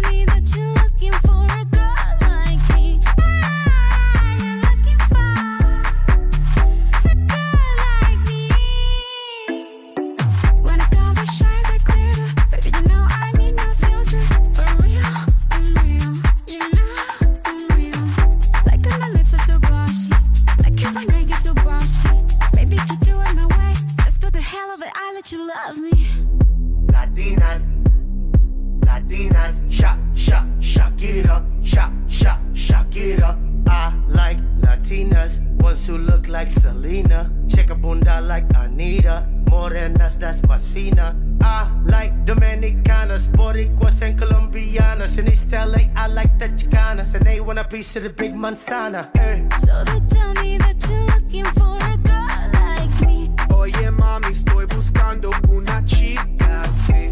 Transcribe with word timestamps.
Latinas, 29.11 29.61
shock, 29.69 29.97
shock, 30.15 30.45
shock 30.61 30.93
it 31.01 31.29
up, 31.29 31.43
shock, 31.61 31.91
shock, 32.07 32.39
shock 32.53 32.95
it 32.95 33.21
up. 33.21 33.37
I 33.67 33.93
like 34.07 34.37
Latinas, 34.61 35.41
ones 35.61 35.85
who 35.85 35.97
look 35.97 36.29
like 36.29 36.49
Selena, 36.49 37.29
shake 37.49 37.71
a 37.71 37.75
bunda 37.75 38.21
like 38.21 38.45
Anita, 38.55 39.27
morenas 39.49 40.17
that's 40.17 40.41
más 40.43 40.61
fina. 40.61 41.13
I 41.41 41.69
like 41.85 42.13
Dominicanas, 42.25 43.27
Boricuas 43.27 44.01
and 44.01 44.17
Colombianas. 44.17 45.17
In 45.17 45.27
East 45.27 45.51
LA, 45.51 45.89
I 45.93 46.07
like 46.07 46.39
the 46.39 46.47
Chicanas, 46.47 47.13
and 47.13 47.25
they 47.25 47.41
want 47.41 47.59
a 47.59 47.65
piece 47.65 47.93
of 47.97 48.03
the 48.03 48.09
big 48.11 48.33
manzana. 48.33 49.09
eh. 49.17 49.43
So 49.57 49.83
they 49.83 49.99
tell 50.07 50.33
me 50.35 50.57
that 50.57 50.87
you're 50.87 51.05
looking 51.07 51.45
for 51.59 51.75
a 51.83 51.97
girl 51.97 52.49
like 52.53 53.07
me. 53.07 53.29
Oye 53.53 53.91
mami, 53.91 54.27
estoy 54.31 54.67
buscando 54.67 55.31
una 55.49 55.83
chica 55.85 56.61
así. 56.61 57.11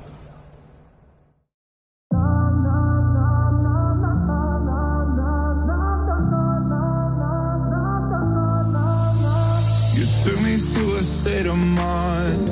Took 10.23 10.39
me 10.41 10.57
to 10.73 10.95
a 10.97 11.01
state 11.01 11.47
of 11.47 11.57
mind. 11.57 12.49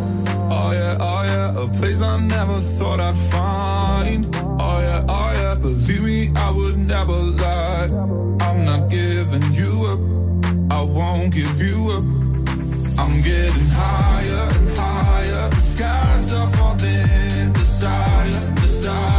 Oh 0.52 0.72
yeah, 0.72 0.98
oh 1.00 1.24
yeah, 1.24 1.64
a 1.64 1.68
place 1.68 2.02
I 2.02 2.20
never 2.20 2.60
thought 2.62 3.00
I'd 3.00 3.16
find. 3.32 4.36
Oh 4.36 4.80
yeah, 4.88 5.06
oh 5.08 5.32
yeah, 5.36 5.56
believe 5.56 6.04
me, 6.04 6.32
I 6.36 6.50
would 6.52 6.78
never 6.78 7.18
lie. 7.44 7.90
I'm 8.48 8.66
not 8.66 8.90
giving 8.90 9.54
you 9.54 9.72
up. 9.92 10.02
I 10.72 10.82
won't 10.82 11.32
give 11.34 11.62
you 11.62 11.78
up. 11.98 12.06
I'm 13.02 13.22
getting 13.22 13.70
higher 13.84 14.48
and 14.58 14.70
higher. 14.78 15.50
The 15.50 15.62
skies 15.74 16.34
are 16.34 16.50
falling. 16.54 17.54
Desire, 17.54 18.56
desire, 18.56 19.19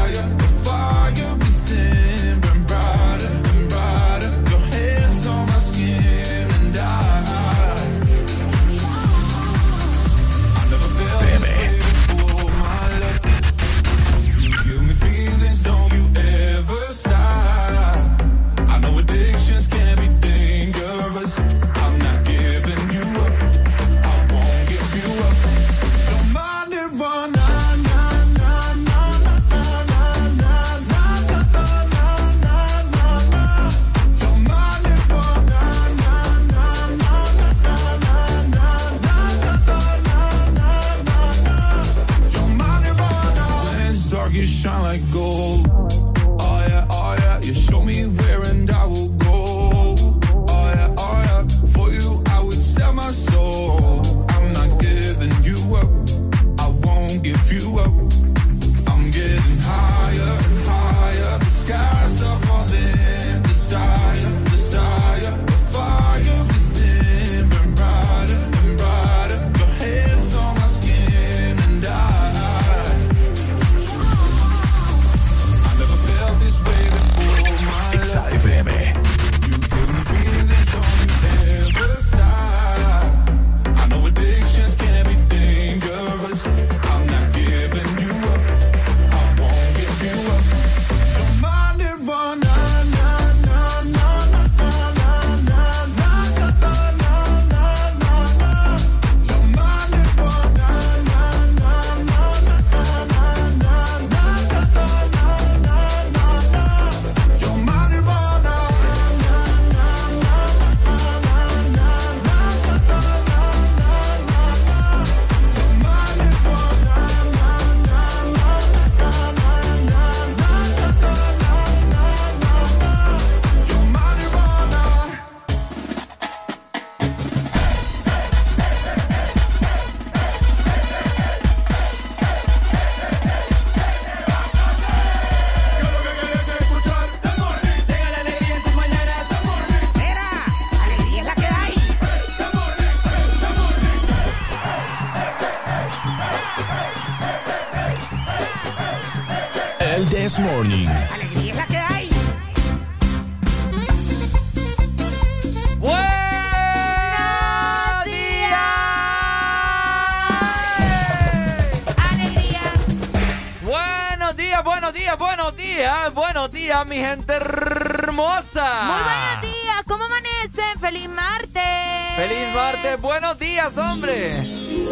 mi 166.91 166.97
gente 166.97 167.33
hermosa. 167.35 168.83
Muy 168.83 169.01
buenos 169.03 169.43
días. 169.43 169.85
¿Cómo 169.87 170.05
amanecen? 170.05 170.81
¡Feliz 170.81 171.09
martes! 171.09 172.17
¡Feliz 172.17 172.53
martes! 172.55 173.01
¡Buenos 173.01 173.39
días, 173.39 173.79
hombre! 173.79 174.41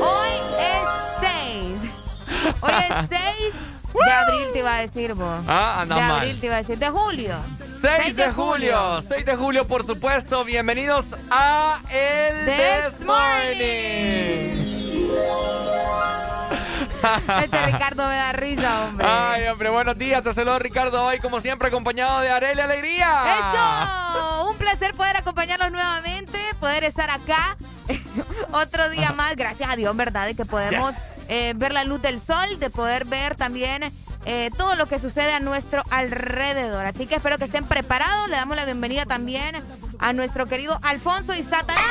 Hoy 0.00 0.34
es 0.60 0.84
6. 1.20 2.54
Hoy 2.60 2.72
es 2.72 3.08
6 3.10 3.54
de 4.06 4.12
abril, 4.12 4.46
te 4.52 4.58
iba 4.60 4.74
a 4.76 4.80
decir 4.86 5.14
vos. 5.14 5.44
Ah, 5.48 5.80
anda 5.80 5.96
De 5.96 6.02
mal. 6.02 6.18
abril 6.18 6.38
te 6.38 6.46
iba 6.46 6.54
a 6.54 6.58
decir. 6.58 6.78
De 6.78 6.88
julio. 6.88 7.36
6 7.80 8.14
de 8.14 8.30
julio, 8.32 9.02
6 9.08 9.24
de 9.24 9.36
julio, 9.36 9.66
por 9.66 9.84
supuesto. 9.84 10.44
Bienvenidos 10.44 11.04
a 11.32 11.80
el 11.90 12.44
This 12.44 12.98
This 12.98 13.06
Morning. 13.06 14.27
Este 17.42 17.66
Ricardo 17.66 18.06
me 18.08 18.16
da 18.16 18.32
risa, 18.32 18.84
hombre. 18.84 19.06
Ay, 19.08 19.46
hombre, 19.48 19.70
buenos 19.70 19.96
días. 19.98 20.22
Te 20.22 20.32
saludo 20.34 20.58
Ricardo 20.58 21.04
hoy, 21.04 21.18
como 21.20 21.40
siempre, 21.40 21.68
acompañado 21.68 22.20
de 22.20 22.30
Arely 22.30 22.60
Alegría. 22.60 23.38
¡Eso! 23.38 24.50
Un 24.50 24.56
placer 24.56 24.94
poder 24.94 25.16
acompañarlos 25.16 25.70
nuevamente, 25.70 26.38
poder 26.60 26.84
estar 26.84 27.10
acá 27.10 27.56
otro 28.52 28.90
día 28.90 29.12
más. 29.12 29.36
Gracias 29.36 29.70
a 29.70 29.76
Dios, 29.76 29.94
¿verdad? 29.96 30.26
De 30.26 30.34
que 30.34 30.44
podemos 30.44 30.94
Yes. 30.94 31.04
eh, 31.28 31.52
ver 31.56 31.72
la 31.72 31.84
luz 31.84 32.02
del 32.02 32.20
sol, 32.20 32.58
de 32.58 32.70
poder 32.70 33.04
ver 33.04 33.36
también 33.36 33.84
eh, 34.24 34.50
todo 34.56 34.74
lo 34.76 34.86
que 34.86 34.98
sucede 34.98 35.32
a 35.32 35.40
nuestro 35.40 35.82
alrededor. 35.90 36.84
Así 36.86 37.06
que 37.06 37.16
espero 37.16 37.38
que 37.38 37.44
estén 37.44 37.64
preparados. 37.64 38.28
Le 38.28 38.36
damos 38.36 38.56
la 38.56 38.64
bienvenida 38.64 39.06
también 39.06 39.54
a 40.00 40.12
nuestro 40.12 40.46
querido 40.46 40.78
Alfonso 40.82 41.34
y 41.34 41.42
Satanás. 41.42 41.84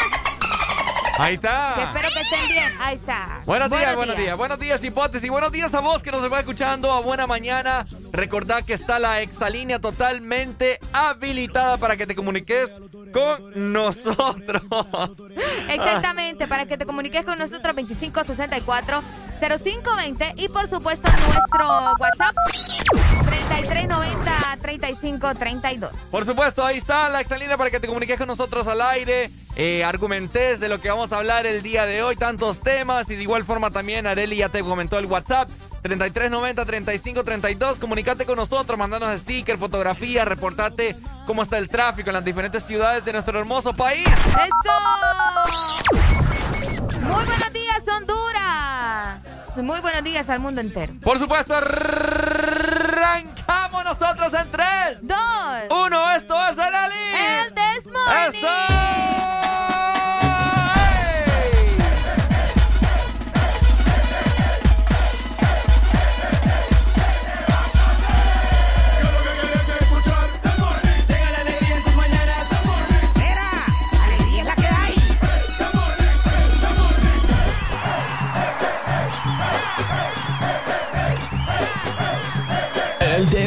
Ahí 1.17 1.35
está. 1.35 1.73
Que 1.75 1.83
espero 1.83 2.09
que 2.09 2.21
estén 2.21 2.47
bien. 2.49 2.73
Ahí 2.79 2.95
está. 2.95 3.41
Buenos 3.45 3.69
días, 3.69 3.95
buenos 3.95 4.17
días, 4.17 4.37
buenos 4.37 4.59
días, 4.59 4.83
hipótesis. 4.83 5.29
Buenos 5.29 5.51
días 5.51 5.73
a 5.73 5.79
vos 5.79 6.03
que 6.03 6.11
nos 6.11 6.31
va 6.31 6.39
escuchando. 6.39 6.91
A 6.91 6.99
buena 6.99 7.27
mañana. 7.27 7.85
Recordad 8.11 8.63
que 8.63 8.73
está 8.73 8.99
la 8.99 9.21
exalínea 9.21 9.79
totalmente 9.79 10.79
habilitada 10.93 11.77
para 11.77 11.97
que 11.97 12.05
te 12.05 12.15
comuniques 12.15 12.79
con 13.13 13.73
nosotros. 13.73 14.63
Exactamente, 15.69 16.47
para 16.47 16.65
que 16.65 16.77
te 16.77 16.85
comuniques 16.85 17.25
con 17.25 17.37
nosotros 17.39 17.75
2564 17.75 19.03
0520 19.39 20.33
y 20.37 20.47
por 20.49 20.69
supuesto 20.69 21.09
nuestro 21.09 21.67
WhatsApp 21.99 22.35
3390 23.25 24.57
3532. 24.61 25.91
Por 26.11 26.25
supuesto, 26.25 26.65
ahí 26.65 26.77
está 26.77 27.09
la 27.09 27.21
exalínea 27.21 27.57
para 27.57 27.69
que 27.69 27.79
te 27.79 27.87
comuniques 27.87 28.17
con 28.17 28.27
nosotros 28.27 28.67
al 28.67 28.81
aire. 28.81 29.29
Eh, 29.55 29.83
argumentes 29.83 30.59
de 30.59 30.69
lo 30.69 30.79
que 30.79 30.89
vamos 30.89 31.11
a 31.11 31.17
hablar 31.17 31.47
el 31.47 31.63
día 31.63 31.85
de 31.85 32.03
hoy, 32.03 32.15
tantos 32.15 32.59
temas. 32.59 33.09
Y 33.09 33.15
de 33.15 33.23
igual 33.23 33.43
forma 33.43 33.71
también, 33.71 34.05
Areli 34.05 34.37
ya 34.37 34.49
te 34.49 34.61
comentó 34.61 34.99
el 34.99 35.05
WhatsApp. 35.05 35.49
3390-3532. 35.83 37.79
Comunicate 37.79 38.25
con 38.25 38.35
nosotros, 38.35 38.77
mandanos 38.77 39.19
sticker, 39.21 39.57
fotografía, 39.57 40.25
reportate 40.25 40.95
cómo 41.25 41.43
está 41.43 41.57
el 41.57 41.69
tráfico 41.69 42.09
en 42.09 42.15
las 42.15 42.25
diferentes 42.25 42.63
ciudades 42.63 43.05
de 43.05 43.13
nuestro 43.13 43.39
hermoso 43.39 43.73
país. 43.73 44.07
¡Eso! 44.07 46.26
Muy 47.07 47.25
buenos 47.25 47.53
días, 47.53 47.81
Honduras. 47.87 49.23
Muy 49.57 49.79
buenos 49.79 50.03
días 50.03 50.29
al 50.29 50.39
mundo 50.39 50.61
entero. 50.61 50.93
Por 51.01 51.17
supuesto, 51.19 51.55
arrancamos 51.55 53.03
nosotros 53.85 54.33
en 54.33 54.51
3, 54.51 55.07
Dos. 55.07 55.17
1. 55.69 56.11
Esto 56.11 56.35
es. 56.49 56.57
El 56.57 57.53
This 57.53 57.85
Morning. 57.85 58.39
¡Eso! 58.39 59.16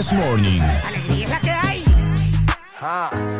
This 0.01 0.15
Morning. 0.15 0.63
Alegría 0.63 1.25
es 1.25 1.31
la 1.31 1.41
que 1.41 1.51
hay. 1.51 1.85
FM. 2.79 3.40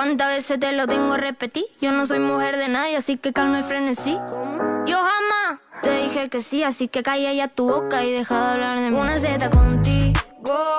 ¿Cuántas 0.00 0.28
veces 0.28 0.58
te 0.58 0.72
lo 0.72 0.86
tengo 0.86 1.12
que 1.14 1.20
repetir? 1.20 1.64
Yo 1.82 1.92
no 1.92 2.06
soy 2.06 2.20
mujer 2.20 2.56
de 2.56 2.68
nadie, 2.68 2.96
así 2.96 3.18
que 3.18 3.34
calma 3.34 3.60
y 3.60 3.62
frenesí. 3.62 4.16
Yo 4.86 4.96
jamás 4.96 5.60
te 5.82 5.94
dije 5.94 6.30
que 6.30 6.40
sí, 6.40 6.62
así 6.62 6.88
que 6.88 7.02
calla 7.02 7.34
ya 7.34 7.48
tu 7.48 7.68
boca 7.68 8.02
y 8.02 8.10
deja 8.10 8.34
de 8.34 8.50
hablar 8.52 8.80
de 8.80 8.90
mí. 8.90 8.96
Una 8.96 9.18
Z 9.18 9.50
contigo, 9.50 10.18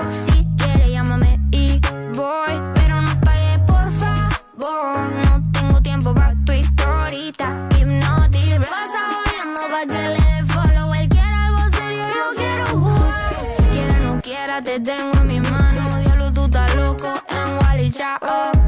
si 0.09 0.47
quieres 0.57 0.89
llámame 0.89 1.39
y 1.51 1.79
voy, 2.15 2.55
pero 2.73 2.99
no 2.99 3.21
pagues 3.23 3.59
por 3.67 3.91
favor. 3.91 5.11
No 5.23 5.51
tengo 5.51 5.79
tiempo 5.83 6.15
para 6.15 6.33
tu 6.43 6.53
historita, 6.53 7.69
hipnotic. 7.79 8.67
Pasa 8.67 9.01
jodiendo 9.13 9.61
pa' 9.69 9.85
que 9.85 10.01
le 10.01 10.15
dé 10.15 10.45
follow. 10.47 10.93
Él 10.95 11.09
algo 11.45 11.77
serio, 11.77 12.01
yo 12.01 12.35
quiero 12.37 12.65
jugar. 12.65 13.35
Quiera 13.71 13.99
no 13.99 14.19
quiera, 14.19 14.61
te 14.63 14.79
tengo 14.79 15.11
en 15.13 15.27
mis 15.27 15.51
manos. 15.51 15.99
Diablo, 15.99 16.33
tú 16.33 16.45
estás 16.45 16.75
loco 16.75 17.13
en 17.29 17.57
Wally 17.59 17.91
Chao. 17.91 18.60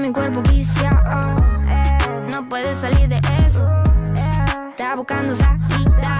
Mi 0.00 0.12
cuerpo 0.12 0.40
viciado. 0.42 1.20
No 2.30 2.48
puedes 2.48 2.76
salir 2.76 3.08
de 3.08 3.20
eso. 3.44 3.66
Está 4.70 4.94
buscando 4.94 5.34
salida. 5.34 6.14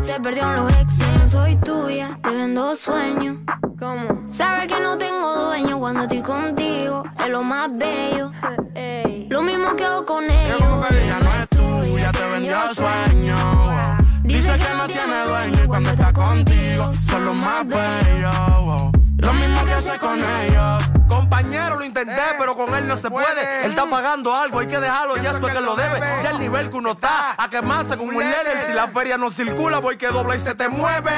Se 0.00 0.18
perdió 0.18 0.50
en 0.50 0.56
los 0.56 0.72
exes. 0.72 1.08
No 1.18 1.28
soy 1.28 1.56
tuya, 1.56 2.18
te 2.22 2.30
vendo 2.30 2.74
sueños. 2.74 3.36
¿Cómo? 3.78 4.24
Sabes 4.32 4.66
que 4.66 4.80
no 4.80 4.96
tengo 4.96 5.44
dueño 5.44 5.78
cuando 5.78 6.02
estoy 6.04 6.22
contigo. 6.22 7.04
Es 7.18 7.28
lo 7.28 7.42
más 7.42 7.68
bello. 7.76 8.30
Lo 9.28 9.42
mismo 9.42 9.76
que 9.76 9.84
hago 9.84 10.06
con 10.06 10.24
ellos. 10.24 10.90
Ella 10.90 11.18
no 11.20 11.42
es 11.42 11.48
tuya, 11.84 12.12
te 12.12 12.28
vendió 12.28 12.74
sueño. 12.74 13.36
Dice 14.22 14.52
que 14.56 14.74
no 14.74 14.86
tiene 14.86 15.24
dueño 15.26 15.64
y 15.64 15.66
cuando 15.66 15.90
está 15.90 16.12
contigo 16.12 16.92
son 17.08 17.24
los 17.26 17.44
más 17.44 17.66
bellos. 17.68 18.99
Lo 19.20 19.32
mismo 19.34 19.64
que 19.64 19.72
hace 19.72 19.98
con 19.98 20.18
ellos. 20.18 20.82
Compañero, 21.08 21.76
lo 21.76 21.84
intenté, 21.84 22.22
pero 22.38 22.54
con 22.54 22.74
él 22.74 22.86
no 22.86 22.96
se 22.96 23.10
puede. 23.10 23.64
Él 23.64 23.70
está 23.70 23.88
pagando 23.88 24.34
algo, 24.34 24.60
hay 24.60 24.66
que 24.66 24.78
dejarlo, 24.78 25.16
ya 25.16 25.30
eso 25.30 25.46
es 25.46 25.52
que 25.52 25.60
lo 25.60 25.76
debe. 25.76 26.00
Ya 26.22 26.30
el 26.30 26.38
nivel 26.38 26.70
que 26.70 26.76
uno 26.76 26.92
está, 26.92 27.34
a 27.36 27.48
quemarse 27.48 27.96
con 27.96 28.08
un 28.08 28.14
líder. 28.14 28.66
Si 28.66 28.72
la 28.72 28.88
feria 28.88 29.18
no 29.18 29.30
circula, 29.30 29.78
voy 29.78 29.96
que 29.96 30.08
dobla 30.08 30.36
y 30.36 30.38
se 30.38 30.54
te 30.54 30.68
mueve. 30.68 31.12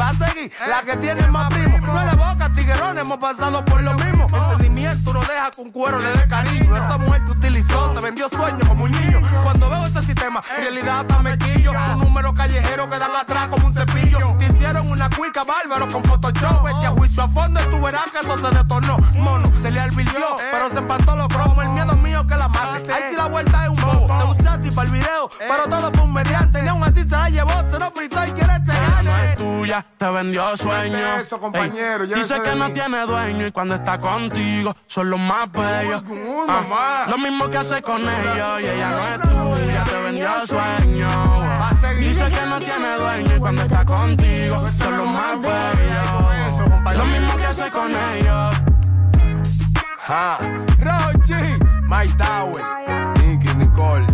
Va 0.00 0.08
a 0.08 0.12
seguir 0.12 0.52
la 0.66 0.82
que 0.82 0.96
tiene 0.96 1.26
más 1.28 1.48
primo. 1.48 1.78
No 1.78 2.00
es 2.00 2.10
de 2.10 2.16
boca, 2.16 2.50
tiguerón, 2.56 2.98
hemos 2.98 3.18
pasado 3.18 3.64
por 3.64 3.82
lo 3.82 3.94
mismo. 3.94 4.26
El 4.26 4.50
sentimiento 4.50 5.12
no 5.12 5.20
deja 5.20 5.50
que 5.50 5.60
un 5.60 5.70
cuero 5.70 5.98
le 5.98 6.08
dé 6.08 6.26
cariño. 6.26 6.76
Esa 6.76 6.98
mujer 6.98 7.24
te 7.26 7.32
utilizó, 7.32 7.90
te 7.90 8.04
vendió 8.04 8.28
sueños 8.28 8.68
como 8.68 8.84
un 8.84 8.90
niño. 8.90 9.20
Cuando 9.42 9.70
veo 9.70 9.86
ese 9.86 10.02
sistema, 10.02 10.42
en 10.56 10.62
realidad 10.62 11.00
hasta 11.00 11.18
me 11.20 11.38
quillo. 11.38 11.72
Un 11.72 12.00
número 12.00 12.32
callejero 12.32 12.88
que 12.88 12.98
dan 12.98 13.14
atrás 13.14 13.48
como 13.48 13.66
un 13.66 13.74
cepillo. 13.74 14.18
Te 14.38 14.46
hicieron 14.46 14.90
una 14.90 15.08
cuica 15.10 15.42
bárbaro 15.44 15.86
con 15.88 16.02
Photoshop. 16.02 16.66
Echa 16.78 16.90
juicio 16.90 17.22
a 17.22 17.28
y 17.50 17.70
tú 17.70 17.80
verás 17.80 18.10
que 18.10 18.18
eso 18.18 18.38
se 18.38 18.56
detornó. 18.56 18.96
Mono, 19.20 19.50
se 19.60 19.70
le 19.70 19.80
advirtió, 19.80 20.36
pero 20.50 20.70
se 20.70 20.78
empató 20.78 21.16
los 21.16 21.28
cromos. 21.28 21.64
El 21.64 21.70
miedo 21.70 21.96
mío 21.96 22.26
que 22.26 22.36
la 22.36 22.48
mate. 22.48 22.92
Ahí 22.92 23.02
sí 23.10 23.16
la 23.16 23.26
vuelta 23.26 23.64
es 23.64 23.68
un 23.70 23.76
bobo. 23.76 24.06
Te 24.06 24.40
usé 24.40 24.48
a 24.48 24.60
ti 24.60 24.70
para 24.70 24.86
el 24.86 24.92
video, 24.92 25.28
pero 25.38 25.68
todo 25.68 25.90
fue 25.92 26.02
un 26.02 26.12
mediante. 26.12 26.62
Ni 26.62 26.68
aún 26.68 26.82
así 26.82 27.02
se 27.02 27.08
la 27.08 27.28
llevó, 27.28 27.52
se 27.70 27.78
lo 27.78 27.90
fritó 27.90 28.24
y 28.26 28.30
quiere 28.32 28.52
este 28.54 28.72
Ella 28.72 29.02
no 29.02 29.10
gane. 29.10 29.30
es 29.30 29.36
tuya, 29.36 29.86
te 29.98 30.10
vendió 30.10 30.56
sueño. 30.56 31.16
Eso, 31.20 31.38
compañero, 31.40 32.06
dice 32.06 32.40
que 32.42 32.54
no 32.54 32.72
tiene 32.72 33.06
dueño 33.06 33.46
y 33.46 33.52
cuando 33.52 33.74
está 33.74 33.98
contigo 33.98 34.74
son 34.86 35.10
los 35.10 35.20
más 35.20 35.50
bellos. 35.52 36.02
Ah, 36.48 37.06
lo 37.08 37.18
mismo 37.18 37.48
que 37.48 37.58
hace 37.58 37.82
con 37.82 38.02
ellos 38.02 38.60
y 38.60 38.66
ella 38.66 38.90
no 38.90 39.08
es 39.08 39.60
tuya, 39.60 39.84
te 39.84 40.00
vendió 40.00 40.46
sueño. 40.46 41.08
Dice 41.98 42.28
que 42.28 42.46
no 42.46 42.58
tiene 42.58 42.96
dueño 42.96 43.36
y 43.36 43.38
cuando 43.38 43.62
está 43.62 43.84
contigo 43.84 44.56
son 44.78 44.96
los 44.98 45.14
más 45.14 45.40
bellos. 45.40 46.33
Lo 46.92 47.04
mismo 47.06 47.36
que 47.36 47.44
hace 47.46 47.70
con 47.70 47.90
ellos. 47.90 48.54
Ah, 50.08 50.38
Rochi, 50.78 51.32
My 51.88 52.06
Tower, 52.18 52.62
Nicky 53.20 53.54
Nicole, 53.54 54.06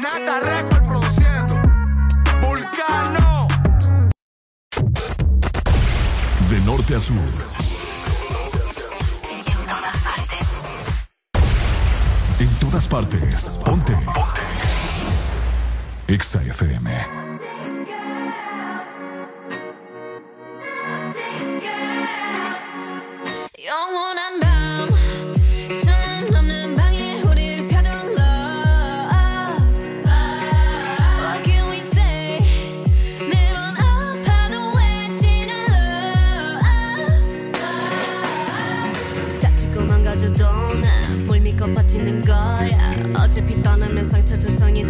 Nata 0.00 0.40
Record 0.40 0.88
produciendo, 0.88 1.60
Vulcano. 2.40 3.46
De 6.48 6.60
norte 6.64 6.96
a 6.96 7.00
sur. 7.00 7.16
En 12.40 12.48
todas 12.58 12.88
partes. 12.88 13.60
Ponte. 13.64 13.92
Ponte. 13.92 14.42
Exa 16.08 16.42
FM. 16.42 17.21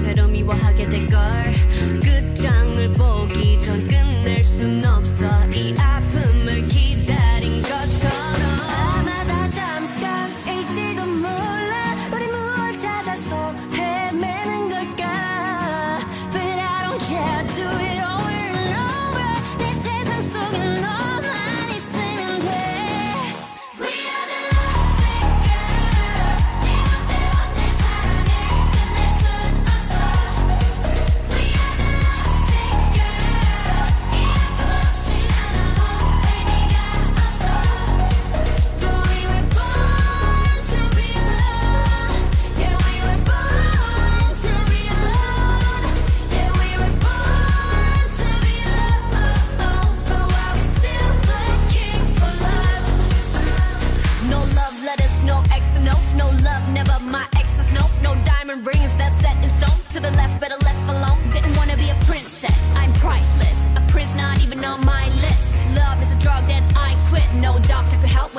채로 0.03 0.27
미워하게 0.27 0.89
될걸. 0.89 1.21
끝장을 2.03 2.93
보기 2.95 3.61
전 3.61 3.87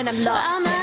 when 0.06 0.16
I'm 0.16 0.24
lost. 0.26 0.83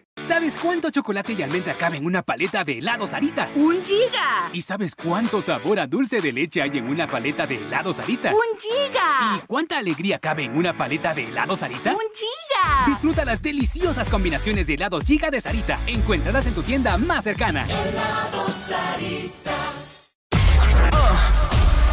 ¿Sabes 0.17 0.57
cuánto 0.61 0.89
chocolate 0.89 1.33
y 1.33 1.41
almendra 1.41 1.73
cabe 1.73 1.97
en 1.97 2.05
una 2.05 2.21
paleta 2.21 2.63
de 2.63 2.79
helado 2.79 3.07
Sarita? 3.07 3.49
¡Un 3.55 3.83
giga! 3.83 4.49
¿Y 4.51 4.61
sabes 4.61 4.93
cuánto 4.95 5.41
sabor 5.41 5.79
a 5.79 5.87
dulce 5.87 6.19
de 6.19 6.33
leche 6.33 6.61
hay 6.61 6.77
en 6.77 6.87
una 6.87 7.09
paleta 7.09 7.47
de 7.47 7.55
helado 7.55 7.93
Sarita? 7.93 8.29
¡Un 8.29 8.59
giga! 8.59 9.37
¿Y 9.37 9.47
cuánta 9.47 9.77
alegría 9.77 10.19
cabe 10.19 10.43
en 10.43 10.57
una 10.57 10.75
paleta 10.75 11.13
de 11.13 11.29
helado 11.29 11.55
Sarita? 11.55 11.91
¡Un 11.91 11.97
giga! 12.13 12.85
Disfruta 12.87 13.23
las 13.23 13.41
deliciosas 13.41 14.09
combinaciones 14.09 14.67
de 14.67 14.73
helados 14.73 15.05
Giga 15.05 15.31
de 15.31 15.39
Sarita. 15.39 15.79
Encuéntralas 15.87 16.45
en 16.45 16.55
tu 16.55 16.61
tienda 16.61 16.97
más 16.97 17.23
cercana. 17.23 17.65
Helado 17.65 18.49
Sarita. 18.49 19.51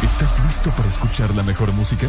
¿Estás 0.03 0.43
listo 0.43 0.71
para 0.71 0.89
escuchar 0.89 1.33
la 1.35 1.43
mejor 1.43 1.71
música? 1.71 2.07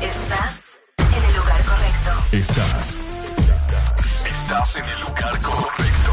Estás 0.00 0.78
en 0.98 1.24
el 1.24 1.36
lugar 1.36 1.62
correcto. 1.64 2.36
Estás. 2.36 2.96
Estás 4.48 4.76
en 4.76 4.84
el 4.86 5.00
lugar 5.00 5.38
correcto. 5.42 6.12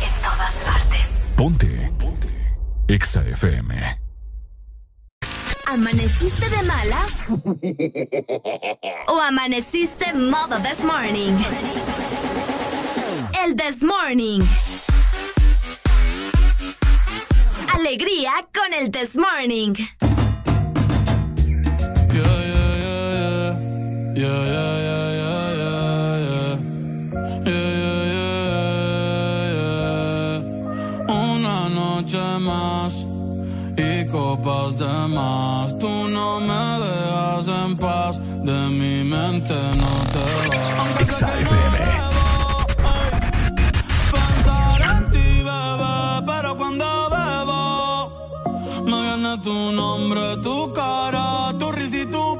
En 0.00 0.22
todas 0.22 0.54
partes. 0.64 1.08
Ponte. 1.36 1.92
Ponte. 1.98 2.56
Exa 2.88 3.20
FM. 3.20 4.00
¿Amaneciste 5.66 6.48
de 6.48 6.62
malas? 6.62 7.12
¿O 9.08 9.20
amaneciste 9.20 10.10
modo 10.14 10.58
this 10.62 10.82
morning? 10.82 11.36
El 13.44 13.54
this 13.56 13.82
morning. 13.82 14.40
Alegría 17.74 18.32
con 18.54 18.72
el 18.72 18.90
this 18.90 19.18
morning. 19.18 19.74
Yeah, 22.10 22.24
yeah, 22.24 22.76
yeah, 22.80 22.94
yeah. 22.94 23.58
Yeah, 24.14 24.24
yeah, 24.24 24.40
yeah, 24.46 24.46
yeah, 24.46 24.69
más. 35.10 35.78
Tú 35.78 36.08
no 36.08 36.40
me 36.40 36.64
dejas 36.84 37.48
en 37.48 37.76
paz. 37.76 38.20
De 38.44 38.58
mi 38.68 39.04
mente 39.04 39.54
no 39.82 39.92
te 40.12 40.24
vas. 40.48 41.00
Exa 41.00 41.28
FM. 41.40 41.78
Pensar 44.12 44.80
en 44.96 45.10
ti, 45.10 45.42
bebé, 45.42 46.22
pero 46.26 46.56
cuando 46.56 46.86
bebo 47.16 47.62
me 48.84 49.00
viene 49.02 49.38
tu 49.42 49.72
nombre, 49.72 50.36
tu 50.42 50.72
cara, 50.72 51.52
tu 51.58 51.70
risa 51.72 51.98
y 51.98 52.06
tu 52.06 52.39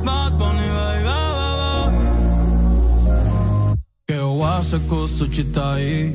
Bad 0.05 0.33
Bunny, 0.39 0.69
ba, 0.77 0.87
ba, 1.07 1.49
ba. 1.59 1.93
Que 4.07 4.19
wase 4.21 4.79
kusuchitai 4.89 6.15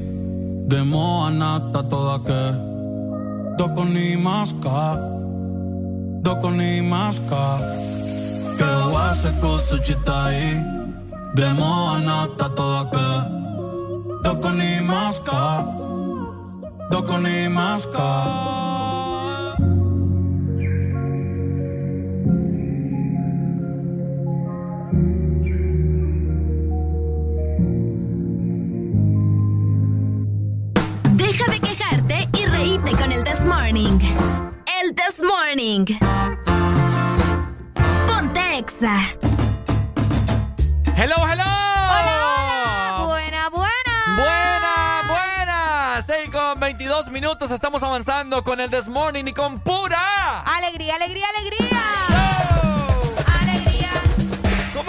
Demo 0.67 1.25
anata 1.25 1.83
toda 1.83 2.19
que. 2.27 2.43
Doko 3.57 3.83
ni 3.85 4.15
maska 4.15 4.97
Doko 6.23 6.49
ni 6.51 6.81
maska 6.81 7.59
kusuchitai 9.41 10.63
Demo 11.35 11.89
anata 11.95 12.49
toda 12.55 12.85
Doko 14.23 14.49
ni 14.51 14.79
maska 14.87 15.82
con 32.95 33.11
el 33.11 33.23
This 33.23 33.45
Morning. 33.45 33.99
El 34.81 34.93
This 34.93 35.21
Morning. 35.23 35.85
Ponte 38.05 38.57
Exa. 38.57 39.15
Hello, 40.95 41.15
hello. 41.25 41.52
Minutos. 47.13 47.51
Estamos 47.51 47.83
avanzando 47.83 48.43
con 48.43 48.59
el 48.59 48.71
This 48.71 48.87
Morning 48.87 49.25
y 49.27 49.33
con 49.33 49.59
pura. 49.59 50.41
Alegría, 50.41 50.95
alegría, 50.95 51.27
alegría. 51.37 52.12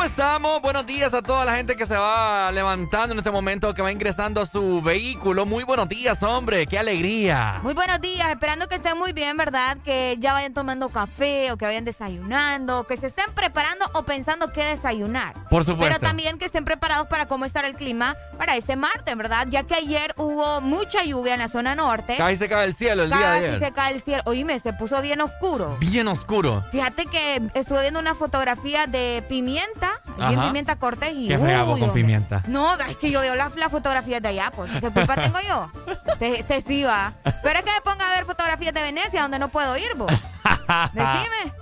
¿Cómo 0.04 0.10
estamos? 0.12 0.60
Buenos 0.60 0.84
días 0.84 1.14
a 1.14 1.22
toda 1.22 1.46
la 1.46 1.56
gente 1.56 1.76
que 1.76 1.86
se 1.86 1.96
va 1.96 2.52
levantando 2.52 3.14
en 3.14 3.18
este 3.20 3.30
momento, 3.30 3.72
que 3.72 3.80
va 3.80 3.90
ingresando 3.90 4.42
a 4.42 4.44
su 4.44 4.82
vehículo. 4.82 5.46
Muy 5.46 5.64
buenos 5.64 5.88
días, 5.88 6.22
hombre. 6.22 6.66
Qué 6.66 6.78
alegría. 6.78 7.60
Muy 7.62 7.72
buenos 7.72 8.02
días, 8.02 8.28
esperando 8.28 8.68
que 8.68 8.74
estén 8.74 8.98
muy 8.98 9.14
bien, 9.14 9.38
¿verdad? 9.38 9.78
Que 9.82 10.16
ya 10.18 10.34
vayan 10.34 10.52
tomando 10.52 10.90
café 10.90 11.50
o 11.52 11.56
que 11.56 11.64
vayan 11.64 11.86
desayunando, 11.86 12.86
que 12.86 12.98
se 12.98 13.06
estén 13.06 13.32
preparando 13.34 13.86
o 13.94 14.02
pensando 14.02 14.52
qué 14.52 14.64
desayunar. 14.64 15.32
Por 15.48 15.64
supuesto. 15.64 15.96
Pero 15.98 16.06
también 16.06 16.36
que 16.36 16.44
estén 16.44 16.66
preparados 16.66 17.08
para 17.08 17.24
cómo 17.24 17.46
estará 17.46 17.66
el 17.66 17.74
clima 17.74 18.14
para 18.36 18.56
este 18.56 18.76
martes, 18.76 19.16
¿verdad? 19.16 19.46
Ya 19.48 19.62
que 19.62 19.74
ayer 19.74 20.12
hubo 20.18 20.60
mucha 20.60 21.02
lluvia 21.02 21.32
en 21.32 21.40
la 21.40 21.48
zona 21.48 21.74
norte. 21.74 22.16
Casi 22.18 22.36
se 22.36 22.46
cae 22.50 22.66
el 22.66 22.74
cielo 22.74 23.04
el 23.04 23.08
día 23.08 23.18
de 23.18 23.24
Casi 23.40 23.44
ayer. 23.46 23.58
se 23.58 23.72
cae 23.72 23.94
el 23.94 24.02
cielo. 24.02 24.22
Oíme, 24.26 24.58
se 24.58 24.74
puso 24.74 25.00
bien 25.00 25.22
oscuro. 25.22 25.78
Bien 25.80 26.08
oscuro. 26.08 26.62
Fíjate 26.72 27.06
que 27.06 27.40
estuve 27.54 27.80
viendo 27.80 28.00
una 28.00 28.14
fotografía 28.14 28.86
de 28.86 29.24
pimienta, 29.30 29.93
bien 30.16 30.38
Ajá. 30.38 30.46
pimienta 30.46 30.76
cortés 30.76 31.12
y 31.14 31.28
Qué 31.28 31.38
fregado 31.38 31.72
uy, 31.74 31.80
con 31.80 31.88
hombre. 31.90 32.02
pimienta. 32.02 32.42
No, 32.46 32.74
es 32.80 32.96
que 32.96 33.10
yo 33.10 33.20
veo 33.20 33.34
las, 33.34 33.54
las 33.56 33.70
fotografías 33.70 34.20
de 34.22 34.28
allá, 34.28 34.52
pues. 34.54 34.70
¿Qué 34.80 34.90
culpa 34.90 35.14
tengo 35.16 35.38
yo? 35.46 35.70
Te, 36.18 36.42
te 36.44 36.60
sí 36.60 36.82
va. 36.84 37.12
Pero 37.42 37.58
es 37.58 37.64
que 37.64 37.70
me 37.72 37.80
ponga 37.82 38.10
a 38.10 38.14
ver 38.14 38.24
fotografías 38.24 38.72
de 38.74 38.82
Venecia 38.82 39.22
donde 39.22 39.38
no 39.38 39.48
puedo 39.48 39.76
ir, 39.76 39.94
vos. 39.96 40.10
Decime. 40.92 41.52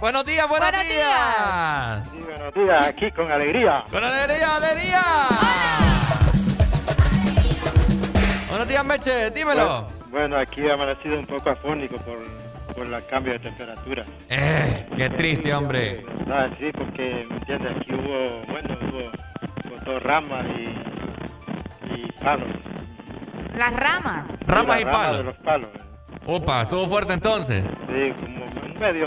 Buenos 0.00 0.26
días, 0.26 0.48
buenos, 0.48 0.70
Buenos 0.70 0.88
días. 0.88 2.02
Buenos 2.26 2.54
días, 2.54 2.88
aquí 2.88 3.10
con 3.12 3.30
alegría. 3.30 3.84
Con 3.90 4.02
alegría, 4.04 4.56
alegría. 4.56 5.02
Buenos 8.48 8.68
días, 8.68 8.84
Meche, 8.84 9.30
dímelo. 9.30 9.88
Bueno, 10.10 10.36
aquí 10.38 10.68
ha 10.68 10.74
amanecido 10.74 11.18
un 11.18 11.26
poco 11.26 11.50
afónico 11.50 11.96
por, 11.98 12.18
por 12.76 12.86
el 12.86 13.06
cambio 13.06 13.32
de 13.32 13.38
temperatura. 13.40 14.04
Eh, 14.28 14.86
qué 14.96 15.10
triste, 15.10 15.52
hombre. 15.54 16.04
Ah, 16.30 16.48
sí, 16.58 16.70
porque, 16.72 17.26
¿me 17.28 17.36
entiendes? 17.36 17.72
Aquí 17.76 17.94
hubo, 17.94 18.42
bueno, 18.48 18.78
hubo, 18.82 19.70
botó 19.76 19.98
ramas 20.00 20.44
y, 20.58 21.92
y 21.94 22.12
palos. 22.22 22.48
Las 23.56 23.72
ramas. 23.74 24.24
Ramas 24.46 24.80
y 24.80 24.84
palos. 24.84 25.18
de 25.18 25.24
los 25.24 25.36
palos. 25.38 25.70
Opa, 26.26 26.62
estuvo 26.62 26.86
fuerte 26.86 27.12
entonces. 27.14 27.64
Sí, 27.86 28.12
como 28.20 28.46
medio 28.80 29.06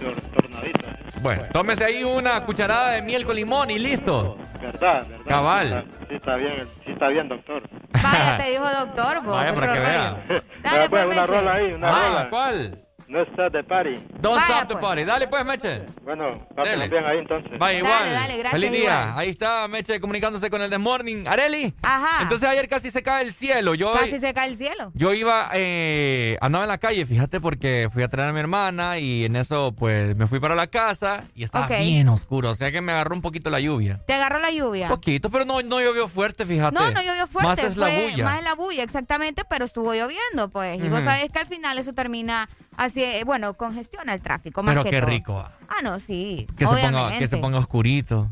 tor- 0.00 0.22
tornadito. 0.36 0.88
¿eh? 0.88 0.96
Bueno, 1.20 1.42
tómese 1.52 1.84
ahí 1.84 2.04
una 2.04 2.44
cucharada 2.44 2.90
de 2.92 3.02
miel 3.02 3.24
con 3.24 3.34
limón 3.34 3.70
y 3.70 3.78
listo. 3.78 4.36
¿Verdad? 4.60 5.06
¿Verdad? 5.08 5.24
Cabal. 5.26 5.68
Sí 5.68 5.74
está, 5.74 6.06
sí 6.08 6.14
está 6.14 6.36
bien, 6.36 6.68
sí 6.84 6.92
está 6.92 7.08
bien, 7.08 7.28
doctor. 7.28 7.62
Vaya, 8.02 8.38
te 8.38 8.50
dijo 8.50 8.64
doctor, 8.64 9.22
vos. 9.24 9.32
Vaya, 9.34 9.54
para 9.54 9.72
que 9.72 9.78
vea. 9.80 10.24
Dale, 10.28 10.42
Pero, 10.62 10.90
pues, 10.90 11.06
una 11.06 11.26
rola 11.26 11.52
ahí, 11.54 11.72
una 11.72 11.88
Ah, 11.88 12.08
rola. 12.08 12.28
¿cuál? 12.30 12.78
No 13.08 13.22
está 13.22 13.48
de 13.48 13.62
party. 13.64 13.94
Don't 14.20 14.40
Vaya, 14.40 14.54
stop 14.54 14.68
the 14.68 14.74
pues. 14.74 14.84
party. 14.84 15.04
Dale 15.04 15.28
pues, 15.28 15.44
Meche. 15.44 15.82
Bueno, 16.02 16.46
pásenlo 16.56 16.88
bien 16.88 17.04
ahí 17.04 17.18
entonces. 17.18 17.58
Vaya, 17.58 17.78
igual. 17.78 17.92
Dale, 17.98 18.10
dale, 18.12 18.32
gracias, 18.38 18.52
Feliz 18.52 18.70
día. 18.72 18.80
igual. 18.80 19.12
Ahí 19.16 19.28
está 19.28 19.68
Meche 19.68 20.00
comunicándose 20.00 20.50
con 20.50 20.62
el 20.62 20.70
The 20.70 20.78
Morning. 20.78 21.26
Areli. 21.26 21.74
Ajá. 21.82 22.22
Entonces 22.22 22.48
ayer 22.48 22.68
casi 22.68 22.90
se 22.90 23.02
cae 23.02 23.24
el 23.24 23.32
cielo. 23.32 23.74
Yo, 23.74 23.92
Casi 23.92 24.18
se 24.18 24.32
cae 24.34 24.48
el 24.48 24.56
cielo. 24.56 24.90
yo 24.94 25.12
iba, 25.14 25.48
eh, 25.54 26.38
andaba 26.40 26.64
en 26.64 26.68
la 26.68 26.78
calle, 26.78 27.04
fíjate, 27.06 27.40
porque 27.40 27.88
fui 27.92 28.02
a 28.02 28.08
traer 28.08 28.30
a 28.30 28.32
mi 28.32 28.40
hermana 28.40 28.98
y 28.98 29.24
en 29.24 29.36
eso 29.36 29.72
pues 29.76 30.16
me 30.16 30.26
fui 30.26 30.40
para 30.40 30.54
la 30.54 30.66
casa 30.66 31.24
y 31.34 31.44
estaba 31.44 31.66
bien 31.68 32.08
oscuro. 32.08 32.50
O 32.50 32.54
sea 32.54 32.70
que 32.72 32.80
me 32.80 32.92
agarró 32.92 33.14
un 33.14 33.22
poquito 33.22 33.50
la 33.50 33.60
lluvia. 33.60 34.00
Te 34.06 34.14
agarró 34.14 34.38
la 34.38 34.50
lluvia. 34.50 34.88
Poquito, 34.88 35.30
pero 35.30 35.44
no, 35.44 35.60
no 35.62 35.80
llovió 35.80 36.08
fuerte, 36.08 36.46
fíjate. 36.46 36.74
No, 36.74 36.90
no 36.90 37.02
llovió 37.02 37.26
fuerte. 37.26 37.48
Más 37.48 37.58
es 37.58 37.76
la 37.76 37.88
bulla. 37.88 38.24
Más 38.24 38.38
es 38.38 38.44
la 38.44 38.54
bulla, 38.54 38.82
exactamente, 38.82 39.44
pero 39.48 39.64
estuvo 39.64 39.92
lloviendo, 39.94 40.48
pues. 40.50 40.78
Y 40.82 40.88
vos 40.88 41.02
sabés 41.02 41.30
que 41.30 41.38
al 41.38 41.46
final 41.46 41.78
eso 41.78 41.92
termina 41.92 42.48
así, 42.76 43.01
eh, 43.04 43.24
bueno, 43.24 43.54
congestiona 43.54 44.14
el 44.14 44.22
tráfico, 44.22 44.62
más 44.62 44.72
Pero 44.74 44.84
que 44.84 44.90
qué 44.90 45.00
todo. 45.00 45.08
rico. 45.10 45.44
Ah, 45.68 45.82
no, 45.82 45.98
sí. 46.00 46.46
Que 46.56 46.66
se, 46.66 46.74
ponga, 46.76 47.18
que 47.18 47.28
se 47.28 47.36
ponga 47.38 47.58
oscurito. 47.58 48.30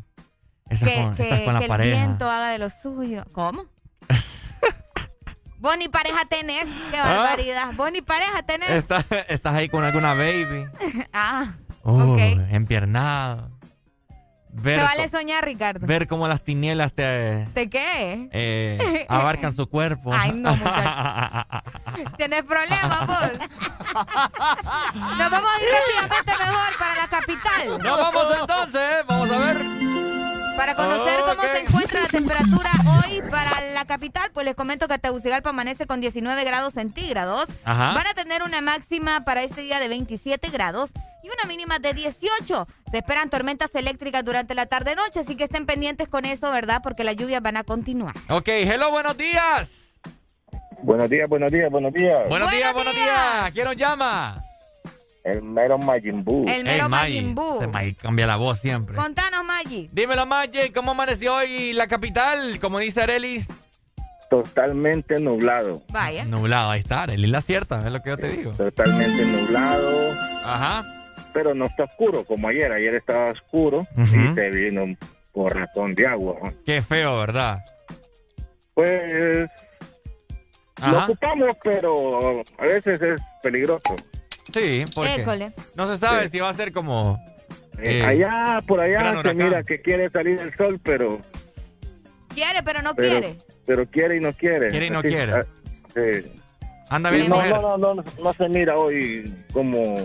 Estás 0.69 0.89
que, 0.89 0.95
con, 0.97 1.15
que- 1.17 1.23
estás 1.25 1.41
con 1.41 1.55
la 1.55 1.61
que 1.61 1.65
el 1.65 1.69
pareja. 1.69 1.97
viento 1.97 2.31
haga 2.31 2.51
de 2.51 2.59
lo 2.59 2.71
suyo. 2.71 3.25
¿Cómo? 3.33 3.65
Vos 5.59 5.77
ni 5.79 5.89
pareja 5.89 6.25
tenés. 6.29 6.65
Qué 6.91 6.97
Ah. 6.97 7.13
barbaridad. 7.13 7.73
Vos 7.77 7.93
ni 7.93 8.01
pareja 8.03 8.43
tenés. 8.43 8.71
Estás, 8.71 9.05
estás 9.29 9.55
ahí 9.55 9.69
con 9.69 9.85
alguna 9.85 10.15
baby. 10.15 10.67
ah, 11.13 11.53
Uh, 11.83 12.13
ok. 12.13 12.19
empiernado. 12.51 13.50
Ver, 14.53 14.81
Se 14.81 14.87
vale 14.87 15.09
soñar, 15.09 15.45
Ricardo. 15.45 15.87
ver 15.87 16.07
cómo 16.09 16.27
las 16.29 16.43
tinieblas 16.43 16.93
te 16.93 17.03
¿De 17.55 17.71
qué? 17.71 18.29
eh, 18.33 19.07
abarcan 19.09 19.53
su 19.53 19.69
cuerpo. 19.69 20.13
Ay, 20.15 20.33
no, 20.33 20.55
muchacho. 20.55 21.47
¿Tienes 22.17 22.43
problemas 22.45 23.07
vos? 23.07 23.31
Nos 24.95 25.31
vamos 25.31 25.51
a 25.51 25.63
ir 25.63 25.69
rápidamente 25.73 26.33
mejor 26.39 26.79
para 26.79 26.95
la 26.97 27.09
capital. 27.09 27.79
Nos 27.83 27.99
vamos 28.01 28.27
entonces, 28.41 29.07
vamos 29.07 29.31
a 29.31 29.39
ver. 29.39 29.57
Para 30.57 30.75
conocer 30.75 31.21
cómo 31.21 31.43
se 31.43 31.61
encuentra 31.61 32.01
la 32.01 32.09
temperatura 32.09 32.71
hoy 33.07 33.23
para 33.31 33.61
la 33.73 33.85
capital, 33.85 34.31
pues 34.33 34.45
les 34.47 34.55
comento 34.55 34.89
que 34.89 34.99
Tegucigalpa 34.99 35.51
amanece 35.51 35.87
con 35.87 36.01
19 36.01 36.45
grados 36.45 36.75
centígrados. 36.75 37.49
Ajá. 37.65 37.95
Van 37.95 38.07
a 38.07 38.15
tener 38.15 38.43
una 38.43 38.61
máxima 38.61 39.21
para 39.25 39.43
este 39.43 39.63
día 39.63 39.81
de 39.81 39.89
27 39.89 40.51
grados 40.51 40.91
y 41.23 41.29
una 41.29 41.45
mínima 41.49 41.79
de 41.79 41.95
18. 41.95 42.67
Se 42.91 42.99
esperan 42.99 43.31
tormentas 43.31 43.75
eléctricas 43.75 44.25
durante 44.25 44.55
la 44.55 44.67
tarde-noche, 44.67 45.21
así 45.21 45.37
que 45.37 45.45
estén 45.45 45.67
pendientes 45.67 46.09
con 46.09 46.25
eso, 46.25 46.51
¿verdad? 46.51 46.81
Porque 46.83 47.05
las 47.05 47.17
lluvias 47.17 47.43
van 47.43 47.57
a 47.57 47.65
continuar. 47.65 48.15
Ok, 48.29 48.49
hello, 48.49 48.91
buenos 48.91 49.17
días. 49.17 50.01
Buenos 50.83 51.11
días, 51.11 51.29
buenos 51.29 51.53
días, 51.53 51.71
buenos 51.71 51.93
días. 51.93 52.29
Buenos 52.29 52.51
días, 52.51 52.73
buenos 52.73 52.95
días. 52.95 53.51
¿Quién 53.53 53.67
nos 53.67 53.77
llama? 53.77 54.43
El 55.23 55.43
mero 55.43 55.79
Majin 55.79 56.25
Buu. 56.25 56.49
El 56.49 56.65
mero 56.65 56.89
Majin 56.89 57.35
Buu. 57.35 57.59
Ese 57.59 57.67
Maggi 57.67 57.95
cambia 57.95 58.27
la 58.27 58.37
voz 58.37 58.59
siempre. 58.61 58.97
Contanos, 58.97 59.45
Maggi. 59.45 59.89
Dímelo, 59.93 60.25
Maggi, 60.27 60.71
¿cómo 60.75 60.93
amaneció 60.93 61.35
hoy 61.35 61.73
la 61.75 61.87
capital? 61.87 62.59
Como 62.61 62.79
dice 62.79 63.03
Arely. 63.03 63.45
Totalmente 64.31 65.17
nublado. 65.21 65.83
Vaya. 65.91 66.25
Nublado, 66.25 66.71
ahí 66.71 66.81
está, 66.81 67.03
Arely 67.03 67.27
la 67.27 67.43
cierta, 67.43 67.85
es 67.85 67.93
lo 67.93 68.01
que 68.03 68.11
yo 68.11 68.17
te 68.17 68.29
digo. 68.29 68.53
Totalmente 68.53 69.25
nublado. 69.27 69.91
Ajá. 70.45 70.85
Pero 71.33 71.55
no 71.55 71.67
está 71.67 71.85
oscuro 71.85 72.25
como 72.25 72.49
ayer. 72.49 72.73
Ayer 72.73 72.95
estaba 72.95 73.31
oscuro 73.33 73.87
y 73.97 74.05
se 74.35 74.51
vino 74.51 74.85
un 74.85 74.99
porratón 75.33 75.95
de 75.95 76.07
agua. 76.07 76.37
Qué 76.65 76.81
feo, 76.83 77.19
¿verdad? 77.19 77.59
Pues 78.75 79.49
lo 80.81 80.87
Ajá. 80.99 81.05
ocupamos, 81.05 81.55
pero 81.63 82.43
a 82.59 82.63
veces 82.65 83.01
es 83.03 83.23
peligroso. 83.43 83.95
Sí, 84.53 84.85
porque 84.95 85.15
École. 85.17 85.53
no 85.75 85.87
se 85.87 85.97
sabe 85.97 86.29
si 86.29 86.39
va 86.41 86.49
a 86.49 86.55
ser 86.55 86.73
como... 86.73 87.23
eh, 87.79 88.03
allá, 88.05 88.63
por 88.67 88.81
allá 88.81 89.21
se 89.23 89.35
mira 89.35 89.63
que 89.63 89.81
quiere 89.81 90.11
salir 90.11 90.41
el 90.41 90.55
sol, 90.57 90.81
pero, 90.83 91.21
Quiere, 92.35 92.63
pero 92.63 92.81
no 92.83 92.95
pero, 92.95 93.09
quiere. 93.21 93.37
pero 93.67 93.87
quiere 93.87 94.17
y 94.17 94.21
no 94.21 94.33
quiere. 94.33 94.69
Quiere 94.69 94.87
y 94.87 94.91
no 94.91 95.01
Así, 95.01 95.09
quiere. 95.09 95.33
ah, 95.33 95.45
sí. 95.95 96.33
Anda 96.89 97.11
bien, 97.11 97.29
no, 97.29 97.37
mujer. 97.37 97.53
no, 97.53 97.79
no, 97.79 97.95
no, 97.95 98.05
no 98.23 98.33
se 98.33 98.49
mira 98.49 98.77
hoy 98.77 99.33
como 99.53 99.97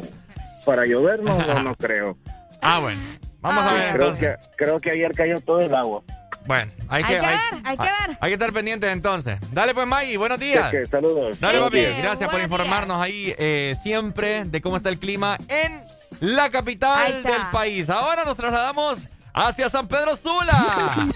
para 0.65 0.85
llover, 0.85 1.21
no, 1.23 1.37
no, 1.37 1.63
no 1.63 1.75
creo. 1.77 2.17
Ah, 2.61 2.79
bueno. 2.79 2.99
Vamos 3.45 3.65
a 3.65 3.73
ver 3.73 3.93
Creo 3.93 4.13
que, 4.13 4.35
creo 4.57 4.79
que 4.79 4.91
ayer 4.91 5.11
cayó 5.13 5.39
todo 5.39 5.59
el 5.59 5.73
agua. 5.73 6.01
Bueno, 6.45 6.71
hay 6.89 7.03
Hay 7.03 7.09
que, 7.09 7.19
que 7.19 7.25
ver, 7.27 7.39
hay 7.63 7.77
que 7.77 7.83
ver. 7.83 8.17
hay 8.21 8.29
que 8.29 8.33
estar 8.33 8.53
pendientes 8.53 8.91
entonces. 8.91 9.39
Dale 9.51 9.73
pues, 9.73 9.87
Maggie, 9.87 10.17
buenos 10.17 10.39
días. 10.39 10.71
Saludos. 10.89 11.39
Dale, 11.39 11.59
papi. 11.59 11.81
Gracias 12.01 12.29
por 12.31 12.41
informarnos 12.41 13.01
ahí 13.01 13.33
eh, 13.37 13.73
siempre 13.81 14.45
de 14.45 14.61
cómo 14.61 14.77
está 14.77 14.89
el 14.89 14.99
clima 14.99 15.37
en 15.47 15.81
la 16.19 16.49
capital 16.49 17.23
del 17.23 17.41
país. 17.51 17.89
Ahora 17.89 18.25
nos 18.25 18.37
trasladamos 18.37 19.07
hacia 19.33 19.69
San 19.69 19.87
Pedro 19.87 20.15
Sula. 20.15 21.07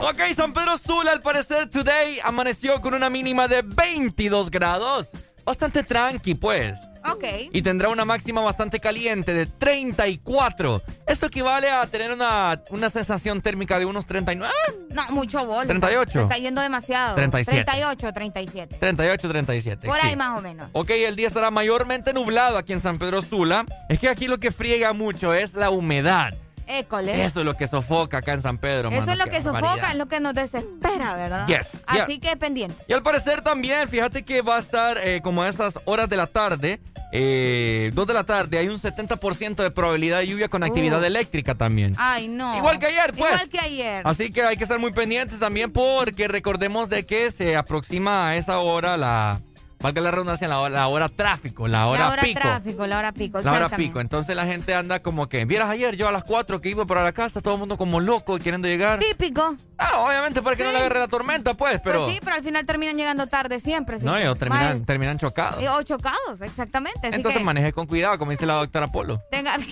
Ok, 0.00 0.18
San 0.36 0.52
Pedro 0.52 0.76
Sula, 0.76 1.12
al 1.12 1.22
parecer, 1.22 1.70
today 1.70 2.18
amaneció 2.24 2.80
con 2.80 2.94
una 2.94 3.08
mínima 3.08 3.46
de 3.46 3.62
22 3.62 4.50
grados. 4.50 5.10
Bastante 5.44 5.82
tranqui, 5.82 6.34
pues. 6.34 6.74
Ok. 7.06 7.24
Y 7.52 7.60
tendrá 7.60 7.90
una 7.90 8.06
máxima 8.06 8.40
bastante 8.40 8.80
caliente 8.80 9.34
de 9.34 9.46
34. 9.46 10.82
Eso 11.06 11.26
equivale 11.26 11.70
a 11.70 11.86
tener 11.86 12.10
una, 12.10 12.62
una 12.70 12.88
sensación 12.88 13.42
térmica 13.42 13.78
de 13.78 13.84
unos 13.84 14.06
39. 14.06 14.52
No, 14.90 15.02
mucho 15.10 15.44
bol. 15.44 15.66
38. 15.66 16.10
Se 16.10 16.22
está 16.22 16.38
yendo 16.38 16.62
demasiado. 16.62 17.14
37. 17.14 17.64
38, 17.64 18.12
37. 18.12 18.76
38, 18.80 19.28
37. 19.28 19.86
Por 19.86 20.00
sí. 20.00 20.06
ahí 20.06 20.16
más 20.16 20.38
o 20.38 20.40
menos. 20.40 20.70
Ok, 20.72 20.90
el 20.90 21.14
día 21.16 21.28
estará 21.28 21.50
mayormente 21.50 22.14
nublado 22.14 22.56
aquí 22.56 22.72
en 22.72 22.80
San 22.80 22.98
Pedro 22.98 23.20
Sula. 23.20 23.66
Es 23.90 24.00
que 24.00 24.08
aquí 24.08 24.26
lo 24.26 24.38
que 24.38 24.50
friega 24.50 24.94
mucho 24.94 25.34
es 25.34 25.54
la 25.54 25.68
humedad. 25.68 26.32
École. 26.66 27.24
Eso 27.24 27.40
es 27.40 27.46
lo 27.46 27.54
que 27.54 27.66
sofoca 27.66 28.18
acá 28.18 28.32
en 28.32 28.42
San 28.42 28.58
Pedro, 28.58 28.88
Eso 28.90 29.00
mano, 29.00 29.12
es 29.12 29.18
lo 29.18 29.24
que 29.26 29.38
sofoca, 29.38 29.60
barbaridad. 29.60 29.90
es 29.92 29.96
lo 29.98 30.06
que 30.08 30.20
nos 30.20 30.34
desespera, 30.34 31.14
¿verdad? 31.14 31.46
Yes, 31.46 31.82
Así 31.86 32.18
yeah. 32.18 32.30
que 32.30 32.36
pendiente. 32.36 32.76
Y 32.88 32.92
al 32.92 33.02
parecer 33.02 33.42
también, 33.42 33.88
fíjate 33.88 34.22
que 34.24 34.42
va 34.42 34.56
a 34.56 34.58
estar 34.60 34.98
eh, 34.98 35.20
como 35.22 35.42
a 35.42 35.48
esas 35.48 35.78
horas 35.84 36.08
de 36.08 36.16
la 36.16 36.26
tarde, 36.26 36.80
eh, 37.12 37.90
2 37.94 38.06
de 38.06 38.14
la 38.14 38.24
tarde, 38.24 38.58
hay 38.58 38.68
un 38.68 38.78
70% 38.78 39.62
de 39.62 39.70
probabilidad 39.70 40.18
de 40.18 40.26
lluvia 40.26 40.48
con 40.48 40.62
actividad 40.64 41.00
Uh. 41.00 41.04
eléctrica 41.04 41.54
también. 41.54 41.94
Ay, 41.98 42.28
no. 42.28 42.56
Igual 42.56 42.78
que 42.78 42.86
ayer, 42.86 43.12
pues. 43.16 43.32
Igual 43.32 43.48
que 43.48 43.58
ayer. 43.60 44.02
Así 44.06 44.30
que 44.32 44.42
hay 44.42 44.56
que 44.56 44.64
estar 44.64 44.78
muy 44.78 44.92
pendientes 44.92 45.38
también 45.38 45.72
porque 45.72 46.26
recordemos 46.28 46.88
de 46.88 47.04
que 47.06 47.30
se 47.30 47.56
aproxima 47.56 48.28
a 48.28 48.36
esa 48.36 48.58
hora 48.58 48.96
la, 48.96 49.38
valga 49.84 50.00
la 50.00 50.10
redundancia, 50.10 50.48
la 50.48 50.60
hora, 50.60 50.74
la 50.74 50.88
hora 50.88 51.08
tráfico, 51.10 51.68
la 51.68 51.86
hora, 51.86 52.00
la 52.06 52.10
hora 52.12 52.22
pico. 52.22 52.40
tráfico, 52.40 52.86
la 52.86 52.98
hora 52.98 53.12
pico. 53.12 53.40
La 53.42 53.52
hora 53.52 53.68
pico. 53.68 54.00
Entonces 54.00 54.34
la 54.34 54.46
gente 54.46 54.74
anda 54.74 55.00
como 55.00 55.28
que, 55.28 55.44
vieras 55.44 55.68
ayer 55.68 55.94
yo 55.96 56.08
a 56.08 56.12
las 56.12 56.24
4 56.24 56.62
que 56.62 56.70
iba 56.70 56.86
para 56.86 57.02
la 57.04 57.12
casa, 57.12 57.42
todo 57.42 57.54
el 57.54 57.60
mundo 57.60 57.76
como 57.76 58.00
loco 58.00 58.38
queriendo 58.38 58.66
llegar. 58.66 58.98
Típico. 58.98 59.56
Ah, 59.76 60.00
obviamente 60.06 60.40
para 60.40 60.56
que 60.56 60.64
no 60.64 60.72
le 60.72 60.78
agarre 60.78 61.00
la 61.00 61.08
tormenta, 61.08 61.52
pues, 61.52 61.80
pero... 61.84 62.04
Pues 62.04 62.14
sí, 62.14 62.20
pero 62.24 62.36
al 62.36 62.42
final 62.42 62.64
terminan 62.64 62.96
llegando 62.96 63.26
tarde 63.26 63.60
siempre. 63.60 63.98
sí. 63.98 64.06
no, 64.06 64.16
ellos 64.16 64.38
terminan, 64.38 64.84
terminan 64.86 65.18
chocados. 65.18 65.62
Eh, 65.62 65.68
O 65.68 65.82
chocados, 65.82 66.40
exactamente. 66.40 67.06
Así 67.08 67.16
Entonces 67.16 67.40
que 67.40 67.44
maneje 67.44 67.72
con 67.74 67.86
cuidado, 67.86 68.18
como 68.18 68.30
dice 68.30 68.46
la 68.46 68.54
doctora 68.54 68.88
Polo. 68.88 69.20
tenga... 69.30 69.56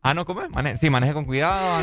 Ah, 0.00 0.14
no, 0.14 0.24
¿cómo 0.24 0.42
es? 0.42 0.50
Mane- 0.50 0.76
sí, 0.76 0.88
maneje 0.90 1.12
con 1.12 1.24
cuidado, 1.24 1.82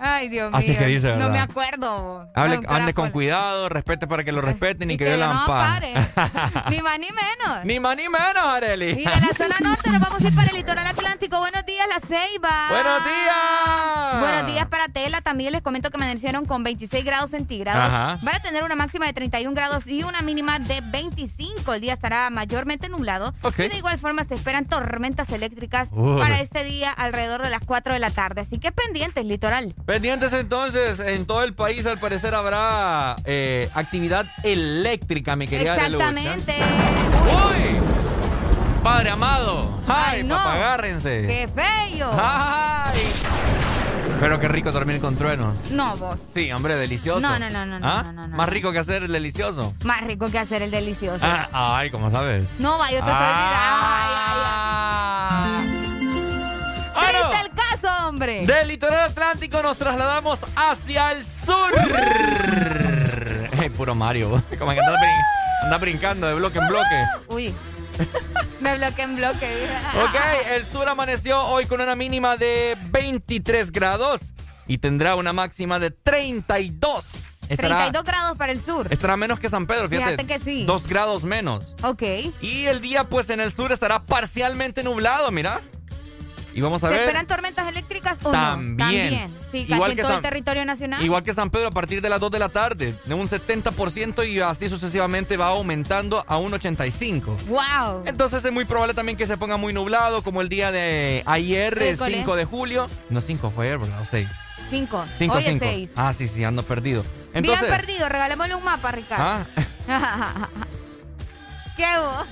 Ay, 0.00 0.28
Dios 0.28 0.50
Así 0.54 0.68
mío. 0.70 0.78
que 0.78 0.86
dice, 0.86 1.08
No 1.12 1.16
¿verdad? 1.18 1.30
me 1.32 1.40
acuerdo. 1.40 2.28
hable- 2.34 2.56
Doctora 2.56 2.76
ande 2.76 2.94
con 2.94 3.10
cuidado, 3.10 3.68
respete 3.68 4.06
para 4.06 4.24
que 4.24 4.32
lo 4.32 4.40
respeten 4.40 4.90
y, 4.90 4.94
Y 4.94 4.96
que, 4.96 5.04
que 5.04 5.10
Dios 5.16 5.20
la 5.20 5.32
no 5.32 5.40
ampare. 5.40 5.94
Ni 6.70 6.80
más 6.82 6.98
ni 6.98 7.08
menos. 7.08 7.64
ni 7.64 7.80
más 7.80 7.96
ni 7.96 8.04
menos, 8.08 8.36
Areli. 8.44 8.90
Y 8.90 8.94
de 8.96 9.04
la 9.04 9.34
zona 9.36 9.56
norte 9.60 9.90
nos 9.90 10.00
vamos 10.00 10.22
a 10.22 10.28
ir 10.28 10.34
para 10.34 10.48
el 10.50 10.56
litoral 10.56 10.86
atlántico. 10.86 11.38
Buenos 11.38 11.64
días, 11.66 11.86
La 11.88 12.00
Ceiba. 12.06 12.68
¡Buenos 12.70 13.04
días! 13.04 14.20
Buenos 14.20 14.46
días 14.46 14.66
para 14.68 14.88
Tela. 14.88 15.20
También 15.20 15.52
les 15.52 15.62
comento 15.62 15.90
que 15.90 15.98
me 15.98 16.04
amanecieron 16.04 16.44
con 16.46 16.62
26 16.62 17.04
grados 17.04 17.30
centígrados. 17.30 17.84
Ajá. 17.84 18.18
Van 18.22 18.34
a 18.34 18.40
tener 18.40 18.64
una 18.64 18.74
máxima 18.74 19.06
de 19.06 19.12
31 19.12 19.54
grados 19.54 19.86
y 19.86 20.02
una 20.02 20.22
mínima 20.22 20.58
de 20.58 20.80
25. 20.80 21.74
El 21.74 21.80
día 21.80 21.92
estará 21.94 22.30
mayormente 22.30 22.88
nublado. 22.88 23.34
Ok. 23.42 23.58
Y 23.60 23.68
de 23.68 23.76
igual 23.78 23.98
forma 23.98 24.24
se 24.24 24.34
esperan 24.34 24.66
tormentas 24.66 25.30
eléctricas 25.30 25.88
para 26.18 26.40
este 26.40 26.64
día 26.64 26.90
alrededor 26.90 27.42
de 27.42 27.50
las 27.50 27.60
4 27.64 27.92
de 27.92 27.98
la 27.98 28.10
tarde. 28.10 28.40
Así 28.42 28.58
que 28.58 28.72
pendientes, 28.72 29.24
litoral. 29.24 29.74
Pendientes 29.88 30.34
entonces, 30.34 31.00
en 31.00 31.24
todo 31.24 31.42
el 31.44 31.54
país 31.54 31.86
al 31.86 31.96
parecer 31.98 32.34
habrá 32.34 33.16
eh, 33.24 33.70
actividad 33.72 34.26
eléctrica, 34.42 35.34
mi 35.34 35.48
querida. 35.48 35.76
Exactamente. 35.76 36.56
¡Uy! 37.24 37.80
Padre 38.84 39.08
amado. 39.12 39.80
¡Ay, 39.88 40.18
Ay, 40.18 40.24
no. 40.24 40.34
papá, 40.36 40.52
agárrense! 40.56 41.26
¡Qué 41.26 41.48
feo! 41.54 42.12
¡Ay! 42.22 43.00
Pero 44.20 44.38
qué 44.38 44.48
rico 44.48 44.70
dormir 44.72 45.00
con 45.00 45.16
truenos. 45.16 45.56
No, 45.70 45.96
vos. 45.96 46.20
Sí, 46.34 46.52
hombre, 46.52 46.76
delicioso. 46.76 47.20
No, 47.20 47.38
no, 47.38 47.48
no, 47.48 47.64
no, 47.64 47.78
¿Ah? 47.82 48.02
no, 48.02 48.12
no, 48.12 48.28
no. 48.28 48.36
Más 48.36 48.48
rico 48.50 48.70
que 48.72 48.80
hacer 48.80 49.04
el 49.04 49.12
delicioso. 49.12 49.74
Más 49.84 50.02
rico 50.02 50.30
que 50.30 50.38
hacer 50.38 50.60
el 50.60 50.70
delicioso. 50.70 51.24
Ah, 51.26 51.48
ay, 51.78 51.90
¿cómo 51.90 52.10
sabes? 52.10 52.44
No, 52.58 52.76
va, 52.78 52.90
yo 52.90 52.98
te 52.98 53.04
Ah. 53.06 53.14
estoy 53.14 54.36
Ay, 55.46 55.54
ay, 55.54 55.64
ay. 55.64 55.78
El 57.08 57.14
caso, 57.14 57.57
hombre. 58.08 58.44
Del 58.46 58.68
litoral 58.68 59.10
atlántico 59.10 59.62
nos 59.62 59.76
trasladamos 59.78 60.38
hacia 60.56 61.12
el 61.12 61.24
sur. 61.24 61.72
Puro 63.76 63.94
Mario. 63.94 64.30
Como 64.58 64.72
que 64.72 64.80
anda, 64.80 64.92
brin- 64.92 65.62
anda 65.64 65.78
brincando 65.78 66.26
de 66.26 66.34
bloque 66.34 66.58
en 66.58 66.68
bloque. 66.68 67.04
Uy. 67.28 67.54
De 68.60 68.76
bloque 68.76 69.02
en 69.02 69.16
bloque. 69.16 69.66
Ok, 70.02 70.14
el 70.56 70.64
sur 70.66 70.88
amaneció 70.88 71.40
hoy 71.44 71.64
con 71.66 71.80
una 71.80 71.94
mínima 71.94 72.36
de 72.36 72.76
23 72.90 73.70
grados 73.70 74.20
y 74.66 74.78
tendrá 74.78 75.14
una 75.14 75.32
máxima 75.32 75.78
de 75.78 75.90
32. 75.92 77.04
Estará, 77.48 77.76
32 77.90 78.04
grados 78.04 78.36
para 78.36 78.52
el 78.52 78.60
sur. 78.60 78.86
estará 78.90 79.16
menos 79.16 79.38
que 79.40 79.48
San 79.48 79.66
Pedro, 79.66 79.88
fíjate. 79.88 80.16
Fíjate 80.16 80.26
que 80.26 80.38
sí. 80.40 80.64
Dos 80.64 80.86
grados 80.88 81.22
menos. 81.24 81.74
Ok. 81.82 82.02
Y 82.40 82.66
el 82.66 82.80
día, 82.80 83.04
pues, 83.04 83.30
en 83.30 83.40
el 83.40 83.52
sur 83.52 83.70
estará 83.72 84.00
parcialmente 84.00 84.82
nublado, 84.82 85.30
mira. 85.30 85.60
Y 86.54 86.60
vamos 86.60 86.82
a 86.82 86.88
¿Se 86.88 86.90
ver. 86.92 87.00
esperan 87.02 87.26
tormentas 87.26 87.68
eléctricas 87.68 88.18
o 88.24 88.30
También. 88.30 88.76
no? 88.76 88.84
También. 88.84 89.30
Sí, 89.52 89.60
casi 89.62 89.72
Igual 89.74 89.90
en 89.92 89.96
que 89.96 90.02
todo 90.02 90.12
San- 90.12 90.24
el 90.24 90.30
territorio 90.30 90.64
nacional. 90.64 91.04
Igual 91.04 91.22
que 91.22 91.34
San 91.34 91.50
Pedro 91.50 91.68
a 91.68 91.70
partir 91.70 92.00
de 92.00 92.08
las 92.08 92.20
2 92.20 92.30
de 92.30 92.38
la 92.38 92.48
tarde, 92.48 92.94
de 93.04 93.14
un 93.14 93.28
70% 93.28 94.24
y 94.28 94.40
así 94.40 94.68
sucesivamente 94.68 95.36
va 95.36 95.48
aumentando 95.48 96.24
a 96.26 96.36
un 96.38 96.52
85%. 96.52 97.36
¡Wow! 97.46 98.02
Entonces 98.06 98.44
es 98.44 98.52
muy 98.52 98.64
probable 98.64 98.94
también 98.94 99.16
que 99.16 99.26
se 99.26 99.36
ponga 99.36 99.56
muy 99.56 99.72
nublado, 99.72 100.22
como 100.22 100.40
el 100.40 100.48
día 100.48 100.72
de 100.72 101.22
ayer, 101.26 101.78
el 101.82 101.94
École. 101.94 102.16
5 102.18 102.36
de 102.36 102.44
julio. 102.44 102.88
No, 103.10 103.20
5 103.20 103.50
fue 103.54 103.66
ayer, 103.66 103.78
¿verdad? 103.78 104.00
O 104.02 104.06
6. 104.10 104.28
Cinco. 104.70 105.04
5, 105.18 105.34
Hoy 105.34 105.42
es 105.44 105.48
5. 105.52 105.64
seis. 105.64 105.90
Ah, 105.96 106.12
sí, 106.16 106.28
sí, 106.28 106.44
ando 106.44 106.62
perdido. 106.62 107.02
Entonces, 107.32 107.66
Bien 107.68 107.74
perdido. 107.80 108.08
Regalémosle 108.08 108.54
un 108.54 108.64
mapa, 108.64 108.90
Ricardo. 108.90 109.46
Ah, 109.88 110.48
¿Qué 111.76 111.86
vos? 111.98 112.26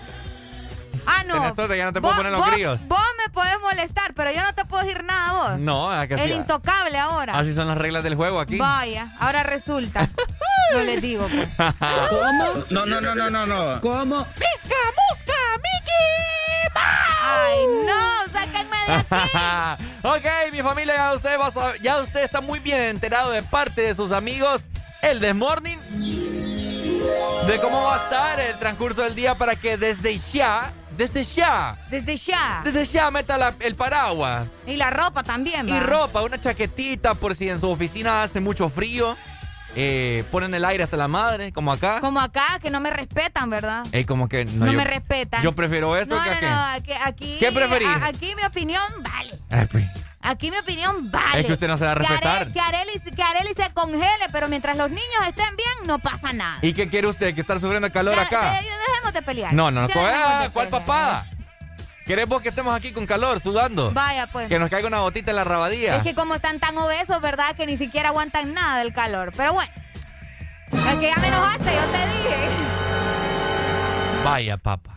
Ah, 1.06 1.22
no. 1.26 1.34
Tenés 1.34 1.54
suerte, 1.54 1.76
ya 1.76 1.84
no 1.84 1.92
te 1.92 2.00
puedo 2.00 2.12
Vos- 2.14 2.18
poner 2.18 2.32
los 2.32 2.40
vos- 2.88 2.98
me 3.24 3.32
podés 3.32 3.60
molestar, 3.60 4.14
pero 4.14 4.30
yo 4.30 4.40
no 4.42 4.54
te 4.54 4.64
puedo 4.64 4.82
decir 4.84 5.02
nada 5.04 5.32
vos. 5.32 5.58
no, 5.58 5.90
¿a 5.90 6.06
que 6.06 6.14
El 6.14 6.20
así, 6.20 6.32
intocable 6.32 6.98
ahora. 6.98 7.36
así 7.38 7.52
son 7.54 7.66
las 7.68 7.76
reglas 7.78 8.04
del 8.04 8.14
juego 8.14 8.40
aquí. 8.40 8.56
Vaya, 8.58 9.08
ahora 9.18 9.42
resulta. 9.42 10.08
Yo 10.72 10.82
les 10.82 11.00
digo, 11.00 11.28
pues. 11.28 11.48
¿Cómo? 12.10 12.64
No, 12.70 12.86
no, 12.86 13.00
no, 13.00 13.14
no, 13.14 13.30
no, 13.30 13.46
no. 13.46 13.80
¿Cómo? 13.80 14.16
¡Misca, 14.16 14.74
musca, 15.10 15.34
Mickey 15.56 16.72
¡Ay, 16.74 17.58
no! 17.86 18.32
¡Sáquenme 18.32 18.76
de 18.86 18.94
aquí! 18.94 19.84
ok, 20.02 20.52
mi 20.52 20.62
familia, 20.62 20.94
ya 20.96 21.12
usted, 21.14 21.36
a 21.40 21.76
ya 21.80 21.98
usted 21.98 22.22
está 22.22 22.40
muy 22.40 22.58
bien 22.60 22.80
enterado 22.82 23.30
de 23.30 23.42
parte 23.42 23.82
de 23.82 23.94
sus 23.94 24.10
amigos, 24.12 24.64
el 25.02 25.20
Desmorning, 25.20 25.78
de 27.46 27.58
cómo 27.60 27.82
va 27.82 27.94
a 27.94 27.98
estar 28.04 28.40
el 28.40 28.58
transcurso 28.58 29.02
del 29.02 29.14
día 29.14 29.34
para 29.36 29.54
que 29.56 29.76
desde 29.76 30.16
ya, 30.16 30.72
desde 30.96 31.22
ya, 31.24 31.76
Desde 31.90 32.16
ya. 32.16 32.60
desde 32.64 32.84
ya 32.84 33.10
meta 33.10 33.36
la- 33.38 33.54
el 33.60 33.74
paraguas. 33.74 34.46
Y 34.66 34.76
la 34.76 34.90
ropa 34.90 35.22
también, 35.22 35.68
Y 35.68 35.72
va. 35.72 35.80
ropa, 35.80 36.22
una 36.22 36.40
chaquetita 36.40 37.14
por 37.14 37.34
si 37.34 37.48
en 37.48 37.60
su 37.60 37.68
oficina 37.70 38.22
hace 38.22 38.40
mucho 38.40 38.68
frío. 38.68 39.16
eh, 39.78 40.24
ponen 40.30 40.54
el 40.54 40.64
aire 40.64 40.84
hasta 40.84 40.96
la 40.96 41.06
madre, 41.06 41.52
como 41.52 41.70
acá. 41.70 42.00
Como 42.00 42.18
acá, 42.18 42.58
que 42.62 42.70
no 42.70 42.80
me 42.80 42.88
respetan, 42.88 43.50
¿verdad? 43.50 43.84
Ey, 43.92 44.06
como 44.06 44.26
que 44.26 44.46
No, 44.46 44.64
yo- 44.64 44.72
me 44.72 44.84
respetan. 44.84 45.42
Yo 45.42 45.52
prefiero 45.52 45.94
esto 45.98 46.16
no, 46.16 46.22
que 46.24 46.30
no, 46.30 46.36
aquel. 46.36 46.48
no, 46.48 46.62
aquí, 46.64 46.92
aquí- 47.04 47.36
¿Qué 47.38 47.52
preferís? 47.52 47.86
a- 47.88 48.06
aquí 48.06 48.34
mi 48.36 48.42
opinión 48.46 48.82
vale. 49.02 49.38
Eh, 49.50 49.68
pues, 49.70 49.84
Aquí 50.28 50.50
mi 50.50 50.58
opinión 50.58 51.10
vale. 51.10 51.40
Es 51.40 51.46
que 51.46 51.52
usted 51.52 51.68
no 51.68 51.76
se 51.76 51.84
va 51.84 51.92
a 51.92 51.94
respetar. 51.94 52.52
Que 52.52 52.60
Areli, 52.60 53.00
que 53.14 53.22
Areli 53.22 53.54
se 53.54 53.70
congele, 53.72 54.28
pero 54.32 54.48
mientras 54.48 54.76
los 54.76 54.90
niños 54.90 55.04
estén 55.28 55.54
bien, 55.56 55.86
no 55.86 56.00
pasa 56.00 56.32
nada. 56.32 56.58
¿Y 56.62 56.72
qué 56.74 56.88
quiere 56.88 57.06
usted? 57.06 57.32
¿Que 57.34 57.42
estar 57.42 57.60
sufriendo 57.60 57.90
calor 57.92 58.14
Ya, 58.16 58.22
acá? 58.22 58.54
de- 58.54 58.62
dejemos 58.62 59.12
de 59.12 59.22
pelear. 59.22 59.52
No, 59.52 59.70
no, 59.70 59.82
no. 59.82 59.88
Pues, 59.88 60.04
ah, 60.04 60.50
¿Cuál 60.52 60.66
pelear. 60.68 60.84
papá? 60.84 61.26
¿Querés 62.06 62.26
vos 62.26 62.42
que 62.42 62.48
estemos 62.48 62.74
aquí 62.74 62.92
con 62.92 63.06
calor, 63.06 63.40
sudando? 63.40 63.92
Vaya, 63.92 64.26
pues. 64.26 64.48
Que 64.48 64.58
nos 64.58 64.68
caiga 64.70 64.88
una 64.88 64.98
gotita 65.00 65.30
en 65.30 65.36
la 65.36 65.44
rabadilla. 65.44 65.96
Es 65.98 66.02
que 66.02 66.14
como 66.14 66.34
están 66.34 66.58
tan 66.58 66.76
obesos, 66.78 67.20
¿verdad? 67.20 67.54
Que 67.56 67.66
ni 67.66 67.76
siquiera 67.76 68.08
aguantan 68.08 68.52
nada 68.52 68.78
del 68.78 68.92
calor. 68.92 69.32
Pero 69.36 69.52
bueno. 69.52 69.72
Es 70.72 70.94
que 70.96 71.08
ya 71.08 71.16
me 71.20 71.28
enojaste, 71.28 71.64
yo 71.72 71.82
te 71.92 72.06
dije. 72.08 72.48
Vaya, 74.24 74.56
papa. 74.56 74.96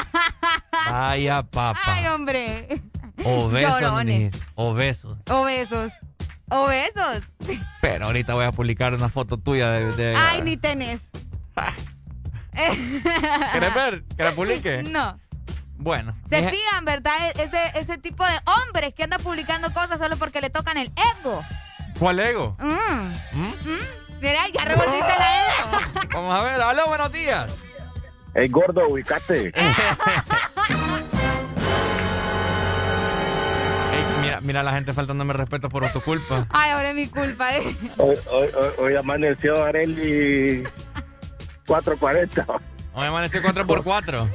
Vaya, 0.90 1.42
papa. 1.44 1.80
Ay, 1.84 2.06
hombre. 2.08 2.68
Obesos, 3.24 3.70
llorones. 3.80 4.34
Obesos. 4.54 5.18
Obesos. 5.30 5.92
Obesos. 6.50 7.22
Pero 7.80 8.06
ahorita 8.06 8.34
voy 8.34 8.44
a 8.44 8.52
publicar 8.52 8.94
una 8.94 9.08
foto 9.08 9.36
tuya 9.38 9.70
de... 9.70 9.92
de- 9.92 10.16
Ay, 10.16 10.42
ni 10.42 10.56
tenés. 10.56 11.00
¿Querés 13.52 13.74
ver? 13.74 14.04
¿Que 14.16 14.24
la 14.24 14.32
publique? 14.32 14.82
No. 14.84 15.18
Bueno. 15.76 16.14
Se 16.28 16.42
mi- 16.42 16.48
fijan, 16.50 16.84
¿verdad? 16.84 17.12
Ese, 17.36 17.78
ese 17.78 17.96
tipo 17.98 18.24
de 18.26 18.38
hombres 18.66 18.92
que 18.94 19.04
anda 19.04 19.18
publicando 19.18 19.72
cosas 19.72 19.98
solo 19.98 20.16
porque 20.16 20.40
le 20.40 20.50
tocan 20.50 20.76
el 20.76 20.92
ego. 21.20 21.42
¿Cuál 21.98 22.20
ego? 22.20 22.56
Mm. 22.58 23.38
¿Mm? 23.38 23.46
Mm. 23.46 24.20
Mira, 24.20 24.40
ya 24.52 24.64
revolviste 24.64 25.08
la 25.18 25.46
ego. 25.46 26.08
Vamos 26.12 26.38
a 26.38 26.42
ver. 26.42 26.60
Aló, 26.60 26.86
buenos 26.88 27.12
días. 27.12 27.56
Ey, 28.34 28.48
gordo, 28.48 28.86
ubicate. 28.88 29.52
Mira, 34.42 34.62
la 34.62 34.72
gente 34.72 34.92
faltándome 34.92 35.32
respeto 35.34 35.68
por 35.68 35.86
tu 35.92 36.00
culpa. 36.00 36.46
Ay, 36.50 36.70
ahora 36.70 36.90
es 36.90 36.94
mi 36.94 37.06
culpa, 37.08 37.56
¿eh? 37.56 37.62
Hoy, 37.98 38.16
hoy, 38.30 38.48
hoy, 38.54 38.70
hoy 38.78 38.96
amaneció 38.96 39.62
Areli 39.64 40.64
440. 41.66 42.46
Hoy 42.92 43.06
amaneció 43.06 43.42
4x4. 43.42 44.30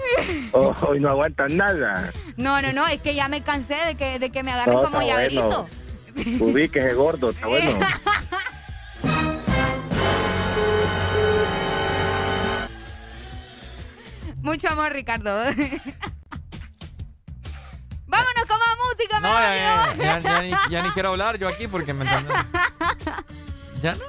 Oh, 0.54 0.74
hoy 0.88 1.00
no 1.00 1.10
aguantan 1.10 1.58
nada. 1.58 2.12
No, 2.38 2.62
no, 2.62 2.72
no, 2.72 2.88
es 2.88 3.02
que 3.02 3.14
ya 3.16 3.28
me 3.28 3.42
cansé 3.42 3.76
de 3.88 3.96
que, 3.96 4.20
de 4.20 4.30
que 4.30 4.44
me 4.44 4.52
agarren 4.52 4.76
No, 4.76 4.84
como 4.84 5.02
llaverito. 5.02 5.68
bueno. 6.16 6.46
Ubíquese, 6.46 6.94
gordo, 6.94 7.32
está 7.32 7.48
bueno. 7.48 7.80
Mucho 14.42 14.70
amor, 14.70 14.94
Ricardo. 14.94 15.34
Vámonos 18.08 18.46
más 18.48 18.65
música, 18.96 19.20
No, 19.20 20.20
ya, 20.20 20.42
ni, 20.42 20.50
ya 20.72 20.84
ni 20.84 20.90
quiero 20.92 21.10
hablar 21.10 21.38
yo 21.38 21.48
aquí 21.48 21.68
porque 21.68 21.94
me. 21.94 22.06
Ya 23.82 23.94
no, 23.96 24.00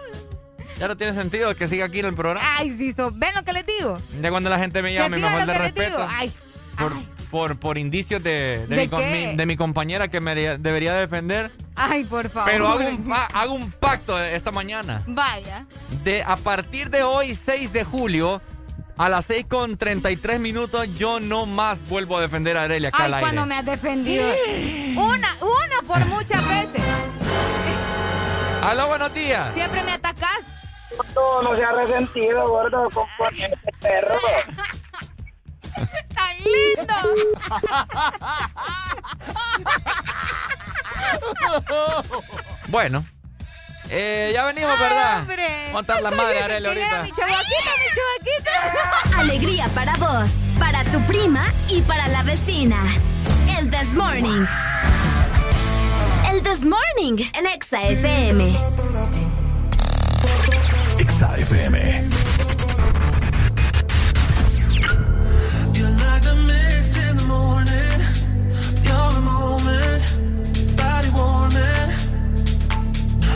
ya 0.78 0.88
no 0.88 0.96
tiene 0.96 1.12
sentido 1.12 1.54
que 1.54 1.68
siga 1.68 1.86
aquí 1.86 1.98
en 2.00 2.06
el 2.06 2.14
programa. 2.14 2.46
Ay, 2.58 2.70
sí, 2.70 2.92
so- 2.92 3.10
¿ven 3.14 3.34
lo 3.34 3.42
que 3.44 3.52
les 3.52 3.66
digo? 3.66 3.98
Ya 4.20 4.30
cuando 4.30 4.48
la 4.50 4.58
gente 4.58 4.82
me 4.82 4.88
¿Se 4.90 4.94
llame 4.94 5.16
me 5.18 5.22
falta 5.28 5.52
respeto. 5.54 6.06
Ay, 6.08 6.32
Por, 6.78 6.92
por, 7.30 7.58
por 7.58 7.78
indicios 7.78 8.22
de, 8.22 8.66
de, 8.68 8.76
¿De 8.76 9.46
mi, 9.46 9.52
de 9.52 9.56
compañera 9.56 10.08
que 10.08 10.20
me 10.20 10.34
debería- 10.34 10.94
defender. 10.94 11.50
ay, 11.74 12.04
por 12.04 12.28
favor. 12.30 12.50
Pero 12.50 12.68
hago 12.68 12.86
un, 12.88 13.12
hago 13.34 13.52
un 13.52 13.70
pacto 13.72 14.18
esta 14.22 14.50
mañana. 14.52 15.02
Vaya. 15.06 15.66
De, 16.04 16.22
a 16.22 16.36
partir 16.36 16.90
de 16.90 17.02
hoy, 17.02 17.34
6 17.34 17.72
de 17.72 17.84
julio, 17.84 18.40
a 18.98 19.08
las 19.08 19.24
6 19.26 19.46
con 19.48 19.76
33 19.76 20.40
minutos, 20.40 20.88
yo 20.96 21.20
no 21.20 21.44
más 21.46 21.86
vuelvo 21.88 22.16
a 22.16 22.20
defender 22.22 22.56
a 22.56 22.62
Arelia 22.62 22.88
acá 22.88 22.98
Ay, 23.00 23.04
al 23.06 23.14
aire. 23.14 23.24
cuando 23.26 23.46
me 23.46 23.56
has 23.58 23.64
defendido. 23.66 24.26
Una, 24.96 25.28
una 25.40 25.82
por 25.86 26.04
muchas 26.06 26.42
veces. 26.48 26.82
Aló, 28.62 28.88
buenos 28.88 29.12
días. 29.14 29.52
Siempre 29.54 29.82
me 29.82 29.92
atacás. 29.92 30.40
No, 31.14 31.42
no 31.42 31.54
se 31.56 31.64
ha 31.64 31.72
resentido, 31.72 32.48
gordo, 32.48 32.88
con, 32.90 33.06
con 33.18 33.34
este 33.34 33.72
perro. 33.80 34.14
¡Tan 36.14 36.36
lindo! 36.38 36.94
Bueno. 42.68 43.04
Eh, 43.88 44.30
ya 44.34 44.46
venimos, 44.46 44.78
¿verdad? 44.78 45.20
hombre. 45.20 45.46
Montar 45.72 46.02
la 46.02 46.10
madre, 46.10 46.42
Arelia, 46.42 46.72
¿Quién 46.72 46.84
era 46.84 46.98
ahorita. 46.98 47.02
mi 47.02 47.12
chavaquita, 47.12 47.70
mi 47.78 47.88
chavaquita? 47.96 49.18
Alegría 49.20 49.68
para 49.74 49.96
vos, 49.96 50.30
para 50.58 50.84
tu 50.84 51.00
prima 51.02 51.52
y 51.68 51.80
para 51.82 52.08
la 52.08 52.22
vecina. 52.22 52.78
El 53.58 53.70
This 53.70 53.94
Morning. 53.94 54.44
El 56.30 56.42
This 56.42 56.60
Morning, 56.62 57.24
el 57.34 57.46
Exa 57.46 57.82
FM. 57.82 58.58
Exa 60.98 61.36
FM. 61.38 62.10
You're 65.74 65.90
like 65.90 66.22
the 66.22 66.34
mist 66.46 66.96
in 66.96 67.16
the 67.16 67.24
morning. 67.24 68.00
You're 68.82 68.96
a 68.96 69.20
moment, 69.20 70.02
body 70.76 71.08
warming. 71.10 71.90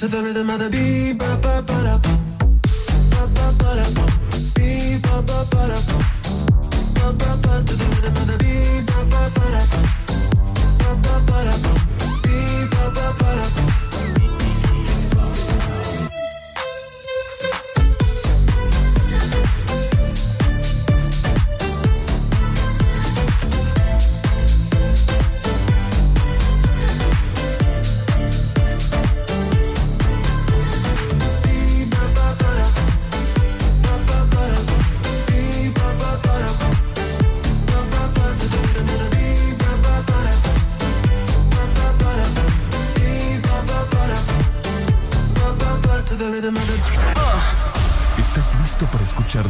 To 0.00 0.08
the 0.08 0.22
rhythm 0.22 0.48
of 0.48 0.58
the 0.58 0.70
beat, 0.70 1.18
ba 1.18 1.36
ba 1.42 1.60
ba 1.60 1.76
ba, 1.84 2.14
ba 3.12 3.22
ba 3.36 3.52
ba 3.60 3.70
ba, 3.96 4.06
ba 5.04 5.20
ba 5.28 5.44
ba 5.52 5.62
ba. 5.68 5.98
Ba 6.96 7.12
ba 7.20 7.30
ba 7.42 7.60
the 7.76 7.84
rhythm 7.92 8.16
the 8.30 8.36
beat, 8.40 8.86
ba 8.88 8.98
ba 9.12 9.22
ba 9.36 9.44
ba, 9.68 9.80
ba 10.80 10.90
ba 11.04 11.14
ba 11.28 11.38
ba, 11.64 11.89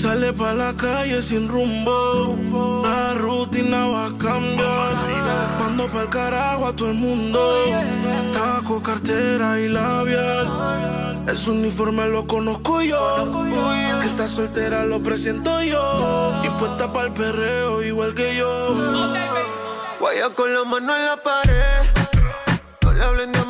Sale 0.00 0.32
pa' 0.32 0.54
la 0.54 0.72
calle 0.74 1.20
sin 1.20 1.46
rumbo. 1.46 2.82
La 2.82 3.12
rutina 3.14 3.86
va 3.86 4.06
a 4.06 4.12
cambiar. 4.16 5.58
Mando 5.58 5.86
pa'l 5.88 6.08
carajo 6.08 6.66
a 6.68 6.72
todo 6.72 6.88
el 6.88 6.94
mundo. 6.94 7.40
Taco, 8.32 8.82
cartera 8.82 9.60
y 9.60 9.68
labial. 9.68 11.24
Ese 11.28 11.50
uniforme 11.50 12.08
lo 12.08 12.26
conozco 12.26 12.80
yo. 12.80 13.30
Que 14.00 14.06
está 14.06 14.26
soltera 14.26 14.86
lo 14.86 15.00
presento 15.00 15.62
yo. 15.62 16.40
Y 16.44 16.48
puesta 16.58 16.90
pa'l 16.90 17.12
perreo 17.12 17.82
igual 17.82 18.14
que 18.14 18.36
yo. 18.36 18.74
Guaya 20.00 20.30
con 20.34 20.54
la 20.54 20.64
mano 20.64 20.96
en 20.96 21.04
la 21.04 21.16
pared. 21.22 21.82
No 22.82 22.92
le 22.92 23.04
hablen 23.04 23.32
de 23.32 23.49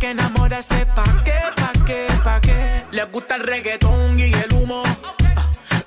Que 0.00 0.10
enamorarse 0.12 0.86
pa' 0.86 1.22
qué, 1.24 1.34
pa' 1.56 1.72
qué, 1.86 2.06
pa' 2.24 2.40
qué. 2.40 2.84
Le 2.90 3.04
gusta 3.04 3.36
el 3.36 3.42
reggaetón 3.42 4.18
y 4.18 4.32
el 4.32 4.52
humo. 4.54 4.82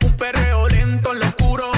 Un 0.05 0.11
perreo 0.17 0.67
lento 0.67 1.13
en 1.13 1.19
lo 1.19 1.25
oscuro. 1.25 1.71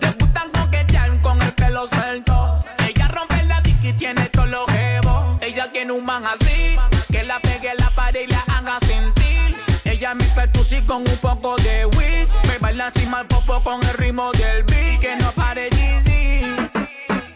Le 0.00 0.10
gustan 0.20 0.50
coquetear 0.50 1.18
con 1.22 1.40
el 1.40 1.52
pelo 1.54 1.86
suelto. 1.86 2.58
Ella 2.86 3.08
rompe 3.08 3.42
la 3.44 3.60
disco 3.62 3.86
y 3.86 3.92
tiene 3.94 4.26
todos 4.28 4.48
los 4.50 4.66
jevos. 4.70 5.38
Ella 5.40 5.72
tiene 5.72 5.92
un 5.92 6.04
man 6.04 6.24
así. 6.26 6.76
Que 7.10 7.24
la 7.24 7.40
pegue 7.40 7.72
la 7.78 7.88
pared 7.90 8.26
y 8.28 8.30
la 8.30 8.40
haga 8.54 8.78
sentir. 8.80 9.56
Ella 9.84 10.14
me 10.14 10.24
percusi 10.24 10.82
con 10.82 11.08
un 11.08 11.16
poco 11.18 11.56
de 11.56 11.86
weed. 11.86 12.28
Me 12.48 12.58
baila 12.58 12.88
encima 12.88 13.20
el 13.22 13.26
popo 13.28 13.62
con 13.62 13.82
el 13.82 13.94
ritmo 13.94 14.30
del 14.32 14.62
beat. 14.64 15.00
Que 15.00 15.16
no 15.16 15.32
pare. 15.32 15.70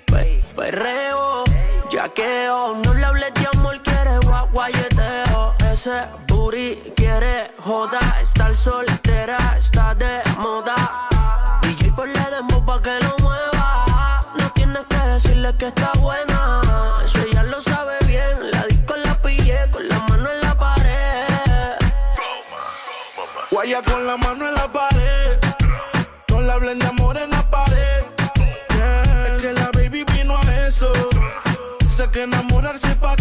Pe- 0.07 0.43
Perreo, 0.55 1.00
Ese 5.81 6.05
booty 6.29 6.93
quiere 6.95 7.53
joda, 7.57 8.01
estar 8.21 8.55
soltera, 8.55 9.57
está 9.57 9.95
de 9.95 10.21
moda. 10.37 11.09
DJ 11.63 11.93
por 11.93 12.07
la 12.07 12.29
demo 12.29 12.63
pa' 12.67 12.83
que 12.83 12.99
lo 13.01 13.17
mueva. 13.23 14.21
No 14.39 14.53
tienes 14.53 14.85
que 14.91 14.99
decirle 14.99 15.57
que 15.57 15.69
está 15.69 15.91
buena. 15.99 16.61
Eso 17.03 17.23
ella 17.23 17.45
lo 17.45 17.63
sabe 17.63 17.97
bien. 18.07 18.51
La 18.51 18.67
disco 18.67 18.95
la 18.95 19.15
pillé 19.23 19.71
con 19.71 19.89
la 19.89 19.99
mano 20.01 20.31
en 20.31 20.41
la 20.43 20.55
pared. 20.55 21.77
Guaya 23.51 23.81
con 23.83 24.07
la 24.07 24.19
mano 24.19 24.49
en 24.49 24.55
la 24.57 24.71
pared. 24.71 25.39
No 26.29 26.43
le 26.43 26.53
hablen 26.53 26.79
de 26.79 26.89
amor 26.89 27.17
en 27.17 27.31
la 27.31 27.51
pared. 27.51 28.05
Es 29.35 29.41
que 29.41 29.55
la 29.55 29.71
baby 29.73 30.05
vino 30.13 30.37
a 30.37 30.67
eso. 30.67 30.93
Sé 31.89 32.07
que 32.11 32.25
enamorarse 32.25 32.95
pa' 32.97 33.17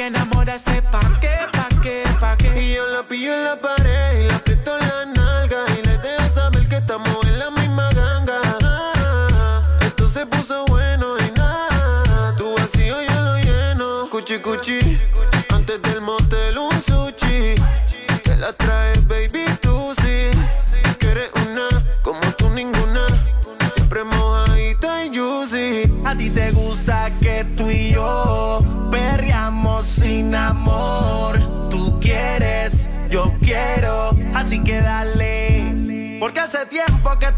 que 0.00 0.06
enamorarse 0.06 0.80
pa' 0.90 1.18
qué, 1.20 1.34
pa' 1.52 1.68
qué, 1.82 2.04
pa' 2.18 2.34
qué. 2.38 2.48
Y 2.62 2.74
yo 2.74 2.86
la 2.88 3.02
pillo 3.02 3.34
en 3.34 3.44
la 3.44 3.56
pared 3.60 3.89
Porque 36.20 36.40
hace 36.40 36.66
tiempo 36.66 37.18
que 37.18 37.32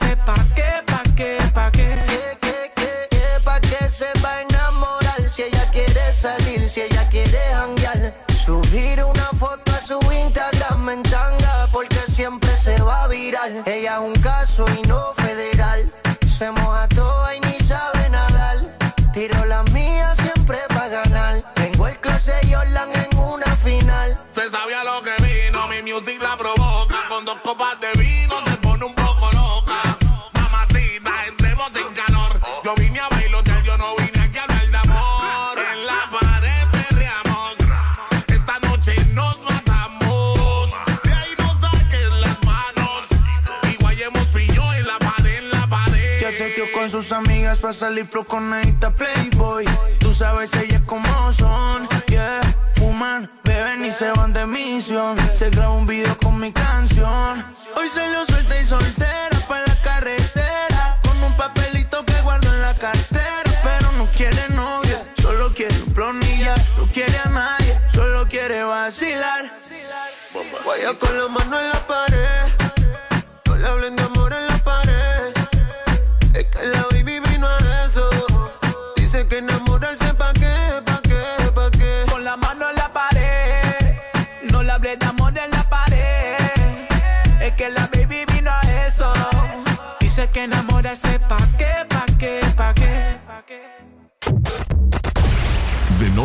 enamorarse 0.00 0.16
pa' 0.24 0.54
qué, 0.54 0.82
pa' 0.86 1.02
qué, 1.16 1.38
pa' 1.54 1.70
qué. 1.70 1.98
¿Qué, 2.06 2.38
qué, 2.40 2.72
qué, 2.74 3.08
qué? 3.10 3.40
¿Pa' 3.44 3.60
qué 3.60 3.90
se 3.90 4.06
va 4.22 4.36
a 4.36 4.42
enamorar? 4.42 5.28
Si 5.28 5.42
ella 5.42 5.70
quiere 5.70 6.14
salir, 6.14 6.68
si 6.68 6.82
ella 6.82 7.08
quiere 7.08 7.40
janguear. 7.52 8.14
Subir 8.44 9.02
una 9.04 9.30
foto 9.38 9.72
a 9.72 9.82
su 9.82 10.00
Instagram 10.12 10.88
en 10.88 11.02
tanga 11.02 11.68
porque 11.72 12.00
siempre 12.08 12.56
se 12.56 12.80
va 12.80 13.04
a 13.04 13.08
virar. 13.08 13.50
Ella 13.66 13.94
es 13.94 14.00
un 14.00 14.14
caso 14.22 14.66
y 14.76 14.82
no 14.86 15.12
federal. 15.14 15.92
Se 16.26 16.50
moja 16.50 16.88
toda 16.88 17.34
y 17.34 17.40
ni 17.40 17.58
sabe 17.60 18.08
nadar. 18.08 18.56
Tiro 19.12 19.44
la 19.44 19.62
mía 19.64 20.14
siempre 20.22 20.58
para 20.68 20.88
ganar. 20.88 21.42
Tengo 21.54 21.88
el 21.88 21.98
clase 21.98 22.32
de 22.32 22.54
Jordan 22.54 22.90
en 22.94 23.18
una 23.18 23.56
final. 23.56 24.18
Se 24.32 24.48
sabía 24.48 24.84
lo 24.84 25.02
que 25.02 25.14
vino, 25.22 25.66
mi 25.68 25.82
music 25.82 26.22
la 26.22 26.36
provoca. 26.36 27.06
Con 27.08 27.24
dos 27.24 27.38
copas 27.42 27.78
de 27.80 27.97
sus 47.02 47.12
amigas 47.12 47.58
para 47.58 47.72
salir 47.72 48.06
flow 48.08 48.24
con 48.24 48.52
esta 48.54 48.90
Playboy. 48.90 49.64
Tú 50.00 50.12
sabes 50.12 50.52
ellas 50.54 50.82
como 50.84 51.32
son, 51.32 51.88
yeah. 52.08 52.40
Fuman, 52.74 53.30
beben 53.44 53.84
y 53.84 53.92
se 53.92 54.10
van 54.10 54.32
de 54.32 54.44
misión. 54.46 55.16
Se 55.32 55.48
graba 55.50 55.74
un 55.74 55.86
video 55.86 56.16
con 56.18 56.40
mi 56.40 56.50
canción. 56.52 57.44
Hoy 57.76 57.88
se 57.88 58.10
lo 58.10 58.26
suelta 58.26 58.60
y 58.60 58.64
soltera 58.64 59.38
para 59.46 59.64
la 59.66 59.76
carretera. 59.76 60.98
Con 61.04 61.22
un 61.22 61.36
papelito 61.36 62.04
que 62.04 62.20
guardo 62.22 62.52
en 62.52 62.62
la 62.62 62.74
cartera. 62.74 63.60
Pero 63.62 63.92
no 63.92 64.06
quiere 64.16 64.48
novia, 64.48 65.06
solo 65.22 65.52
quiere 65.52 65.80
un 65.80 65.94
plonilla. 65.94 66.54
No 66.78 66.86
quiere 66.92 67.16
a 67.16 67.28
nadie, 67.28 67.80
solo 67.94 68.26
quiere 68.26 68.64
vacilar. 68.64 69.44
Guaya 70.64 70.94
con 70.98 71.16
la 71.16 71.28
mano 71.28 71.60
en 71.60 71.68
la 71.68 71.86
pared. 71.86 72.47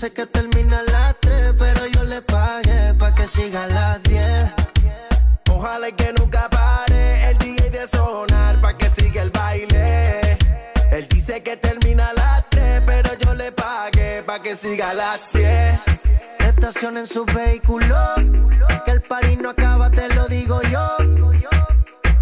dice 0.00 0.14
que 0.14 0.24
termina 0.24 0.78
a 0.78 0.82
las 0.84 1.20
3, 1.20 1.54
pero 1.58 1.86
yo 1.88 2.04
le 2.04 2.22
pagué 2.22 2.94
pa' 2.98 3.14
que 3.14 3.26
siga 3.26 3.64
a 3.64 3.66
las 3.66 4.02
10. 4.04 4.50
Ojalá 5.50 5.90
y 5.90 5.92
que 5.92 6.10
nunca 6.14 6.48
pare 6.48 7.28
el 7.28 7.36
DJ 7.36 7.68
de 7.68 7.86
sonar 7.86 8.58
pa' 8.62 8.78
que 8.78 8.88
siga 8.88 9.20
el 9.20 9.30
baile. 9.30 10.38
Él 10.90 11.06
dice 11.10 11.42
que 11.42 11.54
termina 11.58 12.08
a 12.08 12.12
las 12.14 12.48
3, 12.48 12.82
pero 12.86 13.10
yo 13.18 13.34
le 13.34 13.52
pagué 13.52 14.22
pa' 14.22 14.40
que 14.40 14.56
siga 14.56 14.88
a 14.88 14.94
las 14.94 15.20
10. 15.34 15.78
Estacionen 16.38 17.06
su 17.06 17.26
vehículo, 17.26 17.94
que 18.86 18.92
el 18.92 19.02
party 19.02 19.36
no 19.36 19.50
acaba, 19.50 19.90
te 19.90 20.08
lo 20.14 20.26
digo 20.28 20.62
yo. 20.62 20.96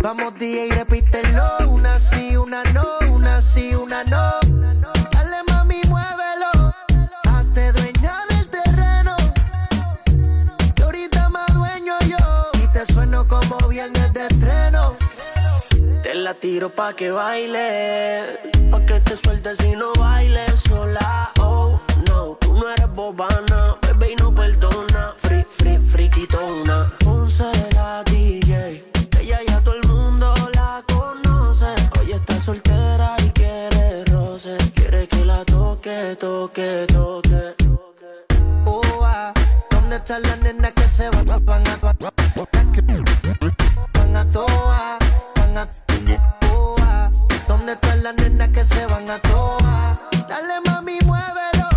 Vamos 0.00 0.34
DJ, 0.36 0.70
repítelo, 0.72 1.58
una 1.68 2.00
sí, 2.00 2.36
una 2.36 2.64
no, 2.72 2.88
una 3.08 3.40
sí, 3.40 3.72
una 3.76 4.02
no. 4.02 4.97
La 16.28 16.34
tiro 16.34 16.68
pa' 16.68 16.92
que 16.92 17.10
baile, 17.10 18.38
pa' 18.70 18.84
que 18.84 19.00
te 19.00 19.16
sueltes 19.16 19.58
y 19.64 19.74
no 19.74 19.94
bailes 19.98 20.52
sola. 20.68 21.32
Oh, 21.40 21.80
no, 22.06 22.36
tú 22.38 22.52
no 22.52 22.68
eres 22.68 22.90
bobana, 22.94 23.78
bebé 23.86 24.12
y 24.12 24.16
no 24.16 24.34
perdona. 24.34 25.14
Free, 25.16 25.44
free, 25.58 25.78
friquitona. 25.78 26.92
Ponce 27.02 27.50
la 27.76 28.02
DJ, 28.04 28.84
ella 29.20 29.40
ya 29.48 29.60
todo 29.62 29.76
el 29.76 29.88
mundo 29.88 30.34
la 30.52 30.84
conoce. 30.92 31.70
Hoy 31.98 32.12
está 32.12 32.38
soltera 32.40 33.16
y 33.24 33.30
quiere 33.30 34.04
roce, 34.12 34.58
quiere 34.74 35.08
que 35.08 35.24
la 35.24 35.42
toque, 35.46 36.14
toque, 36.20 36.84
toque. 36.88 36.97
Las 48.08 48.16
nenas 48.16 48.48
que 48.48 48.64
se 48.64 48.86
van 48.86 49.10
a 49.10 49.18
toa? 49.18 50.00
Dale 50.28 50.60
mami, 50.66 50.98
muévelo. 51.04 51.68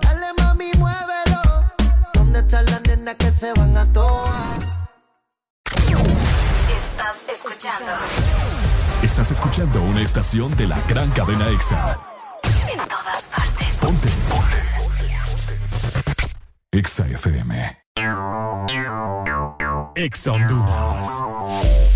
Dale 0.00 0.32
mami, 0.38 0.70
muévelo. 0.78 1.42
¿Dónde 2.14 2.38
están 2.40 2.64
las 2.66 2.80
nenas 2.82 3.14
que 3.16 3.30
se 3.30 3.52
van 3.54 3.76
a 3.76 3.92
toa? 3.92 4.58
Estás 6.76 7.16
escuchando 7.32 7.92
Estás 9.02 9.30
escuchando 9.30 9.82
una 9.82 10.00
estación 10.00 10.56
de 10.56 10.66
la 10.68 10.80
gran 10.88 11.10
cadena 11.10 11.48
EXA. 11.50 11.98
en 12.72 12.78
todas 12.78 13.22
partes. 13.24 13.74
Ponte. 13.80 14.08
Ponte. 14.30 14.62
EXA 16.72 17.06
FM. 17.08 17.78
EXA 19.96 20.32
Honduras. 20.32 21.95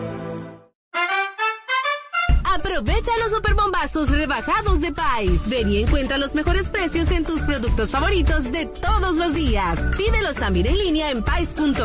Aprovecha 2.81 3.11
los 3.21 3.31
superbombazos 3.33 4.09
rebajados 4.09 4.81
de 4.81 4.91
Pais. 4.91 5.47
Ven 5.47 5.69
y 5.69 5.77
encuentra 5.83 6.17
los 6.17 6.33
mejores 6.33 6.67
precios 6.67 7.11
en 7.11 7.23
tus 7.23 7.41
productos 7.41 7.91
favoritos 7.91 8.51
de 8.51 8.65
todos 8.65 9.17
los 9.17 9.35
días. 9.35 9.79
Pídelos 9.95 10.37
también 10.37 10.65
en 10.65 10.79
línea 10.79 11.11
en 11.11 11.21
pais.com.hn. 11.21 11.83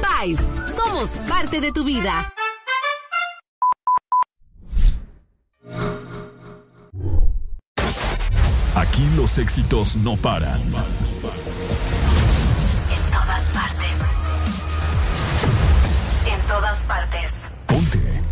Pais, 0.00 0.38
somos 0.74 1.10
parte 1.28 1.60
de 1.60 1.70
tu 1.70 1.84
vida. 1.84 2.32
Aquí 8.74 9.06
los 9.16 9.36
éxitos 9.36 9.96
no 9.96 10.16
paran. 10.16 10.62
En 10.62 10.72
todas 13.10 13.44
partes. 13.52 13.96
En 16.26 16.40
todas 16.48 16.84
partes. 16.84 17.32
Ponte. 17.66 18.31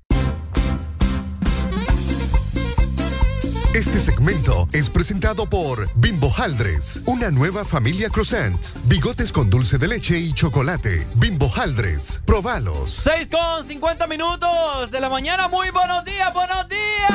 Este 3.73 4.01
segmento 4.01 4.67
es 4.73 4.89
presentado 4.89 5.45
por 5.45 5.87
Bimbo 5.95 6.29
Haldres, 6.37 7.01
una 7.05 7.31
nueva 7.31 7.63
familia 7.63 8.09
croissant, 8.09 8.59
bigotes 8.83 9.31
con 9.31 9.49
dulce 9.49 9.77
de 9.77 9.87
leche 9.87 10.19
y 10.19 10.33
chocolate. 10.33 11.07
Bimbo 11.15 11.49
Haldres, 11.55 12.21
probalos. 12.25 12.91
6 12.91 13.29
con 13.31 13.65
50 13.65 14.07
minutos 14.07 14.91
de 14.91 14.99
la 14.99 15.09
mañana. 15.09 15.47
Muy 15.47 15.69
buenos 15.69 16.03
días, 16.03 16.33
buenos 16.33 16.67
días. 16.67 17.11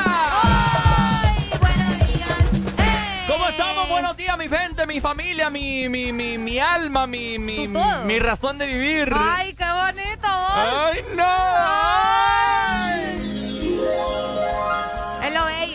¿Cómo 3.29 3.49
estamos? 3.51 3.91
Buenos 3.91 4.17
días, 4.17 4.39
mi 4.39 4.49
gente, 4.49 4.87
mi 4.87 4.99
familia, 4.99 5.51
mi, 5.51 5.91
mi, 5.91 6.11
mi, 6.15 6.39
mi 6.39 6.59
alma, 6.59 7.07
mi, 7.07 7.39
mi, 7.39 7.69
mi 7.69 8.19
razón 8.19 8.57
de 8.57 8.67
vivir. 8.67 9.13
¡Ay, 9.15 9.53
qué 9.53 9.65
bonito! 9.65 10.29
¡Ay, 10.55 11.05
no! 11.15 11.67
Lo 13.77 14.36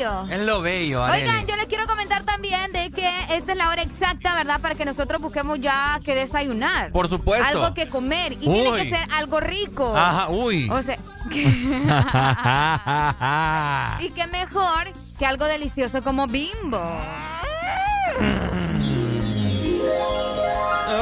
bello. 0.02 0.24
Es 0.32 0.40
lo 0.42 0.62
bello. 0.62 1.04
Oigan, 1.04 1.46
yo 1.48 1.56
les 1.56 1.66
quiero 1.66 1.86
comentar 1.88 2.24
también 2.24 2.72
de 2.72 2.92
que 2.92 3.10
esta 3.32 3.52
es 3.52 3.58
la 3.58 3.70
hora 3.70 3.82
exacta, 3.82 4.36
¿verdad? 4.36 4.60
Para 4.62 4.76
que 4.76 4.86
nosotros 4.86 5.22
busquemos 5.22 5.60
ya 5.60 6.00
que 6.04 6.16
desayunar. 6.16 6.92
Por 6.92 7.08
supuesto. 7.08 7.48
Algo 7.48 7.74
que 7.74 7.88
comer. 7.88 8.34
Y 8.34 8.48
Uy. 8.48 8.62
tiene 8.62 8.84
que 8.84 8.90
ser 8.98 9.08
algo 9.14 9.40
rico. 9.40 9.96
Ajá, 9.96 10.30
uy. 10.30 10.70
O 10.70 10.82
sea, 10.82 10.98
y 14.00 14.10
qué 14.12 14.28
mejor 14.28 14.92
que 15.18 15.26
algo 15.26 15.46
delicioso 15.46 16.04
como 16.04 16.28
bimbo. 16.28 16.82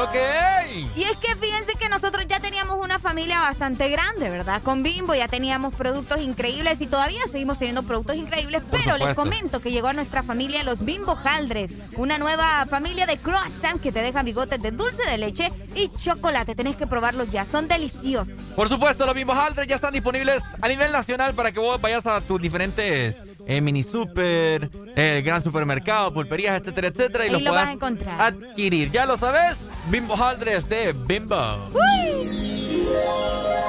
Ok. 0.04 0.96
Y 0.96 1.04
es 1.04 1.18
que 1.18 1.36
fíjense 1.36 1.74
que 1.80 1.90
nosotros 1.90 2.26
ya 2.28 2.40
teníamos 2.40 2.78
una 2.84 3.00
familia 3.00 3.40
bastante 3.40 3.90
grande, 3.90 4.30
¿verdad? 4.30 4.62
Con 4.62 4.84
Bimbo 4.84 5.16
ya 5.16 5.28
teníamos 5.28 5.74
productos 5.74 6.20
increíbles 6.22 6.82
y 6.82 6.88
todavía 6.88 7.22
seguimos 7.32 7.58
teniendo 7.58 7.84
productos 7.84 8.16
increíbles, 8.18 8.64
pero 8.70 8.98
les 8.98 9.16
comento 9.16 9.60
que 9.60 9.72
llegó 9.72 9.88
a 9.88 9.94
nuestra 9.94 10.24
familia 10.24 10.64
los 10.64 10.84
Bimbo 10.86 11.18
Haldres, 11.24 11.72
una 11.98 12.18
nueva 12.18 12.66
familia 12.70 13.06
de 13.06 13.18
croissant 13.18 13.82
que 13.82 13.92
te 13.92 14.02
dejan 14.02 14.26
bigotes 14.26 14.62
de 14.62 14.72
dulce 14.72 15.04
de 15.10 15.18
leche 15.18 15.50
y 15.76 15.90
chocolate. 15.90 16.56
Tenés 16.56 16.76
que 16.76 16.88
probarlos 16.88 17.32
ya, 17.32 17.46
son 17.46 17.68
deliciosos. 17.68 18.34
Por 18.56 18.70
supuesto, 18.70 19.06
los 19.06 19.16
mismos 19.16 19.38
Aldres 19.38 19.68
ya 19.68 19.76
están 19.76 19.94
disponibles 19.94 20.44
a 20.62 20.68
nivel 20.68 20.92
nacional 20.92 21.34
para 21.34 21.52
que 21.52 21.60
vos 21.60 21.80
vayas 21.82 22.06
a 22.06 22.22
tus 22.22 22.42
diferentes 22.42 23.18
eh, 23.50 23.62
mini 23.62 23.82
super, 23.82 24.70
el 24.95 25.24
gran 25.24 25.41
supermercado, 25.41 26.14
pulperías, 26.14 26.62
etcétera, 26.62 26.88
etcétera. 26.89 27.26
Y 27.26 27.34
Ahí 27.34 27.41
lo, 27.41 27.52
vas 27.52 27.70
a 27.70 27.72
encontrar. 27.72 28.22
adquirir. 28.22 28.91
¿Ya 28.91 29.08
lo 29.08 29.18
sabes? 29.18 29.58
Bimbo 29.88 30.16
Haldres 30.16 30.70
de 30.70 30.93
Bimbo. 30.93 31.36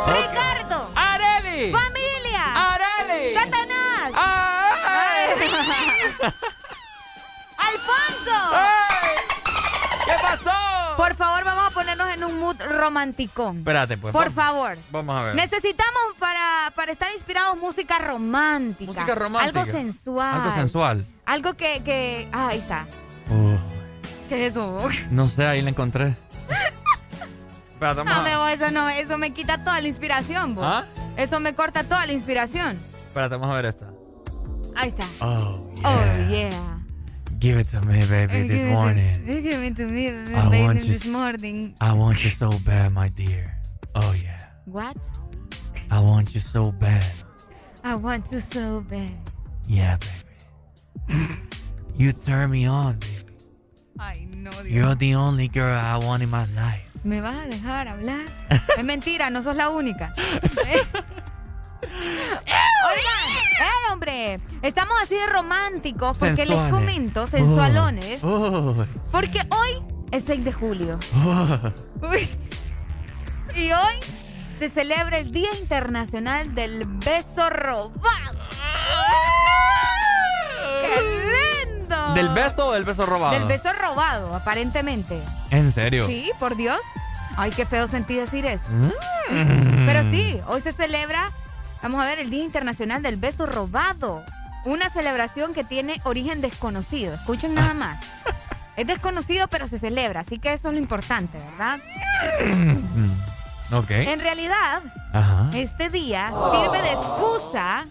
Ricardo. 0.06 0.86
Areli. 0.94 1.72
Familia. 1.72 2.74
Areli. 2.74 3.34
Satanás. 3.34 4.12
Ay. 4.14 5.28
Alfonso. 7.56 8.36
¿Qué 10.04 10.12
pasó? 10.20 10.96
Por 10.96 11.14
favor, 11.14 11.44
vamos 11.44 11.64
a 11.66 11.69
en 12.14 12.24
un 12.24 12.38
mood 12.40 12.56
romántico. 12.78 13.54
Espérate, 13.56 13.96
pues. 13.98 14.12
Por 14.12 14.32
vamos- 14.32 14.34
favor. 14.34 14.78
Vamos 14.90 15.16
a 15.16 15.22
ver. 15.24 15.34
Necesitamos 15.34 16.02
para, 16.18 16.72
para 16.74 16.92
estar 16.92 17.10
inspirados 17.12 17.56
música 17.58 17.98
romántica. 17.98 18.92
Música 18.92 19.14
romántica. 19.14 19.60
Algo 19.60 19.72
sensual. 19.72 20.34
Algo 20.34 20.50
sensual. 20.50 21.06
Algo 21.26 21.54
que, 21.54 21.82
que... 21.84 22.28
Ah, 22.32 22.48
ahí 22.48 22.58
está. 22.58 22.86
Uh, 23.28 23.56
¿Qué 24.28 24.46
es 24.46 24.52
eso? 24.52 24.88
no 25.10 25.26
sé, 25.28 25.46
ahí 25.46 25.62
la 25.62 25.70
encontré. 25.70 26.16
Espérate, 27.72 28.00
vamos 28.02 28.12
No, 28.14 28.20
a- 28.20 28.22
me 28.24 28.36
voy, 28.36 28.52
eso 28.52 28.70
no, 28.70 28.88
eso 28.88 29.16
me 29.18 29.32
quita 29.32 29.58
toda 29.64 29.80
la 29.80 29.88
inspiración, 29.88 30.54
vos. 30.54 30.64
¿Ah? 30.66 30.84
Eso 31.16 31.40
me 31.40 31.54
corta 31.54 31.82
toda 31.84 32.04
la 32.06 32.12
inspiración. 32.12 32.78
Espérate, 33.06 33.36
vamos 33.36 33.50
a 33.52 33.56
ver 33.56 33.66
esta. 33.66 33.86
Ahí 34.76 34.88
está. 34.88 35.06
Oh, 35.20 35.66
Oh, 35.82 36.28
yeah. 36.28 36.79
Give 37.40 37.56
it 37.56 37.68
to 37.68 37.80
me, 37.80 38.04
baby, 38.04 38.46
this 38.46 38.62
morning. 38.62 39.24
Give 39.24 39.62
it 39.62 39.76
to 39.76 39.86
me, 39.86 40.08
I 40.10 40.50
baby, 40.50 40.62
want 40.62 40.84
you 40.84 40.92
this 40.92 41.06
morning. 41.06 41.74
I 41.80 41.94
want 41.94 42.22
you 42.22 42.28
so 42.28 42.50
bad, 42.66 42.92
my 42.92 43.08
dear. 43.08 43.56
Oh, 43.94 44.12
yeah. 44.12 44.44
What? 44.66 44.98
I 45.90 46.00
want 46.00 46.34
you 46.34 46.40
so 46.42 46.70
bad. 46.70 47.10
I 47.82 47.94
want 47.94 48.26
to 48.26 48.42
so 48.42 48.84
bad. 48.90 49.16
Yeah, 49.66 49.96
baby. 51.08 51.24
you 51.96 52.12
turn 52.12 52.50
me 52.50 52.66
on, 52.66 52.98
baby. 52.98 53.32
Ay, 53.98 54.26
no, 54.36 54.50
Dios. 54.50 54.66
You're 54.66 54.94
the 54.96 55.14
only 55.14 55.48
girl 55.48 55.74
I 55.74 55.96
want 55.96 56.22
in 56.22 56.28
my 56.28 56.44
life. 56.54 56.84
¿Me 57.04 57.22
vas 57.22 57.46
a 57.46 57.48
dejar 57.48 57.88
hablar? 57.88 58.26
es 58.76 58.84
mentira, 58.84 59.30
no 59.30 59.42
sos 59.42 59.56
la 59.56 59.70
única. 59.70 60.12
Oigan, 61.82 63.32
¡eh, 63.60 63.92
hombre! 63.92 64.40
Estamos 64.62 64.94
así 65.02 65.14
de 65.14 65.26
románticos 65.26 66.16
porque 66.18 66.46
les 66.46 66.70
comento, 66.70 67.26
sensualones, 67.26 68.20
Oh, 68.22 68.74
porque 69.12 69.40
hoy 69.50 69.82
es 70.10 70.24
6 70.26 70.44
de 70.44 70.52
julio. 70.52 70.98
oh. 71.24 72.06
Uy. 72.08 72.30
Y 73.54 73.72
hoy 73.72 73.94
se 74.58 74.68
celebra 74.68 75.18
el 75.18 75.32
Día 75.32 75.48
Internacional 75.58 76.54
del 76.54 76.84
Beso 76.86 77.48
Robado. 77.50 78.00
¡Qué 80.80 81.66
lindo! 81.76 82.14
¿Del 82.14 82.28
beso 82.30 82.68
o 82.68 82.72
del 82.72 82.84
beso 82.84 83.06
robado? 83.06 83.32
Del 83.38 83.46
beso 83.48 83.72
robado, 83.72 84.34
aparentemente. 84.34 85.20
¿En 85.50 85.70
serio? 85.72 86.06
Sí, 86.06 86.30
por 86.38 86.56
Dios. 86.56 86.78
Ay, 87.36 87.50
qué 87.52 87.64
feo 87.66 87.86
sentí 87.88 88.14
decir 88.16 88.44
eso. 88.46 88.64
Mm. 88.70 89.86
Pero 89.86 90.02
sí, 90.10 90.40
hoy 90.46 90.60
se 90.60 90.72
celebra, 90.72 91.30
vamos 91.82 92.02
a 92.02 92.06
ver, 92.06 92.18
el 92.18 92.30
Día 92.30 92.44
Internacional 92.44 93.02
del 93.02 93.16
Beso 93.16 93.46
Robado. 93.46 94.24
Una 94.64 94.90
celebración 94.90 95.54
que 95.54 95.64
tiene 95.64 96.00
origen 96.04 96.40
desconocido. 96.40 97.14
Escuchen 97.14 97.54
nada 97.54 97.74
más. 97.74 98.04
Es 98.76 98.86
desconocido, 98.86 99.46
pero 99.48 99.66
se 99.66 99.78
celebra, 99.78 100.20
así 100.20 100.38
que 100.38 100.54
eso 100.54 100.68
es 100.68 100.74
lo 100.74 100.80
importante, 100.80 101.36
¿verdad? 101.50 101.78
Mm. 102.46 103.74
Ok. 103.74 103.90
En 103.90 104.20
realidad, 104.20 104.82
Ajá. 105.12 105.50
este 105.52 105.90
día 105.90 106.32
sirve 106.52 106.80
de 106.80 106.92
excusa 106.92 107.84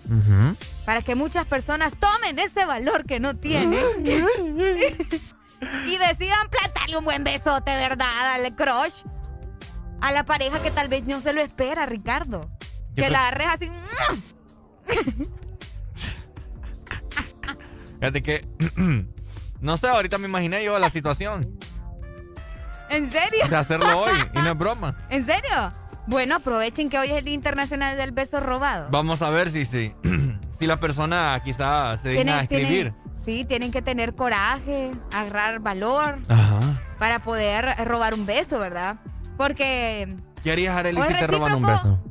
para 0.86 1.04
que 1.04 1.14
muchas 1.14 1.46
personas 1.46 1.94
tomen 2.00 2.40
ese 2.40 2.66
valor 2.66 3.06
que 3.06 3.20
no 3.20 3.36
tienen 3.36 3.80
y 4.04 5.98
decidan 5.98 6.50
plantarle 6.50 6.98
un 6.98 7.06
buen 7.06 7.24
besote, 7.24 7.76
¿verdad? 7.76 8.08
Al 8.34 8.56
crush. 8.56 9.04
A 10.02 10.12
la 10.12 10.24
pareja 10.24 10.60
que 10.60 10.72
tal 10.72 10.88
vez 10.88 11.06
no 11.06 11.22
se 11.22 11.34
lo 11.34 11.42
espera, 11.42 11.86
Ricardo. 11.86 12.50
Yo 12.96 13.04
que 13.04 13.10
la 13.10 13.28
agarres 13.28 13.48
así. 13.48 13.70
Fíjate 18.00 18.22
que. 18.22 18.48
no 19.62 19.78
sé, 19.78 19.88
ahorita 19.88 20.18
me 20.18 20.28
imaginé 20.28 20.64
yo 20.64 20.78
la 20.80 20.90
situación 20.90 21.58
¿En 22.90 23.12
serio? 23.12 23.48
de 23.50 23.56
hacerlo 23.56 24.00
hoy. 24.00 24.18
Y 24.34 24.40
no 24.40 24.52
es 24.52 24.58
broma. 24.58 24.96
¿En 25.10 25.26
serio? 25.26 25.72
Bueno, 26.08 26.36
aprovechen 26.38 26.90
que 26.90 26.98
hoy 26.98 27.10
es 27.10 27.18
el 27.18 27.26
Día 27.26 27.34
Internacional 27.36 27.96
del 27.98 28.12
Beso 28.12 28.40
Robado. 28.40 28.88
Vamos 28.90 29.22
a 29.22 29.30
ver 29.30 29.52
si, 29.52 29.66
si, 29.66 29.94
si 30.60 30.66
la 30.66 30.80
persona 30.80 31.40
quizás 31.44 32.02
se 32.02 32.10
digna 32.10 32.40
a 32.40 32.42
escribir. 32.44 32.94
tienen- 32.94 32.96
sí, 33.24 33.46
tienen 33.46 33.72
que 33.72 33.82
tener 33.82 34.16
coraje, 34.16 34.92
agarrar 35.12 35.60
valor 35.60 36.18
Ajá. 36.30 36.82
para 36.98 37.20
poder 37.22 37.76
robar 37.86 38.14
un 38.16 38.26
beso, 38.26 38.58
¿verdad? 38.60 38.96
Porque 39.38 40.16
¿Qué 40.44 40.52
harías, 40.52 40.76
Arely, 40.76 41.00
¿O 41.00 41.04
es 41.04 41.10
si 41.10 41.14
te 41.20 41.28
roban 41.28 41.54
un 41.54 41.66
beso? 41.66 42.02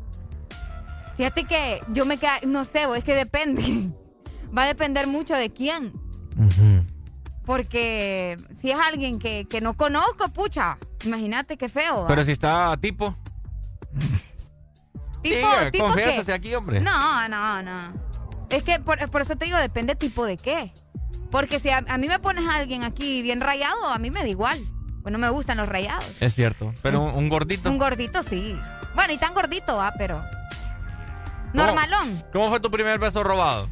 Fíjate 1.19 1.45
que 1.45 1.83
yo 1.89 2.07
me 2.07 2.17
quedo, 2.17 2.31
no 2.47 2.63
sé, 2.65 2.85
es 2.97 3.03
que 3.03 3.15
depende. 3.15 3.91
Va 4.57 4.63
a 4.63 4.67
depender 4.67 5.09
mucho 5.09 5.35
de 5.35 5.51
quién. 5.51 5.93
Porque 7.45 8.37
si 8.61 8.71
es 8.71 8.79
alguien 8.79 9.19
que, 9.19 9.45
que 9.51 9.61
no 9.61 9.75
conozco, 9.77 10.29
pucha, 10.29 10.79
imagínate 11.05 11.57
qué 11.57 11.69
feo. 11.69 12.03
¿va? 12.03 12.07
Pero 12.07 12.23
si 12.25 12.31
está 12.31 12.77
tipo. 12.77 13.17
tipo, 15.23 15.37
Diga, 15.37 15.71
tipo 15.73 15.93
qué? 15.93 16.33
aquí, 16.33 16.55
hombre. 16.55 16.81
No, 16.81 17.29
no, 17.29 17.63
no. 17.63 17.93
Es 18.49 18.63
que 18.63 18.79
por, 18.79 19.11
por 19.11 19.23
eso 19.23 19.35
te 19.35 19.47
digo, 19.47 19.59
depende 19.59 19.97
tipo 19.97 20.25
de 20.25 20.37
qué. 20.37 20.73
Porque 21.33 21.59
si 21.59 21.69
a, 21.71 21.79
a 21.89 21.99
mí 21.99 22.07
me 22.07 22.21
pones 22.21 22.47
a 22.47 22.55
alguien 22.55 22.85
aquí 22.85 23.23
bien 23.23 23.41
rayado, 23.41 23.89
a 23.89 23.99
mí 23.99 24.13
me 24.13 24.21
da 24.21 24.29
igual. 24.29 24.65
Pues 25.03 25.13
no 25.13 25.19
me 25.19 25.29
gustan 25.31 25.57
los 25.59 25.69
rayados. 25.69 26.07
Es 26.21 26.35
cierto. 26.37 26.73
Pero 26.81 27.03
un, 27.03 27.15
un 27.25 27.29
gordito. 27.29 27.69
Un 27.69 27.79
gordito 27.79 28.23
sí. 28.23 28.57
Bueno, 28.95 29.13
y 29.13 29.19
tan 29.19 29.35
gordito, 29.35 29.81
ah, 29.81 29.93
pero. 29.99 30.23
¿Cómo- 31.53 31.65
Normalón. 31.67 32.25
¿Cómo 32.33 32.49
fue 32.51 32.61
tu 32.61 32.71
primer 32.71 32.99
beso 32.99 33.23
robado? 33.23 33.69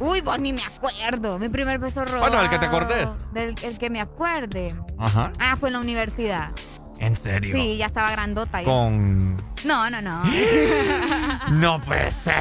Uy, 0.00 0.20
vos 0.22 0.38
ni 0.40 0.52
me 0.52 0.62
acuerdo. 0.64 1.38
Mi 1.38 1.48
primer 1.48 1.78
beso 1.78 2.04
robado. 2.04 2.20
Bueno, 2.20 2.40
el 2.40 2.50
que 2.50 2.58
te 2.58 2.66
acordes. 2.66 3.08
Del, 3.32 3.54
el 3.62 3.78
que 3.78 3.90
me 3.90 4.00
acuerde. 4.00 4.74
Ajá. 4.98 5.32
Ah, 5.38 5.56
fue 5.56 5.68
en 5.68 5.74
la 5.74 5.80
universidad. 5.80 6.50
¿En 6.98 7.16
serio? 7.16 7.54
Sí, 7.54 7.76
ya 7.76 7.86
estaba 7.86 8.10
grandota. 8.10 8.60
ya. 8.60 8.66
Con. 8.66 9.36
No, 9.64 9.88
no, 9.90 10.00
no. 10.02 10.22
No 11.50 11.80
puede 11.80 12.10
ser. 12.10 12.34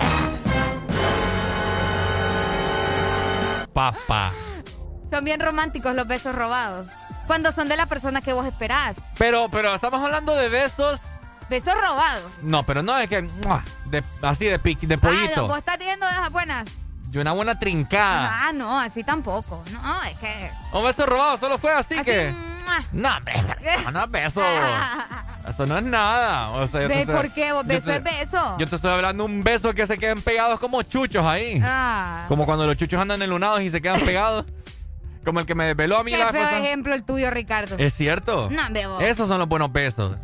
Papá. 3.74 4.32
son 5.09 5.24
bien 5.24 5.39
románticos 5.39 5.95
los 5.95 6.07
besos 6.07 6.34
robados. 6.36 6.88
Cuando 7.28 7.51
son 7.51 7.70
de 7.70 7.78
la 7.78 7.86
persona 7.86 8.22
que 8.22 8.34
vos 8.34 8.45
esperás. 8.45 8.95
Pero, 9.18 9.49
pero 9.49 9.74
estamos 9.74 10.01
hablando 10.03 10.36
de 10.36 10.49
besos. 10.49 11.01
Besos 11.53 11.73
robados. 11.75 12.31
No, 12.41 12.63
pero 12.63 12.81
no 12.81 12.97
es 12.97 13.07
que. 13.07 13.21
¡mua! 13.21 13.63
de- 13.85 14.03
así 14.23 14.45
de 14.45 14.57
piqui, 14.57 14.87
de 14.87 14.95
Ah, 14.95 14.99
pollito. 14.99 15.47
vos 15.47 15.59
estás 15.59 15.77
teniendo 15.77 16.05
de 16.07 16.11
esas 16.13 16.31
buenas. 16.31 16.65
Y 17.11 17.17
una 17.19 17.31
buena 17.31 17.59
trincada. 17.59 18.31
Ah, 18.47 18.51
no, 18.53 18.79
así 18.79 19.03
tampoco. 19.03 19.63
No, 19.71 20.03
es 20.03 20.17
que. 20.17 20.49
Un 20.71 20.83
beso 20.83 21.05
robado 21.05 21.37
solo 21.37 21.59
fue 21.59 21.71
así, 21.71 21.93
Así, 21.93 22.03
que. 22.05 22.33
No, 22.91 23.15
hombre, 23.17 23.35
no, 23.85 23.91
no 23.91 24.03
es 24.05 24.09
beso. 24.11 24.41
Eso 25.47 25.65
no 25.67 25.77
es 25.77 25.83
nada. 25.83 26.49
O 26.51 26.65
sea, 26.65 26.81
yo 26.81 26.87
te 26.87 26.95
Ve, 26.95 27.01
estoy- 27.01 27.15
¿por 27.15 27.31
qué? 27.33 27.53
Beso 27.65 27.85
te- 27.85 27.95
es 27.97 28.03
beso. 28.03 28.57
Yo 28.57 28.67
te 28.67 28.75
estoy 28.75 28.91
hablando 28.91 29.27
de 29.27 29.31
un 29.31 29.43
beso 29.43 29.73
que 29.75 29.85
se 29.85 29.99
queden 29.99 30.23
pegados 30.23 30.59
como 30.59 30.81
chuchos 30.81 31.23
ahí. 31.23 31.61
Ah. 31.63 32.25
Como 32.29 32.45
cuando 32.47 32.65
los 32.65 32.77
chuchos 32.77 32.99
andan 32.99 33.21
enlunados 33.21 33.61
y 33.61 33.69
se 33.69 33.79
quedan 33.79 33.99
pegados. 34.05 34.45
Como 35.23 35.39
el 35.39 35.45
que 35.45 35.53
me 35.53 35.65
desveló 35.65 35.99
a 35.99 36.03
mí 36.03 36.11
Qué 36.11 36.17
la 36.17 36.31
feo 36.31 36.41
cosa. 36.43 36.57
ejemplo 36.57 36.93
el 36.95 37.03
tuyo, 37.03 37.29
Ricardo. 37.29 37.75
Es 37.77 37.93
cierto. 37.93 38.49
No, 38.49 38.61
bebo. 38.71 38.99
Esos 39.01 39.27
son 39.29 39.37
los 39.37 39.47
buenos 39.47 39.71
besos. 39.71 40.17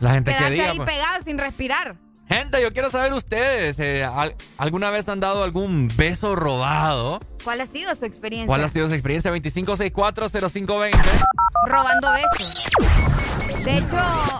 La 0.00 0.12
gente 0.12 0.34
que 0.36 0.50
diga. 0.50 0.70
ahí 0.70 0.76
pues. 0.76 0.88
pegado 0.90 1.22
sin 1.24 1.38
respirar. 1.38 1.96
Gente, 2.28 2.60
yo 2.60 2.72
quiero 2.72 2.90
saber 2.90 3.12
ustedes, 3.12 3.78
eh, 3.78 4.04
¿al- 4.04 4.34
¿alguna 4.58 4.90
vez 4.90 5.08
han 5.08 5.20
dado 5.20 5.44
algún 5.44 5.88
beso 5.96 6.34
robado? 6.34 7.20
¿Cuál 7.44 7.60
ha 7.60 7.66
sido 7.66 7.94
su 7.94 8.04
experiencia? 8.04 8.48
¿Cuál 8.48 8.64
ha 8.64 8.68
sido 8.68 8.88
su 8.88 8.94
experiencia? 8.94 9.30
25640520. 9.30 10.98
Robando 11.68 12.08
besos. 12.12 12.64
De 13.64 13.78
hecho, 13.78 13.96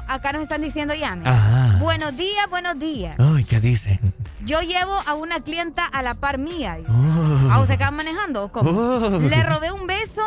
acá 0.08 0.32
nos 0.32 0.42
están 0.42 0.62
diciendo. 0.62 0.94
Ajá. 1.24 1.76
Buenos 1.80 2.16
días, 2.16 2.48
buenos 2.50 2.78
días. 2.78 3.16
Ay, 3.18 3.44
¿qué 3.44 3.60
dicen? 3.60 4.00
Yo 4.44 4.60
llevo 4.62 4.92
a 5.06 5.14
una 5.14 5.40
clienta 5.40 5.84
a 5.84 6.02
la 6.02 6.14
par 6.14 6.38
mía. 6.38 6.78
Oh. 6.88 7.48
Ah, 7.50 7.60
¿o 7.60 7.66
se 7.66 7.76
quedan 7.78 7.94
manejando 7.96 8.44
o 8.44 8.52
cómo? 8.52 8.70
Oh. 8.70 9.18
Le 9.20 9.42
robé 9.44 9.70
un 9.72 9.86
beso 9.86 10.22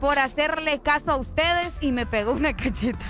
por 0.00 0.18
hacerle 0.18 0.80
caso 0.80 1.12
a 1.12 1.16
ustedes 1.16 1.68
y 1.80 1.90
me 1.92 2.06
pegó 2.06 2.32
una 2.32 2.56
cacheta. 2.56 3.06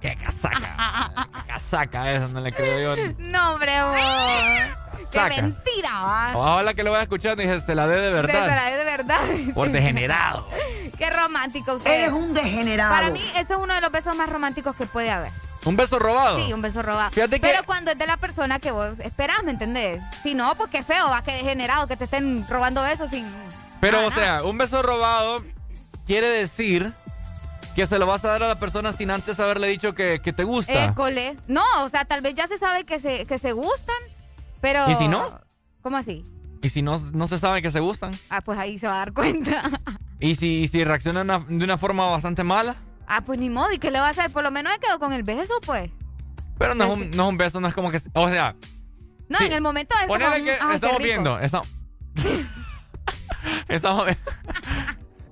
¡Qué 0.00 0.16
casaca! 0.16 1.28
casaca 1.46 2.12
esa, 2.12 2.28
no 2.28 2.40
le 2.40 2.52
creo 2.52 2.94
yo. 2.96 3.14
No, 3.18 3.52
hombre, 3.54 3.82
vos. 3.82 3.96
¡Qué 5.10 5.20
mentira, 5.42 5.90
va! 6.02 6.30
Ojalá 6.34 6.74
que 6.74 6.82
lo 6.84 6.90
vaya 6.92 7.02
escuchando 7.04 7.42
y 7.42 7.46
dije, 7.46 7.60
se 7.60 7.74
la 7.74 7.86
dé 7.86 7.96
de 7.96 8.02
De 8.02 8.10
verdad. 8.10 8.46
verdad, 8.46 8.76
de 8.76 8.84
verdad. 8.84 9.54
Por 9.54 9.70
degenerado. 9.70 10.48
Qué 10.98 11.10
romántico 11.10 11.74
usted. 11.74 11.90
Eres 11.90 12.12
un 12.12 12.34
degenerado. 12.34 12.94
Para 12.94 13.10
mí, 13.10 13.20
ese 13.36 13.52
es 13.54 13.58
uno 13.58 13.74
de 13.74 13.80
los 13.80 13.90
besos 13.90 14.14
más 14.14 14.28
románticos 14.28 14.76
que 14.76 14.86
puede 14.86 15.10
haber. 15.10 15.30
¿Un 15.64 15.76
beso 15.76 15.98
robado? 15.98 16.38
Sí, 16.38 16.52
un 16.52 16.62
beso 16.62 16.82
robado. 16.82 17.10
Fíjate 17.10 17.40
que- 17.40 17.46
Pero 17.48 17.64
cuando 17.64 17.90
es 17.90 17.98
de 17.98 18.06
la 18.06 18.16
persona 18.16 18.58
que 18.58 18.70
vos 18.70 18.98
esperás, 19.00 19.42
¿me 19.42 19.50
entendés? 19.50 20.00
Si 20.22 20.34
no, 20.34 20.54
pues 20.54 20.70
qué 20.70 20.82
feo, 20.82 21.08
va 21.10 21.22
que 21.22 21.32
degenerado 21.32 21.86
que 21.88 21.96
te 21.96 22.04
estén 22.04 22.46
robando 22.48 22.82
besos 22.82 23.10
sin. 23.10 23.28
Pero, 23.80 23.96
nada, 23.98 24.06
o 24.08 24.10
sea, 24.10 24.42
un 24.44 24.56
beso 24.58 24.82
robado 24.82 25.42
quiere 26.06 26.28
decir 26.28 26.92
que 27.78 27.86
se 27.86 28.00
lo 28.00 28.06
vas 28.06 28.24
a 28.24 28.28
dar 28.30 28.42
a 28.42 28.48
la 28.48 28.58
persona 28.58 28.92
sin 28.92 29.08
antes 29.08 29.38
haberle 29.38 29.68
dicho 29.68 29.94
que, 29.94 30.20
que 30.20 30.32
te 30.32 30.42
gusta. 30.42 30.86
École. 30.86 31.36
No, 31.46 31.62
o 31.84 31.88
sea, 31.88 32.04
tal 32.04 32.22
vez 32.22 32.34
ya 32.34 32.48
se 32.48 32.58
sabe 32.58 32.82
que 32.84 32.98
se, 32.98 33.24
que 33.24 33.38
se 33.38 33.52
gustan, 33.52 33.94
pero. 34.60 34.90
¿Y 34.90 34.96
si 34.96 35.06
no? 35.06 35.40
¿Cómo 35.80 35.96
así? 35.96 36.24
Y 36.60 36.70
si 36.70 36.82
no, 36.82 36.98
no 37.12 37.28
se 37.28 37.38
sabe 37.38 37.62
que 37.62 37.70
se 37.70 37.78
gustan. 37.78 38.18
Ah, 38.30 38.40
pues 38.40 38.58
ahí 38.58 38.80
se 38.80 38.88
va 38.88 38.94
a 38.94 38.98
dar 38.98 39.12
cuenta. 39.12 39.62
Y 40.20 40.34
si, 40.34 40.62
y 40.62 40.66
si 40.66 40.82
reaccionan 40.82 41.28
de 41.46 41.64
una 41.64 41.78
forma 41.78 42.10
bastante 42.10 42.42
mala. 42.42 42.74
ah, 43.06 43.20
pues 43.20 43.38
ni 43.38 43.48
modo, 43.48 43.70
¿y 43.72 43.78
qué 43.78 43.92
le 43.92 44.00
va 44.00 44.08
a 44.08 44.10
hacer? 44.10 44.32
Por 44.32 44.42
lo 44.42 44.50
menos 44.50 44.72
me 44.72 44.80
quedó 44.80 44.98
con 44.98 45.12
el 45.12 45.22
beso, 45.22 45.54
pues. 45.64 45.92
Pero 46.58 46.74
no 46.74 46.82
es, 46.86 46.90
un, 46.90 47.10
no 47.12 47.22
es 47.22 47.28
un 47.28 47.38
beso, 47.38 47.60
no 47.60 47.68
es 47.68 47.74
como 47.74 47.92
que... 47.92 48.00
O 48.14 48.28
sea, 48.28 48.56
No, 49.28 49.38
Sí. 49.38 49.44
en 49.44 49.52
el 49.52 49.60
momento 49.60 49.94
es 50.00 50.08
como 50.08 50.18
que 50.18 50.58
ah, 50.60 50.70
estamos 50.74 50.98
viendo... 50.98 51.38
Estamos, 51.38 51.68
estamos, 53.68 54.08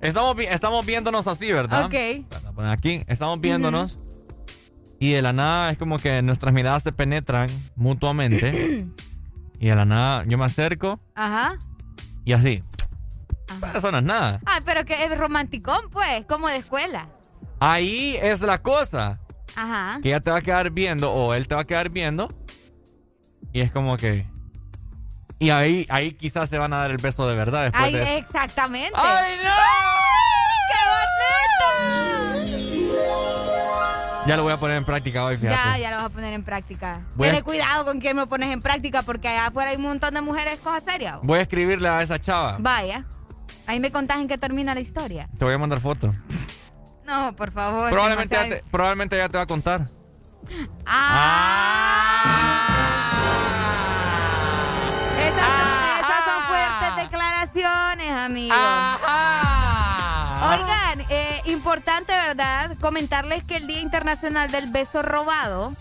estamos, 0.07 0.35
estamos 0.39 0.85
viéndonos 0.85 1.27
así, 1.27 1.51
¿verdad? 1.51 1.85
Ok. 1.85 2.53
Poner 2.55 2.71
Aquí, 2.71 3.03
estamos 3.07 3.39
viéndonos. 3.39 3.99
Y 4.99 5.11
de 5.11 5.21
la 5.21 5.33
nada 5.33 5.71
es 5.71 5.77
como 5.77 5.99
que 5.99 6.21
nuestras 6.21 6.53
miradas 6.53 6.83
se 6.83 6.91
penetran 6.91 7.49
mutuamente. 7.75 8.85
y 9.59 9.67
de 9.67 9.75
la 9.75 9.85
nada 9.85 10.23
yo 10.27 10.37
me 10.37 10.45
acerco 10.45 10.99
Ajá. 11.15 11.57
y 12.25 12.33
así. 12.33 12.63
Pero 13.59 13.77
eso 13.77 13.91
no 13.91 13.99
es 13.99 14.03
nada. 14.03 14.41
Ay, 14.45 14.61
pero 14.65 14.83
que 14.83 15.05
es 15.05 15.17
romanticón, 15.17 15.89
pues, 15.91 16.25
como 16.25 16.47
de 16.47 16.57
escuela. 16.57 17.09
Ahí 17.59 18.17
es 18.21 18.41
la 18.41 18.61
cosa. 18.61 19.19
Ajá. 19.55 19.99
Que 20.01 20.09
ella 20.09 20.19
te 20.19 20.31
va 20.31 20.37
a 20.37 20.41
quedar 20.41 20.71
viendo 20.71 21.11
o 21.11 21.33
él 21.33 21.47
te 21.47 21.55
va 21.55 21.61
a 21.61 21.65
quedar 21.65 21.89
viendo. 21.89 22.29
Y 23.53 23.61
es 23.61 23.71
como 23.71 23.97
que... 23.97 24.27
Y 25.39 25.49
ahí, 25.51 25.85
ahí 25.89 26.13
quizás 26.13 26.49
se 26.49 26.57
van 26.57 26.73
a 26.73 26.77
dar 26.77 26.89
el 26.91 26.97
beso 26.97 27.27
de 27.27 27.35
verdad 27.35 27.63
después 27.63 27.83
Ay, 27.83 27.93
de 27.93 28.03
eso. 28.03 28.13
exactamente. 28.13 28.93
¡Ay, 28.95 29.37
no! 29.43 29.51
¡Qué 30.69 30.75
bonito! 30.89 31.07
Ya 34.27 34.35
lo 34.35 34.43
voy 34.43 34.51
a 34.53 34.57
poner 34.57 34.77
en 34.77 34.85
práctica 34.85 35.23
hoy, 35.23 35.37
fíjate. 35.37 35.55
Ya, 35.55 35.77
ya 35.77 35.91
lo 35.91 35.97
vas 35.97 36.05
a 36.07 36.09
poner 36.09 36.33
en 36.33 36.43
práctica. 36.43 37.01
Voy 37.15 37.29
a- 37.29 37.33
Ten 37.33 37.43
cuidado 37.43 37.85
con 37.85 37.99
quién 38.01 38.15
me 38.17 38.25
pones 38.27 38.51
en 38.51 38.61
práctica 38.61 39.03
porque 39.03 39.27
allá 39.29 39.45
afuera 39.47 39.69
hay 39.69 39.77
un 39.77 39.83
montón 39.83 40.13
de 40.15 40.21
mujeres 40.21 40.59
cosas 40.59 40.83
serias. 40.83 41.19
Voy 41.23 41.39
a 41.39 41.43
escribirle 41.43 41.87
a 41.87 42.01
esa 42.01 42.19
chava. 42.19 42.57
Vaya. 42.59 43.05
Ahí 43.67 43.79
me 43.79 43.91
contás 43.91 44.17
en 44.19 44.27
qué 44.27 44.37
termina 44.37 44.73
la 44.73 44.81
historia. 44.81 45.29
Te 45.37 45.45
voy 45.45 45.53
a 45.53 45.57
mandar 45.57 45.79
fotos. 45.79 46.13
No, 47.05 47.33
por 47.35 47.51
favor. 47.51 47.89
Probablemente 47.89 48.35
ya, 48.35 48.49
te, 48.49 48.63
probablemente 48.71 49.17
ya 49.17 49.29
te 49.29 49.37
va 49.37 49.43
a 49.43 49.47
contar. 49.47 49.87
Esas, 50.85 52.56
amigos. 58.27 58.57
Oigan, 60.49 61.01
eh, 61.09 61.41
importante, 61.45 62.11
¿verdad? 62.13 62.77
Comentarles 62.79 63.43
que 63.43 63.57
el 63.57 63.67
Día 63.67 63.81
Internacional 63.81 64.51
del 64.51 64.69
Beso 64.69 65.01
Robado 65.01 65.73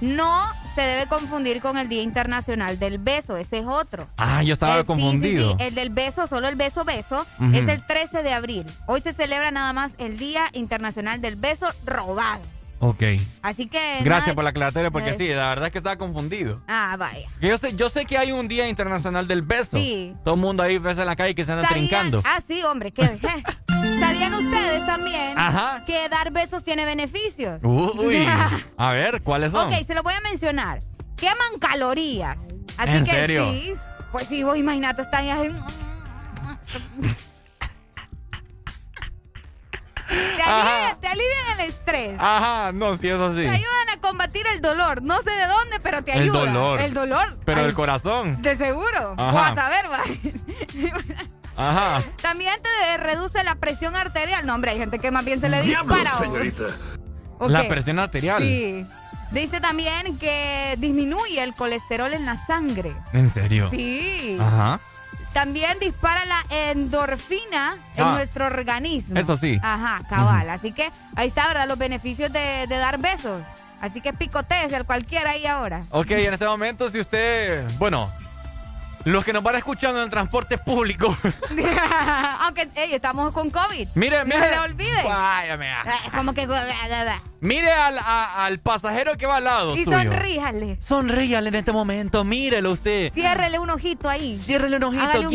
no 0.00 0.42
se 0.74 0.82
debe 0.82 1.06
confundir 1.06 1.60
con 1.60 1.76
el 1.78 1.88
Día 1.88 2.02
Internacional 2.02 2.78
del 2.78 2.98
Beso. 2.98 3.36
Ese 3.36 3.58
es 3.58 3.66
otro. 3.66 4.08
Ah, 4.18 4.42
yo 4.42 4.52
estaba 4.52 4.76
Eh, 4.76 4.80
sí, 4.82 4.86
confundido. 4.86 5.50
Sí, 5.52 5.56
sí, 5.58 5.64
el 5.64 5.74
del 5.74 5.90
beso, 5.90 6.26
solo 6.26 6.48
el 6.48 6.54
beso 6.56 6.84
beso, 6.84 7.26
es 7.52 7.66
el 7.68 7.84
13 7.84 8.22
de 8.22 8.32
abril. 8.32 8.66
Hoy 8.86 9.00
se 9.00 9.12
celebra 9.12 9.50
nada 9.50 9.72
más 9.72 9.94
el 9.98 10.18
Día 10.18 10.48
Internacional 10.52 11.20
del 11.20 11.36
Beso 11.36 11.66
Robado. 11.84 12.42
Ok. 12.78 13.02
Así 13.42 13.66
que... 13.68 13.98
Gracias 14.02 14.26
nada- 14.28 14.34
por 14.34 14.44
la 14.44 14.50
aclaratoria 14.50 14.90
porque 14.90 15.10
Eh. 15.10 15.14
sí, 15.16 15.28
la 15.28 15.48
verdad 15.48 15.66
es 15.66 15.72
que 15.72 15.78
estaba 15.78 15.96
confundido. 15.96 16.62
Ah, 16.68 16.96
vaya. 16.98 17.26
Que 17.40 17.48
Yo 17.48 17.56
sé, 17.58 17.74
yo 17.74 17.88
sé 17.88 18.04
que 18.04 18.18
hay 18.18 18.32
un 18.32 18.48
Día 18.48 18.68
Internacional 18.68 19.26
del 19.26 19.42
Beso. 19.42 19.78
Sí. 19.78 20.14
Todo 20.24 20.34
el 20.34 20.40
mundo 20.40 20.62
ahí 20.62 20.76
ves 20.78 20.98
en 20.98 21.06
la 21.06 21.16
calle 21.16 21.34
que 21.34 21.44
se 21.44 21.52
anda 21.52 21.66
¿Sabían- 21.68 21.88
trincando. 21.88 22.22
Ah, 22.24 22.40
sí, 22.46 22.62
hombre. 22.64 22.92
je. 22.94 23.02
¿Sabían 24.00 24.34
ustedes 24.34 24.84
también 24.84 25.38
Ajá. 25.38 25.84
que 25.86 26.08
dar 26.10 26.30
besos 26.32 26.62
tiene 26.64 26.84
beneficios? 26.84 27.60
Uy. 27.62 28.26
A 28.76 28.90
ver, 28.90 29.22
¿cuáles 29.22 29.52
son? 29.52 29.72
Ok, 29.72 29.86
se 29.86 29.94
los 29.94 30.02
voy 30.02 30.14
a 30.14 30.20
mencionar. 30.20 30.80
Queman 31.16 31.58
calorías. 31.58 32.36
Así 32.76 32.90
¿En 32.90 33.04
que 33.04 33.10
serio? 33.10 33.50
sí. 33.50 33.72
Pues 34.12 34.28
sí, 34.28 34.42
vos 34.42 34.56
imagínate, 34.58 35.00
están 35.02 35.26
ahí. 35.28 35.54
Te 40.08 40.42
alivian, 40.42 41.00
te 41.00 41.06
alivian 41.08 41.60
el 41.60 41.60
estrés. 41.68 42.16
Ajá, 42.18 42.72
no, 42.72 42.96
sí, 42.96 43.08
eso 43.08 43.30
sí. 43.34 43.42
Te 43.42 43.48
ayudan 43.48 43.88
a 43.92 44.00
combatir 44.00 44.46
el 44.52 44.60
dolor. 44.60 45.02
No 45.02 45.20
sé 45.22 45.30
de 45.30 45.46
dónde, 45.46 45.80
pero 45.80 46.02
te 46.04 46.12
El 46.12 46.22
ayudan. 46.22 46.52
dolor. 46.54 46.80
El 46.80 46.94
dolor. 46.94 47.38
Pero 47.44 47.58
Ay, 47.58 47.64
del 47.66 47.74
corazón. 47.74 48.40
De 48.42 48.54
seguro. 48.56 49.14
Ajá. 49.16 49.32
O 49.32 49.38
a 49.38 49.54
saber, 49.54 49.86
va. 49.90 50.02
Ajá. 51.56 52.02
También 52.22 52.54
te 52.62 52.96
reduce 52.98 53.42
la 53.42 53.54
presión 53.56 53.96
arterial. 53.96 54.46
No, 54.46 54.54
hombre, 54.54 54.72
hay 54.72 54.78
gente 54.78 54.98
que 54.98 55.10
más 55.10 55.24
bien 55.24 55.40
se 55.40 55.48
le 55.48 55.62
dispara. 55.62 56.10
¿o? 57.38 57.48
La 57.48 57.62
Ok. 57.62 57.68
presión 57.68 57.98
arterial. 57.98 58.42
Sí. 58.42 58.86
Dice 59.32 59.60
también 59.60 60.18
que 60.18 60.76
disminuye 60.78 61.42
el 61.42 61.54
colesterol 61.54 62.12
en 62.14 62.26
la 62.26 62.46
sangre. 62.46 62.94
¿En 63.12 63.32
serio? 63.32 63.68
Sí. 63.70 64.38
Ajá. 64.40 64.78
También 65.36 65.78
dispara 65.80 66.24
la 66.24 66.42
endorfina 66.70 67.76
en 67.94 68.04
Ah. 68.04 68.12
nuestro 68.14 68.46
organismo. 68.46 69.20
Eso 69.20 69.36
sí. 69.36 69.58
Ajá, 69.62 70.00
cabal. 70.08 70.48
Así 70.48 70.72
que 70.72 70.90
ahí 71.14 71.28
está, 71.28 71.46
¿verdad? 71.48 71.68
Los 71.68 71.76
beneficios 71.76 72.32
de, 72.32 72.64
de 72.66 72.76
dar 72.78 72.96
besos. 72.96 73.42
Así 73.82 74.00
que 74.00 74.14
picotees 74.14 74.72
al 74.72 74.86
cualquiera 74.86 75.32
ahí 75.32 75.46
ahora. 75.46 75.82
Ok, 75.90 76.10
en 76.12 76.32
este 76.32 76.46
momento, 76.46 76.88
si 76.88 77.00
usted. 77.00 77.68
Bueno, 77.76 78.10
los 79.06 79.24
que 79.24 79.32
nos 79.32 79.42
van 79.42 79.54
escuchando 79.54 79.98
en 80.00 80.04
el 80.04 80.10
transporte 80.10 80.58
público. 80.58 81.16
Aunque, 82.40 82.68
ey, 82.74 82.92
estamos 82.92 83.32
con 83.32 83.50
COVID. 83.50 83.88
Mire, 83.94 84.18
No 84.18 84.24
mire. 84.26 84.42
se 84.42 84.50
le 84.50 84.58
olvide. 84.58 85.02
Váyame. 85.04 85.70
Eh, 85.70 86.10
Como 86.16 86.32
que... 86.34 86.46
Mire 87.40 87.70
al, 87.70 87.98
a- 87.98 88.44
al 88.46 88.58
pasajero 88.58 89.16
que 89.16 89.26
va 89.26 89.36
al 89.36 89.44
lado 89.44 89.76
Y 89.76 89.84
suyo. 89.84 89.96
sonríjale. 90.02 90.76
Sonríale 90.80 91.48
en 91.48 91.54
este 91.54 91.70
momento, 91.70 92.24
mírelo 92.24 92.72
usted. 92.72 93.12
Ciérrele 93.12 93.58
un 93.60 93.70
ojito 93.70 94.08
ahí. 94.08 94.36
Ciérrele 94.36 94.76
un 94.78 94.84
ojito, 94.84 95.28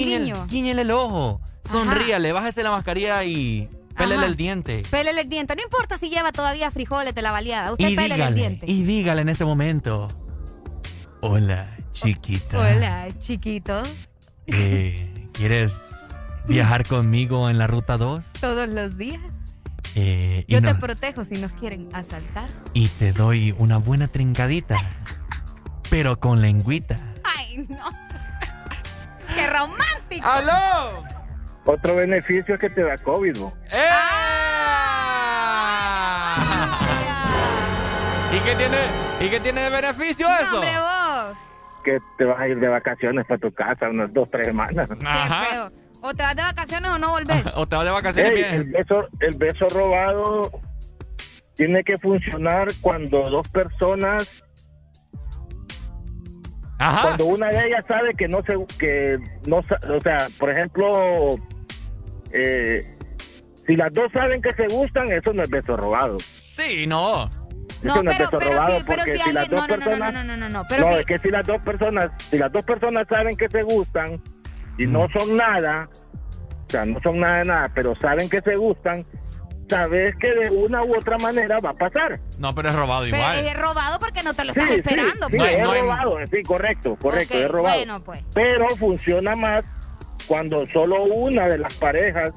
guiñele 0.47 0.81
el 0.81 0.91
ojo. 0.91 1.39
Sonríale, 1.63 2.33
bájese 2.33 2.63
la 2.63 2.71
mascarilla 2.71 3.23
y 3.23 3.69
pélele 3.95 4.15
Ajá. 4.17 4.25
el 4.25 4.35
diente. 4.35 4.83
Pélele 4.91 5.21
el 5.21 5.29
diente. 5.29 5.55
No 5.55 5.63
importa 5.63 5.97
si 5.97 6.09
lleva 6.09 6.33
todavía 6.33 6.71
frijoles 6.71 7.15
de 7.15 7.21
la 7.21 7.31
baleada. 7.31 7.71
Usted 7.71 7.87
Y 7.87 7.95
pélele 7.95 8.25
el 8.25 8.35
diente. 8.35 8.65
y 8.67 8.83
dígale 8.83 9.21
en 9.21 9.29
este 9.29 9.45
momento. 9.45 10.09
Hola, 11.21 11.77
chiquita. 11.91 12.59
Hola, 12.59 13.07
chiquito. 13.19 13.83
Eh, 14.47 15.27
¿Quieres 15.33 15.73
viajar 16.47 16.87
conmigo 16.87 17.49
en 17.49 17.57
la 17.57 17.67
ruta 17.67 17.97
2? 17.97 18.25
Todos 18.39 18.67
los 18.67 18.97
días. 18.97 19.21
Eh, 19.95 20.45
Yo 20.47 20.61
no- 20.61 20.69
te 20.73 20.75
protejo 20.75 21.23
si 21.25 21.35
nos 21.35 21.51
quieren 21.53 21.89
asaltar. 21.93 22.47
y 22.73 22.87
te 22.89 23.11
doy 23.13 23.53
una 23.57 23.77
buena 23.77 24.07
trincadita, 24.07 24.77
pero 25.89 26.19
con 26.19 26.41
lengüita. 26.41 26.97
Ay, 27.23 27.65
no. 27.69 27.89
¡Qué 29.35 29.47
romántico! 29.47 30.27
¡Aló! 30.27 31.03
Otro 31.65 31.95
beneficio 31.95 32.55
es 32.55 32.59
que 32.61 32.69
te 32.69 32.83
da 32.83 32.97
COVID, 32.97 33.37
¿no? 33.37 33.53
¿Y 38.33 38.39
qué 38.39 38.55
tiene, 38.55 38.77
y 39.19 39.29
qué 39.29 39.39
tiene 39.41 39.61
de 39.61 39.69
beneficio 39.69 40.27
eso? 40.41 40.55
¡Hombre, 40.55 40.71
vos! 40.79 41.00
Que 41.83 41.99
te 42.17 42.25
vas 42.25 42.39
a 42.39 42.47
ir 42.47 42.59
de 42.59 42.67
vacaciones 42.67 43.25
para 43.25 43.39
tu 43.39 43.51
casa 43.53 43.89
unas 43.89 44.13
dos, 44.13 44.29
tres 44.31 44.47
semanas. 44.47 44.87
¡Qué 44.89 44.95
feo! 45.51 45.71
O 46.03 46.13
te 46.13 46.23
vas 46.23 46.35
de 46.35 46.41
vacaciones 46.41 46.91
o 46.91 46.97
no 46.97 47.09
volvés. 47.09 47.43
o 47.55 47.67
te 47.67 47.75
vas 47.75 47.85
de 47.85 47.91
vacaciones 47.91 48.31
Ey, 48.31 48.37
bien. 48.37 48.53
el, 48.55 48.63
beso, 48.71 49.07
el 49.19 49.37
beso 49.37 49.67
robado 49.69 50.51
tiene 51.55 51.83
que 51.83 51.97
funcionar 51.97 52.67
cuando 52.81 53.29
dos 53.29 53.47
personas 53.49 54.27
cuando 56.79 57.25
una 57.25 57.47
de 57.49 57.67
ellas 57.67 57.85
sabe 57.87 58.15
que 58.15 58.27
no 58.27 58.41
se 58.43 58.53
que 58.79 59.19
no 59.45 59.57
o 59.57 60.01
sea 60.01 60.29
por 60.39 60.49
ejemplo 60.49 61.29
eh, 62.31 62.79
si 63.67 63.75
las 63.75 63.93
dos 63.93 64.11
saben 64.11 64.41
que 64.41 64.51
se 64.53 64.67
gustan 64.73 65.11
eso 65.11 65.31
no 65.31 65.43
es 65.43 65.49
beso 65.51 65.77
robado 65.77 66.17
Sí, 66.51 66.85
no. 66.87 67.29
No, 67.83 68.03
no 68.03 68.11
es 68.11 68.17
pero, 68.17 68.29
pero 68.39 68.51
robado 68.51 68.77
sí, 68.77 68.83
pero 68.87 69.03
si 69.03 69.11
si 69.11 69.17
las 69.17 69.27
alguien. 69.27 69.49
dos 69.49 69.51
No, 69.51 69.67
no, 69.67 69.67
no, 69.67 69.77
no, 69.77 69.85
personas 69.85 70.13
no, 70.13 70.23
no, 70.23 70.37
no, 70.37 70.49
no. 70.49 70.63
Pero 70.69 70.85
no, 70.87 70.93
si. 70.93 70.99
es 70.99 71.05
que 71.05 71.19
si 71.19 71.29
las 71.29 71.47
dos 71.47 71.61
personas, 71.61 72.11
si 72.29 72.37
las 72.37 72.51
dos 72.51 72.63
personas 72.63 73.07
saben 73.09 73.35
que 73.35 73.49
se 73.49 73.63
gustan 73.63 74.21
y 74.77 74.85
no 74.87 75.07
son 75.17 75.35
nada, 75.37 75.89
o 76.67 76.69
sea, 76.69 76.85
no 76.85 76.99
son 77.01 77.19
nada 77.19 77.37
de 77.39 77.45
nada, 77.45 77.71
pero 77.73 77.95
saben 77.95 78.29
que 78.29 78.39
se 78.41 78.55
gustan, 78.55 79.05
sabes 79.69 80.15
que 80.17 80.27
de 80.29 80.49
una 80.49 80.83
u 80.83 80.95
otra 80.97 81.17
manera 81.17 81.57
va 81.59 81.71
a 81.71 81.73
pasar. 81.73 82.19
No, 82.37 82.53
pero 82.55 82.69
es 82.69 82.75
robado 82.75 83.03
pero 83.05 83.17
igual. 83.17 83.45
es 83.45 83.53
robado 83.57 83.99
porque 83.99 84.21
no 84.23 84.33
te 84.33 84.45
lo 84.45 84.53
Sí, 84.53 84.59
estás 84.59 84.73
sí, 84.75 84.79
esperando. 84.81 85.27
sí, 85.27 85.37
pues. 85.37 85.55
es 85.57 85.63
robado, 85.81 86.17
sí, 86.29 86.43
correcto, 86.43 86.95
correcto, 87.01 87.33
Ok, 87.37 87.41
es 87.43 87.51
robado. 87.51 87.75
bueno, 87.77 88.03
pues. 88.03 88.23
Pero 88.33 88.67
funciona 88.77 89.35
más 89.35 89.63
cuando 90.27 90.65
solo 90.67 91.03
una 91.03 91.47
de 91.47 91.57
las 91.57 91.73
parejas 91.75 92.31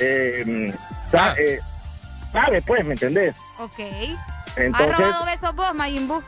eh, 0.00 0.72
sa- 1.10 1.30
Ah. 1.30 1.34
eh, 1.38 1.58
sabe, 2.32 2.60
pues, 2.62 2.84
¿me 2.84 2.92
entendés? 2.92 3.36
Ok. 3.58 3.78
¿Has 4.50 4.58
Entonces, 4.58 4.98
robado 4.98 5.24
besos 5.26 5.54
vos, 5.54 5.74
Mayimbu? 5.74 6.22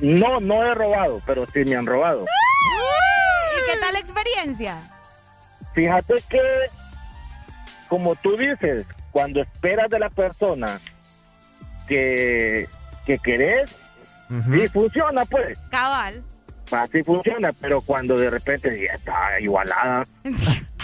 no, 0.00 0.40
no 0.40 0.62
he 0.64 0.74
robado, 0.74 1.20
pero 1.26 1.46
sí 1.52 1.60
me 1.64 1.76
han 1.76 1.86
robado. 1.86 2.24
¿Y 2.24 3.70
qué 3.72 3.78
tal 3.80 3.92
la 3.92 3.98
experiencia? 3.98 4.90
Fíjate 5.74 6.14
que, 6.28 6.40
como 7.88 8.16
tú 8.16 8.36
dices, 8.36 8.86
cuando 9.12 9.42
esperas 9.42 9.90
de 9.90 9.98
la 9.98 10.10
persona 10.10 10.80
que, 11.86 12.68
que 13.04 13.18
querés, 13.18 13.70
sí 14.52 14.68
funciona, 14.68 15.24
pues. 15.24 15.58
Cabal. 15.70 16.22
Así 16.70 17.02
funciona, 17.02 17.50
pero 17.60 17.80
cuando 17.80 18.16
de 18.18 18.30
repente 18.30 18.86
ya 18.86 18.92
está 18.96 19.40
igualada. 19.40 20.06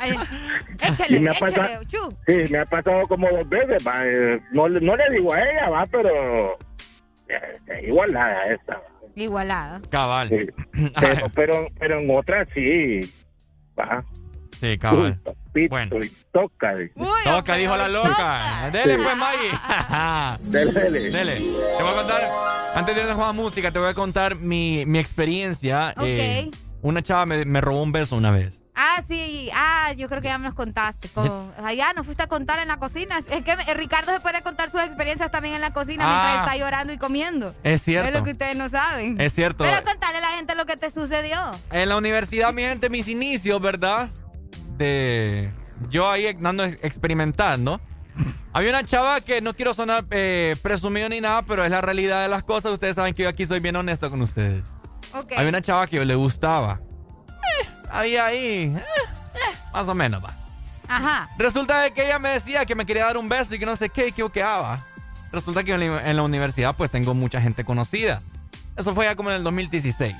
Ay, 0.00 0.16
échale, 0.80 1.16
Y 1.16 1.20
me 1.20 1.30
échale. 1.30 1.78
Sí, 2.26 2.52
me 2.52 2.58
ha 2.58 2.64
pasado 2.64 3.02
como 3.08 3.28
dos 3.30 3.48
veces, 3.48 3.86
va, 3.86 4.04
eh, 4.06 4.40
no, 4.52 4.68
le- 4.68 4.80
no 4.80 4.96
le 4.96 5.04
digo 5.10 5.32
a 5.32 5.38
ella, 5.40 5.68
va, 5.68 5.86
pero 5.86 6.54
eh, 7.28 7.58
eh, 7.68 7.86
igualada 7.86 8.46
esta. 8.46 8.80
Igualada. 9.14 9.80
Cabal. 9.90 10.28
Pero, 11.00 11.26
pero, 11.34 11.66
pero 11.78 12.00
en 12.00 12.10
otras 12.16 12.48
sí, 12.54 13.00
va. 13.78 14.02
Sí, 14.60 14.78
cabal. 14.78 15.20
Bueno. 15.68 15.96
Y 16.02 16.08
toca. 16.32 16.74
Toca, 17.24 17.54
dijo 17.56 17.76
la 17.76 17.88
loca. 17.88 18.70
Dele, 18.72 18.96
pues, 19.02 19.16
Maggie. 19.16 20.50
Dele, 20.52 20.72
dele. 20.72 21.00
Dele. 21.10 21.32
Te 21.34 21.82
voy 21.82 21.92
a 21.92 21.96
contar, 21.96 22.20
antes 22.76 22.94
de 22.94 23.00
irnos 23.02 23.18
la 23.18 23.32
música, 23.32 23.70
te 23.72 23.78
voy 23.80 23.88
a 23.90 23.94
contar 23.94 24.36
mi, 24.36 24.86
mi 24.86 24.98
experiencia. 25.00 25.92
Ok. 25.96 26.04
Eh, 26.06 26.50
una 26.82 27.02
chava 27.02 27.26
me, 27.26 27.44
me 27.44 27.60
robó 27.60 27.82
un 27.82 27.90
beso 27.92 28.16
una 28.16 28.30
vez. 28.30 28.59
Ah, 28.74 29.02
sí. 29.06 29.50
Ah, 29.54 29.92
yo 29.96 30.08
creo 30.08 30.22
que 30.22 30.28
ya 30.28 30.38
me 30.38 30.46
los 30.46 30.54
contaste. 30.54 31.08
Como, 31.08 31.52
allá 31.64 31.92
nos 31.92 32.06
fuiste 32.06 32.22
a 32.22 32.26
contar 32.28 32.58
en 32.60 32.68
la 32.68 32.78
cocina. 32.78 33.18
Es 33.18 33.42
que 33.42 33.56
Ricardo 33.74 34.12
se 34.12 34.20
puede 34.20 34.42
contar 34.42 34.70
sus 34.70 34.80
experiencias 34.82 35.30
también 35.30 35.54
en 35.54 35.60
la 35.60 35.72
cocina 35.72 36.06
mientras 36.06 36.36
Ah. 36.36 36.44
está 36.44 36.56
llorando 36.56 36.92
y 36.92 36.98
comiendo. 36.98 37.54
Es 37.62 37.82
cierto. 37.82 38.08
Es 38.08 38.14
lo 38.14 38.24
que 38.24 38.30
ustedes 38.32 38.56
no 38.56 38.68
saben. 38.68 39.20
Es 39.20 39.32
cierto. 39.34 39.64
Pero 39.64 39.84
contarle 39.84 40.18
a 40.18 40.20
la 40.22 40.28
gente 40.36 40.54
lo 40.54 40.66
que 40.66 40.76
te 40.76 40.90
sucedió. 40.90 41.50
En 41.70 41.88
la 41.88 41.96
universidad, 41.96 42.52
mi 42.52 42.62
gente, 42.62 42.88
mis 42.88 43.08
inicios, 43.08 43.60
¿verdad? 43.60 44.08
De. 44.76 45.52
Yo 45.90 46.10
ahí 46.10 46.26
andando 46.28 46.64
experimentando. 46.64 47.80
Había 48.52 48.70
una 48.70 48.84
chava 48.84 49.20
que 49.20 49.40
no 49.40 49.54
quiero 49.54 49.72
sonar 49.74 50.04
eh, 50.10 50.56
presumido 50.62 51.08
ni 51.08 51.20
nada, 51.20 51.42
pero 51.42 51.64
es 51.64 51.70
la 51.70 51.80
realidad 51.80 52.22
de 52.22 52.28
las 52.28 52.42
cosas. 52.42 52.72
Ustedes 52.72 52.96
saben 52.96 53.14
que 53.14 53.22
yo 53.22 53.28
aquí 53.28 53.46
soy 53.46 53.60
bien 53.60 53.76
honesto 53.76 54.10
con 54.10 54.20
ustedes. 54.22 54.64
Ok. 55.12 55.32
Había 55.36 55.48
una 55.48 55.62
chava 55.62 55.86
que 55.86 55.96
yo 55.96 56.04
le 56.04 56.14
gustaba. 56.14 56.80
Había 57.90 58.26
ahí. 58.26 58.74
eh, 58.76 58.84
eh, 59.34 59.56
más 59.72 59.88
o 59.88 59.94
menos, 59.94 60.22
va. 60.22 60.36
Ajá. 60.88 61.28
Resulta 61.38 61.80
de 61.82 61.92
que 61.92 62.04
ella 62.04 62.18
me 62.18 62.30
decía 62.30 62.64
que 62.64 62.74
me 62.74 62.84
quería 62.86 63.04
dar 63.06 63.16
un 63.16 63.28
beso 63.28 63.54
y 63.54 63.58
que 63.58 63.66
no 63.66 63.76
sé 63.76 63.88
qué, 63.90 64.08
y 64.08 64.12
que 64.12 64.42
haga. 64.42 64.80
Resulta 65.32 65.62
que 65.62 65.72
en 65.72 65.80
la, 65.88 66.10
en 66.10 66.16
la 66.16 66.22
universidad 66.22 66.74
pues 66.74 66.90
tengo 66.90 67.14
mucha 67.14 67.40
gente 67.40 67.64
conocida. 67.64 68.20
Eso 68.76 68.94
fue 68.94 69.04
ya 69.04 69.14
como 69.14 69.30
en 69.30 69.36
el 69.36 69.44
2016. 69.44 70.16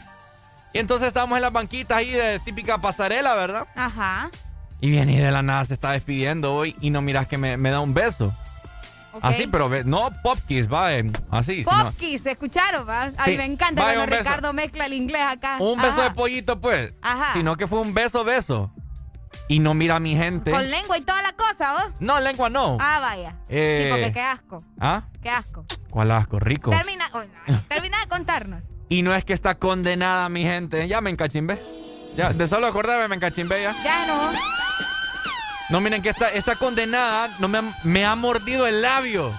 Y 0.72 0.78
entonces 0.78 1.08
estábamos 1.08 1.36
en 1.36 1.42
las 1.42 1.52
banquitas 1.52 1.98
ahí 1.98 2.12
de 2.12 2.38
típica 2.40 2.78
pasarela, 2.78 3.34
¿verdad? 3.34 3.66
Ajá. 3.74 4.30
Y 4.80 4.90
viene 4.90 5.12
y 5.14 5.16
de 5.18 5.30
la 5.32 5.42
nada 5.42 5.64
se 5.64 5.74
está 5.74 5.90
despidiendo 5.90 6.54
hoy 6.54 6.76
y 6.80 6.90
no 6.90 7.02
miras 7.02 7.26
que 7.26 7.36
me, 7.38 7.56
me 7.56 7.70
da 7.70 7.80
un 7.80 7.92
beso. 7.92 8.32
Así, 9.22 9.46
pero 9.46 9.68
ve- 9.68 9.84
no 9.84 10.10
pop 10.22 10.38
kiss, 10.46 10.72
va, 10.72 10.92
eh, 10.94 11.10
así. 11.30 11.64
sino- 11.64 11.84
Popkis, 11.84 12.22
¿se 12.22 12.30
escucharon? 12.32 12.88
Va? 12.88 13.02
A 13.02 13.06
mí 13.08 13.14
Sí. 13.24 13.36
me 13.36 13.44
encanta 13.44 13.82
Vaya, 13.82 13.96
cuando. 13.98 14.16
Ricardo 14.16 14.52
mezcla 14.52 14.86
el 14.86 14.92
inglés 14.94 15.22
acá. 15.26 15.56
un 15.58 15.80
beso 15.80 16.00
de 16.02 16.10
pollito, 16.12 16.60
pues. 16.60 16.92
Ajá. 17.02 17.32
Sino 17.32 17.56
que 17.56 17.66
fue 17.66 17.80
un 17.80 17.92
beso, 17.94 18.24
beso. 18.24 18.72
Y 19.48 19.58
no 19.58 19.74
mira 19.74 19.96
a 19.96 20.00
mi 20.00 20.14
gente. 20.16 20.50
Con 20.52 20.70
lengua 20.70 20.96
y 20.98 21.00
toda 21.00 21.22
la 21.22 21.32
cosa, 21.32 21.72
¿vos? 21.72 21.92
No, 22.00 22.20
lengua 22.20 22.48
no. 22.50 22.76
Ah, 22.80 22.98
vaya. 23.00 23.34
Eh. 23.48 23.82
Sí, 23.84 23.90
porque 23.90 24.12
qué 24.12 24.20
asco. 24.20 24.64
¿Ah? 24.80 25.02
Qué 25.22 25.30
asco. 25.30 25.64
¿Cuál 25.90 26.10
asco? 26.12 26.38
Rico. 26.38 26.70
Termina, 26.70 27.04
oh, 27.12 27.22
no. 27.48 27.60
termina 27.68 27.98
de 28.00 28.08
contarnos. 28.08 28.62
Y 28.88 29.02
no 29.02 29.14
es 29.14 29.24
que 29.24 29.32
está 29.32 29.56
condenada 29.56 30.28
mi 30.28 30.42
gente. 30.42 30.86
Ya 30.88 31.00
me 31.00 31.10
encachimbé. 31.10 31.60
Ya, 32.16 32.32
de 32.32 32.46
solo 32.48 32.66
acordarme 32.66 33.08
me 33.08 33.16
encachimbé 33.16 33.62
ya. 33.62 33.72
Ya 33.84 34.06
no. 34.06 34.32
No, 35.70 35.80
miren 35.80 36.02
que 36.02 36.08
esta, 36.08 36.28
esta 36.30 36.56
condenada 36.56 37.28
no 37.38 37.48
me, 37.48 37.58
ha- 37.58 37.74
me 37.84 38.04
ha 38.04 38.14
mordido 38.16 38.66
el 38.66 38.82
labio. 38.82 39.32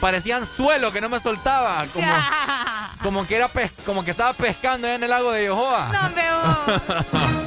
Parecía 0.00 0.36
anzuelo 0.36 0.92
que 0.92 1.00
no 1.00 1.08
me 1.08 1.20
soltaba. 1.20 1.84
Como, 1.92 2.06
como 3.02 3.26
que 3.26 3.36
era 3.36 3.48
pes- 3.48 3.72
como 3.84 4.04
que 4.04 4.10
estaba 4.10 4.32
pescando 4.32 4.86
en 4.88 5.02
el 5.02 5.10
lago 5.10 5.32
de 5.32 5.46
Yohoa. 5.46 5.88
No 5.92 6.10
veo. 6.14 6.36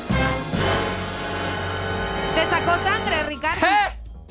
¿Te 2.35 2.45
sacó 2.49 2.71
sangre, 2.83 3.23
Ricardo? 3.27 3.65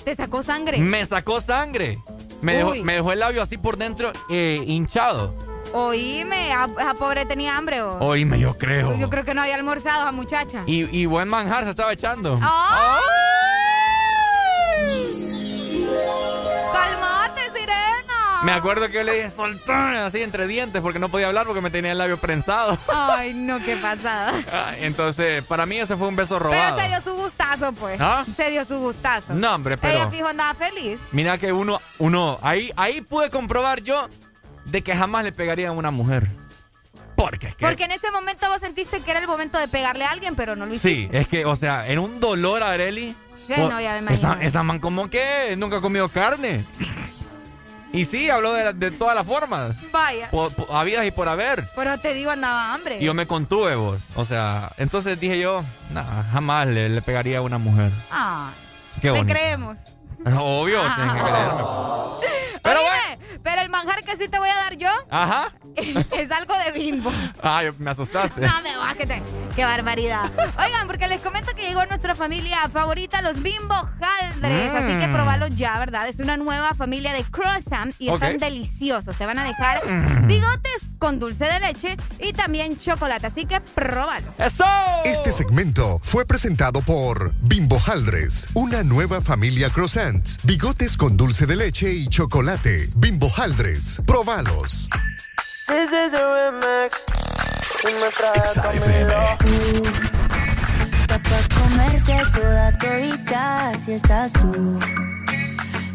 ¿Te 0.05 0.15
sacó 0.15 0.43
sangre? 0.43 0.79
Me 0.79 1.05
sacó 1.05 1.41
sangre. 1.41 1.99
Me 2.41 2.57
dejó, 2.57 2.75
me 2.85 2.95
dejó 2.95 3.13
el 3.13 3.19
labio 3.19 3.43
así 3.43 3.59
por 3.59 3.77
dentro 3.77 4.13
eh, 4.31 4.63
hinchado. 4.67 5.35
Oíme, 5.75 6.53
a- 6.53 6.69
esa 6.81 6.95
pobre 6.95 7.27
tenía 7.27 7.57
hambre. 7.57 7.83
¿o? 7.83 7.99
Oíme, 7.99 8.39
yo 8.39 8.57
creo. 8.57 8.97
Yo 8.97 9.11
creo 9.11 9.25
que 9.25 9.35
no 9.35 9.43
había 9.43 9.57
almorzado 9.57 10.03
esa 10.05 10.13
muchacha. 10.13 10.63
Y, 10.67 10.85
y 10.97 11.07
buen 11.07 11.29
manjar 11.29 11.65
se 11.65 11.71
estaba 11.71 11.93
echando. 11.93 12.39
¡Ay! 12.41 13.03
¡Calmate, 16.73 17.41
sirena! 17.53 18.43
Me 18.45 18.53
acuerdo 18.53 18.87
que 18.89 18.95
yo 18.95 19.03
le 19.03 19.15
dije 19.15 19.31
soltá 19.31 20.07
así 20.07 20.23
entre 20.23 20.47
dientes 20.47 20.81
porque 20.83 20.99
no 20.99 21.09
podía 21.09 21.27
hablar 21.29 21.47
porque 21.47 21.61
me 21.61 21.71
tenía 21.71 21.93
el 21.93 21.99
labio 21.99 22.19
prensado. 22.19 22.79
Ay, 22.89 23.35
no, 23.35 23.59
qué 23.65 23.77
pasada. 23.77 24.35
Ah, 24.53 24.73
Entonces, 24.79 25.43
para 25.45 25.67
mí 25.67 25.79
ese 25.79 25.97
fue 25.97 26.09
un 26.09 26.17
beso 26.17 26.39
Pero 26.39 26.51
robado. 26.51 26.79
se 26.81 26.89
dio 26.89 27.01
su 27.03 27.15
gustazo, 27.15 27.73
pues. 27.73 28.01
¿Ah? 28.01 28.25
Se 28.37 28.51
dio 28.51 28.65
su 28.65 28.79
gustazo. 28.79 29.35
No, 29.35 29.55
hombre, 29.55 29.77
pero- 29.77 29.95
Ella 29.95 30.11
fijo 30.11 30.29
andaba 30.29 30.55
feliz. 30.55 30.99
Mira 31.13 31.39
que 31.39 31.53
uno, 31.53 31.81
uno, 31.99 32.39
ahí, 32.43 32.71
ahí 32.77 33.01
pude 33.01 33.31
comprobar 33.31 33.83
yo 33.83 34.09
de 34.67 34.83
que 34.83 34.95
jamás 34.95 35.25
le 35.25 35.33
pegaría 35.33 35.69
a 35.71 35.73
una 35.73 35.91
mujer. 35.91 36.29
Porque 37.17 37.49
es 37.49 37.55
que. 37.57 37.67
Porque 37.67 37.85
en 37.85 37.91
ese 37.91 38.11
momento 38.13 38.49
vos 38.49 38.61
sentiste 38.61 39.01
que 39.01 39.11
era 39.11 39.19
el 39.19 39.27
momento 39.27 39.59
de 39.59 39.67
pegarle 39.67 40.05
a 40.05 40.11
alguien, 40.13 40.37
pero 40.37 40.55
no 40.55 40.67
lo 40.67 40.73
hiciste. 40.75 40.89
Sí, 40.89 41.09
es 41.11 41.27
que, 41.27 41.45
o 41.45 41.57
sea, 41.57 41.89
en 41.89 41.99
un 41.99 42.21
dolor 42.21 42.63
Areli. 42.63 43.17
Ya 43.49 43.93
me 43.95 43.99
imagino. 44.01 44.11
esa, 44.11 44.43
esa 44.43 44.63
man 44.63 44.79
como 44.79 45.09
que 45.09 45.55
nunca 45.57 45.79
ha 45.79 45.81
comido 45.81 46.09
carne. 46.09 46.65
y 47.93 48.05
sí, 48.05 48.29
habló 48.31 48.53
de, 48.53 48.73
de 48.75 48.91
todas 48.91 49.15
las 49.15 49.27
formas. 49.27 49.75
Vaya. 49.91 50.29
Por, 50.31 50.53
por- 50.53 50.75
habidas 50.77 51.07
y 51.07 51.11
por 51.11 51.29
haber. 51.29 51.67
Pero 51.75 51.99
te 51.99 52.13
digo, 52.15 52.31
andaba 52.31 52.75
hambre. 52.75 52.99
Y 53.01 53.05
yo 53.05 53.15
me 53.15 53.27
contuve 53.27 53.75
vos. 53.77 54.03
O 54.15 54.25
sea, 54.25 54.73
entonces 54.77 55.19
dije 55.19 55.39
yo, 55.39 55.63
nada, 55.91 56.25
jamás 56.33 56.67
le, 56.67 56.89
le 56.89 57.03
pegaría 57.03 57.39
a 57.39 57.43
una 57.43 57.59
mujer. 57.59 57.91
Ah, 58.11 58.51
Qué 58.97 59.01
te 59.03 59.11
bonito. 59.11 59.33
creemos. 59.33 59.77
Obvio, 60.39 60.81
tienes 60.97 61.15
que 61.15 61.21
creerme. 61.21 61.63
Pero 62.63 62.81
pero 63.43 63.63
el 63.63 63.69
manjar 63.71 64.03
que 64.05 64.17
sí 64.17 64.29
te 64.29 64.39
voy 64.39 64.49
a 64.49 64.55
dar 64.57 64.77
yo 64.77 64.91
Ajá. 65.11 65.53
es 65.77 66.31
algo 66.33 66.55
de 66.59 66.73
bimbo. 66.73 67.11
Ay, 67.43 67.69
me 67.79 67.91
asustaste. 67.93 68.41
No 68.41 68.61
me 68.63 68.77
bájate. 68.77 69.23
Qué 69.55 69.65
barbaridad. 69.65 70.31
Oigan, 70.59 70.87
porque 70.87 71.09
les 71.09 71.23
comento 71.23 71.55
que 71.55 71.63
llegó 71.67 71.85
nuestra 71.87 72.15
familia 72.15 72.69
favorita, 72.73 73.23
los 73.23 73.43
Bimbo 73.43 73.75
Haldres. 73.75 74.73
Mm. 74.73 74.77
Así 74.77 75.01
que 75.01 75.09
probalo 75.13 75.47
ya, 75.49 75.79
¿verdad? 75.79 76.09
Es 76.09 76.19
una 76.19 76.37
nueva 76.37 76.75
familia 76.75 77.13
de 77.13 77.25
croissant 77.25 77.95
y 77.99 78.11
están 78.11 78.39
deliciosos. 78.39 79.17
Te 79.17 79.25
van 79.25 79.39
a 79.39 79.45
dejar 79.45 79.79
Mm. 79.89 80.27
bigotes 80.27 80.95
con 80.99 81.19
dulce 81.19 81.45
de 81.45 81.61
leche 81.61 81.97
y 82.19 82.33
también 82.33 82.77
chocolate. 82.79 83.27
Así 83.29 83.47
que 83.47 83.61
próbalo. 83.61 84.27
¡Eso! 84.39 84.65
Este 85.05 85.31
segmento 85.33 86.01
fue 86.03 86.27
presentado 86.27 86.83
por 86.83 87.33
Bimbo 87.41 87.81
Haldres, 87.87 88.49
una 88.55 88.83
nueva 88.83 89.21
familia 89.21 89.71
croissant, 89.71 90.08
bigotes 90.45 90.97
con 90.97 91.17
dulce 91.17 91.47
de 91.47 91.57
leche 91.57 91.93
y 91.93 92.09
chocolate. 92.09 92.89
Bimbo 92.97 93.31
Haldres, 93.37 94.01
probalos. 94.07 94.89
This 95.67 95.93
is 95.93 96.15
a 96.15 96.25
remix. 96.35 96.97
Y 97.83 97.93
me 98.01 98.11
trae 98.17 98.41
comerte 101.55 102.17
toda 102.33 102.79
todita 102.79 103.73
si 103.85 103.93
estás 103.93 104.33
tú. 104.33 104.79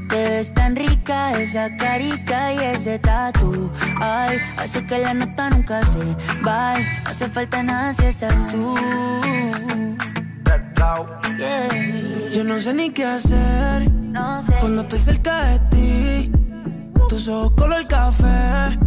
Te 0.09 0.29
ves 0.29 0.53
tan 0.53 0.75
rica 0.75 1.39
esa 1.39 1.75
carita 1.77 2.53
y 2.53 2.59
ese 2.59 2.99
tatu. 2.99 3.71
Ay, 3.99 4.37
hace 4.57 4.85
que 4.85 4.99
la 4.99 5.13
nota 5.13 5.49
nunca 5.49 5.81
se 5.81 6.05
va. 6.45 6.77
No 6.77 7.09
hace 7.09 7.27
falta 7.29 7.63
nada 7.63 7.93
si 7.93 8.05
estás 8.05 8.51
tú. 8.51 8.75
Yeah. 11.37 12.33
Yo 12.33 12.43
no 12.43 12.59
sé 12.59 12.73
ni 12.73 12.91
qué 12.91 13.05
hacer 13.05 14.02
cuando 14.59 14.81
estoy 14.81 14.99
cerca 14.99 15.45
de 15.45 15.59
ti. 15.69 16.31
Tus 17.09 17.27
ojos 17.27 17.51
color 17.57 17.87
café 17.87 18.77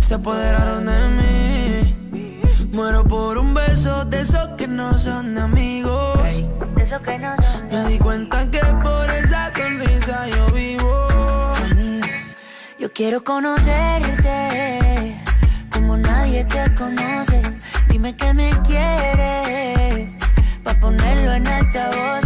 se 0.00 0.14
apoderaron 0.14 0.86
de 0.86 1.08
mí. 1.18 2.68
Muero 2.72 3.04
por 3.04 3.38
un 3.38 3.54
beso 3.54 4.04
de 4.04 4.20
esos 4.20 4.48
que 4.56 4.66
no 4.66 4.98
son 4.98 5.34
de 5.34 5.40
amigos. 5.40 6.42
De 6.76 6.82
esos 6.82 7.00
que 7.00 7.18
no 7.18 7.34
son 7.36 7.68
Me 7.70 7.88
di 7.88 7.98
cuenta 7.98 8.50
que 8.50 8.60
por 8.82 9.10
esa 9.10 9.50
sonrisa 9.52 10.28
yo 10.28 10.46
vivo. 10.52 11.08
Yo 12.78 12.92
quiero 12.92 13.24
conocerte 13.24 15.16
como 15.72 15.96
nadie 15.96 16.44
te 16.44 16.74
conoce. 16.74 17.42
Dime 17.88 18.14
que 18.14 18.34
me 18.34 18.50
quieres 18.62 20.10
pa 20.62 20.74
ponerlo 20.78 21.32
en 21.32 21.46
altavoces, 21.46 22.25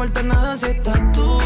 No 0.00 0.06
falta 0.06 0.22
nada 0.22 0.56
si 0.56 0.64
estás 0.64 0.98
tú. 1.12 1.38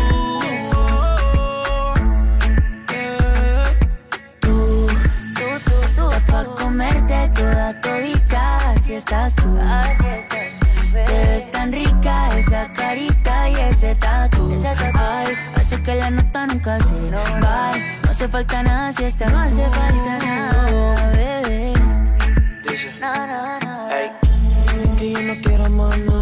Tú, 4.39 4.87
tú, 5.35 5.45
tú, 5.65 5.75
tú, 5.97 6.11
está 6.13 6.21
pa' 6.27 6.45
comerte 6.55 7.33
toda 7.35 7.81
todita, 7.81 8.71
así 8.71 8.95
estás 8.95 9.35
tú. 9.35 9.59
Te 10.93 11.03
ves 11.03 11.51
tan 11.51 11.73
rica 11.73 12.39
esa 12.39 12.73
carita 12.75 13.49
y 13.51 13.55
ese 13.57 13.97
tatu. 13.97 14.57
Ay, 14.95 15.35
hace 15.57 15.83
que 15.83 15.97
la 15.97 16.11
nota 16.11 16.47
nunca 16.47 16.79
se 16.79 16.95
vaya. 17.11 17.99
No 18.05 18.11
hace 18.13 18.29
falta 18.29 18.63
nada 18.63 18.93
si 18.93 19.03
estás 19.03 19.33
No 19.33 19.39
hace 19.41 19.69
falta 19.71 20.19
nada, 20.25 21.11
bebé. 21.11 21.73
No, 23.01 23.27
no, 23.27 23.59
no. 23.59 23.89
Que 24.97 25.11
yo 25.13 25.23
no 25.23 25.35
quiero 25.43 25.69
más 25.71 26.14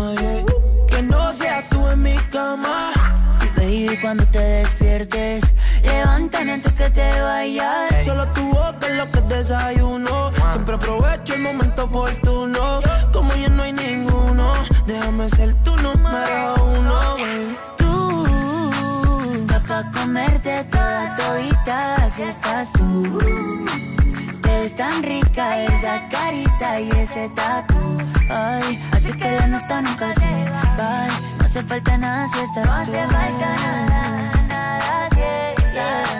Baby, 3.92 4.00
cuando 4.00 4.24
te 4.26 4.38
despiertes, 4.38 5.44
levántame 5.82 6.52
antes 6.52 6.72
que 6.72 6.88
te 6.88 7.20
vayas. 7.20 8.04
Solo 8.04 8.26
tu 8.28 8.42
boca 8.48 8.86
es 8.88 8.96
lo 8.96 9.10
que 9.10 9.20
desayuno. 9.22 10.30
Siempre 10.50 10.76
aprovecho 10.76 11.34
el 11.34 11.42
momento 11.42 11.84
oportuno. 11.84 12.80
Como 13.12 13.34
ya 13.34 13.48
no 13.50 13.62
hay 13.64 13.72
ninguno, 13.72 14.52
déjame 14.86 15.28
ser 15.28 15.52
tu 15.62 15.76
número 15.76 16.54
uno. 16.64 17.16
baby. 17.16 17.58
Tú, 17.76 19.46
pa' 19.68 19.84
comerte 19.92 20.64
toda 20.70 21.14
todita, 21.16 21.94
así 21.96 22.22
estás 22.22 22.72
tú. 22.72 23.20
Ves 24.62 24.76
tan 24.76 25.02
rica 25.02 25.64
esa 25.64 26.08
carita 26.08 26.78
y 26.78 26.88
ese 26.90 27.28
tatu. 27.30 27.74
Ay, 28.28 28.78
así 28.92 29.12
que 29.12 29.28
la 29.32 29.48
nota 29.48 29.82
nunca 29.82 30.14
se 30.14 30.50
va. 30.78 31.08
No 31.38 31.44
hace 31.44 31.62
falta 31.64 31.98
nada 31.98 32.28
si 32.28 32.38
estás 32.38 32.66
No 32.66 32.72
hace 32.72 33.08
falta 33.08 33.48
nada, 33.64 34.30
nada 34.46 35.08
si 35.14 35.20
estás 35.62 36.10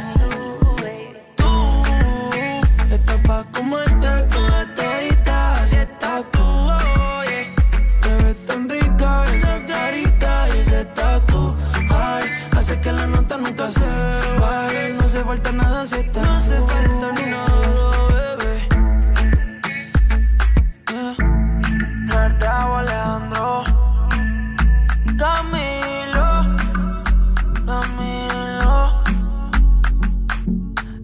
Tú 1.36 1.85
estás 2.90 3.19
pa' 3.28 3.44
comerte 3.52 4.09
toda 4.35 4.74
todita, 4.74 5.52
así 5.62 5.77
estás 5.77 6.24
tú. 6.32 6.43
oye. 7.20 7.47
Te 8.01 8.14
ves 8.24 8.44
tan 8.44 8.69
rica 8.69 9.24
esa 9.36 9.66
carita 9.66 10.48
y 10.48 10.59
ese 10.59 10.85
tatu. 10.86 11.55
Ay, 11.90 12.24
hace 12.56 12.81
que 12.81 12.90
la 12.90 13.06
nota 13.06 13.36
nunca 13.39 13.70
se 13.70 13.89
vaya. 14.40 14.89
No 14.98 15.05
hace 15.05 15.20
falta 15.23 15.52
nada 15.52 15.86
si 15.86 15.94
estás 15.94 16.11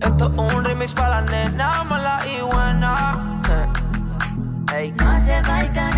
Esto 0.08 0.24
es 0.24 0.54
un 0.56 0.64
remix 0.64 0.94
para 0.94 1.20
la 1.20 1.26
nena 1.30 1.84
mala 1.84 2.18
y 2.26 2.40
buena 2.40 3.40
Ey. 4.74 4.92
No 4.92 5.10
hace 5.10 5.44
falta 5.44 5.97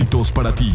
Éxitos 0.00 0.32
para 0.32 0.52
ti. 0.52 0.72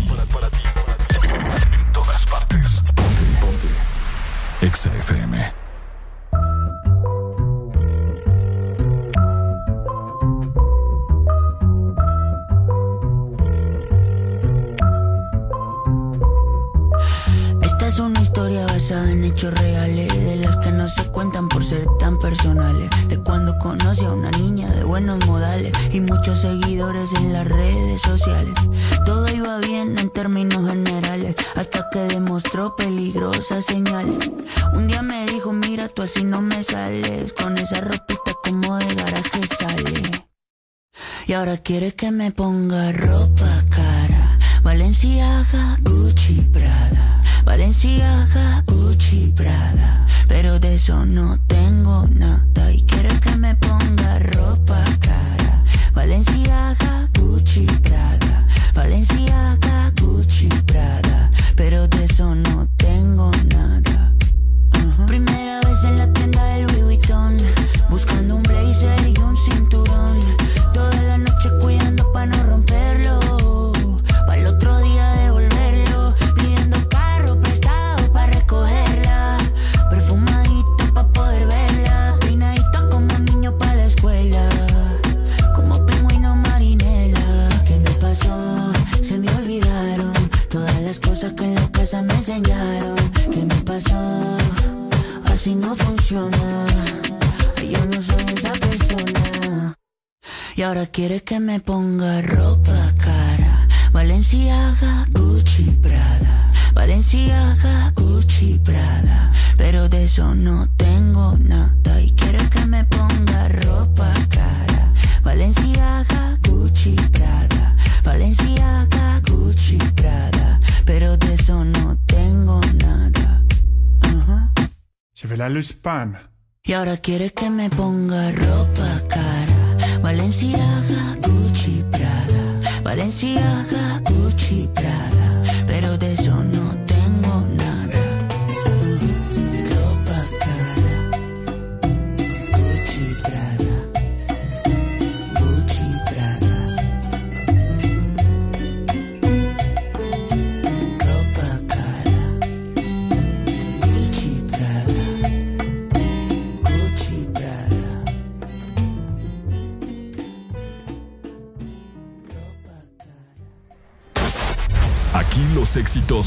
quieres 127.06 127.34
que 127.34 127.45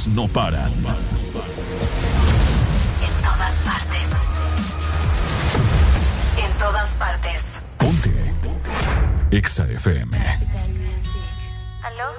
no 0.06 0.28
paran. 0.28 0.72
En 0.72 0.84
todas 3.22 3.54
partes. 3.64 4.06
En 6.44 6.52
todas 6.58 6.94
partes. 6.94 7.60
Ponte. 7.78 8.32
Exa 9.30 9.64
FM. 9.64 10.16
¿Aló? 11.82 12.12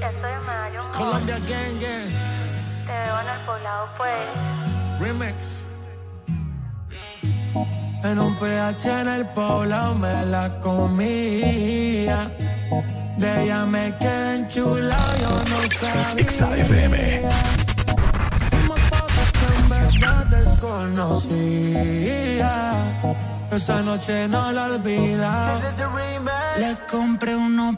Estoy 0.00 0.30
en 0.30 0.90
Colombia 0.92 1.38
Gang 1.38 1.78
Te 1.78 2.92
veo 2.92 3.20
en 3.20 3.28
el 3.28 3.40
poblado, 3.46 3.88
pues. 3.96 4.12
Remix. 5.00 5.36
En 8.04 8.18
un 8.18 8.34
PH 8.36 9.00
en 9.00 9.08
el 9.08 9.26
poblado 9.26 9.94
me 9.94 10.26
la 10.26 10.58
con 10.60 10.71
noche 24.02 24.28
no 24.28 24.52
la 24.52 24.64
olvida. 24.64 25.58
Le 26.58 26.76
compré 26.90 27.36
unos 27.36 27.76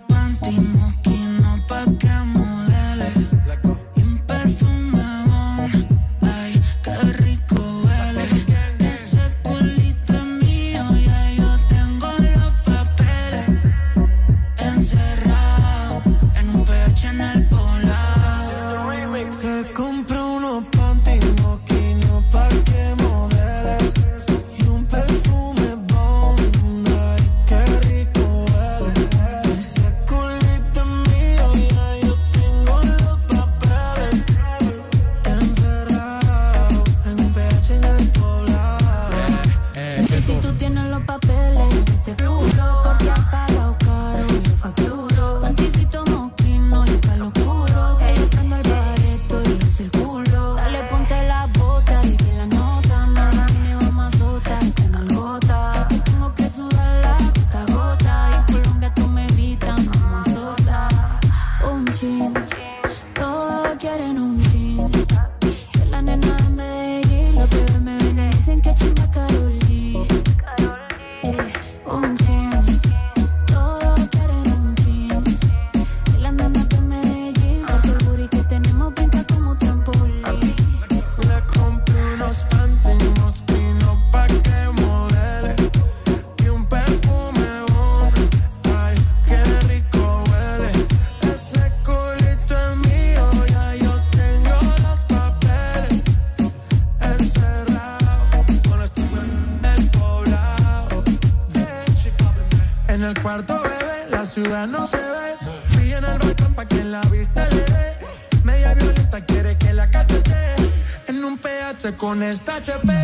con 112.14 112.22
el 112.22 113.03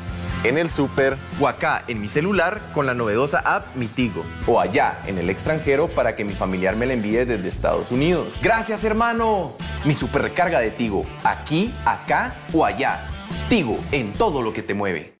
en 0.43 0.57
el 0.57 0.69
súper 0.69 1.17
o 1.39 1.47
acá 1.47 1.83
en 1.87 2.01
mi 2.01 2.07
celular 2.07 2.61
con 2.73 2.85
la 2.85 2.93
novedosa 2.93 3.39
app 3.39 3.75
Mi 3.75 3.87
Tigo 3.87 4.23
o 4.47 4.59
allá 4.59 5.01
en 5.05 5.17
el 5.17 5.29
extranjero 5.29 5.87
para 5.87 6.15
que 6.15 6.23
mi 6.23 6.33
familiar 6.33 6.75
me 6.75 6.85
la 6.85 6.93
envíe 6.93 7.25
desde 7.25 7.47
Estados 7.47 7.91
Unidos. 7.91 8.39
Gracias, 8.41 8.83
hermano. 8.83 9.53
Mi 9.85 9.93
super 9.93 10.21
recarga 10.21 10.59
de 10.59 10.71
Tigo, 10.71 11.05
aquí, 11.23 11.73
acá 11.85 12.35
o 12.53 12.65
allá. 12.65 12.99
Tigo 13.49 13.77
en 13.91 14.13
todo 14.13 14.41
lo 14.41 14.53
que 14.53 14.63
te 14.63 14.73
mueve. 14.73 15.20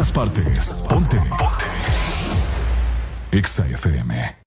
Todas 0.00 0.12
partes. 0.12 0.72
Ponte. 0.88 1.18
Exa 3.32 3.66
FM. 3.68 4.40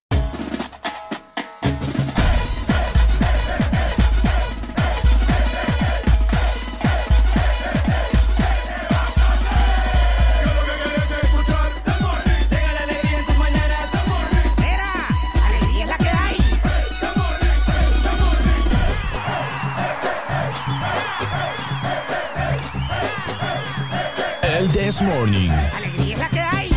El 24.63 24.71
This 24.71 25.01
Morning. 25.01 25.49
Alegría 25.49 26.13
es 26.13 26.19
la 26.19 26.29
que 26.29 26.39
hay. 26.39 26.69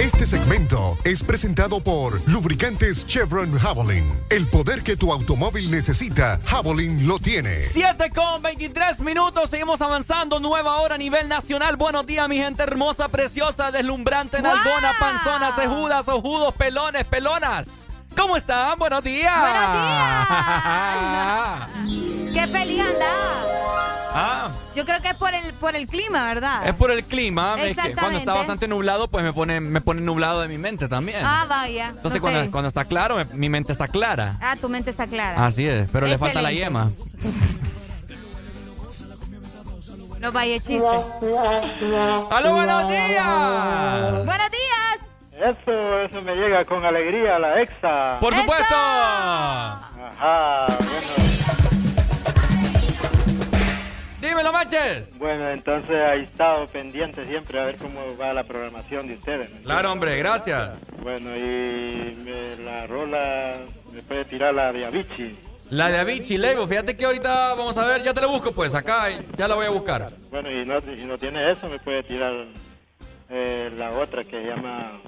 Este 0.00 0.26
segmento 0.26 0.98
es 1.04 1.22
presentado 1.22 1.78
por 1.78 2.20
Lubricantes 2.28 3.06
Chevron 3.06 3.56
Javelin. 3.56 4.04
El 4.30 4.48
poder 4.48 4.82
que 4.82 4.96
tu 4.96 5.12
automóvil 5.12 5.70
necesita, 5.70 6.40
Javelin 6.44 7.06
lo 7.06 7.20
tiene. 7.20 7.62
7 7.62 8.10
con 8.10 8.42
23 8.42 8.98
minutos, 8.98 9.50
seguimos 9.50 9.80
avanzando, 9.80 10.40
nueva 10.40 10.78
hora 10.80 10.96
a 10.96 10.98
nivel 10.98 11.28
nacional. 11.28 11.76
Buenos 11.76 12.04
días, 12.04 12.28
mi 12.28 12.38
gente 12.38 12.64
hermosa, 12.64 13.06
preciosa, 13.06 13.70
deslumbrante, 13.70 14.42
nalgona, 14.42 14.92
panzona, 14.98 15.52
cejudas, 15.52 16.08
ojudos, 16.08 16.52
pelones, 16.54 17.04
pelonas. 17.04 17.84
¿Cómo 18.16 18.36
están? 18.36 18.76
Buenos 18.76 19.04
días. 19.04 19.32
Buenos 19.38 19.68
¡Qué 22.34 22.44
feliz 22.48 22.80
andaba! 22.80 23.87
Ah, 24.14 24.50
Yo 24.74 24.84
creo 24.84 25.00
que 25.02 25.08
es 25.08 25.16
por 25.16 25.32
el, 25.34 25.52
por 25.54 25.76
el 25.76 25.86
clima, 25.86 26.26
¿verdad? 26.28 26.66
es 26.66 26.74
por 26.74 26.90
el 26.90 27.04
clima. 27.04 27.54
es 27.56 27.62
que 27.62 27.68
Exactamente. 27.70 28.00
cuando 28.00 28.18
está 28.18 28.32
bastante 28.34 28.66
nublado, 28.68 29.08
pues 29.08 29.24
me 29.24 29.32
pone, 29.32 29.60
me 29.60 29.80
pone 29.80 30.00
nublado 30.00 30.40
de 30.40 30.48
mi 30.48 30.58
mente 30.58 30.88
también. 30.88 31.20
Ah, 31.22 31.46
vaya. 31.48 31.88
Entonces, 31.88 32.14
no 32.14 32.20
cuando, 32.22 32.42
te- 32.42 32.50
cuando 32.50 32.68
está 32.68 32.84
claro, 32.84 33.16
me- 33.16 33.24
mi 33.26 33.48
mente 33.48 33.72
está 33.72 33.86
clara. 33.88 34.36
Ah, 34.40 34.56
tu 34.60 34.68
mente 34.68 34.90
está 34.90 35.06
clara. 35.06 35.44
Así 35.46 35.66
es, 35.68 35.88
pero 35.92 36.06
le 36.06 36.18
falta 36.18 36.40
la 36.42 36.52
yema. 36.52 36.90
No 40.20 40.32
vaya 40.32 40.56
chiste. 40.58 40.84
¡Aló, 42.30 42.52
buenos 42.54 42.88
días! 42.88 44.24
¡Buenos 44.26 44.50
días! 44.50 44.98
Eso, 45.62 46.00
eso 46.02 46.22
me 46.22 46.34
llega 46.34 46.64
con 46.64 46.84
alegría 46.84 47.36
a 47.36 47.38
la 47.38 47.60
exa. 47.62 48.18
¡Por 48.20 48.34
supuesto! 48.34 48.74
Ajá, 48.74 50.66
bueno. 50.78 51.87
Dímelo, 54.20 54.52
manches. 54.52 55.16
Bueno, 55.18 55.48
entonces 55.48 55.96
ahí 56.02 56.22
estado 56.22 56.66
pendiente 56.68 57.24
siempre 57.24 57.60
a 57.60 57.64
ver 57.64 57.76
cómo 57.76 58.00
va 58.20 58.32
la 58.32 58.42
programación 58.44 59.06
de 59.06 59.14
ustedes. 59.14 59.48
¿me 59.50 59.62
Claro, 59.62 59.92
hombre, 59.92 60.16
gracias. 60.18 60.78
Bueno, 61.02 61.36
y 61.36 62.16
me- 62.24 62.56
la 62.64 62.86
rola 62.88 63.54
me 63.92 64.02
puede 64.02 64.24
tirar 64.24 64.54
la 64.54 64.72
de 64.72 64.86
Avicii. 64.86 65.38
La 65.70 65.88
de 65.90 65.98
Avicii, 65.98 66.38
Leibo, 66.38 66.66
fíjate 66.66 66.96
que 66.96 67.04
ahorita 67.04 67.54
vamos 67.54 67.76
a 67.76 67.86
ver, 67.86 68.02
ya 68.02 68.12
te 68.12 68.20
la 68.22 68.26
busco 68.26 68.52
pues, 68.52 68.74
acá, 68.74 69.08
ya 69.36 69.46
la 69.46 69.54
voy 69.54 69.66
a 69.66 69.70
buscar. 69.70 70.08
Bueno, 70.30 70.50
y 70.50 70.64
no, 70.64 70.78
y 70.78 71.04
no 71.04 71.16
tiene 71.18 71.50
eso, 71.52 71.68
me 71.68 71.78
puede 71.78 72.02
tirar 72.02 72.32
eh, 73.28 73.70
la 73.76 73.90
otra 73.90 74.24
que 74.24 74.30
se 74.42 74.46
llama 74.48 74.98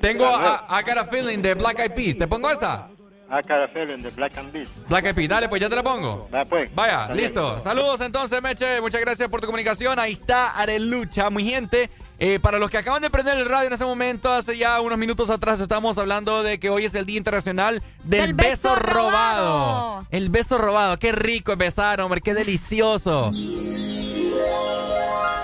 Tengo 0.00 0.26
a, 0.26 0.64
I 0.68 0.82
Got 0.88 0.98
a 0.98 1.04
Feeling 1.06 1.38
de 1.40 1.54
Black 1.54 1.78
Eyed 1.80 1.92
Peas, 1.94 2.18
¿te 2.18 2.28
pongo 2.28 2.50
esta? 2.50 2.90
A 3.28 3.42
Cara 3.42 3.66
Feeling 3.68 4.02
de 4.02 4.10
Black 4.10 4.36
and 4.38 4.52
Beat. 4.52 4.68
Black 4.88 5.04
Eyed 5.06 5.14
Peas, 5.14 5.28
dale 5.28 5.48
pues, 5.48 5.60
ya 5.60 5.68
te 5.68 5.74
la 5.76 5.82
pongo. 5.82 6.28
Va, 6.32 6.44
pues. 6.44 6.72
Vaya, 6.74 7.02
Está 7.02 7.12
bien. 7.14 7.24
listo. 7.24 7.60
Saludos 7.60 8.00
entonces, 8.00 8.40
Meche, 8.42 8.80
muchas 8.80 9.00
gracias 9.00 9.28
por 9.28 9.40
tu 9.40 9.46
comunicación. 9.46 9.98
Ahí 9.98 10.12
está 10.12 10.50
Arelucha, 10.56 11.28
mi 11.30 11.44
gente. 11.44 11.90
Eh, 12.18 12.38
para 12.40 12.58
los 12.58 12.70
que 12.70 12.78
acaban 12.78 13.02
de 13.02 13.10
prender 13.10 13.36
el 13.36 13.44
radio 13.46 13.66
en 13.66 13.72
este 13.74 13.84
momento, 13.84 14.32
hace 14.32 14.56
ya 14.56 14.80
unos 14.80 14.96
minutos 14.96 15.28
atrás 15.28 15.60
estamos 15.60 15.98
hablando 15.98 16.42
de 16.42 16.58
que 16.58 16.70
hoy 16.70 16.86
es 16.86 16.94
el 16.94 17.04
Día 17.04 17.18
Internacional 17.18 17.82
del, 18.04 18.20
Del 18.28 18.34
beso, 18.34 18.70
beso 18.70 18.76
robado. 18.76 19.48
robado. 19.90 20.06
El 20.10 20.30
beso 20.30 20.56
robado, 20.56 20.96
qué 20.98 21.12
rico 21.12 21.52
es 21.52 21.58
besar, 21.58 22.00
hombre, 22.00 22.20
qué 22.22 22.32
delicioso. 22.32 23.30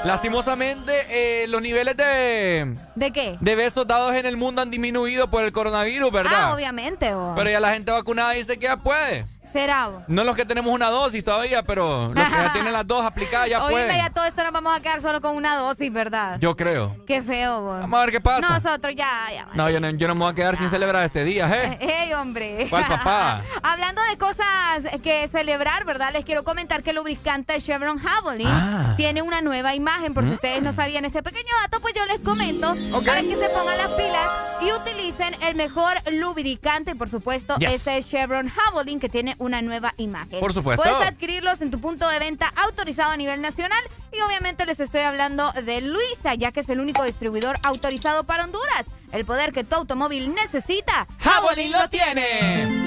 Lastimosamente, 0.04 0.92
eh, 1.10 1.46
los 1.46 1.62
niveles 1.62 1.96
de, 1.96 2.76
¿De 2.96 3.10
qué? 3.12 3.36
de 3.40 3.54
besos 3.54 3.86
dados 3.86 4.14
en 4.16 4.26
el 4.26 4.36
mundo 4.36 4.60
han 4.60 4.70
disminuido 4.70 5.30
por 5.30 5.44
el 5.44 5.52
coronavirus, 5.52 6.10
¿verdad? 6.10 6.32
Ah, 6.34 6.54
obviamente. 6.54 7.12
Pero 7.36 7.50
ya 7.50 7.60
la 7.60 7.72
gente 7.72 7.92
vacunada 7.92 8.32
dice 8.32 8.56
que 8.58 8.64
ya 8.64 8.76
puede. 8.76 9.24
Será. 9.52 9.90
No 10.08 10.24
los 10.24 10.34
que 10.36 10.44
tenemos 10.44 10.72
una 10.72 10.88
dosis 10.88 11.22
todavía, 11.24 11.62
pero 11.62 12.12
los 12.12 12.24
que 12.28 12.30
ya 12.30 12.50
tienen 12.52 12.72
las 12.72 12.86
dos 12.86 13.04
aplicadas 13.04 13.48
ya 13.48 13.62
Oíme, 13.64 13.82
pueden. 13.86 13.96
ya 13.96 14.10
todo 14.10 14.24
esto 14.24 14.42
nos 14.42 14.52
vamos 14.52 14.76
a 14.76 14.80
quedar 14.80 15.00
solo 15.02 15.20
con 15.20 15.36
una 15.36 15.56
dosis, 15.56 15.92
¿verdad? 15.92 16.38
Yo 16.40 16.56
creo. 16.56 16.96
Qué 17.06 17.22
feo, 17.22 17.60
bo. 17.60 17.72
Vamos 17.80 17.98
a 17.98 18.00
ver 18.02 18.10
qué 18.12 18.20
pasa. 18.20 18.48
Nosotros 18.48 18.94
ya, 18.96 19.28
ya. 19.32 19.48
No, 19.54 19.68
yo 19.70 19.80
no, 19.80 19.90
yo 19.90 20.08
no 20.08 20.14
me 20.14 20.20
voy 20.24 20.32
a 20.32 20.34
quedar 20.34 20.56
sin 20.56 20.70
celebrar 20.70 21.04
este 21.04 21.24
día, 21.24 21.48
¿eh? 21.54 21.78
¡Ey, 22.06 22.12
hombre! 22.14 22.66
¿Cuál 22.70 22.86
papá? 22.86 23.42
Hablando 23.62 24.00
de 24.10 24.16
cosas 24.18 24.46
que 25.02 25.28
celebrar, 25.28 25.84
¿verdad? 25.84 26.10
Les 26.12 26.24
quiero 26.24 26.44
comentar 26.44 26.82
que 26.82 26.90
el 26.90 26.96
lubricante 26.96 27.60
Chevron 27.60 27.98
Javelin 27.98 28.48
Ah. 28.48 28.94
tiene 28.96 29.22
una 29.22 29.40
nueva 29.42 29.74
imagen. 29.74 30.14
Por 30.14 30.24
si 30.24 30.30
Mm. 30.30 30.34
ustedes 30.34 30.62
no 30.62 30.72
sabían 30.72 31.04
este 31.04 31.22
pequeño 31.22 31.48
dato, 31.62 31.80
pues 31.80 31.94
yo 31.94 32.04
les 32.06 32.22
comento 32.24 32.72
para 33.04 33.20
que 33.20 33.34
se 33.34 33.48
pongan 33.50 33.76
las 33.78 33.90
pilas 33.92 34.30
y 34.62 34.72
utilicen 34.72 35.34
el 35.42 35.54
mejor 35.56 35.94
lubricante. 36.12 36.94
Por 36.94 37.08
supuesto, 37.10 37.56
Yes. 37.58 37.72
este 37.74 37.98
es 37.98 38.08
Chevron 38.08 38.48
Javelin 38.48 38.98
que 39.00 39.08
tiene 39.08 39.34
una 39.42 39.62
nueva 39.62 39.92
imagen. 39.96 40.40
Por 40.40 40.52
supuesto. 40.52 40.82
Puedes 40.82 41.08
adquirirlos 41.08 41.60
en 41.60 41.70
tu 41.70 41.80
punto 41.80 42.08
de 42.08 42.18
venta 42.18 42.52
autorizado 42.64 43.10
a 43.10 43.16
nivel 43.16 43.42
nacional. 43.42 43.82
Y 44.12 44.20
obviamente 44.20 44.66
les 44.66 44.80
estoy 44.80 45.00
hablando 45.00 45.52
de 45.52 45.80
Luisa, 45.80 46.34
ya 46.34 46.52
que 46.52 46.60
es 46.60 46.68
el 46.68 46.80
único 46.80 47.02
distribuidor 47.04 47.56
autorizado 47.62 48.24
para 48.24 48.44
Honduras. 48.44 48.86
El 49.12 49.24
poder 49.24 49.52
que 49.52 49.64
tu 49.64 49.74
automóvil 49.74 50.34
necesita. 50.34 51.06
Javelin 51.18 51.72
lo 51.72 51.88
tiene. 51.88 52.82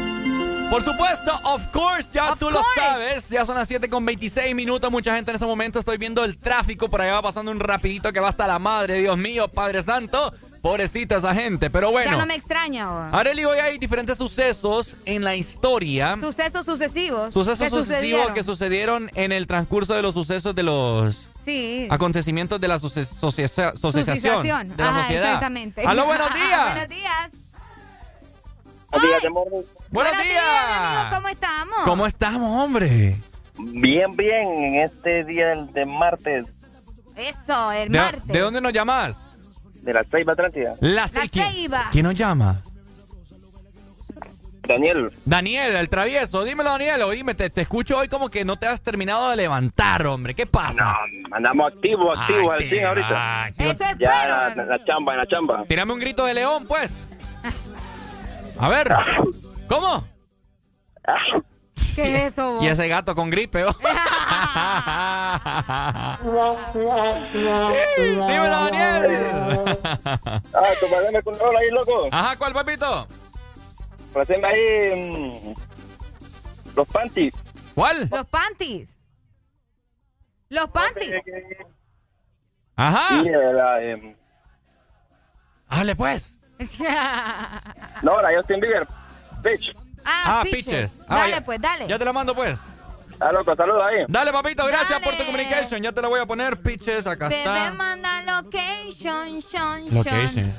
Por 0.70 0.84
supuesto, 0.84 1.32
of 1.44 1.62
course, 1.72 2.10
ya 2.12 2.36
tú 2.36 2.50
lo 2.50 2.62
sabes. 2.76 3.30
Ya 3.30 3.46
son 3.46 3.56
las 3.56 3.68
7 3.68 3.90
con 3.90 4.06
26 4.06 4.56
minutos. 4.56 4.92
Mucha 4.92 5.16
gente 5.16 5.32
en 5.32 5.36
este 5.36 5.46
momento 5.46 5.80
estoy 5.80 5.98
viendo 5.98 6.24
el 6.26 6.38
tráfico. 6.38 6.90
Por 6.90 7.02
allá 7.02 7.14
va 7.14 7.22
pasando 7.22 7.52
un 7.52 7.60
rapidito 7.60 8.12
que 8.12 8.20
va 8.20 8.30
hasta 8.30 8.48
la 8.48 8.60
madre. 8.60 8.96
Dios 8.96 9.18
mío, 9.18 9.48
Padre 9.48 9.84
Santo. 9.84 10.34
Pobrecita 10.66 11.18
esa 11.18 11.36
gente. 11.36 11.70
Pero 11.70 11.92
bueno. 11.92 12.10
Ya 12.10 12.18
no 12.18 12.26
me 12.26 12.34
extraña. 12.34 12.88
bo. 12.90 13.16
Areli, 13.16 13.46
hoy 13.46 13.60
hay 13.60 13.78
diferentes 13.78 14.18
sucesos 14.18 14.98
en 15.06 15.24
la 15.24 15.36
historia. 15.36 16.18
Sucesos 16.20 16.66
sucesivos. 16.66 17.32
Sucesos 17.32 17.70
sucesivos 17.70 17.86
sucedieron. 17.88 18.34
que 18.34 18.44
sucedieron 18.44 19.12
en 19.14 19.32
el 19.32 19.46
transcurso 19.46 19.94
de 19.94 20.02
los 20.02 20.16
sucesos 20.16 20.56
de 20.56 20.64
los 20.64 21.20
Sí. 21.46 21.86
acontecimiento 21.92 22.58
de 22.58 22.68
la 22.68 22.76
asociación 22.76 23.78
Sucesión. 23.78 24.44
de 24.76 24.84
la 24.84 24.90
Ajá, 24.90 25.02
sociedad. 25.02 25.26
exactamente. 25.26 25.84
¡Aló, 25.86 26.06
buenos 26.08 26.30
días! 26.34 26.72
buenos 26.74 26.90
días. 26.90 27.30
¡Buenos, 28.92 29.66
Buenos 29.92 30.24
días! 30.24 30.44
amigo, 30.68 31.16
¿Cómo 31.16 31.28
estamos? 31.28 31.76
¿Cómo 31.86 32.08
estamos, 32.08 32.64
hombre? 32.64 33.18
Bien, 33.60 34.16
bien, 34.16 34.48
en 34.64 34.76
este 34.82 35.24
día 35.26 35.50
del- 35.50 35.72
de 35.74 35.86
martes 35.86 36.48
Eso, 37.16 37.72
el 37.72 37.92
¿De, 37.92 38.00
martes. 38.00 38.26
de 38.26 38.40
dónde 38.40 38.62
nos 38.62 38.74
llamas? 38.74 39.16
De 39.86 39.94
la 39.94 40.04
Ceiba 40.04 40.34
Atlántida. 40.34 40.76
La, 40.82 41.06
La 41.14 41.28
¿quién- 41.32 41.46
Ceiba. 41.54 41.84
¿Quién 41.92 42.04
nos 42.06 42.16
llama? 42.16 42.62
Daniel. 44.68 45.12
Daniel, 45.26 45.76
el 45.76 45.90
travieso. 45.90 46.44
Dímelo, 46.44 46.72
Daniel. 46.72 47.04
Oíme, 47.04 47.36
te, 47.36 47.52
te 47.52 47.62
escucho 47.62 48.00
hoy 48.00 48.08
como 48.08 48.30
que 48.30 48.44
no 48.44 48.58
te 48.58 48.66
has 48.66 48.82
terminado 48.82 49.30
de 49.30 49.36
levantar, 49.36 50.08
hombre. 50.08 50.34
¿Qué 50.34 50.48
pasa? 50.48 50.96
Andamos 51.32 51.72
activos, 51.72 52.18
activos 52.20 52.52
al 52.56 52.64
100 52.64 52.86
ahorita. 52.86 53.44
activo. 53.44 53.70
Eso 53.72 53.84
Ya 54.00 54.24
en 54.24 54.30
la, 54.58 54.64
en 54.64 54.70
la 54.70 54.84
chamba, 54.84 55.14
en 55.14 55.20
la 55.20 55.28
chamba. 55.28 55.64
Tírame 55.68 55.94
un 55.94 56.00
grito 56.00 56.26
de 56.26 56.34
león, 56.34 56.66
pues. 56.68 56.92
A 58.60 58.68
ver. 58.70 58.92
¿Cómo? 59.68 60.08
¿Qué 61.96 62.16
es 62.26 62.34
eso? 62.34 62.54
vos? 62.54 62.64
Y 62.64 62.68
ese 62.68 62.88
gato 62.88 63.16
con 63.16 63.30
gripe. 63.30 63.64
oh. 63.64 63.74
Dímelo, 67.34 68.60
Daniel. 68.70 69.78
Ah, 70.54 70.74
tu 70.80 70.90
padre 70.90 71.12
me 71.14 71.24
controla 71.24 71.60
ahí, 71.60 71.70
loco. 71.72 72.10
Ajá, 72.12 72.36
¿cuál, 72.38 72.54
papito? 72.54 73.08
Haceme 74.16 74.48
ahí 74.48 74.96
mm, 74.96 75.54
los 76.76 76.88
panties. 76.88 77.34
¿Cuál? 77.74 78.08
Los 78.10 78.26
panties. 78.28 78.90
Los 80.50 80.70
panties. 80.70 81.16
Ajá. 82.78 83.08
Sí, 83.10 83.28
eh, 83.30 83.54
la, 83.54 83.82
em, 83.82 84.16
Hable 85.68 85.96
pues. 85.96 86.38
no, 88.02 88.22
la 88.22 88.36
Justin 88.38 88.60
Bieber. 88.62 88.88
Bitch. 89.44 89.76
Ah, 90.06 90.40
Ah, 90.40 90.44
pitches. 90.44 90.64
pitches. 90.66 91.00
Ah, 91.10 91.16
Dale, 91.18 91.32
ya- 91.34 91.42
pues, 91.46 91.60
dale. 91.62 91.88
Ya 91.88 91.98
te 92.00 92.06
la 92.06 92.14
mando 92.14 92.34
pues. 92.36 92.58
Ah, 93.20 93.32
loco, 93.32 93.56
saludos 93.56 93.82
ahí. 93.88 94.04
Dale, 94.10 94.34
papito, 94.34 94.66
gracias 94.66 95.02
por 95.02 95.16
tu 95.16 95.24
communication. 95.26 95.82
Ya 95.82 95.94
te 95.94 96.02
la 96.02 96.10
voy 96.10 96.20
a 96.20 96.26
poner, 96.26 96.62
pitches, 96.62 97.08
acá 97.08 97.30
Bebé 97.30 97.44
está. 97.44 97.72
manda 97.72 98.22
location, 98.24 99.40
shon, 99.40 99.86
Location. 99.96 100.54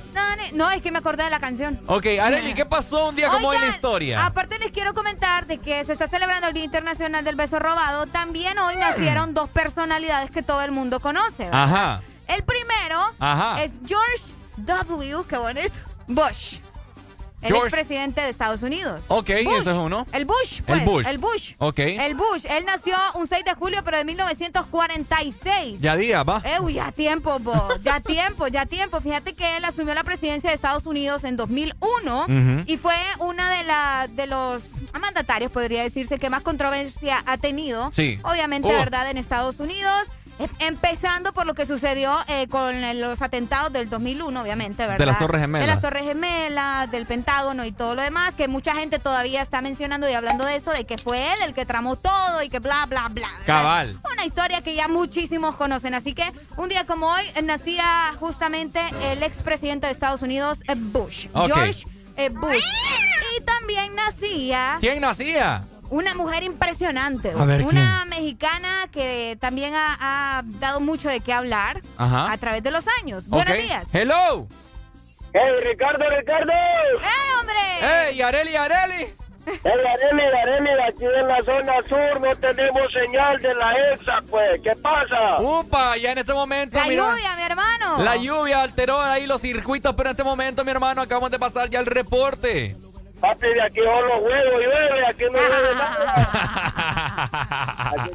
No, 0.54 0.70
es 0.70 0.80
que 0.80 0.90
me 0.90 0.98
acordé 0.98 1.24
de 1.24 1.30
la 1.30 1.38
canción. 1.38 1.78
Ok, 1.86 2.06
Areli, 2.20 2.54
¿qué 2.54 2.64
pasó 2.64 3.08
un 3.08 3.16
día 3.16 3.28
como 3.28 3.48
hoy 3.48 3.56
en 3.56 3.62
la 3.62 3.68
historia? 3.68 4.24
Aparte 4.24 4.58
les 4.58 4.70
quiero 4.72 4.94
comentar 4.94 5.46
de 5.46 5.58
que 5.58 5.84
se 5.84 5.92
está 5.92 6.08
celebrando 6.08 6.48
el 6.48 6.54
Día 6.54 6.64
Internacional 6.64 7.22
del 7.24 7.36
Beso 7.36 7.58
Robado. 7.58 8.06
También 8.06 8.58
hoy 8.58 8.76
nacieron 8.76 9.34
dos 9.34 9.50
personalidades 9.50 10.30
que 10.30 10.42
todo 10.42 10.62
el 10.62 10.70
mundo 10.70 10.98
conoce. 11.00 11.44
¿verdad? 11.44 11.62
Ajá. 11.64 12.02
El 12.28 12.42
primero 12.42 12.98
Ajá. 13.18 13.62
es 13.62 13.80
George 13.86 14.32
W. 14.56 15.18
Qué 15.28 15.36
bonito. 15.36 15.74
Bush. 16.08 16.58
El 17.46 17.52
George- 17.52 17.66
expresidente 17.68 18.20
de 18.20 18.28
Estados 18.30 18.62
Unidos. 18.62 19.00
Ok, 19.08 19.30
ese 19.30 19.70
es 19.70 19.76
uno. 19.76 20.06
El 20.12 20.24
Bush, 20.24 20.60
pues. 20.66 20.80
El 20.80 20.84
Bush. 20.86 21.06
El 21.06 21.18
Bush. 21.18 21.52
Ok. 21.58 21.78
El 21.78 22.14
Bush. 22.14 22.44
Él 22.48 22.64
nació 22.64 22.96
un 23.14 23.26
6 23.26 23.44
de 23.44 23.54
julio, 23.54 23.80
pero 23.84 23.96
de 23.98 24.04
1946. 24.04 25.80
Ya 25.80 25.96
día, 25.96 26.22
va. 26.22 26.42
Eh, 26.44 26.60
uy, 26.60 26.74
ya 26.74 26.92
tiempo, 26.92 27.38
bo. 27.38 27.68
Ya 27.80 28.00
tiempo, 28.06 28.46
ya 28.48 28.66
tiempo. 28.66 29.00
Fíjate 29.00 29.34
que 29.34 29.56
él 29.56 29.64
asumió 29.64 29.94
la 29.94 30.04
presidencia 30.04 30.50
de 30.50 30.56
Estados 30.56 30.86
Unidos 30.86 31.24
en 31.24 31.36
2001 31.36 32.24
Ujú. 32.24 32.62
y 32.66 32.76
fue 32.76 32.94
una 33.20 33.50
de, 33.50 33.64
la, 33.64 34.06
de 34.10 34.26
los 34.26 34.62
mandatarios, 35.00 35.50
podría 35.52 35.82
decirse, 35.82 36.18
que 36.18 36.30
más 36.30 36.42
controversia 36.42 37.22
ha 37.26 37.36
tenido. 37.38 37.90
Sí. 37.92 38.18
Obviamente, 38.22 38.68
Uh. 38.68 38.72
¿verdad? 38.78 39.10
En 39.10 39.18
Estados 39.18 39.60
Unidos. 39.60 39.92
Empezando 40.58 41.32
por 41.32 41.46
lo 41.46 41.54
que 41.54 41.66
sucedió 41.66 42.14
eh, 42.28 42.46
con 42.48 43.00
los 43.00 43.22
atentados 43.22 43.72
del 43.72 43.88
2001, 43.88 44.40
obviamente, 44.40 44.82
¿verdad? 44.82 44.98
De 44.98 45.06
las 45.06 45.18
Torres 45.18 45.40
Gemelas. 45.40 45.66
De 45.66 45.74
las 45.74 45.82
Torres 45.82 46.04
Gemelas, 46.04 46.90
del 46.90 47.06
Pentágono 47.06 47.64
y 47.64 47.72
todo 47.72 47.94
lo 47.94 48.02
demás, 48.02 48.34
que 48.34 48.48
mucha 48.48 48.74
gente 48.74 48.98
todavía 48.98 49.42
está 49.42 49.62
mencionando 49.62 50.08
y 50.08 50.12
hablando 50.12 50.44
de 50.44 50.56
eso, 50.56 50.72
de 50.72 50.84
que 50.84 50.98
fue 50.98 51.32
él 51.32 51.38
el 51.44 51.54
que 51.54 51.64
tramó 51.64 51.96
todo 51.96 52.42
y 52.42 52.48
que 52.48 52.58
bla, 52.58 52.86
bla, 52.86 53.08
bla. 53.08 53.28
¿verdad? 53.28 53.46
Cabal. 53.46 53.98
Una 54.12 54.24
historia 54.24 54.60
que 54.60 54.74
ya 54.74 54.88
muchísimos 54.88 55.56
conocen. 55.56 55.94
Así 55.94 56.12
que 56.12 56.30
un 56.56 56.68
día 56.68 56.84
como 56.84 57.08
hoy 57.08 57.24
nacía 57.42 58.14
justamente 58.18 58.80
el 59.04 59.22
expresidente 59.22 59.86
de 59.86 59.92
Estados 59.92 60.22
Unidos, 60.22 60.60
eh, 60.68 60.74
Bush. 60.76 61.28
George 61.32 61.86
eh, 62.16 62.30
Bush. 62.30 62.64
Y 63.38 63.44
también 63.44 63.94
nacía 63.94 64.76
¿Quién 64.80 65.00
nacía? 65.00 65.62
Una 65.90 66.14
mujer 66.14 66.42
impresionante. 66.42 67.32
A 67.36 67.44
ver, 67.44 67.62
una 67.62 68.04
mexicana 68.06 68.88
que 68.92 69.36
también 69.40 69.74
ha, 69.74 69.96
ha 70.38 70.42
dado 70.44 70.80
mucho 70.80 71.08
de 71.08 71.20
qué 71.20 71.32
hablar 71.32 71.80
Ajá. 71.98 72.30
a 72.32 72.36
través 72.38 72.62
de 72.62 72.70
los 72.70 72.84
años. 73.02 73.28
Buenos 73.28 73.54
días. 73.56 73.86
Hello. 73.92 74.46
¡Hey, 75.32 75.52
Ricardo, 75.68 76.04
Ricardo! 76.18 76.52
¡Eh, 76.52 77.38
hombre! 77.40 78.08
¡Ey, 78.08 78.22
Areli, 78.22 78.56
Areli! 78.56 79.06
¡Hey, 79.44 79.60
Areli, 79.64 80.22
Areli! 80.34 80.70
Aquí 80.88 81.04
en 81.04 81.28
la 81.28 81.42
zona 81.42 81.74
sur 81.86 82.20
no 82.22 82.34
tenemos 82.36 82.90
señal 82.92 83.38
de 83.42 83.54
la 83.54 83.74
EXA, 83.92 84.22
pues. 84.30 84.60
¿Qué 84.62 84.72
pasa? 84.80 85.36
Upa, 85.40 85.96
ya 85.98 86.12
en 86.12 86.18
este 86.18 86.32
momento, 86.32 86.78
La 86.78 86.86
mira. 86.86 87.02
lluvia, 87.12 87.36
mi 87.36 87.42
hermano. 87.42 88.02
La 88.02 88.16
lluvia 88.16 88.62
alteró 88.62 88.98
ahí 89.00 89.26
los 89.26 89.42
circuitos, 89.42 89.92
pero 89.94 90.08
en 90.08 90.12
este 90.14 90.24
momento, 90.24 90.64
mi 90.64 90.70
hermano, 90.70 91.02
acabamos 91.02 91.30
de 91.30 91.38
pasar 91.38 91.68
ya 91.68 91.80
el 91.80 91.86
reporte. 91.86 92.74
Papi, 93.20 93.46
de 93.46 93.62
aquí 93.62 93.80
son 93.82 94.08
los 94.08 94.22
huevos 94.22 94.60
llueve, 94.62 95.06
aquí 95.06 95.24
no 95.24 95.32
llueve 95.32 95.74
nada. 95.78 96.26
Aquí 97.96 98.10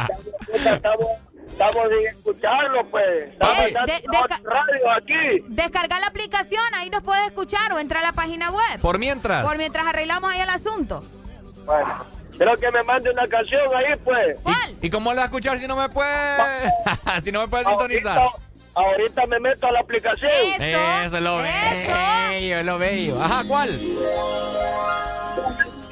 estamos, 0.54 0.76
estamos, 0.76 1.08
estamos 1.48 1.88
sin 1.90 2.08
escucharlo, 2.08 2.90
pues. 2.90 3.30
Estamos 3.34 3.58
Eh, 3.58 3.74
de- 3.88 4.50
radio 4.50 4.92
aquí. 4.98 5.46
Descarga 5.50 6.00
la 6.00 6.08
aplicación, 6.08 6.64
ahí 6.76 6.90
nos 6.90 7.02
puedes 7.04 7.26
escuchar 7.26 7.74
o 7.74 7.80
entra 7.80 8.00
a 8.00 8.04
la 8.04 8.12
página 8.14 8.52
web. 8.52 8.80
Por 8.82 9.00
mientras. 9.00 9.44
Por 9.46 9.58
mientras 9.58 9.88
arreglamos 9.88 10.32
ahí 10.32 10.42
el 10.42 10.50
asunto. 10.50 11.04
Bueno, 11.66 12.06
quiero 12.38 12.58
que 12.58 12.72
me 12.72 12.84
mande 12.84 13.10
una 13.10 13.28
canción 13.28 13.62
ahí, 13.76 13.96
pues. 14.04 14.40
¿Cuál? 14.44 14.76
¿Y 14.82 14.90
cómo 14.90 15.14
la 15.14 15.26
escuchar 15.26 15.58
si 15.58 15.68
no 15.68 15.76
me 15.76 15.90
puede, 15.90 16.38
si 17.24 17.32
no 17.32 17.42
me 17.42 17.48
puede 17.48 17.66
sintonizar? 17.66 18.22
Ahorita, 18.74 19.26
me 19.28 19.40
meto 19.40 19.68
a 19.68 19.72
la 19.72 19.80
aplicación. 19.80 20.32
Eso 20.32 21.18
es 21.18 21.24
lo 21.24 21.38
bello, 21.38 22.58
es 22.58 22.66
lo 22.66 22.78
bello. 22.78 23.22
Ajá, 23.22 23.44
¿cuál? 23.48 23.70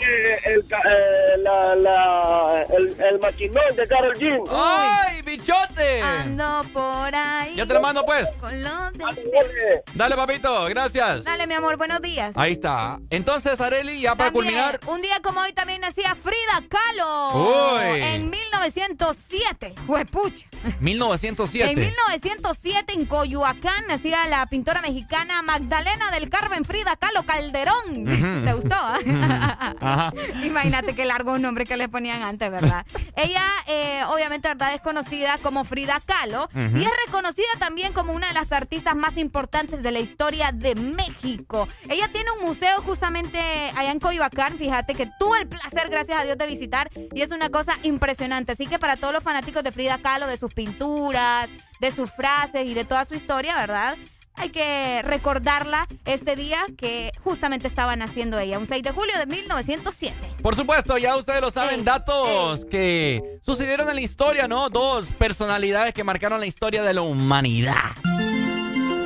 Eh, 0.09 0.39
el, 0.45 0.65
ca- 0.67 0.81
eh, 0.85 1.37
la, 1.43 1.75
la, 1.75 2.63
el, 2.75 2.95
el 2.99 3.19
maquinón 3.19 3.75
de 3.75 3.87
Carol 3.87 4.17
G. 4.17 4.43
¡Ay, 4.51 5.21
bichote! 5.21 6.01
Ando 6.01 6.65
por 6.73 7.13
ahí. 7.15 7.53
Ya 7.55 7.65
te 7.67 7.73
lo 7.75 7.81
mando, 7.81 8.03
pues. 8.05 8.27
Con 8.39 8.63
lo 8.63 8.89
de- 8.91 9.83
Dale, 9.93 10.15
papito, 10.15 10.65
gracias. 10.65 11.23
Dale, 11.23 11.45
mi 11.45 11.53
amor, 11.53 11.77
buenos 11.77 12.01
días. 12.01 12.35
Ahí 12.37 12.53
está. 12.53 12.97
Entonces, 13.11 13.61
Areli, 13.61 14.01
ya 14.01 14.15
para 14.15 14.31
También, 14.31 14.53
culminar. 14.55 14.79
Un 14.87 15.01
día 15.01 15.19
como 15.21 15.41
hoy 15.41 15.53
también 15.53 15.81
nacía 15.81 16.15
Frida 16.15 16.63
Kahlo. 16.69 17.75
Uy. 17.75 18.01
En 18.01 18.29
1907. 18.29 19.75
Huepucha. 19.87 20.47
1907. 20.79 21.71
En 21.71 21.79
1907 21.79 22.93
en 22.93 23.05
Coyoacán 23.05 23.85
nacía 23.87 24.27
la 24.27 24.45
pintora 24.47 24.81
mexicana 24.81 25.41
Magdalena 25.41 26.11
del 26.11 26.29
Carmen 26.29 26.65
Frida 26.65 26.95
Kahlo 26.95 27.23
Calderón. 27.25 28.07
Ujú. 28.07 28.45
¿Te 28.45 28.53
gustó? 28.53 28.75
ah? 28.75 28.97
Ajá. 29.81 29.98
Imagínate 30.43 30.95
qué 30.95 31.05
largos 31.05 31.39
nombres 31.39 31.67
que 31.67 31.77
le 31.77 31.89
ponían 31.89 32.21
antes, 32.21 32.49
¿verdad? 32.51 32.85
Ella, 33.15 33.43
eh, 33.67 34.03
obviamente, 34.07 34.47
¿verdad? 34.47 34.73
Es 34.73 34.81
conocida 34.81 35.37
como 35.41 35.63
Frida 35.63 35.97
Kahlo 36.05 36.49
y 36.53 36.83
es 36.83 36.91
reconocida 37.05 37.47
también 37.59 37.93
como 37.93 38.13
una 38.13 38.27
de 38.27 38.33
las 38.33 38.51
artistas 38.51 38.95
más 38.95 39.17
importantes 39.17 39.81
de 39.81 39.91
la 39.91 39.99
historia 39.99 40.51
de 40.51 40.75
México. 40.75 41.67
Ella 41.89 42.09
tiene 42.11 42.31
un 42.31 42.45
museo 42.45 42.81
justamente 42.81 43.39
allá 43.75 43.91
en 43.91 43.99
Coyoacán, 43.99 44.57
fíjate 44.57 44.95
que 44.95 45.09
tuve 45.19 45.39
el 45.39 45.47
placer, 45.47 45.89
gracias 45.89 46.21
a 46.21 46.23
Dios, 46.23 46.37
de 46.37 46.47
visitar 46.47 46.89
y 47.13 47.21
es 47.21 47.31
una 47.31 47.49
cosa 47.49 47.73
impresionante. 47.83 48.53
Así 48.53 48.67
que 48.67 48.79
para 48.79 48.97
todos 48.97 49.13
los 49.13 49.23
fanáticos 49.23 49.63
de 49.63 49.71
Frida 49.71 49.99
Kahlo, 49.99 50.27
de 50.27 50.37
sus 50.37 50.53
pinturas, 50.53 51.49
de 51.79 51.91
sus 51.91 52.11
frases 52.11 52.65
y 52.65 52.73
de 52.73 52.85
toda 52.85 53.05
su 53.05 53.15
historia, 53.15 53.55
¿verdad? 53.55 53.97
Hay 54.39 54.49
que 54.51 55.01
recordarla 55.03 55.85
este 56.05 56.35
día 56.37 56.59
que 56.77 57.11
justamente 57.23 57.67
estaba 57.67 57.95
naciendo 57.97 58.39
ella, 58.39 58.57
un 58.57 58.65
6 58.65 58.81
de 58.83 58.91
julio 58.91 59.17
de 59.17 59.25
1907. 59.25 60.15
Por 60.41 60.55
supuesto, 60.55 60.97
ya 60.97 61.17
ustedes 61.17 61.41
lo 61.41 61.51
saben, 61.51 61.83
datos 61.83 62.63
que 62.65 63.39
sucedieron 63.43 63.89
en 63.89 63.95
la 63.95 64.01
historia, 64.01 64.47
¿no? 64.47 64.69
Dos 64.69 65.07
personalidades 65.07 65.93
que 65.93 66.05
marcaron 66.05 66.39
la 66.39 66.45
historia 66.45 66.83
de 66.83 66.93
la 66.93 67.01
humanidad. 67.01 67.75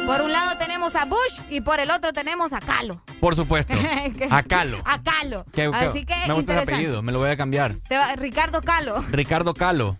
Por 0.05 0.21
un 0.21 0.31
lado 0.31 0.55
tenemos 0.59 0.95
a 0.95 1.05
Bush 1.05 1.39
y 1.49 1.61
por 1.61 1.79
el 1.79 1.89
otro 1.89 2.13
tenemos 2.13 2.53
a 2.53 2.59
Kahlo. 2.59 3.01
Por 3.19 3.35
supuesto. 3.35 3.73
A 4.29 4.43
Calo. 4.43 4.81
A 4.85 5.01
Kahlo. 5.01 5.45
Que- 5.53 5.71
Así 5.73 6.05
que 6.05 6.13
me 6.27 6.33
gusta 6.33 6.53
ese 6.53 6.61
apellido, 6.63 7.01
me 7.01 7.11
lo 7.11 7.19
voy 7.19 7.29
a 7.31 7.37
cambiar. 7.37 7.73
Te 7.87 7.97
va- 7.97 8.15
Ricardo 8.17 8.61
Calo. 8.61 9.01
Ricardo 9.09 9.53
Calo. 9.55 9.97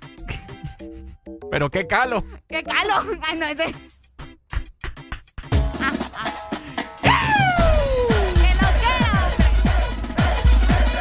¿Pero 1.51 1.69
qué 1.69 1.87
Calo? 1.87 2.23
¿Qué 2.47 2.63
Calo? 2.63 2.93
Ay, 3.23 3.37
no, 3.39 3.45
ese. 3.47 3.73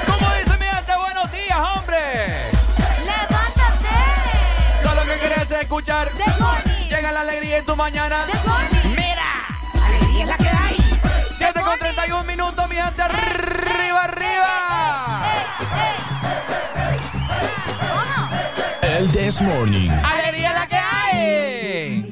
¿Cómo 0.07 0.27
dice 0.35 0.57
mi 0.59 0.65
gente? 0.65 0.93
Buenos 0.97 1.33
días, 1.33 1.59
hombre. 1.59 2.51
¡Levántate! 3.05 3.99
Todo 4.83 4.95
lo 4.95 5.03
que 5.03 5.19
querés 5.21 5.51
es 5.51 5.63
escuchar. 5.63 6.09
Llega 6.89 7.13
la 7.13 7.21
alegría 7.21 7.59
en 7.59 7.67
tu 7.67 7.77
mañana. 7.77 8.25
Mira. 8.97 9.45
Alegría 9.87 10.23
es 10.23 10.29
la 10.29 10.37
que 10.39 10.49
hay. 10.49 10.77
7 11.37 11.61
con 11.61 11.79
31 11.79 12.25
minutos, 12.25 12.69
mi 12.69 12.77
gente. 12.77 13.03
Arriba, 13.03 14.05
arriba. 14.05 15.23
El 18.83 19.11
This 19.11 19.43
Morning. 19.43 19.91
Alegría 19.91 20.49
es 20.49 20.55
la 20.55 20.67
que 20.67 20.77
hay. 20.77 22.12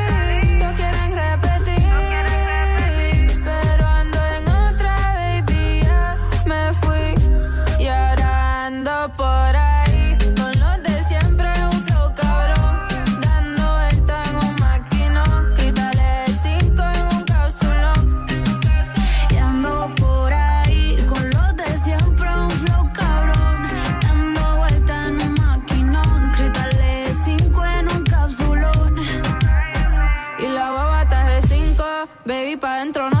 pa' 32.61 32.77
dentro 32.77 33.09
no 33.09 33.20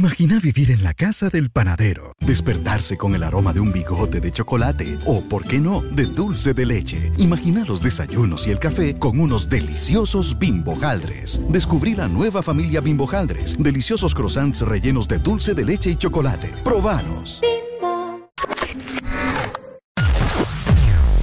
Imagina 0.00 0.40
vivir 0.40 0.70
en 0.70 0.82
la 0.82 0.94
casa 0.94 1.28
del 1.28 1.50
panadero, 1.50 2.14
despertarse 2.20 2.96
con 2.96 3.14
el 3.14 3.22
aroma 3.22 3.52
de 3.52 3.60
un 3.60 3.70
bigote 3.70 4.18
de 4.18 4.32
chocolate 4.32 4.98
o, 5.04 5.20
por 5.22 5.46
qué 5.46 5.58
no, 5.58 5.82
de 5.82 6.06
dulce 6.06 6.54
de 6.54 6.64
leche. 6.64 7.12
Imagina 7.18 7.66
los 7.66 7.82
desayunos 7.82 8.46
y 8.46 8.50
el 8.50 8.58
café 8.58 8.98
con 8.98 9.20
unos 9.20 9.50
deliciosos 9.50 10.38
bimbojaldres. 10.38 11.38
Descubrí 11.50 11.94
la 11.94 12.08
nueva 12.08 12.42
familia 12.42 12.80
bimbojaldres, 12.80 13.56
deliciosos 13.58 14.14
croissants 14.14 14.62
rellenos 14.62 15.06
de 15.06 15.18
dulce 15.18 15.52
de 15.52 15.66
leche 15.66 15.90
y 15.90 15.96
chocolate. 15.96 16.48
Probanos. 16.64 17.42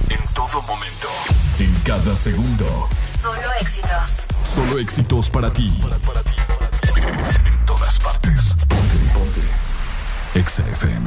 En 0.08 0.34
todo 0.34 0.62
momento. 0.62 1.08
En 1.58 1.74
cada 1.82 2.14
segundo. 2.14 2.88
Solo 3.20 3.40
éxitos. 3.60 4.12
Solo 4.44 4.78
éxitos 4.78 5.30
para 5.30 5.52
ti. 5.52 5.66
En 5.66 5.80
todas 5.80 7.57
partes. 8.08 8.54
Ponte, 8.68 8.98
ponte. 9.14 9.44
Exa 10.34 10.62
FM. 10.80 11.04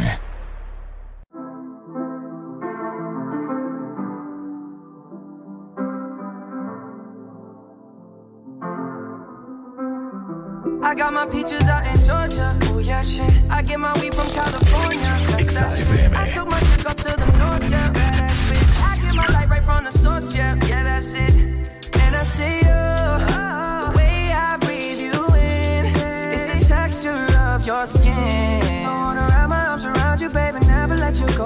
I 10.83 10.95
got 10.95 11.13
my 11.13 11.25
peaches 11.25 11.63
out 11.63 11.85
in 11.87 11.97
Georgia. 12.03 12.57
Oh 12.63 12.79
yeah, 12.79 13.01
shit. 13.01 13.31
I 13.49 13.61
get 13.61 13.79
my 13.79 13.93
weed 13.99 14.13
from 14.13 14.29
California. 14.29 15.11
That's 15.31 15.53
that. 15.53 16.15
I 16.15 16.27
took 16.29 16.49
my 16.49 16.59
chick 16.59 16.89
up 16.89 16.97
to 16.97 17.15
the 17.21 17.37
north, 17.39 17.69
yeah. 17.69 17.91
I 18.89 18.99
get 19.01 19.15
my 19.15 19.27
light 19.27 19.49
right 19.49 19.63
from 19.63 19.85
the 19.85 19.91
source, 19.91 20.35
yeah. 20.35 20.57
Yeah, 20.67 20.83
that's 20.83 21.13
it. 21.13 21.40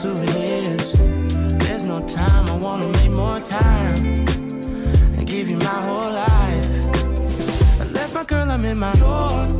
souvenirs. 0.00 0.94
There's 1.58 1.84
no 1.84 2.00
time, 2.06 2.48
I 2.48 2.56
wanna 2.56 2.88
make 2.88 3.10
more 3.10 3.38
time 3.38 4.24
and 5.16 5.26
give 5.26 5.50
you 5.50 5.58
my 5.58 5.78
whole 5.86 6.10
life. 6.10 6.66
I 7.82 7.84
left 7.84 8.14
my 8.14 8.24
girl, 8.24 8.50
I'm 8.50 8.64
in 8.64 8.78
my 8.78 8.94
Yorker. 8.94 9.59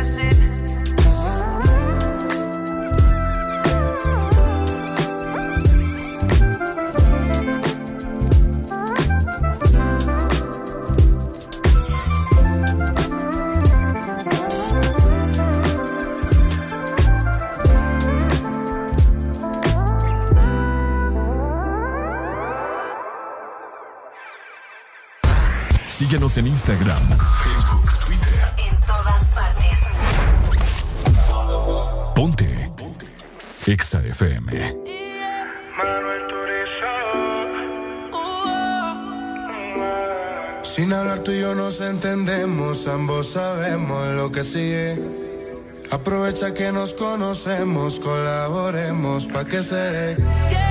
Síguenos 26.11 26.35
en 26.35 26.47
Instagram, 26.47 27.01
Facebook, 27.41 27.89
Twitter. 28.05 28.43
En 28.57 28.77
todas 28.81 29.33
partes. 29.33 29.79
Ponte. 32.13 32.69
Ponte. 32.75 33.05
Exa 33.65 34.03
FM. 34.03 34.75
Sin 40.63 40.91
hablar 40.91 41.21
tú 41.21 41.31
y 41.31 41.39
yo 41.39 41.55
nos 41.55 41.79
entendemos, 41.79 42.85
ambos 42.89 43.31
sabemos 43.31 44.05
lo 44.15 44.29
que 44.33 44.43
sigue. 44.43 45.01
Aprovecha 45.91 46.53
que 46.53 46.73
nos 46.73 46.93
conocemos, 46.93 48.01
colaboremos 48.01 49.27
pa' 49.27 49.45
que 49.45 49.63
se 49.63 49.75
dé. 49.75 50.70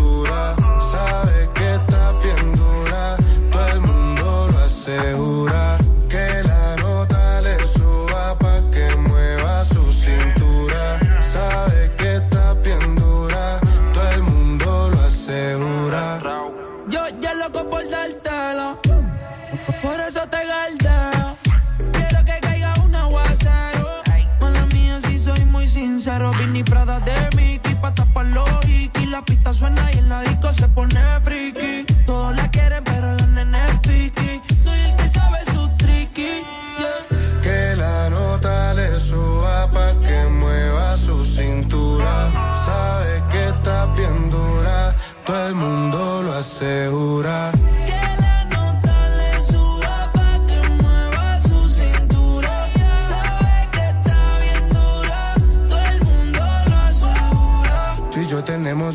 La 29.21 29.25
pista 29.25 29.53
suena 29.53 29.91
y 29.93 29.99
en 29.99 30.09
la 30.09 30.21
disco 30.23 30.51
se 30.51 30.67
pone 30.69 30.80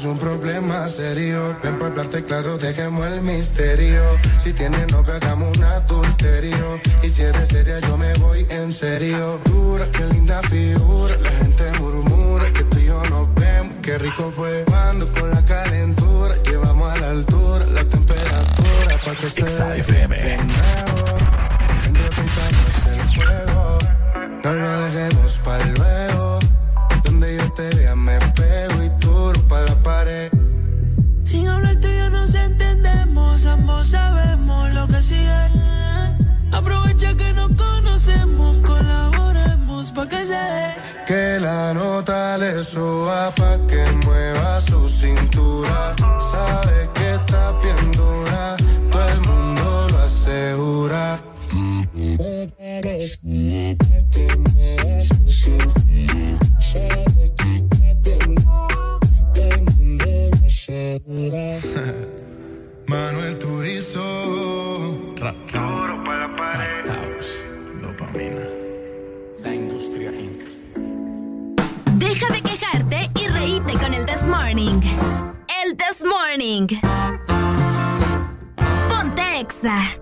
un 0.07 0.19
problema 0.19 0.87
serio. 0.89 1.57
Ven 1.63 1.75
para 1.75 1.87
hablarte 1.87 2.25
claro, 2.25 2.59
dejemos 2.59 3.07
el 3.07 3.21
misterio. 3.23 4.03
Si 4.43 4.53
tienes 4.53 4.91
no 4.93 4.99
hagamos 4.99 5.57
un 5.57 5.65
adulterio. 5.65 6.81
Y 7.03 7.09
si 7.09 7.23
eres 7.23 7.49
seria, 7.49 7.79
yo 7.81 7.97
me 7.97 8.13
voy 8.15 8.47
en 8.51 8.71
serio. 8.71 9.41
Dura, 9.45 9.87
qué 9.93 10.05
linda 10.07 10.41
figura. 10.43 11.17
La 11.17 11.31
gente 11.31 11.65
murmura 11.81 12.53
que 12.53 12.65
tú 12.65 12.79
y 12.79 12.87
yo 12.87 13.03
nos 13.11 13.35
vemos. 13.35 13.79
Qué 13.81 13.99
rico 13.99 14.31
fue 14.35 14.65
cuando 14.67 15.11
con 15.13 15.31
la 15.31 15.45
calentura 15.45 16.35
llevamos 16.45 16.93
a 16.93 17.01
la 17.01 17.11
altura 17.11 17.67
la 17.67 17.85
temperatura. 17.85 18.99
para 19.05 19.17
que 19.17 19.31
se 19.31 19.43
de 19.43 20.37
nuevo. 20.39 21.07
el 22.93 23.09
fuego. 23.15 23.79
No 24.45 24.53
lo 24.53 24.81
dejemos 24.81 25.39
para 25.45 25.65
el. 25.65 25.86
está 43.29 43.31
pa' 43.31 43.67
que 43.67 43.83
mueva 44.07 44.61
su 44.61 44.89
cintura. 44.89 45.95
Sabe 46.21 46.91
que 46.95 47.15
está 47.15 47.53
bien 47.61 47.93
dura, 47.93 48.57
todo 48.91 49.09
el 49.09 49.21
mundo 49.21 49.89
lo 49.91 49.99
asegura. 49.99 51.21
Mm, 51.53 51.85
mm. 53.23 53.96
Exa. 79.67 79.99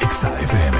Exa 0.00 0.40
FM. 0.40 0.78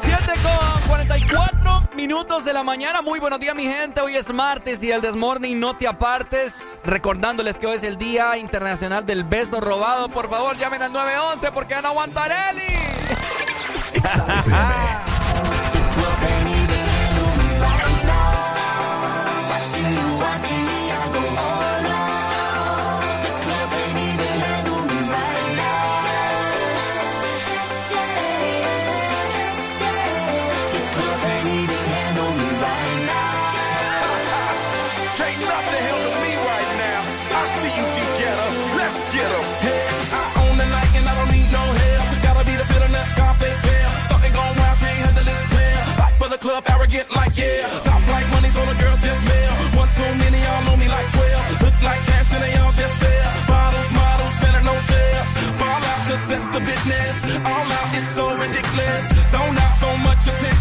7 0.00 0.32
con 0.42 0.88
44 0.88 1.82
minutos 1.94 2.44
de 2.44 2.52
la 2.52 2.64
mañana. 2.64 3.02
Muy 3.02 3.20
buenos 3.20 3.38
días, 3.38 3.54
mi 3.54 3.62
gente. 3.62 4.00
Hoy 4.00 4.16
es 4.16 4.32
martes 4.32 4.82
y 4.82 4.90
el 4.90 5.00
Desmorning 5.00 5.60
no 5.60 5.76
te 5.76 5.86
apartes. 5.86 6.80
Recordándoles 6.84 7.56
que 7.56 7.68
hoy 7.68 7.76
es 7.76 7.84
el 7.84 7.96
Día 7.98 8.36
Internacional 8.36 9.06
del 9.06 9.22
Beso 9.22 9.60
Robado. 9.60 10.08
Por 10.08 10.28
favor, 10.28 10.56
llamen 10.56 10.82
al 10.82 10.92
911 10.92 11.52
porque 11.52 11.74
ya 11.74 11.82
no 11.82 11.88
aguantaré. 11.88 12.34
Exa 13.94 14.40
FM. 14.40 14.48
Ah. 14.60 15.07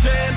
legend. 0.03 0.36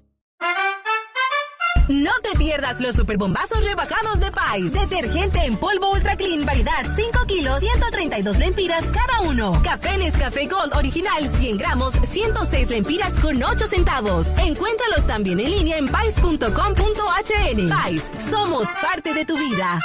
No 1.91 2.11
te 2.23 2.37
pierdas 2.37 2.79
los 2.79 2.95
superbombazos 2.95 3.61
rebajados 3.65 4.21
de 4.21 4.31
Pais. 4.31 4.71
Detergente 4.71 5.39
en 5.39 5.57
polvo 5.57 5.91
Ultra 5.91 6.15
Clean, 6.15 6.45
variedad 6.45 6.85
5 6.95 7.25
kilos, 7.25 7.59
132 7.59 8.37
lempiras 8.37 8.85
cada 8.85 9.19
uno. 9.27 9.61
Café 9.61 9.97
Nescafé 9.97 10.47
Gold 10.47 10.73
original 10.73 11.27
100 11.27 11.57
gramos, 11.57 11.93
106 12.09 12.69
lempiras 12.69 13.15
con 13.15 13.43
8 13.43 13.67
centavos. 13.67 14.37
Encuéntralos 14.37 15.05
también 15.05 15.41
en 15.41 15.51
línea 15.51 15.77
en 15.77 15.89
pais.com.hn. 15.89 17.69
Pais, 17.69 18.05
somos 18.29 18.69
parte 18.81 19.13
de 19.13 19.25
tu 19.25 19.37
vida. 19.37 19.81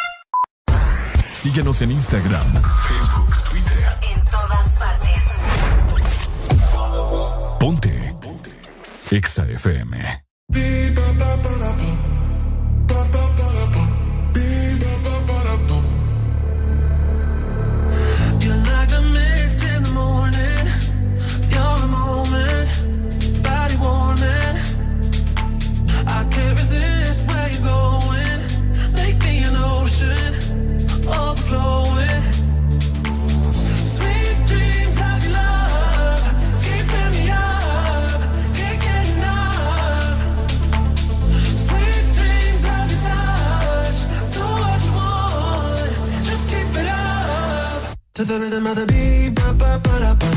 Síguenos 1.32 1.82
en 1.82 1.90
Instagram, 1.90 2.62
Facebook, 2.86 3.34
Twitter. 3.50 3.98
En 4.12 4.24
todas 4.26 4.78
partes. 4.78 5.24
Ponte. 7.58 8.16
Ponte. 8.20 8.50
Exa 9.10 9.44
FM. 9.48 10.25
You're 10.48 12.15
To 48.16 48.24
the 48.24 48.40
rhythm 48.40 48.66
of 48.66 48.76
the 48.76 48.86
beat, 48.86 49.34
ba 49.34 49.52
ba 49.52 49.78
ba 49.84 49.98
da 50.00 50.14
ba, 50.14 50.35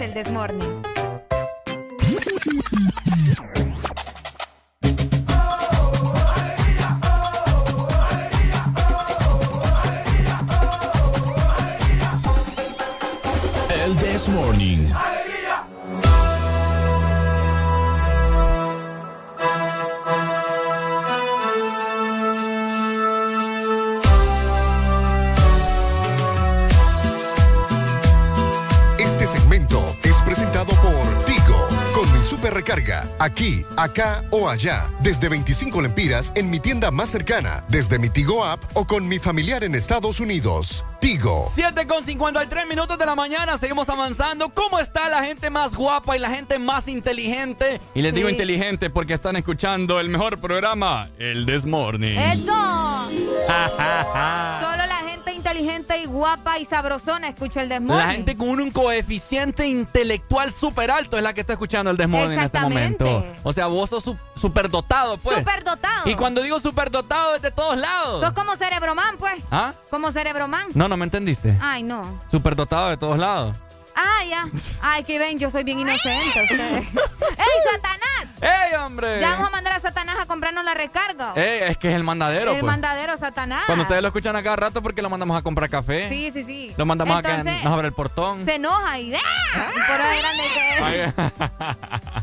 el 0.00 0.14
Desmorning. 0.14 0.99
Acá 33.82 34.24
o 34.30 34.48
allá. 34.48 34.88
Desde 35.00 35.28
25 35.28 35.80
lempiras 35.82 36.32
en 36.34 36.50
mi 36.50 36.60
tienda 36.60 36.90
más 36.90 37.08
cercana. 37.10 37.64
Desde 37.68 37.98
mi 37.98 38.08
Tigo 38.10 38.44
app 38.44 38.62
o 38.74 38.86
con 38.86 39.06
mi 39.08 39.18
familiar 39.18 39.64
en 39.64 39.74
Estados 39.74 40.20
Unidos. 40.20 40.84
Tigo. 41.00 41.48
7 41.50 41.86
con 41.86 42.04
53 42.04 42.66
minutos 42.68 42.98
de 42.98 43.06
la 43.06 43.14
mañana, 43.14 43.56
seguimos 43.56 43.88
avanzando. 43.88 44.50
¿Cómo 44.50 44.78
está 44.78 45.08
la 45.08 45.22
gente 45.24 45.48
más 45.48 45.74
guapa 45.74 46.14
y 46.14 46.20
la 46.20 46.28
gente 46.30 46.58
más 46.58 46.88
inteligente? 46.88 47.80
Y 47.94 48.02
les 48.02 48.12
digo 48.12 48.28
Sí. 48.28 48.34
inteligente 48.34 48.90
porque 48.90 49.14
están 49.14 49.36
escuchando 49.36 49.98
el 49.98 50.10
mejor 50.10 50.38
programa, 50.38 51.08
el 51.18 51.46
This 51.46 51.64
Morning. 51.64 52.18
¡Eso! 52.18 53.08
Inteligente 55.60 55.98
y 55.98 56.06
guapa 56.06 56.58
y 56.58 56.64
sabrosona 56.64 57.28
escucha 57.28 57.60
el 57.60 57.68
desmorning. 57.68 58.06
La 58.06 58.12
gente 58.14 58.34
con 58.34 58.48
un 58.48 58.70
coeficiente 58.70 59.66
intelectual 59.66 60.50
súper 60.52 60.90
alto 60.90 61.18
es 61.18 61.22
la 61.22 61.34
que 61.34 61.42
está 61.42 61.52
escuchando 61.52 61.90
el 61.90 61.98
Desmorning 61.98 62.38
en 62.38 62.44
este 62.46 62.60
momento. 62.60 63.26
O 63.42 63.52
sea, 63.52 63.66
vos 63.66 63.90
sos 63.90 64.02
su- 64.04 64.16
superdotado, 64.34 65.18
pues. 65.18 65.38
Superdotado. 65.38 66.08
Y 66.08 66.14
cuando 66.14 66.42
digo 66.42 66.58
superdotado 66.60 67.36
es 67.36 67.42
de 67.42 67.50
todos 67.50 67.76
lados. 67.76 68.24
Sos 68.24 68.32
como 68.32 68.56
cerebroman, 68.56 69.18
pues. 69.18 69.38
¿Ah? 69.50 69.74
Como 69.90 70.10
cerebroman. 70.12 70.66
No, 70.72 70.88
no 70.88 70.96
me 70.96 71.04
entendiste. 71.04 71.58
Ay, 71.60 71.82
no. 71.82 72.20
Superdotado 72.30 72.88
de 72.88 72.96
todos 72.96 73.18
lados. 73.18 73.54
Ah, 73.94 74.24
ya. 74.28 74.46
Ay, 74.80 75.04
que 75.04 75.18
ven, 75.18 75.38
yo 75.38 75.50
soy 75.50 75.64
bien 75.64 75.78
inocente. 75.80 76.42
ustedes. 76.42 76.86
¡Ey, 76.94 77.56
Satanás! 77.72 78.26
¡Ey, 78.40 78.74
hombre! 78.76 79.20
Ya 79.20 79.30
vamos 79.32 79.48
a 79.48 79.50
mandar 79.50 79.74
a 79.74 79.80
Satanás 79.80 80.16
a 80.18 80.26
comprarnos 80.26 80.64
la 80.64 80.74
recarga. 80.74 81.32
Eh, 81.36 81.66
es 81.68 81.76
que 81.76 81.88
es 81.90 81.94
el 81.94 82.04
mandadero, 82.04 82.52
el 82.52 82.60
pues. 82.60 82.70
mandadero 82.70 83.16
Satanás. 83.18 83.64
Cuando 83.66 83.82
ustedes 83.82 84.00
lo 84.02 84.08
escuchan 84.08 84.34
a 84.36 84.42
cada 84.42 84.56
rato 84.56 84.82
porque 84.82 85.02
lo 85.02 85.10
mandamos 85.10 85.36
a 85.36 85.42
comprar 85.42 85.68
café. 85.68 86.08
Sí, 86.08 86.30
sí, 86.32 86.44
sí. 86.44 86.74
Lo 86.76 86.86
mandamos 86.86 87.18
a 87.18 87.22
que 87.22 87.44
nos 87.44 87.66
abra 87.66 87.86
el 87.86 87.92
portón. 87.94 88.44
Se 88.44 88.54
enoja 88.54 88.98
y 88.98 89.14
¡ah! 89.14 89.18
Y 89.76 89.80
por 89.90 90.00
ahí 90.00 90.18
grande 90.20 90.42
que- 90.54 90.82
Ay, 90.82 91.14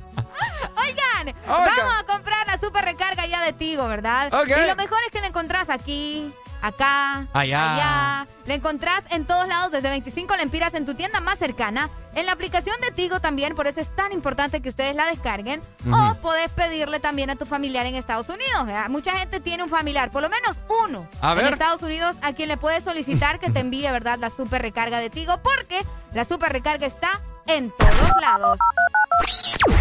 Oigan, 0.78 1.36
vamos 1.48 1.94
a 2.00 2.04
comprar 2.06 2.48
la 2.48 2.58
super 2.60 2.86
recarga 2.86 3.26
ya 3.26 3.42
de 3.44 3.54
Tigo, 3.54 3.88
¿verdad? 3.88 4.34
Ok. 4.34 4.48
Y 4.50 4.68
lo 4.68 4.76
mejor 4.76 5.00
es 5.06 5.12
que 5.12 5.20
la 5.22 5.28
encontrás 5.28 5.70
aquí, 5.70 6.32
acá, 6.62 7.28
Allá. 7.34 7.74
allá. 7.74 8.28
La 8.46 8.54
encontrás 8.54 9.04
en 9.12 9.26
todos 9.26 9.48
lados 9.48 9.72
desde 9.72 9.90
25 9.90 10.36
lempiras 10.38 10.74
en 10.74 10.86
tu 10.86 10.96
tienda 10.96 11.20
más 11.20 11.38
cercana. 11.38 11.90
En 12.16 12.26
la 12.26 12.32
aplicación 12.32 12.76
de 12.82 12.92
Tigo 12.92 13.20
también, 13.20 13.56
por 13.56 13.68
eso 13.68 13.80
es 13.82 13.94
tan 13.96 14.12
importante 14.14 14.62
que 14.62 14.70
ustedes 14.70 14.96
la 14.96 15.06
descarguen. 15.08 15.62
O 15.92 16.16
podés 16.16 16.50
pedirle 16.52 17.00
también 17.00 17.30
a 17.30 17.36
tu 17.36 17.46
familiar 17.46 17.86
en 17.86 17.96
Estados 17.96 18.30
Unidos. 18.30 18.66
¿verdad? 18.66 18.90
Mucha 18.90 19.12
gente 19.18 19.40
tiene 19.40 19.64
un 19.64 19.70
familiar, 19.70 20.10
por 20.12 20.22
lo 20.24 20.30
menos 20.30 20.60
uno, 20.86 21.08
A 21.22 21.32
en 21.34 21.38
ver. 21.40 21.54
Estados 21.54 21.82
Unidos, 21.84 22.16
a 22.22 22.34
quien 22.34 22.48
le 22.48 22.58
puedes 22.58 22.84
solicitar 22.84 23.40
que 23.40 23.50
te 23.52 23.60
envíe, 23.68 23.90
¿verdad? 23.92 24.18
La 24.20 24.30
super 24.30 24.62
recarga 24.62 25.00
de 25.00 25.10
Tigo, 25.10 25.38
porque 25.44 25.82
la 26.14 26.24
super 26.26 26.52
recarga 26.52 26.88
está 26.88 27.22
en 27.48 27.72
todos 27.72 28.12
lados. 28.22 28.60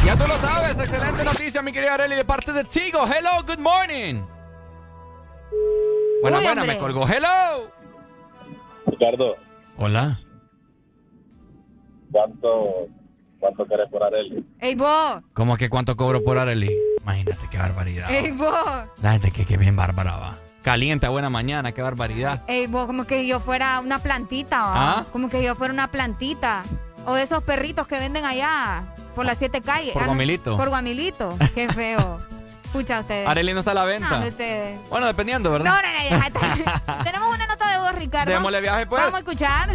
Ya 0.05 0.17
tú 0.17 0.27
lo 0.27 0.39
sabes, 0.41 0.77
excelente 0.79 1.25
noticia, 1.25 1.63
mi 1.63 1.73
querida 1.73 1.95
Arely, 1.95 2.17
de 2.17 2.25
parte 2.25 2.53
de 2.53 2.65
Tigo. 2.65 3.05
Hello, 3.07 3.43
good 3.47 3.59
morning. 3.59 4.23
Buena, 6.23 6.41
buena, 6.41 6.65
me 6.65 6.79
colgó. 6.79 7.07
Hello. 7.07 7.71
Ricardo, 8.87 9.37
Hola. 9.77 10.19
¿cuánto, 12.11 12.87
cuánto 13.41 13.67
querés 13.67 13.91
por 13.91 14.03
Areli? 14.03 14.45
¡Ey, 14.61 14.75
vos! 14.75 15.21
¿Cómo 15.33 15.57
que 15.57 15.69
cuánto 15.69 15.97
cobro 15.97 16.23
por 16.23 16.39
Arely? 16.39 16.71
Imagínate 17.03 17.49
qué 17.51 17.59
barbaridad. 17.59 18.11
¡Ey, 18.11 18.31
vos! 18.33 18.51
La 19.03 19.13
gente 19.13 19.31
que, 19.33 19.45
que 19.45 19.57
bien 19.57 19.77
bárbara 19.77 20.17
va. 20.17 20.37
Caliente, 20.63 21.07
buena 21.09 21.31
mañana, 21.31 21.73
qué 21.73 21.83
barbaridad. 21.83 22.43
Ey, 22.49 22.67
vos, 22.67 22.87
como 22.87 23.05
que 23.07 23.27
yo 23.27 23.39
fuera 23.41 23.81
una 23.81 23.99
plantita, 23.99 24.63
¿va? 24.63 24.99
¿Ah? 25.01 25.05
Como 25.13 25.29
que 25.29 25.43
yo 25.43 25.55
fuera 25.55 25.73
una 25.75 25.89
plantita. 25.91 26.63
O 27.07 27.15
de 27.15 27.23
esos 27.23 27.43
perritos 27.45 27.87
que 27.87 27.99
venden 28.01 28.25
allá 28.25 28.83
por 29.15 29.27
las 29.27 29.39
siete 29.39 29.61
calles. 29.61 29.93
Por 29.93 30.03
Ah, 30.03 30.07
no, 30.07 30.11
Guamilito. 30.13 30.57
Por 30.57 30.69
Guamilito. 30.69 31.37
Qué 31.55 31.69
feo. 31.69 32.21
Escucha 32.67 33.01
ustedes. 33.01 33.27
Arely 33.29 33.53
no 33.55 33.61
está 33.61 33.71
a 33.71 33.75
la 33.75 33.85
venta. 33.85 34.19
No, 34.21 34.27
ustedes. 34.27 34.79
Bueno, 34.91 35.07
dependiendo, 35.07 35.51
No, 35.51 35.59
¿verdad? 35.59 35.71
no, 35.71 35.83
no, 35.83 36.11
ya 36.11 36.27
está. 36.27 37.03
Tenemos 37.05 37.35
una 37.35 37.47
nota 37.47 37.71
de 37.71 37.79
voz, 37.79 37.93
Ricardo. 37.95 38.33
Démosle 38.33 38.61
viaje, 38.61 38.87
pues. 38.87 39.01
Vamos 39.01 39.15
a 39.15 39.19
escuchar. 39.19 39.69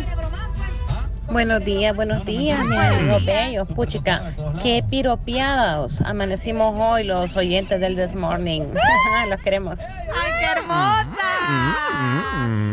Buenos 1.30 1.64
días, 1.64 1.96
buenos 1.96 2.26
días, 2.26 2.60
mis 2.66 2.78
amigos 2.78 3.24
bellos. 3.24 3.68
Puchica, 3.70 4.34
qué 4.62 4.84
piropiados 4.90 6.02
amanecimos 6.02 6.76
hoy 6.78 7.06
los 7.06 7.34
oyentes 7.38 7.80
del 7.80 7.96
This 7.96 8.16
Morning. 8.16 8.64
los 9.30 9.42
queremos. 9.42 9.80
¡Ay, 9.80 10.32
qué 10.40 10.46
hermosa! 10.60 11.08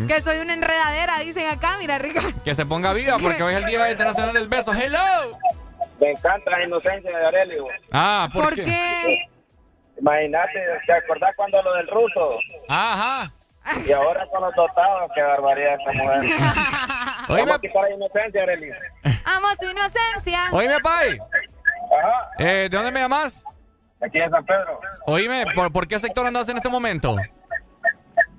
Que 0.08 0.20
soy 0.22 0.38
una 0.38 0.54
enredadera, 0.54 1.20
dicen 1.20 1.46
acá, 1.48 1.76
mira, 1.78 1.98
Ricardo. 1.98 2.30
Que 2.42 2.54
se 2.54 2.66
ponga 2.66 2.92
viva 2.92 3.18
porque 3.18 3.42
hoy 3.44 3.52
es 3.54 3.60
el 3.60 3.66
Día 3.66 3.90
Internacional 3.92 4.34
del 4.34 4.48
Beso. 4.48 4.72
Hello. 4.74 4.98
Me 6.00 6.10
encanta 6.10 6.50
la 6.50 6.64
inocencia 6.64 7.16
de 7.16 7.26
Areli. 7.26 7.58
güey. 7.60 7.76
Ah, 7.92 8.28
¿por, 8.32 8.44
¿Por 8.44 8.54
qué? 8.56 9.28
Imagínate, 10.00 10.60
¿te 10.86 10.92
acordás 10.92 11.34
cuando 11.36 11.62
lo 11.62 11.74
del 11.74 11.88
ruso? 11.88 12.38
Ajá. 12.68 13.30
Y 13.86 13.92
ahora 13.92 14.26
con 14.32 14.40
los 14.42 14.54
dotados, 14.54 15.10
qué 15.14 15.22
barbaridad 15.22 15.74
esta 15.78 15.92
mujer. 15.92 16.20
Vamos 17.28 17.52
a 17.52 17.58
quitar 17.60 17.82
la 17.82 17.90
inocencia, 17.94 18.42
Areli. 18.42 18.70
Amo 19.26 19.46
su 19.60 19.70
inocencia. 19.70 20.38
Oíme, 20.52 20.78
Pai. 20.82 21.18
Ajá, 21.18 22.30
Eh, 22.38 22.68
¿De 22.70 22.76
dónde 22.76 22.90
me 22.92 23.00
llamas? 23.00 23.44
aquí 24.00 24.18
en 24.18 24.30
San 24.30 24.44
Pedro. 24.46 24.80
Oíme, 25.06 25.44
¿por, 25.54 25.72
por 25.72 25.86
qué 25.88 25.98
sector 25.98 26.26
andas 26.26 26.48
en 26.48 26.56
este 26.56 26.68
momento? 26.68 27.16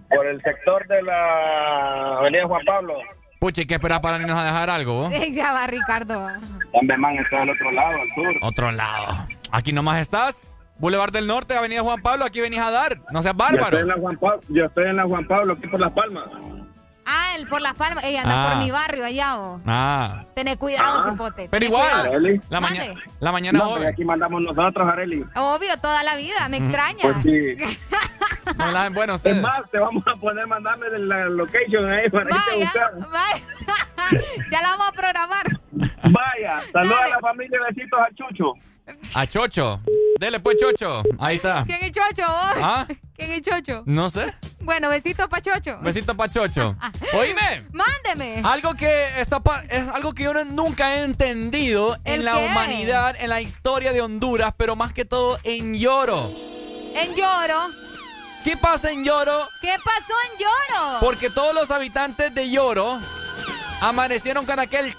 Por 0.10 0.26
el 0.26 0.42
sector 0.42 0.88
de 0.88 1.02
la 1.04 2.18
Avenida 2.20 2.48
Juan 2.48 2.66
Pablo. 2.66 2.96
Puchi, 3.40 3.66
¿qué 3.68 3.76
esperas 3.76 4.00
para 4.00 4.18
irnos 4.18 4.38
a 4.40 4.46
dejar 4.46 4.70
algo? 4.70 4.94
vos? 5.10 5.14
Ya 5.32 5.54
va, 5.54 5.68
Ricardo. 5.68 6.28
Hombre, 6.72 6.98
man, 6.98 7.16
está 7.18 7.42
al 7.42 7.50
otro 7.52 7.72
lado, 7.72 8.02
al 8.02 8.10
sur. 8.16 8.36
Otro 8.42 8.72
lado. 8.72 9.28
Aquí 9.52 9.72
nomás 9.74 10.00
estás. 10.00 10.50
Boulevard 10.80 11.12
del 11.12 11.28
Norte, 11.28 11.56
Avenida 11.56 11.82
Juan 11.82 12.02
Pablo, 12.02 12.26
aquí 12.26 12.40
venís 12.40 12.60
a 12.60 12.72
dar. 12.72 13.00
No 13.12 13.22
seas 13.22 13.36
Yo 13.38 13.44
estoy, 13.46 13.58
bárbaro. 13.58 13.80
en 13.80 13.88
la 13.88 13.96
Juan 13.96 14.18
Pablo, 14.18 14.42
yo 14.50 14.66
estoy 14.66 14.86
en 14.86 14.96
la 14.96 15.04
Juan 15.06 15.28
Pablo, 15.28 15.54
aquí 15.54 15.68
por 15.68 15.80
Las 15.80 15.92
Palmas. 15.92 16.26
Ah, 17.12 17.36
el 17.40 17.48
por 17.48 17.60
las 17.60 17.74
palmas. 17.74 18.04
Ella 18.04 18.22
anda 18.22 18.36
Ah. 18.46 18.50
por 18.54 18.64
mi 18.64 18.70
barrio 18.70 19.04
allá, 19.04 19.36
vos. 19.36 19.62
Ah. 19.66 20.26
Tené 20.36 20.58
cuidado, 20.58 21.10
cipote. 21.10 21.48
Pero 21.50 21.50
Tené 21.50 21.66
igual, 21.66 22.42
la, 22.52 22.60
mañana 22.62 22.94
la 23.20 23.32
mañana 23.32 23.58
No, 23.58 23.70
hoy. 23.72 23.86
aquí 23.88 24.06
mandamos 24.06 24.44
nosotros, 24.44 24.88
Areli. 24.88 25.26
Obvio, 25.36 25.76
toda 25.82 26.04
la 26.04 26.16
vida. 26.18 26.48
Me 26.50 26.58
extraña. 26.58 27.00
Pues 27.02 27.18
sí. 27.24 27.56
No 28.58 28.72
la 28.72 28.90
bueno 28.90 29.16
ustedes. 29.16 29.38
Es 29.38 29.42
más, 29.44 29.70
te 29.72 29.80
vamos 29.80 30.04
a 30.08 30.16
poner 30.18 30.46
mandarme 30.48 30.88
de 30.90 31.00
la 31.00 31.26
location 31.30 31.90
ahí 31.92 32.10
para 32.10 32.26
irte 32.26 32.36
a 32.36 32.56
Vaya, 32.56 32.64
buscar. 32.66 33.10
vaya. 33.10 34.24
ya 34.52 34.62
la 34.62 34.70
vamos 34.70 34.88
a 34.88 34.92
programar. 34.92 35.46
Vaya, 35.72 36.62
saluda 36.72 37.06
a 37.06 37.10
la 37.10 37.20
familia, 37.20 37.60
besitos 37.70 38.00
a 38.00 38.08
Chucho. 38.16 38.54
A 39.16 39.26
Chocho. 39.28 39.82
Dele 40.20 40.40
pues, 40.42 40.58
Chocho. 40.60 41.02
Ahí 41.20 41.38
está. 41.38 41.64
¿Quién 41.66 41.82
es 41.84 41.92
Chocho? 41.94 42.24
¿Ah? 42.28 42.86
¿Quién 43.16 43.32
es 43.32 43.42
Chocho? 43.42 43.84
No 43.86 44.10
sé. 44.10 44.34
Bueno, 44.60 44.90
besito 44.90 45.30
pa' 45.30 45.42
Chocho. 45.42 45.80
Besito 45.82 46.16
pa' 46.16 46.30
Chocho. 46.30 46.76
Oíme. 47.14 47.66
Mándeme. 47.72 48.42
Algo 48.44 48.74
que 48.76 49.08
está 49.20 49.40
pa- 49.40 49.64
es 49.70 49.88
algo 49.90 50.14
que 50.14 50.24
yo 50.24 50.34
no- 50.34 50.44
nunca 50.44 50.96
he 50.96 51.04
entendido 51.04 51.96
en 52.04 52.16
¿El 52.16 52.26
la 52.26 52.34
qué? 52.34 52.46
humanidad, 52.46 53.16
en 53.18 53.30
la 53.30 53.40
historia 53.40 53.94
de 53.94 54.02
Honduras, 54.02 54.54
pero 54.58 54.76
más 54.76 54.92
que 54.92 55.06
todo 55.06 55.40
en 55.44 55.76
Lloro. 55.76 56.30
En 56.96 57.16
Lloro. 57.16 57.68
¿Qué 58.44 58.58
pasa 58.58 58.92
en 58.92 59.04
Lloro? 59.06 59.48
¿Qué 59.62 59.74
pasó 59.84 60.14
en 60.32 60.40
Lloro? 60.40 61.00
Porque 61.00 61.30
todos 61.30 61.54
los 61.56 61.72
habitantes 61.72 62.34
de 62.36 62.50
Lloro 62.50 63.00
amanecieron 63.82 64.46
con 64.46 64.60
aquel 64.60 64.94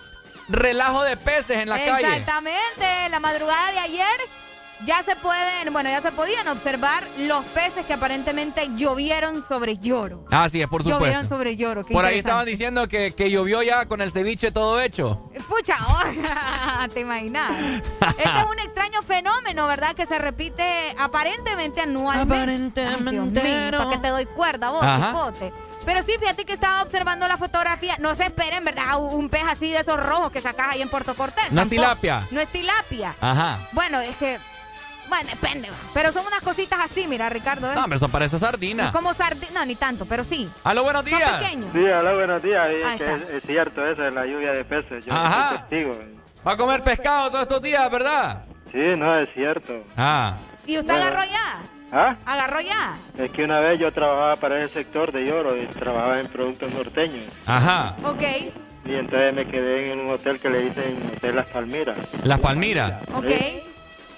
relajo 0.50 1.02
de 1.04 1.16
peces 1.16 1.58
en 1.58 1.68
la 1.68 1.76
calle. 1.78 2.06
Exactamente. 2.06 3.08
La 3.10 3.20
madrugada 3.20 3.72
de 3.72 3.78
ayer 3.78 4.20
ya 4.84 5.02
se 5.02 5.14
pueden, 5.16 5.72
bueno, 5.72 5.90
ya 5.90 6.00
se 6.00 6.10
podían 6.12 6.48
observar 6.48 7.06
los 7.18 7.44
peces 7.46 7.84
que 7.84 7.92
aparentemente 7.92 8.70
llovieron 8.76 9.46
sobre 9.46 9.76
Lloro. 9.76 10.24
Así 10.30 10.62
es, 10.62 10.68
por 10.68 10.82
Llovieron 10.82 11.22
supuesto. 11.22 11.36
sobre 11.36 11.56
Lloro. 11.56 11.84
qué 11.84 11.92
Por 11.92 12.04
ahí 12.04 12.18
estaban 12.18 12.46
diciendo 12.46 12.88
que, 12.88 13.12
que 13.12 13.30
llovió 13.30 13.62
ya 13.62 13.86
con 13.86 14.00
el 14.00 14.10
ceviche 14.10 14.52
todo 14.52 14.80
hecho. 14.80 15.30
Pucha, 15.48 15.76
oh, 15.88 16.88
te 16.88 17.00
imaginas. 17.00 17.52
Este 18.00 18.22
es 18.22 18.50
un 18.50 18.58
extraño 18.58 19.02
fenómeno, 19.02 19.66
¿verdad? 19.66 19.94
Que 19.94 20.06
se 20.06 20.18
repite 20.18 20.94
aparentemente 20.98 21.82
anualmente. 21.82 22.34
Aparentemente. 22.34 23.70
¿Para 23.76 23.90
qué 23.90 23.98
te 23.98 24.08
doy 24.08 24.26
cuerda 24.26 24.70
vos? 24.70 24.82
Pero 25.84 26.02
sí, 26.02 26.12
fíjate 26.20 26.44
que 26.44 26.52
estaba 26.52 26.82
observando 26.82 27.26
la 27.26 27.36
fotografía. 27.36 27.94
No 27.98 28.14
se 28.14 28.24
esperen, 28.24 28.64
¿verdad? 28.64 28.98
Un 29.00 29.28
pez 29.28 29.42
así 29.48 29.70
de 29.70 29.78
esos 29.80 29.98
rojos 30.04 30.30
que 30.30 30.40
sacas 30.40 30.68
ahí 30.68 30.82
en 30.82 30.88
Puerto 30.88 31.14
Cortés. 31.14 31.50
No 31.52 31.62
es 31.62 31.68
tilapia. 31.68 32.26
No 32.30 32.40
es 32.40 32.48
tilapia. 32.48 33.14
Ajá. 33.20 33.58
Bueno, 33.72 34.00
es 34.00 34.14
que. 34.16 34.38
Bueno, 35.08 35.28
depende. 35.28 35.68
Pero 35.92 36.12
son 36.12 36.24
unas 36.26 36.40
cositas 36.40 36.78
así, 36.84 37.08
mira, 37.08 37.28
Ricardo. 37.28 37.68
¿eh? 37.72 37.74
No, 37.74 37.82
pero 37.84 37.96
eso 37.96 38.08
parece 38.08 38.38
sardina. 38.38 38.86
Es 38.86 38.92
como 38.92 39.12
sardina. 39.14 39.48
No, 39.60 39.66
ni 39.66 39.74
tanto, 39.74 40.06
pero 40.06 40.22
sí. 40.22 40.48
Aló, 40.62 40.84
buenos 40.84 41.02
Son 41.02 41.18
días. 41.18 41.32
pequeños. 41.42 41.72
Sí, 41.72 41.80
hola, 41.80 42.12
buenos 42.12 42.42
días. 42.42 42.64
Ahí 42.66 42.76
Es, 42.76 42.96
que 42.98 43.14
es, 43.14 43.22
es 43.30 43.42
cierto 43.44 43.84
eso 43.84 44.02
de 44.02 44.10
la 44.12 44.24
lluvia 44.26 44.52
de 44.52 44.64
peces. 44.64 45.04
Yo 45.04 45.12
Ajá. 45.12 45.48
soy 45.48 45.58
testigo. 45.58 45.98
Va 46.46 46.52
a 46.52 46.56
comer 46.56 46.82
pescado 46.82 47.28
todos 47.30 47.42
estos 47.42 47.60
días, 47.62 47.90
¿verdad? 47.90 48.44
Sí, 48.70 48.78
no, 48.96 49.18
es 49.18 49.28
cierto. 49.34 49.82
Ah. 49.96 50.34
¿Y 50.64 50.78
usted 50.78 50.92
Bueno. 50.92 51.06
agarró 51.06 51.24
ya? 51.24 51.62
¿Ah? 51.92 52.16
¿Agarró 52.24 52.60
ya? 52.60 52.96
Es 53.18 53.30
que 53.32 53.44
una 53.44 53.58
vez 53.60 53.78
yo 53.80 53.92
trabajaba 53.92 54.36
para 54.36 54.62
ese 54.62 54.74
sector 54.74 55.10
de 55.12 55.24
Lloro 55.24 55.56
y 55.56 55.66
trabajaba 55.66 56.20
en 56.20 56.28
productos 56.28 56.72
norteños. 56.72 57.24
Ajá. 57.46 57.96
Ok, 58.04 58.22
Y 58.86 58.94
entonces 58.94 59.34
me 59.34 59.46
quedé 59.46 59.92
en 59.92 60.00
un 60.00 60.10
hotel 60.10 60.38
que 60.38 60.48
le 60.50 60.60
dicen 60.60 60.98
Hotel 61.16 61.36
Las 61.36 61.48
Palmiras. 61.48 61.96
Las 62.24 62.38
Palmiras. 62.38 62.94
ok. 63.14 63.24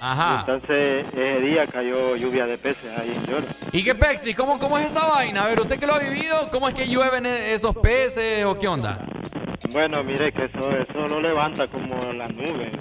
Ajá. 0.05 0.40
Entonces, 0.40 1.07
ese 1.12 1.40
día 1.40 1.65
cayó 1.69 2.16
lluvia 2.16 2.44
de 2.44 2.59
peces 2.59 2.90
ahí 2.99 3.12
en 3.15 3.24
Lloro. 3.24 3.47
¿Y 3.70 3.85
qué 3.85 3.94
Pexi? 3.94 4.35
¿Cómo, 4.35 4.59
¿Cómo 4.59 4.77
es 4.77 4.86
esa 4.86 5.07
vaina? 5.09 5.44
A 5.44 5.47
ver, 5.47 5.61
¿usted 5.61 5.78
que 5.78 5.86
lo 5.86 5.94
ha 5.94 5.99
vivido? 6.01 6.49
¿Cómo 6.51 6.69
es 6.69 6.74
que 6.74 6.89
llueven 6.89 7.24
e- 7.24 7.53
esos 7.55 7.74
peces 7.77 8.44
o 8.44 8.59
qué 8.59 8.66
onda? 8.66 8.99
Bueno, 9.70 10.03
mire 10.03 10.32
que 10.32 10.47
eso, 10.47 10.70
eso 10.73 11.07
lo 11.09 11.20
levanta 11.20 11.69
como 11.69 11.94
las 12.15 12.31
nubes. 12.35 12.74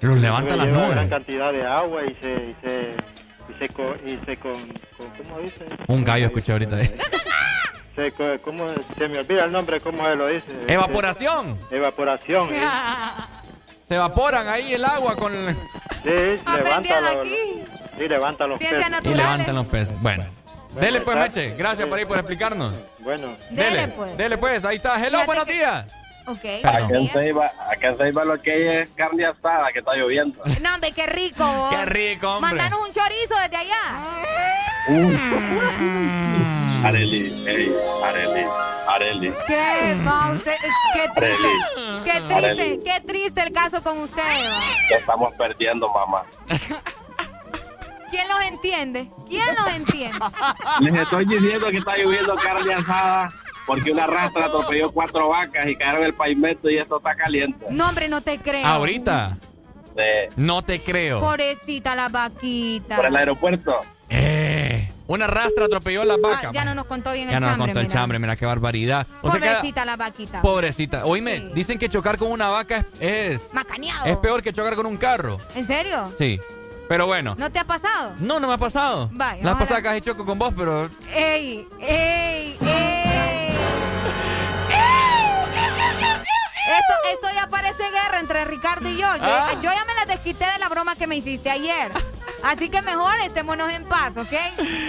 Los 0.00 0.16
levantan 0.18 0.58
las 0.58 0.68
nubes. 0.68 0.90
gran 0.92 1.08
cantidad 1.08 1.52
de 1.52 1.66
agua 1.66 2.02
y 2.04 2.14
se... 2.22 2.32
Y 2.32 2.56
se 2.62 2.90
y 3.48 3.58
se, 3.58 3.68
co- 3.68 3.96
y 4.04 4.18
se 4.24 4.36
con, 4.38 4.52
con- 4.96 5.10
¿Cómo 5.22 5.38
dice? 5.40 5.64
Un 5.88 6.04
gallo 6.04 6.26
escuché 6.26 6.52
ahorita. 6.52 6.76
ahí. 6.76 6.94
Se, 7.96 8.12
co- 8.12 8.40
¿cómo, 8.42 8.66
se 8.98 9.08
me 9.08 9.18
olvida 9.18 9.44
el 9.44 9.52
nombre, 9.52 9.80
¿cómo 9.80 10.04
se 10.06 10.16
lo 10.16 10.26
dice? 10.28 10.46
Evaporación. 10.66 11.58
Evaporación. 11.70 12.48
¿eh? 12.52 12.60
Se 13.86 13.96
evaporan 13.96 14.48
ahí 14.48 14.72
el 14.72 14.82
agua 14.84 15.14
con... 15.14 15.30
Sí, 15.32 16.08
levanta 16.56 17.00
los, 17.02 17.16
aquí. 17.16 17.62
sí, 17.98 18.08
levanta 18.08 18.46
los 18.46 18.58
Ciencias 18.58 18.88
peces. 18.90 19.04
Y 19.12 19.14
levantan 19.14 19.54
los 19.54 19.66
peces. 19.66 20.00
Bueno. 20.00 20.24
Dele 20.80 21.02
pues, 21.02 21.16
Meche. 21.18 21.54
Gracias 21.54 21.86
por 21.86 21.98
ahí 21.98 22.06
por 22.06 22.16
explicarnos. 22.18 22.74
Bueno. 23.00 23.36
Dele, 23.50 23.88
pues. 23.88 24.16
Dele 24.16 24.38
pues, 24.38 24.64
ahí 24.64 24.76
está. 24.76 24.94
Hello, 24.96 25.10
Fíjate 25.20 25.26
buenos 25.26 25.44
que- 25.44 25.52
días. 25.52 25.84
Ok, 26.26 26.44
Acá 26.64 26.78
en. 26.90 27.08
Ceiba, 27.10 27.52
acá 27.70 27.88
en 27.88 27.96
Ceiba 27.96 28.24
lo 28.24 28.38
que 28.38 28.50
hay 28.52 28.62
es 28.82 28.88
carne 28.96 29.26
asada 29.26 29.70
que 29.72 29.80
está 29.80 29.94
lloviendo. 29.94 30.42
No, 30.62 30.74
hombre, 30.74 30.92
qué 30.92 31.06
rico. 31.06 31.44
vos. 31.44 31.74
Qué 31.74 31.84
rico, 31.86 32.36
hombre. 32.36 32.50
Mandanos 32.52 32.78
un 32.86 32.92
chorizo 32.92 33.34
desde 33.42 33.56
allá. 33.56 33.82
Areli, 36.84 37.32
ey, 37.46 37.72
Areli, 38.04 38.46
Areli. 38.88 39.32
¿Qué? 39.46 39.96
Qué 40.92 41.08
triste. 41.14 41.48
Qué 42.04 42.20
triste, 42.20 42.34
Arely. 42.34 42.80
qué 42.84 43.00
triste 43.06 43.42
el 43.42 43.52
caso 43.52 43.82
con 43.82 43.98
ustedes. 43.98 44.50
Ya 44.90 44.96
estamos 44.96 45.34
perdiendo, 45.34 45.88
mamá. 45.88 46.24
¿Quién 48.10 48.28
los 48.28 48.40
entiende? 48.46 49.08
¿Quién 49.28 49.46
los 49.56 49.68
entiende? 49.74 50.18
Les 50.80 50.94
estoy 50.94 51.24
diciendo 51.24 51.70
que 51.70 51.78
está 51.78 51.96
lloviendo 51.96 52.34
carne 52.36 52.74
asada 52.74 53.32
porque 53.66 53.90
una 53.92 54.06
rastra 54.06 54.46
atropelló 54.46 54.90
cuatro 54.92 55.28
vacas 55.28 55.66
y 55.68 55.76
cayeron 55.76 56.00
en 56.02 56.06
el 56.06 56.14
pavimento 56.14 56.68
y 56.70 56.78
esto 56.78 56.98
está 56.98 57.14
caliente. 57.14 57.66
No, 57.70 57.88
hombre, 57.88 58.08
no 58.08 58.20
te 58.20 58.38
creo. 58.38 58.66
Ahorita. 58.66 59.36
De- 59.94 60.28
No 60.36 60.62
te 60.62 60.82
creo. 60.82 61.20
Pobrecita 61.20 61.94
la 61.94 62.08
vaquita. 62.08 62.96
por 62.96 63.06
el 63.06 63.16
aeropuerto. 63.16 63.72
Eh, 64.10 64.90
una 65.06 65.26
rastra 65.26 65.66
atropelló 65.66 66.04
las 66.04 66.18
Ah, 66.18 66.28
vacas. 66.28 66.52
ya 66.52 66.64
no 66.64 66.74
nos 66.74 66.86
contó 66.86 67.12
bien 67.12 67.28
Ya 67.28 67.34
el 67.36 67.40
no 67.40 67.46
nos 67.46 67.56
chambre, 67.56 67.72
contó 67.74 67.80
el 67.80 67.88
chambre, 67.92 68.18
mira 68.18 68.36
qué 68.36 68.44
barbaridad. 68.46 69.06
O 69.22 69.30
sea 69.30 69.40
que, 69.40 69.46
Pobrecita 69.46 69.84
la 69.84 69.96
vaquita. 69.96 70.42
pobrecita. 70.42 71.04
Oíme, 71.06 71.50
dicen 71.54 71.78
que 71.78 71.88
chocar 71.88 72.18
con 72.18 72.30
una 72.30 72.48
vaca 72.48 72.78
es, 72.78 73.40
es, 73.44 73.54
Macaneado. 73.54 74.06
es 74.06 74.16
peor 74.18 74.42
que 74.42 74.52
chocar 74.52 74.74
con 74.74 74.86
un 74.86 74.96
carro. 74.96 75.38
¿En 75.54 75.66
serio? 75.66 76.12
Sí. 76.18 76.40
Pero 76.88 77.06
bueno. 77.06 77.34
¿No 77.38 77.50
te 77.50 77.58
ha 77.60 77.64
pasado? 77.64 78.12
No, 78.18 78.38
no 78.40 78.48
me 78.48 78.54
ha 78.54 78.58
pasado. 78.58 79.08
Vaya, 79.12 79.42
La 79.42 79.52
ojalá. 79.52 79.58
pasada 79.58 79.82
casi 79.82 80.00
choco 80.02 80.24
con 80.26 80.38
vos, 80.38 80.52
pero 80.56 80.90
¡Ey! 81.14 81.66
¡Ey! 81.80 82.56
¡Ey! 82.60 83.03
Esto, 86.66 86.94
esto 87.12 87.28
ya 87.34 87.46
parece 87.48 87.90
guerra 87.90 88.20
entre 88.20 88.44
Ricardo 88.44 88.88
y 88.88 88.96
yo. 88.96 89.14
Yo, 89.16 89.22
Ah. 89.24 89.50
yo 89.60 89.70
ya 89.72 89.84
me 89.84 89.94
la 89.94 90.06
desquité 90.06 90.46
de 90.46 90.58
la 90.58 90.68
broma 90.68 90.96
que 90.96 91.06
me 91.06 91.16
hiciste 91.16 91.50
ayer. 91.50 91.92
Así 92.42 92.68
que 92.68 92.82
mejor 92.82 93.14
estémonos 93.20 93.72
en 93.72 93.84
paz, 93.84 94.12
¿ok? 94.16 94.32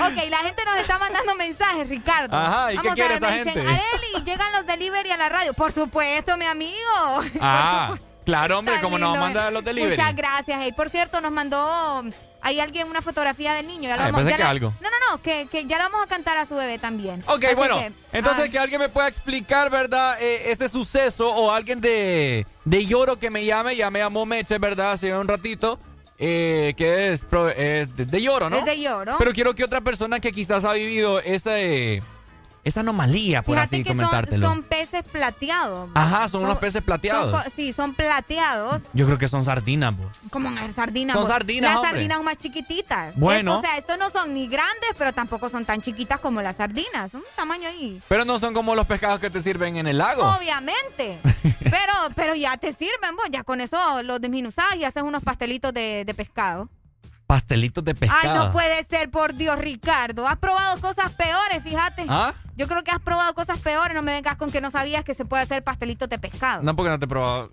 Ok, 0.01 0.29
la 0.29 0.37
gente 0.39 0.63
nos 0.65 0.77
está 0.77 0.97
mandando 0.97 1.35
mensajes, 1.35 1.87
Ricardo. 1.87 2.35
Ajá, 2.35 2.73
¿y 2.73 2.77
qué 2.77 2.77
Vamos 2.77 2.91
a 2.91 2.95
quiere 2.95 3.09
ver, 3.13 3.17
esa 3.17 3.29
me 3.29 3.37
dicen, 3.43 3.53
gente? 3.53 3.69
Areli, 3.69 4.25
llegan 4.25 4.51
los 4.53 4.65
delivery 4.65 5.11
a 5.11 5.17
la 5.17 5.29
radio. 5.29 5.53
Por 5.53 5.71
supuesto, 5.71 6.35
mi 6.37 6.45
amigo. 6.45 7.21
Ah, 7.41 7.93
claro, 8.25 8.59
hombre, 8.59 8.79
como 8.81 8.97
nos 8.97 9.17
eh. 9.17 9.51
los 9.51 9.63
delivery. 9.63 9.95
Muchas 9.95 10.15
gracias. 10.15 10.59
Hey, 10.61 10.73
por 10.73 10.89
cierto, 10.89 11.21
nos 11.21 11.31
mandó 11.31 12.03
ahí 12.45 12.59
alguien 12.59 12.87
una 12.87 13.01
fotografía 13.01 13.53
del 13.53 13.67
niño. 13.67 13.89
Ya 13.89 13.97
lo 13.97 14.03
Ay, 14.03 14.11
vamos- 14.11 14.27
ya 14.29 14.37
que 14.37 14.43
algo. 14.43 14.73
No, 14.81 14.89
no, 14.89 14.95
no, 15.11 15.21
que, 15.21 15.47
que 15.51 15.65
ya 15.65 15.77
le 15.77 15.83
vamos 15.83 16.01
a 16.03 16.07
cantar 16.07 16.37
a 16.37 16.45
su 16.45 16.55
bebé 16.55 16.77
también. 16.79 17.23
Ok, 17.27 17.43
Así 17.45 17.55
bueno, 17.55 17.77
que, 17.79 17.91
entonces 18.13 18.45
ah, 18.47 18.49
que 18.49 18.59
alguien 18.59 18.79
me 18.79 18.89
pueda 18.89 19.07
explicar, 19.07 19.69
¿verdad? 19.69 20.15
Eh, 20.21 20.51
ese 20.51 20.67
suceso 20.69 21.29
o 21.33 21.51
alguien 21.51 21.81
de, 21.81 22.45
de 22.63 22.85
Lloro 22.85 23.17
que 23.19 23.29
me 23.29 23.43
llame, 23.45 23.75
ya 23.75 23.89
me 23.91 23.99
llamó 23.99 24.25
Meche, 24.25 24.57
¿verdad? 24.59 24.93
Hace 24.93 25.15
un 25.15 25.27
ratito, 25.27 25.79
eh, 26.19 26.73
que 26.77 27.11
es, 27.11 27.25
pro- 27.25 27.45
de, 27.45 27.87
de 27.87 28.21
Lloro, 28.21 28.49
¿no? 28.49 28.57
Es 28.57 28.65
de 28.65 28.79
Lloro. 28.79 29.15
Pero 29.17 29.33
quiero 29.33 29.53
que 29.55 29.63
otra 29.63 29.81
persona 29.81 30.19
que 30.19 30.31
quizás 30.31 30.63
ha 30.65 30.73
vivido 30.73 31.19
esa, 31.21 31.59
eh, 31.59 32.01
esa 32.65 32.81
anomalía, 32.81 33.41
por 33.43 33.55
Fíjate 33.55 33.75
así 33.77 33.83
que 33.83 33.89
son, 33.89 33.97
comentártelo. 33.97 34.47
son 34.47 34.63
peces 34.63 35.03
plateados. 35.03 35.89
Ajá, 35.93 36.27
son 36.27 36.43
unos 36.43 36.57
peces 36.57 36.81
plateados. 36.83 37.31
son 37.31 37.51
sí, 37.55 37.71
son 37.71 37.93
plateados. 37.93 38.81
Yo 38.93 39.05
creo 39.05 39.17
que 39.17 39.27
son 39.27 39.45
sardinas, 39.45 39.95
vos. 39.95 40.11
Como 40.31 40.49
sardinas. 40.75 41.13
Son 41.13 41.21
vos. 41.23 41.31
sardinas, 41.31 41.69
Las 41.69 41.77
hombre. 41.77 41.91
sardinas 41.91 42.17
son 42.17 42.25
más 42.25 42.37
chiquititas. 42.37 43.15
Bueno. 43.15 43.53
Es- 43.53 43.57
o 43.59 43.61
sea, 43.61 43.77
estos 43.77 43.97
no 43.97 44.09
son 44.09 44.33
ni 44.33 44.47
grandes, 44.47 44.89
pero 44.97 45.13
tampoco 45.13 45.47
son 45.47 45.63
tan 45.63 45.81
chiquitas 45.81 46.19
como 46.19 46.41
las 46.41 46.57
sardinas. 46.57 47.11
Son 47.11 47.21
un 47.21 47.27
tamaño 47.35 47.67
ahí. 47.69 48.01
Pero 48.09 48.25
no 48.25 48.37
son 48.39 48.53
como 48.53 48.75
los 48.75 48.85
pescados 48.87 49.19
que 49.19 49.29
te 49.29 49.41
sirven 49.41 49.77
en 49.77 49.87
el 49.87 49.99
lago. 49.99 50.23
Obviamente. 50.23 51.19
pero, 51.63 51.93
pero 52.15 52.35
ya 52.35 52.57
te 52.57 52.73
sirven, 52.73 53.15
vos. 53.15 53.25
Ya 53.31 53.43
con 53.43 53.61
eso 53.61 54.01
los 54.03 54.19
disminuzás 54.19 54.75
y 54.75 54.83
haces 54.85 55.03
unos 55.03 55.23
pastelitos 55.23 55.73
de, 55.73 56.03
de 56.05 56.13
pescado. 56.13 56.67
Pastelitos 57.35 57.83
de 57.83 57.93
pescado. 57.93 58.21
Ay, 58.23 58.29
no 58.29 58.51
puede 58.53 58.81
ser, 58.85 59.11
por 59.11 59.33
Dios, 59.33 59.57
Ricardo. 59.57 60.25
Has 60.25 60.37
probado 60.37 60.79
cosas 60.79 61.11
peores, 61.11 61.61
fíjate. 61.61 62.05
¿Ah? 62.07 62.33
Yo 62.55 62.65
creo 62.65 62.81
que 62.81 62.91
has 62.91 63.01
probado 63.01 63.33
cosas 63.33 63.59
peores. 63.59 63.93
No 63.93 64.01
me 64.01 64.13
vengas 64.13 64.37
con 64.37 64.49
que 64.49 64.61
no 64.61 64.71
sabías 64.71 65.03
que 65.03 65.13
se 65.13 65.25
puede 65.25 65.43
hacer 65.43 65.61
pastelitos 65.61 66.07
de 66.07 66.17
pescado. 66.17 66.63
No, 66.63 66.73
porque 66.77 66.91
no 66.91 66.97
te 66.97 67.03
he 67.03 67.07
probado. 67.09 67.51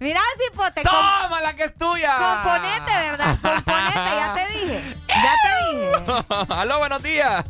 Mira, 0.00 0.20
Cipote. 0.40 0.82
¡Toma 0.82 1.40
la 1.40 1.54
que 1.54 1.62
es 1.62 1.78
tuya! 1.78 2.16
Componente, 2.42 2.92
¿verdad? 2.92 3.38
Componente, 3.40 3.94
ya 3.94 4.34
te 4.34 4.58
dije. 4.58 4.96
Ya 5.06 5.34
te 5.44 5.50
dije. 5.70 6.24
Aló, 6.60 6.78
buenos 6.80 7.00
días. 7.04 7.44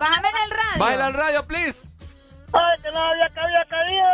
Bájame 0.00 0.28
en 0.28 0.36
el 0.44 0.50
radio. 0.50 0.78
Baila 0.78 1.06
al 1.06 1.14
radio, 1.14 1.46
please. 1.46 1.95
¡Ay, 2.58 2.78
que 2.82 2.90
no 2.92 2.98
había 2.98 3.28
que 3.28 3.40
había 3.40 3.64
caído! 3.66 4.06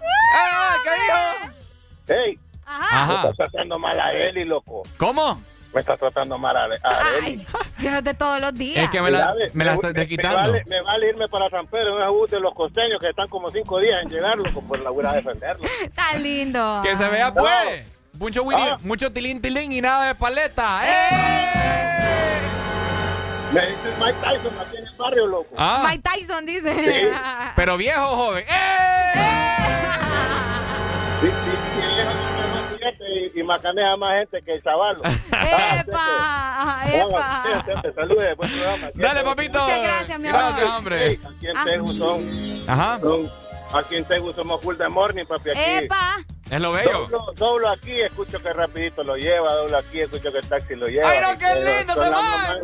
¡Eh, 0.00 0.76
qué 0.84 0.90
dijo! 1.02 2.22
¡Ey! 2.24 2.38
Ajá. 2.66 3.06
Me 3.06 3.14
estás 3.14 3.36
tratando 3.36 3.78
mal 3.78 4.00
a 4.00 4.12
Eli, 4.12 4.44
loco. 4.44 4.82
¿Cómo? 4.98 5.42
Me 5.72 5.80
estás 5.80 5.98
tratando 5.98 6.38
mal 6.38 6.56
a, 6.56 6.64
a 6.64 7.18
Eli. 7.18 7.46
Yo 7.78 7.90
no 7.90 8.02
de 8.02 8.14
todos 8.14 8.40
los 8.40 8.54
días. 8.54 8.84
Es 8.84 8.90
que 8.90 9.02
me 9.02 9.10
la, 9.10 9.34
me 9.52 9.64
la 9.64 9.74
estoy 9.74 10.06
quitando. 10.06 10.52
Me 10.52 10.60
vale, 10.60 10.64
me 10.66 10.82
vale 10.82 11.08
irme 11.08 11.28
para 11.28 11.50
San 11.50 11.66
Pedro 11.66 12.00
en 12.02 12.08
un 12.08 12.18
bus 12.18 12.30
de 12.30 12.40
los 12.40 12.54
costeños 12.54 12.98
que 13.00 13.10
están 13.10 13.28
como 13.28 13.50
cinco 13.50 13.78
días 13.78 14.02
en 14.02 14.10
llegar, 14.10 14.36
loco, 14.38 14.62
por 14.62 14.80
la 14.80 14.90
voy 14.90 15.04
a 15.04 15.12
defenderlo. 15.12 15.68
Tan 15.94 16.22
lindo. 16.22 16.80
Que 16.82 16.96
se 16.96 17.08
vea, 17.08 17.32
pues. 17.32 17.96
Mucho, 18.14 18.42
Willy, 18.42 18.62
mucho 18.82 19.12
tilín, 19.12 19.40
tilín 19.40 19.70
y 19.70 19.80
nada 19.80 20.08
de 20.08 20.14
paleta. 20.14 20.80
¡Eh! 20.84 22.40
Me 23.52 23.60
dice 23.60 23.94
Mike 23.98 24.18
Tyson 24.20 24.47
barrio, 24.98 25.26
loco. 25.26 25.54
Ah. 25.56 25.84
Mike 25.88 26.02
Tyson 26.02 26.44
dice. 26.46 27.10
Pero 27.56 27.76
viejo, 27.76 28.06
joven. 28.16 28.44
¡Eh! 28.48 29.12
Sí, 31.20 31.26
sí, 31.26 31.50
sí, 31.74 33.34
y, 33.34 33.40
y 33.40 33.42
macanea 33.42 33.92
a 33.92 33.96
más 33.96 34.12
gente 34.20 34.42
que 34.44 34.52
el 34.54 34.62
chavalo. 34.62 35.00
¡Epa! 35.04 36.80
¡Epa! 36.86 37.64
Saludos, 37.94 38.24
buen 38.36 38.50
programa. 38.50 38.88
Dale, 38.94 39.24
papito. 39.24 39.60
Muchas 39.62 39.82
gracias, 39.82 40.20
mi 40.20 40.28
amor. 40.28 40.40
Gracias, 40.42 40.70
hombre. 40.70 41.20
Aquí 41.24 41.46
en 41.46 41.56
Ah. 41.56 41.64
Tegu 41.64 41.92
son, 41.94 42.20
Ajá. 42.68 42.98
son- 43.00 43.28
Aquí 43.74 43.96
en 43.96 44.04
Tegu 44.04 44.32
somos 44.32 44.60
full 44.62 44.76
de 44.76 44.88
morning, 44.88 45.24
papi. 45.26 45.50
Aquí. 45.50 45.60
¡Epa! 45.60 46.16
Es 46.50 46.60
lo 46.60 46.72
bello. 46.72 47.06
Doblo, 47.08 47.32
doblo 47.36 47.68
aquí, 47.68 48.00
escucho 48.00 48.40
que 48.40 48.52
rapidito 48.52 49.02
lo 49.04 49.16
lleva, 49.16 49.52
doblo 49.52 49.76
aquí, 49.78 50.00
escucho 50.00 50.32
que 50.32 50.38
el 50.38 50.48
taxi 50.48 50.74
lo 50.76 50.86
lleva. 50.86 51.10
¡Ay, 51.10 51.18
no, 51.20 51.38
qué 51.38 51.46
lindo, 51.78 51.94
con 51.94 52.04
la 52.04 52.10
mamá, 52.10 52.58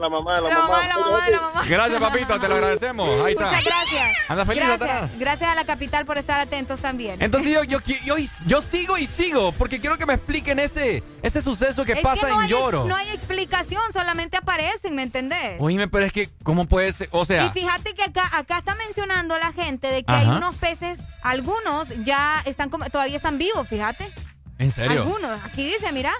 La 0.00 0.08
mamá, 0.08 0.40
la 0.40 0.98
mamá, 0.98 1.28
la 1.28 1.40
mamá. 1.40 1.64
Gracias, 1.68 2.00
papito. 2.00 2.40
Te 2.40 2.48
lo 2.48 2.54
agradecemos. 2.54 3.08
Ahí 3.24 3.32
está. 3.32 3.46
Muchas 3.46 3.64
gracias. 3.64 4.16
Anda 4.28 4.44
feliz, 4.44 4.64
gracias. 4.66 5.18
Gracias 5.18 5.50
a 5.50 5.54
la 5.54 5.64
capital 5.64 6.06
por 6.06 6.16
estar 6.18 6.40
atentos 6.40 6.80
también. 6.80 7.16
Entonces 7.20 7.50
yo, 7.52 7.64
yo, 7.64 7.78
yo, 8.04 8.14
yo 8.46 8.60
sigo 8.62 8.96
y 8.98 9.06
sigo 9.06 9.52
porque 9.52 9.80
quiero 9.80 9.98
que 9.98 10.06
me 10.06 10.14
expliquen 10.14 10.58
ese, 10.58 11.02
ese 11.22 11.40
suceso 11.40 11.84
que 11.84 11.92
Es 11.92 12.00
pasa 12.00 12.28
no 12.28 12.34
en 12.36 12.40
hay 12.42 12.48
Lloro. 12.48 12.84
no 12.86 12.96
hay 12.96 13.10
explicación, 13.10 13.82
solamente 13.92 14.36
aparecen, 14.36 14.94
¿me 14.94 15.02
entendés? 15.02 15.56
Oíme, 15.60 15.86
pero 15.88 16.06
es 16.06 16.12
que, 16.12 16.28
¿cómo 16.42 16.66
puede 16.66 16.92
ser? 16.92 17.08
O 17.12 17.24
sea, 17.24 17.46
Y 17.46 17.50
fíjate 17.50 17.94
que 17.94 18.02
acá, 18.04 18.28
acá 18.32 18.58
está 18.58 18.74
mencionando 18.76 19.38
la 19.38 19.52
gente 19.52 19.88
de 19.88 20.02
que 20.04 20.12
hay 20.12 20.26
unos 20.28 20.56
peces, 20.56 20.98
algunos 21.22 21.88
ya 22.04 22.42
están 22.44 22.70
como- 22.70 22.84
todavía 22.90 23.16
están 23.16 23.38
vivos, 23.38 23.68
fíjate. 23.68 24.12
¿en 24.58 24.70
serio? 24.70 25.02
Algunos, 25.02 25.40
aquí 25.44 25.64
dice, 25.64 25.90
mira, 25.92 26.12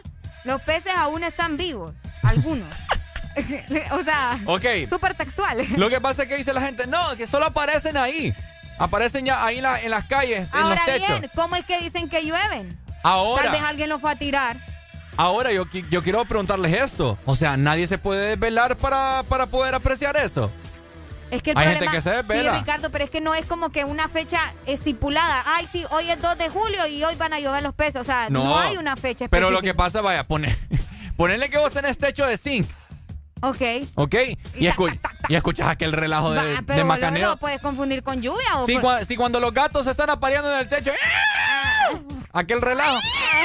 los 0.44 0.62
peces 0.62 0.92
aún 0.96 1.22
están 1.24 1.56
vivos, 1.56 1.94
algunos. 2.22 2.68
o 3.92 4.02
sea, 4.02 4.38
Ok. 4.46 4.64
súper 4.88 5.14
textual. 5.14 5.64
Lo 5.76 5.88
que 5.88 6.00
pasa 6.00 6.22
es 6.22 6.28
que 6.28 6.36
dice 6.36 6.52
la 6.52 6.60
gente, 6.62 6.86
no, 6.86 7.16
que 7.16 7.26
solo 7.26 7.46
aparecen 7.46 7.96
ahí. 7.96 8.34
Aparecen 8.78 9.24
ya 9.26 9.44
ahí 9.44 9.58
en, 9.58 9.62
la- 9.62 9.80
en 9.80 9.90
las 9.90 10.04
calles, 10.04 10.48
en 10.52 10.58
Ahora 10.60 10.76
los 10.76 10.84
techos. 10.86 11.08
bien, 11.08 11.30
¿cómo 11.34 11.54
es 11.56 11.64
que 11.64 11.78
dicen 11.80 12.08
que 12.08 12.24
llueven? 12.24 12.78
Ahora. 13.02 13.44
Tal 13.44 13.52
vez 13.52 13.62
alguien 13.62 13.88
lo 13.88 13.98
fue 13.98 14.10
a 14.10 14.16
tirar. 14.16 14.56
Ahora 15.16 15.52
yo 15.52 15.68
quiero 15.68 16.24
preguntarles 16.24 16.72
esto. 16.80 17.18
O 17.26 17.36
sea, 17.36 17.56
nadie 17.58 17.86
se 17.86 17.98
puede 17.98 18.30
desvelar 18.30 18.76
para, 18.76 19.22
para 19.28 19.46
poder 19.46 19.74
apreciar 19.74 20.16
eso. 20.16 20.50
Es 21.30 21.42
que 21.42 21.52
el 21.52 21.58
Hay 21.58 21.64
problema, 21.66 21.92
gente 21.92 21.96
que 21.96 22.00
se 22.00 22.22
sí. 22.42 22.58
Ricardo, 22.58 22.90
pero 22.90 23.04
es 23.04 23.10
que 23.10 23.20
no 23.20 23.34
es 23.34 23.46
como 23.46 23.70
que 23.70 23.84
una 23.84 24.08
fecha 24.08 24.40
estipulada. 24.66 25.42
Ay, 25.46 25.66
sí, 25.70 25.84
hoy 25.90 26.10
es 26.10 26.20
2 26.20 26.36
de 26.38 26.48
julio 26.48 26.86
y 26.86 27.04
hoy 27.04 27.14
van 27.16 27.32
a 27.32 27.40
llover 27.40 27.62
los 27.62 27.74
pesos. 27.74 28.00
O 28.00 28.04
sea, 28.04 28.28
no, 28.30 28.58
hay 28.58 28.76
una 28.76 28.96
fecha 28.96 29.24
específica. 29.24 29.30
Pero 29.30 29.50
lo 29.50 29.62
que 29.62 29.72
pasa, 29.74 30.00
vaya, 30.00 30.24
poner, 30.24 30.56
ponerle 31.16 31.48
que 31.50 31.58
vos 31.58 31.72
tenés 31.72 31.98
techo 31.98 32.26
de 32.26 32.36
zinc, 32.36 32.66
Ok. 33.42 33.62
¿ok? 33.94 34.14
Y, 34.56 34.66
escu- 34.66 34.98
y 35.28 35.34
escuchas 35.34 35.68
aquel 35.68 35.92
relajo 35.92 36.32
de, 36.32 36.38
Va, 36.38 36.44
de 36.44 36.62
pero 36.62 36.84
macaneo. 36.84 37.30
lo 37.30 37.36
puedes 37.36 37.60
confundir 37.60 38.02
con 38.02 38.20
lluvia 38.20 38.56
o 38.58 38.66
por- 38.66 38.82
cua- 38.82 39.16
cuando 39.16 39.40
los 39.40 39.54
gatos 39.54 39.84
se 39.84 39.92
están 39.92 40.10
apareando 40.10 40.52
en 40.52 40.58
el 40.60 40.68
techo, 40.68 40.90
aquel 42.32 42.60
relajo, 42.60 42.98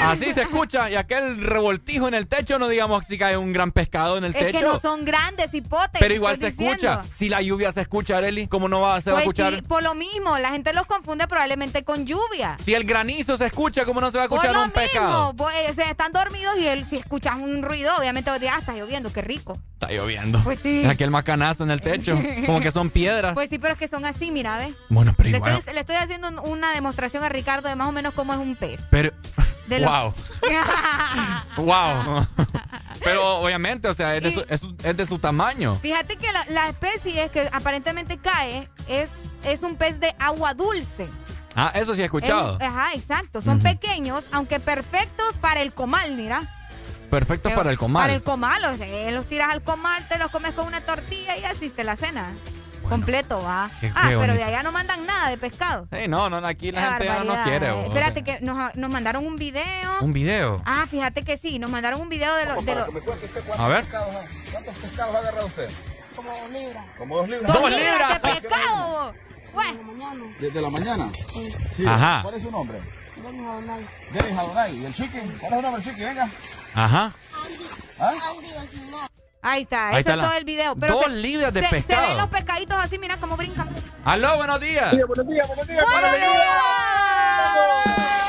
así 0.03 0.33
se 0.33 0.43
escucha, 0.43 0.89
y 0.89 0.95
aquel 0.95 1.41
revoltijo 1.41 2.07
en 2.07 2.13
el 2.13 2.27
techo, 2.27 2.59
no 2.59 2.67
digamos 2.67 3.03
si 3.07 3.17
cae 3.17 3.37
un 3.37 3.53
gran 3.53 3.71
pescado 3.71 4.17
en 4.17 4.25
el 4.25 4.35
Es 4.35 4.39
techo. 4.39 4.59
que 4.59 4.63
no 4.65 4.77
son 4.77 5.05
grandes 5.05 5.53
hipotes. 5.53 5.99
pero 5.99 6.13
igual 6.13 6.37
se 6.37 6.47
escucha. 6.47 7.01
Si 7.11 7.29
la 7.29 7.41
lluvia 7.41 7.71
se 7.71 7.81
escucha, 7.81 8.17
Areli, 8.17 8.47
¿cómo 8.47 8.67
no 8.69 8.81
va, 8.81 8.99
se 9.01 9.11
va 9.11 9.19
a 9.19 9.23
Pues 9.23 9.37
escuchar? 9.39 9.55
sí, 9.55 9.61
por 9.61 9.83
lo 9.83 9.95
mismo, 9.95 10.37
la 10.39 10.49
gente 10.49 10.73
los 10.73 10.85
confunde 10.85 11.27
probablemente 11.27 11.83
con 11.83 12.05
lluvia. 12.05 12.57
Si 12.63 12.73
el 12.73 12.83
granizo 12.83 13.37
se 13.37 13.45
escucha, 13.45 13.85
¿cómo 13.85 14.01
no 14.01 14.11
se 14.11 14.17
va 14.17 14.25
a 14.25 14.27
Por 14.29 14.37
escuchar 14.37 14.55
lo 14.55 14.63
un 14.63 14.71
pescado? 14.71 15.07
mismo, 15.07 15.33
vos, 15.33 15.53
eh, 15.53 15.73
se 15.73 15.83
están 15.89 16.11
dormidos 16.11 16.55
y 16.59 16.67
él, 16.67 16.85
si 16.89 16.97
escuchas 16.97 17.35
un 17.35 17.63
ruido, 17.63 17.91
obviamente 17.97 18.29
vos 18.31 18.39
dirás, 18.39 18.55
ah, 18.57 18.59
está 18.59 18.73
lloviendo, 18.73 19.11
qué 19.11 19.21
rico. 19.21 19.57
Está 19.73 19.91
lloviendo. 19.91 20.41
Pues 20.43 20.59
sí. 20.61 20.81
Es 20.83 20.89
aquel 20.89 21.11
macanazo 21.11 21.63
en 21.63 21.71
el 21.71 21.81
techo, 21.81 22.19
como 22.45 22.61
que 22.61 22.71
son 22.71 22.89
piedras. 22.89 23.33
Pues 23.33 23.49
sí, 23.49 23.59
pero 23.59 23.73
es 23.73 23.79
que 23.79 23.87
son 23.87 24.05
así, 24.05 24.31
mira, 24.31 24.57
¿ves? 24.57 24.73
bueno, 24.89 25.13
pero 25.17 25.29
Le 25.29 25.37
igual. 25.37 25.57
estoy, 25.57 25.73
le 25.73 25.79
estoy 25.81 25.95
haciendo 25.97 26.29
un- 26.29 26.39
una 26.39 26.71
demostración 26.73 27.23
a 27.23 27.29
Ricardo 27.29 27.67
de 27.67 27.75
más 27.75 27.87
o 27.89 27.91
menos 27.91 28.13
cómo 28.13 28.33
es 28.33 28.39
un 28.39 28.55
pez. 28.55 28.74
Pero. 28.89 29.11
De 29.67 29.83
wow. 29.83 30.13
wow. 31.57 32.27
pero 33.03 33.37
obviamente, 33.39 33.87
o 33.87 33.93
sea, 33.95 34.15
es 34.15 34.21
de, 34.23 34.31
su, 34.31 34.45
es 34.47 34.59
su- 34.59 34.75
es 34.83 34.95
de 34.95 35.05
su 35.07 35.17
tamaño. 35.19 35.73
Fíjate 35.75 36.17
que 36.17 36.31
la, 36.31 36.45
la 36.49 36.69
especie 36.69 37.29
que 37.29 37.49
aparentemente 37.51 38.17
cae 38.19 38.69
es, 38.87 39.09
es 39.43 39.63
un 39.63 39.75
pez 39.75 39.99
de 39.99 40.15
agua 40.19 40.53
dulce. 40.53 41.07
Ah, 41.55 41.71
eso 41.73 41.95
sí 41.95 42.01
he 42.01 42.05
escuchado. 42.05 42.57
Es- 42.59 42.67
ajá, 42.67 42.93
exacto. 42.93 43.41
Son 43.41 43.59
pequeños, 43.59 44.23
aunque 44.31 44.59
perfectos 44.59 45.35
para 45.37 45.61
el 45.61 45.73
comal, 45.73 46.11
mira. 46.15 46.43
Perfecto 47.09 47.49
para 47.55 47.71
el 47.71 47.77
comal. 47.77 48.03
Para 48.03 48.13
el 48.13 48.21
comal, 48.23 48.65
o 48.65 48.75
sea, 48.77 49.11
los 49.11 49.25
tiras 49.25 49.49
al 49.51 49.61
comal, 49.63 50.07
te 50.07 50.17
los 50.17 50.29
comes 50.31 50.53
con 50.53 50.67
una 50.67 50.81
tortilla 50.81 51.37
y 51.37 51.43
así 51.45 51.69
te 51.69 51.83
la 51.83 51.95
cena. 51.95 52.33
Completo, 52.89 53.41
va. 53.41 53.69
Qué- 53.79 53.91
ah, 53.95 54.09
qué 54.09 54.17
pero 54.17 54.33
de 54.33 54.43
allá 54.43 54.63
no 54.63 54.71
mandan 54.71 55.05
nada 55.05 55.29
de 55.29 55.37
pescado. 55.37 55.87
Hey, 55.91 56.07
no, 56.07 56.29
no, 56.29 56.37
aquí 56.45 56.71
la 56.71 56.81
Qué 56.81 56.87
gente 56.89 57.05
ya 57.05 57.23
no 57.23 57.43
quiere. 57.43 57.71
vos, 57.71 57.85
Espérate 57.85 58.23
que 58.23 58.39
nos, 58.41 58.75
nos 58.75 58.89
mandaron 58.89 59.25
un 59.25 59.35
video. 59.35 59.99
Un 60.01 60.13
video. 60.13 60.61
Ah, 60.65 60.85
fíjate 60.89 61.23
que 61.23 61.37
sí, 61.37 61.59
nos 61.59 61.71
mandaron 61.71 61.99
un 62.01 62.09
video 62.09 62.33
de 62.35 62.45
los... 62.45 62.65
De 62.65 62.75
los 62.75 62.87
A 63.57 63.67
ver. 63.67 63.85
¿Cuántos 63.85 64.75
pescados 64.75 65.15
ha 65.15 65.19
agarrado 65.19 65.47
usted? 65.47 65.69
Como 66.15 66.29
dos 66.31 66.49
libras. 66.51 66.85
Como 66.97 67.17
dos 67.17 67.29
libras. 67.29 67.53
¡Dos 67.53 67.69
libras 67.71 68.13
de 68.13 68.19
pescado! 68.41 69.13
Bueno, 69.53 69.79
Desde 70.39 70.61
la 70.61 70.69
mañana. 70.69 71.09
Sí. 71.77 71.85
Ajá. 71.87 72.19
¿Cuál 72.23 72.35
es 72.35 72.43
su 72.43 72.51
nombre? 72.51 72.79
Denis 74.11 74.37
Adonai. 74.37 74.75
¿Y 74.75 74.85
el 74.85 74.93
chiqui? 74.93 75.19
¿Cuál 75.39 75.53
es 75.53 75.57
su 75.57 75.61
nombre, 75.61 75.83
chiqui? 75.83 76.01
Venga. 76.01 76.29
Ajá. 76.75 77.13
¿Ah? 77.99 78.13
Ahí 79.45 79.61
está, 79.63 79.87
Ahí 79.89 79.93
ese 79.93 79.99
está 80.01 80.11
es 80.11 80.17
la- 80.17 80.23
todo 80.27 80.37
el 80.37 80.43
video. 80.45 80.75
dos 80.75 81.11
libras 81.11 81.53
de 81.53 81.61
se, 81.61 81.69
pescado. 81.69 82.01
Se 82.01 82.07
ven 82.09 82.17
los 82.17 82.27
pescaditos 82.27 82.77
así, 82.77 82.97
mira 82.97 83.17
cómo 83.17 83.37
brincan. 83.37 83.69
Aló, 84.03 84.37
buenos 84.37 84.59
días. 84.59 84.91
buenos 85.07 85.27
días, 85.27 85.47
buenos 85.47 85.67
días. 85.67 85.85
¡Buenos 85.85 86.13
Estamos 86.13 86.27
activos, 86.27 88.24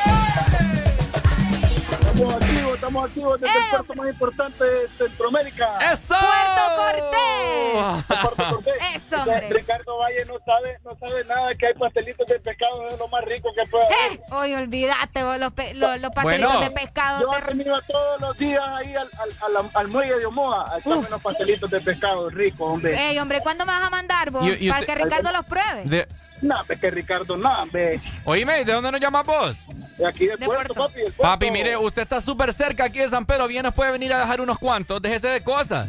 estamos 2.86 3.08
activos 3.08 3.40
desde 3.40 3.58
el 3.58 3.64
puerto 3.70 3.94
más 3.94 4.08
importante 4.08 4.64
de 4.64 4.88
Centroamérica. 4.96 5.78
¡Eso! 5.92 6.14
¡Puerto 6.14 8.22
Puerto 8.22 8.54
Cortés. 8.54 8.74
Eso, 8.94 9.16
hombre. 9.22 9.48
Ricardo 9.50 9.98
Valle 9.98 10.24
no 10.26 10.34
sabe, 10.44 10.78
no 10.84 10.96
sabe 10.98 11.24
nada 11.24 11.54
que 11.58 11.66
hay 11.66 11.74
pastelitos 11.74 12.26
de 12.28 12.38
pescado, 12.40 12.88
es 12.88 12.98
lo 12.98 13.08
más 13.08 13.24
rico 13.24 13.48
que 13.54 13.68
puede 13.70 13.84
haber. 13.86 14.12
Eh, 14.12 14.20
Oye, 14.32 14.56
olvídate 14.56 15.24
vos, 15.24 15.38
los, 15.38 15.52
pe- 15.52 15.74
los, 15.74 16.00
los 16.00 16.10
pastelitos 16.12 16.52
Bueno. 16.52 16.68
de 16.68 16.70
pescado. 16.70 17.20
Yo 17.22 17.30
te- 17.30 17.38
he 17.38 17.54
venido 17.56 17.80
todos 17.82 18.20
los 18.20 18.36
días 18.38 18.62
ahí 18.76 18.94
al, 18.94 19.10
al, 19.18 19.56
al, 19.56 19.70
al 19.74 19.88
muelle 19.88 20.18
de 20.18 20.26
Omoa 20.26 20.64
a 20.72 20.78
echarme 20.78 21.06
unos 21.08 21.22
pastelitos 21.22 21.70
de 21.70 21.80
pescado 21.80 22.28
ricos, 22.30 22.68
hombre. 22.70 22.96
Ey, 23.10 23.18
hombre, 23.18 23.40
¿cuándo 23.40 23.66
me 23.66 23.72
vas 23.72 23.82
a 23.86 23.90
mandar 23.90 24.30
vos? 24.30 24.46
Y- 24.46 24.66
y 24.66 24.68
Para 24.68 24.80
usted- 24.80 24.94
que 24.96 25.04
Ricardo 25.04 25.32
los 25.32 25.44
pruebe. 25.46 25.82
De- 25.84 26.08
No, 26.42 26.54
es 26.68 26.78
que 26.78 26.90
Ricardo, 26.90 27.36
no, 27.36 27.62
hombre. 27.62 27.98
Oíme, 28.24 28.64
¿de 28.64 28.72
dónde 28.72 28.92
nos 28.92 29.00
llamas 29.00 29.24
vos? 29.26 29.56
De 29.98 30.06
aquí 30.06 30.26
de, 30.26 30.36
Puerto, 30.36 30.74
papi. 30.74 30.94
del 31.00 31.12
Puerto. 31.12 31.22
Papi, 31.22 31.50
mire, 31.50 31.76
usted 31.76 32.02
está 32.02 32.20
súper 32.20 32.52
cerca 32.52 32.84
aquí 32.84 32.98
de 32.98 33.08
San 33.08 33.24
Pedro. 33.24 33.48
Bien 33.48 33.62
nos 33.62 33.74
puede 33.74 33.92
venir 33.92 34.12
a 34.12 34.20
dejar 34.20 34.40
unos 34.40 34.58
cuantos. 34.58 35.00
Déjese 35.00 35.28
de 35.28 35.42
cosas. 35.42 35.88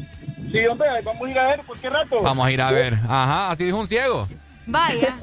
Sí, 0.51 0.65
hombre, 0.65 0.87
vamos 1.03 1.27
a 1.27 1.31
ir 1.31 1.39
a 1.39 1.47
ver 1.47 1.61
cualquier 1.65 1.93
rato. 1.93 2.21
Vamos 2.21 2.47
a 2.47 2.51
ir 2.51 2.61
a 2.61 2.71
ver. 2.71 2.93
Ajá, 2.93 3.51
así 3.51 3.65
dijo 3.65 3.77
un 3.77 3.87
ciego. 3.87 4.27
Vaya. 4.69 5.15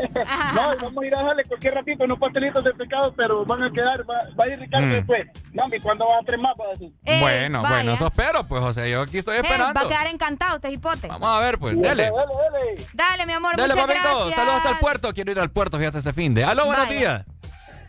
No, 0.54 0.74
vamos 0.80 1.04
a 1.04 1.06
ir 1.06 1.14
a 1.14 1.18
dejarle 1.20 1.44
cualquier 1.44 1.74
ratito 1.74 2.04
unos 2.04 2.18
pastelitos 2.18 2.64
de 2.64 2.72
pescado, 2.74 3.12
pero 3.14 3.44
van 3.44 3.62
a 3.62 3.70
quedar, 3.70 4.00
va, 4.08 4.14
va 4.40 4.44
a 4.44 4.48
ir 4.48 4.58
Ricardo 4.58 4.86
Mm. 4.86 4.90
después. 4.92 5.26
Mami, 5.52 5.80
¿cuándo 5.80 6.06
vas 6.08 6.22
a 6.22 6.24
traer 6.24 6.40
más? 6.40 6.54
Decir. 6.72 6.92
bueno, 7.20 7.62
vaya. 7.62 7.74
bueno, 7.76 7.92
eso 7.92 8.06
espero, 8.06 8.44
pues, 8.48 8.62
José. 8.62 8.90
Yo 8.90 9.02
aquí 9.02 9.18
estoy 9.18 9.36
Eh, 9.36 9.40
esperando. 9.42 9.74
va 9.78 9.86
a 9.86 9.88
quedar 9.88 10.06
encantado 10.06 10.56
este 10.56 10.70
hipote. 10.70 11.08
Vamos 11.08 11.28
a 11.28 11.40
ver, 11.40 11.58
pues. 11.58 11.78
Dele. 11.80 12.10
Dale, 12.94 13.26
mi 13.26 13.32
amor, 13.34 13.56
Dale, 13.56 13.74
muchas 13.74 13.86
papito. 13.86 14.08
gracias. 14.16 14.34
Saludos 14.34 14.56
hasta 14.56 14.70
el 14.70 14.78
puerto. 14.78 15.12
Quiero 15.12 15.30
ir 15.32 15.40
al 15.40 15.50
puerto, 15.50 15.78
fíjate, 15.78 15.98
este 15.98 16.12
fin 16.14 16.32
de. 16.34 16.44
Aló, 16.44 16.64
buenos 16.66 16.86
Vaya. 16.86 16.98
días. 16.98 17.24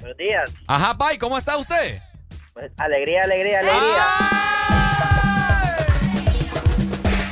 Buenos 0.02 0.18
días. 0.18 0.54
Ajá, 0.68 0.98
Pai, 0.98 1.18
¿cómo 1.18 1.38
está 1.38 1.56
usted? 1.58 2.02
Pues, 2.54 2.72
alegría, 2.78 3.22
alegría, 3.24 3.60
alegría. 3.60 4.04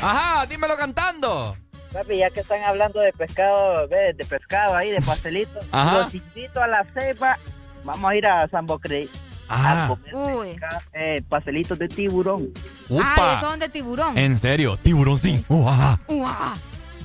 Ajá, 0.01 0.45
dímelo 0.47 0.75
cantando. 0.77 1.55
Papi, 1.93 2.17
ya 2.17 2.29
que 2.31 2.39
están 2.39 2.63
hablando 2.63 2.99
de 2.99 3.13
pescado, 3.13 3.87
ve, 3.87 4.13
de 4.13 4.25
pescado 4.25 4.75
ahí, 4.75 4.89
de 4.91 5.01
pastelito, 5.01 5.59
Ajá. 5.71 5.99
los 5.99 6.15
invito 6.15 6.61
a 6.61 6.67
la 6.67 6.85
ceiba. 6.93 7.37
Vamos 7.83 8.09
a 8.11 8.15
ir 8.15 8.25
a 8.27 8.47
San 8.49 8.65
Bocre 8.65 9.07
Ah. 9.49 9.85
a 9.85 9.87
comer 9.89 10.15
Uy. 10.15 10.53
pesca- 10.55 10.81
eh, 10.93 11.21
pastelitos 11.29 11.77
de 11.77 11.87
tiburón. 11.87 12.49
Ah, 12.55 12.87
Upa. 12.89 13.33
esos 13.37 13.49
son 13.49 13.59
de 13.59 13.69
tiburón. 13.69 14.17
En 14.17 14.37
serio, 14.37 14.77
tiburón 14.81 15.17
sí. 15.19 15.45
Uah. 15.49 15.99
Uah. 16.07 16.53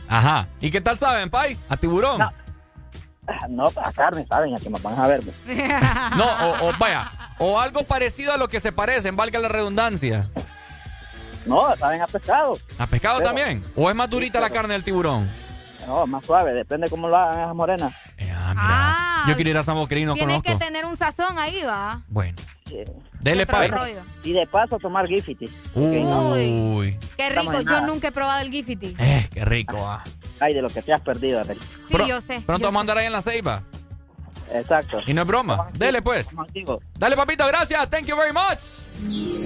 Ajá. 0.09 0.48
¿Y 0.60 0.70
qué 0.70 0.81
tal 0.81 0.98
saben, 0.98 1.28
Pai? 1.28 1.59
A 1.69 1.77
tiburón. 1.77 2.23
Ah, 2.23 2.32
No, 3.51 3.66
para 3.66 3.93
carne, 3.93 4.24
¿saben? 4.27 4.55
A 4.55 4.59
que 4.59 4.70
nos 4.70 4.82
van 4.82 4.98
a 4.98 5.06
ver. 5.06 5.20
pues. 5.23 5.36
No, 6.16 6.24
o, 6.24 6.69
o 6.69 6.73
vaya, 6.78 7.10
o 7.39 7.60
algo 7.60 7.82
parecido 7.85 8.32
a 8.32 8.39
lo 8.39 8.48
que 8.48 8.59
se 8.60 8.73
parecen, 8.73 9.16
valga 9.16 9.39
la 9.39 9.48
redundancia. 9.48 10.31
No, 11.49 11.75
saben 11.77 12.03
a 12.03 12.07
pescado. 12.07 12.55
¿A 12.79 12.87
pescado 12.87 13.19
Pero- 13.19 13.29
también? 13.31 13.62
¿O 13.75 13.89
es 13.91 13.97
más 13.97 14.09
durita 14.11 14.39
la 14.41 14.51
carne 14.51 14.75
del 14.75 14.85
tiburón? 14.85 15.29
No, 15.87 16.07
más 16.07 16.25
suave, 16.25 16.53
depende 16.53 16.89
cómo 16.91 17.09
lo 17.09 17.16
hagan 17.16 17.41
esas 17.41 17.55
morenas. 17.55 17.95
Ah, 18.57 19.25
Yo 19.27 19.35
quiero 19.35 19.51
ir 19.51 19.57
a 19.59 19.62
San 19.62 19.75
Boquerín, 19.77 20.07
no 20.07 20.15
Tienes 20.15 20.37
conozco. 20.39 20.59
que 20.59 20.65
tener 20.65 20.85
un 20.85 20.97
sazón 20.97 21.39
ahí, 21.39 21.62
va. 21.65 22.03
Bueno. 22.09 22.37
Dele, 23.20 23.47
Pai. 23.47 23.69
rollo. 23.69 24.01
Y 24.23 24.33
de 24.35 24.47
paso 24.47 24.79
tomar 24.79 25.07
Gifty. 25.07 25.49
Uy. 25.75 26.99
Qué 27.16 27.29
Estamos 27.29 27.57
rico. 27.59 27.70
Yo 27.73 27.81
nunca 27.87 28.09
he 28.09 28.12
probado 28.12 28.41
el 28.43 28.51
Gifty. 28.51 28.95
Eh, 28.99 29.27
qué 29.33 29.45
rico. 29.45 29.77
ah. 29.81 30.05
Ay, 30.41 30.55
de 30.55 30.61
lo 30.62 30.69
que 30.69 30.83
te 30.83 30.93
has 30.93 31.01
perdido, 31.01 31.41
Arely. 31.41 31.59
Sí, 31.89 31.97
yo 32.07 32.20
sé. 32.20 32.41
Pronto 32.43 32.62
yo 32.62 32.69
vamos 32.69 32.79
a 32.79 32.81
andar 32.83 32.99
ahí 32.99 33.07
en 33.07 33.12
la 33.12 33.23
ceiba. 33.23 33.62
Exacto. 34.53 35.01
Y 35.07 35.15
no 35.15 35.23
es 35.23 35.29
broma. 35.29 35.69
Dele, 35.75 36.03
pues. 36.03 36.29
Dale, 36.99 37.16
papito, 37.16 37.47
gracias. 37.47 37.89
Thank 37.91 38.07
you 38.07 38.16
very 38.16 38.33
much. 38.33 38.59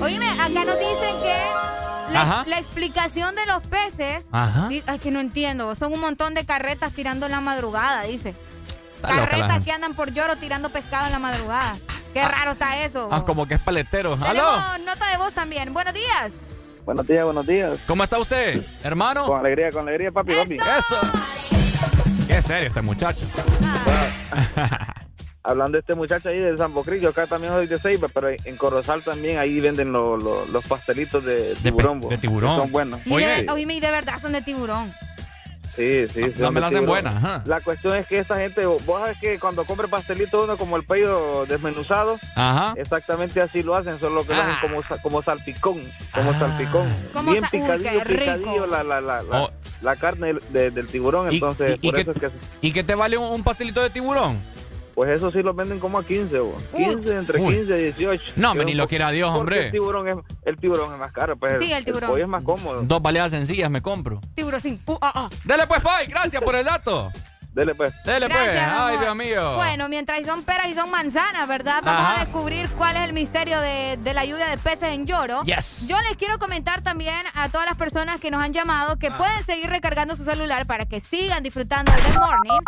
Oíme, 0.02 0.28
acá 0.28 0.64
nos 0.64 0.78
dicen 0.78 1.14
que 1.22 2.48
la, 2.48 2.58
explicación 2.58 3.34
de 3.34 3.46
los 3.46 3.62
peces. 3.64 4.24
Ajá. 4.32 4.68
Ay, 4.86 4.98
que 4.98 5.10
no 5.10 5.20
entiendo. 5.20 5.74
Son 5.74 5.92
un 5.92 6.00
montón 6.00 6.34
de 6.34 6.44
carretas 6.44 6.92
tirando 6.92 7.26
en 7.26 7.32
la 7.32 7.40
madrugada, 7.40 8.02
dice. 8.02 8.34
Está 8.96 9.08
Carretas 9.08 9.64
que 9.64 9.72
andan 9.72 9.94
por 9.94 10.12
lloro 10.12 10.36
tirando 10.36 10.70
pescado 10.70 11.06
en 11.06 11.12
la 11.12 11.18
madrugada. 11.18 11.74
Qué 12.12 12.22
raro 12.22 12.52
está 12.52 12.84
eso. 12.84 13.08
Ah, 13.10 13.24
como 13.24 13.46
que 13.46 13.54
es 13.54 13.60
paletero. 13.60 14.18
¡Aló! 14.24 14.78
Nota 14.84 15.10
de 15.10 15.16
voz 15.16 15.32
también. 15.34 15.72
Buenos 15.72 15.94
días. 15.94 16.32
Buenos 16.84 17.06
días, 17.06 17.24
buenos 17.24 17.46
días. 17.46 17.78
¿Cómo 17.86 18.02
está 18.04 18.18
usted, 18.18 18.64
hermano? 18.82 19.26
Con 19.26 19.38
alegría, 19.38 19.70
con 19.70 19.86
alegría, 19.86 20.10
papi, 20.10 20.34
papi. 20.34 20.56
Eso. 20.56 21.00
Qué 22.26 22.42
serio 22.42 22.68
este 22.68 22.82
muchacho. 22.82 23.24
Hablando 25.44 25.72
de 25.72 25.80
este 25.80 25.94
muchacho 25.96 26.28
ahí 26.28 26.38
de 26.38 26.56
San 26.56 26.72
Bocri, 26.72 27.00
yo 27.00 27.08
acá 27.08 27.26
también 27.26 27.52
soy 27.52 27.66
de 27.66 27.78
Ceiba, 27.80 28.06
pero 28.14 28.28
en 28.30 28.56
Corozal 28.56 29.02
también 29.02 29.38
ahí 29.38 29.60
venden 29.60 29.90
lo- 29.90 30.16
lo- 30.16 30.46
los 30.46 30.64
pastelitos 30.66 31.24
de 31.24 31.56
tiburón. 31.60 32.00
de 32.08 32.16
tiburón. 32.18 32.50
que 32.54 32.60
Son 32.62 32.70
buenos. 32.70 33.00
Y 33.04 33.10
de, 33.46 33.50
oíme, 33.50 33.74
y 33.74 33.80
de 33.80 33.90
verdad 33.90 34.20
son 34.20 34.32
de 34.32 34.42
tiburón. 34.42 34.92
Sí, 35.76 36.06
sí, 36.12 36.22
sí. 36.24 36.34
No 36.36 36.50
me 36.52 36.60
la 36.60 36.66
hacen 36.66 36.84
buena, 36.84 37.16
ajá. 37.16 37.42
La 37.46 37.60
cuestión 37.62 37.94
es 37.96 38.06
que 38.06 38.18
esta 38.18 38.36
gente, 38.36 38.66
vos 38.66 38.82
sabes 38.86 39.16
que 39.18 39.38
cuando 39.38 39.64
compre 39.64 39.88
pastelito 39.88 40.44
uno 40.44 40.58
como 40.58 40.76
el 40.76 40.84
pello 40.84 41.46
desmenuzado, 41.46 42.18
Ajá. 42.36 42.74
exactamente 42.76 43.40
así 43.40 43.62
lo 43.62 43.74
hacen, 43.74 43.98
solo 43.98 44.22
que 44.26 44.34
lo 44.34 44.42
hacen 44.42 44.56
como, 44.60 44.82
sa- 44.82 45.00
como 45.00 45.22
salpicón, 45.22 45.82
como 46.12 46.32
salpicón. 46.38 46.92
Como 47.14 47.30
Bien 47.32 47.42
sa- 47.44 47.50
uy, 47.54 47.60
picadillo, 47.62 48.04
picadillo 48.04 48.66
la, 48.66 48.84
la, 48.84 49.00
la, 49.00 49.22
la, 49.22 49.42
Oh. 49.44 49.50
la 49.80 49.96
carne 49.96 50.26
del, 50.28 50.42
de- 50.50 50.70
del 50.72 50.88
tiburón, 50.88 51.32
¿Y- 51.32 51.36
entonces 51.36 51.78
y- 51.80 51.88
y 51.88 51.90
por 51.90 51.94
qué- 51.94 52.00
eso 52.02 52.10
es 52.12 52.18
que... 52.20 52.30
¿Y 52.60 52.72
qué 52.72 52.84
te 52.84 52.94
vale 52.94 53.16
un, 53.16 53.24
un 53.32 53.42
pastelito 53.42 53.82
de 53.82 53.88
tiburón? 53.88 54.38
Pues 54.94 55.10
eso 55.10 55.30
sí 55.30 55.42
lo 55.42 55.54
venden 55.54 55.78
como 55.78 55.98
a 55.98 56.04
15, 56.04 56.38
bo. 56.38 56.56
15, 56.76 57.16
entre 57.16 57.40
Uy. 57.40 57.54
15 57.56 57.78
y 57.78 57.82
18. 57.84 58.32
No, 58.36 58.50
hombre, 58.50 58.66
ni 58.66 58.74
lo 58.74 58.86
quiera 58.86 59.10
Dios, 59.10 59.30
porque 59.30 59.40
hombre. 59.40 59.66
El 59.66 59.72
tiburón, 59.72 60.08
es, 60.08 60.16
el 60.44 60.56
tiburón 60.58 60.92
es 60.92 60.98
más 60.98 61.12
caro, 61.12 61.36
pues 61.36 61.64
Sí, 61.64 61.72
el 61.72 61.84
tiburón. 61.84 62.10
pollo 62.10 62.22
es 62.22 62.28
más 62.28 62.44
cómodo. 62.44 62.82
Dos 62.82 63.00
baleadas 63.00 63.30
sencillas 63.32 63.70
me 63.70 63.80
compro. 63.80 64.20
Tiburón 64.34 64.60
sin. 64.60 64.80
Uh, 64.86 64.98
ah, 65.00 65.12
ah. 65.14 65.28
Dele 65.44 65.66
pues, 65.66 65.80
Pai, 65.80 66.06
gracias 66.06 66.42
por 66.42 66.54
el 66.54 66.64
dato. 66.64 67.10
Dele 67.54 67.74
pues. 67.74 67.92
Dele 68.04 68.28
pues. 68.30 68.44
Gracias, 68.44 68.70
mi 68.72 68.80
Ay. 68.80 68.98
Dios 68.98 69.16
mío. 69.16 69.54
Bueno, 69.56 69.88
mientras 69.88 70.24
son 70.24 70.42
peras 70.42 70.68
y 70.68 70.74
son 70.74 70.90
manzanas, 70.90 71.46
¿verdad? 71.46 71.82
Vamos 71.84 72.02
Ajá. 72.02 72.16
a 72.20 72.24
descubrir 72.24 72.68
cuál 72.70 72.96
es 72.96 73.02
el 73.02 73.12
misterio 73.12 73.60
de, 73.60 73.98
de 74.02 74.14
la 74.14 74.24
lluvia 74.24 74.46
de 74.48 74.56
peces 74.58 74.84
en 74.90 75.06
lloro. 75.06 75.42
Yes. 75.44 75.86
Yo 75.86 76.00
les 76.08 76.16
quiero 76.16 76.38
comentar 76.38 76.80
también 76.82 77.14
a 77.34 77.48
todas 77.50 77.66
las 77.66 77.76
personas 77.76 78.20
que 78.20 78.30
nos 78.30 78.42
han 78.42 78.52
llamado 78.52 78.92
Ah. 78.92 78.98
que 78.98 79.10
pueden 79.10 79.44
seguir 79.44 79.68
recargando 79.68 80.16
su 80.16 80.24
celular 80.24 80.64
para 80.66 80.86
que 80.86 81.00
sigan 81.00 81.42
disfrutando 81.42 81.92
del 81.92 82.18
morning 82.18 82.60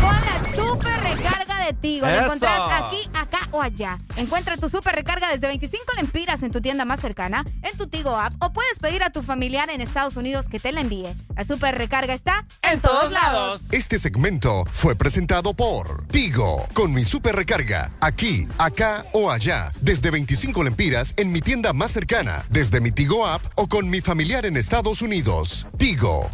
con 0.00 0.12
la 0.14 0.56
super 0.56 1.00
recarga 1.00 1.64
de 1.64 1.72
Tigo. 1.74 2.06
La 2.06 2.14
Eso. 2.16 2.24
encontrás 2.24 2.60
aquí, 2.72 3.08
acá 3.14 3.38
o 3.52 3.62
allá. 3.62 3.98
Encuentra 4.16 4.56
tu 4.56 4.68
super 4.68 4.94
recarga 4.94 5.28
desde 5.28 5.46
25 5.46 5.84
lempiras 5.96 6.42
en 6.42 6.50
tu 6.52 6.60
tienda 6.60 6.84
más 6.84 7.00
cercana, 7.00 7.44
en 7.62 7.76
tu 7.78 7.86
Tigo 7.86 8.16
app, 8.18 8.32
o 8.40 8.52
puedes 8.52 8.78
pedir 8.78 9.02
a 9.02 9.10
tu 9.10 9.22
familiar 9.22 9.70
en 9.70 9.80
Estados 9.80 10.16
Unidos 10.16 10.46
que 10.48 10.58
te 10.58 10.72
la 10.72 10.80
envíe. 10.80 11.14
La 11.36 11.44
super 11.44 11.76
recarga 11.78 12.12
está 12.14 12.44
en, 12.62 12.80
todos 12.80 13.10
lados. 13.12 13.51
Este 13.70 13.98
segmento 13.98 14.64
fue 14.72 14.94
presentado 14.94 15.54
por 15.54 16.06
Tigo, 16.06 16.66
con 16.72 16.92
mi 16.92 17.04
super 17.04 17.36
recarga, 17.36 17.90
aquí, 18.00 18.48
acá 18.58 19.04
o 19.12 19.30
allá, 19.30 19.70
desde 19.80 20.10
25 20.10 20.62
lempiras 20.62 21.12
en 21.16 21.32
mi 21.32 21.40
tienda 21.40 21.72
más 21.72 21.90
cercana, 21.90 22.44
desde 22.50 22.80
mi 22.80 22.92
Tigo 22.92 23.26
app 23.26 23.44
o 23.56 23.68
con 23.68 23.90
mi 23.90 24.00
familiar 24.00 24.46
en 24.46 24.56
Estados 24.56 25.02
Unidos. 25.02 25.66
Tigo. 25.76 26.30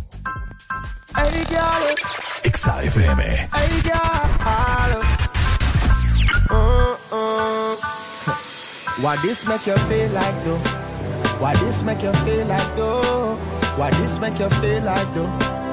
Hey, 1.16 1.44
girl. 1.48 1.96
Exa 2.44 2.82
FM. 2.82 3.22
Hey, 3.24 3.82
girl. 3.82 5.02
Uh. 6.50 7.76
What 9.00 9.22
this 9.22 9.46
make 9.46 9.66
you 9.66 9.76
feel 9.86 10.10
like 10.10 10.44
though? 10.44 10.58
What 11.40 11.56
this 11.60 11.82
make 11.82 12.02
you 12.02 12.12
feel 12.24 12.46
like 12.46 12.76
though? 12.76 13.36
What 13.76 13.92
this 13.94 14.18
make 14.18 14.38
you 14.38 14.48
feel 14.60 14.82
like 14.82 15.14
though? 15.14 15.67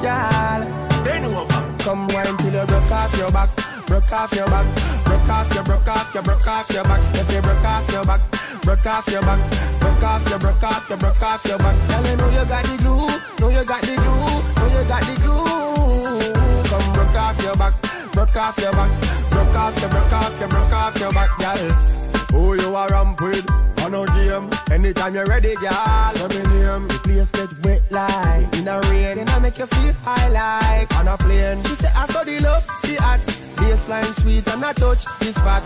Girl, 0.00 0.64
bend 1.04 1.26
over. 1.26 1.60
Come 1.84 2.08
wine 2.08 2.36
till 2.38 2.54
you 2.54 2.64
broke 2.64 2.90
off 2.90 3.16
your 3.18 3.30
back, 3.30 3.50
broke 3.86 4.12
off 4.12 4.32
your 4.32 4.46
back, 4.46 4.64
broke 5.04 5.28
off 5.28 5.54
your, 5.54 5.62
broke 5.62 5.88
off 5.88 6.14
your, 6.14 6.22
broke 6.22 6.46
off 6.46 6.70
your 6.70 6.84
back. 6.84 7.00
If 7.14 7.30
you 7.30 7.42
broke 7.42 7.64
off 7.64 7.92
your 7.92 8.04
back, 8.06 8.20
broke 8.62 8.86
off 8.86 9.08
your 9.08 9.20
back, 9.20 9.40
broke 9.80 10.02
off 10.02 10.28
your, 10.30 10.38
broke 10.38 10.62
off 10.62 10.88
your, 10.88 10.98
broke 10.98 11.22
off 11.22 11.44
your 11.44 11.58
back. 11.58 11.76
Girl, 11.88 12.06
you 12.08 12.16
know 12.16 12.30
you 12.30 12.48
got 12.48 12.64
the 12.64 12.76
glue, 12.80 13.08
know 13.40 13.48
you 13.52 13.64
got 13.64 13.82
the 13.82 13.94
glue, 13.96 14.40
know 14.56 14.68
you 14.72 14.88
got 14.88 15.02
the 15.04 15.14
glue. 15.20 16.32
Come 16.64 16.92
broke 16.94 17.16
off 17.16 17.42
your 17.42 17.56
back, 17.56 17.74
broke 18.12 18.36
off 18.36 18.58
your 18.58 18.72
back, 18.72 18.90
broke 19.30 19.56
off 19.56 19.80
your, 19.80 19.90
broke 19.90 20.12
off 20.12 20.40
your, 20.40 20.48
broke 20.48 20.72
off 20.72 20.98
your 20.98 21.12
back, 21.12 21.30
girl. 21.38 22.09
Who 22.32 22.54
you 22.54 22.74
are 22.74 22.88
ramp 22.88 23.20
with? 23.20 23.48
On 23.82 23.92
no 23.92 24.06
game. 24.06 24.50
Anytime 24.70 25.14
you're 25.14 25.26
ready, 25.26 25.54
girl. 25.56 26.12
Let 26.14 26.30
me 26.30 26.42
name. 26.54 26.88
The 26.88 27.00
place 27.02 27.30
get 27.30 27.50
wet 27.64 27.82
like 27.90 28.58
in 28.58 28.68
a 28.68 28.80
rain. 28.90 29.16
Then 29.16 29.28
I 29.28 29.38
make 29.40 29.58
you 29.58 29.66
feel 29.66 29.92
high 30.04 30.28
like 30.28 30.94
on 30.98 31.08
a 31.08 31.16
plane. 31.16 31.62
She 31.64 31.74
say 31.74 31.90
I 31.94 32.06
saw 32.06 32.22
the 32.24 32.38
love, 32.40 32.66
the 32.82 32.94
hot. 33.00 33.20
Baseline 33.60 34.12
sweet 34.20 34.46
and 34.48 34.64
I 34.64 34.72
touch 34.72 35.04
the 35.18 35.32
spot. 35.32 35.64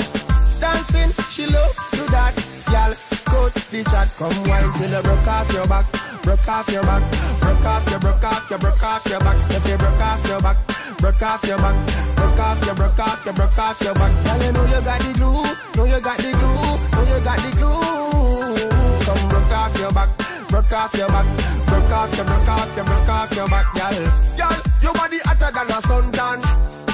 Dancing, 0.61 1.13
she 1.31 1.47
love 1.47 1.75
do 1.93 2.07
that. 2.11 2.35
Girl, 2.71 2.93
coach 3.25 3.55
the 3.71 3.85
chat. 3.85 4.09
Come 4.19 4.35
wine 4.49 4.73
till 4.75 4.91
you 4.91 5.03
broke 5.03 5.27
off 5.27 5.53
your 5.53 5.67
back. 5.67 5.87
Broke 6.23 6.49
off 6.49 6.69
your 6.71 6.83
back. 6.83 7.03
Broke 7.41 7.65
off 7.65 7.91
your, 7.91 8.01
broke 8.01 8.25
off 8.25 8.51
your, 8.51 8.59
broke 8.59 8.83
off 8.83 9.07
your 9.07 9.21
back. 9.21 9.37
If 9.51 9.69
you 9.69 9.77
broke 9.77 10.01
off 10.01 10.27
your 10.29 10.41
back. 10.41 10.57
Broke 10.99 11.23
off 11.23 11.45
your 11.45 11.59
back, 11.59 11.75
broke 12.17 12.39
off 12.39 12.65
your, 12.65 12.75
broke 12.75 12.99
off 12.99 13.25
your, 13.25 13.35
broke 13.35 13.59
off 13.59 13.81
your 13.81 13.95
back. 13.95 14.13
Girl, 14.25 14.43
you 14.43 14.53
know 14.53 14.65
you 14.65 14.81
got 14.85 15.01
the 15.01 15.13
glue, 15.15 15.43
know 15.77 15.85
you 15.85 16.01
got 16.01 16.19
the 16.19 16.31
glue, 16.33 16.55
know 16.93 17.05
you 17.13 17.25
got 17.25 17.39
the 17.39 17.51
glue. 17.57 18.69
Come 19.05 19.29
broke 19.29 19.53
off 19.53 19.79
your 19.79 19.93
back, 19.93 20.09
broke 20.49 20.73
off 20.73 20.95
your 20.95 21.09
back, 21.09 21.27
broke 21.67 21.91
off 21.91 22.17
your, 22.17 22.25
broke 22.25 22.49
off 22.49 22.77
your, 22.77 22.85
broke 22.85 23.09
off 23.09 23.37
your 23.37 23.49
back, 23.49 23.67
girl. 23.75 23.93
Girl, 24.37 24.57
your 24.83 24.95
body 24.95 25.19
hotter 25.25 25.51
than 25.53 25.69
a 25.69 25.81
suntan. 25.83 26.94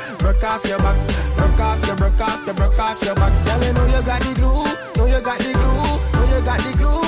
broke 0.21 0.43
off 0.43 0.65
your 0.65 0.77
back, 0.77 0.95
broke 1.35 1.59
off 1.59 1.85
your, 1.87 1.95
broke 1.95 2.21
off 2.21 2.45
your, 2.45 2.53
broke 2.53 2.79
off 2.79 3.03
your 3.03 3.15
back. 3.15 3.45
Girl, 3.45 3.63
you 3.63 3.73
know 3.73 3.85
you 3.85 4.01
got 4.05 4.21
the 4.21 4.33
glue, 4.35 4.65
know 4.95 5.05
you 5.05 5.21
got 5.23 5.39
the 5.39 5.51
glue, 5.51 5.97
know 6.13 6.25
you 6.31 6.41
got 6.45 6.59
the 6.59 6.71
glue. 6.77 7.01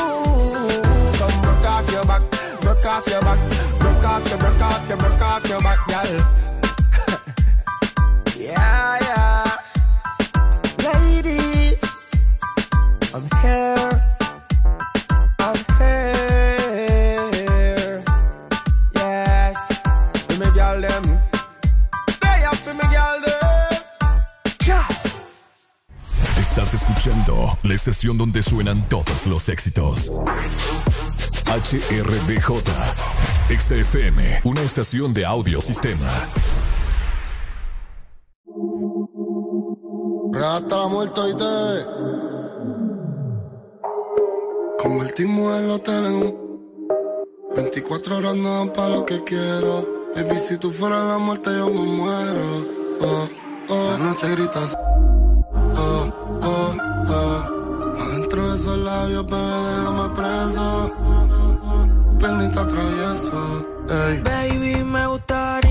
Come 1.20 1.42
broke 1.42 1.66
off 1.66 1.92
your 1.92 2.06
back, 2.06 2.22
broke 2.62 2.86
off 2.86 3.08
your 3.08 3.22
back, 3.22 3.40
broke 3.80 4.04
off 4.04 4.30
your, 4.30 4.38
broke 4.40 4.62
off 4.62 4.90
your, 4.90 4.98
broke 4.98 5.22
off 5.22 5.48
your 5.48 5.62
back, 5.62 5.80
girl. 5.88 6.22
yeah, 8.38 9.00
yeah. 9.02 9.58
Ladies, 10.84 12.12
I'm 13.14 13.24
here. 13.42 13.93
Estación 27.90 28.18
donde 28.18 28.42
suenan 28.42 28.88
todos 28.88 29.28
los 29.28 29.50
éxitos. 29.50 30.10
HRDJ, 31.48 32.64
XFM, 33.60 34.40
una 34.46 34.62
estación 34.62 35.14
de 35.14 35.26
audio 35.26 35.60
sistema. 35.60 36.08
Hasta 40.34 40.78
la 40.78 40.88
muerte 40.88 41.20
y 41.30 41.36
te 41.36 41.44
convertimos 44.82 45.62
el 45.62 45.72
hotel 45.72 46.06
en 46.06 46.14
un 46.14 46.38
24 47.54 48.18
horas 48.18 48.36
no 48.36 48.60
dan 48.60 48.70
pa' 48.72 48.88
lo 48.88 49.06
que 49.06 49.22
quiero. 49.26 50.10
Baby, 50.16 50.40
si 50.40 50.58
tú 50.58 50.72
fueras 50.72 51.06
la 51.06 51.18
muerte, 51.18 51.50
yo 51.54 51.70
me 51.70 51.82
muero. 51.82 52.66
Oh, 53.02 53.28
oh. 53.68 53.92
La 53.92 53.98
noche 53.98 54.30
gritas. 54.30 54.78
Labios, 59.04 59.26
bebé, 59.26 59.38
déjame 59.78 60.10
preso. 60.16 60.94
Pendiente 62.20 62.60
atravieso. 62.60 63.68
Ey. 63.90 64.22
Baby, 64.22 64.84
me 64.84 65.08
gustaría 65.08 65.63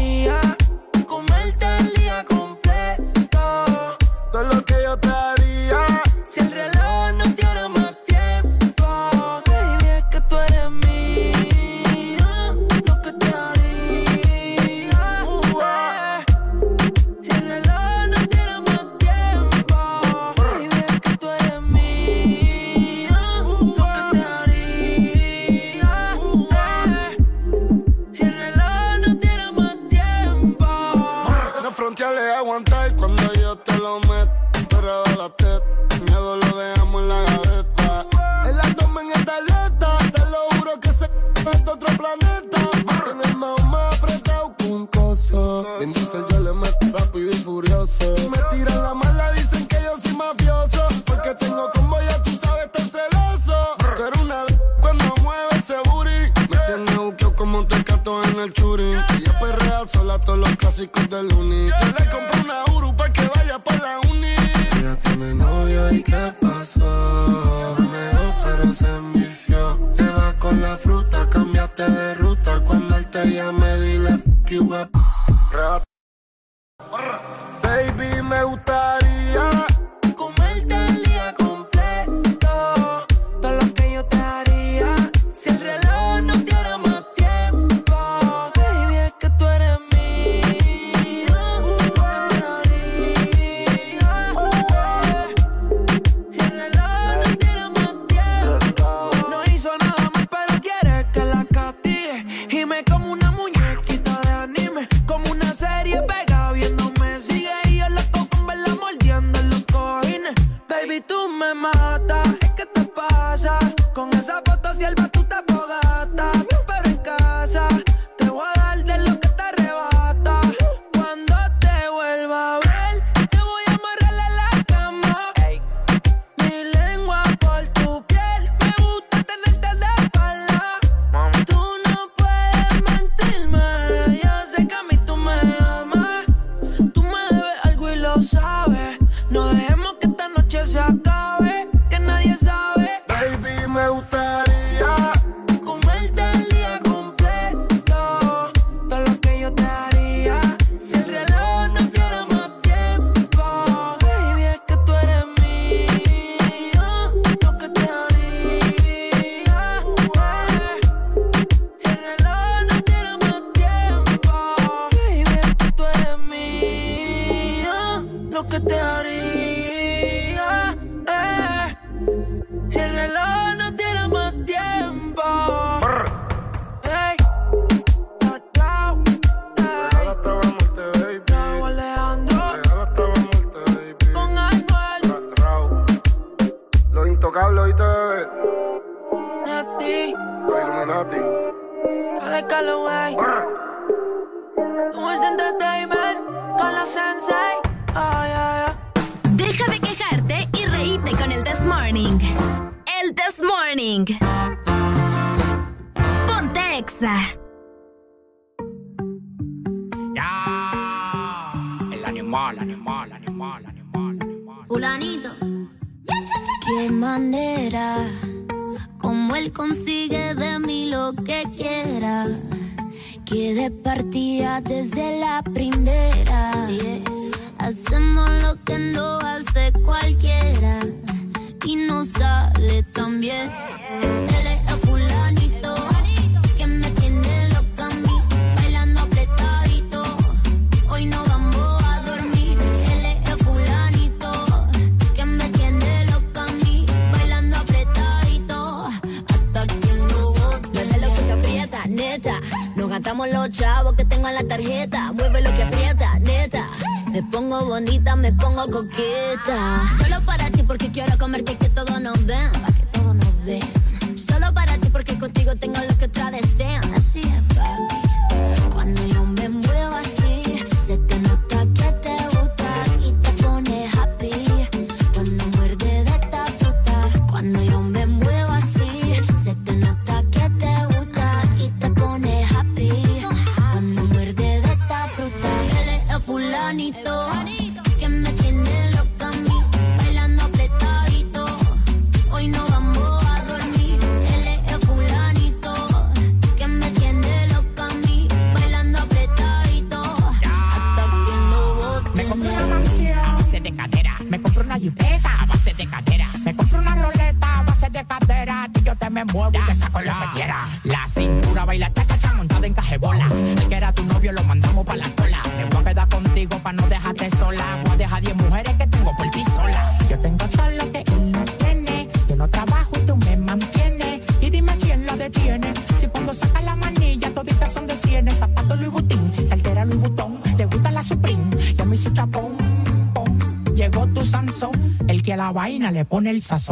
le 336.51 336.66
pone 336.66 336.71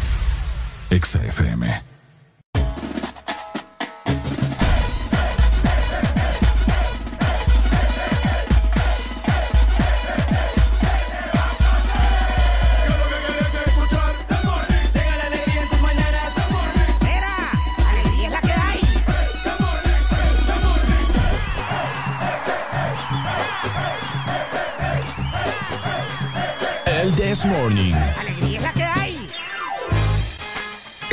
Exa 0.91 1.23
FM. 1.23 1.81
Alegría 17.89 18.27
es 18.27 18.31
la 18.31 18.41
que 18.41 18.51
hay. 18.51 18.81
El 26.85 27.13
This 27.15 27.45
Morning. 27.45 27.95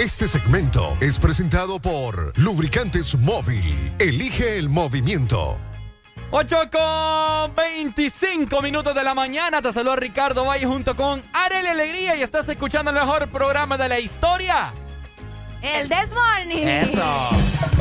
Este 0.09 0.27
segmento 0.27 0.97
es 1.03 1.19
presentado 1.19 1.79
por 1.79 2.33
Lubricantes 2.39 3.15
Móvil. 3.15 3.93
Elige 3.99 4.59
el 4.59 4.71
movimiento. 4.71 5.61
8 6.31 6.57
con 6.73 7.55
25 7.55 8.63
minutos 8.63 8.95
de 8.95 9.05
la 9.05 9.13
mañana. 9.13 9.61
Te 9.61 9.71
saluda 9.71 9.97
Ricardo 9.97 10.47
Valle 10.47 10.65
junto 10.65 10.97
con 10.97 11.23
Arely 11.35 11.69
Alegría 11.69 12.17
y 12.17 12.23
estás 12.23 12.49
escuchando 12.49 12.91
el 12.91 12.97
mejor 12.97 13.31
programa 13.31 13.77
de 13.77 13.87
la 13.87 14.01
historia. 14.01 14.73
El 15.61 15.91
This 15.91 16.09
Morning. 16.15 16.67
Eso. 16.67 17.78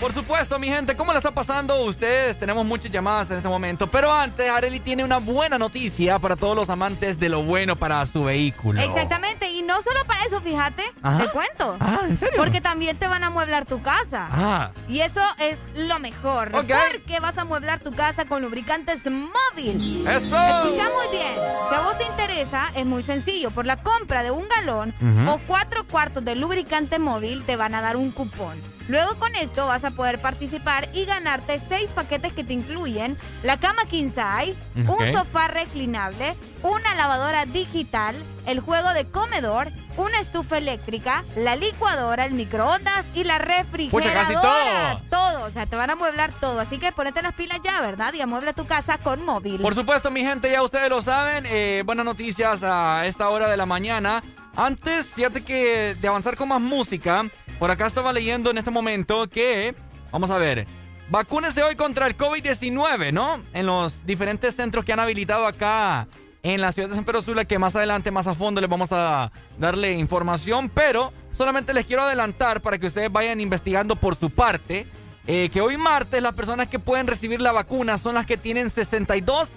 Por 0.00 0.14
supuesto, 0.14 0.58
mi 0.58 0.68
gente, 0.68 0.96
¿cómo 0.96 1.12
la 1.12 1.18
está 1.18 1.30
pasando 1.30 1.84
ustedes? 1.84 2.38
Tenemos 2.38 2.64
muchas 2.64 2.90
llamadas 2.90 3.30
en 3.30 3.36
este 3.36 3.48
momento, 3.50 3.86
pero 3.86 4.10
antes, 4.10 4.50
Areli 4.50 4.80
tiene 4.80 5.04
una 5.04 5.18
buena 5.18 5.58
noticia 5.58 6.18
para 6.18 6.36
todos 6.36 6.56
los 6.56 6.70
amantes 6.70 7.20
de 7.20 7.28
lo 7.28 7.42
bueno 7.42 7.76
para 7.76 8.06
su 8.06 8.24
vehículo. 8.24 8.80
Exactamente, 8.80 9.50
y 9.50 9.60
no 9.60 9.74
solo 9.82 10.02
para 10.06 10.24
eso, 10.24 10.40
fíjate, 10.40 10.84
Ajá. 11.02 11.18
te 11.18 11.28
cuento. 11.28 11.76
Ah, 11.80 12.00
¿en 12.08 12.16
serio? 12.16 12.38
Porque 12.38 12.62
también 12.62 12.96
te 12.96 13.08
van 13.08 13.24
a 13.24 13.26
amueblar 13.26 13.66
tu 13.66 13.82
casa. 13.82 14.26
Ah. 14.30 14.70
Y 14.88 15.00
eso 15.00 15.20
es 15.38 15.58
lo 15.76 15.98
mejor. 15.98 16.56
Ok. 16.56 16.72
Porque 16.92 17.20
vas 17.20 17.36
a 17.36 17.42
amueblar 17.42 17.80
tu 17.80 17.92
casa 17.92 18.24
con 18.24 18.40
lubricantes 18.40 19.02
móvil. 19.04 20.06
¡Eso! 20.08 20.34
Escucha 20.34 20.88
muy 20.94 21.18
bien. 21.18 21.34
Si 21.68 21.74
a 21.74 21.80
vos 21.80 21.98
te 21.98 22.04
interesa, 22.04 22.68
es 22.74 22.86
muy 22.86 23.02
sencillo. 23.02 23.50
Por 23.50 23.66
la 23.66 23.76
compra 23.76 24.22
de 24.22 24.30
un 24.30 24.48
galón 24.48 24.94
o 25.28 25.38
cuatro 25.46 25.84
cuartos 25.84 26.24
de 26.24 26.36
lubricante 26.36 26.98
móvil, 26.98 27.44
te 27.44 27.56
van 27.56 27.74
a 27.74 27.82
dar 27.82 27.98
un 27.98 28.10
cupón. 28.12 28.79
Luego 28.90 29.14
con 29.20 29.36
esto 29.36 29.68
vas 29.68 29.84
a 29.84 29.92
poder 29.92 30.20
participar 30.20 30.88
y 30.92 31.04
ganarte 31.04 31.60
seis 31.68 31.90
paquetes 31.92 32.32
que 32.32 32.42
te 32.42 32.54
incluyen 32.54 33.16
la 33.44 33.56
cama 33.56 33.84
king 33.88 34.08
size, 34.08 34.56
un 34.74 35.12
sofá 35.12 35.46
reclinable, 35.46 36.34
una 36.64 36.96
lavadora 36.96 37.46
digital, 37.46 38.16
el 38.46 38.58
juego 38.58 38.92
de 38.92 39.06
comedor, 39.08 39.68
una 39.96 40.18
estufa 40.18 40.58
eléctrica, 40.58 41.22
la 41.36 41.54
licuadora, 41.54 42.24
el 42.24 42.32
microondas 42.34 43.06
y 43.14 43.22
la 43.22 43.38
refrigeradora. 43.38 44.12
casi 44.12 44.34
todo. 44.34 45.02
Todo, 45.08 45.44
o 45.46 45.50
sea, 45.50 45.66
te 45.66 45.76
van 45.76 45.90
a 45.90 45.92
amueblar 45.92 46.32
todo. 46.40 46.58
Así 46.58 46.78
que 46.78 46.90
ponete 46.90 47.22
las 47.22 47.34
pilas 47.34 47.60
ya, 47.62 47.80
¿verdad? 47.80 48.12
Y 48.14 48.20
amuebla 48.20 48.54
tu 48.54 48.66
casa 48.66 48.98
con 48.98 49.24
móvil. 49.24 49.60
Por 49.60 49.76
supuesto, 49.76 50.10
mi 50.10 50.22
gente, 50.22 50.50
ya 50.50 50.64
ustedes 50.64 50.88
lo 50.88 51.00
saben. 51.00 51.46
eh, 51.46 51.84
buenas 51.86 52.04
noticias 52.04 52.64
a 52.64 53.06
esta 53.06 53.28
hora 53.28 53.46
de 53.46 53.56
la 53.56 53.66
mañana. 53.66 54.20
Antes, 54.56 55.10
fíjate 55.10 55.42
que 55.42 55.94
de 56.00 56.08
avanzar 56.08 56.36
con 56.36 56.48
más 56.48 56.60
música, 56.60 57.24
por 57.58 57.70
acá 57.70 57.86
estaba 57.86 58.12
leyendo 58.12 58.50
en 58.50 58.58
este 58.58 58.70
momento 58.70 59.28
que, 59.28 59.74
vamos 60.10 60.30
a 60.30 60.38
ver, 60.38 60.66
vacúnese 61.08 61.62
hoy 61.62 61.76
contra 61.76 62.06
el 62.06 62.16
COVID-19, 62.16 63.12
¿no? 63.12 63.42
En 63.52 63.66
los 63.66 64.04
diferentes 64.04 64.54
centros 64.56 64.84
que 64.84 64.92
han 64.92 65.00
habilitado 65.00 65.46
acá 65.46 66.08
en 66.42 66.60
la 66.60 66.72
ciudad 66.72 66.88
de 66.88 66.94
San 66.94 67.04
Pedro 67.04 67.22
Sula, 67.22 67.44
que 67.44 67.58
más 67.58 67.76
adelante, 67.76 68.10
más 68.10 68.26
a 68.26 68.34
fondo, 68.34 68.60
les 68.60 68.70
vamos 68.70 68.90
a 68.92 69.30
darle 69.58 69.92
información, 69.92 70.68
pero 70.68 71.12
solamente 71.32 71.74
les 71.74 71.86
quiero 71.86 72.02
adelantar 72.02 72.60
para 72.60 72.78
que 72.78 72.86
ustedes 72.86 73.12
vayan 73.12 73.40
investigando 73.40 73.96
por 73.96 74.16
su 74.16 74.30
parte, 74.30 74.86
eh, 75.26 75.50
que 75.52 75.60
hoy 75.60 75.76
martes 75.76 76.22
las 76.22 76.34
personas 76.34 76.68
que 76.68 76.78
pueden 76.78 77.06
recibir 77.06 77.40
la 77.40 77.52
vacuna 77.52 77.98
son 77.98 78.14
las 78.14 78.26
que 78.26 78.36
tienen 78.36 78.70
62 78.70 79.48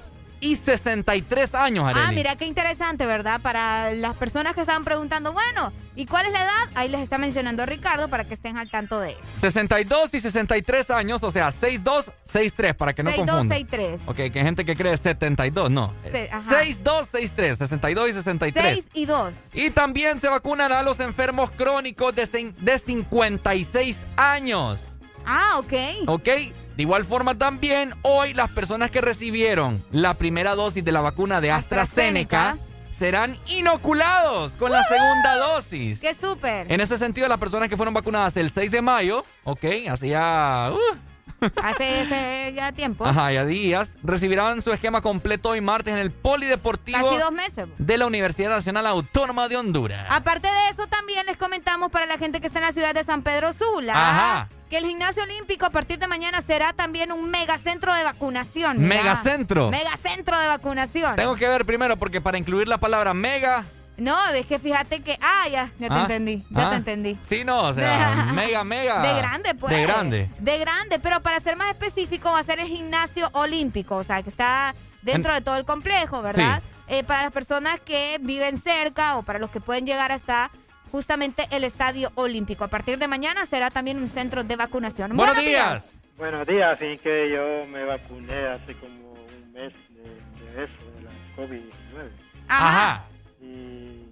y 0.44 0.56
63 0.58 1.56
años, 1.56 1.86
Arely. 1.88 2.06
Ah, 2.06 2.12
mira 2.12 2.36
qué 2.36 2.46
interesante, 2.46 3.06
¿verdad? 3.06 3.40
Para 3.42 3.94
las 3.94 4.16
personas 4.18 4.54
que 4.54 4.62
estaban 4.62 4.84
preguntando, 4.84 5.32
bueno, 5.34 5.72
¿y 5.96 6.06
cuál 6.06 6.26
es 6.26 6.34
la 6.34 6.42
edad? 6.44 6.70
Ahí 6.76 6.90
les 6.90 7.02
está 7.02 7.18
mencionando 7.18 7.66
Ricardo 7.66 8.10
para 8.10 8.26
que 8.26 8.34
estén 8.34 8.58
al 8.58 8.70
tanto 8.70 9.00
de 9.00 9.12
eso. 9.12 9.20
62 9.42 10.14
y 10.14 10.20
63 10.20 10.90
años, 10.92 11.24
o 11.24 11.32
sea, 11.32 11.52
62, 11.52 12.12
63, 12.24 12.76
para 12.76 12.94
que 12.94 13.04
no 13.04 13.10
62, 13.12 13.36
confundan. 13.38 13.58
63. 13.58 14.02
Ok, 14.08 14.16
que 14.34 14.40
hay 14.40 14.46
gente 14.46 14.66
que 14.66 14.76
cree 14.76 14.98
72, 14.98 15.70
no. 15.72 15.94
Se- 16.12 16.30
ajá. 16.32 16.50
62, 16.60 17.08
63, 17.08 17.58
62 17.58 18.10
y 18.10 18.14
63. 18.14 18.74
6 18.74 18.88
y 18.94 19.06
2. 19.06 19.36
Y 19.54 19.70
también 19.72 20.20
se 20.20 20.28
vacunará 20.28 20.80
a 20.80 20.84
los 20.84 21.00
enfermos 21.00 21.52
crónicos 21.52 22.14
de, 22.16 22.54
de 22.60 22.80
56 22.80 23.98
años. 24.18 24.82
Ah, 25.26 25.58
ok. 25.58 25.74
¿Ok? 26.08 26.28
De 26.76 26.84
igual 26.84 27.04
forma 27.04 27.36
también, 27.38 27.94
hoy 28.02 28.34
las 28.34 28.50
personas 28.50 28.90
que 28.92 29.00
recibieron 29.02 29.84
la 29.92 30.16
primera 30.16 30.56
dosis 30.56 30.84
de 30.84 30.92
la 30.92 31.02
vacuna 31.02 31.40
de 31.40 31.52
AstraZeneca, 31.52 32.52
AstraZeneca. 32.52 32.74
serán 32.92 33.38
inoculados 33.48 34.54
con 34.54 34.72
la 34.72 34.84
segunda 34.84 35.38
dosis. 35.38 36.00
¡Qué 36.00 36.14
súper! 36.14 36.72
En 36.72 36.82
este 36.82 36.98
sentido, 36.98 37.28
las 37.28 37.38
personas 37.38 37.70
que 37.70 37.78
fueron 37.78 37.94
vacunadas 37.94 38.36
el 38.38 38.50
6 38.50 38.72
de 38.72 38.82
mayo, 38.82 39.24
ok, 39.44 39.66
hacía... 39.90 40.72
uh, 40.74 40.98
Hace 41.62 42.02
ese 42.04 42.54
ya 42.56 42.72
tiempo. 42.72 43.06
Ajá, 43.06 43.32
ya 43.34 43.46
días. 43.46 43.98
Recibirán 44.02 44.62
su 44.62 44.72
esquema 44.72 45.02
completo 45.02 45.50
hoy 45.50 45.60
martes 45.60 45.94
en 45.94 46.00
el 46.00 46.10
Polideportivo 46.12 47.10
Casi 47.10 47.20
dos 47.22 47.32
meses. 47.34 47.68
de 47.78 47.98
la 47.98 48.06
Universidad 48.06 48.50
Nacional 48.50 48.88
Autónoma 48.88 49.50
de 49.50 49.58
Honduras. 49.58 50.06
Aparte 50.10 50.48
de 50.48 50.70
eso, 50.72 50.88
también 50.88 51.26
les 51.26 51.36
comentamos 51.36 51.92
para 51.92 52.06
la 52.06 52.18
gente 52.18 52.40
que 52.40 52.48
está 52.48 52.60
en 52.60 52.66
la 52.66 52.72
ciudad 52.72 52.94
de 52.94 53.04
San 53.04 53.24
Pedro 53.24 53.52
Sula. 53.52 53.94
Ajá. 53.94 54.50
Que 54.74 54.80
el 54.80 54.88
gimnasio 54.88 55.22
olímpico 55.22 55.68
a 55.68 55.70
partir 55.70 56.00
de 56.00 56.08
mañana 56.08 56.42
será 56.42 56.74
también 56.74 57.12
un 57.12 57.30
megacentro 57.30 57.94
de 57.94 58.04
vacunación. 58.04 58.80
¿Megacentro? 58.80 59.70
Megacentro 59.70 60.40
de 60.40 60.48
vacunación. 60.48 61.16
Tengo 61.16 61.36
que 61.36 61.48
ver 61.48 61.64
primero 61.64 61.96
porque 61.98 62.22
para 62.22 62.40
incluir 62.40 62.68
la 62.68 62.80
palabra 62.80 63.14
mega... 63.14 63.66
No, 63.98 64.18
es 64.30 64.48
que 64.48 64.58
fíjate 64.58 65.02
que. 65.04 65.20
Ah, 65.22 65.48
ya, 65.48 65.70
ya 65.78 65.90
te 65.90 65.94
Ah, 65.94 66.02
entendí. 66.02 66.44
Ya 66.50 66.66
ah, 66.68 66.70
te 66.72 66.76
entendí. 66.78 67.20
Sí, 67.30 67.44
no, 67.44 67.66
o 67.66 67.74
sea, 67.76 68.30
mega, 68.34 68.64
mega. 68.64 69.00
De 69.04 69.14
grande, 69.14 69.54
pues. 69.54 69.72
De 69.76 69.82
grande. 69.84 70.30
De 70.40 70.58
grande, 70.58 70.98
pero 70.98 71.20
para 71.22 71.40
ser 71.40 71.56
más 71.56 71.70
específico 71.70 72.32
va 72.32 72.40
a 72.40 72.44
ser 72.44 72.60
el 72.60 72.68
gimnasio 72.68 73.30
olímpico, 73.34 73.98
o 73.98 74.04
sea, 74.04 74.24
que 74.24 74.30
está 74.32 74.74
dentro 75.04 75.34
En- 75.34 75.38
de 75.38 75.42
todo 75.46 75.58
el 75.58 75.66
complejo, 75.66 76.24
¿verdad? 76.24 76.64
Eh, 76.88 77.04
para 77.04 77.22
las 77.22 77.32
personas 77.32 77.80
que 77.80 78.18
viven 78.22 78.58
cerca 78.60 79.18
o 79.18 79.22
para 79.22 79.38
los 79.38 79.52
que 79.52 79.62
pueden 79.62 79.86
llegar 79.86 80.12
hasta 80.12 80.50
justamente 80.94 81.48
el 81.50 81.64
estadio 81.64 82.12
olímpico. 82.14 82.64
A 82.64 82.68
partir 82.68 83.00
de 83.00 83.08
mañana 83.08 83.48
será 83.48 83.72
también 83.72 83.98
un 83.98 84.08
centro 84.08 84.44
de 84.44 84.56
vacunación. 84.56 85.18
Buenos 85.18 85.40
días. 85.40 86.04
Buenos 86.20 86.46
días, 86.46 86.72
así 86.72 87.00
que 87.00 87.32
yo 87.32 87.66
me 87.66 87.84
vacuné 87.84 88.46
hace 88.46 88.76
como 88.76 89.14
un 89.14 89.54
mes 89.54 89.74
de, 89.90 90.54
de 90.54 90.64
eso, 90.66 90.74
de 90.96 91.02
la 91.02 91.12
COVID-19. 91.36 92.10
Ajá. 92.48 93.06
Y 93.42 94.06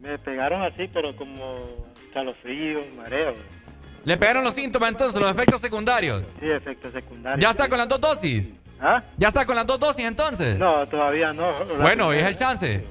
me 0.00 0.18
pegaron 0.18 0.62
así, 0.62 0.90
pero 0.92 1.14
como 1.14 1.86
calofríos, 2.12 2.84
mareos. 2.96 3.36
Le 4.02 4.16
pegaron 4.16 4.42
los 4.42 4.54
síntomas 4.54 4.90
entonces, 4.90 5.20
los 5.20 5.30
efectos 5.30 5.60
secundarios. 5.60 6.24
Sí, 6.40 6.50
efectos 6.50 6.92
secundarios. 6.92 7.40
¿Ya 7.40 7.50
está 7.50 7.68
con 7.68 7.78
las 7.78 7.86
dos 7.86 8.00
dosis? 8.00 8.52
¿Ah? 8.80 9.04
¿Ya 9.16 9.28
está 9.28 9.46
con 9.46 9.54
las 9.54 9.68
dos 9.68 9.78
dosis 9.78 10.04
entonces? 10.04 10.58
No, 10.58 10.84
todavía 10.88 11.32
no. 11.32 11.52
Bueno, 11.80 12.12
es 12.12 12.26
el 12.26 12.34
chance. 12.34 12.84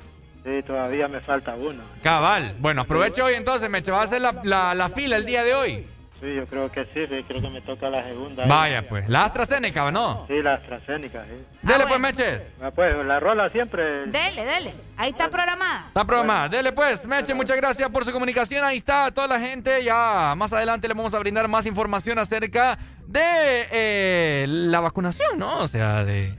Sí, 0.44 0.62
todavía 0.66 1.08
me 1.08 1.22
falta 1.22 1.56
uno. 1.56 1.82
Cabal. 2.02 2.54
Bueno, 2.60 2.82
aprovecho 2.82 3.26
hoy 3.26 3.34
entonces, 3.36 3.70
Meche. 3.70 3.92
¿Vas 3.92 4.02
a 4.02 4.04
hacer 4.04 4.22
la, 4.22 4.36
la- 4.44 4.74
la 4.76 4.90
fila 4.90 5.16
el 5.16 5.26
día 5.26 5.44
de 5.44 5.54
hoy? 5.56 5.88
Sí, 6.20 6.34
yo 6.36 6.46
creo 6.46 6.72
que 6.72 6.86
sí, 6.86 7.06
sí, 7.10 7.22
creo 7.28 7.42
que 7.42 7.50
me 7.50 7.60
toca 7.62 7.90
la 7.90 8.02
segunda. 8.04 8.46
Vaya, 8.46 8.88
pues. 8.88 9.10
La 9.10 9.26
AstraZeneca, 9.26 9.92
¿no? 9.92 10.26
Sí, 10.28 10.42
la 10.42 10.54
AstraZeneca, 10.54 11.26
sí. 11.26 11.46
Dele, 11.62 11.84
pues, 11.86 12.00
Meche. 12.00 12.48
Ah, 12.62 12.72
pues, 12.72 12.96
la 13.06 13.20
rola 13.20 13.50
siempre. 13.50 14.06
Dele, 14.06 14.46
dele. 14.46 14.74
Ahí 14.96 15.10
está 15.10 15.30
programada. 15.30 15.84
Está 15.88 16.06
programada. 16.06 16.48
Dele, 16.48 16.72
pues, 16.72 17.06
Meche, 17.06 17.34
muchas 17.34 17.58
gracias 17.58 17.90
por 17.90 18.06
su 18.06 18.12
comunicación. 18.14 18.64
Ahí 18.64 18.78
está 18.78 19.12
toda 19.12 19.28
la 19.28 19.40
gente. 19.40 19.84
Ya 19.84 20.34
más 20.38 20.54
adelante 20.54 20.88
le 20.88 20.94
vamos 20.94 21.14
a 21.14 21.20
brindar 21.20 21.46
más 21.50 21.66
información 21.66 22.18
acerca 22.20 22.78
de 23.06 23.68
eh, 23.72 24.46
la 24.48 24.80
vacunación, 24.80 25.38
¿no? 25.38 25.60
O 25.60 25.68
sea, 25.68 26.06
de... 26.06 26.34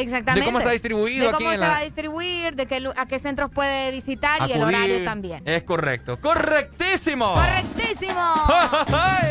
Exactamente. 0.00 0.40
De 0.40 0.46
cómo 0.46 0.58
está 0.58 0.70
distribuido 0.70 1.24
De 1.24 1.28
aquí 1.30 1.36
cómo 1.38 1.50
en 1.50 1.56
se 1.56 1.60
la- 1.60 1.68
va 1.68 1.76
a 1.78 1.82
distribuir, 1.82 2.54
de 2.54 2.66
qué, 2.66 2.88
a 2.96 3.06
qué 3.06 3.18
centros 3.18 3.50
puede 3.50 3.90
visitar 3.90 4.48
y 4.48 4.52
el 4.52 4.62
horario 4.62 5.04
también. 5.04 5.42
Es 5.46 5.62
correcto. 5.62 6.18
¡Correctísimo! 6.20 7.34
¡Correctísimo! 7.34 8.34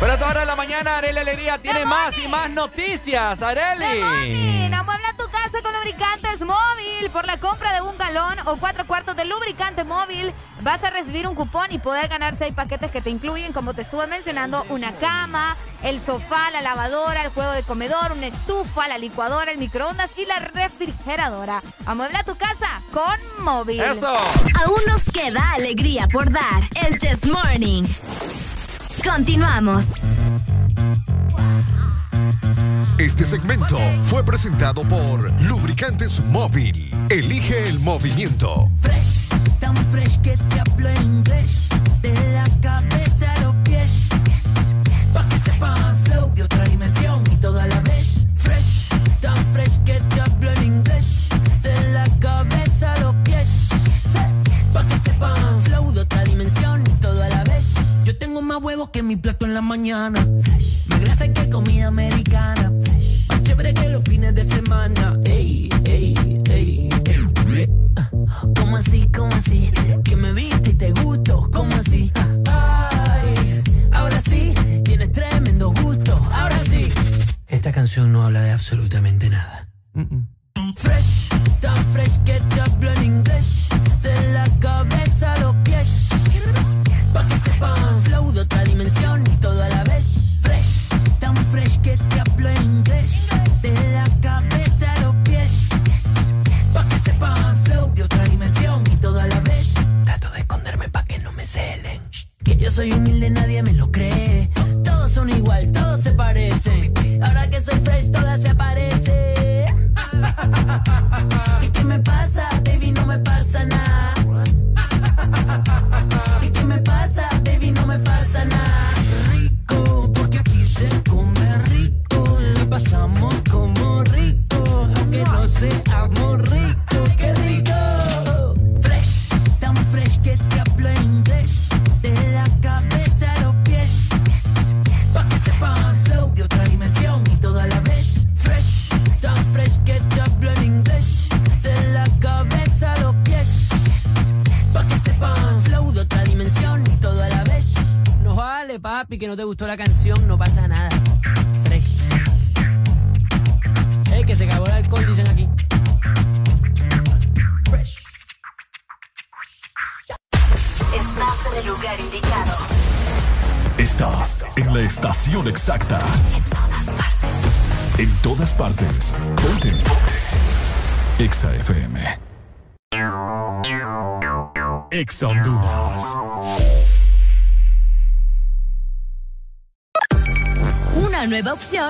Pero 0.00 0.12
a 0.12 0.16
toda 0.16 0.30
hora 0.30 0.40
de 0.40 0.46
la 0.46 0.54
mañana, 0.54 0.98
Areli 0.98 1.18
Alegría 1.18 1.58
tiene 1.58 1.84
más 1.84 2.16
y 2.18 2.28
más 2.28 2.48
noticias. 2.50 3.42
Areli. 3.42 4.68
No 4.68 4.84
muebla 4.84 5.12
tu 5.18 5.24
casa 5.24 5.60
con 5.60 5.72
lubricantes 5.72 6.40
móvil. 6.40 7.10
Por 7.12 7.26
la 7.26 7.36
compra 7.38 7.72
de 7.72 7.80
un 7.80 7.98
galón 7.98 8.38
o 8.44 8.56
cuatro 8.58 8.86
cuartos 8.86 9.16
de 9.16 9.24
lubricante 9.24 9.82
móvil, 9.82 10.32
vas 10.62 10.84
a 10.84 10.90
recibir 10.90 11.26
un 11.26 11.34
cupón 11.34 11.72
y 11.72 11.78
poder 11.78 12.06
ganar 12.06 12.36
seis 12.38 12.54
paquetes 12.54 12.92
que 12.92 13.00
te 13.00 13.10
incluyen, 13.10 13.52
como 13.52 13.74
te 13.74 13.82
estuve 13.82 14.06
mencionando, 14.06 14.64
una 14.68 14.92
cama, 14.92 15.56
el 15.82 16.00
sofá, 16.00 16.50
la 16.52 16.62
lavadora, 16.62 17.24
el 17.24 17.30
juego 17.30 17.50
de 17.50 17.64
comedor, 17.64 18.12
una 18.12 18.26
estufa, 18.26 18.86
la 18.86 18.98
licuadora, 18.98 19.50
el 19.50 19.58
microondas 19.58 20.10
y 20.16 20.26
la 20.26 20.38
refrigeradora. 20.38 21.60
Amuebla 21.86 22.22
tu 22.22 22.36
casa 22.36 22.82
con 22.92 23.44
móvil. 23.44 23.82
Aún 23.82 24.80
nos 24.86 25.04
queda 25.12 25.54
alegría 25.54 26.06
por 26.06 26.30
dar. 26.30 26.62
El 26.86 26.98
Chess 26.98 27.26
Morning. 27.26 27.84
Continuamos. 29.08 29.86
Este 32.98 33.24
segmento 33.24 33.78
fue 34.02 34.22
presentado 34.22 34.82
por 34.82 35.32
Lubricantes 35.44 36.22
Móvil. 36.26 36.94
Elige 37.08 37.68
el 37.70 37.80
movimiento. 37.80 38.70
Fresh, 38.80 39.28
tan 39.60 39.74
fresh 39.90 40.20
que 40.20 40.36
te 40.36 40.60
hablo 40.60 40.88
en 40.90 41.02
inglés. 41.02 41.68
De 42.02 42.12
la 42.34 42.44
cabeza 42.60 43.32
a 43.32 43.40
los 43.40 43.54
pies. 43.64 44.08
Pa' 45.14 45.26
que 45.26 45.38
sepan 45.38 45.87
huevos 58.68 58.90
que 58.90 59.02
mi 59.02 59.16
plato 59.16 59.46
en 59.46 59.54
la 59.54 59.62
mañana. 59.62 60.20
Más 60.88 61.00
grasa 61.00 61.32
que 61.32 61.48
comida 61.48 61.86
americana. 61.86 62.70
Más 63.28 63.42
chévere 63.42 63.72
que 63.72 63.88
los 63.88 64.04
fines 64.04 64.34
de 64.34 64.44
semana. 64.44 65.18
Ey, 65.24 65.70
ey, 65.86 66.14
ey, 66.50 66.90
ey. 67.56 67.68
¿Cómo 68.58 68.76
así? 68.76 69.08
¿Cómo 69.16 69.34
así? 69.34 69.70
Que 70.04 70.16
me 70.16 70.34
viste 70.34 70.68
y 70.68 70.74
te 70.74 70.92
gusto. 70.92 71.48
¿Cómo 71.50 71.74
así? 71.76 72.12
Ay, 72.44 73.62
ahora 73.90 74.20
sí, 74.20 74.52
tienes 74.84 75.12
tremendo 75.12 75.72
gusto. 75.72 76.12
Ahora 76.30 76.60
sí. 76.66 76.90
Esta 77.46 77.72
canción 77.72 78.12
no 78.12 78.24
habla 78.24 78.42
de 78.42 78.50
absolutamente 78.50 79.30
nada. 79.30 79.70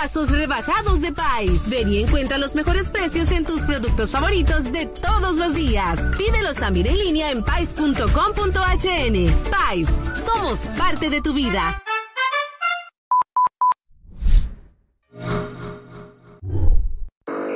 Superbombazos 0.00 0.30
rebajados 0.30 1.00
de 1.00 1.12
Pais. 1.12 1.68
Ven 1.68 1.92
y 1.92 1.98
encuentra 1.98 2.38
los 2.38 2.54
mejores 2.54 2.88
precios 2.88 3.30
en 3.30 3.44
tus 3.44 3.62
productos 3.62 4.10
favoritos 4.10 4.72
de 4.72 4.86
todos 4.86 5.36
los 5.36 5.54
días. 5.54 6.00
Pídelos 6.16 6.56
también 6.56 6.86
en 6.86 6.98
línea 6.98 7.30
en 7.30 7.44
pais.com.hn. 7.44 8.00
Pais, 9.50 9.88
somos 10.16 10.60
parte 10.78 11.10
de 11.10 11.20
tu 11.20 11.32
vida. 11.34 11.82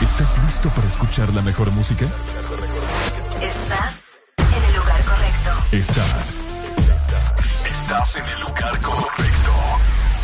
¿Estás 0.00 0.38
listo 0.44 0.68
para 0.70 0.86
escuchar 0.86 1.28
la 1.34 1.42
mejor 1.42 1.72
música? 1.72 2.06
Estás 3.42 4.20
en 4.38 4.64
el 4.64 4.76
lugar 4.76 5.02
correcto. 5.02 5.50
Estás. 5.72 6.36
Estás 7.66 8.16
en 8.16 8.24
el 8.24 8.40
lugar 8.42 8.80
correcto. 8.80 9.52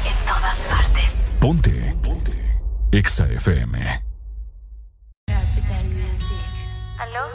En 0.07 0.27
todas 0.27 0.59
partes. 0.71 1.15
Ponte. 1.41 1.97
Ponte. 2.05 2.61
Exa 2.93 3.27
FM. 3.27 4.05
Capital 5.27 5.87
¿Aló? 7.01 7.29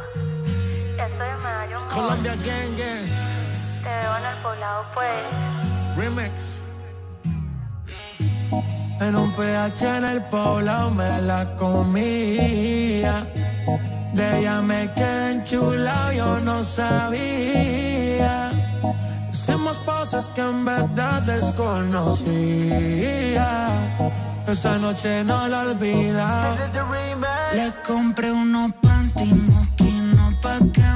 Ya 0.95 1.07
estoy 1.07 1.27
en 1.27 1.43
Medallo. 1.43 1.87
Colombia 1.89 2.35
Gang 2.35 2.77
Gang. 2.77 3.83
Te 3.83 3.89
veo 3.89 4.17
en 4.17 4.25
el 4.25 4.37
poblado, 4.41 4.85
pues. 4.93 5.97
Remix. 5.97 6.59
En 9.01 9.15
un 9.15 9.31
PH 9.31 9.97
en 9.97 10.03
el 10.03 10.21
poblado 10.23 10.91
me 10.91 11.21
la 11.21 11.55
comía. 11.55 13.25
De 14.13 14.39
ella 14.39 14.61
me 14.61 14.91
quedé 14.93 15.31
enchulado, 15.31 16.11
yo 16.11 16.39
no 16.41 16.61
sabía. 16.63 18.51
Hicimos 19.31 19.77
cosas 19.79 20.27
que 20.35 20.41
en 20.41 20.65
verdad 20.65 21.21
desconocía. 21.21 22.19
Esa 24.47 24.77
noche 24.77 25.23
no 25.23 25.47
la 25.47 25.61
olvida. 25.61 26.55
Le 27.53 27.71
compré 27.87 28.31
unos 28.31 28.73
panty 28.81 29.33
moquinos 29.33 30.35
pa' 30.41 30.59
que 30.73 30.89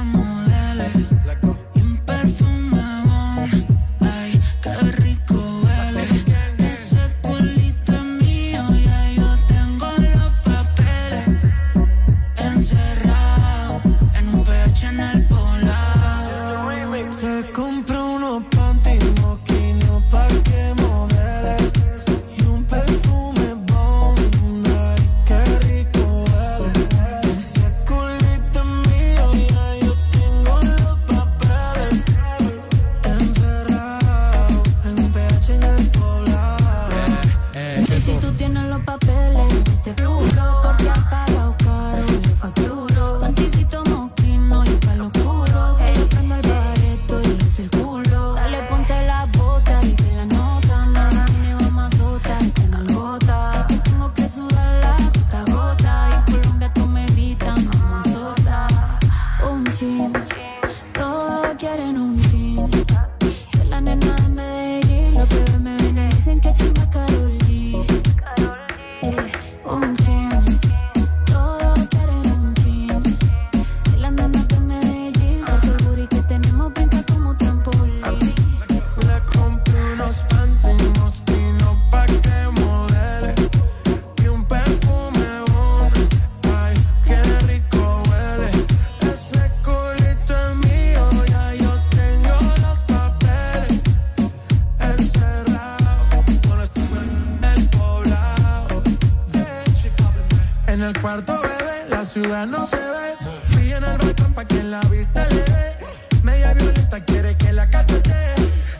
no 102.46 102.66
se 102.66 102.76
ve. 102.76 103.16
Fui 103.46 103.72
en 103.72 103.84
el 103.84 103.98
balcón 103.98 104.34
pa' 104.34 104.44
quien 104.44 104.70
la 104.70 104.80
vista 104.82 105.26
le 105.28 105.42
dé. 105.42 105.76
Media 106.22 106.52
violenta 106.54 107.04
quiere 107.04 107.36
que 107.36 107.52
la 107.52 107.68
cachete. 107.68 108.34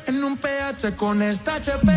En 0.06 0.22
un 0.22 0.36
PH 0.36 0.96
con 0.96 1.22
esta 1.22 1.56
HP. 1.56 1.93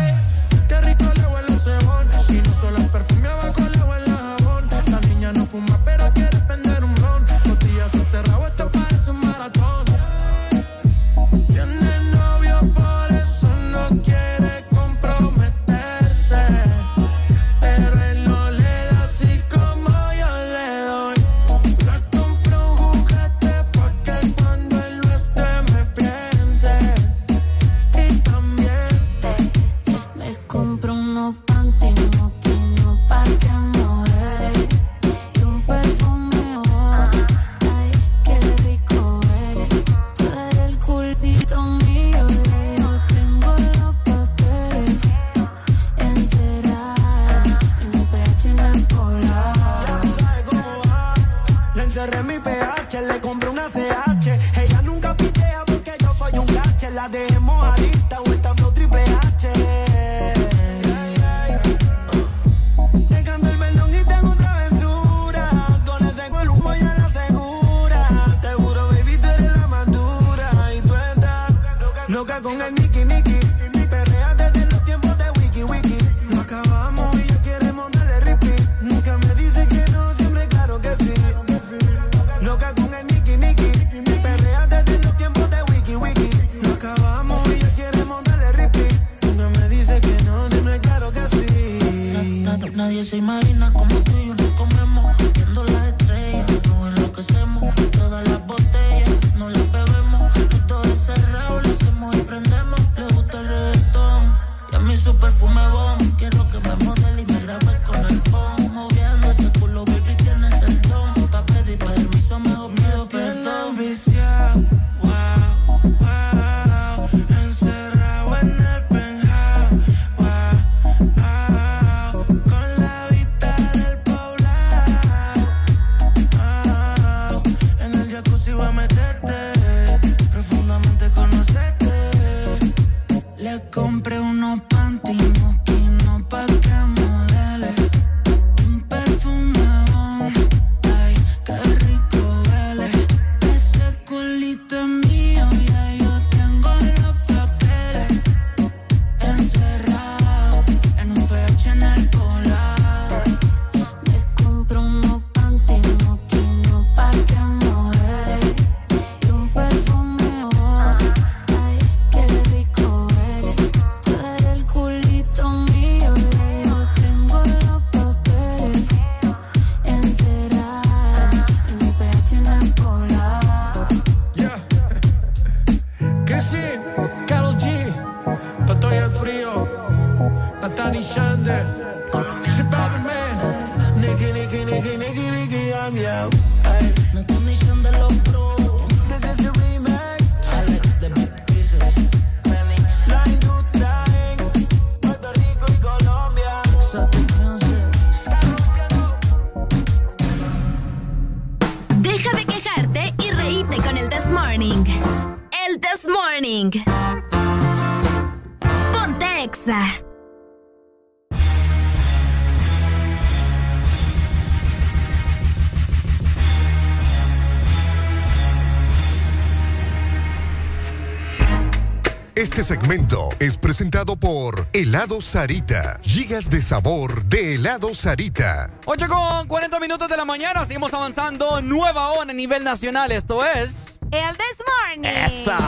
Este 222.38 222.62
segmento 222.62 223.30
es 223.40 223.56
presentado 223.56 224.14
por 224.14 224.68
Helado 224.72 225.20
Sarita. 225.20 225.98
Gigas 226.02 226.48
de 226.48 226.62
sabor 226.62 227.24
de 227.24 227.56
helado 227.56 227.92
Sarita. 227.94 228.70
8 228.86 229.06
con 229.08 229.48
40 229.48 229.80
minutos 229.80 230.08
de 230.08 230.16
la 230.16 230.24
mañana, 230.24 230.64
seguimos 230.64 230.94
avanzando. 230.94 231.60
Nueva 231.62 232.10
ONU 232.12 232.30
a 232.30 232.34
nivel 232.34 232.62
nacional, 232.62 233.10
esto 233.10 233.44
es. 233.44 233.98
El 234.12 234.36
This 234.36 234.62
Morning. 234.94 235.10
¡Esa! 235.10 235.58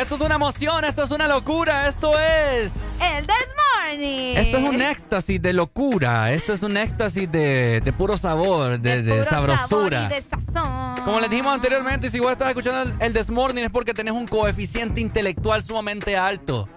Esto 0.00 0.16
es 0.16 0.20
una 0.20 0.34
emoción, 0.34 0.84
esto 0.84 1.04
es 1.04 1.12
una 1.12 1.28
locura, 1.28 1.86
esto 1.86 2.10
es. 2.18 2.98
El 3.00 3.24
This 3.24 3.48
Morning. 3.86 4.34
Esto 4.36 4.58
es 4.58 4.64
un 4.64 4.82
éxtasis 4.82 5.40
de 5.40 5.52
locura, 5.52 6.32
esto 6.32 6.52
es 6.54 6.64
un 6.64 6.76
éxtasis 6.76 7.30
de, 7.30 7.80
de 7.80 7.92
puro 7.92 8.16
sabor, 8.16 8.80
de, 8.80 9.02
de 9.04 9.12
Puro 9.12 9.24
sabrosura. 9.30 10.08
sabor 10.08 10.12
y 10.12 10.14
de 10.16 10.22
sazón. 10.22 10.73
Como 11.04 11.20
les 11.20 11.30
dijimos 11.30 11.52
anteriormente, 11.54 12.10
si 12.10 12.18
vos 12.18 12.32
estás 12.32 12.48
escuchando 12.48 12.82
el, 12.82 13.02
el 13.02 13.12
This 13.12 13.30
Morning 13.30 13.62
es 13.64 13.70
porque 13.70 13.92
tenés 13.92 14.14
un 14.14 14.26
coeficiente 14.26 15.00
intelectual 15.00 15.62
sumamente 15.62 16.16
alto. 16.16 16.68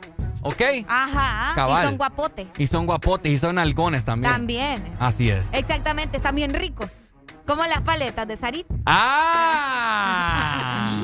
¿Ok? 0.41 0.61
Ajá. 0.87 1.53
Cabal. 1.55 1.83
Y 1.83 1.87
son 1.87 1.97
guapotes. 1.97 2.47
Y 2.57 2.67
son 2.67 2.85
guapotes 2.85 3.31
y 3.31 3.37
son 3.37 3.57
halcones 3.57 4.05
también. 4.05 4.31
También. 4.31 4.95
Así 4.99 5.29
es. 5.29 5.43
Exactamente, 5.51 6.17
están 6.17 6.35
bien 6.35 6.53
ricos. 6.53 6.89
Como 7.45 7.65
las 7.65 7.81
paletas 7.81 8.27
de 8.27 8.37
Sarita. 8.37 8.73
¡Ah! 8.85 10.97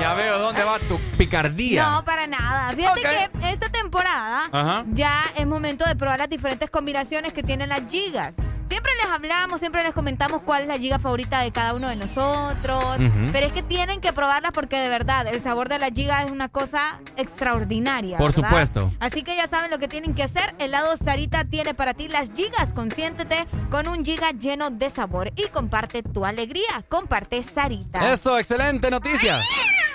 Ya 0.00 0.14
veo 0.14 0.38
dónde 0.38 0.62
va 0.62 0.78
tu 0.80 0.98
picardía. 1.18 1.90
No, 1.90 2.04
para 2.04 2.26
nada. 2.26 2.70
Fíjate 2.72 3.00
que 3.00 3.50
esta 3.50 3.68
temporada 3.68 4.44
Ajá. 4.52 4.84
ya 4.92 5.22
es 5.36 5.46
momento 5.46 5.84
de 5.84 5.96
probar 5.96 6.20
las 6.20 6.28
diferentes 6.28 6.70
combinaciones 6.70 7.32
que 7.32 7.42
tienen 7.42 7.68
las 7.68 7.82
gigas. 7.90 8.34
Siempre 8.74 8.90
les 9.00 9.06
hablamos, 9.08 9.60
siempre 9.60 9.84
les 9.84 9.94
comentamos 9.94 10.42
cuál 10.42 10.62
es 10.62 10.66
la 10.68 10.76
giga 10.78 10.98
favorita 10.98 11.38
de 11.38 11.52
cada 11.52 11.74
uno 11.74 11.86
de 11.86 11.94
nosotros. 11.94 12.96
Pero 13.30 13.46
es 13.46 13.52
que 13.52 13.62
tienen 13.62 14.00
que 14.00 14.12
probarlas 14.12 14.50
porque 14.50 14.80
de 14.80 14.88
verdad 14.88 15.28
el 15.28 15.40
sabor 15.40 15.68
de 15.68 15.78
la 15.78 15.90
giga 15.90 16.24
es 16.24 16.32
una 16.32 16.48
cosa 16.48 16.98
extraordinaria. 17.16 18.18
Por 18.18 18.34
¿verdad? 18.34 18.48
supuesto. 18.48 18.92
Así 18.98 19.22
que 19.22 19.36
ya 19.36 19.46
saben 19.46 19.70
lo 19.70 19.78
que 19.78 19.86
tienen 19.86 20.12
que 20.12 20.24
hacer. 20.24 20.56
Helado 20.58 20.96
Sarita 20.96 21.44
tiene 21.44 21.72
para 21.72 21.94
ti 21.94 22.08
las 22.08 22.32
gigas. 22.34 22.72
Consiéntete 22.72 23.46
con 23.70 23.86
un 23.86 24.04
giga 24.04 24.32
lleno 24.32 24.70
de 24.70 24.90
sabor 24.90 25.30
y 25.36 25.46
comparte 25.52 26.02
tu 26.02 26.26
alegría. 26.26 26.84
Comparte 26.88 27.44
Sarita. 27.44 28.12
Eso, 28.12 28.40
excelente 28.40 28.90
noticia. 28.90 29.38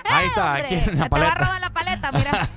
Ahí 0.10 0.28
está, 0.28 0.54
aquí 0.54 0.76
en 0.76 0.80
la 0.80 0.86
te 0.86 0.98
va 0.98 1.06
a 1.06 1.10
paleta. 1.10 1.36
robar 1.36 1.62
la 1.62 1.70
paleta, 1.70 2.12
mira. 2.12 2.50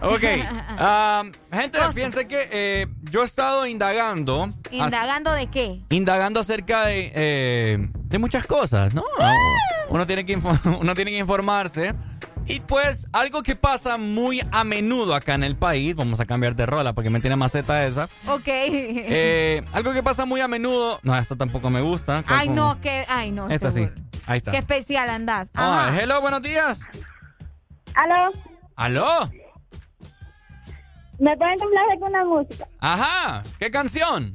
ok. 0.00 1.22
um, 1.26 1.58
gente, 1.58 1.78
fíjense 1.92 2.26
que 2.26 2.48
eh, 2.50 2.86
yo 3.10 3.22
he 3.22 3.26
estado 3.26 3.66
indagando. 3.66 4.48
¿Indagando 4.76 5.32
de 5.32 5.46
qué? 5.46 5.80
indagando 5.90 6.40
acerca 6.40 6.86
de, 6.86 7.12
eh, 7.14 7.88
de 7.94 8.18
muchas 8.18 8.46
cosas, 8.46 8.94
¿no? 8.94 9.04
Uno 9.88 10.06
tiene, 10.06 10.24
que 10.26 10.36
uno 10.80 10.94
tiene 10.94 11.10
que 11.12 11.18
informarse. 11.18 11.94
Y 12.46 12.60
pues 12.60 13.06
algo 13.12 13.42
que 13.42 13.56
pasa 13.56 13.96
muy 13.96 14.42
a 14.52 14.64
menudo 14.64 15.14
acá 15.14 15.34
en 15.34 15.44
el 15.44 15.56
país, 15.56 15.94
vamos 15.94 16.20
a 16.20 16.26
cambiar 16.26 16.54
de 16.54 16.66
rola 16.66 16.92
porque 16.92 17.08
me 17.08 17.20
tiene 17.20 17.36
maceta 17.36 17.86
esa. 17.86 18.04
Ok. 18.26 18.46
Eh, 18.46 19.64
algo 19.72 19.92
que 19.92 20.02
pasa 20.02 20.26
muy 20.26 20.40
a 20.40 20.48
menudo, 20.48 21.00
no, 21.02 21.16
esto 21.16 21.36
tampoco 21.36 21.70
me 21.70 21.80
gusta. 21.80 22.22
¿cuál 22.26 22.40
ay, 22.40 22.48
no, 22.50 22.80
que. 22.80 23.06
Ay, 23.08 23.30
no. 23.30 23.48
Esta 23.48 23.70
sí, 23.70 23.88
ahí 24.26 24.38
está. 24.38 24.50
Qué 24.50 24.58
especial 24.58 25.08
andás. 25.08 25.48
Ah, 25.54 25.88
Ajá. 25.88 26.02
hello, 26.02 26.20
buenos 26.20 26.42
días. 26.42 26.80
Aló, 27.94 28.32
¿Aló? 28.76 29.30
¿me 31.18 31.36
pueden 31.36 31.58
complacer 31.58 31.98
con 32.00 32.08
una 32.10 32.24
música? 32.24 32.68
Ajá, 32.80 33.42
¿qué 33.58 33.70
canción? 33.70 34.34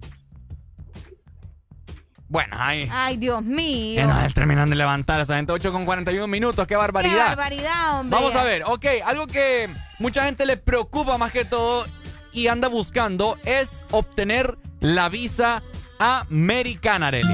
Bueno, 2.29 2.55
ahí. 2.59 2.87
Ay, 2.91 3.17
Dios 3.17 3.41
mío. 3.43 4.01
Que 4.01 4.07
nos 4.07 4.33
terminan 4.35 4.69
de 4.69 4.75
levantar 4.75 5.19
esa 5.19 5.35
gente 5.35 5.51
8 5.51 5.71
con 5.71 5.83
41 5.83 6.27
minutos, 6.27 6.65
qué 6.67 6.73
Qué 6.73 6.77
barbaridad. 6.77 7.29
barbaridad, 7.29 7.99
hombre. 7.99 8.19
Vamos 8.19 8.35
a 8.35 8.43
ver, 8.43 8.63
ok, 8.65 8.85
algo 9.03 9.25
que 9.25 9.67
mucha 9.97 10.23
gente 10.25 10.45
le 10.45 10.55
preocupa 10.55 11.17
más 11.17 11.31
que 11.31 11.43
todo 11.43 11.85
y 12.31 12.47
anda 12.47 12.67
buscando 12.67 13.35
es 13.45 13.83
obtener 13.89 14.57
la 14.79 15.09
visa 15.09 15.63
americana, 15.97 17.07
Arely. 17.07 17.33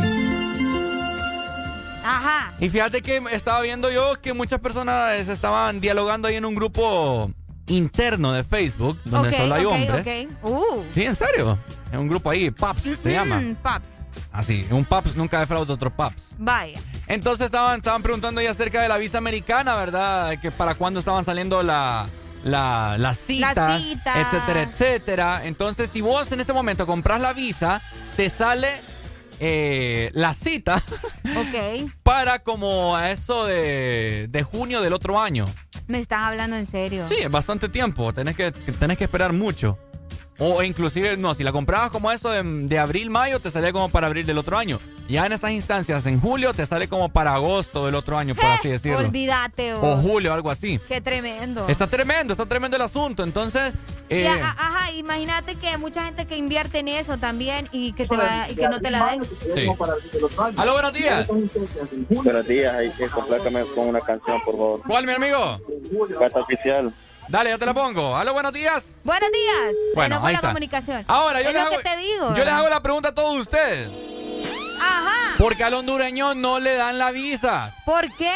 Ajá. 2.04 2.54
Y 2.60 2.70
fíjate 2.70 3.02
que 3.02 3.22
estaba 3.32 3.62
viendo 3.62 3.92
yo 3.92 4.22
que 4.22 4.34
muchas 4.34 4.60
personas 4.60 5.28
estaban 5.28 5.82
dialogando 5.82 6.28
ahí 6.28 6.36
en 6.36 6.46
un 6.46 6.56
grupo 6.56 7.32
interno 7.68 8.32
de 8.32 8.44
Facebook, 8.44 8.98
donde 9.06 9.36
solo 9.36 9.56
hay 9.56 9.66
hombres. 9.66 10.02
ok. 10.02 10.44
Uh. 10.44 10.84
Sí, 10.94 11.04
en 11.04 11.16
serio. 11.16 11.58
En 11.92 12.00
un 12.00 12.08
grupo 12.08 12.30
ahí, 12.30 12.52
Paps 12.52 12.84
se 13.02 13.12
llama. 13.12 13.42
Paps. 13.62 13.88
Así, 14.32 14.68
un 14.72 14.86
Paps 14.86 15.16
nunca 15.16 15.40
defrauda 15.40 15.74
otro 15.74 15.90
Paps. 15.96 16.32
Vaya. 16.38 16.80
Entonces 17.08 17.46
estaban, 17.46 17.78
estaban 17.78 18.02
preguntando 18.04 18.42
ya 18.42 18.52
acerca 18.52 18.82
de 18.82 18.88
la 18.90 18.98
visa 18.98 19.18
americana, 19.18 19.76
¿verdad? 19.76 20.40
Que 20.42 20.52
para 20.52 20.76
cuándo 20.76 21.00
estaban 21.00 21.24
saliendo 21.24 21.64
la, 21.64 22.08
la, 22.44 22.96
la 22.98 23.14
cita, 23.16 23.54
La 23.70 23.80
cita. 23.80 24.22
etcétera, 24.22 24.62
etcétera. 24.64 25.42
Entonces, 25.46 25.90
si 25.90 26.02
vos 26.02 26.32
en 26.32 26.40
este 26.42 26.54
momento 26.54 26.86
compras 26.86 27.22
la 27.22 27.34
visa, 27.34 27.82
te 28.16 28.28
sale 28.30 28.70
eh, 29.40 30.12
la 30.14 30.34
cita 30.34 30.82
Ok. 31.26 31.92
para 32.04 32.40
como 32.40 32.96
a 32.96 33.12
eso 33.12 33.46
de, 33.46 34.28
de 34.30 34.44
junio 34.44 34.82
del 34.82 34.94
otro 34.94 35.20
año. 35.20 35.46
Me 35.88 36.00
estás 36.00 36.22
hablando 36.24 36.56
en 36.56 36.66
serio. 36.66 37.06
Sí, 37.08 37.16
es 37.20 37.30
bastante 37.30 37.70
tiempo, 37.70 38.12
tenés 38.12 38.36
que, 38.36 38.52
tenés 38.52 38.98
que 38.98 39.04
esperar 39.04 39.34
mucho. 39.34 39.78
O 40.38 40.62
inclusive, 40.64 41.16
no, 41.16 41.34
si 41.34 41.44
la 41.44 41.52
comprabas 41.54 41.92
como 41.92 42.12
eso 42.12 42.30
de, 42.30 42.44
de 42.44 42.78
abril, 42.80 43.10
mayo, 43.10 43.40
te 43.40 43.50
salía 43.50 43.72
como 43.72 43.90
para 43.90 44.08
abril 44.08 44.26
del 44.26 44.38
otro 44.38 44.58
año. 44.58 44.80
Ya 45.08 45.26
en 45.26 45.32
estas 45.34 45.52
instancias, 45.52 46.06
en 46.08 46.20
julio, 46.20 46.54
te 46.54 46.66
sale 46.66 46.88
como 46.88 47.10
para 47.10 47.36
agosto 47.36 47.86
del 47.86 47.94
otro 47.96 48.18
año, 48.18 48.34
por 48.36 48.46
así 48.46 48.70
decirlo. 48.70 49.00
Olvídate. 49.00 49.74
O 49.76 49.94
oh. 49.94 49.96
julio, 49.98 50.34
algo 50.34 50.50
así. 50.50 50.80
Qué 50.88 51.00
tremendo. 51.00 51.68
Está 51.68 51.88
tremendo, 51.88 52.34
está 52.34 52.48
tremendo 52.48 52.76
el 52.76 52.82
asunto. 52.82 53.24
Entonces, 53.24 53.74
Y 54.10 54.16
eh, 54.16 54.28
a- 54.28 54.34
a- 54.34 54.52
ajá, 54.52 54.92
imagínate 54.92 55.56
que 55.56 55.68
hay 55.68 55.78
mucha 55.78 56.06
gente 56.06 56.26
que 56.26 56.36
invierte 56.38 56.80
en 56.80 56.88
eso 56.88 57.18
también 57.18 57.70
y 57.72 57.94
que 57.94 58.08
te 58.08 58.18
va, 58.18 58.50
y 58.50 58.56
que 58.56 58.68
no 58.68 58.80
te 58.80 58.90
la 58.92 59.12
den. 59.12 59.24
sí. 59.24 59.68
Aló, 60.58 60.74
buenos 60.74 60.94
días. 60.94 61.28
Buenos 62.10 62.48
días, 62.48 62.74
hay 62.74 62.90
que 62.92 63.08
complácame 63.08 63.64
con 63.76 63.88
una 63.90 64.02
canción, 64.02 64.42
por 64.44 64.56
favor. 64.56 64.82
¿Cuál, 64.88 65.06
mi 65.06 65.14
amigo? 65.14 65.62
Carta 66.20 66.40
oficial. 66.40 66.92
Dale, 67.28 67.50
ya 67.50 67.58
te 67.58 67.66
la 67.66 67.74
pongo. 67.74 68.16
Aló, 68.16 68.34
buenos 68.34 68.54
días. 68.54 68.86
Buenos 69.04 69.30
días. 69.32 69.74
Bueno, 69.96 70.18
ahí 70.24 70.34
la 70.34 70.38
está. 70.40 70.48
comunicación. 70.50 71.04
Ahora, 71.08 71.42
yo 71.42 71.50
es 71.50 71.54
les 71.56 71.64
lo 71.64 71.70
hago, 71.70 71.78
que 71.78 71.84
te 71.90 71.98
digo. 71.98 72.36
yo 72.36 72.44
les 72.44 72.54
hago 72.54 72.70
la 72.70 72.82
pregunta 72.82 73.10
a 73.10 73.16
todos 73.16 73.36
ustedes. 73.40 73.90
Ajá. 74.82 75.36
¿Por 75.38 75.56
qué 75.56 75.64
al 75.64 75.74
hondureño 75.74 76.36
no 76.36 76.60
le 76.60 76.76
dan 76.76 76.98
la 77.00 77.12
visa? 77.12 77.74
¿Por 77.86 78.12
qué? 78.16 78.36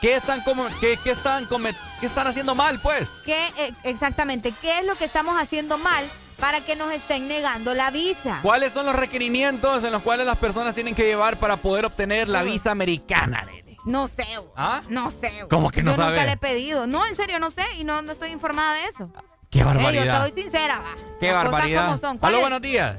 ¿Qué 0.00 0.14
están, 0.14 0.42
como, 0.42 0.66
qué, 0.80 0.96
qué 1.02 1.10
están, 1.10 1.46
come- 1.46 1.74
qué 2.00 2.06
están 2.06 2.26
haciendo 2.28 2.54
mal, 2.54 2.78
pues? 2.82 3.08
¿Qué, 3.24 3.48
eh, 3.58 3.72
exactamente, 3.82 4.54
¿qué 4.62 4.78
es 4.78 4.84
lo 4.84 4.94
que 4.94 5.04
estamos 5.04 5.36
haciendo 5.40 5.76
mal 5.76 6.08
para 6.38 6.60
que 6.60 6.76
nos 6.76 6.92
estén 6.92 7.26
negando 7.26 7.74
la 7.74 7.90
visa? 7.90 8.38
¿Cuáles 8.42 8.72
son 8.72 8.86
los 8.86 8.94
requerimientos 8.94 9.82
en 9.82 9.90
los 9.90 10.02
cuales 10.02 10.24
las 10.24 10.38
personas 10.38 10.76
tienen 10.76 10.94
que 10.94 11.02
llevar 11.04 11.36
para 11.38 11.56
poder 11.56 11.84
obtener 11.84 12.28
la 12.28 12.44
visa 12.44 12.70
americana, 12.70 13.42
nene? 13.44 13.67
No 13.88 14.06
sé. 14.06 14.26
¿Ah? 14.54 14.82
No 14.88 15.10
sé. 15.10 15.32
¿Cómo 15.48 15.70
que 15.70 15.82
no 15.82 15.92
Yo 15.92 15.96
sabe? 15.96 16.10
nunca 16.12 16.26
le 16.26 16.32
he 16.32 16.36
pedido. 16.36 16.86
No, 16.86 17.06
en 17.06 17.16
serio, 17.16 17.38
no 17.38 17.50
sé 17.50 17.64
y 17.78 17.84
no, 17.84 18.02
no 18.02 18.12
estoy 18.12 18.30
informada 18.30 18.74
de 18.74 18.84
eso. 18.84 19.10
¡Qué 19.50 19.60
Eh, 19.60 19.62
yo 19.62 19.66
barbaridad! 19.66 20.22
te 20.24 20.30
doy 20.30 20.42
sincera, 20.42 20.78
va. 20.80 20.94
¡Qué 21.18 21.26
Las 21.32 21.36
cosas 21.36 21.52
barbaridad! 21.52 21.86
como 21.86 21.98
son. 21.98 22.18
Buenos 22.40 22.60
días. 22.60 22.96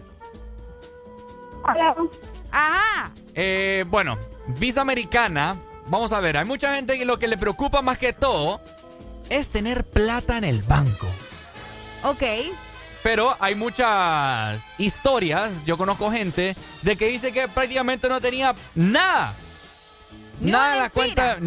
Ajá. 2.52 3.12
Eh, 3.36 3.86
bueno, 3.88 4.18
visa 4.48 4.82
americana. 4.82 5.58
Vamos 5.88 6.12
a 6.12 6.20
ver, 6.20 6.38
hay 6.38 6.46
mucha 6.46 6.76
gente 6.76 6.98
que 6.98 7.06
lo 7.06 7.18
que 7.20 7.28
le 7.28 7.38
preocupa 7.38 7.82
más 7.82 7.98
que 7.98 8.14
todo 8.14 8.62
es 9.30 9.50
tener 9.50 9.84
plata 9.86 10.38
en 10.38 10.44
el 10.44 10.62
banco. 10.64 11.08
Ok. 12.04 12.24
Pero 13.04 13.36
hay 13.40 13.56
muchas 13.56 14.62
historias, 14.78 15.64
yo 15.66 15.78
conozco 15.78 16.12
gente, 16.12 16.56
de 16.82 16.96
que 16.98 17.08
dice 17.08 17.32
que 17.32 17.48
prácticamente 17.48 18.10
no 18.10 18.20
tenía 18.20 18.56
nada. 18.76 19.36
Ni 20.40 20.52
nada 20.52 20.74
en 20.76 20.80
la 20.84 20.90
cuenta. 20.90 21.38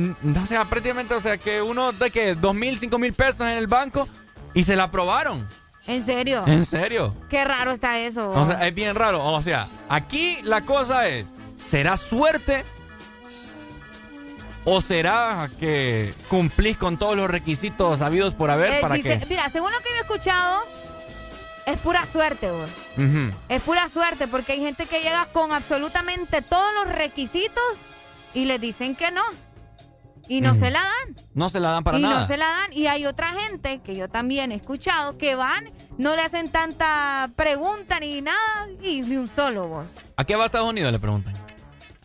O 0.42 0.46
sea, 0.46 0.64
prácticamente, 0.66 1.14
o 1.14 1.20
sea, 1.20 1.38
que 1.38 1.62
uno 1.62 1.92
de 1.92 2.10
que 2.10 2.34
dos 2.34 2.54
mil, 2.54 2.78
cinco 2.78 2.98
mil 2.98 3.12
pesos 3.14 3.40
en 3.42 3.56
el 3.58 3.66
banco 3.66 4.08
y 4.54 4.62
se 4.64 4.76
la 4.76 4.84
aprobaron. 4.84 5.48
¿En 5.86 6.04
serio? 6.04 6.42
¿En 6.46 6.64
serio? 6.66 7.14
Qué 7.28 7.44
raro 7.44 7.72
está 7.72 7.98
eso. 7.98 8.30
O 8.30 8.46
sea, 8.46 8.66
es 8.66 8.74
bien 8.74 8.94
raro. 8.94 9.24
O 9.24 9.42
sea, 9.42 9.66
aquí 9.88 10.38
la 10.42 10.60
cosa 10.64 11.08
es, 11.08 11.24
¿será 11.56 11.96
suerte? 11.96 12.64
¿O 14.64 14.80
será 14.80 15.50
que 15.58 16.14
cumplís 16.28 16.76
con 16.76 16.96
todos 16.96 17.16
los 17.16 17.28
requisitos 17.28 18.00
habidos 18.00 18.32
por 18.34 18.50
haber 18.50 18.74
Eh, 18.74 18.78
para 18.80 18.94
dice- 18.94 19.18
que... 19.18 19.26
Mira, 19.26 19.48
según 19.48 19.72
lo 19.72 19.78
que 19.78 19.88
yo 19.88 19.96
he 19.96 20.00
escuchado, 20.02 20.62
es 21.66 21.78
pura 21.78 22.06
suerte, 22.06 22.48
vos. 22.50 22.70
Ujú. 22.96 23.32
Es 23.48 23.60
pura 23.62 23.88
suerte 23.88 24.28
porque 24.28 24.52
hay 24.52 24.60
gente 24.60 24.86
que 24.86 25.00
llega 25.00 25.26
con 25.32 25.50
absolutamente 25.52 26.42
todos 26.42 26.72
los 26.74 26.94
requisitos 26.94 27.62
y 28.34 28.44
les 28.44 28.60
dicen 28.60 28.94
que 28.96 29.10
no. 29.10 29.22
Y 30.28 30.40
no 30.40 30.52
Ujú. 30.52 30.60
se 30.60 30.70
la 30.70 30.80
dan. 30.80 31.16
No 31.34 31.48
se 31.48 31.58
la 31.60 31.70
dan 31.72 31.82
para 31.84 31.98
y 31.98 32.02
nada. 32.02 32.20
no 32.20 32.26
se 32.26 32.36
la 32.36 32.46
dan. 32.46 32.72
Y 32.72 32.86
hay 32.86 33.06
otra 33.06 33.32
gente 33.32 33.80
que 33.82 33.94
yo 33.96 34.08
también 34.08 34.52
he 34.52 34.54
escuchado 34.54 35.18
que 35.18 35.34
van, 35.34 35.70
no 35.98 36.14
le 36.14 36.22
hacen 36.22 36.48
tanta 36.48 37.30
pregunta 37.36 37.98
ni 38.00 38.20
nada 38.22 38.68
y 38.80 39.02
de 39.02 39.18
un 39.18 39.26
solo 39.28 39.66
vos. 39.68 39.86
¿A 40.16 40.24
qué 40.24 40.36
va 40.36 40.44
a 40.44 40.46
Estados 40.46 40.68
Unidos? 40.68 40.92
Le 40.92 40.98
preguntan. 41.00 41.34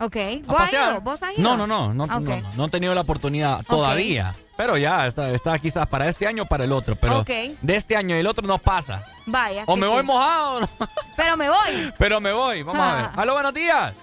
Ok. 0.00 0.16
¿A 0.16 0.52
¿Vos 0.52 0.60
has 0.60 0.72
ido? 0.72 1.00
¿Vos 1.00 1.22
has 1.22 1.32
ido? 1.38 1.42
No, 1.42 1.56
no, 1.56 1.66
no, 1.66 1.94
no, 1.94 2.04
Ok. 2.04 2.10
no, 2.10 2.36
no, 2.40 2.52
no 2.56 2.64
he 2.66 2.70
tenido 2.70 2.94
la 2.94 3.00
oportunidad 3.02 3.64
todavía. 3.64 4.34
Pero 4.56 4.76
ya, 4.76 5.06
está, 5.06 5.30
está 5.30 5.56
quizás 5.60 5.86
para 5.86 6.08
este 6.08 6.26
año 6.26 6.42
o 6.42 6.46
para 6.46 6.64
el 6.64 6.72
otro. 6.72 6.96
Pero 6.96 7.20
Ok. 7.20 7.28
de 7.62 7.76
este 7.76 7.96
año 7.96 8.16
y 8.16 8.18
el 8.20 8.26
otro 8.26 8.44
no 8.46 8.58
pasa. 8.58 9.04
Vaya. 9.26 9.62
O 9.66 9.76
me 9.76 9.86
voy 9.86 9.98
cool. 9.98 10.06
mojado. 10.06 10.68
Pero 11.16 11.36
me 11.36 11.48
voy. 11.48 11.92
pero 11.98 12.20
me 12.20 12.32
voy. 12.32 12.62
Vamos 12.64 12.82
a 12.84 12.94
ver. 12.94 13.10
Aló, 13.16 13.34
buenos 13.34 13.54
días. 13.54 13.94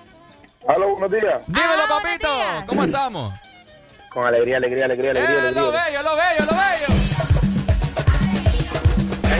Aló, 0.67 0.89
buenos 0.97 1.11
días. 1.11 1.41
Dímelo, 1.47 1.83
papito. 1.87 2.27
¿Cómo 2.65 2.83
estamos? 2.83 3.33
Con 4.11 4.25
alegría, 4.25 4.57
alegría, 4.57 4.85
alegría, 4.85 5.11
alegría, 5.11 5.35
Eh, 5.49 5.51
lo 5.51 5.67
alegría. 5.69 5.83
bello, 5.85 6.01
lo 6.03 6.15
bello, 6.15 6.45
lo 6.45 6.57
bello. 6.57 6.87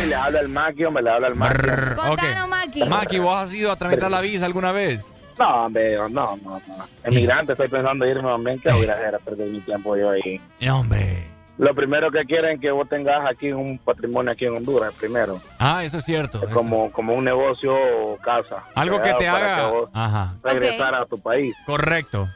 Ey, 0.01 0.07
le 0.09 0.15
habla 0.15 0.39
el 0.41 0.49
Maki, 0.49 0.83
hombre, 0.85 1.03
le 1.03 1.09
habla 1.09 1.27
el 1.29 1.35
Maki. 1.35 1.55
Contanos, 1.95 2.49
Maki. 2.49 2.83
Maki, 2.85 3.19
¿vos 3.19 3.35
has 3.37 3.53
ido 3.53 3.71
a 3.71 3.75
tramitar 3.75 4.11
la 4.11 4.21
visa 4.21 4.45
alguna 4.45 4.71
vez? 4.71 5.03
No, 5.39 5.47
hombre, 5.65 5.95
no, 5.95 6.07
no, 6.09 6.37
no. 6.37 6.61
Emigrante, 7.03 7.53
estoy 7.53 7.67
pensando 7.69 8.05
irme 8.05 8.21
también, 8.29 8.59
que 8.59 8.71
voy 8.71 8.87
a 8.87 9.17
perder 9.19 9.47
mi 9.47 9.61
tiempo 9.61 9.95
yo 9.97 10.11
ahí. 10.11 10.39
No, 10.61 10.79
hombre. 10.79 11.27
Lo 11.57 11.73
primero 11.73 12.11
que 12.11 12.25
quieren 12.25 12.55
es 12.55 12.61
que 12.61 12.69
vos 12.71 12.87
tengas 12.89 13.25
aquí 13.29 13.51
un 13.53 13.77
patrimonio 13.77 14.31
aquí 14.31 14.45
en 14.45 14.57
Honduras, 14.57 14.93
primero. 14.99 15.39
Ah, 15.57 15.83
eso 15.85 15.97
es 15.99 16.03
cierto. 16.03 16.39
eso- 16.39 16.49
Como, 16.53 16.91
como 16.91 17.13
un 17.13 17.23
negocio 17.23 17.73
o 17.73 18.17
casa. 18.17 18.63
Algo 18.75 18.99
que 19.01 19.13
te 19.13 19.27
haga. 19.27 19.69
que 19.69 19.75
vos 19.77 19.89
Ajá. 19.93 20.33
regresar 20.43 20.93
a 20.95 21.05
tu 21.05 21.17
país. 21.17 21.55
Correcto. 21.65 22.27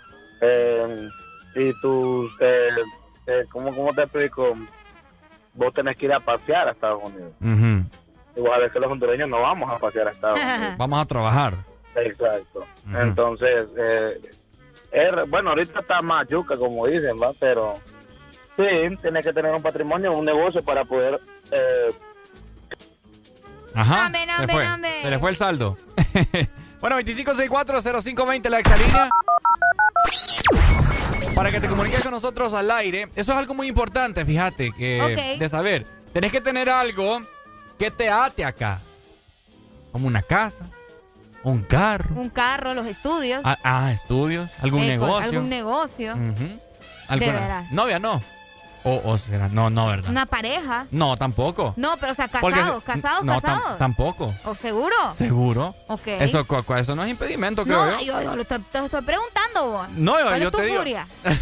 Eh, 0.41 1.09
y 1.56 1.73
tus, 1.81 2.31
eh, 2.39 2.69
eh, 3.27 3.45
¿cómo, 3.51 3.75
¿cómo 3.75 3.93
te 3.93 4.03
explico? 4.03 4.53
Vos 5.53 5.73
tenés 5.73 5.98
que 5.98 6.06
ir 6.06 6.14
a 6.14 6.19
pasear 6.19 6.69
a 6.69 6.72
Estados 6.72 7.01
Unidos. 7.03 7.33
Ujú. 7.41 7.83
Y 8.38 8.41
vos 8.41 8.51
a 8.56 8.59
veces 8.59 8.81
los 8.81 8.89
hondureños 8.89 9.27
no 9.27 9.41
vamos 9.41 9.69
a 9.69 9.77
pasear 9.80 10.07
a 10.07 10.11
Estados 10.11 10.39
Unidos. 10.43 10.77
Vamos 10.77 11.01
a 11.01 11.06
trabajar. 11.06 11.53
Exacto. 11.95 12.65
Ujú. 12.88 12.98
Entonces, 12.98 13.67
eh, 13.77 14.31
bueno, 15.27 15.49
ahorita 15.49 15.81
está 15.81 16.01
más 16.01 16.25
yuca, 16.30 16.56
como 16.57 16.88
dicen, 16.88 17.17
¿va? 17.22 17.33
Pero 17.38 17.73
sí, 18.59 18.95
tienes 19.01 19.25
que 19.25 19.33
tener 19.33 19.51
un 19.53 19.61
patrimonio, 19.61 20.11
un 20.15 20.25
negocio 20.25 20.63
para 20.63 20.83
poder... 20.85 21.19
Eh, 21.51 21.89
Ajá. 23.73 23.95
Dame, 24.03 24.19
se 24.21 24.25
dame, 24.27 24.53
fue. 24.53 24.63
dame. 24.63 25.01
Se 25.01 25.09
le 25.09 25.19
fue 25.19 25.29
el 25.29 25.38
saldo. 25.38 25.77
bueno, 26.81 26.99
2564-0520, 26.99 28.49
la 28.49 28.59
exalínea. 28.59 29.09
Para 31.35 31.51
que 31.51 31.61
te 31.61 31.67
comuniques 31.69 32.01
con 32.03 32.11
nosotros 32.11 32.53
al 32.53 32.69
aire. 32.71 33.03
Eso 33.15 33.31
es 33.31 33.38
algo 33.38 33.53
muy 33.53 33.67
importante, 33.67 34.25
fíjate, 34.25 34.71
que 34.77 35.01
Ok. 35.01 35.39
de 35.39 35.49
saber. 35.49 35.88
Tenés 36.11 36.31
que 36.31 36.41
tener 36.41 36.69
algo 36.69 37.21
que 37.77 37.91
te 37.91 38.09
ate 38.09 38.43
acá. 38.43 38.81
Como 39.91 40.07
una 40.07 40.21
casa, 40.21 40.65
un 41.43 41.63
carro. 41.63 42.15
Un 42.15 42.29
carro, 42.29 42.73
los 42.73 42.85
estudios. 42.85 43.41
Ah, 43.43 43.57
ah, 43.63 43.91
estudios, 43.91 44.49
algún 44.61 44.83
eh, 44.83 44.88
negocio. 44.89 45.29
Algún 45.31 45.49
negocio. 45.49 46.13
Ujú. 46.13 46.59
¿Alguna- 47.07 47.39
veras. 47.39 47.71
Novia 47.71 47.99
no. 47.99 48.21
O, 48.83 49.01
o 49.03 49.17
será, 49.17 49.49
no, 49.49 49.69
no, 49.69 49.88
¿verdad? 49.88 50.09
Una 50.09 50.25
pareja. 50.25 50.85
No, 50.91 51.17
tampoco. 51.17 51.74
No, 51.75 51.98
pero 51.98 52.14
o 52.14 52.16
sea, 52.16 52.27
Porque- 52.30 52.58
casados, 52.59 52.83
casados, 52.83 53.25
no, 53.25 53.33
tam- 53.33 53.41
casados. 53.41 53.77
tampoco. 53.77 54.33
¿O 54.45 54.56
seguro? 54.56 54.95
¿Seguro? 55.17 55.75
Ok. 55.88 56.08
Eso, 56.08 56.45
cu- 56.48 56.64
cu- 56.64 56.75
eso 56.75 56.95
no 56.95 57.03
es 57.03 57.09
impedimento, 57.09 57.64
creo 57.66 57.85
No, 57.85 57.99
yo. 57.99 58.06
yo, 58.06 58.22
yo 58.22 58.35
lo 58.35 58.41
estoy, 58.41 58.59
te 58.72 58.80
estoy 58.85 59.01
preguntando 59.01 59.66
vos. 59.67 59.90
No, 59.95 60.17
yo- 60.17 60.25
¿Cuál 60.27 60.40
yo 60.41 60.48
es 60.48 60.51
tu 60.53 60.58
te 60.59 60.66
digo. 60.66 60.77
furia? 60.77 61.08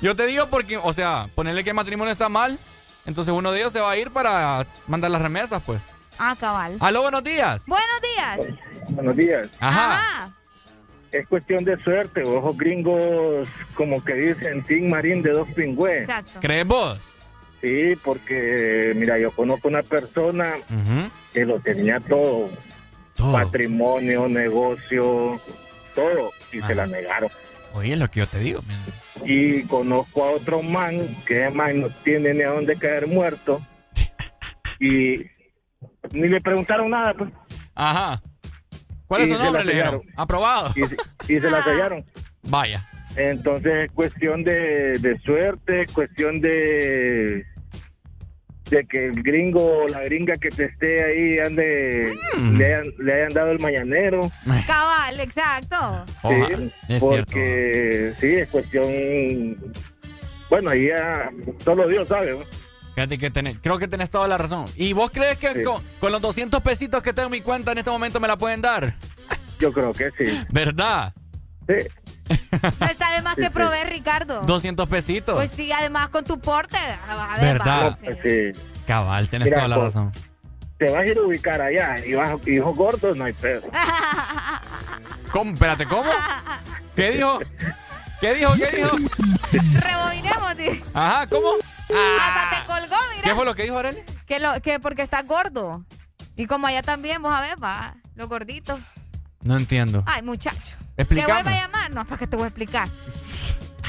Yo 0.00 0.14
te 0.14 0.24
digo 0.26 0.46
porque, 0.50 0.76
o 0.76 0.92
sea, 0.92 1.28
ponerle 1.34 1.64
que 1.64 1.70
el 1.70 1.74
matrimonio 1.74 2.12
está 2.12 2.28
mal, 2.28 2.58
entonces 3.06 3.34
uno 3.34 3.50
de 3.50 3.58
ellos 3.58 3.72
se 3.72 3.80
va 3.80 3.90
a 3.90 3.96
ir 3.96 4.12
para 4.12 4.66
mandar 4.86 5.10
las 5.10 5.20
remesas, 5.20 5.60
pues. 5.66 5.80
Ah, 6.16 6.36
cabal. 6.38 6.76
Aló, 6.78 7.02
buenos 7.02 7.24
días. 7.24 7.62
Buenos 7.66 8.00
días. 8.00 8.56
buenos 8.90 9.16
días. 9.16 9.48
Ajá. 9.58 9.94
Ajá. 9.96 10.30
Es 11.14 11.28
cuestión 11.28 11.64
de 11.64 11.78
suerte, 11.78 12.24
ojos 12.24 12.56
gringos, 12.58 13.48
como 13.74 14.02
que 14.04 14.14
dicen, 14.14 14.64
Team 14.64 14.88
Marín 14.90 15.22
de 15.22 15.30
dos 15.30 15.48
pingües. 15.52 16.02
Exacto. 16.02 16.40
¿Crees 16.40 16.66
vos? 16.66 16.98
Sí, 17.62 17.94
porque, 18.02 18.92
mira, 18.96 19.16
yo 19.16 19.30
conozco 19.30 19.68
una 19.68 19.84
persona 19.84 20.54
que 21.32 21.44
lo 21.44 21.60
tenía 21.60 22.00
todo. 22.00 22.50
Todo. 23.14 23.32
Patrimonio, 23.32 24.28
negocio, 24.28 25.40
todo. 25.94 26.32
Y 26.52 26.58
Ajá. 26.58 26.66
se 26.66 26.74
la 26.74 26.86
negaron. 26.88 27.30
Oye, 27.74 27.92
es 27.92 27.98
lo 27.98 28.08
que 28.08 28.20
yo 28.20 28.26
te 28.26 28.40
digo. 28.40 28.62
Y 29.24 29.62
conozco 29.64 30.24
a 30.24 30.32
otro 30.32 30.62
man 30.62 31.16
que 31.26 31.48
man 31.50 31.80
no 31.80 31.90
tiene 32.02 32.34
ni 32.34 32.42
a 32.42 32.50
dónde 32.50 32.76
caer 32.76 33.06
muerto. 33.06 33.60
Y 34.80 35.24
ni 36.12 36.28
le 36.28 36.40
preguntaron 36.40 36.90
nada, 36.90 37.14
pues. 37.14 37.30
Ajá. 37.76 38.20
¿Cuál 39.06 39.22
es 39.22 39.28
Y 39.28 39.32
su 39.32 39.38
se 39.38 39.44
nombre? 39.44 39.64
la 39.64 39.70
Le 39.70 39.76
dijeron. 39.78 40.02
Aprobado. 40.16 40.70
Y, 40.76 40.82
se- 40.86 40.96
y 41.36 41.40
se 41.40 41.50
la 41.50 41.62
sellaron. 41.64 42.04
Vaya. 42.44 42.84
Entonces 43.16 43.72
es 43.86 43.92
cuestión 43.92 44.42
de, 44.44 44.98
de 45.00 45.18
suerte, 45.24 45.86
cuestión 45.92 46.40
de 46.40 47.44
de 48.70 48.82
que 48.86 49.06
el 49.08 49.22
gringo 49.22 49.62
o 49.84 49.88
la 49.88 50.00
gringa 50.04 50.34
que 50.36 50.48
te 50.48 50.64
esté 50.64 51.04
ahí 51.04 51.38
ande 51.38 52.10
Mm. 52.38 52.56
le, 52.56 52.64
hayan, 52.74 52.84
le 52.98 53.12
hayan 53.12 53.28
dado 53.28 53.50
el 53.50 53.58
mañanero. 53.60 54.20
Cabal, 54.66 55.20
exacto. 55.20 55.76
Ojalá. 56.22 56.56
Sí, 56.56 56.72
Es 56.88 57.00
porque 57.00 58.14
sí, 58.18 58.26
es 58.34 58.48
cuestión. 58.48 59.56
Bueno, 60.48 60.70
ahí 60.70 60.88
ya 60.88 61.30
solo 61.58 61.86
Dios 61.88 62.08
sabe. 62.08 62.32
¿no? 62.32 62.38
Fíjate 62.94 63.18
que 63.18 63.30
tenés, 63.30 63.56
creo 63.60 63.78
que 63.78 63.88
tenés 63.88 64.10
toda 64.10 64.28
la 64.28 64.38
razón. 64.38 64.66
¿Y 64.76 64.92
vos 64.92 65.10
crees 65.12 65.36
que 65.38 65.52
Sí. 65.52 65.62
con, 65.64 65.82
con 66.00 66.12
los 66.12 66.20
200 66.22 66.60
pesitos 66.62 67.02
que 67.02 67.12
tengo 67.12 67.26
en 67.26 67.32
mi 67.32 67.40
cuenta 67.40 67.72
en 67.72 67.78
este 67.78 67.90
momento 67.90 68.20
me 68.20 68.28
la 68.28 68.36
pueden 68.38 68.60
dar? 68.62 68.94
Yo 69.58 69.72
creo 69.72 69.92
que 69.92 70.10
sí. 70.18 70.40
¿Verdad? 70.50 71.12
Sí. 71.68 71.88
No 72.80 72.86
está 72.86 73.12
de 73.12 73.22
más 73.22 73.34
que 73.36 73.50
proveer, 73.50 73.88
Ricardo. 73.88 74.42
200 74.42 74.88
pesitos. 74.88 75.34
Pues 75.34 75.50
sí, 75.50 75.72
además 75.72 76.08
con 76.10 76.24
tu 76.24 76.38
porte. 76.40 76.78
vas 77.08 77.30
a 77.38 77.42
ver, 77.42 77.52
¿Verdad? 77.58 77.98
va, 78.02 78.14
sí. 78.22 78.52
Sí. 78.54 78.60
Cabal, 78.86 79.28
tenés 79.28 79.46
Mira, 79.46 79.56
toda 79.58 79.68
la 79.68 79.76
razón. 79.84 80.12
Te 80.78 80.90
vas 80.90 81.00
a 81.00 81.06
ir 81.06 81.18
a 81.18 81.22
ubicar 81.22 81.60
allá 81.62 81.94
y 82.04 82.14
vas 82.14 82.46
hijos 82.46 82.76
gordos, 82.76 83.16
no 83.16 83.24
hay 83.24 83.32
pedo. 83.32 83.62
¿Cómo? 85.32 85.52
Espérate, 85.52 85.86
¿cómo? 85.86 86.10
¿Qué 86.94 87.12
dijo? 87.12 87.38
¿Qué 88.20 88.34
dijo? 88.34 88.52
¿Qué 88.54 88.76
dijo? 88.76 88.96
Rebobinemos. 89.80 90.56
di. 90.56 90.82
Ajá, 90.92 91.26
¿cómo? 91.26 91.48
Hasta 91.88 92.50
te 92.50 92.66
colgó, 92.66 92.96
mira. 93.14 93.22
¿Qué 93.22 93.34
fue 93.34 93.44
lo 93.44 93.54
que 93.54 93.62
dijo 93.64 93.78
Arely? 93.78 94.02
Que, 94.26 94.40
lo, 94.40 94.60
que 94.60 94.80
porque 94.80 95.02
estás 95.02 95.26
gordo. 95.26 95.84
Y 96.36 96.46
como 96.46 96.66
allá 96.66 96.82
también, 96.82 97.22
vos 97.22 97.32
a 97.32 97.40
ver, 97.40 97.62
va, 97.62 97.94
los 98.14 98.28
gorditos. 98.28 98.80
No 99.42 99.56
entiendo. 99.56 100.02
Ay, 100.06 100.22
muchacho. 100.22 100.76
Explícame. 100.96 101.26
Que 101.26 101.32
vuelva 101.32 101.50
a 101.50 101.62
llamar. 101.62 101.90
No, 101.90 102.04
¿para 102.04 102.18
qué 102.18 102.26
te 102.26 102.36
voy 102.36 102.44
a 102.44 102.48
explicar? 102.48 102.88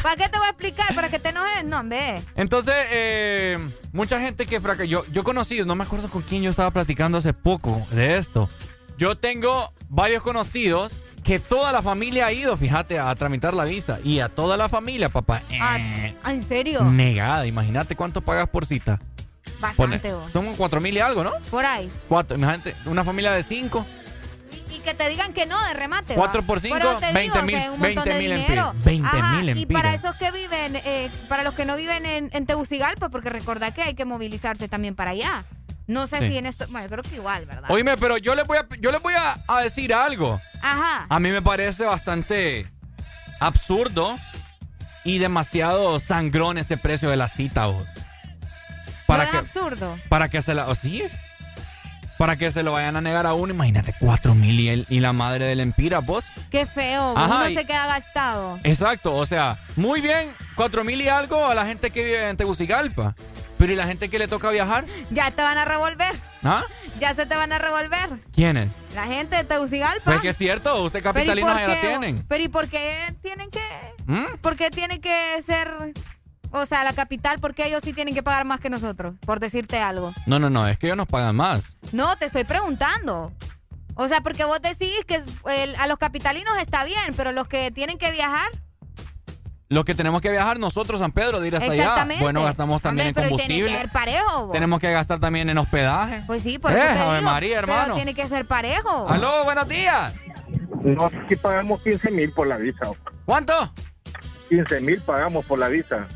¿Para 0.04 0.16
qué 0.18 0.30
te 0.30 0.38
voy 0.38 0.48
a 0.48 0.50
explicar? 0.50 0.94
¿Para 0.94 1.10
que 1.10 1.18
te 1.18 1.30
enojes? 1.30 1.64
No, 1.66 1.80
hombre. 1.80 2.22
Entonces, 2.36 2.76
eh, 2.92 3.58
mucha 3.92 4.20
gente 4.20 4.46
que 4.46 4.60
fracasó. 4.60 4.84
Yo, 4.84 5.06
yo 5.08 5.22
he 5.22 5.24
conocido, 5.24 5.66
no 5.66 5.76
me 5.76 5.84
acuerdo 5.84 6.10
con 6.10 6.22
quién 6.22 6.44
yo 6.44 6.52
estaba 6.52 6.72
platicando 6.72 7.18
hace 7.18 7.34
poco 7.34 7.88
de 7.92 8.18
esto. 8.18 8.50
Yo 8.98 9.18
tengo 9.18 9.74
varios 9.90 10.22
conocidos 10.22 10.92
que 11.26 11.40
toda 11.40 11.72
la 11.72 11.82
familia 11.82 12.28
ha 12.28 12.32
ido, 12.32 12.56
fíjate, 12.56 13.00
a 13.00 13.14
tramitar 13.16 13.54
la 13.54 13.66
visa. 13.66 14.00
Y 14.04 14.20
a 14.20 14.30
toda 14.30 14.56
la 14.58 14.70
familia, 14.70 15.10
papá. 15.10 15.42
Ah, 15.60 15.78
eh, 15.80 16.16
¿En 16.28 16.44
serio? 16.44 16.84
negada. 16.86 17.48
Imagínate 17.48 17.96
cuánto 17.96 18.22
pagas 18.22 18.48
por 18.48 18.66
cita. 18.66 19.00
Bastante, 19.60 20.14
vos. 20.14 20.32
son 20.32 20.54
cuatro 20.56 20.80
mil 20.82 20.96
y 20.96 21.00
algo, 21.00 21.24
¿no? 21.24 21.32
Por 21.50 21.66
ahí. 21.66 21.90
Cuatro, 22.10 22.38
imagínate, 22.38 22.76
una 22.86 23.04
familia 23.04 23.32
de 23.32 23.42
cinco. 23.42 23.86
Y 24.72 24.80
que 24.80 24.94
te 24.94 25.08
digan 25.10 25.34
que 25.34 25.46
no 25.46 25.60
de 25.66 25.74
remate. 25.74 26.14
va. 26.14 26.20
Cuatro 26.22 26.44
por 26.44 26.60
cinco, 26.60 26.76
Pero 26.78 26.98
te 26.98 27.12
20 27.14 27.22
digo, 27.22 27.42
mil- 27.46 27.56
o 27.56 27.60
sea, 27.60 27.72
un 27.72 27.80
montón 27.80 28.04
20 28.04 28.10
de 28.14 28.20
mil 28.20 28.32
empiras. 28.34 28.84
20 28.84 29.08
Ajá, 29.08 29.38
mil 29.42 29.58
Y 29.58 29.66
para 29.66 29.94
esos 29.94 30.16
que 30.18 30.30
viven, 30.32 30.76
eh, 30.76 31.10
para 31.30 31.44
los 31.44 31.54
que 31.56 31.66
no 31.66 31.76
viven 31.76 32.06
en, 32.06 32.30
en 32.34 32.46
Tegucigalpa, 32.46 33.10
porque 33.10 33.30
recordad 33.30 33.74
que 33.74 33.82
hay 33.82 33.94
que 33.96 34.06
movilizarse 34.06 34.68
también 34.68 34.96
para 34.96 35.12
allá. 35.12 35.46
No 35.88 36.08
sé 36.08 36.18
Sí. 36.20 36.30
si 36.30 36.38
en 36.38 36.46
esto. 36.48 36.66
Bueno, 36.70 36.88
creo 36.90 37.04
que 37.04 37.16
igual, 37.16 37.46
¿verdad? 37.46 37.70
Oíme, 37.70 37.96
pero 37.98 38.18
yo 38.18 38.34
les 38.36 38.46
voy 38.46 38.58
a, 38.58 38.66
yo 38.80 38.92
les 38.92 39.02
voy 39.02 39.14
a, 39.14 39.36
a 39.48 39.62
decir 39.62 39.94
algo. 39.94 40.42
Ajá. 40.62 41.06
A 41.10 41.20
mí 41.20 41.30
me 41.30 41.42
parece 41.42 41.86
bastante 41.86 42.68
absurdo 43.40 44.18
y 45.04 45.20
demasiado 45.20 46.00
sangrón 46.00 46.58
ese 46.58 46.78
precio 46.78 47.10
de 47.10 47.18
la 47.18 47.28
cita, 47.28 47.68
vos. 47.68 47.86
Para 49.06 49.26
¿No 49.26 49.32
que, 49.32 49.38
es 49.38 49.44
absurdo. 49.44 50.00
para 50.10 50.30
que 50.30 50.42
se 50.42 50.54
la. 50.56 50.68
¿o 50.68 50.76
sí? 50.76 51.04
para 52.18 52.38
que 52.38 52.50
se 52.50 52.64
lo 52.64 52.72
vayan 52.72 52.96
a 52.96 53.02
negar 53.02 53.26
a 53.26 53.34
uno. 53.34 53.54
Imagínate, 53.54 53.94
cuatro 54.00 54.34
mil 54.36 54.58
y, 54.58 54.70
el- 54.70 54.86
y 54.90 55.02
la 55.02 55.12
madre 55.12 55.46
del 55.46 55.60
Empira, 55.60 56.00
vos. 56.00 56.24
Qué 56.50 56.66
feo. 56.66 57.14
Ajá, 57.18 57.36
Uno 57.40 57.50
y- 57.50 57.56
se 57.56 57.66
queda 57.66 57.88
gastado. 57.88 58.58
Exacto, 58.64 59.14
o 59.14 59.26
sea, 59.26 59.60
muy 59.76 60.00
bien, 60.00 60.32
cuatro 60.56 60.86
mil 60.86 61.02
y 61.02 61.10
algo 61.10 61.46
a 61.46 61.54
la 61.54 61.66
gente 61.66 61.92
que 61.92 62.04
vive 62.06 62.30
en 62.30 62.38
Tegucigalpa. 62.38 63.16
Pero 63.58 63.72
¿y 63.72 63.76
la 63.76 63.88
gente 63.88 64.10
que 64.10 64.20
le 64.20 64.28
toca 64.28 64.50
viajar? 64.50 64.86
Ya 65.12 65.32
te 65.32 65.42
van 65.42 65.58
a 65.58 65.66
revolver. 65.66 66.14
¿Ah? 66.44 66.64
Ya 67.00 67.14
se 67.16 67.26
te 67.26 67.36
van 67.36 67.52
a 67.54 67.58
revolver. 67.58 68.20
¿Quiénes? 68.34 68.70
La 68.94 69.06
gente 69.06 69.36
de 69.38 69.44
Tegucigalpa. 69.46 70.04
Pues 70.04 70.22
que 70.22 70.30
es 70.30 70.38
cierto, 70.38 70.84
usted 70.84 71.00
Pero 71.02 71.10
¿y 71.10 71.14
capitalinos 71.14 71.52
por 71.52 71.62
ahí 71.62 71.68
la 71.68 71.82
tienen. 71.82 72.26
Pero 72.28 72.44
¿y 72.44 72.48
por 72.50 72.68
qué 72.70 73.16
tienen 73.22 73.50
que...? 73.50 73.62
¿Mm? 74.06 74.38
¿Por 74.42 74.56
qué 74.56 74.70
tiene 74.70 75.00
que 75.00 75.44
ser... 75.46 75.70
O 76.52 76.66
sea, 76.66 76.84
la 76.84 76.94
capital, 76.94 77.40
¿por 77.40 77.54
qué 77.54 77.68
ellos 77.68 77.82
sí 77.84 77.92
tienen 77.92 78.14
que 78.14 78.24
pagar 78.24 78.46
más 78.46 78.60
que 78.62 78.70
nosotros? 78.70 79.16
Por 79.26 79.40
decirte 79.40 79.80
algo. 79.80 80.14
No, 80.26 80.40
no, 80.40 80.50
no, 80.50 80.68
es 80.68 80.78
que 80.78 80.88
ellos 80.88 80.96
nos 80.98 81.08
pagan 81.08 81.36
más. 81.36 81.76
No, 81.92 82.16
te 82.18 82.26
estoy 82.26 82.44
preguntando. 82.46 83.34
O 83.96 84.08
sea, 84.08 84.22
porque 84.22 84.44
vos 84.46 84.62
decís 84.62 84.94
que 85.08 85.22
el- 85.52 85.76
a 85.78 85.88
los 85.88 85.98
capitalinos 85.98 86.58
está 86.60 86.84
bien, 86.86 87.14
pero 87.18 87.32
los 87.32 87.48
que 87.48 87.72
tienen 87.72 87.98
que 87.98 88.12
viajar... 88.12 88.50
Los 89.68 89.84
que 89.84 89.96
tenemos 89.96 90.22
que 90.22 90.30
viajar 90.30 90.60
nosotros, 90.60 91.00
San 91.00 91.12
Pedro, 91.12 91.40
de 91.40 91.48
ir 91.48 91.56
hasta 91.56 91.72
allá. 91.72 92.06
Bueno, 92.20 92.44
gastamos 92.44 92.82
también 92.84 93.08
Hombre, 93.08 93.24
en 93.24 93.30
pero 93.30 93.38
tiene 93.38 93.56
que 93.56 93.62
combustible. 93.62 93.82
ser 93.82 93.92
parejo. 93.92 94.50
Tenemos 94.54 94.80
que 94.80 94.92
gastar 94.92 95.20
también 95.20 95.50
en 95.50 95.58
hospedaje. 95.58 96.24
Pues 96.28 96.44
sí, 96.44 96.60
por 96.60 96.72
eso 96.72 96.80
te 96.82 96.86
Eh, 96.88 97.00
Ave 97.00 97.18
digo, 97.20 97.32
María, 97.32 97.62
Pero 97.62 97.72
hermano. 97.74 97.96
tiene 97.96 98.14
que 98.14 98.28
ser 98.28 98.46
parejo. 98.46 99.08
Aló, 99.10 99.44
buenos 99.44 99.68
días. 99.68 100.14
No, 100.84 101.06
aquí 101.06 101.36
pagamos 101.36 101.82
15 101.82 102.12
mil 102.12 102.32
por 102.32 102.46
la 102.46 102.58
visa. 102.58 102.82
¿Cuánto? 103.26 103.74
15 104.50 104.82
mil 104.82 105.02
pagamos 105.02 105.44
por 105.46 105.58
la 105.58 105.68
visa. 105.68 106.08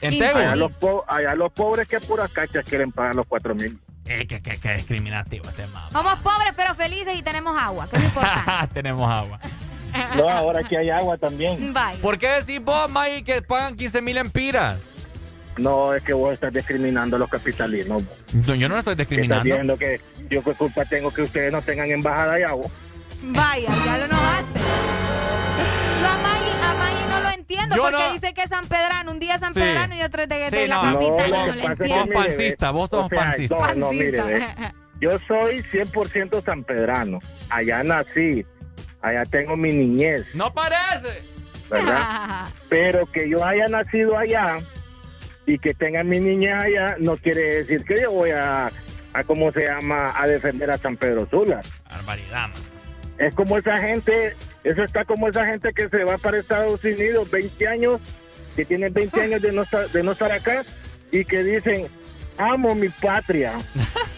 ¿En 0.00 0.18
Tegu? 0.18 0.36
Allá 0.38 0.56
los, 0.56 0.72
allá 1.06 1.34
los 1.36 1.52
pobres 1.52 1.86
que 1.86 2.00
puras 2.00 2.32
cachas 2.32 2.64
quieren 2.64 2.90
pagar 2.90 3.14
los 3.14 3.26
4 3.26 3.54
mil. 3.54 3.78
Eh, 4.06 4.26
que, 4.26 4.40
que, 4.42 4.58
que 4.58 4.74
discriminativo 4.74 5.44
este 5.48 5.66
mamá. 5.68 5.88
Somos 5.92 6.18
pobres 6.20 6.52
pero 6.56 6.74
felices 6.74 7.14
y 7.16 7.22
tenemos 7.22 7.56
agua, 7.60 7.86
que 7.88 7.96
es 7.96 8.02
lo 8.02 8.08
importante. 8.08 8.74
Tenemos 8.74 9.08
agua. 9.08 9.38
No, 10.16 10.28
ahora 10.28 10.60
aquí 10.64 10.76
hay 10.76 10.90
agua 10.90 11.16
también. 11.18 11.72
Bye. 11.72 11.96
¿Por 12.02 12.18
qué 12.18 12.28
decís 12.28 12.60
vos, 12.62 12.90
May, 12.90 13.22
que 13.22 13.42
pagan 13.42 13.76
15 13.76 14.02
mil 14.02 14.16
empiras? 14.16 14.78
No, 15.56 15.92
es 15.92 16.02
que 16.04 16.12
vos 16.12 16.32
estás 16.32 16.52
discriminando 16.52 17.16
a 17.16 17.18
los 17.18 17.28
capitalinos. 17.28 18.02
No, 18.32 18.54
yo 18.54 18.68
no 18.68 18.74
lo 18.76 18.78
estoy 18.80 18.92
Estás 18.92 19.08
discriminando. 19.08 19.44
viendo 19.44 19.76
que 19.76 20.00
yo 20.30 20.42
qué 20.44 20.52
culpa 20.54 20.84
tengo 20.84 21.10
que 21.12 21.22
ustedes 21.22 21.50
no 21.50 21.60
tengan 21.62 21.90
embajada 21.90 22.34
allá. 22.34 22.52
vos? 22.52 22.70
Vaya, 23.22 23.68
ya 23.84 23.98
lo 23.98 24.06
notaste. 24.06 24.60
Yo 26.00 26.06
a 26.06 26.18
Maggie, 26.18 26.52
a 26.62 26.74
Maggie 26.74 27.06
no 27.10 27.20
lo 27.20 27.30
entiendo 27.34 27.76
Yo 27.76 27.82
porque 27.82 27.98
no- 27.98 28.12
dice 28.12 28.34
que 28.34 28.42
es 28.42 28.48
San 28.50 28.66
Pedrano, 28.68 29.10
un 29.10 29.18
día 29.18 29.34
es 29.34 29.40
San 29.40 29.52
Sí. 29.54 29.58
Pedrano 29.60 29.94
y 29.96 30.02
otro 30.02 30.22
es 30.22 30.28
de, 30.28 30.50
de 30.50 30.62
Sí, 30.62 30.68
la 30.68 30.76
no. 30.76 30.92
capital. 30.92 31.30
No, 31.30 31.46
lo 31.46 31.54
no 31.54 31.68
entiendo. 31.72 32.04
mire, 32.06 32.14
pancista, 32.14 32.70
vos 32.70 32.90
sos 32.90 33.06
o 33.06 33.08
sea, 33.08 33.18
pancista. 33.18 33.56
No, 33.56 33.74
no, 33.74 33.92
mire, 33.92 34.22
ve. 34.22 34.46
Yo 35.00 35.10
soy 35.26 35.62
100% 35.72 36.40
sanpedrano. 36.42 37.18
Allá 37.50 37.82
nací. 37.82 38.44
Allá 39.00 39.24
tengo 39.24 39.56
mi 39.56 39.72
niñez, 39.72 40.34
No 40.34 40.52
parece. 40.52 41.22
¿verdad? 41.70 42.48
Pero 42.68 43.06
que 43.06 43.28
yo 43.28 43.44
haya 43.44 43.66
nacido 43.66 44.16
allá 44.16 44.58
y 45.46 45.58
que 45.58 45.74
tenga 45.74 46.02
mi 46.02 46.18
niñez 46.20 46.54
allá 46.54 46.96
no 46.98 47.16
quiere 47.16 47.56
decir 47.62 47.84
que 47.84 48.00
yo 48.02 48.10
voy 48.10 48.30
a, 48.30 48.70
a 49.12 49.24
¿cómo 49.24 49.52
se 49.52 49.66
llama?, 49.66 50.12
a 50.16 50.26
defender 50.26 50.70
a 50.70 50.78
San 50.78 50.96
Pedro 50.96 51.28
Sula. 51.30 51.60
Barbaridad, 51.90 52.48
man. 52.48 52.62
Es 53.18 53.34
como 53.34 53.58
esa 53.58 53.76
gente, 53.78 54.36
eso 54.64 54.82
está 54.84 55.04
como 55.04 55.28
esa 55.28 55.44
gente 55.44 55.72
que 55.74 55.88
se 55.88 56.04
va 56.04 56.18
para 56.18 56.38
Estados 56.38 56.82
Unidos 56.84 57.30
20 57.30 57.66
años, 57.68 58.00
que 58.54 58.64
tienen 58.64 58.92
20 58.92 59.20
años 59.20 59.42
de 59.42 59.52
no 59.52 59.62
estar, 59.62 59.88
de 59.90 60.02
no 60.02 60.12
estar 60.12 60.30
acá 60.32 60.64
y 61.10 61.24
que 61.24 61.42
dicen, 61.42 61.86
amo 62.36 62.74
mi 62.74 62.88
patria, 62.88 63.54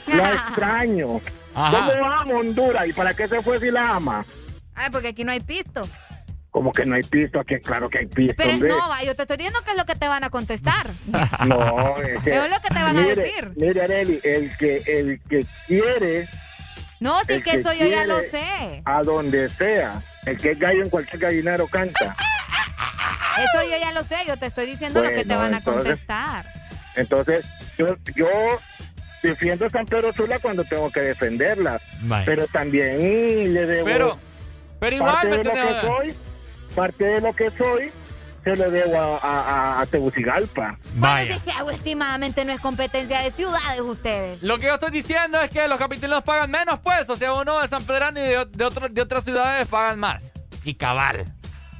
la 0.06 0.32
extraño. 0.34 1.20
Ajá. 1.54 1.92
¿Cómo 1.92 2.04
amo 2.12 2.34
Honduras? 2.40 2.86
¿Y 2.86 2.92
para 2.92 3.14
qué 3.14 3.26
se 3.26 3.42
fue 3.42 3.58
si 3.58 3.70
la 3.70 3.96
ama? 3.96 4.24
Ay, 4.80 4.88
porque 4.90 5.08
aquí 5.08 5.24
no 5.24 5.32
hay 5.32 5.40
pisto. 5.40 5.86
Como 6.50 6.72
que 6.72 6.84
no 6.84 6.96
hay 6.96 7.02
pisto, 7.02 7.38
aquí 7.38 7.56
claro 7.60 7.88
que 7.88 7.98
hay 7.98 8.06
pisto, 8.06 8.34
Pero 8.36 8.54
hombre. 8.54 8.68
no, 8.70 8.88
va, 8.88 9.02
yo 9.04 9.14
te 9.14 9.22
estoy 9.22 9.36
diciendo 9.36 9.60
que 9.64 9.70
es 9.70 9.76
lo 9.76 9.84
que 9.84 9.94
te 9.94 10.08
van 10.08 10.24
a 10.24 10.30
contestar. 10.30 10.86
No, 11.46 11.98
es 12.02 12.22
que- 12.24 12.34
es 12.36 12.50
lo 12.50 12.60
que 12.60 12.68
te 12.68 12.74
van 12.82 12.96
a 12.96 13.00
decir. 13.02 13.52
Mire, 13.56 13.82
Areli, 13.82 14.20
el 14.24 14.56
que, 14.56 14.78
el 14.86 15.20
que 15.28 15.44
quiere 15.68 16.28
No, 16.98 17.18
sí 17.20 17.34
El 17.34 17.42
que 17.44 17.50
que 17.52 17.56
eso 17.58 17.72
yo 17.74 17.86
ya 17.86 18.04
lo 18.04 18.18
sé. 18.20 18.82
a 18.84 19.02
donde 19.02 19.48
sea, 19.50 20.02
el 20.26 20.40
que 20.40 20.52
es 20.52 20.58
gallo 20.58 20.82
en 20.82 20.90
cualquier 20.90 21.20
gallinero 21.20 21.66
canta. 21.68 22.16
Eso 23.38 23.62
yo 23.70 23.76
ya 23.80 23.92
lo 23.92 24.02
sé, 24.02 24.16
yo 24.26 24.36
te 24.36 24.46
estoy 24.46 24.66
diciendo 24.66 25.02
lo 25.02 25.08
que 25.10 25.24
te 25.24 25.36
van 25.36 25.54
a 25.54 25.58
entonces- 25.58 25.84
contestar. 25.84 26.46
Entonces, 26.96 27.44
yo, 27.78 27.96
yo 28.16 28.26
defiendo 29.22 29.66
a 29.66 29.70
San 29.70 29.86
Pedro 29.86 30.12
Sula 30.12 30.38
cuando 30.40 30.64
tengo 30.64 30.90
que 30.90 31.00
defenderla, 31.00 31.80
pero 32.26 32.46
también 32.48 33.54
le 33.54 33.66
debo 33.66 33.84
Pero, 33.86 34.18
pero 34.80 34.96
igual 34.96 35.12
parte 35.12 35.28
me 35.28 35.38
de 35.38 35.44
lo 35.44 35.50
tenés- 35.52 35.80
que 35.80 35.86
soy, 35.86 36.14
parte 36.74 37.04
de 37.04 37.20
lo 37.20 37.32
que 37.34 37.50
soy, 37.50 37.92
se 38.42 38.56
lo 38.56 38.70
debo 38.70 38.96
a, 38.98 39.18
a, 39.18 39.40
a- 39.40 39.80
a 39.82 39.86
Tegucigalpa. 39.86 40.78
Vaya. 40.94 41.24
Bueno, 41.26 41.34
sí 41.34 41.40
que 41.44 41.50
hago 41.58 41.70
estimadamente 41.70 42.44
no 42.44 42.52
es 42.52 42.60
competencia 42.60 43.20
de 43.20 43.30
ciudades 43.30 43.80
ustedes. 43.80 44.42
Lo 44.42 44.58
que 44.58 44.66
yo 44.66 44.74
estoy 44.74 44.90
diciendo 44.90 45.40
es 45.42 45.50
que 45.50 45.68
los 45.68 45.78
capitalinos 45.78 46.22
pagan 46.24 46.50
menos, 46.50 46.78
pues. 46.80 47.08
O 47.10 47.16
sea, 47.16 47.34
uno 47.34 47.60
de 47.60 47.68
San 47.68 47.84
Pedrano 47.84 48.18
y 48.18 48.22
de, 48.22 48.46
de, 48.46 48.64
otro- 48.64 48.88
de 48.88 49.02
otras 49.02 49.24
ciudades 49.24 49.68
pagan 49.68 49.98
más. 50.00 50.32
Y 50.64 50.74
cabal. 50.74 51.24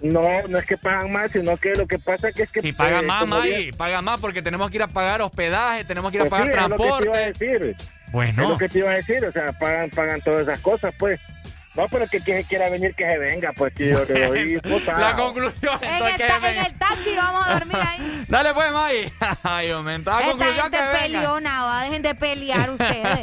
No, 0.02 0.22
no 0.48 0.58
es 0.58 0.64
que 0.66 0.76
pagan 0.78 1.12
más, 1.12 1.30
sino 1.30 1.56
que 1.58 1.74
lo 1.74 1.86
que 1.86 1.98
pasa 1.98 2.28
es 2.28 2.34
que 2.34 2.42
es 2.44 2.50
que... 2.52 2.60
Y 2.66 2.72
pagan 2.72 3.04
eh, 3.04 3.06
más, 3.06 3.42
bien- 3.42 3.70
Pagan 3.76 4.04
más 4.04 4.18
porque 4.20 4.40
tenemos 4.42 4.70
que 4.70 4.76
ir 4.78 4.82
a 4.82 4.88
pagar 4.88 5.20
hospedaje, 5.22 5.84
tenemos 5.84 6.10
que 6.10 6.16
ir 6.18 6.22
a 6.22 6.24
Pues 6.24 6.30
pagar 6.30 6.46
sí, 6.46 6.52
es 6.58 6.70
lo 6.70 6.76
que 6.76 6.76
te 6.76 6.86
iba 6.86 6.96
a 6.96 6.98
transporte. 7.32 7.58
decir. 7.58 7.76
Bueno. 8.12 8.42
Es 8.42 8.48
lo 8.48 8.58
que 8.58 8.68
te 8.68 8.78
iba 8.78 8.90
a 8.90 8.94
decir, 8.94 9.24
o 9.24 9.32
sea, 9.32 9.52
pagan, 9.52 9.90
pagan 9.90 10.20
todas 10.22 10.42
esas 10.48 10.60
cosas, 10.60 10.94
pues. 10.98 11.20
No, 11.74 11.86
pero 11.89 12.07
que 12.08 12.20
quien 12.20 12.42
quiera 12.42 12.68
venir, 12.68 12.94
que 12.97 13.05
se 13.05 13.16
venga, 13.16 13.52
pues, 13.52 13.73
que 13.73 13.90
yo 13.90 14.05
le 14.05 14.26
doy 14.26 14.58
puta. 14.60 14.99
La 14.99 15.15
conclusión 15.15 15.78
En 15.81 15.89
entonces 15.92 16.20
el, 16.20 16.26
que 16.26 16.26
ta- 16.40 16.50
en 16.50 16.58
el 16.66 16.74
taxi 16.78 17.15
vamos 17.16 17.47
a 17.47 17.52
dormir 17.55 17.76
ahí. 17.76 18.24
Dale 18.28 18.52
pues, 18.55 18.73
May. 18.73 19.12
Ay, 19.44 19.70
aumenta. 19.70 20.18
La 20.18 20.26
conclusión 20.26 20.62
gente 20.65 20.76
que 20.78 20.82
venga. 20.84 20.99
peleona, 21.00 21.65
va, 21.65 21.82
dejen 21.82 22.02
de 22.02 22.15
pelear 22.16 22.70
ustedes. 22.70 23.20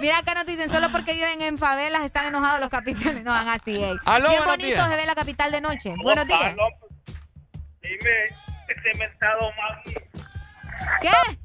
Mira 0.00 0.18
acá 0.18 0.34
nos 0.34 0.44
dicen, 0.44 0.70
solo 0.70 0.92
porque 0.92 1.14
viven 1.14 1.40
en 1.40 1.56
favelas 1.56 2.04
están 2.04 2.26
enojados 2.26 2.60
los 2.60 2.68
capitales. 2.68 3.24
No 3.24 3.30
van 3.30 3.48
así, 3.48 3.82
ey. 3.82 3.96
Aló, 4.04 4.28
Bien 4.28 4.42
bonito 4.44 4.66
días. 4.74 4.88
se 4.88 4.96
ve 4.96 5.06
la 5.06 5.14
capital 5.14 5.50
de 5.52 5.60
noche. 5.62 5.94
Buenos 6.02 6.26
días. 6.26 6.54
Dime, 7.80 8.26
ese 8.68 8.98
mentado 8.98 9.40
más. 9.56 10.04
¿Qué? 11.00 11.38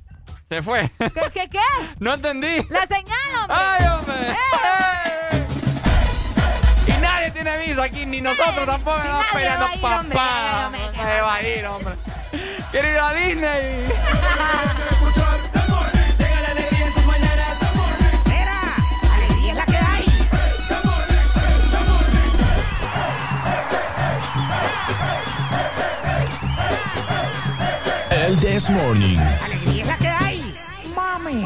Se 0.49 0.61
fue. 0.61 0.89
¿Qué, 0.99 1.11
qué, 1.33 1.49
qué? 1.49 1.59
No 1.99 2.13
entendí. 2.15 2.57
La 2.69 2.85
señal, 2.87 3.17
hombre. 3.41 3.57
¡Ay, 3.57 3.85
hombre! 3.87 4.15
¡Eh! 4.31 5.36
Nadie 7.27 7.43
tiene 7.43 7.67
visa 7.67 7.83
aquí, 7.83 8.05
ni 8.05 8.21
nosotros 8.21 8.65
tampoco. 8.65 8.97
Nadie 8.99 9.25
peleando 9.33 9.65
va 9.65 9.71
a 9.71 9.75
ir, 9.75 9.83
hombre, 9.83 10.15
papá. 10.15 10.71
Nadie 10.95 11.21
va 11.21 11.35
a 11.35 11.43
ir, 11.43 11.65
hombre. 11.65 11.93
Quiero 12.71 12.89
ir 12.89 12.97
a 12.97 13.13
Disney. 13.13 13.87
Alegría 19.13 19.51
es 19.51 19.55
la 19.57 19.65
que 19.65 19.77
hay. 19.77 20.05
El 28.11 28.39
This 28.39 28.69
Morning. 28.69 29.19
Alegría 29.19 29.81
es 29.81 29.87
la 29.87 29.97
que 29.97 30.07
hay. 30.07 30.57
Mami, 30.95 31.45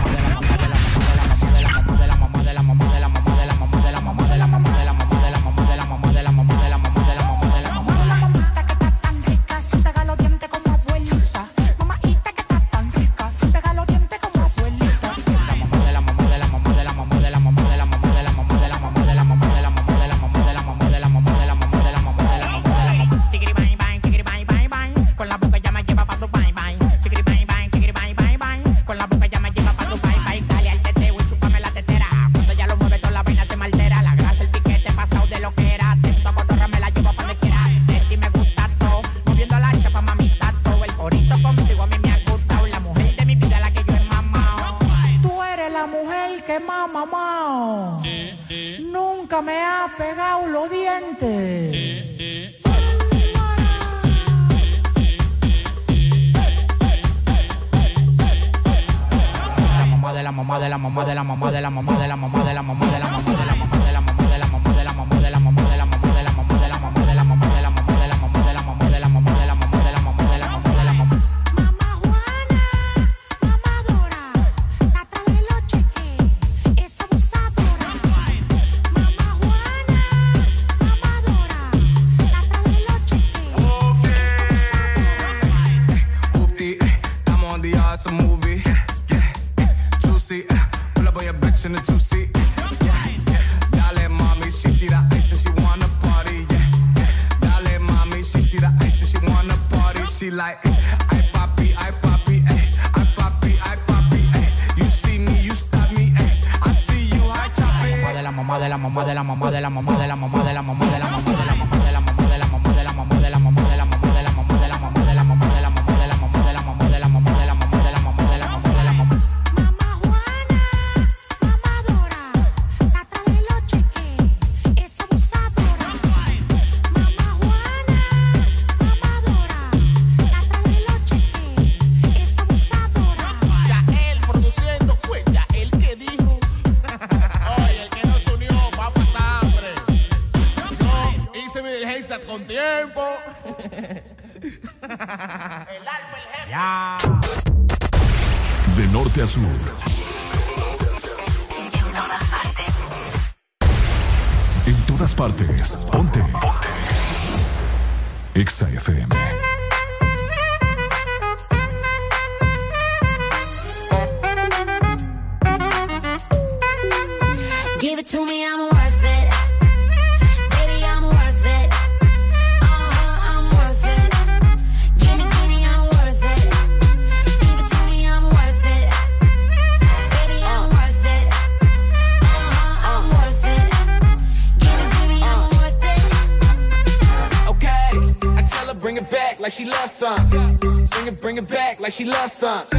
she 192.01 192.07
loves 192.07 192.33
son. 192.33 192.70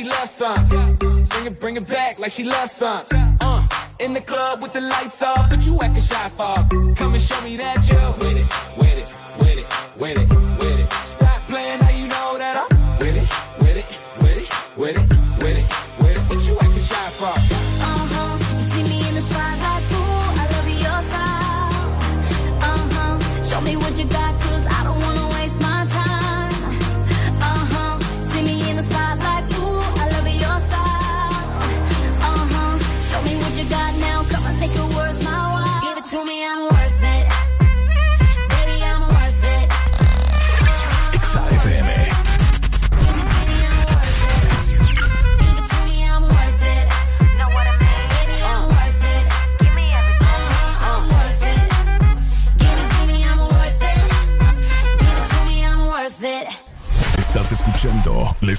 she 0.00 0.08
loves 0.08 0.30
some. 0.30 0.66
Bring 0.68 1.46
it, 1.46 1.60
bring 1.60 1.76
it 1.76 1.86
back 1.86 2.18
like 2.18 2.30
she 2.30 2.44
loves 2.44 2.72
some. 2.72 3.04
Uh, 3.12 3.68
in 3.98 4.14
the 4.14 4.20
club 4.20 4.62
with 4.62 4.72
the 4.72 4.80
lights 4.80 5.22
off, 5.22 5.50
but 5.50 5.66
you 5.66 5.78
acting 5.82 6.02
shy 6.02 6.28
fog. 6.30 6.70
Come 6.96 7.12
and 7.12 7.22
show 7.22 7.40
me 7.42 7.56
that 7.58 7.86
you 7.88 8.24
with 8.24 8.38
it, 8.38 8.78
with 8.78 8.98
it, 8.98 9.06
with 9.38 9.58
it, 9.58 10.00
with 10.00 10.32
it. 10.32 10.39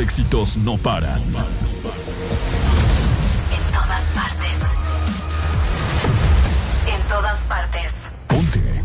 Éxitos 0.00 0.56
no 0.56 0.78
paran. 0.78 1.22
En 1.22 1.32
todas 3.70 4.04
partes. 4.14 4.56
En 6.94 7.02
todas 7.08 7.44
partes. 7.44 7.94
Ponte. 8.26 8.82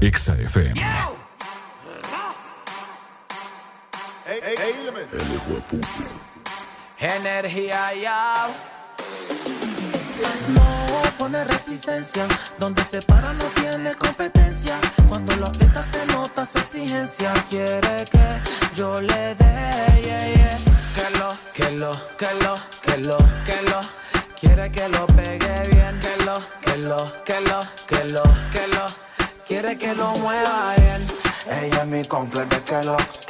Exa 0.00 0.34
FM. 0.34 0.80
Energía 6.98 7.94
ya 7.94 8.46
No 10.48 11.02
pone 11.18 11.44
resistencia, 11.44 12.28
donde 12.58 12.84
se 12.84 13.00
para 13.02 13.32
no 13.32 13.44
tiene 13.46 13.94
competencia. 13.94 14.39
Exigencia. 16.70 17.32
Quiere 17.48 18.04
que 18.10 18.40
yo 18.76 19.00
le 19.00 19.34
dé, 19.34 20.02
yeah, 20.04 20.26
yeah. 20.34 20.58
que 20.94 21.18
lo, 21.18 21.36
que 21.52 21.70
lo, 21.72 21.92
que 22.16 22.34
lo, 22.44 22.54
que 22.82 22.96
lo, 22.98 23.18
que 23.44 23.62
lo. 23.70 23.80
Quiere 24.40 24.70
que 24.70 24.88
lo 24.88 25.06
pegue 25.08 25.68
bien, 25.70 25.98
que 25.98 26.24
lo, 26.24 26.40
que 26.60 26.76
lo, 26.76 27.12
que 27.24 27.40
lo, 27.40 27.60
que 27.86 28.04
lo, 28.04 28.22
que 28.52 28.66
lo. 28.68 28.86
Quiere 29.46 29.76
que 29.76 29.94
lo 29.94 30.12
mueva 30.12 30.74
bien. 30.76 31.06
Ella 31.62 31.80
es 31.82 31.86
mi 31.86 32.04
completo 32.04 32.54
de 32.54 32.62
Kellogg's 32.62 33.20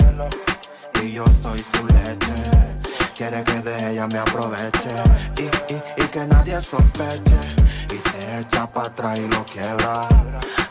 Y 1.03 1.13
yo 1.13 1.25
soy 1.43 1.65
su 1.73 1.87
leche 1.87 2.77
Quiere 3.17 3.43
que 3.45 3.61
de 3.61 3.93
ella 3.93 4.07
me 4.09 4.19
aproveche 4.19 4.93
Y, 5.39 5.73
y, 5.73 5.83
y 5.97 6.07
que 6.09 6.27
nadie 6.27 6.61
sospeche 6.61 7.41
Y 7.91 7.97
se 7.97 8.41
echa 8.41 8.71
para 8.71 8.89
atrás 8.89 9.17
y 9.17 9.29
lo 9.29 9.43
quiebra 9.45 10.07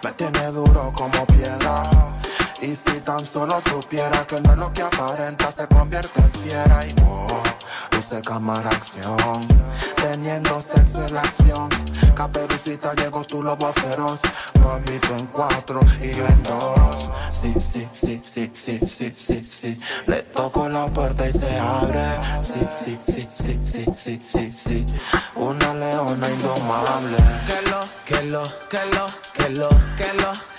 Me 0.04 0.12
tiene 0.12 0.46
duro 0.52 0.92
como 0.94 1.26
piedra 1.26 2.19
Y 2.62 2.76
si 2.76 3.00
tan 3.06 3.26
solo 3.26 3.62
supiera 3.70 4.28
que 4.28 4.42
no 4.42 4.52
es 4.52 4.60
lo 4.60 4.74
que 4.74 4.82
aparenta 4.82 5.50
Se 5.52 5.66
convierte 5.68 6.22
en 6.22 6.32
fiera 6.34 6.86
y 6.86 6.94
oh, 7.06 7.42
luce 7.92 8.22
cámara 8.22 8.70
acción 8.70 9.48
Teniendo 9.96 10.62
sexo 10.62 11.06
en 11.08 11.14
la 11.16 11.22
acción 11.22 11.70
Caperucita 12.16 12.94
llegó 12.96 13.24
tu 13.24 13.42
lobo 13.42 13.72
feroz 13.74 14.20
Mamito 14.62 15.16
en 15.16 15.28
cuatro 15.28 15.80
y 16.02 16.14
yo 16.14 16.26
en 16.26 16.44
dos 16.44 17.10
Sí, 17.42 17.54
sí, 17.62 17.88
sí, 17.94 18.22
sí, 18.22 18.52
sí, 18.54 18.80
sí, 18.86 19.16
sí, 19.18 19.50
sí 19.50 19.80
Le 20.06 20.22
toco 20.24 20.68
la 20.68 20.88
puerta 20.88 21.30
y 21.30 21.32
se 21.32 21.58
abre 21.60 22.04
Sí, 22.44 22.60
sí, 22.78 23.00
sí, 23.06 23.28
sí, 23.34 23.60
sí, 23.66 23.86
sí, 23.98 24.22
sí, 24.28 24.52
sí 24.52 24.86
Una 25.36 25.74
leona 25.76 26.30
indomable 26.30 27.18
Que 27.48 27.70
lo, 27.70 27.80
que 28.06 28.24
lo, 28.24 28.44
que 28.68 28.86
lo, 28.94 29.06
que 29.34 29.50
lo, 29.50 29.70
que 29.96 30.14
lo. 30.22 30.59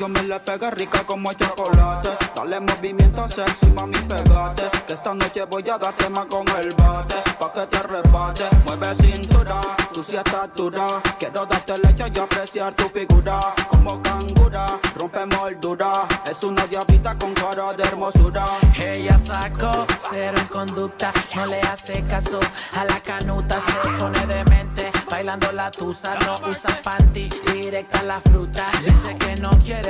Yo 0.00 0.08
me 0.08 0.22
le 0.22 0.40
pegué 0.40 0.70
rica 0.70 1.04
como 1.04 1.30
el 1.30 1.36
chocolate. 1.36 2.08
Dale 2.34 2.58
movimiento 2.58 3.28
sexy, 3.28 3.66
mami, 3.66 3.98
pegate. 4.08 4.62
Que 4.86 4.94
esta 4.94 5.12
noche 5.12 5.44
voy 5.44 5.68
a 5.68 5.76
darte 5.76 6.08
más 6.08 6.24
con 6.24 6.48
el 6.56 6.72
bate. 6.72 7.16
Pa' 7.38 7.52
que 7.52 7.66
te 7.66 7.76
arrebate, 7.76 8.44
mueve 8.64 8.94
cintura. 8.94 9.60
Tú 9.92 10.02
sí 10.02 10.16
estás 10.16 10.48
dura. 10.56 11.02
Quiero 11.18 11.44
darte 11.44 11.76
leche 11.76 12.04
y 12.14 12.18
apreciar 12.18 12.72
tu 12.72 12.88
figura. 12.88 13.52
Como 13.68 14.00
cangura, 14.00 14.78
rompe 14.96 15.26
moldura. 15.26 16.08
Es 16.24 16.42
una 16.44 16.64
diablita 16.64 17.18
con 17.18 17.34
cara 17.34 17.74
de 17.74 17.82
hermosura. 17.82 18.46
Ella 18.82 19.18
sacó 19.18 19.86
cero 20.10 20.38
en 20.38 20.46
conducta, 20.46 21.12
no 21.36 21.44
le 21.44 21.60
hace 21.60 22.02
caso 22.04 22.40
a 22.74 22.84
la 22.84 23.00
canuta, 23.00 23.60
se 23.60 23.72
pone 23.98 24.26
demente, 24.26 24.90
bailando 25.10 25.52
la 25.52 25.70
tusa, 25.70 26.14
no 26.20 26.48
usa 26.48 26.80
panty, 26.82 27.28
directa 27.52 28.02
la 28.02 28.18
fruta. 28.20 28.64
Dice 28.84 29.14
que 29.16 29.36
no 29.36 29.50
quiere 29.58 29.89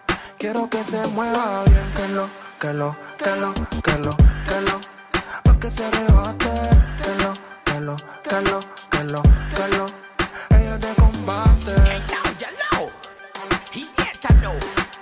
Quiero 0.41 0.67
que 0.67 0.83
se 0.85 1.05
mueva 1.09 1.63
bien, 1.65 1.93
que 1.95 2.07
lo, 2.07 2.27
que 2.59 2.73
lo, 2.73 2.97
que 3.15 3.29
lo, 3.35 3.53
que 3.83 3.97
lo, 3.99 4.17
que 4.17 4.61
lo. 4.61 4.81
Pa' 5.43 5.59
que 5.59 5.69
se 5.69 5.91
rebate, 5.91 6.49
que 6.97 7.23
lo, 7.23 7.33
que 7.63 7.79
lo, 7.79 7.95
que 8.23 8.41
lo, 8.49 8.59
que 8.89 9.03
lo, 9.03 9.21
que 9.21 9.67
lo. 9.77 9.85
Ella 10.57 10.79
te 10.79 10.95
combate. 10.95 11.75
Idiétalo, 13.71 14.53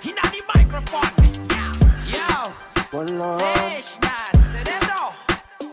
inna 0.02 0.22
the 0.30 0.42
microphone. 0.54 1.10
Yeah, 1.48 1.72
yo. 2.04 2.52
Ponlo. 2.90 3.38
Cerebro. 4.52 5.00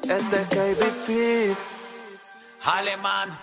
Es 0.07 0.47
KBP. 0.47 1.57
Alemán, 2.63 3.37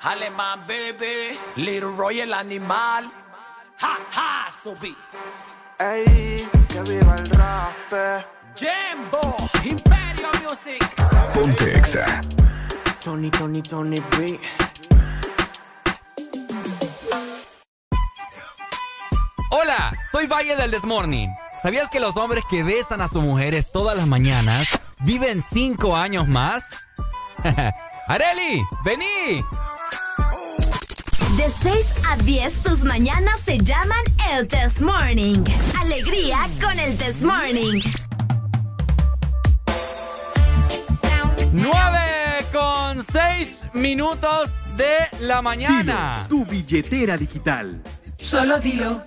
alemán, 0.00 0.66
baby. 0.66 1.38
Little 1.56 1.94
Roy 1.98 2.20
el 2.20 2.32
animal. 2.32 3.12
Ha, 3.82 3.98
ha, 4.16 4.50
subí. 4.50 4.96
Ey, 5.78 6.48
que 6.68 6.80
viva 6.90 7.16
el 7.16 7.28
rap. 7.30 8.24
Jimbo, 8.56 9.36
Imperio 9.62 10.28
Music. 10.42 10.82
Ponte 11.34 11.76
Exa. 11.76 12.22
Tony, 13.04 13.30
Tony, 13.30 13.60
Tony 13.60 14.02
B. 14.16 14.40
Hola, 19.50 19.92
soy 20.10 20.26
Valle 20.26 20.56
del 20.56 20.70
Desmorning. 20.70 21.30
¿Sabías 21.62 21.90
que 21.90 22.00
los 22.00 22.16
hombres 22.16 22.44
que 22.48 22.62
besan 22.62 23.02
a 23.02 23.08
sus 23.08 23.22
mujeres 23.22 23.70
todas 23.70 23.98
las 23.98 24.06
mañanas 24.06 24.68
viven 25.00 25.42
5 25.42 25.94
años 25.94 26.26
más? 26.26 26.64
¡Areli! 28.08 28.64
¡Vení! 28.82 29.44
De 31.36 31.50
6 31.50 31.86
a 32.08 32.16
10 32.16 32.62
tus 32.62 32.84
mañanas 32.84 33.40
se 33.40 33.58
llaman 33.58 34.02
el 34.32 34.46
Test 34.46 34.80
Morning. 34.80 35.44
Alegría 35.82 36.48
con 36.58 36.78
el 36.78 36.96
Test 36.96 37.22
Morning. 37.22 37.82
9 41.52 41.98
con 42.52 43.02
6 43.02 43.66
minutos 43.74 44.50
de 44.78 44.96
la 45.26 45.42
mañana. 45.42 46.24
Tu 46.26 46.46
billetera 46.46 47.18
digital. 47.18 47.82
Solo 48.16 48.58
dilo. 48.58 49.02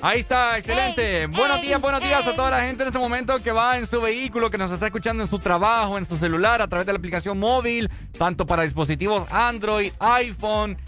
Ahí 0.00 0.20
está, 0.20 0.58
excelente. 0.58 1.26
buenos 1.26 1.60
días, 1.60 1.80
buenos 1.80 2.00
días 2.00 2.24
a 2.24 2.32
toda 2.34 2.50
la 2.50 2.60
gente 2.60 2.82
en 2.84 2.88
este 2.88 3.00
momento 3.00 3.42
que 3.42 3.50
va 3.50 3.78
en 3.78 3.86
su 3.86 4.00
vehículo, 4.00 4.48
que 4.48 4.56
nos 4.58 4.70
está 4.70 4.86
escuchando 4.86 5.24
en 5.24 5.26
su 5.26 5.40
trabajo, 5.40 5.98
en 5.98 6.04
su 6.04 6.16
celular, 6.16 6.62
a 6.62 6.68
través 6.68 6.86
de 6.86 6.92
la 6.92 6.98
aplicación 6.98 7.38
móvil, 7.38 7.90
tanto 8.16 8.46
para 8.46 8.62
dispositivos 8.62 9.26
Android, 9.30 9.90
iPhone, 9.98 10.78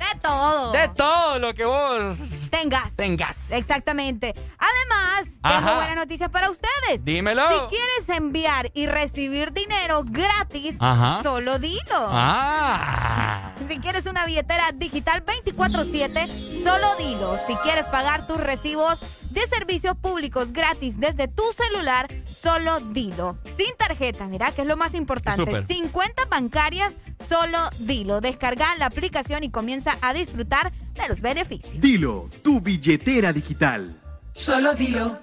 De 0.00 0.18
todo. 0.20 0.72
de 0.72 0.88
todo 0.88 1.38
lo 1.38 1.54
que 1.54 1.64
vos 1.64 2.16
Tengas. 2.50 2.96
tengas. 2.96 3.52
Exactamente. 3.52 4.34
Además, 4.58 5.38
tengo 5.42 5.74
buenas 5.76 5.96
noticias 5.96 6.30
para 6.30 6.50
ustedes. 6.50 7.04
Dímelo. 7.04 7.42
Si 7.48 7.76
quieres 7.76 8.08
enviar 8.08 8.70
y 8.74 8.86
recibir 8.86 9.52
dinero 9.52 10.02
gratis, 10.04 10.76
Ajá. 10.80 11.20
solo 11.22 11.58
dilo. 11.58 11.80
Ah. 11.94 13.52
Si 13.68 13.78
quieres 13.78 14.06
una 14.06 14.24
billetera 14.24 14.72
digital 14.74 15.22
24/7, 15.24 16.26
solo 16.64 16.88
dilo. 16.96 17.36
Si 17.46 17.54
quieres 17.56 17.86
pagar 17.86 18.26
tus 18.26 18.38
recibos 18.38 18.98
de 19.30 19.46
servicios 19.46 19.96
públicos 19.96 20.52
gratis 20.52 20.98
desde 20.98 21.28
tu 21.28 21.42
celular, 21.52 22.06
solo 22.24 22.80
dilo. 22.80 23.38
Sin 23.56 23.74
tarjeta, 23.76 24.26
mira 24.26 24.50
que 24.52 24.62
es 24.62 24.66
lo 24.68 24.76
más 24.76 24.94
importante. 24.94 25.64
Sin 25.68 25.88
cuentas 25.88 26.28
bancarias, 26.28 26.94
solo 27.26 27.58
dilo. 27.80 28.20
Descarga 28.20 28.74
la 28.76 28.86
aplicación 28.86 29.44
y 29.44 29.50
comienza 29.50 29.96
a 30.02 30.12
disfrutar 30.12 30.72
de 30.72 31.08
los 31.08 31.20
beneficios. 31.20 31.80
Dilo, 31.80 32.24
tu 32.42 32.60
billetera 32.60 33.32
digital. 33.32 33.96
Solo 34.32 34.74
dilo. 34.74 35.18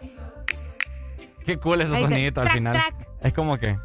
Qué 1.45 1.57
cool 1.59 1.81
ese 1.81 1.95
Ahí 1.95 2.03
te- 2.03 2.09
sonidito 2.09 2.41
al 2.41 2.49
final. 2.51 2.81
Es 3.21 3.33
como 3.33 3.57
que. 3.57 3.77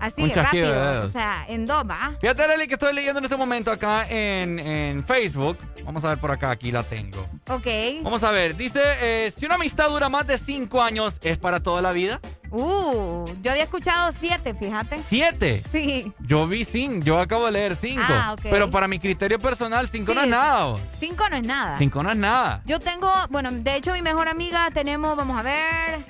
Así, 0.00 0.22
de 0.26 0.34
rápido. 0.34 0.72
dedos. 0.72 1.04
O 1.04 1.08
sea, 1.08 1.44
en 1.48 1.66
dos, 1.66 1.84
¿va? 1.88 2.14
Fíjate, 2.20 2.42
Arely, 2.42 2.66
que 2.66 2.74
estoy 2.74 2.94
leyendo 2.94 3.18
en 3.18 3.24
este 3.24 3.36
momento 3.36 3.70
acá 3.70 4.06
en, 4.08 4.58
en 4.58 5.04
Facebook. 5.04 5.58
Vamos 5.84 6.02
a 6.04 6.08
ver 6.08 6.18
por 6.18 6.30
acá, 6.30 6.50
aquí 6.50 6.72
la 6.72 6.82
tengo. 6.82 7.26
Ok. 7.48 7.66
Vamos 8.02 8.22
a 8.22 8.30
ver, 8.30 8.56
dice, 8.56 8.80
eh, 9.00 9.32
si 9.36 9.46
una 9.46 9.54
amistad 9.56 9.88
dura 9.88 10.08
más 10.08 10.26
de 10.26 10.38
5 10.38 10.82
años, 10.82 11.14
¿es 11.22 11.38
para 11.38 11.60
toda 11.62 11.82
la 11.82 11.92
vida? 11.92 12.20
Uh, 12.52 13.24
yo 13.42 13.52
había 13.52 13.62
escuchado 13.62 14.12
siete, 14.18 14.54
fíjate. 14.54 15.00
¿Siete? 15.06 15.62
Sí. 15.70 16.12
Yo 16.18 16.48
vi 16.48 16.64
5, 16.64 17.04
yo 17.04 17.20
acabo 17.20 17.46
de 17.46 17.52
leer 17.52 17.76
5. 17.76 18.02
Ah, 18.08 18.32
ok. 18.32 18.40
Pero 18.42 18.68
para 18.70 18.88
mi 18.88 18.98
criterio 18.98 19.38
personal, 19.38 19.88
5 19.88 20.14
no 20.14 20.22
es 20.22 20.28
nada. 20.28 20.76
Cinco 20.98 21.28
no 21.28 21.36
es 21.36 21.44
nada. 21.46 21.78
5 21.78 22.02
no 22.02 22.10
es 22.10 22.16
nada. 22.16 22.62
Yo 22.66 22.80
tengo, 22.80 23.08
bueno, 23.30 23.50
de 23.52 23.76
hecho 23.76 23.92
mi 23.92 24.02
mejor 24.02 24.28
amiga 24.28 24.68
tenemos, 24.74 25.16
vamos 25.16 25.38
a 25.38 25.42
ver, 25.42 26.00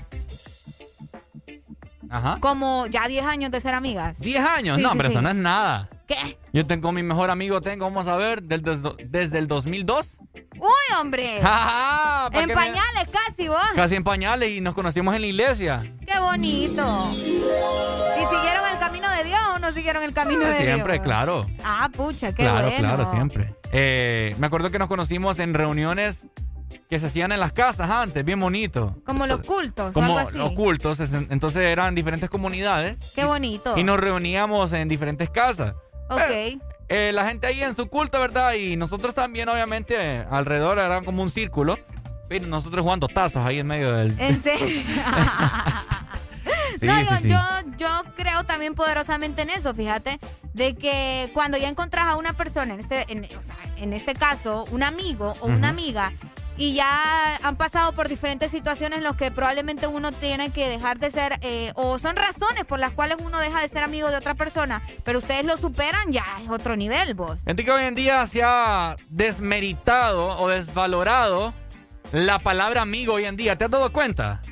Ajá. 2.11 2.39
como 2.41 2.87
ya 2.89 3.07
10 3.09 3.25
años 3.25 3.51
de 3.51 3.61
ser 3.61 3.75
amigas. 3.75 4.19
10 4.19 4.45
años, 4.45 4.77
Sí, 4.77 4.83
no, 4.83 4.89
sí, 4.89 4.93
hombre, 4.93 5.09
sí. 5.09 5.13
eso 5.15 5.23
no 5.23 5.29
es 5.31 5.37
nada. 5.37 5.89
¿Qué? 6.09 6.39
Yo 6.53 6.67
tengo 6.67 6.91
mi 6.91 7.05
mejor 7.05 7.31
amigo, 7.31 7.61
tengo, 7.61 7.85
vamos 7.85 8.09
a 8.09 8.17
ver, 8.17 8.43
del 8.43 8.63
des- 8.63 8.83
desde 9.09 9.39
el 9.39 9.47
2002. 9.47 10.19
Uy, 10.59 10.69
hombre. 11.01 11.39
Ajá, 11.43 12.29
pa' 12.31 12.41
en 12.41 12.49
me- 12.49 12.55
pañales 12.55 13.11
casi, 13.13 13.49
vos. 13.49 13.59
Casi 13.77 13.95
en 13.95 14.03
pañales 14.05 14.51
y 14.51 14.61
nos 14.61 14.75
conocimos 14.75 15.15
en 15.15 15.21
la 15.21 15.27
iglesia. 15.29 15.79
Qué 16.07 16.19
bonito. 16.19 16.83
¿Y 17.13 18.25
siguieron 18.27 18.69
el 18.73 18.79
camino 18.81 19.09
de 19.11 19.25
Dios 19.25 19.41
o 19.55 19.59
no 19.61 19.71
siguieron 19.73 20.03
el 20.03 20.13
camino 20.13 20.41
de 20.41 20.47
Dios? 20.53 20.59
Siempre, 20.75 21.01
claro. 21.01 21.47
Ah, 21.65 21.89
pucha, 21.97 22.29
qué 22.33 22.43
claro, 22.43 22.69
bueno. 22.71 22.79
claro, 22.95 23.11
siempre. 23.13 23.55
Eh, 23.73 24.35
me 24.39 24.49
acuerdo 24.49 24.71
que 24.73 24.79
nos 24.81 24.89
conocimos 24.89 25.39
en 25.39 25.55
reuniones 25.55 26.27
que 26.89 26.99
se 26.99 27.07
hacían 27.07 27.33
en 27.33 27.41
las 27.41 27.53
casas 27.53 27.91
antes, 27.91 28.25
bien 28.25 28.41
bonito. 28.41 28.97
Como 29.05 29.27
los 29.27 29.47
cultos, 29.47 29.93
Como 29.93 30.15
o 30.15 30.19
algo 30.19 30.29
así. 30.31 30.39
los 30.39 30.53
cultos, 30.53 31.01
es- 31.01 31.13
entonces 31.13 31.63
eran 31.63 31.95
diferentes 31.95 32.29
comunidades 32.31 33.13
Qué 33.15 33.25
bonito. 33.25 33.77
y 33.79 33.85
nos 33.85 33.99
reuníamos 33.99 34.73
en 34.73 34.89
diferentes 34.89 35.31
casas. 35.31 35.75
Ok. 36.09 36.61
Eh, 36.89 37.13
la 37.13 37.25
gente 37.27 37.47
ahí 37.47 37.63
en 37.63 37.75
su 37.77 37.87
culto, 37.89 38.19
¿verdad? 38.19 38.55
Y 38.55 38.77
nosotros 38.77 39.15
también, 39.15 39.49
obviamente, 39.49 39.95
eh, 39.97 40.27
alrededor 40.31 40.79
era 40.81 41.03
como 41.03 41.23
un 41.23 41.31
círculo. 41.31 41.79
Y 42.29 42.39
nosotros 42.41 42.83
jugando 42.83 43.09
tazos 43.09 43.45
ahí 43.45 43.59
en 43.59 43.67
medio 43.67 43.93
del... 43.93 44.15
¿En 44.21 44.41
serio? 44.43 44.67
Sí, 46.81 46.87
no, 46.87 46.99
sí, 46.99 47.05
yo, 47.11 47.17
sí. 47.19 47.29
yo, 47.29 47.39
yo 47.77 47.89
creo 48.17 48.45
también 48.45 48.75
poderosamente 48.75 49.43
en 49.43 49.51
eso, 49.51 49.75
fíjate, 49.75 50.19
de 50.55 50.75
que 50.75 51.31
cuando 51.35 51.59
ya 51.59 51.69
encontrás 51.69 52.07
a 52.07 52.17
una 52.17 52.33
persona, 52.33 52.75
en 52.75 52.81
este, 52.81 53.05
en, 53.13 53.25
o 53.25 53.29
sea, 53.29 53.57
en 53.77 53.93
este 53.93 54.15
caso, 54.15 54.65
un 54.71 54.83
amigo 54.83 55.33
o 55.41 55.47
una 55.47 55.69
amiga, 55.69 56.13
y 56.61 56.75
ya 56.75 57.39
han 57.43 57.57
pasado 57.57 57.93
por 57.93 58.11
diferentes 58.11 58.51
situaciones 58.51 58.99
en 58.99 59.05
las 59.05 59.17
que 59.17 59.31
probablemente 59.31 59.87
uno 59.87 60.13
tiene 60.13 60.51
que 60.51 60.69
dejar 60.69 60.99
de 60.99 61.11
ser, 61.11 61.39
eh, 61.41 61.73
o 61.75 61.99
son 61.99 62.17
razones 62.17 62.67
por 62.69 62.79
las 62.79 62.93
cuales 62.93 63.17
uno 63.25 63.41
deja 63.41 63.63
de 63.63 63.69
ser 63.71 63.83
amigo 63.83 64.11
de 64.11 64.17
otra 64.17 64.35
persona, 64.35 64.83
pero 65.03 65.21
ustedes 65.21 65.47
lo 65.47 65.57
superan, 65.57 66.13
ya 66.13 66.23
es 66.45 66.51
otro 66.51 66.77
nivel, 66.77 67.15
vos. 67.15 67.41
Gente 67.47 67.65
que 67.65 67.71
hoy 67.71 67.85
en 67.85 67.95
día 67.95 68.27
se 68.27 68.43
ha 68.45 68.95
desmeritado 69.09 70.39
o 70.39 70.49
desvalorado 70.51 71.55
la 72.13 72.39
palabra 72.39 72.83
amigo 72.83 73.15
hoy 73.15 73.25
en 73.25 73.37
día. 73.37 73.57
¿Te 73.57 73.65
has 73.65 73.71
dado 73.71 73.91
cuenta? 73.91 74.43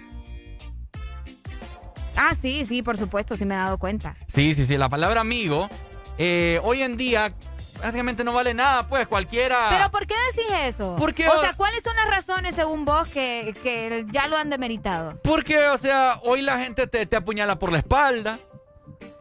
Ah, 2.17 2.35
sí, 2.41 2.65
sí, 2.65 2.83
por 2.83 2.97
supuesto, 2.97 3.37
sí 3.37 3.45
me 3.45 3.55
he 3.55 3.59
dado 3.59 3.77
cuenta. 3.77 4.17
Sí, 4.29 4.55
sí, 4.55 4.65
sí. 4.65 4.79
La 4.79 4.89
palabra 4.89 5.21
amigo 5.21 5.69
eh, 6.17 6.59
hoy 6.65 6.83
en 6.83 6.97
día 6.97 7.35
prácticamente 7.79 8.25
no 8.25 8.33
vale 8.33 8.55
nada, 8.55 8.87
pues 8.89 9.07
cualquiera. 9.07 9.67
¿Pero 9.71 9.91
por 9.91 10.07
qué 10.07 10.15
decís 10.35 10.51
eso? 10.65 10.97
Porque, 10.99 11.29
o 11.29 11.41
sea, 11.41 11.53
¿cuáles 11.57 11.83
son 11.83 11.95
las 11.97 12.09
razones, 12.11 12.55
según 12.55 12.85
vos, 12.85 13.09
que, 13.09 13.55
que 13.63 14.05
ya 14.11 14.27
lo 14.29 14.37
han 14.37 14.51
demeritado? 14.51 15.19
Porque, 15.23 15.69
o 15.69 15.79
sea, 15.79 16.19
hoy 16.23 16.43
la 16.43 16.59
gente 16.59 16.87
te, 16.87 17.07
te 17.07 17.17
apuñala 17.17 17.59
por 17.59 17.73
la 17.73 17.79
espalda. 17.79 18.39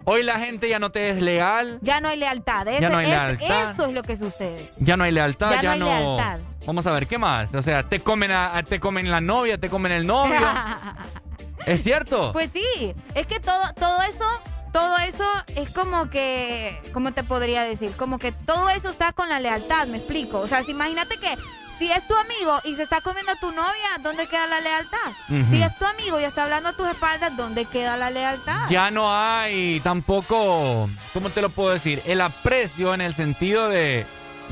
Hoy 0.10 0.24
la 0.24 0.40
gente 0.40 0.70
ya 0.70 0.80
no 0.80 0.90
te 0.90 1.10
es 1.10 1.22
leal. 1.22 1.80
Ya 1.82 2.00
no 2.00 2.08
hay 2.08 2.18
lealtad. 2.18 2.66
Ese- 2.68 2.80
Ya 2.82 2.90
no 2.90 2.98
hay 2.98 3.06
es- 3.06 3.12
lealtad. 3.12 3.72
Eso 3.72 3.86
es 3.88 3.94
lo 3.94 4.04
que 4.04 4.16
sucede. 4.16 4.72
Ya 4.78 4.96
no 4.96 5.04
hay 5.04 5.12
lealtad, 5.12 5.50
Ya 5.52 5.62
ya, 5.62 5.76
no 5.76 5.86
hay 5.86 6.00
lealtad. 6.00 6.40
Vamos 6.66 6.88
a 6.88 6.92
ver, 6.92 7.08
¿qué 7.08 7.18
más? 7.18 7.54
O 7.54 7.62
sea, 7.62 7.84
te 7.84 8.00
comen, 8.00 8.32
a, 8.32 8.64
te 8.64 8.80
comen 8.80 9.12
la 9.12 9.20
novia, 9.20 9.58
te 9.58 9.70
comen 9.70 9.92
el 9.92 10.08
novio. 10.08 10.40
¿Es 11.66 11.84
cierto? 11.84 12.32
Pues 12.32 12.50
sí, 12.54 12.96
es 13.16 13.28
que 13.28 13.40
todo, 13.42 13.62
todo 13.78 14.02
eso, 14.04 14.24
todo 14.72 14.98
eso 15.00 15.26
es 15.56 15.72
como 15.74 16.10
que, 16.10 16.80
¿cómo 16.94 17.12
te 17.14 17.24
podría 17.24 17.64
decir? 17.64 17.92
Como 17.98 18.20
que 18.20 18.32
todo 18.32 18.70
eso 18.70 18.90
está 18.90 19.14
con 19.14 19.30
la 19.30 19.40
lealtad, 19.40 19.88
me 19.88 19.98
explico. 19.98 20.40
O 20.40 20.48
sea, 20.48 20.64
si 20.64 20.72
imagínate 20.72 21.18
que 21.18 21.36
si 21.78 21.92
es 21.92 22.08
tu 22.08 22.16
amigo 22.16 22.58
y 22.64 22.76
se 22.76 22.84
está 22.84 23.02
comiendo 23.02 23.32
a 23.32 23.36
tu 23.36 23.52
novia, 23.52 23.98
¿dónde 24.02 24.28
queda 24.28 24.48
la 24.48 24.60
lealtad? 24.62 25.12
Si 25.52 25.62
es 25.62 25.78
tu 25.78 25.86
amigo 25.86 26.20
y 26.20 26.24
está 26.24 26.44
hablando 26.44 26.70
a 26.70 26.74
tus 26.74 26.88
espaldas, 26.88 27.38
¿dónde 27.38 27.66
queda 27.66 27.98
la 27.98 28.10
lealtad? 28.10 28.68
Ya 28.68 28.90
no 28.90 29.14
hay 29.14 29.80
tampoco, 29.82 30.90
¿cómo 31.14 31.30
te 31.30 31.42
lo 31.42 31.50
puedo 31.50 31.70
decir? 31.70 32.02
El 32.06 32.22
aprecio 32.22 32.94
en 32.96 33.02
el 33.02 33.14
sentido 33.14 33.70
de, 33.70 34.06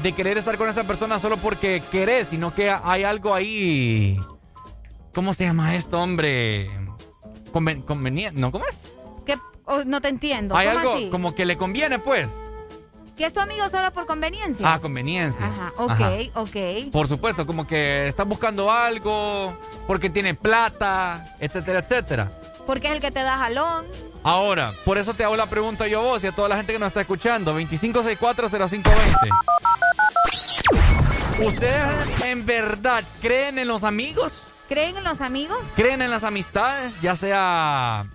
de 0.04 0.12
querer 0.14 0.38
estar 0.38 0.58
con 0.58 0.70
esa 0.70 0.84
persona 0.84 1.18
solo 1.18 1.38
porque 1.38 1.82
querés, 1.92 2.28
sino 2.28 2.54
que 2.54 2.70
hay 2.70 3.04
algo 3.04 3.34
ahí. 3.34 4.20
¿Cómo 5.14 5.34
se 5.34 5.46
llama 5.46 5.76
esto, 5.76 6.00
hombre? 6.00 6.70
Conven, 7.52 7.82
conveniente, 7.82 8.40
¿no? 8.40 8.52
¿Cómo 8.52 8.66
es? 8.68 8.95
Oh, 9.66 9.84
no 9.84 10.00
te 10.02 10.08
entiendo. 10.10 10.56
Hay 10.56 10.68
¿Cómo 10.68 10.80
algo 10.80 10.94
así? 10.94 11.10
como 11.10 11.36
que 11.36 11.46
le 11.46 11.58
conviene, 11.58 12.00
pues. 12.00 12.28
Que 13.18 13.26
es 13.26 13.34
tu 13.34 13.40
amigo 13.40 13.68
solo 13.70 13.92
por 13.92 14.06
conveniencia. 14.06 14.74
Ah, 14.74 14.80
conveniencia. 14.80 15.46
Ajá, 15.46 15.74
ok, 15.78 15.92
Ajá. 15.92 16.10
ok. 16.36 16.92
Por 16.92 17.08
supuesto, 17.08 17.48
como 17.48 17.66
que 17.66 18.08
está 18.08 18.24
buscando 18.24 18.72
algo 18.72 19.58
porque 19.88 20.10
tiene 20.10 20.34
plata, 20.36 21.34
etcétera, 21.40 21.80
etcétera. 21.80 22.32
Porque 22.68 22.88
es 22.88 22.94
el 22.94 23.00
que 23.00 23.12
te 23.12 23.22
da 23.22 23.38
jalón. 23.38 23.86
Ahora, 24.24 24.74
por 24.84 24.98
eso 24.98 25.14
te 25.14 25.24
hago 25.24 25.38
la 25.38 25.46
pregunta 25.46 25.88
yo 25.88 26.00
a 26.00 26.04
vos 26.04 26.24
y 26.24 26.28
a 26.28 26.32
toda 26.34 26.50
la 26.50 26.58
gente 26.58 26.74
que 26.74 26.80
nos 26.80 26.88
está 26.88 27.02
escuchando. 27.02 27.54
25640520. 27.54 29.30
¿Ustedes 31.46 32.26
en 32.26 32.46
verdad 32.46 33.04
creen 33.22 33.60
en 33.60 33.68
los 33.68 33.84
amigos? 33.84 34.44
¿Creen 34.68 34.98
en 34.98 35.04
los 35.04 35.22
amigos? 35.22 35.60
¿Creen 35.76 36.02
en 36.02 36.10
las 36.10 36.24
amistades? 36.24 37.00
Ya 37.02 37.16
sea 37.16 38.06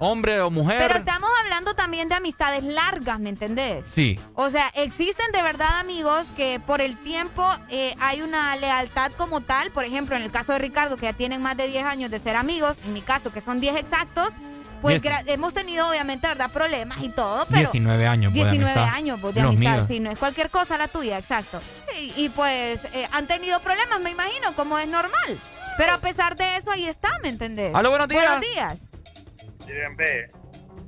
hombre 0.00 0.40
o 0.40 0.50
mujer. 0.50 0.78
Pero 0.80 0.98
estamos 0.98 1.30
hablando 1.44 1.74
también 1.74 2.08
de 2.08 2.16
amistades 2.16 2.64
largas, 2.64 3.20
¿me 3.20 3.28
entendés? 3.28 3.84
Sí. 3.92 4.18
O 4.34 4.50
sea, 4.50 4.68
existen 4.74 5.30
de 5.32 5.42
verdad 5.42 5.78
amigos 5.78 6.26
que 6.36 6.58
por 6.66 6.80
el 6.80 6.96
tiempo 6.98 7.48
eh, 7.68 7.94
hay 8.00 8.22
una 8.22 8.56
lealtad 8.56 9.12
como 9.12 9.42
tal. 9.42 9.70
Por 9.70 9.84
ejemplo, 9.84 10.16
en 10.16 10.22
el 10.22 10.30
caso 10.32 10.52
de 10.52 10.58
Ricardo, 10.58 10.96
que 10.96 11.06
ya 11.06 11.12
tienen 11.12 11.40
más 11.42 11.56
de 11.56 11.68
10 11.68 11.84
años 11.84 12.10
de 12.10 12.18
ser 12.18 12.34
amigos, 12.34 12.76
en 12.84 12.94
mi 12.94 13.02
caso, 13.02 13.30
que 13.32 13.40
son 13.40 13.60
10 13.60 13.76
exactos, 13.76 14.32
pues 14.80 15.02
Diez. 15.02 15.14
hemos 15.26 15.52
tenido 15.52 15.86
obviamente, 15.90 16.26
¿verdad? 16.26 16.50
Problemas 16.50 17.02
y 17.02 17.10
todo, 17.10 17.44
pero... 17.46 17.70
19 17.70 18.06
años. 18.06 18.32
pues, 18.32 18.44
de 18.46 18.50
19 18.52 18.72
amistad. 18.80 18.96
años 18.96 19.18
pues, 19.20 19.34
de 19.34 19.42
Los 19.42 19.54
amistad, 19.54 19.74
míos. 19.74 19.84
sí, 19.86 20.00
no 20.00 20.10
es 20.10 20.18
cualquier 20.18 20.48
cosa 20.48 20.78
la 20.78 20.88
tuya, 20.88 21.18
exacto. 21.18 21.60
Y, 22.00 22.24
y, 22.24 22.28
pues 22.30 22.80
eh, 22.94 23.06
han 23.12 23.26
tenido 23.26 23.60
problemas, 23.60 24.00
me 24.00 24.10
imagino, 24.10 24.54
como 24.54 24.78
es 24.78 24.88
normal. 24.88 25.38
Pero 25.76 25.92
a 25.92 25.98
pesar 25.98 26.36
de 26.36 26.56
eso, 26.56 26.70
ahí 26.70 26.86
está, 26.86 27.10
¿me 27.22 27.28
entendés? 27.28 27.74
Aló, 27.74 27.90
buenos 27.90 28.08
días. 28.08 28.24
Buenos 28.24 28.40
días. 28.40 28.89
Miren, 29.70 29.96
ve, 29.96 30.30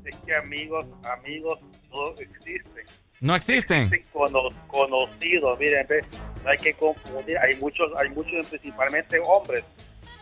es 0.05 0.17
que 0.27 0.35
amigos, 0.35 0.87
amigos 1.05 1.61
no 1.91 2.09
existen. 2.19 2.85
No 3.21 3.37
existen. 3.37 3.83
Existen 3.83 4.05
cono- 4.13 4.51
conocidos, 4.67 5.57
miren, 5.61 5.87
ve, 5.87 6.05
no 6.43 6.51
hay 6.51 6.57
que 6.59 6.75
confundir. 6.75 7.39
Hay 7.39 7.57
muchos, 7.59 7.93
hay 7.97 8.09
muchos, 8.09 8.47
principalmente 8.49 9.21
hombres, 9.25 9.63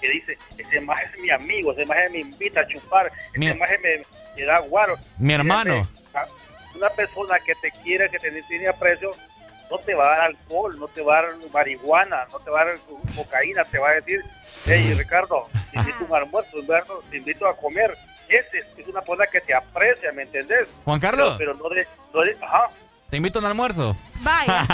que 0.01 0.11
dicen, 0.11 0.37
ese 0.59 0.81
maje 0.83 1.05
es 1.05 1.19
mi 1.21 1.31
amigo, 1.31 1.73
ese 1.73 1.87
maje 1.87 2.11
me 2.11 2.19
invita 2.21 2.61
a 2.61 2.67
chupar, 2.67 3.11
Mi- 3.37 3.47
ese 3.49 3.59
maje 3.59 3.79
me, 3.79 4.03
me 4.37 4.45
da 4.45 4.59
guaro. 4.61 4.97
Mi 5.19 5.33
hermano. 5.33 5.89
Una 6.75 6.91
persona 6.91 7.39
que 7.41 7.55
te 7.63 7.71
quiere, 7.83 8.09
que 8.11 8.19
te 8.19 8.31
tiene 8.43 8.69
aprecio, 8.69 9.13
no 9.71 9.79
te 9.79 9.95
va 9.95 10.07
a 10.07 10.11
dar 10.19 10.21
alcohol, 10.27 10.79
no 10.79 10.87
te 10.89 11.01
va 11.03 11.19
a 11.19 11.23
dar 11.23 11.33
marihuana, 11.53 12.27
no 12.31 12.39
te 12.41 12.51
va 12.51 12.61
a 12.61 12.65
dar 12.67 12.79
co- 12.81 13.01
cocaína, 13.17 13.65
te 13.65 13.79
va 13.79 13.91
a 13.91 13.95
decir, 13.95 14.23
hey 14.67 14.95
Ricardo, 14.99 15.49
te 15.73 15.79
invito 15.79 15.99
a 16.05 16.05
un 16.09 16.15
almuerzo, 16.15 16.59
Humberto, 16.59 17.03
te 17.11 17.17
invito 17.17 17.47
a 17.47 17.57
comer. 17.57 17.97
Ese 18.31 18.59
es, 18.59 18.89
una 18.89 19.01
persona 19.01 19.27
que 19.27 19.41
te 19.41 19.55
aprecia, 19.55 20.13
¿me 20.13 20.23
entendés? 20.23 20.69
Juan 20.85 21.01
Carlos. 21.01 21.35
Pero, 21.39 21.57
pero 21.57 21.69
no 21.69 21.75
de, 21.75 21.87
no 22.15 22.21
de, 22.23 22.37
ajá. 22.45 22.69
Te 23.11 23.17
invito 23.17 23.39
a 23.39 23.43
un 23.43 23.47
almuerzo. 23.47 23.97
Vaya. 24.23 24.67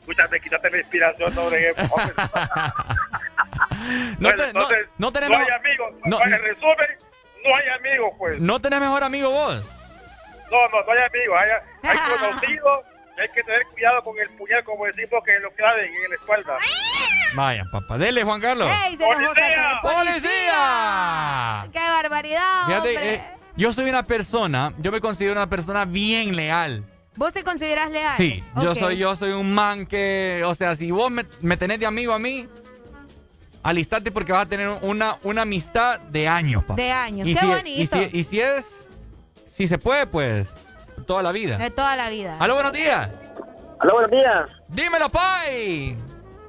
Escúchame, 0.00 0.40
quítate 0.40 0.70
la 0.70 0.78
inspiración 0.78 1.34
sobre 1.34 1.72
No, 4.18 4.28
Bueno, 4.28 4.36
te- 4.36 4.52
no- 4.52 4.60
entonces, 4.60 4.88
no 4.98 5.12
tenemos- 5.12 5.38
hay 5.40 5.46
amigos. 5.54 5.94
no- 6.04 6.20
en 6.22 6.30
resumen, 6.42 6.88
no 7.44 7.56
hay 7.56 7.68
amigos, 7.78 8.14
pues. 8.18 8.40
¿No 8.40 8.60
tenés 8.60 8.80
mejor 8.80 9.04
amigo 9.04 9.30
vos? 9.30 9.62
No, 10.50 10.68
no, 10.68 10.82
no 10.84 10.92
hay 10.92 10.98
amigos. 10.98 11.40
Hay, 11.40 11.50
hay 11.90 11.98
conocidos. 12.20 12.84
Hay 13.20 13.28
que 13.34 13.42
tener 13.44 13.64
cuidado 13.72 14.02
con 14.02 14.18
el 14.18 14.28
puñal, 14.30 14.64
como 14.64 14.86
decimos, 14.86 15.22
que 15.24 15.38
lo 15.40 15.50
claven 15.52 15.84
en 15.86 16.10
la 16.10 16.16
espalda. 16.16 16.58
Vaya, 17.34 17.64
papá. 17.70 17.96
Dele, 17.98 18.24
Juan 18.24 18.40
Carlos. 18.40 18.68
¡Ey, 18.84 18.96
se 18.96 19.04
enojó, 19.04 19.34
Sate! 19.34 19.54
¡Policía! 19.82 21.66
¡Qué 21.72 21.78
barbaridad, 21.78 22.66
Fíjate, 22.66 22.88
hombre! 22.88 23.14
eh, 23.14 23.24
yo 23.56 23.72
soy 23.72 23.88
una 23.88 24.02
persona, 24.02 24.72
yo 24.78 24.90
me 24.90 25.00
considero 25.00 25.32
una 25.32 25.48
persona 25.48 25.84
bien 25.84 26.34
leal. 26.34 26.84
¿Vos 27.16 27.32
te 27.32 27.44
consideras 27.44 27.90
leal? 27.90 28.16
Sí, 28.16 28.42
yo 28.60 28.74
soy 28.74 28.96
yo 28.96 29.14
soy 29.14 29.30
un 29.30 29.54
man 29.54 29.86
que, 29.86 30.42
o 30.44 30.54
sea, 30.54 30.74
si 30.74 30.90
vos 30.90 31.12
me, 31.12 31.24
me 31.40 31.56
tenés 31.56 31.78
de 31.78 31.86
amigo 31.86 32.12
a 32.12 32.18
mí, 32.18 32.48
alistate 33.62 34.10
porque 34.10 34.32
vas 34.32 34.46
a 34.46 34.48
tener 34.48 34.68
una, 34.80 35.18
una 35.22 35.42
amistad 35.42 36.00
de 36.00 36.26
años, 36.26 36.64
papá. 36.64 36.74
De 36.74 36.90
años. 36.90 37.28
Y 37.28 37.34
¡Qué 37.34 37.40
si, 37.40 37.46
bonito! 37.46 37.80
Y 37.80 37.86
si, 37.86 38.18
y 38.18 38.22
si 38.24 38.40
es, 38.40 38.86
si 39.46 39.68
se 39.68 39.78
puede, 39.78 40.06
pues, 40.08 40.48
toda 41.04 41.22
la 41.22 41.32
vida. 41.32 41.56
De 41.58 41.70
toda 41.70 41.94
la 41.96 42.08
vida. 42.08 42.36
Aló, 42.40 42.54
buenos 42.54 42.72
días. 42.72 43.10
Aló, 43.80 43.92
buenos 43.94 44.10
días. 44.10 44.50
Dímelo, 44.68 45.08
Pai. 45.08 45.96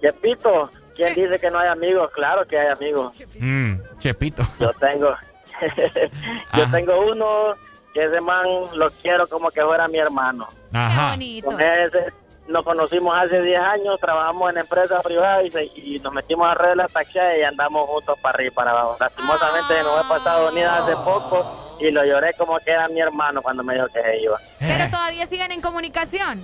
Chepito, 0.01 0.69
¿quién 0.95 1.14
dice 1.16 1.38
que 1.40 1.50
no 1.50 1.59
hay 1.59 1.67
amigos? 1.69 2.11
Claro 2.11 2.45
que 2.48 2.58
hay 2.59 2.67
amigos. 2.67 3.17
Mm, 3.40 3.75
Chepito. 4.00 4.43
Yo 4.59 4.72
tengo, 4.74 5.09
yo 6.53 6.64
Ajá. 6.64 6.72
tengo 6.72 7.00
uno 7.11 7.56
que 7.93 8.03
ese 8.06 8.19
man 8.22 8.45
lo 8.74 8.92
quiero 9.01 9.27
como 9.27 9.50
que 9.51 9.61
fuera 9.64 9.88
mi 9.88 9.98
hermano. 9.98 10.48
Ajá. 10.74 11.16
Con 11.43 11.61
ese 11.61 12.14
nos 12.48 12.64
conocimos 12.64 13.17
hace 13.17 13.42
10 13.42 13.59
años, 13.59 14.00
trabajamos 14.00 14.51
en 14.51 14.59
empresa 14.59 15.01
privada 15.01 15.42
y, 15.42 15.50
se- 15.50 15.66
y 15.66 16.00
nos 16.03 16.14
metimos 16.14 16.48
a 16.48 16.53
red 16.53 16.75
la 16.75 16.88
taxia 16.88 17.35
y 17.40 17.42
andamos 17.42 17.90
juntos 17.90 18.19
para 18.22 18.35
arriba 18.35 18.51
y 18.51 18.56
para 18.56 18.69
abajo. 18.72 18.98
Lastimosamente 19.00 19.74
nos 19.82 20.06
he 20.06 20.09
pasado 20.09 20.50
unida 20.51 20.77
hace 20.77 20.95
poco 20.98 21.65
y 21.79 21.91
lo 21.91 22.05
lloré 22.05 22.33
como 22.33 22.59
que 22.59 22.71
era 22.71 22.87
mi 22.87 23.01
hermano 23.01 23.41
cuando 23.41 23.63
me 23.63 23.73
dijo 23.73 23.87
que 23.87 24.01
se 24.01 24.21
iba. 24.21 24.39
Pero 24.59 24.89
todavía 24.89 25.25
siguen 25.27 25.51
en 25.51 25.61
comunicación. 25.61 26.41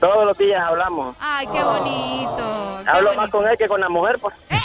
Todos 0.00 0.26
los 0.26 0.36
días 0.36 0.62
hablamos. 0.62 1.16
Ay, 1.20 1.46
qué 1.46 1.62
bonito. 1.62 2.80
qué 2.84 2.90
Hablo 2.90 3.08
bonito. 3.10 3.22
más 3.22 3.30
con 3.30 3.48
él 3.48 3.56
que 3.58 3.68
con 3.68 3.80
la 3.80 3.88
mujer, 3.88 4.18
pues. 4.20 4.34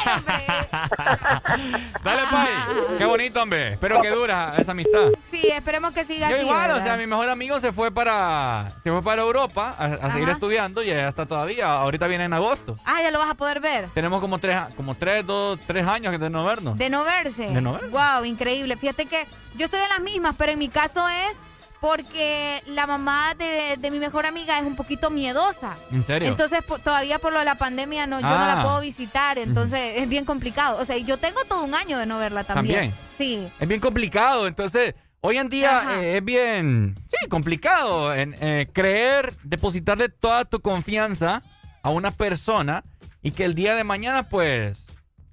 Dale, 2.04 2.22
Pai. 2.30 2.50
Qué 2.98 3.06
bonito, 3.06 3.42
hombre. 3.42 3.74
Espero 3.74 4.02
que 4.02 4.10
dura 4.10 4.54
esa 4.58 4.72
amistad. 4.72 5.10
Sí, 5.30 5.48
esperemos 5.48 5.94
que 5.94 6.06
siga 6.06 6.30
Yo 6.30 6.36
así. 6.36 6.46
igual, 6.46 6.72
o 6.72 6.82
sea, 6.82 6.98
mi 6.98 7.08
mejor 7.08 7.30
amigo 7.30 7.60
se 7.60 7.72
fue 7.72 7.92
para 7.92 8.70
se 8.84 8.92
fue 8.92 9.02
para 9.02 9.22
Europa 9.22 9.76
a, 9.78 9.86
a 9.86 10.12
seguir 10.12 10.30
estudiando 10.30 10.84
y 10.84 10.92
allá 10.92 11.08
está 11.08 11.26
todavía. 11.26 11.72
Ahorita 11.72 12.08
viene 12.08 12.26
en 12.26 12.34
agosto. 12.34 12.78
Ah, 12.86 13.02
ya 13.02 13.12
lo 13.12 13.20
vas 13.20 13.30
a 13.30 13.36
poder 13.36 13.60
ver. 13.60 13.90
Tenemos 13.94 14.22
como 14.22 14.40
tres, 14.40 14.58
como 14.76 14.96
tres, 14.96 15.26
dos, 15.26 15.60
tres 15.66 15.86
años 15.88 16.18
de 16.20 16.30
no 16.30 16.44
vernos. 16.46 16.78
De 16.78 16.90
no 16.90 17.04
verse. 17.04 17.48
De 17.48 17.62
no 17.62 17.74
verse. 17.74 17.88
Wow, 17.88 18.26
increíble. 18.26 18.78
Fíjate 18.78 19.06
que 19.06 19.28
yo 19.56 19.66
estoy 19.66 19.80
en 19.82 19.90
las 19.90 20.00
mismas, 20.02 20.36
pero 20.38 20.52
en 20.52 20.60
mi 20.60 20.70
caso 20.70 21.08
es 21.10 21.38
porque 21.82 22.62
la 22.68 22.86
mamá 22.88 23.34
de, 23.38 23.76
de 23.78 23.92
mi 23.92 23.98
mejor 24.00 24.26
amiga 24.28 24.58
es 24.60 24.66
un 24.66 24.76
poquito 24.76 25.10
miedosa. 25.10 25.76
¿En 25.92 26.04
serio? 26.04 26.30
Entonces, 26.30 26.60
todavía 26.84 27.18
por 27.20 27.34
lo 27.34 27.40
de 27.40 27.46
la 27.46 27.56
pandemia 27.56 28.06
no, 28.08 28.20
yo 28.22 28.28
no 28.28 28.36
la 28.36 28.62
Ah. 28.62 28.64
puedo 28.64 28.82
visitar, 28.82 29.38
entonces 29.40 29.80
es 29.96 30.08
bien 30.08 30.24
complicado. 30.24 30.78
O 30.80 30.86
sea, 30.86 30.96
yo 30.98 31.18
tengo 31.18 31.44
todo 31.46 31.64
un 31.64 31.74
año 31.74 31.98
de 31.98 32.06
no 32.06 32.20
verla 32.20 32.44
también. 32.44 32.92
También. 32.92 32.96
Sí. 33.18 33.48
Es 33.60 33.68
bien 33.68 33.82
complicado, 33.82 34.48
entonces 34.48 34.94
hoy 35.22 35.38
en 35.38 35.50
día 35.50 36.00
eh, 36.02 36.18
es 36.18 36.24
bien, 36.24 36.96
sí, 37.08 37.28
complicado 37.30 38.14
en 38.14 38.36
eh, 38.42 38.68
creer, 38.72 39.34
depositarle 39.44 40.10
toda 40.10 40.46
tu 40.46 40.60
confianza 40.62 41.42
a 41.82 41.90
una 41.90 42.12
persona 42.12 42.84
y 43.24 43.32
que 43.32 43.44
el 43.46 43.56
día 43.56 43.76
de 43.76 43.84
mañana 43.84 44.30
pues 44.30 44.86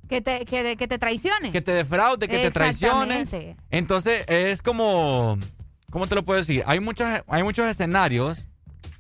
Que 0.08 0.22
te, 0.22 0.46
que, 0.46 0.76
que 0.78 0.88
te 0.88 0.98
traicione. 0.98 1.52
que 1.52 1.60
te 1.60 1.72
defraude, 1.72 2.26
que 2.26 2.38
te 2.38 2.50
traicione. 2.50 3.26
Entonces 3.70 4.24
es 4.28 4.62
como, 4.62 5.38
¿cómo 5.90 6.06
te 6.06 6.14
lo 6.14 6.24
puedo 6.24 6.38
decir? 6.38 6.62
Hay, 6.66 6.80
muchas, 6.80 7.22
hay 7.28 7.42
muchos 7.42 7.66
escenarios 7.66 8.46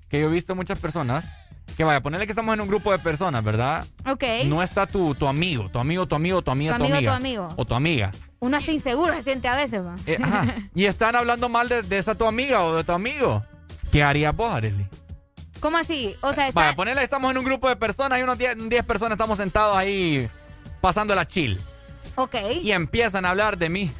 que 0.08 0.20
yo 0.20 0.28
he 0.28 0.32
visto 0.32 0.54
muchas 0.54 0.78
personas 0.78 1.30
que 1.76 1.84
vaya, 1.84 2.00
ponerle 2.00 2.26
que 2.26 2.32
estamos 2.32 2.54
en 2.54 2.60
un 2.60 2.68
grupo 2.68 2.90
de 2.90 2.98
personas, 2.98 3.44
¿verdad? 3.44 3.86
Ok. 4.06 4.24
No 4.46 4.62
está 4.62 4.86
tu, 4.86 5.14
tu 5.14 5.26
amigo, 5.28 5.68
tu 5.68 5.78
amigo, 5.78 6.06
tu 6.06 6.14
amigo, 6.14 6.42
tu 6.42 6.50
amiga, 6.50 6.72
Tu 6.72 6.78
tu, 6.78 6.84
amigo, 6.84 6.96
amiga. 6.96 7.10
tu 7.12 7.16
amigo. 7.16 7.48
O 7.56 7.64
tu 7.64 7.74
amiga. 7.74 8.10
Uno 8.40 8.56
está 8.56 8.72
inseguro 8.72 9.14
se 9.14 9.22
siente 9.22 9.48
a 9.48 9.54
veces, 9.54 9.84
va. 9.84 9.94
Eh, 10.06 10.18
ajá. 10.20 10.46
y 10.74 10.86
están 10.86 11.14
hablando 11.14 11.48
mal 11.48 11.68
de, 11.68 11.82
de 11.82 11.98
esa 11.98 12.14
tu 12.14 12.24
amiga 12.24 12.62
o 12.64 12.74
de 12.76 12.84
tu 12.84 12.92
amigo. 12.92 13.44
¿Qué 13.92 14.02
harías 14.02 14.34
vos, 14.34 14.52
Arely? 14.52 14.86
¿Cómo 15.60 15.76
así? 15.76 16.14
O 16.20 16.32
sea, 16.32 16.48
está... 16.48 16.60
Vaya, 16.60 16.74
ponele, 16.76 17.02
estamos 17.02 17.30
en 17.30 17.38
un 17.38 17.44
grupo 17.44 17.68
de 17.68 17.76
personas, 17.76 18.16
hay 18.16 18.22
unos 18.22 18.38
10 18.38 18.68
10 18.68 18.84
personas, 18.84 19.16
estamos 19.16 19.38
sentados 19.38 19.76
ahí 19.76 20.28
pasando 20.80 21.14
la 21.14 21.26
chill. 21.26 21.60
Ok. 22.16 22.34
Y 22.62 22.72
empiezan 22.72 23.24
a 23.24 23.30
hablar 23.30 23.58
de 23.58 23.68
mí. 23.68 23.90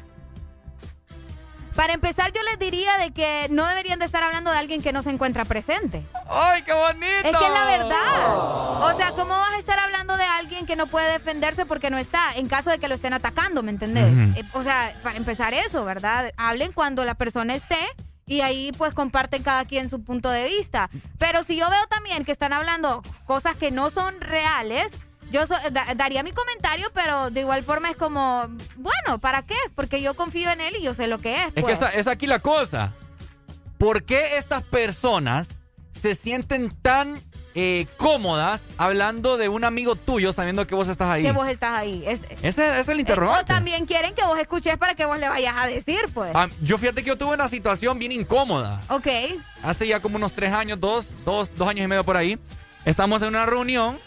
Para 1.79 1.93
empezar, 1.93 2.33
yo 2.33 2.43
les 2.43 2.59
diría 2.59 2.97
de 2.97 3.11
que 3.11 3.47
no 3.51 3.65
deberían 3.65 3.99
de 3.99 4.05
estar 4.05 4.21
hablando 4.21 4.51
de 4.51 4.57
alguien 4.57 4.81
que 4.81 4.91
no 4.91 5.01
se 5.01 5.11
encuentra 5.11 5.45
presente. 5.45 6.03
¡Ay, 6.29 6.61
qué 6.63 6.73
bonito! 6.73 7.05
Es 7.23 7.37
que 7.37 7.45
es 7.45 7.53
la 7.53 7.65
verdad. 7.67 8.81
O 8.81 8.93
sea, 8.97 9.11
¿cómo 9.11 9.29
vas 9.29 9.53
a 9.53 9.59
estar 9.59 9.79
hablando 9.79 10.17
de 10.17 10.25
alguien 10.25 10.65
que 10.65 10.75
no 10.75 10.87
puede 10.87 11.09
defenderse 11.09 11.65
porque 11.65 11.89
no 11.89 11.97
está? 11.97 12.35
En 12.35 12.49
caso 12.49 12.69
de 12.69 12.79
que 12.79 12.89
lo 12.89 12.95
estén 12.95 13.13
atacando, 13.13 13.63
¿me 13.63 13.71
entendés? 13.71 14.07
Eh, 14.35 14.43
O 14.51 14.61
sea, 14.61 14.93
para 15.03 15.15
empezar 15.15 15.53
eso, 15.53 15.85
¿verdad? 15.85 16.33
Hablen 16.35 16.73
cuando 16.73 17.05
la 17.05 17.15
persona 17.15 17.55
esté 17.55 17.79
y 18.25 18.41
ahí 18.41 18.73
pues 18.77 18.93
comparten 18.93 19.41
cada 19.41 19.63
quien 19.63 19.87
su 19.87 20.03
punto 20.03 20.29
de 20.29 20.49
vista. 20.49 20.89
Pero 21.17 21.43
si 21.43 21.55
yo 21.55 21.69
veo 21.69 21.87
también 21.87 22.25
que 22.25 22.33
están 22.33 22.51
hablando 22.51 23.03
cosas 23.25 23.55
que 23.55 23.71
no 23.71 23.89
son 23.89 24.19
reales, 24.19 24.91
yo 25.31 25.45
so- 25.47 25.55
da- 25.71 25.93
daría 25.95 26.23
mi 26.23 26.31
comentario, 26.31 26.89
pero 26.93 27.29
de 27.29 27.41
igual 27.41 27.63
forma 27.63 27.89
es 27.89 27.97
como, 27.97 28.47
bueno, 28.75 29.19
¿para 29.19 29.41
qué? 29.43 29.55
Porque 29.75 30.01
yo 30.01 30.13
confío 30.15 30.49
en 30.51 30.61
él 30.61 30.75
y 30.79 30.83
yo 30.83 30.93
sé 30.93 31.07
lo 31.07 31.19
que 31.19 31.35
es. 31.37 31.47
Es 31.47 31.53
que 31.53 31.61
pues. 31.61 31.77
esa- 31.77 31.89
es 31.91 32.07
aquí 32.07 32.27
la 32.27 32.39
cosa. 32.39 32.93
¿Por 33.77 34.03
qué 34.03 34.37
estas 34.37 34.63
personas 34.63 35.61
se 35.91 36.15
sienten 36.15 36.71
tan 36.81 37.21
eh, 37.55 37.87
cómodas 37.97 38.63
hablando 38.77 39.35
de 39.37 39.49
un 39.49 39.63
amigo 39.63 39.95
tuyo 39.95 40.31
sabiendo 40.33 40.65
que 40.67 40.75
vos 40.75 40.87
estás 40.87 41.09
ahí? 41.09 41.23
que 41.23 41.31
vos 41.31 41.47
estás 41.47 41.77
ahí. 41.77 42.03
Es- 42.05 42.21
Ese 42.43 42.79
es 42.79 42.87
el 42.87 42.97
o 42.97 42.99
interrogante. 42.99 43.45
también 43.45 43.85
quieren 43.85 44.13
que 44.13 44.23
vos 44.23 44.37
escuches 44.37 44.77
para 44.77 44.95
que 44.95 45.05
vos 45.05 45.17
le 45.19 45.27
vayas 45.27 45.55
a 45.57 45.65
decir, 45.67 45.99
pues. 46.13 46.31
Ah, 46.35 46.47
yo 46.61 46.77
fíjate 46.77 47.01
que 47.03 47.07
yo 47.09 47.17
tuve 47.17 47.33
una 47.33 47.49
situación 47.49 47.97
bien 47.99 48.11
incómoda. 48.11 48.79
Ok. 48.89 49.07
Hace 49.63 49.87
ya 49.87 49.99
como 49.99 50.17
unos 50.17 50.33
tres 50.33 50.53
años, 50.53 50.79
dos, 50.79 51.09
dos, 51.25 51.51
dos 51.55 51.67
años 51.67 51.83
y 51.85 51.87
medio 51.87 52.03
por 52.03 52.17
ahí. 52.17 52.37
Estamos 52.85 53.21
en 53.23 53.29
una 53.29 53.45
reunión 53.45 53.99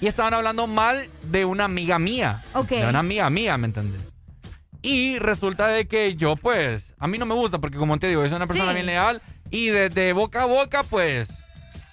y 0.00 0.06
estaban 0.06 0.34
hablando 0.34 0.66
mal 0.66 1.08
de 1.24 1.44
una 1.44 1.64
amiga 1.64 1.98
mía. 1.98 2.42
Ok. 2.54 2.70
De 2.70 2.86
una 2.88 3.00
amiga 3.00 3.28
mía, 3.30 3.56
¿me 3.58 3.66
entiendes? 3.66 4.00
Y 4.82 5.18
resulta 5.18 5.68
de 5.68 5.86
que 5.86 6.14
yo, 6.14 6.36
pues, 6.36 6.94
a 6.98 7.06
mí 7.06 7.18
no 7.18 7.26
me 7.26 7.34
gusta 7.34 7.58
porque 7.58 7.76
como 7.78 7.98
te 7.98 8.08
digo, 8.08 8.22
yo 8.22 8.28
soy 8.28 8.36
una 8.36 8.46
persona 8.46 8.70
Sí. 8.70 8.74
bien 8.76 8.86
leal 8.86 9.20
y 9.50 9.66
desde 9.68 10.12
boca 10.14 10.42
a 10.42 10.46
boca, 10.46 10.82
pues, 10.84 11.28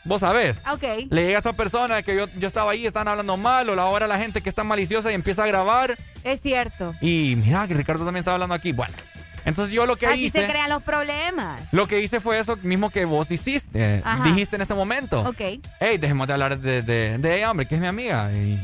vos 0.06 0.22
sabés. 0.22 0.60
Ok. 0.72 0.84
Le 1.10 1.24
llega 1.26 1.38
a 1.38 1.40
esta 1.40 1.54
persona 1.54 2.02
que 2.02 2.16
yo, 2.16 2.28
yo 2.38 2.48
estaba 2.48 2.72
ahí, 2.72 2.86
estaban 2.86 3.10
hablando 3.10 3.36
mal, 3.36 3.68
o 3.70 3.82
ahora 3.82 4.08
la 4.08 4.18
gente 4.18 4.42
que 4.42 4.48
está 4.48 4.64
maliciosa 4.64 5.12
y 5.12 5.16
empieza 5.16 5.44
a 5.44 5.48
grabar. 5.48 5.98
Es 6.24 6.42
cierto. 6.42 6.96
Y 7.02 7.36
mira 7.36 7.68
que 7.68 7.74
Ricardo 7.74 8.06
también 8.06 8.22
estaba 8.22 8.36
hablando 8.36 8.56
aquí. 8.56 8.72
Bueno, 8.72 8.94
entonces 9.48 9.74
yo 9.74 9.86
lo 9.86 9.96
que 9.96 10.08
Así 10.08 10.26
hice... 10.26 10.42
se 10.42 10.48
crean 10.48 10.70
los 10.70 10.84
problemas. 10.84 11.62
Lo 11.72 11.88
que 11.88 12.00
hice 12.02 12.20
fue 12.20 12.38
eso 12.40 12.58
mismo 12.64 12.90
que 12.90 13.06
vos 13.06 13.32
hiciste, 13.32 14.02
Ajá. 14.04 14.24
dijiste 14.26 14.56
en 14.58 14.62
este 14.62 14.74
momento. 14.74 15.22
Ok. 15.22 15.40
Hey, 15.80 15.98
dejemos 15.98 16.28
de 16.28 16.34
hablar 16.34 16.60
de, 16.60 16.82
de, 16.82 17.18
de 17.18 17.38
ella, 17.38 17.50
hombre, 17.52 17.68
que 17.68 17.76
es 17.76 17.82
mi 17.82 17.88
amiga. 17.88 18.32
Y, 18.34 18.62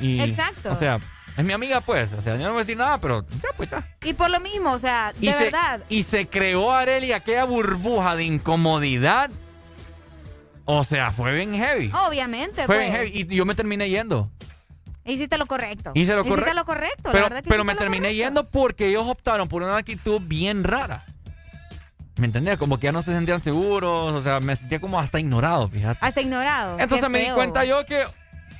y- 0.00 0.20
Exacto. 0.20 0.72
O 0.72 0.78
sea, 0.78 0.98
es 1.36 1.44
mi 1.44 1.52
amiga, 1.52 1.80
pues. 1.80 2.12
O 2.12 2.20
sea, 2.22 2.36
yo 2.36 2.42
no 2.44 2.50
voy 2.50 2.58
a 2.58 2.64
decir 2.64 2.76
nada, 2.76 2.98
pero 3.00 3.24
ya, 3.42 3.48
pues 3.56 3.70
ya. 3.70 3.84
Y 4.04 4.12
por 4.14 4.30
lo 4.30 4.38
mismo, 4.40 4.72
o 4.72 4.78
sea, 4.78 5.12
de 5.18 5.26
Y 5.26 5.32
se, 5.32 5.44
verdad. 5.44 5.80
y 5.88 6.02
se 6.02 6.26
creó, 6.26 6.72
Areli, 6.72 7.12
aquella 7.12 7.44
burbuja 7.44 8.14
de 8.16 8.24
incomodidad. 8.24 9.30
O 10.66 10.82
sea, 10.84 11.12
fue 11.12 11.34
bien 11.34 11.54
heavy. 11.54 11.90
Obviamente, 12.06 12.64
fue 12.66 12.76
pues. 12.76 12.80
bien 12.80 12.92
heavy. 12.92 13.10
Y 13.30 13.34
yo 13.36 13.44
me 13.44 13.54
terminé 13.54 13.88
yendo. 13.90 14.30
Hiciste 15.04 15.36
lo 15.38 15.46
correcto. 15.46 15.92
Hice 15.94 16.14
lo 16.14 16.20
Hiciste 16.20 16.40
correcto. 16.40 16.54
lo 16.54 16.64
correcto. 16.64 17.10
Pero, 17.12 17.28
que 17.30 17.42
pero 17.42 17.64
me 17.64 17.72
hiciste 17.72 17.84
terminé 17.84 18.08
correcto. 18.08 18.24
yendo 18.24 18.48
porque 18.50 18.88
ellos 18.88 19.06
optaron 19.06 19.48
por 19.48 19.62
una 19.62 19.76
actitud 19.76 20.20
bien 20.22 20.64
rara. 20.64 21.04
¿Me 22.16 22.26
entendés? 22.26 22.58
Como 22.58 22.78
que 22.78 22.84
ya 22.86 22.92
no 22.92 23.02
se 23.02 23.12
sentían 23.12 23.40
seguros. 23.40 24.12
O 24.12 24.22
sea, 24.22 24.40
me 24.40 24.54
sentía 24.54 24.80
como 24.80 24.98
hasta 25.00 25.18
ignorado, 25.18 25.68
fíjate. 25.68 25.98
Hasta 26.00 26.20
ignorado. 26.20 26.78
Entonces 26.78 27.08
me 27.10 27.18
di 27.18 27.30
cuenta 27.30 27.64
yo 27.64 27.84
que, 27.84 28.04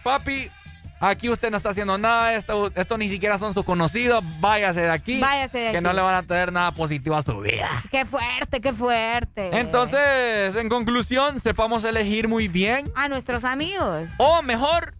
papi, 0.02 0.50
aquí 0.98 1.28
usted 1.30 1.50
no 1.52 1.56
está 1.56 1.68
haciendo 1.70 1.96
nada, 1.96 2.34
esto, 2.34 2.72
esto 2.74 2.98
ni 2.98 3.08
siquiera 3.08 3.38
son 3.38 3.54
sus 3.54 3.64
conocidos, 3.64 4.24
váyase 4.40 4.80
de 4.80 4.90
aquí. 4.90 5.20
Váyase 5.20 5.58
de 5.58 5.70
Que 5.70 5.76
aquí. 5.76 5.84
no 5.84 5.92
le 5.92 6.02
van 6.02 6.16
a 6.16 6.22
traer 6.24 6.52
nada 6.52 6.72
positivo 6.72 7.14
a 7.14 7.22
su 7.22 7.38
vida. 7.40 7.70
Qué 7.92 8.04
fuerte, 8.04 8.60
qué 8.60 8.72
fuerte. 8.72 9.56
Entonces, 9.56 10.56
en 10.56 10.68
conclusión, 10.68 11.40
sepamos 11.40 11.84
elegir 11.84 12.26
muy 12.26 12.48
bien. 12.48 12.90
A 12.96 13.08
nuestros 13.08 13.44
amigos. 13.44 14.08
O 14.18 14.42
mejor, 14.42 14.94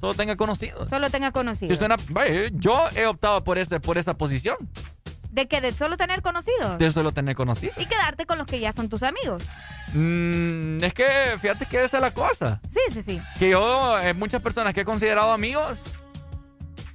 solo 0.00 0.14
tenga 0.14 0.36
conocidos. 0.36 0.88
Solo 0.88 1.10
tenga 1.10 1.32
conocidos. 1.32 1.78
Si 1.78 1.84
usted 1.84 2.50
yo 2.54 2.88
he 2.94 3.06
optado 3.06 3.42
por, 3.44 3.58
ese, 3.58 3.80
por 3.80 3.98
esa 3.98 4.14
posición, 4.14 4.56
¿De 5.30 5.48
que 5.48 5.60
¿De 5.60 5.70
solo 5.72 5.98
tener 5.98 6.22
conocidos? 6.22 6.78
de 6.78 6.90
solo 6.90 7.12
tener 7.12 7.36
conocidos. 7.36 7.76
Y 7.78 7.84
quedarte 7.84 8.24
con 8.24 8.38
los 8.38 8.46
que 8.46 8.58
ya 8.58 8.72
son 8.72 8.88
tus 8.88 9.02
amigos. 9.02 9.42
Mm, 9.92 10.82
es 10.82 10.94
que, 10.94 11.04
fíjate 11.38 11.66
que 11.66 11.84
esa 11.84 11.98
es 11.98 12.02
la 12.02 12.14
cosa. 12.14 12.58
Sí, 12.70 12.80
sí, 12.90 13.02
sí. 13.02 13.20
Que 13.38 13.50
yo, 13.50 13.98
eh, 14.00 14.14
muchas 14.14 14.40
personas 14.40 14.72
que 14.72 14.80
he 14.80 14.84
considerado 14.86 15.32
amigos, 15.32 15.78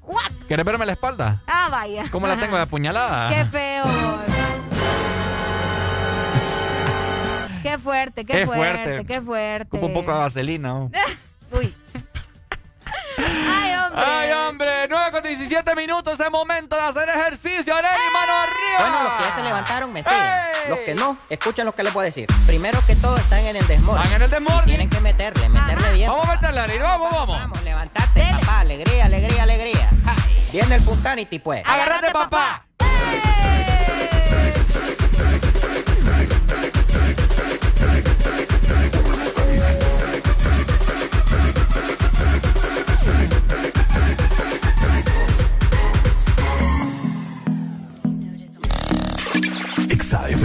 ¿What? 0.01 0.31
¿quieres 0.47 0.65
verme 0.65 0.87
la 0.87 0.93
espalda? 0.93 1.43
Ah, 1.45 1.67
vaya. 1.69 2.05
¿Cómo 2.11 2.25
la 2.27 2.39
tengo 2.39 2.55
de 2.55 2.63
apuñalada? 2.63 3.29
Qué 3.29 3.45
feo. 3.45 3.83
Qué 7.61 7.77
fuerte, 7.77 8.25
qué 8.25 8.33
Qué 8.33 8.45
fuerte, 8.47 8.83
fuerte. 8.83 9.05
qué 9.05 9.21
fuerte. 9.21 9.67
Ocupo 9.77 9.85
un 9.85 9.93
poco 9.93 10.11
de 10.11 10.17
vaselina. 10.17 10.69
¿no? 10.69 10.91
Uy. 11.51 11.71
Ay, 13.17 13.73
hombre. 13.75 14.05
Ay, 14.05 14.31
hombre, 14.31 14.87
9 14.89 15.11
con 15.11 15.23
17 15.23 15.75
minutos, 15.75 16.19
es 16.19 16.31
momento 16.31 16.75
de 16.75 16.81
hacer 16.81 17.09
ejercicio. 17.09 17.75
Arely, 17.75 17.93
¡Eh! 17.93 18.13
mano 18.13 18.33
arriba. 18.33 18.77
Bueno, 18.79 19.03
los 19.03 19.13
que 19.13 19.23
ya 19.23 19.35
se 19.35 19.43
levantaron 19.43 19.93
me 19.93 20.03
siguen. 20.03 20.19
Los 20.69 20.79
que 20.79 20.95
no, 20.95 21.17
escuchen 21.29 21.65
lo 21.65 21.73
que 21.73 21.83
les 21.83 21.93
voy 21.93 22.03
a 22.03 22.05
decir. 22.05 22.27
Primero 22.45 22.79
que 22.85 22.95
todo, 22.95 23.17
están 23.17 23.39
en 23.39 23.55
el 23.55 23.67
desmorning. 23.67 24.03
Están 24.03 24.15
en 24.15 24.21
el 24.23 24.29
desmorning. 24.31 24.65
Tienen 24.65 24.89
que 24.89 24.99
meterle, 24.99 25.49
meterle 25.49 25.93
bien. 25.93 26.09
Vamos 26.09 26.27
a 26.27 26.35
meterle, 26.35 26.59
Arely, 26.61 26.79
vamos, 26.79 27.11
vamos. 27.11 27.39
Vamos, 27.39 27.63
levantate, 27.63 28.27
papá. 28.39 28.59
Alegría, 28.61 29.05
alegría, 29.05 29.43
alegría. 29.43 29.89
Ja. 30.05 30.15
Viene 30.51 30.75
el 30.75 30.83
Punsanity, 30.83 31.39
pues. 31.39 31.63
Agárrate, 31.65 32.11
papá. 32.11 32.65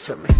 to 0.00 0.16
me. 0.16 0.39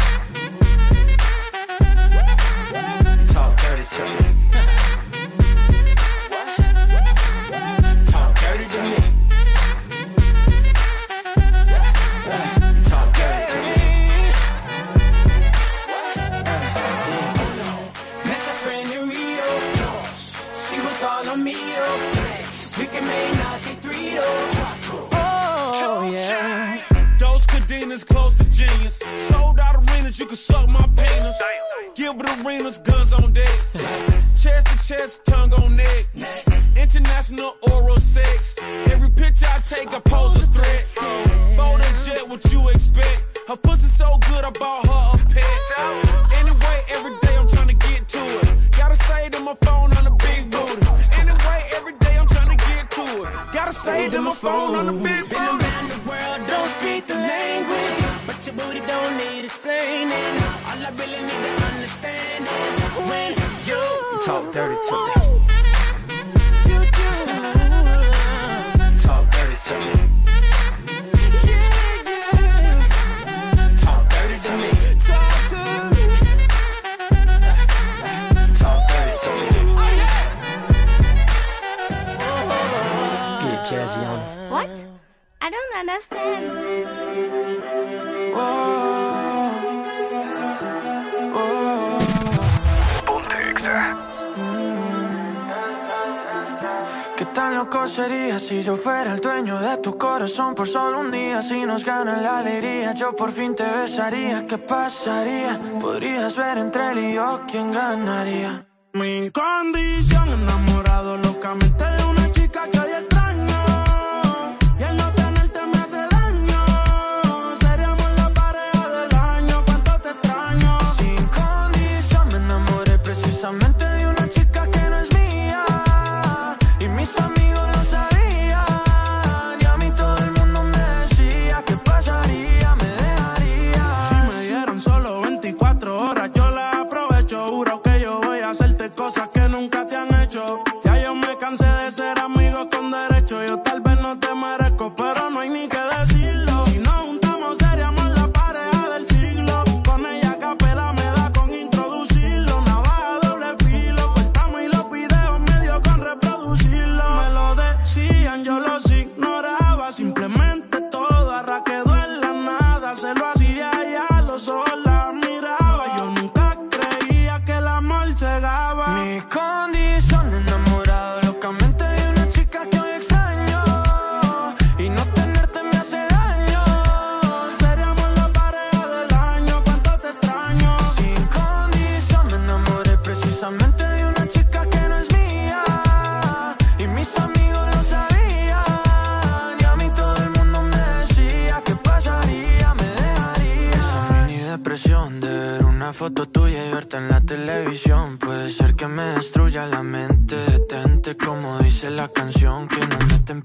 passa 104.71 105.20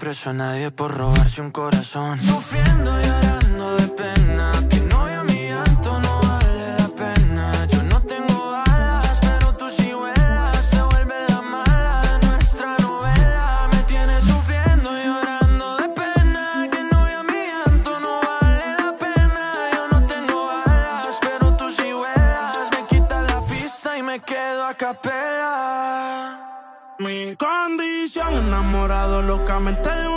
preso 0.07 0.29
a 0.29 0.33
nadie 0.33 0.71
por 0.71 0.95
robarse 0.95 1.41
un 1.41 1.51
corazón. 1.51 2.21
Sufriendo 2.21 2.97
y 2.97 3.03
llorando 3.03 3.75
de 3.75 3.87
pena 3.89 4.56
Me. 29.59 30.16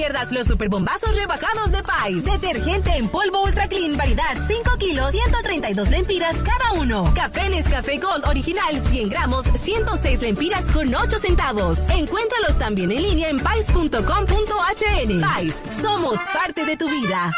Pierdas 0.00 0.32
los 0.32 0.46
superbombazos 0.46 1.14
rebajados 1.14 1.72
de 1.72 1.82
Pais. 1.82 2.24
Detergente 2.24 2.90
en 2.96 3.06
polvo 3.06 3.42
Ultra 3.42 3.68
Clean, 3.68 3.98
variedad 3.98 4.34
5 4.46 4.78
kilos, 4.78 5.10
132 5.10 5.90
lempiras 5.90 6.36
cada 6.36 6.72
uno. 6.80 7.12
Café 7.14 7.50
Nescafé 7.50 7.98
Gold 7.98 8.24
original 8.26 8.80
100 8.88 9.10
gramos, 9.10 9.44
106 9.62 10.22
lempiras 10.22 10.64
con 10.72 10.94
8 10.94 11.18
centavos. 11.18 11.86
Encuéntralos 11.90 12.58
también 12.58 12.92
en 12.92 13.02
línea 13.02 13.28
en 13.28 13.40
pais.com.hn. 13.40 15.20
Pais, 15.20 15.58
somos 15.82 16.18
parte 16.32 16.64
de 16.64 16.78
tu 16.78 16.88
vida. 16.88 17.30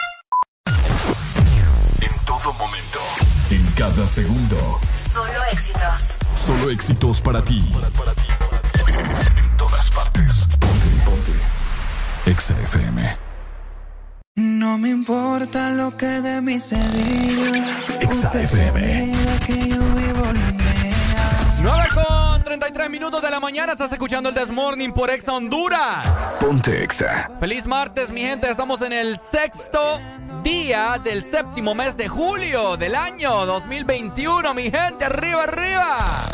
En 2.01 2.25
todo 2.25 2.53
momento. 2.53 3.01
En 3.51 3.67
cada 3.73 4.07
segundo. 4.07 4.81
Solo 5.13 5.45
éxitos. 5.51 6.01
Solo 6.37 6.71
éxitos 6.71 7.21
para 7.21 7.43
ti. 7.43 7.61
Exa 12.43 12.59
FM. 12.61 13.17
No 14.35 14.77
me 14.77 14.89
importa 14.89 15.71
lo 15.71 15.97
que 15.97 16.07
de 16.07 16.43
mí 16.43 16.59
se 16.59 16.75
diga. 16.75 17.65
Exa 18.01 18.27
Usted 18.27 18.41
FM. 18.41 18.81
sabía 18.81 19.39
que 19.47 19.69
yo 19.69 19.79
vivo 19.95 20.25
la 20.25 20.51
mía. 20.51 20.97
9 21.61 21.85
con 21.95 22.43
33 22.43 22.91
minutos 22.91 23.23
de 23.23 23.31
la 23.31 23.39
mañana. 23.39 23.75
Estás 23.75 23.93
escuchando 23.93 24.29
el 24.29 24.35
Desmorning 24.35 24.93
por 24.93 25.09
Exa 25.11 25.35
Honduras. 25.35 26.05
Ponte 26.41 26.83
Exa. 26.83 27.31
Feliz 27.39 27.65
martes, 27.65 28.11
mi 28.11 28.23
gente. 28.23 28.51
Estamos 28.51 28.81
en 28.83 28.93
el 28.93 29.21
sexto 29.21 30.01
día 30.43 30.99
del 31.05 31.23
séptimo 31.23 31.77
mes 31.77 31.97
de 31.97 32.09
julio 32.09 32.77
del 32.77 32.97
año 32.97 33.47
2021. 33.47 34.53
Mi 34.53 34.65
gente, 34.65 35.05
arriba, 35.05 35.45
arriba. 35.45 36.32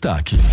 Playlist 0.00 0.45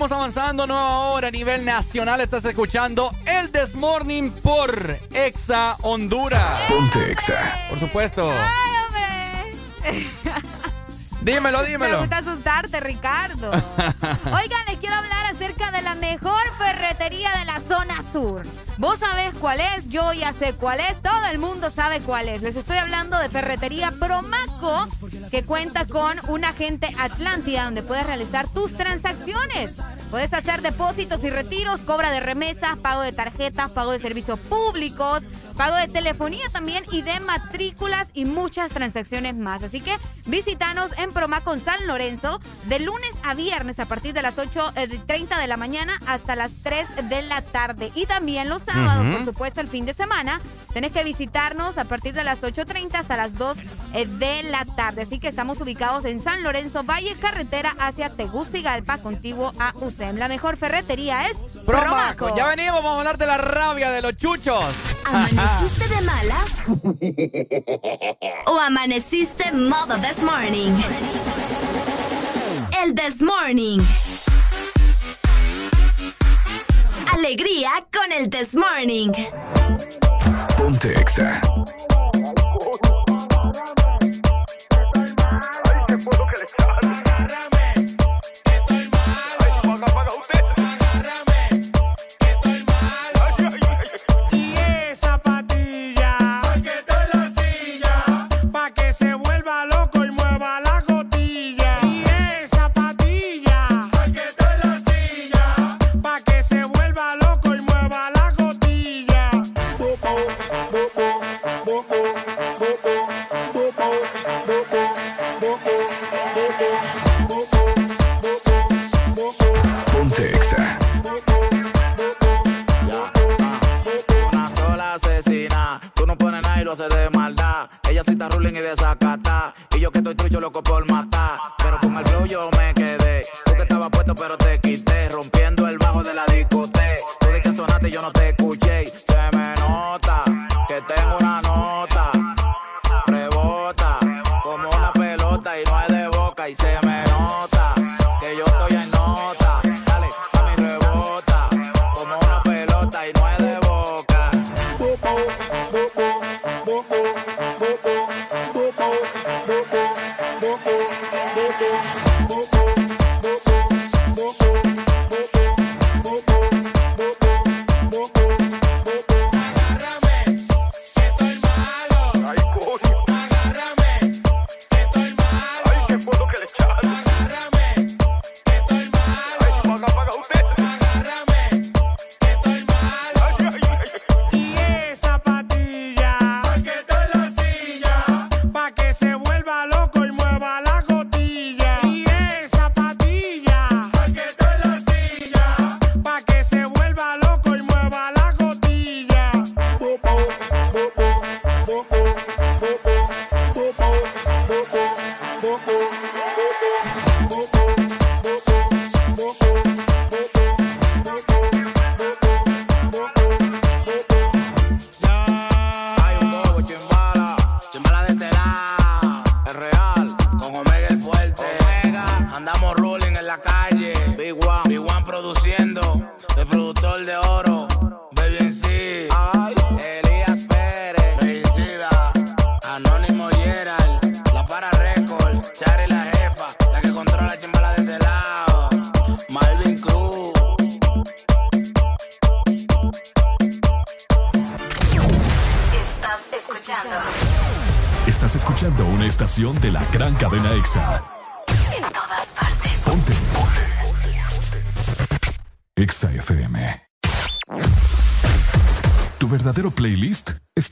seguimos 0.00 0.12
avanzando, 0.12 0.66
nueva 0.66 0.98
hora 1.10 1.28
a 1.28 1.30
nivel 1.30 1.62
nacional. 1.66 2.22
Estás 2.22 2.42
escuchando 2.46 3.10
el 3.26 3.50
This 3.50 3.74
Morning 3.74 4.30
por 4.30 4.98
Exa 5.12 5.76
Honduras. 5.82 6.58
Ponte 6.68 7.12
Exa. 7.12 7.38
Por 7.68 7.80
supuesto. 7.80 8.32
¡Ay, 8.32 9.52
hombre! 9.92 10.40
Dímelo, 11.22 11.58
Me 11.58 11.66
dímelo. 11.66 11.98
gusta 11.98 12.16
asustarte, 12.18 12.80
Ricardo. 12.80 13.50
Oigan, 14.32 14.64
les 14.68 14.78
quiero 14.78 14.94
hablar 14.94 15.26
acerca 15.26 15.70
de 15.70 15.82
la 15.82 15.94
mejor 15.96 16.40
ferretería 16.56 17.30
de 17.38 17.44
la 17.44 17.60
zona 17.60 18.02
sur. 18.10 18.40
Vos 18.78 18.98
sabés 19.00 19.34
cuál 19.38 19.60
es, 19.60 19.90
yo 19.90 20.14
ya 20.14 20.32
sé 20.32 20.54
cuál 20.54 20.80
es, 20.80 21.02
todo 21.02 21.26
el 21.30 21.38
mundo 21.38 21.68
sabe 21.70 22.00
cuál 22.00 22.30
es. 22.30 22.40
Les 22.40 22.56
estoy 22.56 22.78
hablando 22.78 23.18
de 23.18 23.28
Ferretería 23.28 23.92
Promaco, 24.00 24.88
que 25.30 25.42
cuenta 25.42 25.84
con 25.84 26.16
un 26.28 26.46
agente 26.46 26.88
Atlántida 26.98 27.64
donde 27.64 27.82
puedes 27.82 28.06
realizar 28.06 28.48
tus 28.48 28.74
transacciones. 28.74 29.76
Puedes 30.10 30.34
hacer 30.34 30.60
depósitos 30.60 31.22
y 31.22 31.30
retiros, 31.30 31.82
cobra 31.82 32.10
de 32.10 32.18
remesas, 32.18 32.76
pago 32.80 33.00
de 33.02 33.12
tarjetas, 33.12 33.70
pago 33.70 33.92
de 33.92 34.00
servicios 34.00 34.40
públicos, 34.40 35.22
pago 35.56 35.76
de 35.76 35.86
telefonía 35.86 36.44
también 36.52 36.82
y 36.90 37.02
de 37.02 37.20
matrículas 37.20 38.08
y 38.12 38.24
muchas 38.24 38.72
transacciones 38.72 39.36
más. 39.36 39.62
Así 39.62 39.80
que 39.80 39.96
visítanos 40.26 40.90
en 40.98 41.12
Promaco 41.12 41.56
San 41.58 41.86
Lorenzo 41.86 42.40
de 42.64 42.80
lunes 42.80 43.12
a 43.22 43.34
viernes 43.34 43.78
a 43.78 43.86
partir 43.86 44.12
de 44.12 44.22
las 44.22 44.36
8.30 44.36 45.38
de 45.38 45.46
la 45.46 45.56
mañana 45.56 45.96
hasta 46.06 46.34
las 46.34 46.62
3 46.64 47.08
de 47.08 47.22
la 47.22 47.40
tarde. 47.40 47.92
Y 47.94 48.06
también 48.06 48.48
los 48.48 48.62
sábados, 48.62 49.14
por 49.14 49.24
supuesto, 49.24 49.60
el 49.60 49.68
fin 49.68 49.86
de 49.86 49.94
semana. 49.94 50.40
Tenés 50.72 50.92
que 50.92 51.04
visitarnos 51.04 51.78
a 51.78 51.84
partir 51.84 52.14
de 52.14 52.24
las 52.24 52.42
8.30 52.42 52.94
hasta 52.94 53.16
las 53.16 53.36
2 53.38 53.58
eh, 53.58 53.62
de 53.92 54.42
la 54.44 54.64
tarde. 54.64 55.02
Así 55.02 55.18
que 55.18 55.28
estamos 55.28 55.60
ubicados 55.60 56.04
en 56.04 56.20
San 56.20 56.42
Lorenzo, 56.42 56.84
Valle 56.84 57.14
Carretera 57.20 57.74
hacia 57.78 58.08
Tegucigalpa, 58.08 58.98
contiguo 58.98 59.52
a 59.58 59.72
UCEM. 59.80 60.16
La 60.16 60.28
mejor 60.28 60.56
ferretería 60.56 61.26
es 61.28 61.38
Promaco. 61.66 62.34
Ya 62.36 62.46
venimos, 62.46 62.82
vamos 62.82 62.96
a 62.96 62.98
hablar 62.98 63.18
de 63.18 63.26
la 63.26 63.38
rabia 63.38 63.90
de 63.90 64.02
los 64.02 64.16
chuchos. 64.16 64.64
¿Amaneciste 65.04 65.88
de 65.88 66.00
malas? 66.02 66.50
¿O 68.46 68.58
amaneciste 68.60 69.52
modo 69.52 69.96
This 69.96 70.22
Morning? 70.22 70.72
El 72.82 72.94
This 72.94 73.20
Morning. 73.20 73.80
Alegría 77.12 77.70
con 77.92 78.12
el 78.12 78.30
This 78.30 78.54
Morning. 78.54 79.10
Ponte 80.56 80.98
Exa. 80.98 81.40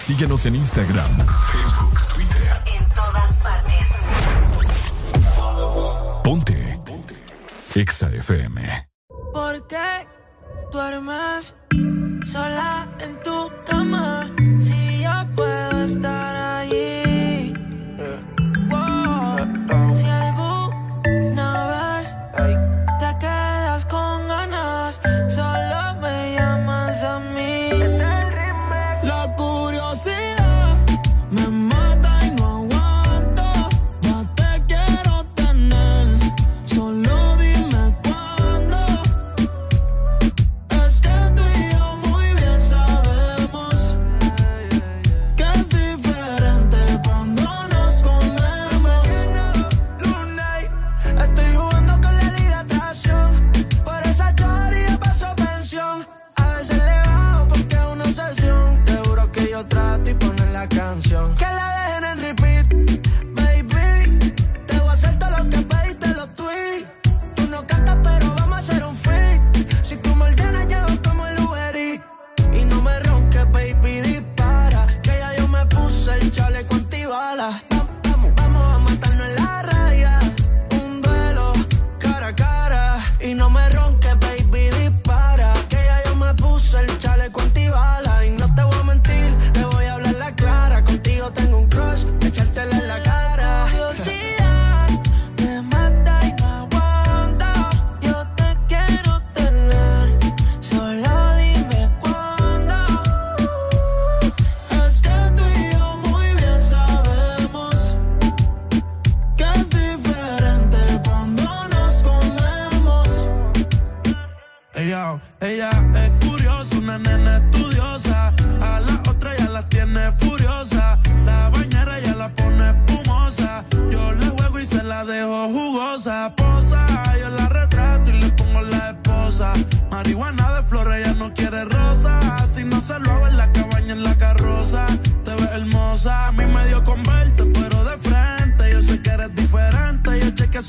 Síguenos 0.00 0.46
en 0.46 0.56
Instagram, 0.56 1.10
Facebook, 1.52 2.00
Twitter. 2.14 2.52
En 2.66 2.88
todas 2.88 3.42
partes. 3.42 3.88
Ponte. 6.24 6.80
Ponte. 6.84 7.14
Exa 7.74 8.08
FM. 8.08 8.88
¿Por 9.32 9.66
qué 9.68 10.08
duermes 10.72 11.54
sola 12.26 12.88
en 12.98 13.20
tu 13.20 13.52
cama? 13.66 14.28
Si 14.60 15.02
yo 15.02 15.26
puedo 15.36 15.84
estar 15.84 16.34
allí. 16.34 16.99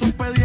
un 0.02 0.12
pedido 0.14 0.41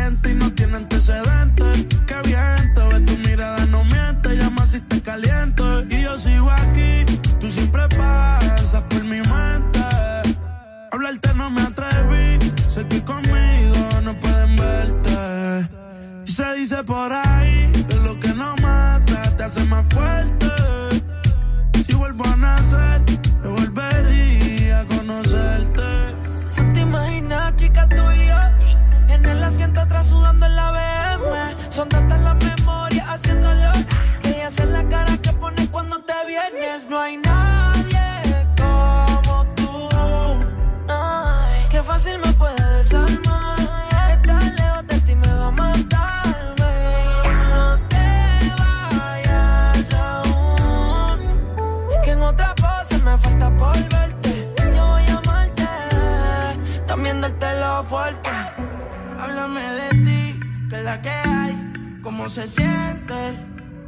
se 62.29 62.47
siente. 62.47 63.15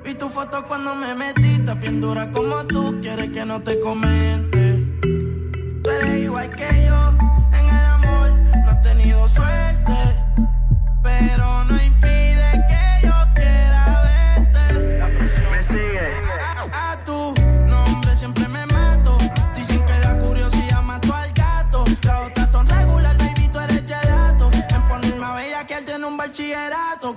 Vi 0.04 0.14
tu 0.14 0.28
foto 0.28 0.64
cuando 0.66 0.94
me 0.94 1.14
metiste, 1.14 1.74
bien 1.74 2.00
dura 2.00 2.30
como 2.30 2.64
tú, 2.66 2.98
quieres 3.00 3.30
que 3.30 3.44
no 3.44 3.60
te 3.60 3.80
comente. 3.80 4.47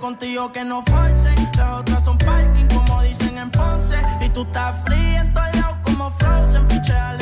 Contigo 0.02 0.50
que 0.50 0.64
no 0.64 0.82
forcen. 0.82 1.36
Las 1.56 1.78
otras 1.78 2.04
son 2.04 2.18
parking, 2.18 2.66
como 2.74 3.00
dicen 3.02 3.38
en 3.38 3.48
Ponce. 3.52 4.02
Y 4.20 4.28
tú 4.30 4.42
estás 4.42 4.74
fría 4.84 5.20
en 5.20 5.32
todos 5.32 5.54
lados 5.54 5.76
como 5.84 6.10
Frozen. 6.18 6.66
Pichea 6.66 7.21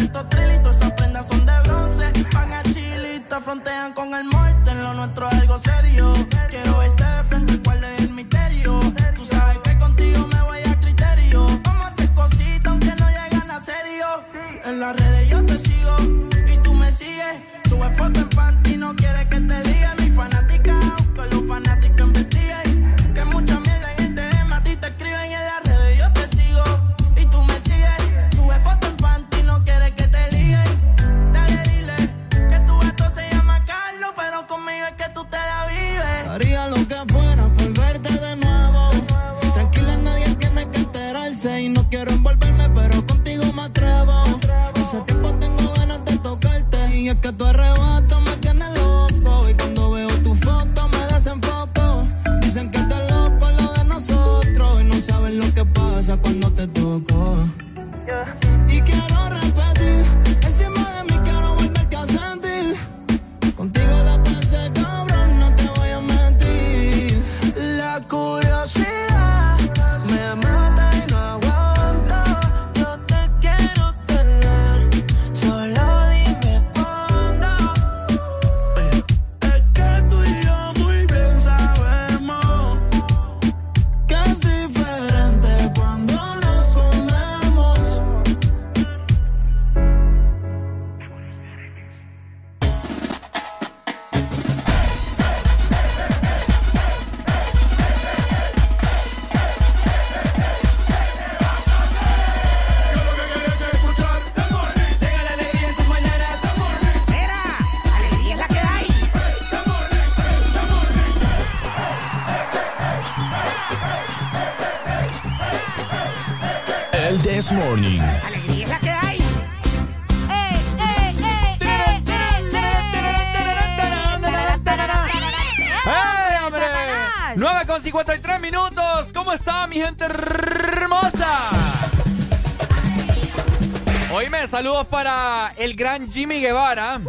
para 135.11 135.53
el 135.57 135.75
gran 135.75 136.11
Jimmy 136.11 136.41
Guevara. 136.41 137.01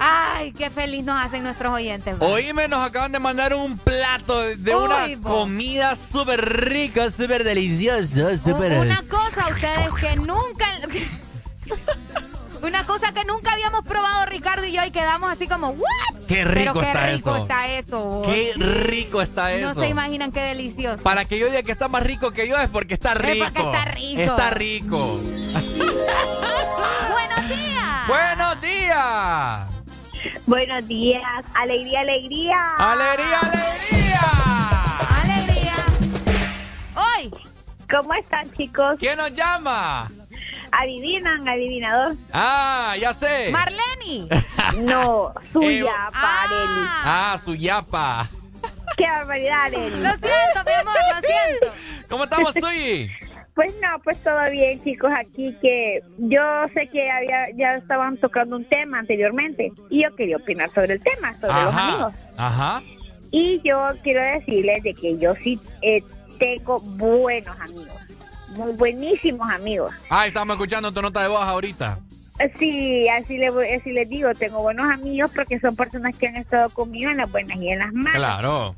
Ay, 0.00 0.52
qué 0.52 0.68
feliz 0.68 1.04
nos 1.04 1.22
hacen 1.24 1.42
nuestros 1.42 1.72
oyentes. 1.72 2.16
Oíme, 2.20 2.68
nos 2.68 2.86
acaban 2.86 3.12
de 3.12 3.18
mandar 3.18 3.54
un 3.54 3.78
plato 3.78 4.40
de 4.40 4.74
una 4.74 5.06
bo. 5.16 5.40
comida 5.40 5.96
súper 5.96 6.68
rica, 6.68 7.10
súper 7.10 7.44
deliciosa, 7.44 8.36
súper... 8.36 8.72
Una 8.78 9.02
cosa, 9.08 9.48
ustedes 9.48 9.94
que 9.98 10.16
nunca. 10.16 10.66
Una 12.62 12.84
cosa 12.86 13.12
que 13.12 13.24
nunca 13.24 13.52
habíamos 13.52 13.84
probado 13.86 14.26
Ricardo 14.26 14.64
y 14.64 14.72
yo 14.72 14.84
y 14.84 14.90
quedamos 14.90 15.30
así 15.30 15.48
como, 15.48 15.70
¿what? 15.70 16.13
Qué 16.26 16.44
rico 16.44 16.54
Pero 16.54 16.80
qué 16.80 16.86
está 16.86 17.06
rico 17.06 17.34
eso. 17.34 17.42
está 17.42 17.68
eso. 17.68 18.22
Qué 18.24 18.52
rico 18.56 19.20
está 19.22 19.52
eso. 19.52 19.74
No 19.74 19.80
se 19.80 19.88
imaginan 19.88 20.32
qué 20.32 20.40
delicioso. 20.42 21.02
Para 21.02 21.24
que 21.24 21.38
yo 21.38 21.46
diga 21.46 21.62
que 21.62 21.72
está 21.72 21.88
más 21.88 22.02
rico 22.02 22.30
que 22.32 22.48
yo 22.48 22.56
es 22.58 22.68
porque 22.70 22.94
está 22.94 23.14
rico. 23.14 23.44
porque 23.44 23.60
está 23.62 23.84
rico. 23.86 24.20
Está 24.22 24.50
rico. 24.50 24.98
Buenos 27.12 27.48
días. 27.48 28.08
Buenos 28.08 28.60
días. 28.60 29.68
Buenos 30.46 30.86
días, 30.88 31.22
alegría, 31.54 32.00
alegría. 32.00 32.76
Alegría, 32.78 33.40
alegría. 33.40 34.20
Alegría. 35.22 35.74
Hoy. 36.94 37.30
¿Cómo 37.90 38.14
están, 38.14 38.50
chicos? 38.52 38.96
¿Quién 38.98 39.18
nos 39.18 39.32
llama? 39.32 40.10
Adivinan, 40.72 41.46
adivinador. 41.48 42.16
Ah, 42.32 42.94
ya 43.00 43.12
sé. 43.14 43.50
Marleni. 43.52 44.28
No, 44.78 45.32
Eh, 45.62 45.80
suya, 45.80 46.08
Areli. 46.12 46.88
Ah, 47.04 47.36
su 47.42 47.54
yapa. 47.54 48.28
Qué 48.96 49.04
barbaridad, 49.06 49.62
Areli. 49.64 49.90
Lo 49.90 50.10
siento, 50.10 50.64
mi 50.66 50.72
amor, 50.72 50.94
lo 51.14 51.28
siento. 51.28 51.78
¿Cómo 52.08 52.24
estamos, 52.24 52.54
Suyi? 52.54 53.10
Pues 53.54 53.72
no, 53.80 54.00
pues 54.02 54.20
todo 54.20 54.50
bien, 54.50 54.82
chicos, 54.82 55.12
aquí 55.16 55.56
que 55.62 56.02
yo 56.18 56.42
sé 56.74 56.88
que 56.88 57.08
había, 57.08 57.50
ya 57.56 57.76
estaban 57.76 58.16
tocando 58.16 58.56
un 58.56 58.64
tema 58.64 58.98
anteriormente 58.98 59.70
y 59.90 60.02
yo 60.02 60.14
quería 60.16 60.38
opinar 60.38 60.70
sobre 60.70 60.94
el 60.94 61.00
tema, 61.00 61.32
sobre 61.40 61.62
los 61.62 61.72
amigos. 61.72 62.14
Ajá. 62.36 62.82
Y 63.30 63.60
yo 63.62 63.90
quiero 64.02 64.22
decirles 64.22 64.82
de 64.82 64.92
que 64.92 65.18
yo 65.18 65.36
sí 65.36 65.60
eh, 65.82 66.02
tengo 66.40 66.80
buenos 66.80 67.56
amigos, 67.60 67.94
muy 68.56 68.72
buenísimos 68.72 69.48
amigos. 69.48 69.94
Ah, 70.10 70.26
estamos 70.26 70.54
escuchando 70.54 70.90
tu 70.90 71.00
nota 71.00 71.22
de 71.22 71.28
voz 71.28 71.44
ahorita. 71.44 72.00
Sí, 72.58 73.08
así, 73.08 73.38
le 73.38 73.50
voy- 73.50 73.68
así 73.70 73.90
les 73.92 74.08
digo, 74.08 74.32
tengo 74.34 74.62
buenos 74.62 74.90
amigos 74.92 75.30
porque 75.34 75.58
son 75.60 75.76
personas 75.76 76.16
que 76.16 76.26
han 76.28 76.36
estado 76.36 76.68
conmigo 76.70 77.10
en 77.10 77.18
las 77.18 77.30
buenas 77.30 77.56
y 77.58 77.70
en 77.70 77.78
las 77.78 77.92
malas. 77.92 78.14
Claro. 78.16 78.76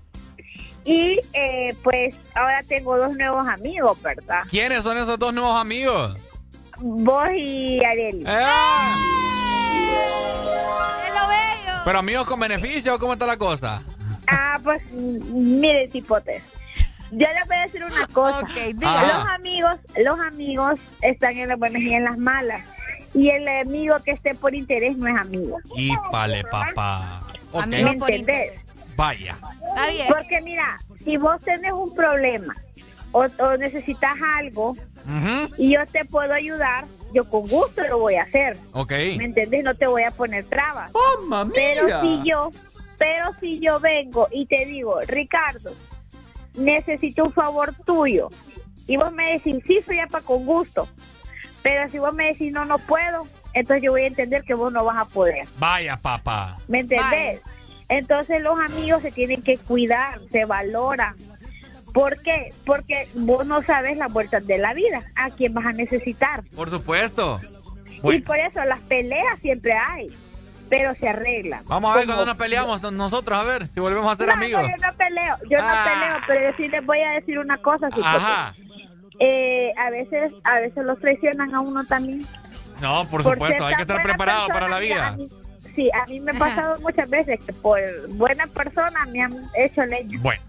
Y 0.84 1.20
eh, 1.32 1.74
pues 1.82 2.14
ahora 2.34 2.62
tengo 2.62 2.96
dos 2.98 3.16
nuevos 3.16 3.46
amigos, 3.48 4.00
¿verdad? 4.02 4.42
¿Quiénes 4.50 4.82
son 4.82 4.98
esos 4.98 5.18
dos 5.18 5.34
nuevos 5.34 5.56
amigos? 5.60 6.16
Vos 6.80 7.28
y 7.34 7.82
Areli. 7.84 8.24
¡Es 8.26 8.34
lo 11.14 11.28
bello! 11.28 11.80
¿Pero 11.84 11.98
amigos 11.98 12.26
con 12.26 12.40
beneficio 12.40 12.94
o 12.94 12.98
cómo 12.98 13.14
está 13.14 13.26
la 13.26 13.36
cosa? 13.36 13.82
Ah, 14.28 14.58
pues 14.62 14.82
mire, 14.92 15.88
tipotes. 15.88 16.42
Yo 17.12 17.26
les 17.28 17.46
voy 17.48 17.56
a 17.56 17.60
decir 17.62 17.84
una 17.84 18.06
cosa. 18.08 18.42
diga. 18.74 19.18
Los 19.18 19.28
amigos, 19.28 19.78
los 20.04 20.20
amigos 20.20 20.80
están 21.02 21.36
en 21.36 21.48
las 21.48 21.58
buenas 21.58 21.80
y 21.82 21.92
en 21.94 22.04
las 22.04 22.18
malas. 22.18 22.62
Y 23.14 23.30
el 23.30 23.46
amigo 23.48 23.96
que 24.04 24.12
esté 24.12 24.34
por 24.34 24.54
interés 24.54 24.96
no 24.96 25.06
es 25.08 25.20
amigo. 25.20 25.58
Y 25.76 25.92
pale, 26.10 26.42
papá. 26.44 27.22
Ok. 27.52 27.66
¿Me 27.66 27.80
entendés? 27.80 28.60
Vaya. 28.96 29.36
Está 29.68 29.86
bien. 29.88 30.06
Porque 30.08 30.40
mira, 30.42 30.76
si 31.02 31.16
vos 31.16 31.40
tenés 31.42 31.72
un 31.72 31.94
problema 31.94 32.54
o, 33.12 33.26
o 33.38 33.56
necesitas 33.56 34.14
algo 34.38 34.74
y 35.56 35.74
yo 35.74 35.80
te 35.86 36.04
puedo 36.04 36.32
ayudar, 36.32 36.84
yo 37.14 37.28
con 37.30 37.46
gusto 37.48 37.82
lo 37.88 37.98
voy 37.98 38.16
a 38.16 38.22
hacer. 38.22 38.56
Ok. 38.72 38.90
¿Me 38.90 39.24
entendés? 39.24 39.62
No 39.64 39.74
te 39.74 39.86
voy 39.86 40.02
a 40.02 40.10
poner 40.10 40.44
trabas. 40.46 40.90
mía! 41.44 41.52
Pero 41.54 42.00
si 42.00 42.28
yo, 42.28 42.50
pero 42.98 43.26
si 43.40 43.60
yo 43.60 43.78
vengo 43.80 44.28
y 44.30 44.46
te 44.46 44.66
digo, 44.66 45.00
Ricardo, 45.06 45.70
necesito 46.54 47.24
un 47.24 47.32
favor 47.32 47.74
tuyo. 47.84 48.28
Y 48.88 48.96
vos 48.96 49.12
me 49.12 49.32
decís, 49.32 49.56
sí, 49.66 49.80
soy 49.84 49.98
para 50.10 50.24
con 50.24 50.44
gusto. 50.46 50.88
Pero 51.66 51.88
si 51.88 51.98
vos 51.98 52.14
me 52.14 52.26
decís, 52.26 52.52
no, 52.52 52.64
no 52.64 52.78
puedo, 52.78 53.26
entonces 53.52 53.82
yo 53.82 53.90
voy 53.90 54.02
a 54.02 54.06
entender 54.06 54.44
que 54.44 54.54
vos 54.54 54.72
no 54.72 54.84
vas 54.84 54.98
a 54.98 55.04
poder. 55.04 55.44
Vaya, 55.58 55.96
papá. 55.96 56.54
¿Me 56.68 56.78
entendés? 56.78 57.40
Entonces 57.88 58.40
los 58.40 58.56
amigos 58.60 59.02
se 59.02 59.10
tienen 59.10 59.42
que 59.42 59.58
cuidar, 59.58 60.20
se 60.30 60.44
valoran. 60.44 61.16
¿Por 61.92 62.22
qué? 62.22 62.50
Porque 62.64 63.08
vos 63.14 63.44
no 63.48 63.64
sabes 63.64 63.96
las 63.98 64.12
vueltas 64.12 64.46
de 64.46 64.58
la 64.58 64.74
vida, 64.74 65.02
a 65.16 65.30
quién 65.30 65.54
vas 65.54 65.66
a 65.66 65.72
necesitar. 65.72 66.44
Por 66.54 66.70
supuesto. 66.70 67.40
Y 68.04 68.20
por 68.20 68.38
eso 68.38 68.64
las 68.64 68.78
peleas 68.82 69.40
siempre 69.40 69.72
hay, 69.72 70.06
pero 70.70 70.94
se 70.94 71.08
arreglan. 71.08 71.64
Vamos 71.66 71.90
a 71.92 71.96
ver 71.96 72.04
Como- 72.04 72.14
cuando 72.18 72.30
nos 72.32 72.38
peleamos 72.40 72.80
no- 72.80 72.92
nosotros, 72.92 73.36
a 73.36 73.42
ver 73.42 73.66
si 73.66 73.80
volvemos 73.80 74.12
a 74.12 74.14
ser 74.14 74.28
No, 74.28 74.34
amigos. 74.34 74.62
no, 74.62 74.68
yo 74.68 74.86
no 74.86 74.96
peleo, 74.96 75.36
yo 75.50 75.58
no 75.58 75.64
Ah. 75.68 75.84
peleo, 75.84 76.16
pero 76.28 76.48
yo 76.52 76.56
sí 76.56 76.68
les 76.68 76.86
voy 76.86 77.00
a 77.00 77.10
decir 77.10 77.40
una 77.40 77.58
cosa. 77.58 77.88
Ajá. 78.04 78.52
Eh, 79.18 79.72
a 79.76 79.90
veces, 79.90 80.32
a 80.44 80.60
veces 80.60 80.84
los 80.84 80.98
traicionan 80.98 81.54
a 81.54 81.60
uno 81.60 81.84
también. 81.84 82.24
No, 82.80 83.06
por 83.08 83.22
supuesto, 83.22 83.64
hay 83.66 83.74
que 83.76 83.82
estar 83.82 84.02
preparado 84.02 84.48
para 84.48 84.68
la 84.68 84.78
vida. 84.78 85.08
a 85.08 85.12
mí- 85.16 85.28
Sí, 85.74 85.90
a 85.92 86.06
mí 86.06 86.20
me 86.20 86.30
ha 86.32 86.34
pasado 86.38 86.80
muchas 86.80 87.10
veces 87.10 87.38
que 87.44 87.52
por 87.52 87.78
buena 88.16 88.46
persona 88.46 89.04
me 89.12 89.20
han 89.22 89.34
hecho 89.56 89.84
leña. 89.84 90.18
Bueno. 90.22 90.40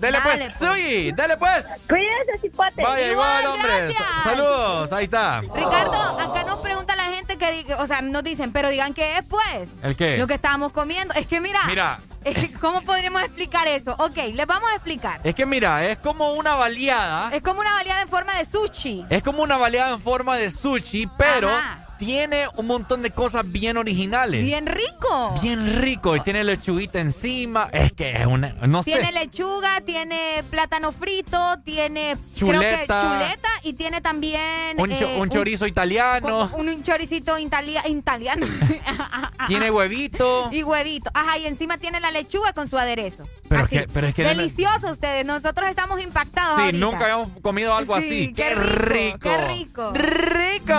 Dale, 0.00 0.18
Dale, 0.18 0.38
pues, 0.38 0.54
Suyi, 0.54 1.12
dale 1.12 1.36
pues. 1.36 1.64
Cuídense, 1.88 2.38
cipote. 2.40 2.82
Vaya, 2.82 3.12
igual, 3.12 3.46
hombre. 3.46 3.92
Sa- 3.94 4.24
Saludos, 4.24 4.92
ahí 4.92 5.04
está. 5.04 5.40
Ricardo, 5.40 6.20
acá 6.20 6.44
nos 6.44 6.58
pregunta 6.60 6.94
la 6.96 7.04
gente 7.04 7.38
que, 7.38 7.74
o 7.78 7.86
sea, 7.86 8.02
nos 8.02 8.22
dicen, 8.24 8.52
pero 8.52 8.68
digan 8.70 8.92
qué 8.92 9.16
es, 9.18 9.24
pues. 9.26 9.68
¿El 9.82 9.96
qué? 9.96 10.18
Lo 10.18 10.26
que 10.26 10.34
estábamos 10.34 10.72
comiendo. 10.72 11.14
Es 11.14 11.26
que 11.26 11.40
mira, 11.40 11.60
Mira, 11.66 11.98
¿cómo 12.60 12.82
podríamos 12.82 13.22
explicar 13.22 13.66
eso? 13.68 13.94
Ok, 13.98 14.16
les 14.34 14.46
vamos 14.46 14.68
a 14.70 14.74
explicar. 14.74 15.20
es 15.24 15.34
que 15.34 15.46
mira, 15.46 15.86
es 15.86 15.98
como 15.98 16.32
una 16.34 16.54
baleada. 16.54 17.30
Es 17.34 17.42
como 17.42 17.60
una 17.60 17.72
baleada 17.74 18.02
en 18.02 18.08
forma 18.08 18.34
de 18.34 18.44
sushi. 18.46 19.06
Es 19.10 19.22
como 19.22 19.42
una 19.42 19.56
baleada 19.56 19.94
en 19.94 20.00
forma 20.00 20.36
de 20.36 20.50
sushi, 20.50 21.06
pero 21.16 21.50
Ajá. 21.50 21.78
Tiene 21.98 22.46
un 22.56 22.66
montón 22.66 23.02
de 23.02 23.10
cosas 23.10 23.50
bien 23.50 23.76
originales. 23.76 24.44
Bien 24.44 24.66
rico. 24.66 25.38
Bien 25.42 25.80
rico. 25.82 26.16
Y 26.16 26.20
tiene 26.20 26.44
lechuguita 26.44 27.00
encima. 27.00 27.68
Es 27.72 27.92
que 27.92 28.12
es 28.16 28.26
una. 28.26 28.54
No 28.66 28.82
Tiene 28.82 29.06
sé. 29.06 29.12
lechuga, 29.12 29.80
tiene 29.82 30.42
plátano 30.50 30.92
frito, 30.92 31.38
tiene 31.64 32.16
creo 32.36 32.52
Chuleta. 32.52 33.00
que 33.00 33.06
chuleta 33.08 33.48
y 33.62 33.72
tiene 33.74 34.00
también 34.00 34.78
Un, 34.78 34.90
cho- 34.96 35.08
eh, 35.08 35.20
un 35.20 35.30
chorizo 35.30 35.66
italiano. 35.66 36.50
Un, 36.54 36.68
un 36.68 36.82
choricito 36.82 37.38
italia- 37.38 37.86
italiano. 37.88 38.46
Tiene 39.46 39.70
huevito. 39.70 40.48
y 40.52 40.62
huevito. 40.62 41.10
Ajá, 41.12 41.36
y 41.38 41.46
encima 41.46 41.76
tiene 41.76 42.00
la 42.00 42.10
lechuga 42.10 42.52
con 42.54 42.66
su 42.68 42.78
aderezo. 42.78 43.28
Pero 43.48 43.62
es 43.64 43.68
que, 43.68 43.86
pero 43.92 44.06
es 44.06 44.14
que 44.14 44.24
Delicioso 44.24 44.90
ustedes. 44.90 45.26
Nosotros 45.26 45.68
estamos 45.68 46.00
impactados. 46.02 46.56
Sí, 46.56 46.62
ahorita. 46.62 46.78
nunca 46.86 47.04
habíamos 47.04 47.28
comido 47.42 47.74
algo 47.74 47.98
Sí, 47.98 48.04
así. 48.06 48.32
Qué 48.32 48.42
¡Qué 48.42 48.54
rico. 48.54 49.28
rico! 49.46 49.92
Qué 49.92 50.00
rico. 50.00 50.14
¡Rico! 50.14 50.74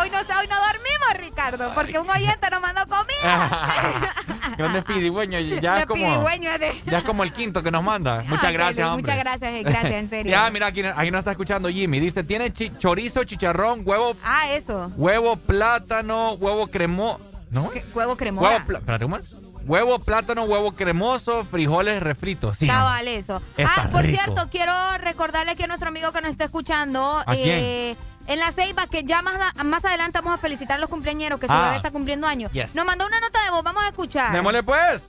Hoy 0.00 0.10
no, 0.10 0.18
hoy 0.18 0.46
no 0.48 0.56
dormimos, 0.60 1.14
Ricardo, 1.18 1.72
porque 1.74 1.98
un 1.98 2.08
oyente 2.08 2.48
nos 2.50 2.60
mandó 2.60 2.82
comida. 2.86 4.14
Grande 4.56 4.82
pidigüeño. 4.82 5.38
Ya 5.40 5.80
es 5.80 5.86
como. 5.86 6.28
de- 6.28 6.82
Ya 6.86 6.98
es 6.98 7.04
como 7.04 7.22
el 7.24 7.32
quinto 7.32 7.62
que 7.62 7.70
nos 7.70 7.82
manda. 7.82 8.22
Muchas 8.28 8.52
gracias, 8.52 8.86
hombre. 8.88 9.02
Muchas 9.02 9.18
gracias, 9.18 9.52
eh, 9.54 9.62
gracias, 9.62 9.92
en 9.92 10.10
serio. 10.10 10.32
ya, 10.32 10.50
mira, 10.50 10.66
aquí, 10.68 10.82
aquí 10.84 11.10
nos 11.10 11.20
está 11.20 11.32
escuchando 11.32 11.68
Jimmy. 11.68 12.00
Dice, 12.00 12.22
tiene 12.24 12.52
chi- 12.52 12.72
chorizo, 12.78 13.24
chicharrón, 13.24 13.82
huevo, 13.84 14.14
Ah, 14.24 14.50
eso. 14.50 14.90
huevo, 14.96 15.36
plátano, 15.36 16.32
huevo 16.34 16.66
cremoso. 16.68 17.20
¿No? 17.50 17.70
Huevo 17.94 18.16
cremoso. 18.16 18.46
Huevo, 18.46 18.64
pla- 18.66 18.78
espérate, 18.78 19.04
¿cómo 19.04 19.16
es? 19.16 19.32
Huevo, 19.64 19.98
plátano, 19.98 20.44
huevo 20.44 20.72
cremoso, 20.72 21.44
frijoles 21.44 22.02
refritos. 22.02 22.56
Sí, 22.58 22.66
Cabal, 22.66 23.08
eso. 23.08 23.40
Está 23.56 23.82
ah, 23.84 23.88
por 23.90 24.02
rico. 24.04 24.22
cierto, 24.22 24.48
quiero 24.50 24.72
recordarle 24.98 25.56
que 25.56 25.64
a 25.64 25.66
nuestro 25.66 25.88
amigo 25.88 26.10
que 26.12 26.20
nos 26.20 26.30
está 26.30 26.44
escuchando, 26.44 27.22
¿A 27.26 27.34
eh, 27.34 27.96
en 28.28 28.38
la 28.38 28.52
Ceiba, 28.52 28.86
que 28.86 29.02
ya 29.04 29.20
más, 29.22 29.34
más 29.64 29.84
adelante 29.84 30.18
vamos 30.22 30.34
a 30.34 30.38
felicitar 30.38 30.76
a 30.76 30.80
los 30.80 30.88
cumpleaños, 30.88 31.40
que 31.40 31.46
su 31.46 31.52
Ah. 31.52 31.64
bebé 31.64 31.76
está 31.76 31.90
cumpliendo 31.90 32.26
años. 32.26 32.52
Yes. 32.52 32.74
Nos 32.76 32.84
mandó 32.86 33.04
una 33.06 33.18
nota 33.20 33.42
de 33.44 33.50
voz, 33.50 33.64
vamos 33.64 33.82
a 33.82 33.88
escuchar. 33.88 34.32
Démosle 34.32 34.62
pues. 34.62 35.08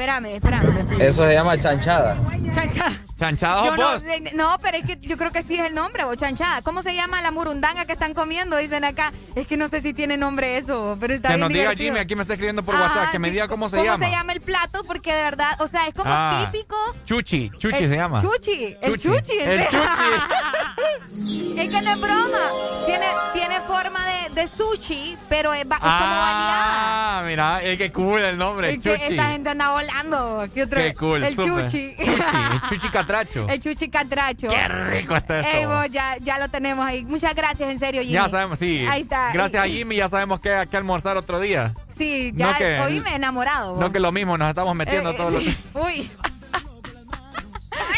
Espérame, 0.00 0.36
espérame. 0.36 0.98
Eso 1.02 1.24
se 1.26 1.34
llama 1.34 1.58
chanchada. 1.58 2.16
Chanchada. 2.54 2.92
Chanchada 3.18 3.64
Yo 3.66 3.76
no, 3.76 3.90
vos. 3.92 4.02
eh, 4.04 4.30
no, 4.34 4.56
pero 4.62 4.78
es 4.78 4.86
que 4.86 4.96
yo 5.02 5.18
creo 5.18 5.30
que 5.30 5.42
sí 5.42 5.56
es 5.56 5.66
el 5.66 5.74
nombre, 5.74 6.04
o 6.04 6.14
chanchada. 6.14 6.62
¿Cómo 6.62 6.82
se 6.82 6.94
llama 6.94 7.20
la 7.20 7.30
murundanga 7.30 7.84
que 7.84 7.92
están 7.92 8.14
comiendo? 8.14 8.56
Dicen 8.56 8.82
acá. 8.82 9.12
Es 9.34 9.46
que 9.46 9.58
no 9.58 9.68
sé 9.68 9.82
si 9.82 9.92
tiene 9.92 10.16
nombre 10.16 10.56
eso, 10.56 10.96
pero 10.98 11.12
está 11.12 11.28
Que 11.28 11.34
bien 11.34 11.40
nos 11.40 11.52
diga. 11.52 11.74
Jimmy, 11.74 11.98
aquí 11.98 12.16
me 12.16 12.22
está 12.22 12.32
escribiendo 12.32 12.62
por 12.62 12.76
WhatsApp, 12.76 13.10
que 13.12 13.18
me 13.18 13.30
diga 13.30 13.46
cómo 13.46 13.68
se 13.68 13.76
¿Cómo 13.76 13.90
llama. 13.90 14.06
se 14.06 14.10
llama 14.10 14.32
el 14.32 14.40
plato? 14.40 14.82
Porque 14.84 15.12
de 15.14 15.22
verdad, 15.22 15.60
o 15.60 15.68
sea, 15.68 15.86
es 15.86 15.92
como 15.92 16.10
Ah. 16.10 16.48
típico. 16.50 16.76
Chuchi, 17.04 17.50
Chuchi 17.58 17.84
El 17.84 17.88
se 17.90 17.96
llama. 17.96 18.22
Chuchi, 18.22 18.74
el 18.80 18.92
Chuchi. 18.96 19.08
chuchi. 19.20 19.38
El 19.38 19.60
es 21.58 21.70
que 21.70 21.82
no 21.82 21.90
es 21.92 22.00
broma. 22.00 22.38
Tiene, 22.86 23.06
tiene 23.34 23.60
forma 23.60 24.00
de, 24.06 24.30
de 24.40 24.48
sushi, 24.48 25.16
pero 25.28 25.52
es, 25.52 25.60
es 25.60 25.66
como 25.68 25.80
baleada. 25.82 27.18
Ah, 27.18 27.22
mira, 27.26 27.62
es 27.62 27.76
que 27.76 27.92
cool 27.92 28.20
el 28.22 28.38
nombre, 28.38 28.70
Es 28.72 28.80
que 28.80 28.92
Chuchi. 28.96 29.12
esta 29.12 29.26
gente 29.28 29.50
anda 29.50 29.70
volando. 29.90 30.48
¿Qué 30.54 30.62
otro? 30.62 30.80
Qué 30.80 30.94
cool, 30.94 31.24
El 31.24 31.36
chuchi. 31.36 31.94
Chuchi, 31.96 31.96
el 31.98 32.60
Chuchi 32.68 32.88
Catracho. 32.90 33.46
El 33.48 33.60
chuchi 33.60 33.88
catracho. 33.88 34.48
Qué 34.48 34.68
rico 34.68 35.16
está 35.16 35.40
esto. 35.40 35.56
Ey, 35.58 35.66
vos, 35.66 35.86
ya, 35.90 36.16
ya 36.20 36.38
lo 36.38 36.48
tenemos 36.48 36.84
ahí. 36.86 37.04
Muchas 37.04 37.34
gracias, 37.34 37.70
en 37.70 37.78
serio, 37.78 38.02
Jimmy. 38.02 38.14
Ya 38.14 38.28
sabemos, 38.28 38.58
sí. 38.58 38.84
Ahí 38.88 39.02
está. 39.02 39.32
Gracias 39.32 39.62
a 39.64 39.66
Jimmy 39.68 39.96
ya 39.96 40.08
sabemos 40.08 40.40
que 40.40 40.52
hay 40.54 40.66
que 40.66 40.76
almorzar 40.76 41.16
otro 41.16 41.40
día. 41.40 41.72
Sí, 41.96 42.32
ya 42.34 42.52
No 42.52 42.58
que- 42.58 42.80
hoy 42.80 43.00
me 43.00 43.10
he 43.10 43.14
enamorado. 43.16 43.70
vos. 43.72 43.80
No 43.80 43.92
que 43.92 44.00
lo 44.00 44.12
mismo, 44.12 44.38
nos 44.38 44.48
estamos 44.48 44.74
metiendo 44.74 45.10
Eh, 45.10 45.14
todos 45.14 45.32
los... 45.34 45.44
Uy. 45.74 46.10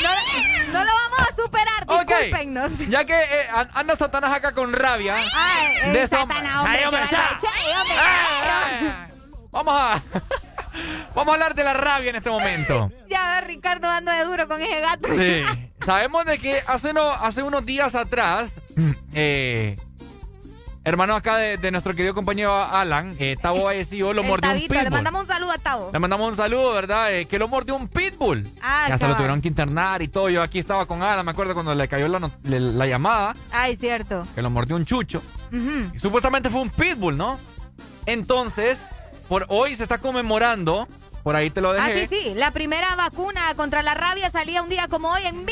No, 0.03 0.73
no 0.73 0.85
lo 0.85 0.91
vamos 0.91 1.19
a 1.21 1.37
superar, 1.43 1.87
discúlpenos. 1.87 2.73
ya 2.89 3.05
que 3.05 3.15
eh, 3.15 3.47
an- 3.55 3.71
anda 3.75 3.95
Satanás 3.97 4.33
acá 4.33 4.53
con 4.53 4.73
rabia. 4.73 5.17
Ay, 5.17 5.77
eh, 5.83 5.91
de 5.93 6.07
Satanás, 6.07 6.57
hombre, 6.59 6.79
Ay, 6.79 6.85
hombre. 6.87 7.01
Che, 7.09 7.17
hombre, 7.17 7.97
Ay, 7.99 8.95
Vamos 9.51 9.75
a... 9.77 10.03
Vamos 11.15 11.33
a 11.33 11.35
hablar 11.35 11.55
de 11.55 11.65
la 11.65 11.73
rabia 11.75 12.11
en 12.11 12.17
este 12.17 12.31
momento. 12.31 12.91
Ya 13.09 13.35
ve 13.41 13.47
Ricardo 13.47 13.87
dando 13.89 14.11
de 14.13 14.25
duro 14.25 14.49
con 14.49 14.61
ese 14.61 14.81
gato. 14.81 15.09
Sí. 15.17 15.71
Sabemos 15.85 16.25
de 16.25 16.39
que 16.39 16.63
hace, 16.67 16.91
uno- 16.91 17.11
hace 17.13 17.43
unos 17.43 17.67
días 17.67 17.95
atrás, 17.95 18.53
eh, 19.15 19.77
hermano 20.85 21.15
acá 21.15 21.37
de, 21.37 21.57
de 21.59 21.71
nuestro 21.71 21.95
querido 21.95 22.15
compañero 22.15 22.55
Alan, 22.57 23.15
eh, 23.19 23.37
Tavo 23.41 23.65
Vallecillo, 23.65 24.13
lo 24.13 24.23
El 24.23 24.29
mordió 24.29 24.51
un 24.51 24.57
Tabito, 24.57 24.75
le 24.75 24.81
pitbull. 24.81 24.95
mandamos 24.95 25.23
un 25.23 25.27
saludo 25.29 25.51
a 25.53 25.59
Tavo. 25.59 25.91
Le 25.93 25.99
mandamos 25.99 26.29
un 26.31 26.37
saludo, 26.37 26.73
¿verdad? 26.73 27.13
Eh, 27.13 27.27
que 27.27 27.39
lo 27.39 27.49
mordió 27.49 27.75
un 27.77 27.89
pitbull. 27.89 28.47
Ah, 28.63 28.87
y 28.89 28.93
hasta 28.93 29.09
lo 29.09 29.15
tuvieron 29.17 29.41
que 29.43 29.49
internar 29.49 30.03
y 30.03 30.09
todo. 30.09 30.29
Yo 30.31 30.43
aquí 30.43 30.59
estaba 30.59 30.87
con 30.87 31.03
Alan, 31.03 31.25
me 31.25 31.33
acuerdo 31.33 31.55
cuando 31.55 31.75
le 31.75 31.87
cayó 31.89 32.09
la, 32.09 32.87
llamada, 32.87 33.35
Ay, 33.53 33.77
cierto. 33.77 34.27
que 34.35 34.43
lo 34.43 34.51
mordió 34.51 34.77
un 34.77 34.85
chucho. 34.87 35.23
Y 35.95 35.99
supuestamente 36.01 36.49
fue 36.49 36.63
un 36.63 36.71
pitbull, 36.71 37.17
¿no? 37.17 37.39
Entonces, 38.07 38.79
por 39.33 39.47
hoy 39.49 39.75
se 39.77 39.83
está 39.85 39.97
conmemorando, 39.97 40.87
por 41.23 41.37
ahí 41.37 41.49
te 41.49 41.63
lo 41.63 41.71
Ah, 41.71 41.87
dejé. 41.89 42.07
sí, 42.07 42.15
sí. 42.23 42.35
La 42.35 42.51
primera 42.51 42.95
vacuna 42.97 43.41
contra 43.57 43.83
la 43.83 43.95
rabia 43.95 44.31
salía 44.31 44.61
un 44.63 44.69
día 44.69 44.89
como 44.89 45.09
hoy 45.11 45.23
en 45.25 45.43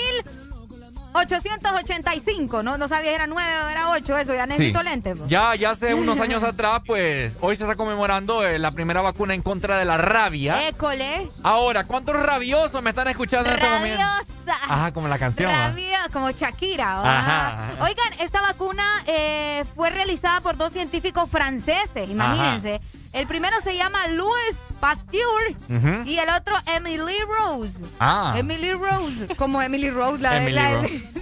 1885. 1.15 2.62
No, 2.62 2.76
no 2.76 2.89
sabía 2.89 3.09
si 3.10 3.15
era 3.15 3.26
9 3.26 3.50
o 3.65 3.68
era 3.70 3.89
8, 3.89 4.18
eso. 4.18 4.34
Ya 4.34 4.44
necesito 4.44 4.81
Sí. 4.81 4.84
lentes. 4.84 5.17
pues. 5.17 5.31
Ya, 5.31 5.55
ya 5.55 5.70
hace 5.70 5.94
unos 5.94 6.20
años 6.20 6.42
atrás, 6.42 6.81
pues 6.86 7.33
hoy 7.41 7.57
se 7.57 7.62
está 7.65 7.75
conmemorando 7.75 8.47
eh, 8.47 8.59
la 8.59 8.70
primera 8.70 9.00
vacuna 9.00 9.33
en 9.34 9.41
contra 9.41 9.78
de 9.78 9.86
la 9.86 9.97
rabia. 9.97 10.68
École. 10.68 11.26
Ahora, 11.42 11.84
¿cuántos 11.84 12.15
rabiosos 12.23 12.83
me 12.83 12.91
están 12.91 13.09
escuchando 13.09 13.49
en 13.49 13.55
este 13.57 13.70
momento? 13.70 13.97
Rabiosa. 13.99 14.59
Ajá, 14.68 14.92
como 14.92 15.09
la 15.09 15.18
canción. 15.18 15.50
Rabia, 15.50 16.00
como 16.12 16.31
Shakira. 16.31 17.00
Ajá. 17.00 17.49
Ajá. 17.49 17.83
Oigan, 17.84 18.12
esta 18.20 18.42
vacuna 18.42 18.84
eh, 19.07 19.65
fue 19.75 19.89
realizada 19.89 20.42
por 20.42 20.59
dos 20.59 20.70
científicos 20.70 21.31
franceses, 21.31 22.10
imagínense. 22.10 22.81
El 23.12 23.26
primero 23.26 23.56
se 23.62 23.76
llama 23.76 24.06
Louis 24.08 24.56
Pasteur 24.80 26.05
y 26.06 26.16
el 26.18 26.28
otro 26.28 26.55
Emily 26.76 27.16
Rose. 27.26 27.72
Ah. 27.98 28.34
Emily 28.36 28.72
Rose, 28.72 29.34
como 29.36 29.60
Emily 29.60 29.90
Rose, 29.90 30.22
la 30.22 30.36
Emily 30.39 30.52
la- 30.55 30.70
Rose. 30.82 31.02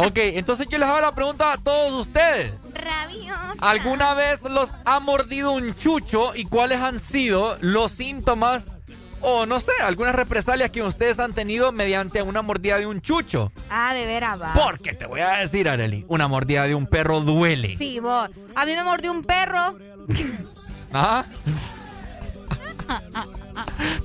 Ok, 0.00 0.16
entonces 0.16 0.68
yo 0.70 0.78
les 0.78 0.88
hago 0.88 1.00
la 1.00 1.10
pregunta 1.12 1.52
a 1.52 1.58
todos 1.58 1.92
ustedes. 2.06 2.52
Rabiosa. 2.72 3.54
¿Alguna 3.60 4.14
vez 4.14 4.42
los 4.44 4.70
ha 4.84 5.00
mordido 5.00 5.50
un 5.50 5.74
chucho 5.74 6.36
y 6.36 6.44
cuáles 6.44 6.80
han 6.80 7.00
sido 7.00 7.56
los 7.62 7.90
síntomas 7.90 8.76
o 9.22 9.44
no 9.44 9.58
sé, 9.58 9.72
algunas 9.82 10.14
represalias 10.14 10.70
que 10.70 10.84
ustedes 10.84 11.18
han 11.18 11.32
tenido 11.32 11.72
mediante 11.72 12.22
una 12.22 12.42
mordida 12.42 12.78
de 12.78 12.86
un 12.86 13.00
chucho? 13.02 13.50
Ah, 13.70 13.92
de 13.92 14.06
veras, 14.06 14.40
va. 14.40 14.52
Porque 14.54 14.92
te 14.92 15.04
voy 15.06 15.18
a 15.20 15.30
decir, 15.38 15.68
Arely, 15.68 16.04
una 16.06 16.28
mordida 16.28 16.62
de 16.68 16.76
un 16.76 16.86
perro 16.86 17.20
duele. 17.20 17.76
Sí, 17.76 17.98
vos. 17.98 18.30
A 18.54 18.64
mí 18.66 18.76
me 18.76 18.84
mordió 18.84 19.10
un 19.10 19.24
perro. 19.24 19.76
Ajá. 20.92 21.24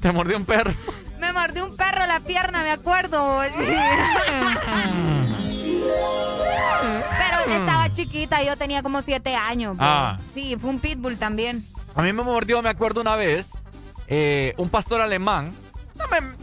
Te 0.02 0.12
mordió 0.12 0.38
un 0.38 0.46
perro. 0.46 0.72
Me 1.20 1.32
mordió 1.32 1.66
un 1.66 1.76
perro 1.76 2.06
la 2.06 2.20
pierna, 2.20 2.64
me 2.64 2.72
acuerdo. 2.72 3.42
Pero 6.82 7.56
estaba 7.60 7.90
chiquita, 7.94 8.44
yo 8.44 8.58
tenía 8.58 8.82
como 8.84 9.02
siete 9.02 9.36
años. 9.36 9.78
Ah. 9.80 10.18
Sí, 10.34 10.56
fue 10.60 10.70
un 10.70 10.80
pitbull 10.80 11.18
también. 11.18 11.64
A 11.96 12.02
mí 12.02 12.12
me 12.14 12.24
mordió, 12.24 12.62
me 12.62 12.70
acuerdo 12.70 13.02
una 13.02 13.16
vez, 13.16 13.50
eh, 14.08 14.54
un 14.58 14.70
pastor 14.70 15.02
alemán. 15.02 15.52
No 15.96 16.06
me- 16.08 16.36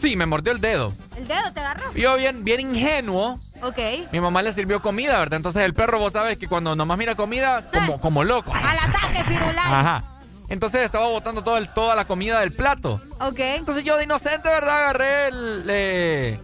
sí, 0.00 0.16
me 0.16 0.26
mordió 0.26 0.52
el 0.52 0.60
dedo. 0.60 0.92
¿El 1.16 1.26
dedo 1.28 1.52
te 1.52 1.60
agarró? 1.60 1.92
Yo 1.94 2.16
bien, 2.16 2.44
bien 2.44 2.60
ingenuo, 2.60 3.38
Ok. 3.60 3.78
Mi 4.12 4.20
mamá 4.20 4.40
le 4.42 4.52
sirvió 4.52 4.80
comida, 4.80 5.18
¿verdad? 5.18 5.36
Entonces 5.38 5.62
el 5.64 5.74
perro, 5.74 5.98
vos 5.98 6.12
sabes 6.12 6.38
que 6.38 6.46
cuando 6.46 6.76
nomás 6.76 6.96
mira 6.96 7.16
comida, 7.16 7.64
como, 7.72 8.00
como 8.00 8.22
loco. 8.22 8.52
Al 8.54 8.78
ataque, 8.78 9.24
Firulais. 9.24 9.58
Ajá. 9.66 10.04
Entonces 10.48 10.82
estaba 10.82 11.08
botando 11.08 11.42
todo 11.42 11.58
el- 11.58 11.68
toda 11.68 11.96
la 11.96 12.04
comida 12.04 12.38
del 12.40 12.52
plato. 12.52 13.00
Ok. 13.20 13.38
Entonces 13.40 13.82
yo 13.82 13.96
de 13.96 14.04
inocente, 14.04 14.48
¿verdad? 14.48 14.76
Agarré 14.84 15.26
el, 15.28 15.64
eh, 15.68 16.40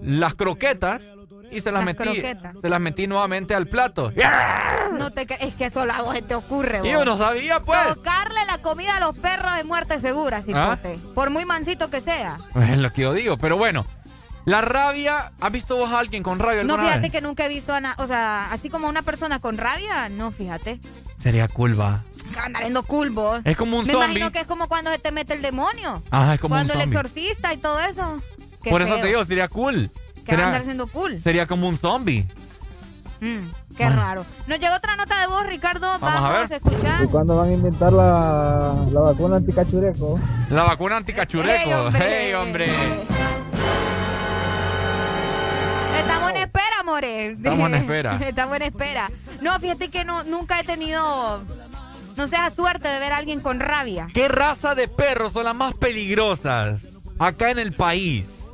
las 0.00 0.34
croquetas 0.34 1.02
y 1.50 1.60
se 1.60 1.70
las, 1.70 1.84
Las 1.84 1.84
metí. 1.84 2.02
croquetas. 2.02 2.56
Se 2.60 2.68
las 2.68 2.80
metí 2.80 3.06
nuevamente 3.06 3.54
al 3.54 3.66
plato. 3.68 4.12
No 4.98 5.10
te 5.10 5.22
es 5.44 5.54
que 5.54 5.66
eso 5.66 5.82
a 5.82 6.02
vos 6.02 6.14
se 6.14 6.22
te 6.22 6.34
ocurre. 6.34 6.80
Y 6.84 6.90
yo 6.92 7.04
no 7.04 7.16
sabía, 7.16 7.60
pues. 7.60 7.94
Tocarle 7.94 8.44
la 8.46 8.58
comida 8.58 8.96
a 8.96 9.00
los 9.00 9.16
perros 9.18 9.54
de 9.56 9.64
muerte 9.64 10.00
segura, 10.00 10.42
cipote. 10.42 10.98
Por 11.14 11.30
muy 11.30 11.44
mansito 11.44 11.90
que 11.90 12.00
sea. 12.00 12.36
Es 12.70 12.78
lo 12.78 12.90
que 12.92 13.02
yo 13.02 13.12
digo. 13.12 13.36
Pero 13.36 13.56
bueno, 13.56 13.84
la 14.44 14.60
rabia. 14.60 15.32
¿Has 15.40 15.52
visto 15.52 15.76
vos 15.76 15.90
a 15.92 15.98
alguien 15.98 16.22
con 16.22 16.38
rabia 16.38 16.64
No, 16.64 16.76
fíjate 16.78 17.00
vez? 17.00 17.12
que 17.12 17.20
nunca 17.20 17.46
he 17.46 17.48
visto 17.48 17.72
a 17.72 17.80
na- 17.80 17.96
o 17.98 18.06
sea, 18.06 18.52
así 18.52 18.68
como 18.70 18.88
una 18.88 19.02
persona 19.02 19.38
con 19.40 19.56
rabia, 19.58 20.08
no, 20.10 20.30
fíjate. 20.30 20.78
Sería 21.22 21.48
cool, 21.48 21.78
va. 21.78 22.04
Andar 22.42 22.64
en 22.64 22.74
cool, 22.82 23.10
vos. 23.10 23.40
Es 23.44 23.56
como 23.56 23.78
un 23.78 23.86
Me 23.86 23.92
zombie. 23.92 24.06
imagino 24.10 24.32
que 24.32 24.40
es 24.40 24.46
como 24.46 24.68
cuando 24.68 24.90
se 24.92 24.98
te 24.98 25.10
mete 25.12 25.34
el 25.34 25.42
demonio. 25.42 26.02
Ajá, 26.10 26.34
es 26.34 26.40
como 26.40 26.54
un 26.54 26.58
cuando 26.66 26.74
el 26.74 26.80
exorcista 26.88 27.52
y 27.54 27.56
todo 27.58 27.80
eso. 27.80 28.20
Qué 28.62 28.70
Por 28.70 28.82
eso 28.82 28.96
te 28.96 29.06
digo, 29.08 29.24
sería 29.24 29.48
cool. 29.48 29.90
Que 30.24 30.32
va 30.32 30.36
a 30.36 30.36
Sería, 30.36 30.46
andar 30.46 30.62
siendo 30.62 30.86
cool. 30.88 31.20
sería 31.20 31.46
como 31.46 31.68
un 31.68 31.76
zombie. 31.76 32.26
Mm, 33.20 33.76
qué 33.76 33.88
raro. 33.88 34.24
Nos 34.46 34.58
llegó 34.58 34.74
otra 34.74 34.96
nota 34.96 35.20
de 35.20 35.26
voz, 35.28 35.46
Ricardo. 35.46 35.86
Vamos 35.98 36.30
a 36.30 36.32
ver. 36.38 36.52
a 36.52 36.56
escuchar. 36.56 37.04
¿Y 37.04 37.06
cuándo 37.08 37.36
van 37.36 37.48
a 37.48 37.52
inventar 37.52 37.92
la, 37.92 38.74
la 38.90 39.00
vacuna 39.00 39.36
anticachureco? 39.36 40.18
La 40.50 40.62
vacuna 40.64 40.96
anticachureco. 40.96 41.52
Ey, 41.52 41.72
hombre. 41.72 42.00
Hey, 42.04 42.34
hombre. 42.34 42.66
Estamos 46.00 46.30
en 46.30 46.36
espera, 46.36 46.82
more. 46.84 47.26
Estamos 47.32 47.66
en 47.68 47.74
espera. 47.74 48.16
Estamos 48.28 48.56
en 48.56 48.62
espera. 48.62 49.10
No, 49.40 49.58
fíjate 49.60 49.88
que 49.88 50.04
no, 50.04 50.22
nunca 50.24 50.60
he 50.60 50.64
tenido, 50.64 51.42
no 52.16 52.28
sea 52.28 52.50
suerte 52.50 52.88
de 52.88 52.98
ver 52.98 53.12
a 53.12 53.16
alguien 53.18 53.40
con 53.40 53.60
rabia. 53.60 54.08
¿Qué 54.12 54.28
raza 54.28 54.74
de 54.74 54.88
perros 54.88 55.32
son 55.32 55.44
las 55.44 55.54
más 55.56 55.74
peligrosas 55.74 56.82
acá 57.18 57.50
en 57.50 57.58
el 57.58 57.72
país? 57.72 58.44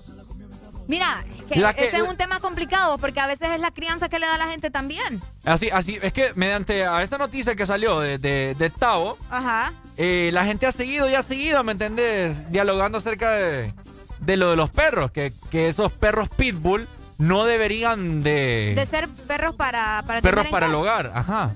Mira, 0.88 1.22
que 1.54 1.60
La 1.60 1.74
que- 1.74 1.88
ese 1.88 1.96
es 1.98 2.02
un 2.02 2.16
tema 2.16 2.40
complicado 2.40 2.96
porque 2.98 3.20
a 3.20 3.26
veces 3.26 3.50
es 3.50 3.60
la 3.60 3.70
crianza 3.70 4.08
que 4.08 4.18
le 4.18 4.26
da 4.26 4.34
a 4.36 4.38
la 4.38 4.46
gente 4.48 4.70
también. 4.70 5.20
Así, 5.44 5.68
así, 5.70 5.98
es 6.02 6.12
que 6.12 6.32
mediante 6.34 6.86
a 6.86 7.02
esta 7.02 7.18
noticia 7.18 7.54
que 7.54 7.66
salió 7.66 8.00
de, 8.00 8.18
de, 8.18 8.54
de 8.58 8.70
Tao, 8.70 9.16
Ajá. 9.30 9.72
eh, 9.96 10.30
la 10.32 10.44
gente 10.44 10.66
ha 10.66 10.72
seguido 10.72 11.08
y 11.10 11.14
ha 11.14 11.22
seguido, 11.22 11.62
¿me 11.64 11.72
entendés? 11.72 12.50
Dialogando 12.50 12.98
acerca 12.98 13.32
de, 13.32 13.72
de 14.20 14.36
lo 14.36 14.50
de 14.50 14.56
los 14.56 14.70
perros, 14.70 15.10
que, 15.10 15.32
que 15.50 15.68
esos 15.68 15.92
perros 15.92 16.28
pitbull 16.28 16.86
no 17.18 17.44
deberían 17.44 18.22
de... 18.22 18.72
De 18.74 18.86
ser 18.86 19.08
perros 19.08 19.54
para, 19.54 20.02
para 20.06 20.22
perros 20.22 20.46
para 20.48 20.66
el 20.66 20.74
hogar, 20.74 21.12
ajá. 21.14 21.50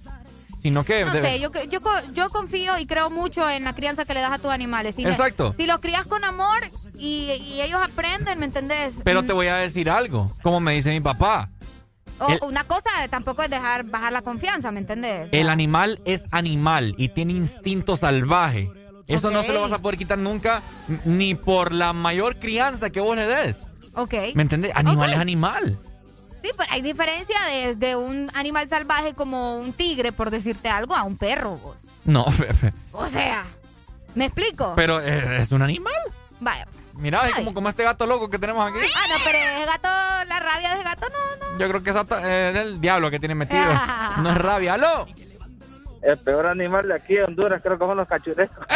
Sino 0.65 0.83
que... 0.83 1.05
No 1.05 1.13
sé, 1.13 1.39
yo, 1.41 1.51
yo, 1.71 1.79
yo 2.15 2.31
confío 2.31 2.79
y 2.79 2.87
creo 2.87 3.11
mucho 3.11 3.49
en 3.51 3.65
la 3.65 3.75
crianza 3.75 4.07
que 4.07 4.15
le 4.15 4.23
das 4.23 4.33
a 4.33 4.39
tus 4.39 4.51
animales. 4.51 4.95
Si 4.95 5.05
Exacto. 5.05 5.55
Si 5.59 5.67
los 5.67 5.79
crías 5.79 6.07
con 6.07 6.25
amor 6.25 6.59
y, 6.97 7.33
y 7.33 7.61
ellos 7.61 7.79
aprenden, 7.85 8.39
¿me 8.39 8.47
entendés? 8.47 8.95
Pero 9.05 9.23
Mm, 9.23 9.27
te 9.27 9.33
voy 9.35 9.49
a 9.49 9.57
decir 9.57 9.91
algo, 9.91 10.31
como 10.43 10.61
me 10.61 10.73
dice 10.73 10.91
mi 10.91 11.01
papá. 11.01 11.51
o- 12.19 12.29
el- 12.31 12.39
Una 12.41 12.65
cosa 12.65 12.89
tampoco 13.11 13.43
es 13.43 13.51
dejar 13.51 13.85
bajar 13.85 14.15
la 14.15 14.23
confianza, 14.23 14.73
¿me 14.73 14.81
entendés? 14.81 15.29
El 15.33 15.51
animal 15.51 16.01
es 16.07 16.25
animal 16.33 16.95
y 16.97 17.11
tiene 17.11 17.35
instinto 17.35 17.97
salvaje. 17.99 18.71
Eso 19.07 19.31
no 19.31 19.43
se 19.43 19.53
lo 19.53 19.61
vas 19.61 19.73
a 19.73 19.79
poder 19.81 19.99
quitar 19.99 20.17
nunca, 20.17 20.63
ni 21.05 21.35
por 21.35 21.73
la 21.73 21.93
mayor 21.93 22.39
crianza 22.39 22.89
que 22.89 23.01
vos 23.01 23.15
le 23.17 23.27
des. 23.27 23.59
Ok. 23.97 24.15
¿Me 24.35 24.43
entendés? 24.43 24.73
Animal 24.75 25.13
es 25.13 25.19
animal. 25.19 25.79
Sí, 26.45 26.51
pero 26.57 26.71
hay 26.71 26.83
diferencia 26.83 27.41
de, 27.51 27.75
de 27.75 27.97
un 27.97 28.31
animal 28.35 28.69
salvaje 28.69 29.15
como 29.15 29.57
un 29.57 29.73
tigre, 29.73 30.13
por 30.13 30.31
decirte 30.31 30.69
algo, 30.69 30.95
a 30.95 31.03
un 31.03 31.17
perro. 31.17 31.57
vos. 31.57 31.77
No, 32.05 32.25
Pepe. 32.39 32.73
O 32.93 33.09
sea, 33.09 33.45
¿me 34.15 34.27
explico? 34.27 34.75
Pero 34.77 35.01
eh, 35.01 35.39
es 35.41 35.51
un 35.53 35.63
animal. 35.63 35.95
Vaya. 36.41 36.67
Mira, 36.99 37.27
es 37.29 37.35
como, 37.35 37.55
como 37.55 37.69
este 37.71 37.83
gato 37.83 38.07
loco 38.07 38.29
que 38.29 38.39
tenemos 38.39 38.69
aquí. 38.71 38.79
Ah, 38.95 39.01
no, 39.09 39.15
pero 39.25 39.39
ese 39.39 39.65
gato, 39.67 39.89
la 40.29 40.39
rabia 40.39 40.69
de 40.69 40.75
ese 40.75 40.85
gato 40.85 41.07
no, 41.09 41.53
no. 41.53 41.59
Yo 41.59 41.69
creo 41.69 41.83
que 41.83 41.91
esa 41.91 42.05
ta- 42.05 42.21
eh, 42.31 42.51
es 42.51 42.57
el 42.57 42.81
diablo 42.81 43.11
que 43.11 43.19
tiene 43.19 43.35
metido. 43.35 43.65
No 44.19 44.31
es 44.31 44.37
rabia. 44.39 44.75
¡Aló! 44.75 45.07
El 46.03 46.19
peor 46.19 46.47
animal 46.47 46.87
de 46.87 46.95
aquí 46.95 47.15
de 47.15 47.25
Honduras 47.25 47.63
creo 47.63 47.79
que 47.79 47.87
son 47.87 47.97
los 47.97 48.07
cachurecos. 48.07 48.67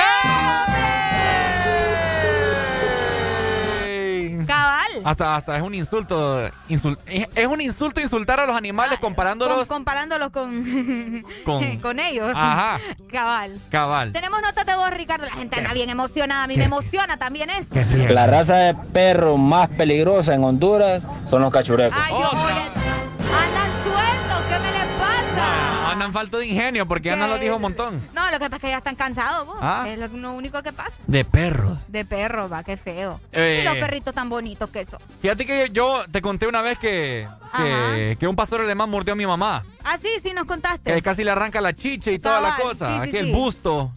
Cabal. 4.48 4.88
Hasta, 5.04 5.36
hasta 5.36 5.56
es 5.56 5.62
un 5.62 5.74
insulto. 5.74 6.48
insul- 6.68 6.98
es 7.06 7.46
un 7.46 7.60
insulto 7.60 8.00
insultar 8.00 8.40
a 8.40 8.46
los 8.46 8.56
animales 8.56 8.98
comparándolos 8.98 9.68
comparándolos 9.68 10.30
con, 10.30 11.22
con. 11.44 11.76
con 11.78 12.00
ellos. 12.00 12.32
Ajá. 12.34 12.78
Cabal. 13.12 13.56
Cabal. 13.70 14.12
Tenemos 14.12 14.40
notas 14.42 14.64
de 14.66 14.74
voz, 14.74 14.90
Ricardo. 14.90 15.26
La 15.26 15.32
gente 15.32 15.58
anda 15.58 15.72
bien 15.74 15.90
emocionada. 15.90 16.44
A 16.44 16.46
mí 16.46 16.56
me 16.56 16.64
emociona 16.64 17.18
también 17.18 17.50
eso. 17.50 17.74
La 18.08 18.26
raza 18.26 18.56
de 18.56 18.74
perro 18.74 19.36
más 19.36 19.68
peligrosa 19.68 20.34
en 20.34 20.42
Honduras 20.42 21.02
son 21.26 21.42
los 21.42 21.52
cachurecos. 21.52 21.98
Ay, 22.02 22.14
Dios, 22.16 22.32
oye, 22.32 22.62
andan 23.46 23.67
Andan 25.98 26.12
falto 26.12 26.38
de 26.38 26.46
ingenio 26.46 26.86
porque 26.86 27.10
Ana 27.10 27.26
lo 27.26 27.38
dijo 27.38 27.56
un 27.56 27.62
montón. 27.62 28.00
No, 28.14 28.30
lo 28.30 28.38
que 28.38 28.44
pasa 28.44 28.56
es 28.56 28.62
que 28.62 28.68
ya 28.68 28.78
están 28.78 28.94
cansados, 28.94 29.46
vos. 29.46 29.58
Ah. 29.60 29.84
Es 29.88 29.98
lo, 29.98 30.06
lo 30.08 30.32
único 30.32 30.62
que 30.62 30.72
pasa. 30.72 30.96
De 31.06 31.24
perro. 31.24 31.76
De 31.88 32.04
perro, 32.04 32.48
va, 32.48 32.62
qué 32.62 32.76
feo. 32.76 33.20
Eh. 33.32 33.58
Y 33.60 33.64
los 33.64 33.74
perritos 33.74 34.14
tan 34.14 34.28
bonitos 34.28 34.70
que 34.70 34.84
son. 34.84 35.00
Fíjate 35.20 35.44
que 35.44 35.70
yo 35.72 36.04
te 36.10 36.20
conté 36.22 36.46
una 36.46 36.62
vez 36.62 36.78
que, 36.78 37.26
que, 37.56 38.16
que 38.18 38.26
un 38.28 38.36
pastor 38.36 38.60
alemán 38.60 38.88
mordió 38.90 39.14
a 39.14 39.16
mi 39.16 39.26
mamá. 39.26 39.64
Ah, 39.84 39.98
sí, 40.00 40.08
sí, 40.22 40.32
nos 40.32 40.46
contaste. 40.46 40.94
Que 40.94 41.02
casi 41.02 41.24
le 41.24 41.32
arranca 41.32 41.60
la 41.60 41.72
chicha 41.72 42.12
y 42.12 42.18
toda 42.18 42.40
la 42.40 42.56
cosa. 42.56 42.88
sí, 42.88 42.94
sí, 43.02 43.08
aquí 43.08 43.16
el 43.16 43.26
sí. 43.26 43.32
busto. 43.32 43.92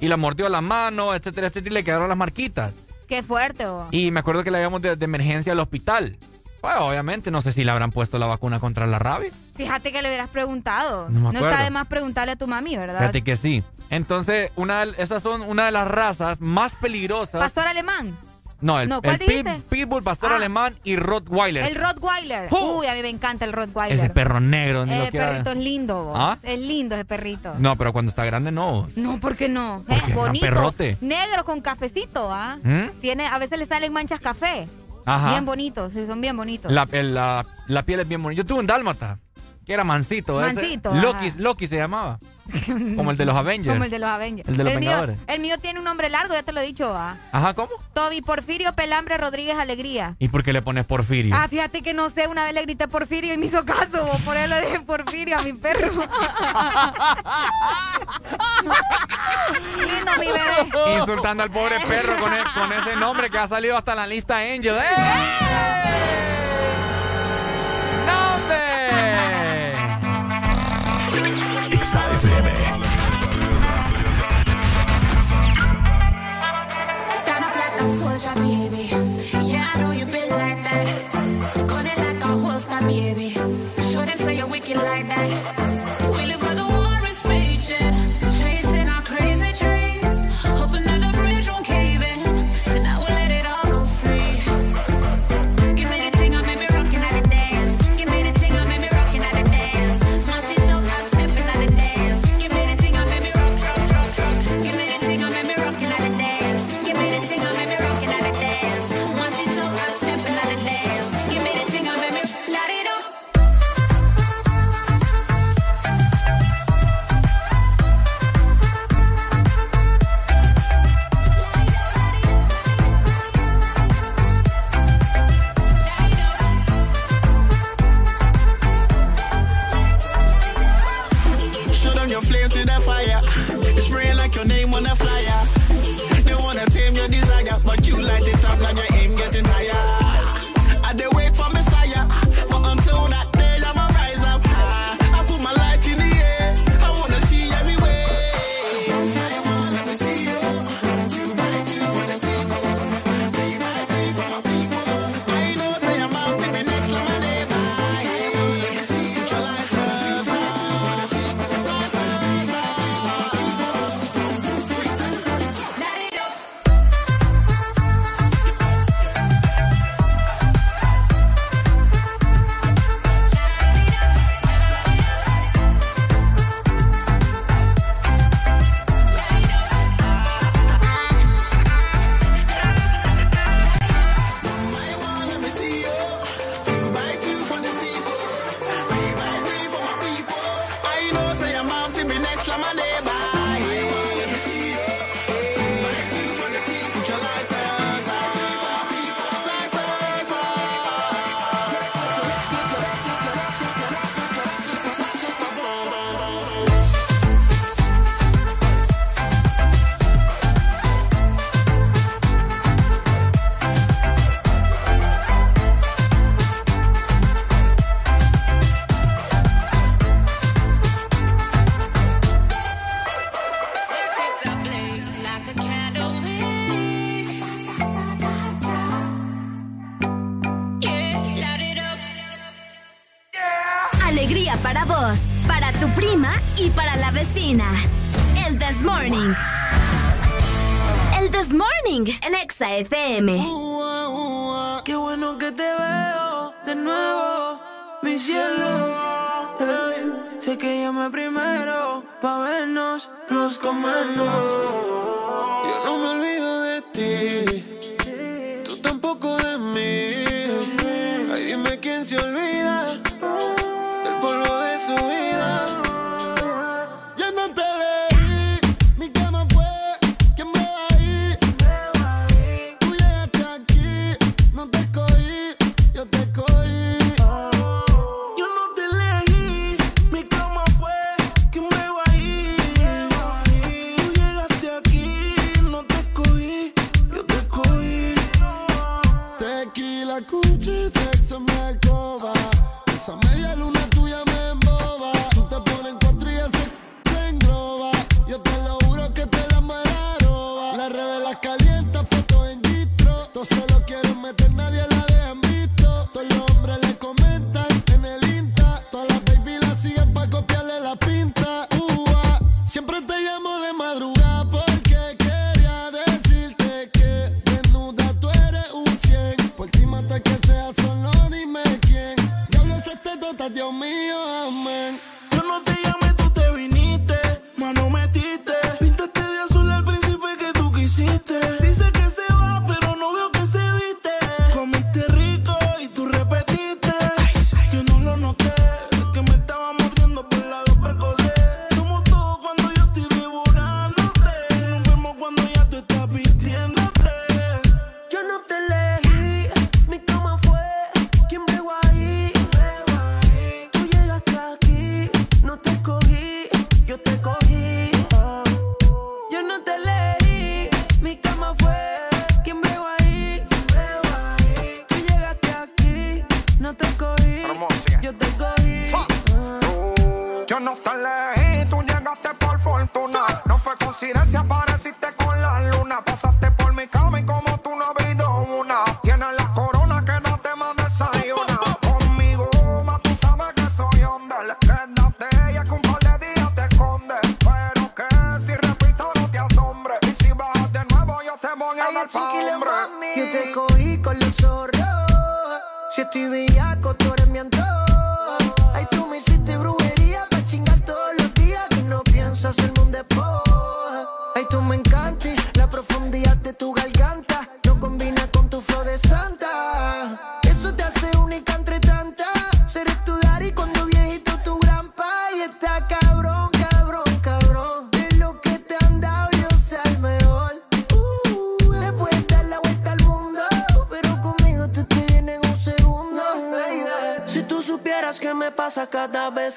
Y 0.00 0.08
la 0.08 0.16
mordió 0.16 0.48
la 0.48 0.60
mano, 0.60 1.14
etcétera, 1.14 1.46
etcétera. 1.46 1.70
Y 1.72 1.74
le 1.74 1.84
quedaron 1.84 2.08
las 2.08 2.18
marquitas. 2.18 2.74
Qué 3.08 3.22
fuerte, 3.22 3.66
vos. 3.66 3.88
Y 3.92 4.10
me 4.10 4.20
acuerdo 4.20 4.42
que 4.42 4.50
la 4.50 4.58
llevamos 4.58 4.82
de, 4.82 4.96
de 4.96 5.04
emergencia 5.04 5.52
al 5.52 5.60
hospital. 5.60 6.16
Bueno, 6.64 6.86
obviamente, 6.88 7.30
no 7.30 7.42
sé 7.42 7.52
si 7.52 7.62
le 7.62 7.70
habrán 7.70 7.90
puesto 7.90 8.18
la 8.18 8.26
vacuna 8.26 8.58
contra 8.58 8.86
la 8.86 8.98
rabia. 8.98 9.30
Fíjate 9.54 9.92
que 9.92 10.00
le 10.00 10.08
hubieras 10.08 10.30
preguntado. 10.30 11.08
No 11.10 11.30
me 11.30 11.38
está 11.38 11.62
de 11.62 11.68
más 11.70 11.86
preguntarle 11.88 12.32
a 12.32 12.36
tu 12.36 12.46
mami, 12.46 12.74
¿verdad? 12.78 13.00
Fíjate 13.00 13.20
que 13.22 13.36
sí. 13.36 13.62
Entonces, 13.90 14.50
una, 14.56 14.86
de- 14.86 14.94
esas 15.02 15.22
son 15.22 15.42
una 15.42 15.66
de 15.66 15.72
las 15.72 15.86
razas 15.86 16.40
más 16.40 16.74
peligrosas. 16.76 17.38
Pastor 17.40 17.66
alemán. 17.66 18.16
no, 18.62 18.80
el, 18.80 18.88
No, 18.88 19.02
¿cuál 19.02 19.20
el 19.20 19.26
pit-? 19.44 19.62
Pitbull, 19.68 20.02
pastor 20.02 20.32
Ah. 20.32 20.36
alemán 20.36 20.74
y 20.84 20.96
Rottweiler. 20.96 21.64
El 21.66 21.74
Rottweiler. 21.74 22.48
Uy, 22.50 22.86
a 22.86 22.94
mí 22.94 23.02
me 23.02 23.10
encanta 23.10 23.44
el 23.44 23.52
Rottweiler. 23.52 23.98
Ese 23.98 24.08
perro 24.08 24.40
negro, 24.40 24.86
ni 24.86 24.94
Ese 24.94 25.10
quiera- 25.10 25.28
perrito 25.32 25.50
es 25.50 25.58
lindo, 25.58 26.04
vos. 26.04 26.16
¿Ah? 26.18 26.38
Es 26.42 26.58
lindo 26.58 26.94
ese 26.94 27.04
perrito. 27.04 27.52
No, 27.58 27.76
pero 27.76 27.92
cuando 27.92 28.08
está 28.08 28.24
grande 28.24 28.52
no. 28.52 28.86
No, 28.96 29.20
¿por 29.20 29.36
qué 29.36 29.50
no? 29.50 29.82
Porque 29.86 29.96
es 29.96 30.02
es 30.04 30.08
un 30.08 30.14
bonito. 30.14 30.46
perrote. 30.46 30.96
Negro 31.02 31.44
con 31.44 31.60
cafecito, 31.60 32.32
¿ah? 32.32 32.56
¿Mm? 32.62 33.00
Tiene, 33.02 33.26
a 33.26 33.36
veces 33.36 33.58
le 33.58 33.66
salen 33.66 33.92
manchas 33.92 34.20
café. 34.20 34.66
Ajá. 35.06 35.30
Bien 35.30 35.44
bonitos, 35.44 35.92
sí, 35.92 36.06
son 36.06 36.20
bien 36.20 36.36
bonitos. 36.36 36.70
La, 36.72 36.86
la, 36.90 37.44
la 37.68 37.82
piel 37.82 38.00
es 38.00 38.08
bien 38.08 38.22
bonita. 38.22 38.42
Yo 38.42 38.46
tuve 38.46 38.60
un 38.60 38.66
dálmata, 38.66 39.18
que 39.64 39.72
era 39.72 39.84
mansito. 39.84 40.44
ese. 40.44 40.54
Mansito, 40.54 40.94
Loki. 40.94 41.30
Loki 41.38 41.66
se 41.66 41.76
llamaba. 41.76 42.18
Como 42.96 43.10
el 43.10 43.16
de 43.16 43.24
los 43.24 43.34
Avengers. 43.36 43.72
Como 43.74 43.84
el 43.84 43.90
de 43.90 43.98
los 43.98 44.08
Avengers. 44.10 44.48
El 44.48 44.56
de 44.58 44.64
los 44.64 44.72
mío, 44.74 44.80
Vengadores. 44.80 45.18
el 45.26 45.40
mío 45.40 45.58
tiene 45.58 45.78
un 45.78 45.84
nombre 45.84 46.10
largo, 46.10 46.34
ya 46.34 46.42
te 46.42 46.52
lo 46.52 46.60
he 46.60 46.66
dicho, 46.66 46.92
¿ah? 46.94 47.16
Ajá, 47.32 47.54
¿cómo? 47.54 47.70
Toby 47.94 48.20
Porfirio 48.20 48.72
Pelambre 48.74 49.16
Rodríguez 49.16 49.56
Alegría. 49.58 50.16
¿Y 50.18 50.28
por 50.28 50.44
qué 50.44 50.52
le 50.52 50.60
pones 50.62 50.84
Porfirio? 50.84 51.34
Ah, 51.34 51.48
fíjate 51.48 51.82
que 51.82 51.94
no 51.94 52.10
sé, 52.10 52.28
una 52.28 52.44
vez 52.44 52.52
le 52.54 52.62
grité 52.62 52.86
Porfirio 52.88 53.32
y 53.32 53.38
me 53.38 53.46
hizo 53.46 53.64
caso, 53.64 54.04
por 54.24 54.36
eso 54.36 54.46
le 54.48 54.60
dije 54.60 54.80
Porfirio 54.80 55.38
a 55.38 55.42
mi 55.42 55.54
perro. 55.54 55.90
Lindo 59.78 60.12
mi 60.20 60.26
bebé. 60.26 60.98
Insultando 60.98 61.42
al 61.42 61.50
pobre 61.50 61.80
perro 61.80 62.16
con, 62.20 62.32
e- 62.32 62.44
con 62.54 62.72
ese 62.72 62.96
nombre 62.96 63.30
que 63.30 63.38
ha 63.38 63.48
salido 63.48 63.76
hasta 63.76 63.94
la 63.94 64.06
lista 64.06 64.38
Angel. 64.38 64.76
¡Eh! 64.76 65.93
I 78.16 79.80
know 79.80 79.90
like 80.30 80.62
that. 80.62 81.14
Baby. 82.86 83.30
Show 83.30 84.04
them 84.04 84.16
say 84.16 84.36
you're 84.36 84.46
wicked 84.46 84.76
like 84.76 85.08
that. 85.08 85.73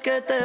Que 0.08 0.22
te 0.22 0.37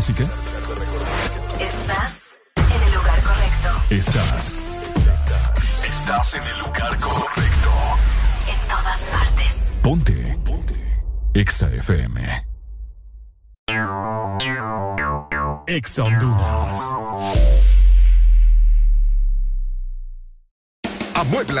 música? 0.00 0.24
Estás 1.60 2.38
en 2.56 2.82
el 2.88 2.94
lugar 2.94 3.20
correcto. 3.20 3.68
Estás. 3.90 4.56
Estás 5.84 6.34
en 6.34 6.42
el 6.42 6.58
lugar 6.60 6.98
correcto. 6.98 7.70
En 8.48 8.68
todas 8.68 9.00
partes. 9.12 9.58
Ponte. 9.82 10.38
Ponte. 10.42 11.02
Exa 11.34 11.68
FM. 11.68 12.46
Exa 15.66 16.04
Honduras. 16.04 16.49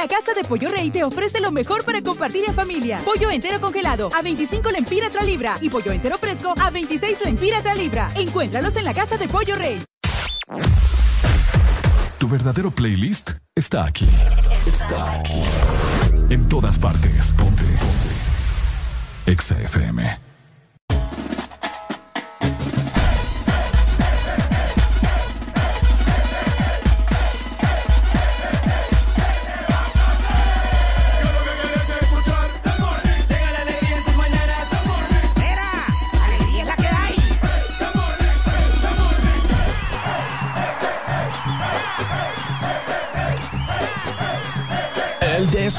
La 0.00 0.08
Casa 0.08 0.32
de 0.32 0.44
Pollo 0.44 0.70
Rey 0.70 0.90
te 0.90 1.04
ofrece 1.04 1.40
lo 1.40 1.52
mejor 1.52 1.84
para 1.84 2.00
compartir 2.00 2.44
en 2.48 2.54
familia. 2.54 3.00
Pollo 3.04 3.30
entero 3.30 3.60
congelado 3.60 4.08
a 4.16 4.22
25 4.22 4.70
lempiras 4.70 5.12
la 5.12 5.22
libra 5.24 5.58
y 5.60 5.68
pollo 5.68 5.92
entero 5.92 6.16
fresco 6.16 6.54
a 6.58 6.70
26 6.70 7.18
lempiras 7.22 7.64
la 7.64 7.74
libra. 7.74 8.08
Encuéntralos 8.16 8.74
en 8.76 8.84
la 8.84 8.94
Casa 8.94 9.18
de 9.18 9.28
Pollo 9.28 9.56
Rey. 9.56 9.78
Tu 12.16 12.28
verdadero 12.30 12.70
playlist 12.70 13.32
está 13.54 13.84
aquí. 13.84 14.08
Está 14.66 15.20
aquí. 15.20 15.42
En 16.30 16.48
todas 16.48 16.78
partes. 16.78 17.34
Ponte. 17.34 17.64
Ponte. 17.64 19.30
Exa 19.30 19.60
FM. 19.60 20.29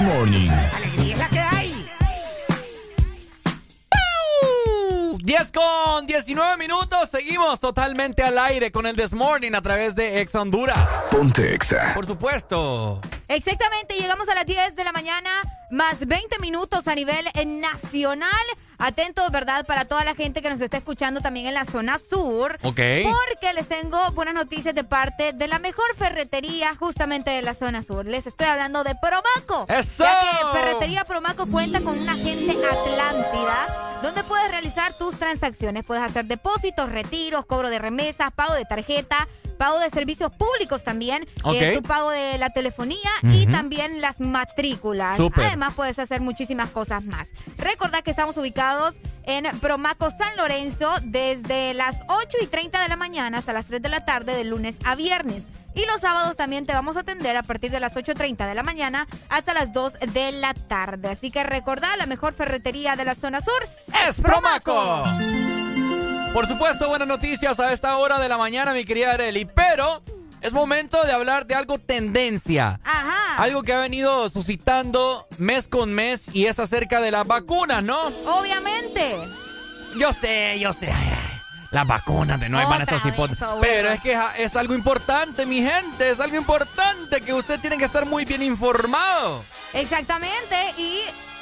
This 0.01 0.15
Morning. 0.15 0.49
Alegría 0.49 1.13
es 1.13 1.19
la 1.19 1.30
que 1.30 1.39
hay. 1.39 1.89
10 5.19 5.51
con 5.51 6.07
19 6.07 6.57
minutos. 6.57 7.09
Seguimos 7.11 7.59
totalmente 7.59 8.23
al 8.23 8.39
aire 8.39 8.71
con 8.71 8.88
el 8.88 8.95
This 8.95 9.13
Morning 9.13 9.51
a 9.53 9.61
través 9.61 9.95
de 9.95 10.21
Ex 10.21 10.33
Honduras. 10.33 10.80
Ponte 11.11 11.53
Exa. 11.53 11.93
Por 11.93 12.07
supuesto. 12.07 12.99
Exactamente, 13.27 13.93
llegamos 13.93 14.27
a 14.27 14.33
las 14.33 14.47
10 14.47 14.75
de 14.75 14.83
la 14.83 14.91
mañana, 14.91 15.30
más 15.72 16.06
20 16.06 16.40
minutos 16.40 16.88
a 16.88 16.95
nivel 16.95 17.25
eh, 17.33 17.45
nacional. 17.45 18.30
Atentos, 18.77 19.32
¿verdad? 19.32 19.64
Para 19.67 19.85
toda 19.85 20.03
la 20.03 20.16
gente 20.16 20.41
que 20.41 20.50
nos 20.50 20.59
está 20.59 20.77
escuchando 20.77 21.22
también 21.22 21.45
en 21.45 21.53
la 21.53 21.66
zona 21.66 22.00
sur. 22.00 22.58
Ok. 22.64 22.80
Porque 23.03 23.53
les 23.53 23.67
tengo 23.67 24.00
buenas 24.14 24.33
noticias 24.33 24.74
de 24.74 24.83
parte 24.83 25.33
de 25.33 25.48
la 25.48 25.59
mejor 25.59 25.85
ferretería 25.95 26.74
justamente 26.75 27.30
de 27.30 27.43
la 27.43 27.53
zona 27.53 27.83
sur. 27.83 28.08
Les 28.08 28.25
estoy 28.25 28.48
hablando 28.48 28.83
de 28.83 28.95
Promaco. 28.95 29.72
¡Eso! 29.72 30.03
Ya 30.03 30.19
que 30.51 30.58
Ferretería 30.59 31.06
Promaco 31.06 31.45
cuenta 31.51 31.80
con 31.82 31.95
una 31.95 32.14
agente 32.14 32.51
Atlántida 32.51 34.00
donde 34.01 34.24
puedes 34.24 34.50
realizar 34.50 34.93
tus 34.98 35.16
transacciones. 35.19 35.85
Puedes 35.85 36.03
hacer 36.03 36.25
depósitos, 36.25 36.90
retiros, 36.90 37.45
cobro 37.45 37.69
de 37.69 37.77
remesas, 37.77 38.32
pago 38.33 38.56
de 38.56 38.66
tarjeta, 38.66 39.27
pago 39.59 39.77
de 39.80 39.91
servicios 39.91 40.32
públicos 40.32 40.83
también, 40.83 41.24
Ok. 41.43 41.53
eh, 41.53 41.74
tu 41.77 41.83
pago 41.83 42.09
de 42.09 42.40
la 42.40 42.50
telefonía 42.50 43.11
y 43.22 43.45
también 43.45 44.01
las 44.01 44.19
matrículas. 44.19 45.17
Súper. 45.17 45.45
Además, 45.45 45.60
puedes 45.69 45.99
hacer 45.99 46.22
muchísimas 46.22 46.69
cosas 46.72 47.03
más. 47.03 47.27
Recordad 47.57 48.01
que 48.01 48.11
estamos 48.11 48.35
ubicados 48.38 48.95
en 49.23 49.45
Promaco 49.59 50.09
San 50.09 50.35
Lorenzo 50.38 50.91
desde 51.03 51.73
las 51.73 51.98
8 52.07 52.38
y 52.41 52.48
30 52.48 52.81
de 52.81 52.90
la 52.90 52.95
mañana 52.95 53.38
hasta 53.38 53.53
las 53.53 53.67
3 53.67 53.81
de 53.81 53.90
la 53.90 54.06
tarde 54.06 54.35
de 54.35 54.43
lunes 54.43 54.75
a 54.85 54.95
viernes. 54.95 55.43
Y 55.73 55.85
los 55.85 56.01
sábados 56.01 56.35
también 56.35 56.65
te 56.65 56.73
vamos 56.73 56.98
a 56.98 57.01
atender 57.01 57.38
a 57.38 57.43
partir 57.43 57.72
de 57.72 57.80
las 57.80 57.95
8.30 57.95 58.45
de 58.48 58.56
la 58.56 58.64
mañana 58.64 59.07
hasta 59.30 59.53
las 59.53 59.72
2 59.72 59.93
de 60.14 60.31
la 60.33 60.53
tarde. 60.53 61.09
Así 61.09 61.31
que 61.31 61.43
recordad, 61.43 61.98
la 61.98 62.06
mejor 62.06 62.33
ferretería 62.33 62.95
de 62.95 63.06
la 63.06 63.15
zona 63.15 63.40
sur 63.40 63.61
es 64.07 64.19
Promaco. 64.19 65.03
Por 66.33 66.48
supuesto, 66.48 66.88
buenas 66.90 67.07
noticias 67.07 67.59
a 67.59 67.72
esta 67.72 67.98
hora 67.98 68.19
de 68.19 68.27
la 68.27 68.38
mañana, 68.38 68.73
mi 68.73 68.83
querida 68.83 69.11
Areli. 69.11 69.45
Pero 69.45 70.01
es 70.41 70.53
momento 70.53 71.01
de 71.03 71.11
hablar 71.11 71.45
de 71.45 71.55
algo 71.55 71.77
tendencia. 71.79 72.79
Ajá. 72.83 73.37
Algo 73.37 73.63
que 73.63 73.73
ha 73.73 73.79
venido 73.79 74.29
suscitando 74.29 75.27
mes 75.37 75.67
con 75.67 75.93
mes 75.93 76.25
y 76.33 76.47
es 76.47 76.59
acerca 76.59 76.99
de 76.99 77.11
las 77.11 77.27
vacunas, 77.27 77.83
¿no? 77.83 78.07
Obviamente. 78.25 79.15
Yo 79.97 80.11
sé, 80.11 80.59
yo 80.59 80.73
sé. 80.73 80.91
Las 81.71 81.87
vacunas 81.87 82.39
de 82.39 82.49
no 82.49 82.57
hay 82.57 82.65
van 82.65 82.81
estos 82.81 83.05
hipótesis. 83.05 83.45
Pero 83.61 83.89
es 83.89 84.01
que 84.01 84.19
es 84.37 84.55
algo 84.55 84.73
importante, 84.73 85.45
mi 85.45 85.61
gente. 85.61 86.09
Es 86.09 86.19
algo 86.19 86.35
importante 86.35 87.21
que 87.21 87.33
usted 87.33 87.59
tiene 87.59 87.77
que 87.77 87.85
estar 87.85 88.05
muy 88.05 88.25
bien 88.25 88.41
informado. 88.41 89.45
Exactamente, 89.73 90.55
y 90.77 90.99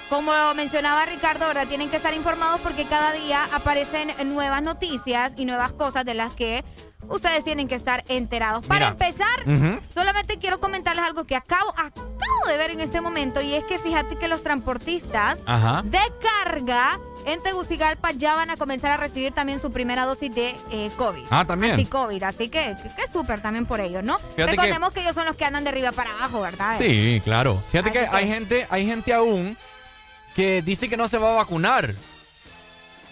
como 0.09 0.31
mencionaba 0.53 1.05
Ricardo, 1.05 1.47
¿verdad? 1.47 1.67
Tienen 1.67 1.89
que 1.89 1.97
estar 1.97 2.13
informados 2.13 2.59
porque 2.61 2.85
cada 2.85 3.11
día 3.13 3.47
aparecen 3.53 4.11
nuevas 4.25 4.61
noticias 4.61 5.33
y 5.35 5.45
nuevas 5.45 5.71
cosas 5.71 6.05
de 6.05 6.13
las 6.13 6.33
que 6.33 6.63
ustedes 7.07 7.43
tienen 7.43 7.67
que 7.67 7.75
estar 7.75 8.03
enterados. 8.07 8.65
Para 8.65 8.91
Mira. 8.91 9.07
empezar, 9.07 9.81
solamente 9.93 10.37
quiero 10.37 10.59
comentarles 10.59 11.03
algo 11.05 11.25
que 11.25 11.35
acabo, 11.35 11.71
acabo 11.71 12.47
de 12.47 12.57
ver 12.57 12.71
en 12.71 12.81
este 12.81 13.01
momento 13.01 13.41
y 13.41 13.53
es 13.53 13.63
que 13.63 13.79
fíjate 13.79 14.17
que 14.17 14.27
los 14.27 14.43
transportistas 14.43 15.39
Ajá. 15.45 15.81
de 15.83 15.99
carga 16.21 16.99
en 17.25 17.41
Tegucigalpa 17.41 18.11
ya 18.11 18.35
van 18.35 18.49
a 18.49 18.57
comenzar 18.57 18.91
a 18.91 18.97
recibir 18.97 19.33
también 19.33 19.59
su 19.59 19.71
primera 19.71 20.05
dosis 20.05 20.33
de 20.33 20.55
eh, 20.71 20.89
COVID. 20.97 21.23
Ah, 21.29 21.45
también. 21.45 21.73
Anti-COVID, 21.73 22.23
así 22.23 22.49
que, 22.49 22.75
que, 22.95 23.07
súper 23.11 23.41
también 23.41 23.65
por 23.65 23.79
ellos, 23.79 24.03
¿no? 24.03 24.17
Recordemos 24.37 24.91
que... 24.91 25.01
ellos 25.01 25.15
son 25.15 25.25
los 25.25 25.35
que 25.35 25.45
andan 25.45 25.63
de 25.63 25.69
arriba 25.69 25.91
para 25.91 26.11
abajo, 26.11 26.41
¿verdad? 26.41 26.75
Sí, 26.77 27.21
claro. 27.23 27.61
Fíjate 27.71 27.91
que 27.91 27.99
hay 27.99 28.27
gente, 28.27 28.67
hay 28.69 28.85
gente 28.85 29.13
aún 29.13 29.57
que 30.35 30.61
dice 30.61 30.89
que 30.89 30.97
no 30.97 31.07
se 31.07 31.17
va 31.17 31.31
a 31.31 31.35
vacunar. 31.35 31.93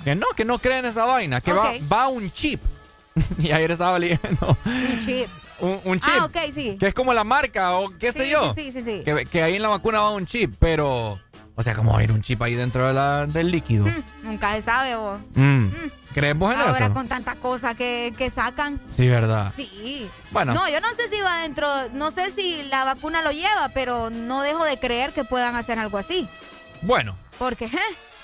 Que 0.03 0.15
no, 0.15 0.27
que 0.35 0.45
no 0.45 0.59
creen 0.59 0.85
esa 0.85 1.05
vaina, 1.05 1.41
que 1.41 1.51
va, 1.51 1.71
va 1.91 2.07
un 2.07 2.31
chip. 2.31 2.61
y 3.39 3.51
ayer 3.51 3.71
estaba 3.71 3.97
leyendo 3.99 4.57
Un 4.65 5.05
chip. 5.05 5.27
un, 5.59 5.79
un 5.83 5.99
chip. 5.99 6.13
Ah, 6.19 6.25
ok, 6.25 6.37
sí. 6.53 6.77
Que 6.79 6.87
es 6.87 6.93
como 6.93 7.13
la 7.13 7.23
marca 7.23 7.73
o 7.77 7.89
qué 7.89 8.11
sé 8.11 8.29
yo. 8.29 8.53
sí, 8.55 8.71
sí, 8.71 8.81
sí, 8.81 8.83
sí. 8.83 9.01
Que, 9.03 9.25
que 9.25 9.43
ahí 9.43 9.55
en 9.55 9.61
la 9.61 9.69
vacuna 9.69 9.99
va 10.01 10.11
un 10.11 10.25
chip, 10.25 10.53
pero... 10.59 11.19
O 11.59 11.63
sea, 11.63 11.73
¿cómo 11.73 11.93
va 11.93 11.99
a 11.99 12.03
ir 12.03 12.11
un 12.11 12.21
chip 12.21 12.39
ahí 12.43 12.53
dentro 12.53 12.85
de 12.87 12.93
la- 12.93 13.25
del 13.25 13.49
líquido? 13.49 13.85
Mm, 13.85 14.03
nunca 14.27 14.53
se 14.55 14.61
sabe, 14.61 14.95
vos. 14.95 15.19
Mm. 15.33 15.65
¿Crees 16.13 16.37
vos 16.37 16.53
en 16.53 16.61
Ahora 16.61 16.85
eso? 16.85 16.93
con 16.93 17.07
tanta 17.07 17.33
cosa 17.33 17.73
que, 17.73 18.13
que 18.15 18.29
sacan. 18.29 18.79
Sí, 18.95 19.07
verdad. 19.07 19.51
Sí. 19.55 20.07
Bueno. 20.29 20.53
No, 20.53 20.69
yo 20.69 20.79
no 20.81 20.87
sé 20.89 21.09
si 21.09 21.19
va 21.19 21.41
dentro, 21.41 21.67
no 21.93 22.11
sé 22.11 22.29
si 22.29 22.61
la 22.69 22.83
vacuna 22.83 23.23
lo 23.23 23.31
lleva, 23.31 23.69
pero 23.73 24.11
no 24.11 24.41
dejo 24.43 24.65
de 24.65 24.77
creer 24.77 25.13
que 25.13 25.23
puedan 25.23 25.55
hacer 25.55 25.79
algo 25.79 25.97
así. 25.97 26.27
Bueno, 26.83 27.17
Porque, 27.39 27.65
¿eh? 27.65 27.71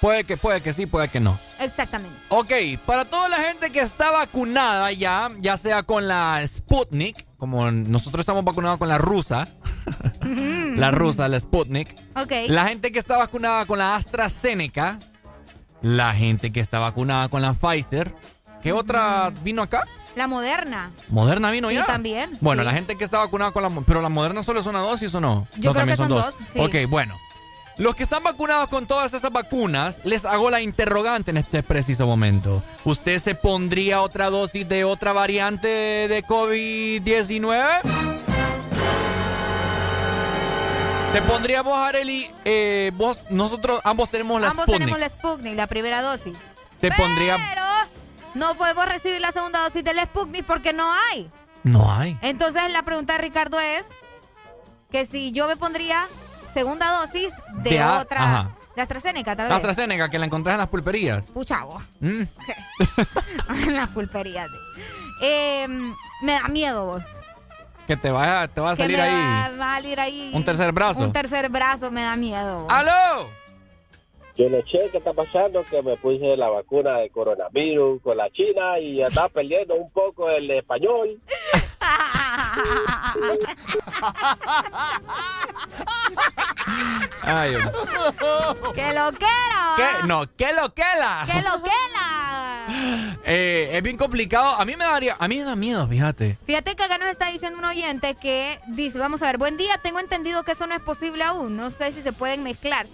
Puede 0.04 0.26
que, 0.26 0.36
puede 0.36 0.60
que 0.60 0.74
sí, 0.74 0.86
puede 0.86 1.08
que 1.08 1.22
no. 1.22 1.40
Exactamente. 1.62 2.14
Ok, 2.28 2.52
para 2.86 3.06
toda 3.06 3.30
la 3.30 3.38
gente 3.38 3.72
que 3.72 3.80
está 3.80 4.12
vacunada 4.12 4.92
ya, 4.92 5.30
ya 5.40 5.56
sea 5.56 5.84
con 5.84 6.10
la 6.10 6.42
Sputnik, 6.46 7.26
como 7.38 7.72
nosotros 7.72 8.20
estamos 8.20 8.44
vacunados 8.44 8.80
con 8.80 8.90
la 8.90 8.98
rusa, 8.98 9.48
la 10.76 10.92
rusa, 10.92 11.30
la 11.30 11.40
Sputnik, 11.40 11.96
Ok. 12.18 12.32
la 12.50 12.66
gente 12.66 12.92
que 12.92 13.00
está 13.00 13.18
vacunada 13.18 13.66
con 13.66 13.80
la 13.80 13.96
AstraZeneca, 13.96 15.00
la 15.82 16.14
gente 16.14 16.52
que 16.52 16.60
está 16.60 16.80
vacunada 16.80 17.30
con 17.30 17.42
la 17.42 17.54
Pfizer, 17.54 18.14
¿qué 18.62 18.74
otra 18.74 19.30
vino 19.42 19.62
acá? 19.62 19.84
La 20.18 20.28
moderna. 20.28 20.92
Moderna 21.08 21.50
vino 21.50 21.70
Sí, 21.70 21.76
ya. 21.76 21.86
también, 21.86 22.32
Bueno, 22.42 22.62
sí. 22.62 22.66
la 22.66 22.74
gente 22.74 22.98
que 22.98 23.06
está 23.06 23.20
vacunada 23.20 23.52
con 23.52 23.64
la. 23.64 23.70
Pero 23.88 24.02
la 24.02 24.10
Moderna 24.10 24.44
solo 24.44 24.60
es 24.60 24.66
una 24.66 24.80
dosis 24.80 25.16
o 25.16 25.22
no? 25.22 25.48
Yo 25.56 25.70
no, 25.70 25.72
creo 25.72 25.74
también 25.74 25.88
que 25.94 25.96
son 25.96 26.10
dos, 26.10 26.36
sí. 26.54 26.60
Ok, 26.60 26.90
bueno. 26.90 27.18
Los 27.78 27.96
que 27.96 28.04
están 28.04 28.24
vacunados 28.24 28.70
con 28.70 28.86
todas 28.86 29.14
esas 29.14 29.32
vacunas, 29.32 30.00
les 30.04 30.26
hago 30.26 30.52
la 30.52 30.62
interrogante 30.62 31.32
en 31.32 31.38
este 31.38 31.64
preciso 31.64 32.06
momento. 32.06 32.64
¿Usted 32.86 33.18
se 33.18 33.34
pondría 33.34 34.02
otra 34.02 34.30
dosis 34.30 34.68
de 34.70 34.84
otra 34.84 35.12
variante 35.12 35.68
de 35.68 36.24
COVID-19? 36.24 37.82
¿Te 41.14 41.22
pondría 41.24 41.62
vos, 41.64 41.78
Areli? 41.78 42.30
Eh, 42.46 42.92
vos, 42.96 43.20
nosotros 43.30 43.82
ambos 43.84 44.10
tenemos 44.10 44.40
la 44.40 44.50
Ambos 44.50 44.64
Sputnik. 44.66 44.80
tenemos 44.80 45.00
la 45.00 45.10
Sputnik, 45.10 45.56
la 45.56 45.68
primera 45.68 46.02
dosis. 46.02 46.34
¿Te 46.80 46.92
pondría...? 46.92 47.38
Pero 47.50 47.64
no 48.36 48.56
podemos 48.56 48.86
recibir 48.86 49.20
la 49.22 49.32
segunda 49.32 49.60
dosis 49.64 49.84
del 49.84 50.00
Sputnik 50.00 50.46
porque 50.46 50.74
no 50.74 50.92
hay. 50.94 51.30
No 51.64 51.92
hay. 51.92 52.18
Entonces 52.22 52.62
la 52.72 52.84
pregunta 52.84 53.14
de 53.14 53.20
Ricardo 53.20 53.60
es 53.60 53.86
que 54.92 55.06
si 55.08 55.32
yo 55.32 55.48
me 55.48 55.56
pondría 55.56 56.08
segunda 56.54 56.92
dosis 57.02 57.34
de, 57.64 57.70
De 57.72 57.80
a- 57.82 58.00
otra, 58.02 58.24
ajá. 58.24 58.52
de 58.76 58.82
AstraZeneca, 58.82 59.36
tal 59.36 59.50
La 59.50 59.56
vez. 59.56 59.64
AstraZeneca, 59.66 60.10
que 60.10 60.20
la 60.20 60.26
encontrás 60.26 60.54
en 60.54 60.60
las 60.60 60.70
pulperías. 60.70 61.28
Pucha, 61.28 61.64
vos. 61.64 61.84
Mm. 62.00 62.24
en 63.68 63.76
las 63.76 63.90
pulperías. 63.92 64.50
Eh, 65.22 65.68
Me 66.22 66.34
da 66.34 66.48
miedo 66.48 66.86
vos. 66.86 67.04
Que 67.88 67.98
te 67.98 68.10
va, 68.12 68.48
te 68.48 68.62
va 68.62 68.72
a 68.72 68.76
que 68.76 68.84
salir 68.84 68.98
me 68.98 69.04
ahí. 69.04 69.14
Va, 69.14 69.58
va 69.58 69.72
a 69.72 69.76
salir 69.76 70.00
ahí. 70.00 70.32
Un 70.34 70.46
tercer 70.46 70.72
brazo. 70.72 71.02
Un 71.02 71.12
tercer 71.12 71.50
brazo 71.50 71.92
me 71.92 72.02
da 72.04 72.16
miedo. 72.16 72.60
vos. 72.64 72.72
¡Aló! 72.74 73.30
Yo 74.36 74.50
le 74.50 74.60
eché, 74.60 74.90
¿qué 74.92 74.98
está 74.98 75.14
pasando? 75.14 75.64
Que 75.66 75.82
me 75.84 75.96
puse 75.98 76.36
la 76.38 76.50
vacuna 76.50 76.98
de 77.00 77.10
coronavirus 77.12 78.02
con 78.02 78.18
la 78.18 78.30
China 78.32 78.80
y 78.80 79.04
andaba 79.04 79.30
perdiendo 79.34 79.76
un 79.76 79.92
poco 79.92 80.30
el 80.30 80.50
español. 80.50 81.20
Ay. 87.22 87.54
¡Que 88.76 88.94
lo 88.94 89.12
quiera! 89.12 89.74
¿Qué? 89.76 90.08
No, 90.08 90.26
¿qué 90.38 90.54
lo 90.54 90.74
que? 90.74 90.84
¡Que 91.26 91.42
lo 91.42 91.62
quiera! 91.62 93.20
Eh, 93.26 93.72
es 93.74 93.84
bien 93.84 93.98
complicado. 93.98 94.56
A 94.56 94.66
mí 94.66 94.76
me 94.76 94.86
daría, 94.86 95.16
a 95.20 95.28
mí 95.28 95.38
me 95.38 95.44
da 95.44 95.56
miedo, 95.56 95.88
fíjate. 95.88 96.38
Fíjate 96.46 96.76
que 96.76 96.84
acá 96.84 96.98
nos 96.98 97.10
está 97.10 97.30
diciendo 97.30 97.60
un 97.60 97.66
oyente 97.66 98.16
que 98.16 98.60
dice, 98.68 98.98
vamos 99.00 99.22
a 99.22 99.28
ver, 99.28 99.38
buen 99.38 99.58
día, 99.58 99.80
tengo 99.82 100.00
entendido 100.00 100.44
que 100.44 100.54
eso 100.54 100.68
no 100.68 100.76
es 100.76 100.82
posible 100.82 101.24
aún, 101.24 101.56
no 101.56 101.72
sé 101.72 101.92
si 101.92 102.02
se 102.02 102.14
pueden 102.14 102.44
mezclar. 102.44 102.88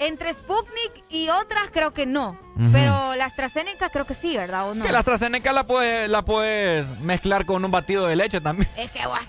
Entre 0.00 0.34
Sputnik 0.34 1.04
y 1.08 1.28
otras 1.28 1.70
creo 1.72 1.92
que 1.92 2.04
no, 2.04 2.36
pero 2.72 3.14
la 3.14 3.26
AstraZeneca 3.26 3.90
creo 3.90 4.04
que 4.04 4.14
sí, 4.14 4.36
¿verdad? 4.36 4.68
¿O 4.68 4.74
no? 4.74 4.84
Que 4.84 4.90
la 4.90 4.98
AstraZeneca 4.98 5.52
la 5.52 5.68
puedes, 5.68 6.10
la 6.10 6.22
puedes 6.22 6.88
mezclar 6.98 7.46
con 7.46 7.64
un 7.64 7.70
batido 7.70 8.06
de 8.06 8.16
leche 8.16 8.40
también. 8.40 8.68
Es 8.76 8.90
que, 8.90 9.06
what? 9.06 9.20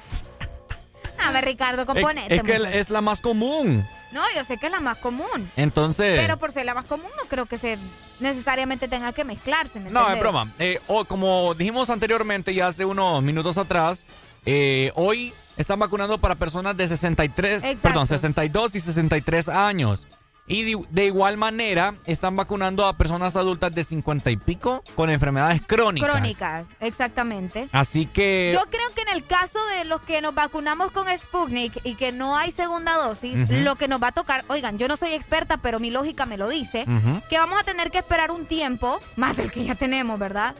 A 1.19 1.31
ver, 1.31 1.45
Ricardo, 1.45 1.81
Es, 1.81 1.87
componente. 1.87 2.35
es 2.35 2.43
que 2.43 2.79
es 2.79 2.89
la 2.89 3.01
más 3.01 3.21
común. 3.21 3.87
No, 4.11 4.21
yo 4.33 4.43
sé 4.45 4.57
que 4.57 4.67
es 4.67 4.71
la 4.71 4.79
más 4.79 4.97
común. 4.97 5.51
Entonces. 5.55 6.17
Pero 6.19 6.37
por 6.37 6.51
ser 6.51 6.65
la 6.65 6.73
más 6.73 6.85
común 6.85 7.09
no 7.21 7.27
creo 7.27 7.45
que 7.45 7.57
se 7.57 7.77
necesariamente 8.19 8.87
tenga 8.87 9.11
que 9.11 9.25
mezclarse. 9.25 9.79
¿me 9.79 9.89
No, 9.89 10.09
es 10.09 10.19
broma. 10.19 10.51
Eh, 10.59 10.79
como 11.07 11.53
dijimos 11.55 11.89
anteriormente, 11.89 12.53
ya 12.53 12.67
hace 12.67 12.85
unos 12.85 13.21
minutos 13.21 13.57
atrás, 13.57 14.05
eh, 14.45 14.91
hoy 14.95 15.33
están 15.57 15.79
vacunando 15.79 16.17
para 16.17 16.35
personas 16.35 16.77
de 16.77 16.87
63, 16.87 17.55
Exacto. 17.63 17.81
perdón, 17.81 18.07
62 18.07 18.75
y 18.75 18.79
63 18.79 19.49
años. 19.49 20.07
Y 20.47 20.75
de, 20.91 21.05
igual 21.05 21.37
manera 21.37 21.95
están 22.05 22.35
vacunando 22.35 22.85
a 22.85 22.95
personas 22.97 23.35
adultas 23.35 23.73
de 23.73 23.83
50 23.83 24.29
y 24.29 24.37
pico 24.37 24.83
con 24.95 25.09
enfermedades 25.09 25.61
crónicas. 25.65 26.07
Crónicas, 26.07 26.65
exactamente. 26.79 27.67
Así 27.71 28.05
que... 28.05 28.51
Yo 28.53 28.63
creo 28.69 28.93
que 28.93 29.01
en 29.01 29.09
el 29.09 29.25
caso 29.25 29.57
de 29.77 29.85
los 29.85 30.01
que 30.01 30.21
nos 30.21 30.35
vacunamos 30.35 30.91
con 30.91 31.07
Sputnik 31.17 31.79
y 31.83 31.95
que 31.95 32.11
no 32.11 32.37
hay 32.37 32.51
segunda 32.51 32.93
dosis, 32.93 33.49
lo 33.49 33.75
que 33.75 33.87
nos 33.87 34.01
va 34.01 34.09
a 34.09 34.11
tocar, 34.11 34.45
oigan, 34.47 34.77
yo 34.77 34.87
no 34.87 34.97
soy 34.97 35.13
experta, 35.13 35.57
pero 35.57 35.79
mi 35.79 35.89
lógica 35.89 36.27
me 36.27 36.37
lo 36.37 36.47
dice, 36.47 36.85
que 37.27 37.39
vamos 37.39 37.59
a 37.59 37.63
tener 37.63 37.89
que 37.89 37.97
esperar 37.97 38.29
un 38.29 38.45
tiempo, 38.45 38.99
más 39.15 39.35
del 39.37 39.51
que 39.51 39.63
ya 39.63 39.73
tenemos, 39.73 40.19
¿verdad? 40.19 40.53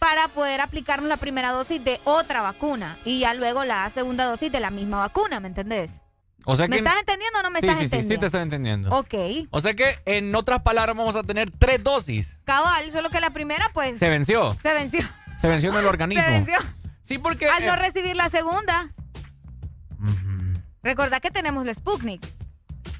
Para 0.00 0.26
poder 0.28 0.60
aplicarnos 0.60 1.08
la 1.08 1.18
primera 1.18 1.52
dosis 1.52 1.84
de 1.84 2.00
otra 2.02 2.42
vacuna 2.42 2.98
y 3.04 3.20
ya 3.20 3.34
luego 3.34 3.64
la 3.64 3.88
segunda 3.90 4.24
dosis 4.24 4.50
de 4.50 4.58
la 4.58 4.70
misma 4.70 4.98
vacuna, 4.98 5.38
¿me 5.38 5.48
entendés? 5.48 5.92
O 6.46 6.56
sea 6.56 6.66
¿Me 6.68 6.76
que... 6.76 6.78
estás 6.78 6.98
entendiendo 6.98 7.38
o 7.38 7.42
no 7.42 7.50
me 7.50 7.60
sí, 7.60 7.66
estás 7.66 7.78
sí, 7.78 7.84
sí, 7.84 7.88
sí, 7.90 7.94
entendiendo? 7.96 8.20
te 8.20 8.26
estoy 8.26 8.42
entendiendo. 8.42 8.90
Ok. 8.96 9.14
O 9.50 9.60
sea 9.60 9.74
que, 9.74 9.98
en 10.06 10.34
otras 10.34 10.62
palabras, 10.62 10.96
vamos 10.96 11.14
a 11.16 11.22
tener 11.22 11.50
tres 11.50 11.82
dosis. 11.82 12.38
Cabal, 12.44 12.90
solo 12.92 13.10
que 13.10 13.20
la 13.20 13.30
primera, 13.30 13.68
pues. 13.74 13.98
Se 13.98 14.08
venció. 14.08 14.56
Se 14.62 14.72
venció. 14.74 15.02
Se 15.40 15.48
venció 15.48 15.70
en 15.70 15.76
el 15.78 15.86
organismo. 15.86 16.24
Se 16.24 16.30
venció. 16.30 16.56
Sí, 17.02 17.18
porque... 17.18 17.48
Al 17.48 17.64
no 17.66 17.74
eh, 17.74 17.76
recibir 17.76 18.16
la 18.16 18.28
segunda. 18.28 18.90
Recordad 20.82 21.20
que 21.20 21.30
tenemos 21.30 21.64
la 21.66 21.74
Sputnik. 21.74 22.24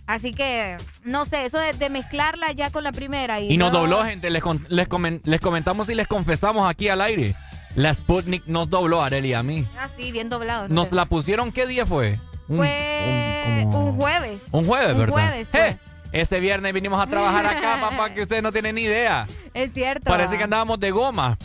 Así 0.06 0.32
que, 0.34 0.76
no 1.04 1.24
sé, 1.24 1.44
eso 1.46 1.58
de, 1.58 1.72
de 1.72 1.88
mezclarla 1.88 2.52
ya 2.52 2.70
con 2.70 2.82
la 2.84 2.92
primera. 2.92 3.40
Y, 3.40 3.52
Y 3.52 3.56
nos 3.56 3.72
dobló, 3.72 4.04
gente. 4.04 4.28
Les, 4.30 4.42
con- 4.42 4.64
les, 4.68 4.88
comen- 4.88 5.20
les 5.24 5.40
comentamos 5.40 5.88
y 5.88 5.94
les 5.94 6.08
confesamos 6.08 6.68
aquí 6.68 6.88
al 6.88 7.00
aire. 7.00 7.34
La 7.76 7.94
Sputnik 7.94 8.44
nos 8.46 8.68
dobló, 8.68 9.02
Areli, 9.02 9.32
a 9.34 9.42
mí. 9.42 9.64
Ah, 9.78 9.88
sí, 9.96 10.10
bien 10.12 10.28
doblado. 10.28 10.68
Nos 10.68 10.90
la 10.92 11.06
pusieron, 11.06 11.52
¿qué 11.52 11.66
día 11.66 11.86
fue? 11.86 12.18
Un, 12.50 12.56
Fue 12.56 13.62
un- 13.66 13.74
un 13.74 13.96
jueves. 13.96 14.40
un 14.50 14.64
jueves, 14.66 14.92
Un 14.92 14.98
¿verdad? 14.98 15.12
jueves 15.14 15.48
fue. 15.48 15.68
Eh, 15.68 15.78
ese 16.12 16.40
viernes 16.40 16.72
vinimos 16.74 17.00
a 17.00 17.06
trabajar 17.06 17.46
acá, 17.46 17.78
papá, 17.80 18.10
que 18.10 18.22
ustedes 18.22 18.42
no 18.42 18.50
tienen 18.50 18.74
ni 18.74 18.82
idea. 18.82 19.26
Es 19.54 19.72
cierto. 19.72 20.04
Parece 20.04 20.36
que 20.36 20.44
andábamos 20.44 20.80
de 20.80 20.90
goma. 20.90 21.38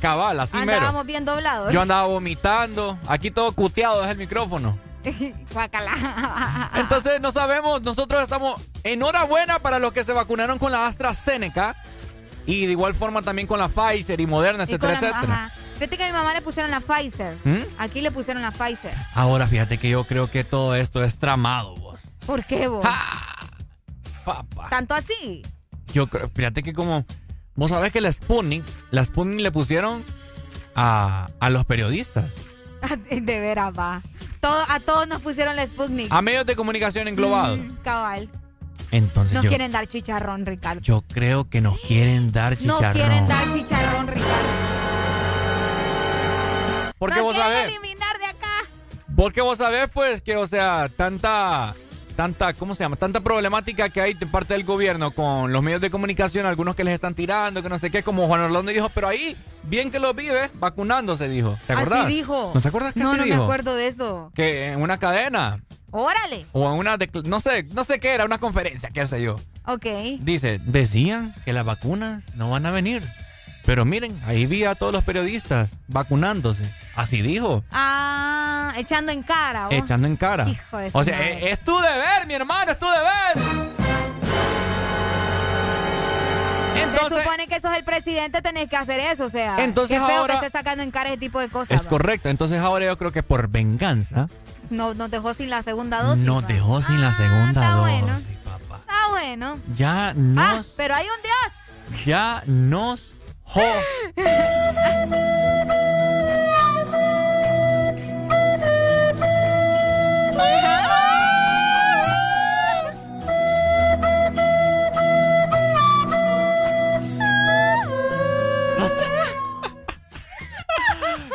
Cabal, 0.00 0.38
así 0.38 0.56
Andábamos 0.56 0.92
mero. 0.92 1.04
bien 1.04 1.24
doblados. 1.24 1.72
Yo 1.72 1.80
andaba 1.82 2.06
vomitando. 2.06 2.96
Aquí 3.08 3.32
todo 3.32 3.50
cuteado 3.50 4.04
es 4.04 4.10
el 4.10 4.16
micrófono. 4.16 4.78
Entonces 6.74 7.20
no 7.20 7.32
sabemos, 7.32 7.82
nosotros 7.82 8.22
estamos 8.22 8.60
enhorabuena 8.84 9.58
para 9.58 9.78
los 9.78 9.92
que 9.92 10.04
se 10.04 10.12
vacunaron 10.12 10.58
con 10.58 10.70
la 10.72 10.86
AstraZeneca 10.86 11.74
y 12.46 12.66
de 12.66 12.72
igual 12.72 12.94
forma 12.94 13.22
también 13.22 13.46
con 13.48 13.58
la 13.58 13.68
Pfizer 13.68 14.20
y 14.20 14.26
Moderna, 14.26 14.64
Y 14.64 14.66
etcétera, 14.66 14.92
la- 14.92 14.98
etcétera. 14.98 15.34
ajá. 15.44 15.52
Fíjate 15.78 15.96
que 15.96 16.04
a 16.04 16.06
mi 16.08 16.12
mamá 16.12 16.34
le 16.34 16.42
pusieron 16.42 16.70
la 16.70 16.80
Pfizer. 16.80 17.36
¿Mm? 17.44 17.58
Aquí 17.78 18.00
le 18.00 18.10
pusieron 18.10 18.42
la 18.42 18.50
Pfizer. 18.50 18.92
Ahora 19.14 19.46
fíjate 19.46 19.78
que 19.78 19.88
yo 19.90 20.04
creo 20.04 20.30
que 20.30 20.42
todo 20.44 20.74
esto 20.74 21.04
es 21.04 21.18
tramado, 21.18 21.74
vos. 21.76 22.00
¿Por 22.26 22.44
qué 22.44 22.66
vos? 22.68 22.84
Papá. 24.24 24.68
¿Tanto 24.70 24.94
así? 24.94 25.42
Yo 25.94 26.06
creo, 26.06 26.28
fíjate 26.34 26.62
que 26.62 26.72
como 26.74 27.04
vos 27.54 27.70
sabés 27.70 27.92
que 27.92 28.00
la 28.00 28.12
Sputnik, 28.12 28.64
la 28.90 29.04
Sputnik 29.04 29.40
le 29.40 29.50
pusieron 29.52 30.04
a, 30.74 31.28
a 31.40 31.50
los 31.50 31.64
periodistas, 31.64 32.26
De 33.10 33.40
veras, 33.40 33.72
va. 33.76 34.02
Todo, 34.40 34.64
a 34.68 34.78
todos 34.80 35.08
nos 35.08 35.20
pusieron 35.22 35.56
la 35.56 35.66
Sputnik. 35.66 36.12
a 36.12 36.22
medios 36.22 36.44
de 36.46 36.54
comunicación 36.56 37.08
englobados. 37.08 37.58
Mm, 37.58 37.76
cabal. 37.82 38.28
Entonces 38.90 39.34
Nos 39.34 39.44
yo, 39.44 39.48
quieren 39.50 39.72
dar 39.72 39.86
chicharrón, 39.86 40.46
Ricardo. 40.46 40.80
yo 40.80 41.02
creo 41.02 41.48
que 41.48 41.60
nos 41.60 41.78
quieren 41.80 42.30
dar 42.32 42.56
chicharrón. 42.56 42.92
quieren 42.92 43.28
dar 43.28 43.44
chicharrón, 43.54 44.06
Ricardo. 44.06 44.77
Porque 46.98 47.20
vos 47.20 47.36
sabés, 47.36 47.68
eliminar 47.68 48.18
de 48.18 48.26
acá. 48.26 48.64
porque 49.16 49.40
vos 49.40 49.58
sabés 49.58 49.88
pues 49.92 50.20
que 50.20 50.36
o 50.36 50.46
sea, 50.46 50.88
tanta 50.96 51.74
tanta, 52.18 52.52
¿cómo 52.52 52.74
se 52.74 52.82
llama? 52.82 52.96
Tanta 52.96 53.20
problemática 53.20 53.90
que 53.90 54.00
hay 54.00 54.14
de 54.14 54.26
parte 54.26 54.54
del 54.54 54.64
gobierno 54.64 55.12
con 55.12 55.52
los 55.52 55.62
medios 55.62 55.80
de 55.80 55.88
comunicación, 55.88 56.46
algunos 56.46 56.74
que 56.74 56.82
les 56.82 56.94
están 56.94 57.14
tirando, 57.14 57.62
que 57.62 57.68
no 57.68 57.78
sé 57.78 57.92
qué, 57.92 58.02
como 58.02 58.26
Juan 58.26 58.40
Orlando 58.40 58.72
dijo, 58.72 58.88
pero 58.88 59.06
ahí, 59.06 59.36
bien 59.62 59.92
que 59.92 60.00
lo 60.00 60.12
vive, 60.14 60.50
vacunándose, 60.54 61.28
dijo. 61.28 61.56
¿Te 61.68 61.74
acordás? 61.74 62.06
Así 62.06 62.14
dijo. 62.14 62.50
¿No 62.52 62.60
te 62.60 62.66
acuerdas 62.66 62.92
que 62.92 62.98
No, 62.98 63.10
así 63.10 63.18
no 63.18 63.24
dijo? 63.24 63.36
me 63.36 63.42
acuerdo 63.44 63.76
de 63.76 63.86
eso. 63.86 64.32
Que 64.34 64.72
en 64.72 64.82
una 64.82 64.98
cadena 64.98 65.60
Órale. 65.92 66.46
o 66.50 66.68
en 66.68 66.78
una, 66.80 66.98
no 67.22 67.38
sé, 67.38 67.62
no 67.72 67.84
sé 67.84 68.00
qué 68.00 68.14
era, 68.14 68.24
una 68.24 68.38
conferencia, 68.38 68.90
qué 68.90 69.06
sé 69.06 69.22
yo. 69.22 69.36
Ok. 69.64 69.86
Dice, 70.18 70.60
decían 70.64 71.36
que 71.44 71.52
las 71.52 71.64
vacunas 71.64 72.34
no 72.34 72.50
van 72.50 72.66
a 72.66 72.72
venir. 72.72 73.04
Pero 73.68 73.84
miren, 73.84 74.18
ahí 74.26 74.46
vi 74.46 74.64
a 74.64 74.74
todos 74.74 74.94
los 74.94 75.04
periodistas 75.04 75.68
vacunándose. 75.88 76.64
Así 76.96 77.20
dijo. 77.20 77.62
Ah, 77.70 78.72
echando 78.78 79.12
en 79.12 79.22
cara. 79.22 79.66
vos. 79.66 79.74
Echando 79.74 80.06
en 80.06 80.16
cara. 80.16 80.48
Hijo 80.48 80.78
de 80.78 80.88
o 80.90 81.04
sea, 81.04 81.20
eh, 81.20 81.50
es 81.50 81.60
tu 81.60 81.76
deber, 81.78 82.26
mi 82.26 82.32
hermano, 82.32 82.72
es 82.72 82.78
tu 82.78 82.86
deber. 82.86 83.68
Se 87.10 87.14
supone 87.22 87.46
que 87.46 87.60
sos 87.60 87.76
el 87.76 87.84
presidente, 87.84 88.40
tenés 88.40 88.70
que 88.70 88.76
hacer 88.78 89.00
eso, 89.00 89.26
o 89.26 89.28
sea. 89.28 89.56
Entonces 89.58 90.00
qué 90.00 90.06
feo 90.06 90.20
ahora- 90.22 90.40
que 90.40 90.46
estés 90.46 90.58
sacando 90.58 90.82
en 90.82 90.90
cara 90.90 91.10
ese 91.10 91.18
tipo 91.18 91.38
de 91.38 91.50
cosas. 91.50 91.70
Es 91.78 91.86
correcto. 91.86 92.30
Entonces 92.30 92.60
ahora 92.60 92.86
yo 92.86 92.96
creo 92.96 93.12
que 93.12 93.22
por 93.22 93.48
venganza 93.48 94.30
No, 94.70 94.94
nos 94.94 95.10
dejó 95.10 95.34
sin 95.34 95.50
la 95.50 95.62
segunda 95.62 96.02
dosis. 96.02 96.24
nos 96.24 96.46
dejó 96.46 96.80
sin 96.80 97.02
la 97.02 97.12
segunda 97.12 97.48
está 97.62 97.70
dosis. 97.74 98.00
bueno. 98.00 98.18
Está 98.18 99.08
bueno. 99.10 99.58
Ya 99.76 100.08
Ah, 100.08 100.14
nos, 100.14 100.68
pero 100.68 100.94
hay 100.94 101.04
un 101.04 101.22
Dios. 101.22 102.04
ya 102.06 102.42
nos 102.46 103.12
jo. 103.48 103.62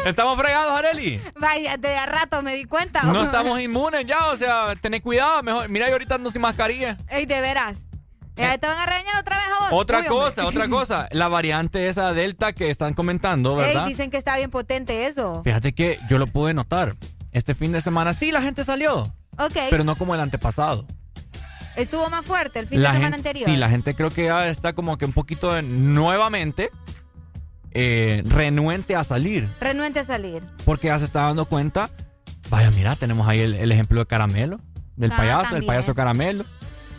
Estamos 0.05 0.37
fregados, 0.37 0.71
Areli. 0.77 1.21
Vaya, 1.37 1.77
de 1.77 1.95
a 1.95 2.05
rato 2.05 2.43
me 2.43 2.55
di 2.55 2.65
cuenta. 2.65 3.03
No 3.03 3.23
estamos 3.23 3.59
inmunes 3.61 4.05
ya, 4.05 4.27
o 4.27 4.35
sea, 4.35 4.75
tened 4.81 5.01
cuidado, 5.01 5.41
mejor. 5.43 5.69
Mira, 5.69 5.87
yo 5.87 5.93
ahorita 5.93 6.15
ando 6.15 6.29
sin 6.29 6.41
mascarilla. 6.41 6.97
Ey, 7.07 7.25
de 7.25 7.39
veras. 7.39 7.85
Eh, 8.35 8.57
te 8.57 8.67
van 8.67 8.77
a 8.79 8.85
regañar 8.85 9.15
otra 9.19 9.37
vez 9.37 9.45
a 9.45 9.59
vos. 9.69 9.81
Otra 9.81 9.99
Uy, 9.99 10.05
cosa, 10.07 10.45
otra 10.47 10.67
cosa. 10.67 11.07
La 11.11 11.27
variante 11.27 11.87
esa 11.87 12.13
Delta 12.13 12.53
que 12.53 12.69
están 12.71 12.93
comentando, 12.95 13.59
Ey, 13.61 13.67
¿verdad? 13.67 13.85
dicen 13.87 14.09
que 14.09 14.17
está 14.17 14.37
bien 14.37 14.49
potente 14.49 15.05
eso. 15.05 15.41
Fíjate 15.43 15.73
que 15.73 15.99
yo 16.09 16.17
lo 16.17 16.27
pude 16.27 16.53
notar. 16.53 16.95
Este 17.31 17.53
fin 17.55 17.71
de 17.71 17.81
semana 17.81 18.13
sí 18.13 18.31
la 18.31 18.41
gente 18.41 18.63
salió, 18.63 19.13
Ok. 19.37 19.53
pero 19.69 19.83
no 19.83 19.95
como 19.95 20.13
el 20.15 20.21
antepasado. 20.21 20.85
Estuvo 21.75 22.07
más 22.09 22.23
fuerte 22.25 22.59
el 22.59 22.67
fin 22.67 22.81
la 22.83 22.89
de 22.89 22.97
semana 22.97 23.15
gente, 23.15 23.29
anterior. 23.29 23.49
Sí, 23.49 23.57
la 23.57 23.69
gente 23.69 23.95
creo 23.95 24.11
que 24.11 24.25
ya 24.25 24.47
está 24.47 24.73
como 24.73 24.97
que 24.97 25.05
un 25.05 25.13
poquito 25.13 25.53
de- 25.53 25.63
nuevamente 25.63 26.69
eh, 27.71 28.21
renuente 28.25 28.95
a 28.95 29.03
salir. 29.03 29.47
Renuente 29.59 29.99
a 29.99 30.03
salir. 30.03 30.43
Porque 30.65 30.87
ya 30.87 30.99
se 30.99 31.05
está 31.05 31.21
dando 31.23 31.45
cuenta. 31.45 31.89
Vaya, 32.49 32.69
mira, 32.71 32.95
tenemos 32.95 33.27
ahí 33.27 33.39
el, 33.39 33.55
el 33.55 33.71
ejemplo 33.71 33.99
de 33.99 34.05
Caramelo, 34.05 34.59
del 34.95 35.11
Ah, 35.11 35.17
payaso, 35.17 35.41
el 35.41 35.47
también. 35.49 35.67
payaso 35.67 35.95
Caramelo. 35.95 36.45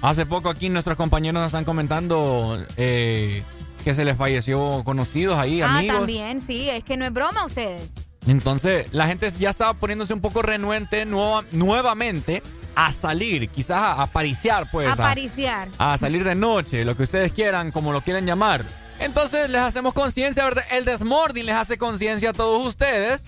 Hace 0.05 0.27
poco 0.27 0.51
aquí 0.51 0.69
nuestros 0.69 0.97
compañeros 0.99 1.41
nos 1.41 1.47
están 1.47 1.65
comentando 1.65 2.63
eh, 2.77 3.43
que 3.83 3.95
se 3.95 4.05
les 4.05 4.17
falleció 4.19 4.83
conocidos 4.85 5.39
ahí, 5.39 5.63
Ah, 5.63 5.79
amigos. 5.79 5.97
también, 5.97 6.41
sí. 6.43 6.69
Es 6.69 6.85
que 6.85 6.99
no 6.99 7.07
es 7.07 7.13
broma 7.13 7.47
ustedes. 7.47 7.91
Entonces, 8.27 8.87
la 8.93 9.07
gente 9.07 9.31
ya 9.39 9.49
estaba 9.49 9.73
poniéndose 9.73 10.13
un 10.13 10.21
poco 10.21 10.43
renuente 10.43 11.07
nueva- 11.07 11.45
nuevamente 11.53 12.43
a 12.75 12.93
salir, 12.93 13.49
quizás 13.49 13.79
a, 13.79 14.03
a 14.03 14.07
pariciar, 14.07 14.71
pues. 14.71 14.89
a- 14.89 14.93
Apariciar. 14.93 15.69
a 15.79 15.97
salir 15.97 16.23
de 16.23 16.35
noche, 16.35 16.85
lo 16.85 16.97
que 16.97 17.05
ustedes 17.05 17.33
quieran, 17.33 17.71
como 17.71 17.91
lo 17.93 18.03
quieran 18.03 18.27
llamar. 18.27 18.63
Entonces 19.01 19.51
les 19.51 19.61
hacemos 19.61 19.93
conciencia, 19.95 20.45
¿verdad? 20.45 20.65
El 20.71 20.85
Desmording 20.85 21.47
les 21.47 21.55
hace 21.57 21.77
conciencia 21.79 22.31
a 22.31 22.33
todos 22.33 22.67
ustedes. 22.67 23.21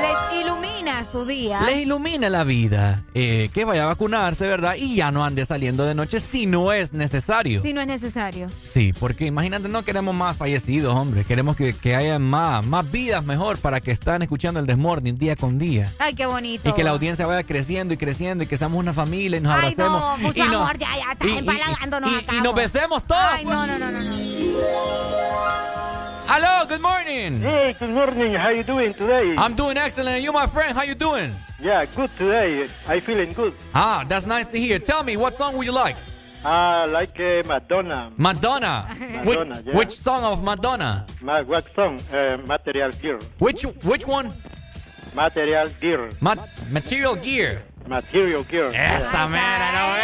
Les 0.00 0.40
ilumina 0.44 1.04
su 1.10 1.24
día. 1.26 1.60
Les 1.62 1.78
ilumina 1.78 2.28
la 2.28 2.44
vida. 2.44 3.02
eh, 3.14 3.48
que 3.54 3.64
vaya 3.64 3.84
a 3.84 3.86
vacunarse, 3.86 4.46
¿verdad? 4.46 4.74
Y 4.78 4.96
ya 4.96 5.10
no 5.10 5.24
ande 5.24 5.46
saliendo 5.46 5.84
de 5.86 5.94
noche 5.94 6.20
si 6.20 6.44
no 6.46 6.72
es 6.72 6.92
necesario. 6.92 7.62
Si 7.62 7.72
no 7.72 7.80
es 7.80 7.86
necesario. 7.86 8.48
Sí, 8.70 8.92
porque 8.92 9.24
imagínate, 9.26 9.68
no 9.70 9.82
queremos 9.84 10.14
más 10.14 10.36
fallecidos, 10.36 10.94
hombre. 10.94 11.24
Queremos 11.24 11.56
que, 11.56 11.72
que 11.74 11.96
haya 11.96 12.18
más, 12.18 12.64
más 12.66 12.88
vidas 12.90 13.24
mejor 13.24 13.58
para 13.58 13.80
que 13.80 13.90
estén 13.90 14.20
escuchando 14.22 14.60
el 14.60 14.66
Desmording 14.66 15.16
día 15.18 15.34
con 15.34 15.58
día. 15.58 15.90
Ay, 15.98 16.14
qué 16.14 16.26
bonito. 16.26 16.68
Y 16.68 16.72
que 16.74 16.84
la 16.84 16.90
audiencia 16.90 17.26
vaya 17.26 17.42
creciendo 17.44 17.94
y 17.94 17.96
creciendo 17.96 18.44
y 18.44 18.46
que 18.46 18.56
seamos 18.58 18.78
una 18.78 18.92
familia 18.92 19.38
y 19.38 19.40
nos 19.40 19.52
Ay, 19.54 19.58
abracemos. 19.60 20.00
no, 20.00 20.18
mucho 20.18 20.38
y 20.44 20.46
nos- 20.48 20.54
amor, 20.62 20.78
ya, 20.78 20.88
ya, 20.94 21.12
estás 21.12 21.28
y- 21.28 21.30
y- 21.32 21.38
empalagándonos 21.38 22.12
y- 22.12 22.14
acá, 22.16 22.32
y 22.34 22.36
nos 22.36 22.46
amor. 22.48 22.54
besemos 22.56 23.04
todos. 23.06 23.22
Ay, 23.32 23.45
no, 23.46 23.64
no, 23.66 23.78
no, 23.78 23.90
no, 23.90 24.00
no. 24.00 24.16
Hello, 26.28 26.66
good 26.66 26.80
morning. 26.82 27.40
Hey, 27.40 27.74
good 27.78 27.90
morning. 27.90 28.34
How 28.34 28.48
you 28.50 28.62
doing 28.62 28.92
today? 28.92 29.34
I'm 29.38 29.54
doing 29.54 29.76
excellent. 29.76 30.22
You, 30.22 30.32
my 30.32 30.46
friend, 30.46 30.76
how 30.76 30.82
you 30.82 30.94
doing? 30.94 31.32
yeah, 31.60 31.84
good 31.86 32.10
today. 32.18 32.68
I 32.88 33.00
feeling 33.00 33.32
good. 33.32 33.54
Ah, 33.74 34.04
that's 34.08 34.26
nice 34.26 34.46
to 34.48 34.58
hear. 34.58 34.78
Tell 34.78 35.02
me, 35.04 35.16
what 35.16 35.36
song 35.36 35.56
would 35.56 35.66
you 35.66 35.72
like? 35.72 35.96
I 36.44 36.84
like 36.86 37.18
uh, 37.18 37.42
Madonna. 37.46 38.12
Madonna. 38.16 38.86
Madonna, 39.24 39.24
which, 39.56 39.66
yeah. 39.66 39.74
which 39.76 39.90
song 39.90 40.22
of 40.24 40.42
Madonna? 40.44 41.06
Ma- 41.22 41.42
what 41.42 41.64
song? 41.74 41.98
Uh, 42.12 42.36
Material 42.46 42.90
Gear. 42.90 43.18
Which 43.38 43.62
which 43.82 44.06
one? 44.06 44.32
Material 45.14 45.68
Gear. 45.80 46.10
Ma- 46.20 46.36
Material 46.70 47.16
Gear. 47.16 47.62
Material 47.86 48.44
Gear. 48.46 48.74
Esa 48.74 49.28
mera, 49.28 49.72
no 49.72 49.96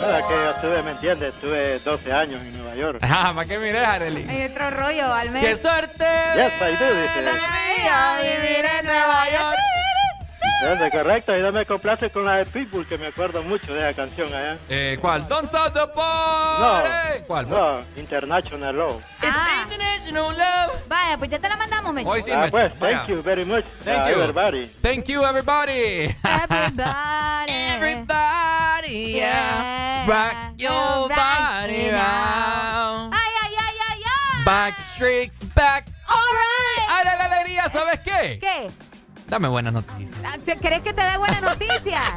Nada, 0.00 0.28
que 0.28 0.34
yo 0.34 0.50
estuve, 0.50 0.82
¿me 0.82 0.90
entiendes? 0.92 1.34
Estuve 1.34 1.78
12 1.80 2.12
años 2.12 2.40
en 2.42 2.58
Nueva 2.58 2.74
York. 2.76 2.98
Ah, 3.02 3.32
¿para 3.34 3.46
qué 3.46 3.58
mires, 3.58 3.86
Arely? 3.86 4.28
Hay 4.28 4.44
otro 4.44 4.70
rollo, 4.70 5.12
al 5.12 5.30
menos. 5.30 5.48
¡Qué 5.48 5.56
suerte! 5.56 6.06
Yes, 6.34 6.52
I 6.60 6.76
do, 6.76 6.94
dice. 6.94 7.22
Mía, 7.22 8.18
vivir 8.22 8.64
en 8.80 8.86
Nueva 8.86 9.24
York. 9.30 9.58
Es 10.60 10.90
correcto, 10.90 11.36
y 11.36 11.40
no 11.40 11.52
me 11.52 11.64
complace 11.64 12.10
con 12.10 12.24
la 12.24 12.36
de 12.38 12.44
Pitbull, 12.44 12.86
que 12.86 12.98
me 12.98 13.06
acuerdo 13.06 13.42
mucho 13.44 13.72
de 13.72 13.80
esa 13.80 13.94
canción 13.94 14.26
allá. 14.34 14.58
Eh, 14.68 14.98
¿Cuál? 15.00 15.26
Don't 15.28 15.44
stop 15.44 15.72
the 15.72 15.80
No, 15.80 15.92
party. 15.92 17.22
¿Cuál? 17.26 17.48
no, 17.48 17.80
International 17.96 18.76
Love. 18.76 19.02
Ah. 19.22 19.58
Vaya, 20.88 21.18
pues 21.18 21.30
ya 21.30 21.38
te 21.38 21.48
la 21.48 21.56
mandamos, 21.56 21.92
Mecho. 21.92 22.08
Hoy 22.08 22.22
sí, 22.22 22.30
ah, 22.32 22.46
pues, 22.50 22.76
vaya. 22.78 22.98
thank 22.98 23.08
you 23.08 23.22
very 23.22 23.44
much. 23.44 23.64
Thank 23.84 24.06
uh, 24.06 24.10
you. 24.10 24.20
Everybody. 24.22 24.66
Thank 24.82 25.08
you, 25.08 25.24
everybody. 25.24 26.14
Everybody. 26.24 27.52
Everybody, 27.78 29.12
yeah. 29.16 30.06
Rock 30.06 30.34
your 30.58 31.08
body 31.08 31.90
now. 31.92 33.10
Ay, 33.12 33.30
ay, 33.42 33.54
ay, 33.58 33.74
ay, 33.88 34.02
ay. 34.04 34.44
Backstreet's 34.44 35.44
back. 35.54 35.88
All 36.08 36.16
right. 36.16 36.88
¡Ay, 36.90 37.04
la 37.04 37.24
alegría! 37.24 37.68
¿Sabes 37.68 38.00
qué? 38.00 38.38
¿Qué? 38.40 38.70
Dame 39.28 39.46
buenas 39.48 39.72
noticias. 39.74 40.16
Ah, 40.24 40.36
¿Querés 40.60 40.80
que 40.80 40.92
te 40.94 41.02
dé 41.02 41.18
buenas 41.18 41.42
noticias? 41.42 42.02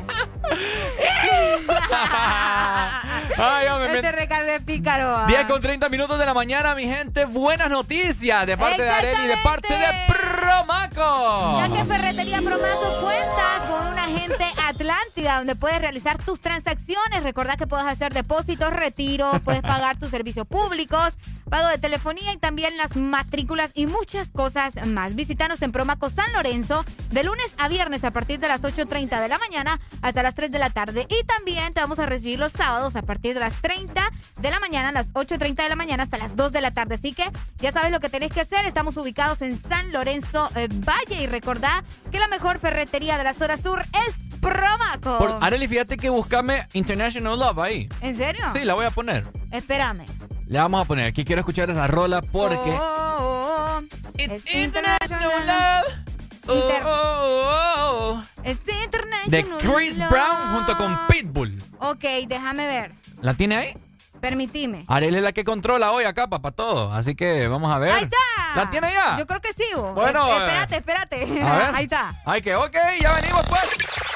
Ay, 3.38 3.68
hombre, 3.68 3.96
Este 3.96 4.12
recargo 4.14 4.50
de 4.52 4.62
pícaro. 4.62 5.18
ah. 5.18 5.26
10 5.28 5.46
con 5.46 5.62
30 5.62 5.90
minutos 5.90 6.18
de 6.20 6.26
la 6.26 6.34
mañana, 6.34 6.74
mi 6.74 6.84
gente. 6.86 7.26
Buenas 7.26 7.70
noticias 7.70 8.48
de 8.48 8.58
parte 8.58 8.82
de 8.84 8.90
Areli 8.90 9.26
y 9.26 9.28
de 9.28 9.38
parte 9.44 9.74
de 9.74 9.86
Promaco. 10.08 11.60
Ya 11.60 11.68
que 11.76 11.84
Ferretería 11.86 12.38
Promaco 12.40 13.02
cuenta 13.02 13.68
con 13.70 13.88
un 13.88 14.00
agente 14.00 14.46
Atlántida 14.68 15.38
donde 15.38 15.56
puedes 15.56 15.80
realizar 15.82 16.18
tus 16.24 16.40
transacciones. 16.40 17.24
Recordá 17.24 17.58
que 17.58 17.68
puedes 17.68 17.86
hacer 17.88 18.14
depósitos, 18.14 18.72
retiros, 18.72 19.42
puedes 19.42 19.62
pagar 19.62 19.98
tus 19.98 20.12
servicios 20.12 20.48
públicos, 20.48 21.10
pago 21.50 21.68
de 21.68 21.78
telefonía 21.78 22.32
y 22.32 22.38
también 22.38 22.78
las 22.78 22.96
matrículas 22.96 23.72
y 23.74 23.86
muchas 23.88 24.32
cosas 24.32 24.74
más. 24.88 25.16
Visítanos 25.16 25.62
en 25.62 25.74
Promaco 25.74 26.10
San 26.10 26.32
Lorenzo 26.32 26.86
de 27.10 27.24
lunes 27.24 27.46
a 27.58 27.68
viernes 27.68 28.04
a 28.04 28.12
partir 28.12 28.40
de 28.40 28.48
las 28.48 28.64
8.30 28.64 29.22
de 29.22 29.28
la 29.28 29.38
mañana 29.38 29.80
hasta 30.02 30.24
las 30.24 30.36
3 30.36 30.52
de 30.52 30.60
la 30.60 30.70
tarde. 30.70 31.08
Y 31.10 31.24
también 31.26 31.74
te 31.74 31.82
vamos 31.82 32.00
a 32.00 32.06
recibir 32.06 32.40
los 32.40 32.52
sábados 32.52 32.96
a 32.96 33.02
partir 33.02 33.34
de 33.34 33.40
las 33.40 33.62
30 33.62 34.10
de 34.40 34.52
la 34.52 34.60
mañana, 34.60 34.90
a 34.90 34.92
las 34.92 35.14
8.30 35.14 35.64
de 35.64 35.70
la 35.70 35.76
mañana 35.76 36.04
hasta 36.04 36.18
las 36.18 36.36
2 36.36 36.52
de 36.52 36.62
la 36.62 36.72
tarde. 36.72 36.96
Así 36.96 37.14
que 37.14 37.30
ya 37.58 37.72
sabes 37.72 37.92
lo 37.92 38.00
que 38.00 38.10
tenés 38.10 38.32
que 38.32 38.42
hacer. 38.42 38.66
Estamos 38.66 38.98
ubicados 38.98 39.42
en 39.42 39.62
San 39.62 39.92
Lorenzo 39.92 40.50
eh, 40.56 40.68
Valle 40.72 41.24
y 41.24 41.28
recordá 41.28 41.84
que 42.12 42.20
la 42.20 42.28
mejor 42.28 42.60
ferretería 42.60 43.18
de 43.18 43.24
la 43.24 43.34
zona 43.34 43.58
sur 43.58 43.82
es 44.08 44.40
Promaco. 44.40 45.18
Por, 45.20 45.38
Areli, 45.42 45.68
fíjate 45.68 45.98
que 45.98 46.10
buscame 46.10 46.68
International 46.74 47.38
Love 47.38 47.60
ahí. 47.60 47.90
¿En 48.02 48.16
serio? 48.16 48.44
Sí, 48.54 48.64
la 48.64 48.74
voy 48.74 48.86
a 48.86 48.92
poner. 48.92 49.28
Espérame. 49.52 50.06
Le 50.48 50.60
vamos 50.60 50.82
a 50.82 50.86
poner. 50.86 51.06
Aquí 51.06 51.24
quiero 51.24 51.40
escuchar 51.42 51.70
esa 51.70 51.88
rola 51.88 52.22
porque. 52.22 52.72
Oh, 52.72 53.18
oh, 53.20 53.80
oh. 53.80 53.82
Es 54.18 54.54
International 54.54 55.48
Love. 55.48 56.11
Inter- 56.54 56.82
Oh, 56.86 56.88
oh, 56.88 58.20
oh. 58.20 58.24
Es 58.44 58.58
International 58.68 59.30
De 59.30 59.44
Chris 59.60 59.98
Love. 59.98 60.10
Brown 60.10 60.36
junto 60.56 60.78
con 60.78 60.98
Pitbull. 61.08 61.62
Ok, 61.80 62.04
déjame 62.28 62.68
ver. 62.68 62.92
¿La 63.22 63.34
tiene 63.34 63.56
ahí? 63.58 63.78
Permitime. 64.20 64.86
Areli 64.88 65.18
es 65.18 65.24
la 65.24 65.32
que 65.32 65.44
controla 65.44 65.92
hoy 65.92 66.04
acá, 66.04 66.28
para 66.28 66.52
todo. 66.54 66.94
Así 66.94 67.16
que 67.16 67.48
vamos 67.48 67.72
a 67.72 67.80
ver. 67.80 67.92
Ahí 67.92 68.04
está. 68.04 68.18
¿La 68.56 68.70
tiene 68.70 68.92
ya? 68.92 69.18
Yo 69.18 69.26
creo 69.26 69.42
que 69.42 69.52
sí. 69.54 69.64
Bo. 69.76 69.94
Bueno, 69.94 70.28
Eh, 70.28 70.32
eh. 70.32 70.38
espérate, 70.68 70.76
espérate. 70.78 71.42
A 71.42 71.58
ver. 71.58 71.70
Ahí 71.76 71.84
está. 71.86 72.22
Ay, 72.26 72.42
que 72.42 72.56
ok, 72.56 72.76
ya 73.02 73.14
venimos 73.16 73.42
pues. 73.48 73.64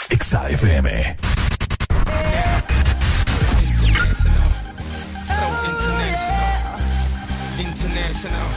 Exa 0.10 0.48
FM. 0.50 1.18
So. 5.26 5.42
International. 7.58 8.48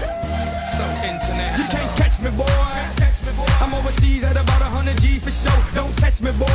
So 0.76 0.84
international. 1.02 1.58
You 1.58 1.68
can't 1.70 1.96
catch 1.96 2.20
me, 2.20 2.30
boy. 2.30 2.97
I'm 3.60 3.74
overseas 3.74 4.24
at 4.24 4.36
about 4.36 4.60
100 4.60 4.96
G 5.00 5.18
for 5.18 5.30
show. 5.30 5.54
Don't 5.74 5.94
test 5.98 6.22
me, 6.22 6.30
boy. 6.32 6.46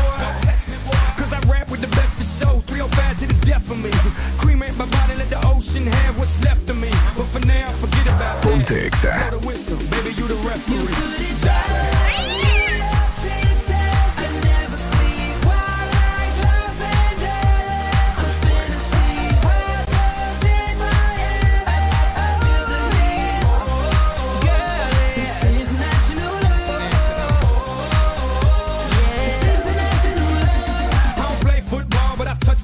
Cause 1.17 1.33
I 1.33 1.39
rap 1.51 1.69
with 1.69 1.81
the 1.81 1.91
best 1.95 2.15
for 2.17 2.23
show. 2.23 2.59
305 2.61 3.19
to 3.19 3.27
the 3.27 3.45
death 3.45 3.69
of 3.69 3.77
me. 3.83 3.91
Cremate 4.39 4.75
my 4.77 4.85
body, 4.85 5.15
let 5.15 5.29
the 5.29 5.41
ocean 5.47 5.85
have 5.85 6.17
what's 6.17 6.41
left 6.43 6.69
of 6.69 6.77
me. 6.79 6.89
But 7.17 7.27
for 7.27 7.45
now, 7.45 7.69
forget 7.83 8.05
about 8.07 8.41
that. 8.41 8.43
Ponte 8.43 8.77
Exa. 8.87 9.29
Blow 9.29 9.39
the 9.39 9.47
whistle, 9.47 9.77
baby, 9.91 10.11
you 10.15 10.27
the 10.27 10.35
referee. 10.47 11.23
I 11.45 12.22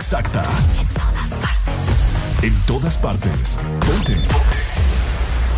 Exacta. 0.00 0.42
En 2.42 2.54
todas 2.66 2.96
partes. 2.96 3.58
Ponte. 3.86 4.16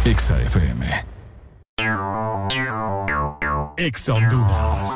Exa 0.04 0.42
FM. 0.42 0.84
Exa 3.76 4.14
Honduras. 4.14 4.90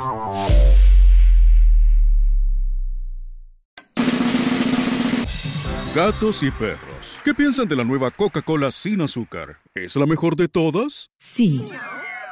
Gatos 5.94 6.42
y 6.42 6.50
perros. 6.50 7.20
¿Qué 7.24 7.32
piensan 7.32 7.68
de 7.68 7.76
la 7.76 7.84
nueva 7.84 8.10
Coca-Cola 8.10 8.72
sin 8.72 9.00
azúcar? 9.00 9.58
¿Es 9.74 9.94
la 9.94 10.06
mejor 10.06 10.34
de 10.34 10.48
todas? 10.48 11.08
Sí. 11.18 11.70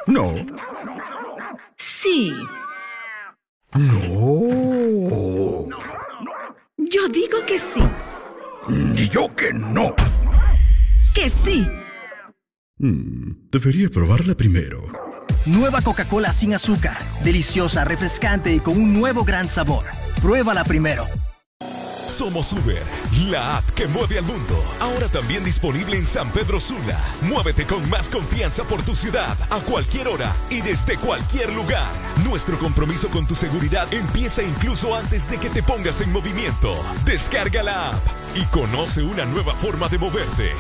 No. 0.07 0.35
Sí. 1.77 2.35
No. 3.73 4.35
Yo 6.95 7.09
digo 7.09 7.45
que 7.45 7.59
sí. 7.59 7.81
Y 8.69 9.09
yo 9.09 9.27
que 9.35 9.53
no. 9.53 9.97
Que 11.13 11.29
sí. 11.29 11.67
Mm, 12.79 13.51
debería 13.51 13.89
probarla 13.89 14.37
primero. 14.37 14.81
Nueva 15.45 15.83
Coca-Cola 15.83 16.31
sin 16.31 16.55
azúcar. 16.55 16.97
Deliciosa, 17.25 17.85
refrescante 17.85 18.55
y 18.55 18.61
con 18.61 18.77
un 18.77 18.93
nuevo 18.93 19.25
gran 19.25 19.49
sabor. 19.49 19.87
Pruébala 20.23 20.63
primero. 20.63 21.05
Somos 22.15 22.53
Uber, 22.53 22.81
la 23.29 23.57
app 23.57 23.71
que 23.71 23.89
mueve 23.89 24.19
al 24.19 24.25
mundo. 24.25 24.55
Ahora 24.79 25.09
también 25.09 25.43
disponible 25.43 25.99
en 25.99 26.07
San 26.07 26.31
Pedro 26.31 26.61
Sula. 26.61 27.03
Muévete 27.23 27.67
con 27.67 27.91
más 27.91 28.09
confianza 28.09 28.63
por 28.63 28.85
tu 28.85 28.95
ciudad, 28.95 29.37
a 29.51 29.59
cualquier 29.59 30.07
hora 30.07 30.33
y 30.49 30.61
desde 30.61 30.97
cualquier 30.97 31.53
lugar. 31.53 31.91
Nuestro 32.25 32.57
compromiso 32.61 33.09
con 33.09 33.27
tu 33.27 33.35
seguridad 33.35 33.93
empieza 33.93 34.45
incluso 34.45 34.95
antes 34.95 35.29
de 35.29 35.39
que 35.39 35.51
te 35.51 35.65
pongas 35.65 36.01
en 36.03 36.13
movimiento. 36.13 36.73
Descarga 37.05 37.65
la 37.65 37.89
app 37.89 38.03
y 38.37 38.45
conoce 38.45 39.03
una 39.03 39.25
nueva 39.25 39.53
forma 39.55 39.89
de 39.89 39.99
moverte. 39.99 40.53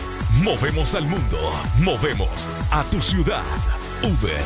Movemos 0.43 0.97
al 0.97 1.07
mundo, 1.07 1.39
movemos 1.79 2.51
a 2.73 2.83
tu 2.83 3.01
ciudad. 3.01 3.45
Uber. 4.03 4.43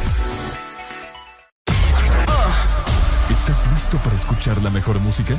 ¿Estás 3.30 3.66
listo 3.72 3.96
para 3.98 4.14
escuchar 4.14 4.60
la 4.62 4.68
mejor 4.68 5.00
música? 5.00 5.38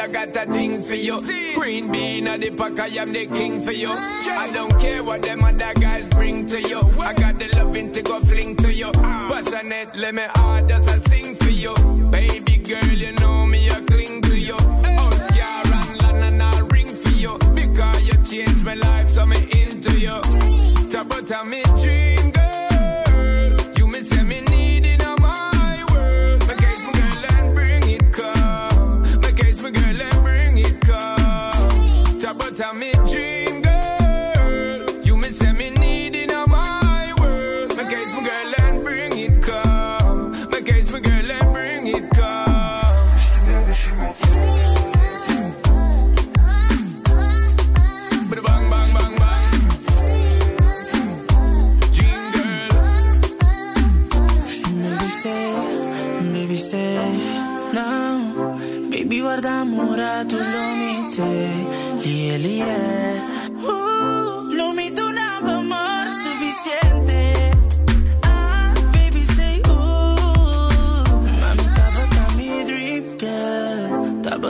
I 0.00 0.08
got 0.08 0.34
a 0.34 0.50
thing 0.50 0.80
for 0.80 0.94
you. 0.94 1.20
Green 1.54 1.92
bean 1.92 2.26
at 2.26 2.40
the 2.40 2.50
pack, 2.50 2.78
I 2.80 2.86
am 3.02 3.12
the 3.12 3.26
king 3.26 3.60
for 3.60 3.72
you. 3.72 3.90
I 3.90 4.50
don't 4.50 4.80
care 4.80 5.04
what 5.04 5.20
them 5.20 5.44
other 5.44 5.74
guys 5.74 6.08
bring 6.08 6.46
to 6.46 6.58
you. 6.58 6.80
I 7.00 7.12
got 7.12 7.38
the 7.38 7.48
loving 7.54 7.92
to 7.92 8.00
go 8.00 8.18
fling 8.20 8.56
to 8.56 8.72
you. 8.72 8.90
Passionate, 8.92 9.94
let 9.96 10.14
me 10.14 10.22
hard 10.36 10.70
just 10.70 10.88
a 10.88 11.00
sing 11.10 11.34
for 11.34 11.50
you. 11.50 11.74
Baby 12.10 12.56
girl, 12.56 12.84
you 12.84 13.12
know 13.12 13.44
me, 13.44 13.68
I 13.70 13.80
cling 13.82 14.22
to 14.22 14.38
you. 14.38 14.56
House, 14.56 15.24
car, 15.26 15.64
and 15.66 16.02
land, 16.02 16.24
and 16.24 16.42
I 16.42 16.60
ring 16.60 16.88
for 16.88 17.10
you. 17.10 17.36
Because 17.54 18.02
you 18.08 18.16
changed 18.24 18.64
my 18.64 18.74
life, 18.74 19.10
so 19.10 19.26
me 19.26 19.36
into 19.52 20.00
you. 20.00 20.18
Talk 20.88 21.14
about 21.14 21.46
me 21.46 21.62
dream, 21.78 22.09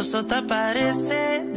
girl 0.01 0.23
Tava 0.23 0.73
só 0.95 1.50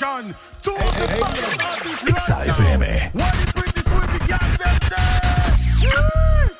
combination. 0.00 0.34
Two 0.62 0.72
of 0.72 0.78
the 0.78 1.60
artists 1.62 2.04
Exa 2.04 2.58
right 2.58 2.78
now. 2.80 3.20
What 3.20 3.54
bring 3.54 3.72
this 3.74 3.84
with 3.84 4.10
the 4.12 4.20
gas 4.26 4.58
them 4.58 4.78
there? 4.90 5.90
Yes! 5.90 6.56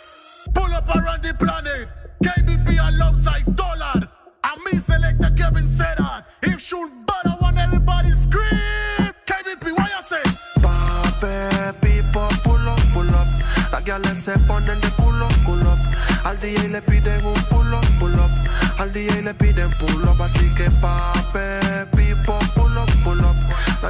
Pull 0.55 0.75
up 0.75 0.89
around 0.95 1.23
the 1.23 1.35
planet. 1.35 1.89
KBP 2.23 2.79
alongside 2.89 3.57
Dollar. 3.57 4.09
And 4.45 4.65
me 4.65 4.79
selector 4.79 5.31
Kevin 5.37 5.69
said 5.69 5.99
that. 5.99 6.27
If 6.43 6.61
shoot 6.61 6.91
better, 7.07 7.37
want 7.41 7.59
everybody 7.59 8.11
scream. 8.11 9.13
KBP, 9.27 9.77
what 9.77 9.91
you 9.91 10.03
say? 10.07 10.25
Pape, 10.61 11.75
pipo, 11.81 12.29
pull 12.45 12.69
up, 12.69 12.81
pull 12.93 13.15
up. 13.15 13.27
Las 13.73 13.85
gales 13.85 14.19
se 14.25 14.39
ponen 14.47 14.81
de 14.81 14.89
culo, 14.91 15.29
culo 15.45 15.73
up. 15.73 15.79
Al 16.25 16.39
DJ 16.41 16.69
le 16.69 16.81
piden 16.83 17.25
un 17.25 17.35
pull 17.51 17.75
up, 17.75 17.85
pull 17.99 18.15
up. 18.15 18.31
Al 18.79 18.93
DJ 18.93 19.23
le 19.23 19.35
piden 19.35 19.71
pull 19.79 20.09
up. 20.09 20.21
Así 20.21 20.55
que 20.55 20.71
pape, 20.81 21.64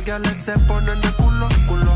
Las 0.06 0.20
gales 0.22 0.36
se 0.44 0.52
ponen 0.66 1.00
de 1.00 1.10
culo, 1.12 1.48
culo. 1.66 1.90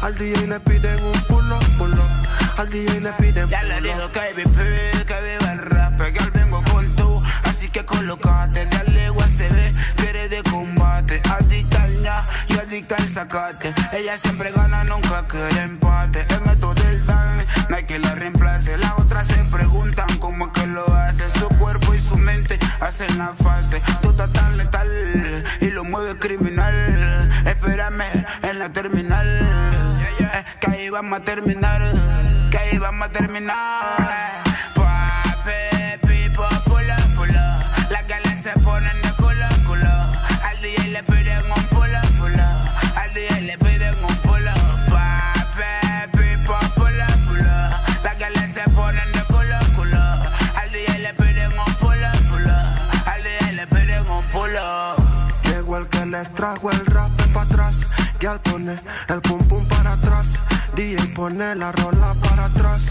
Al 0.00 0.18
DJ 0.18 0.48
le 0.48 0.58
piden 0.58 0.98
un 1.00 1.12
pull 1.28 1.52
up. 1.52 2.58
Al 2.58 2.68
DJ 2.68 3.00
le 3.00 3.12
piden 3.12 3.48
Ya 3.48 3.62
le 3.62 3.80
dijo 3.80 4.04
up. 4.04 4.10
KBP, 4.10 5.06
que 5.06 5.20
viva 5.20 5.52
el 5.52 5.58
rap, 5.58 6.00
que 6.00 6.18
al 6.18 6.30
vengo 6.32 6.60
con 6.72 6.96
tú, 6.96 7.22
así 7.44 7.68
que 7.68 7.84
colocate, 7.84 8.66
dale 8.66 9.10
USB, 9.12 9.72
quiere 9.94 10.28
de 10.28 10.42
combate, 10.42 11.22
adicta 11.30 11.84
al 11.84 12.02
ña 12.02 12.26
y 12.48 12.58
adicta 12.58 12.96
al 12.96 13.08
sacate, 13.08 13.72
ella 13.92 14.18
siempre 14.18 14.50
gana, 14.50 14.82
nunca 14.82 15.24
quiere 15.28 15.62
empate, 15.62 16.26
el 16.30 16.40
método 16.40 16.74
del 16.74 17.06
dan, 17.06 17.44
no 17.68 17.76
hay 17.76 17.84
que 17.84 18.00
la 18.00 18.14
reemplace, 18.16 18.76
las 18.76 18.92
otras 18.98 19.28
se 19.28 19.44
preguntan 19.44 20.08
cómo 20.18 20.46
es 20.46 20.52
que 20.52 20.66
lo 20.66 20.84
hace, 20.94 21.28
su 21.28 21.46
cuerpo 21.48 21.94
y 21.94 21.98
su 22.00 22.16
mente 22.16 22.58
hacen 22.80 23.18
la 23.18 23.34
fase, 23.34 23.80
tú 24.02 24.10
estás 24.10 24.32
tan 24.32 24.56
letal 24.56 25.44
y 25.60 25.70
lo 25.70 25.84
mueve 25.84 26.18
criminal, 26.18 26.51
la 28.62 28.68
eh, 28.68 30.44
que 30.60 30.70
ahí 30.70 30.88
vamos 30.88 31.18
a 31.18 31.24
terminar, 31.24 31.82
que 32.48 32.58
ahí 32.58 32.78
vamos 32.78 33.08
a 33.08 33.10
terminar. 33.10 34.44
Pape, 34.76 35.98
pipo, 36.06 36.46
pull 36.66 36.88
up. 36.88 37.26
Las 37.90 38.06
galas 38.06 38.40
se 38.40 38.52
ponen 38.60 39.02
de 39.02 39.10
culo, 39.14 39.48
culo. 39.66 39.90
Al 40.44 40.60
DJ 40.62 40.92
le 40.92 41.02
piden 41.02 41.42
un 41.50 41.62
pull 41.70 41.90
up. 41.90 42.96
Al 42.96 43.12
DJ 43.12 43.40
le 43.40 43.58
piden 43.58 43.94
un 44.00 44.16
pull 44.18 44.46
up. 44.46 44.90
Pape, 44.92 46.08
pipo, 46.16 46.56
pull 46.76 47.00
up. 47.00 48.04
Las 48.04 48.16
galas 48.16 48.52
se 48.52 48.62
ponen 48.70 49.10
de 49.12 49.24
culo, 49.24 49.58
culo. 49.74 49.98
Al 49.98 50.70
DJ 50.70 50.98
le 51.00 51.14
piden 51.14 51.50
un 51.58 51.74
pull 51.80 52.04
up. 52.04 53.08
Al 53.08 53.22
DJ 53.24 53.54
le 53.54 53.66
piden 53.66 54.08
un 54.08 54.24
pull 54.26 54.54
up. 54.54 55.02
Llegó 55.42 55.78
el 55.78 55.88
que 55.88 56.06
les 56.06 56.32
trajo 56.34 56.70
el. 56.70 56.91
Y 58.22 58.24
el 58.24 59.20
pum 59.20 59.40
pum 59.48 59.66
para 59.66 59.94
atrás. 59.94 60.28
DJ 60.76 61.08
pone 61.08 61.56
la 61.56 61.72
rola 61.72 62.14
para 62.22 62.44
atrás. 62.44 62.82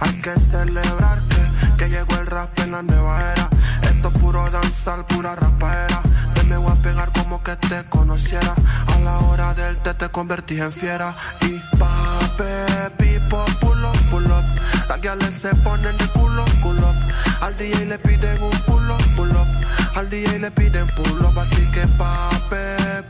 Hay 0.00 0.20
que 0.20 0.38
celebrar 0.38 1.22
que, 1.30 1.78
que 1.78 1.88
llegó 1.88 2.14
el 2.16 2.26
rap 2.26 2.58
en 2.58 2.72
la 2.72 2.82
nueva 2.82 3.32
era. 3.32 3.48
Esto 3.80 4.08
es 4.08 4.18
puro 4.18 4.50
danzar, 4.50 5.06
pura 5.06 5.34
rapaera. 5.34 6.02
Te 6.34 6.42
me 6.42 6.58
voy 6.58 6.72
a 6.72 6.82
pegar 6.82 7.10
como 7.12 7.42
que 7.42 7.56
te 7.56 7.84
conociera. 7.88 8.54
A 8.94 8.98
la 8.98 9.18
hora 9.20 9.54
del 9.54 9.78
té 9.78 9.94
te 9.94 10.10
convertí 10.10 10.60
en 10.60 10.70
fiera. 10.70 11.16
Y 11.40 11.58
pape, 11.78 12.90
pipo, 12.98 13.46
pull 13.62 13.82
up, 13.82 13.98
pull 14.10 14.26
up. 14.26 14.44
Las 14.90 15.00
guiales 15.00 15.34
se 15.40 15.54
ponen 15.54 15.96
de 15.96 16.06
culo, 16.08 16.44
culo. 16.62 16.92
Al 17.40 17.56
DJ 17.56 17.86
le 17.86 17.98
piden 17.98 18.42
un 18.42 18.50
pull 18.66 18.90
up, 18.90 19.02
pull 19.16 19.30
up. 19.30 19.48
Al 19.94 20.10
DJ 20.10 20.38
le 20.38 20.50
piden 20.50 20.86
pull 20.88 21.24
up, 21.24 21.38
así 21.38 21.64
que 21.72 21.86
pape, 21.96 23.04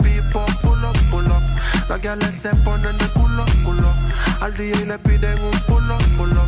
Las 2.06 2.18
guiales 2.18 2.40
se 2.40 2.50
ponen 2.62 2.96
de 2.98 3.08
culo, 3.08 3.44
culo. 3.64 3.92
Al 4.40 4.56
DJ 4.56 4.86
le 4.86 4.96
piden 4.96 5.42
un 5.42 5.50
pull 5.66 5.90
up, 5.90 5.98
pull 6.16 6.30
up. 6.30 6.46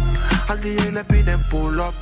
Al 0.49 0.60
DJ 0.60 0.92
le 0.92 1.03
piden 1.03 1.42
pull 1.51 1.81
up. 1.81 1.94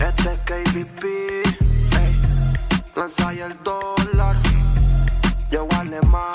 Este 0.00 0.32
es 0.32 0.40
KBP, 0.46 1.04
ey. 1.04 2.20
Lanza 2.96 3.32
el 3.32 3.54
dólar, 3.62 4.36
yo 5.50 5.68
alemán. 5.78 6.32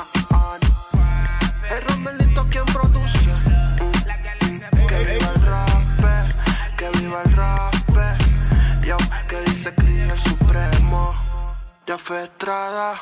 El 1.71 1.87
Romelito 1.87 2.47
quien 2.47 2.65
produce. 2.65 3.33
Que 4.87 4.97
viva 5.03 5.31
el 5.33 5.41
rap, 5.41 6.77
que 6.77 6.89
viva 6.99 7.23
el 7.23 7.33
rap. 7.33 7.73
Yo, 8.83 8.97
que 9.27 9.41
dice 9.49 9.73
Cris 9.73 10.11
el 10.11 10.23
Supremo. 10.25 11.15
Ya 11.87 11.97
fue 11.97 12.25
Estrada. 12.25 13.01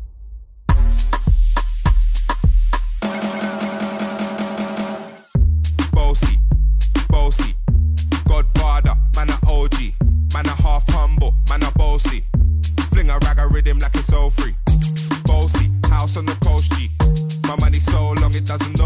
Doesn't 18.51 18.80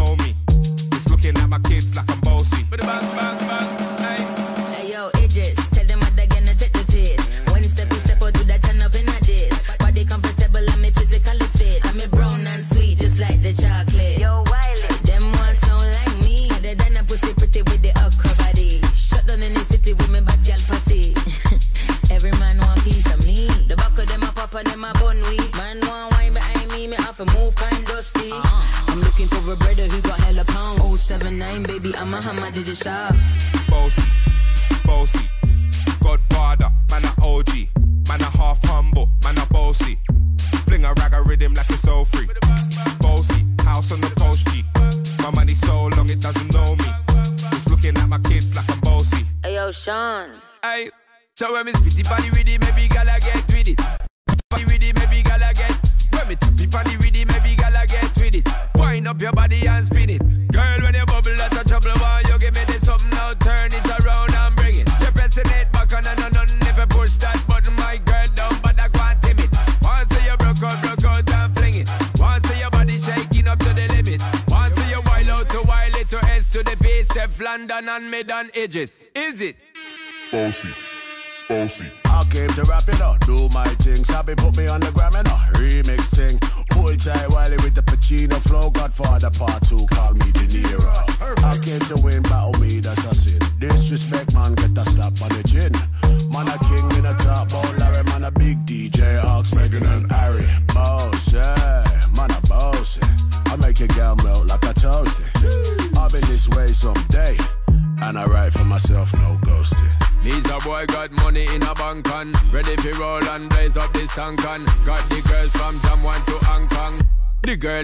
than 78.36 78.50
edges. 78.54 78.92
Is 79.14 79.40
it? 79.40 79.56
Bossy. 80.30 80.68
Bossy. 81.48 81.86
I 82.04 82.24
came 82.30 82.48
to 82.48 82.64
rap 82.64 82.88
it 82.88 83.00
up, 83.00 83.20
do 83.24 83.48
my 83.54 83.64
thing. 83.84 84.04
Shabby 84.04 84.34
put 84.34 84.56
me 84.56 84.65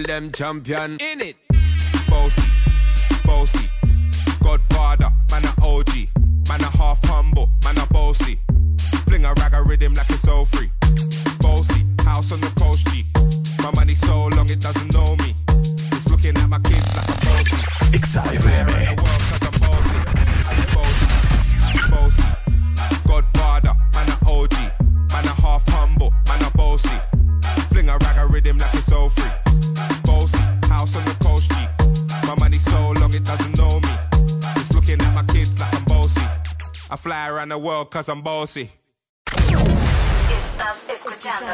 them 0.03 0.31
champion 0.31 0.97
in 0.99 1.21
it. 1.21 1.42
the 37.53 37.59
world 37.59 37.91
cause 37.91 38.09
I'm 38.09 38.23
bossy. 38.23 38.71
Estás 39.27 40.77
escuchando. 40.91 41.51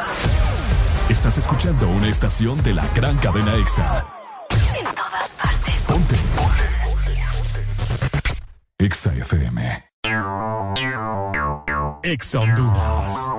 Estás 1.09 1.37
escuchando 1.37 1.89
una 1.89 2.07
estación 2.07 2.61
de 2.63 2.73
la 2.73 2.87
gran 2.95 3.17
cadena 3.17 3.53
EXA. 3.55 4.05
En 4.77 4.85
todas 4.95 5.29
partes. 5.31 5.73
Ponte. 5.87 6.15
EXA 8.77 9.13
FM. 9.13 9.83
EXA 12.03 12.39
Honduras. 12.39 13.38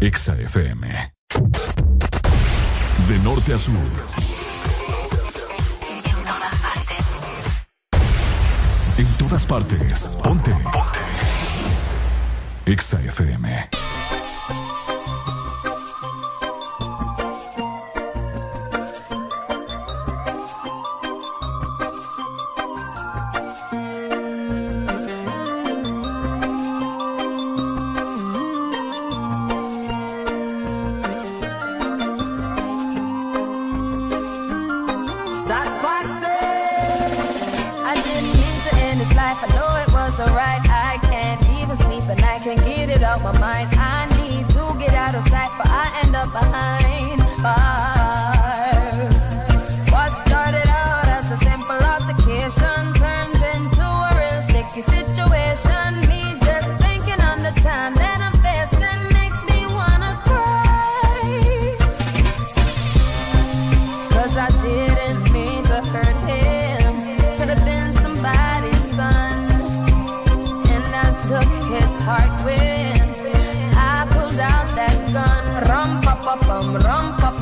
Exa 0.00 0.34
FM. 0.34 1.14
De 3.08 3.18
norte 3.24 3.54
a 3.54 3.58
sur. 3.58 3.72
En 3.78 6.02
todas 6.12 6.60
partes. 6.60 7.06
En 8.98 9.06
todas 9.16 9.46
partes. 9.46 10.16
Ponte. 10.22 10.54
Exa 12.66 13.00
FM. 13.00 13.68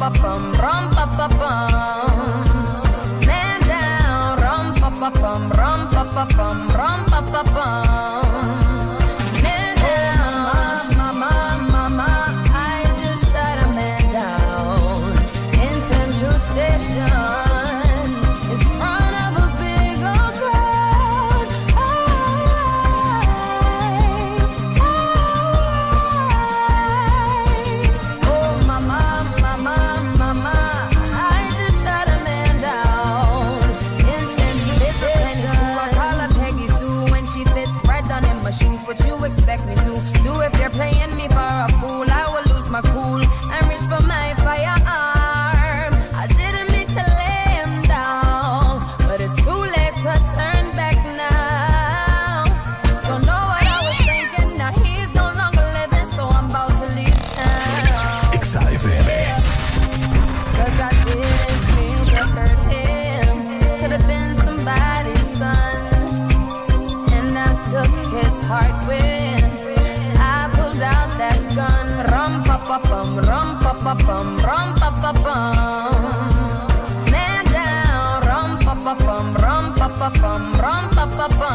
pa 0.05 0.11
pam, 0.21 0.53
rum 0.61 0.85
pa 0.93 1.05
pa 1.17 1.27
pam. 1.29 1.84
Rum 74.07 74.37
pa 74.41 74.45
pa 74.45 74.45
bum, 74.45 74.45
rum 74.47 74.69
pa 74.81 74.91
pa 75.03 75.11
bum. 75.25 75.97
Man 77.13 77.45
down, 77.55 78.21
rum 78.29 78.51
pa 78.65 78.75
pa 78.85 78.95
bum, 79.05 79.27
rum 79.43 79.65
pa 79.79 79.89
pa 79.99 80.09
bum, 80.21 80.43
rum 80.63 80.85
pa 80.97 81.05
pa 81.17 81.27
bum. 81.39 81.54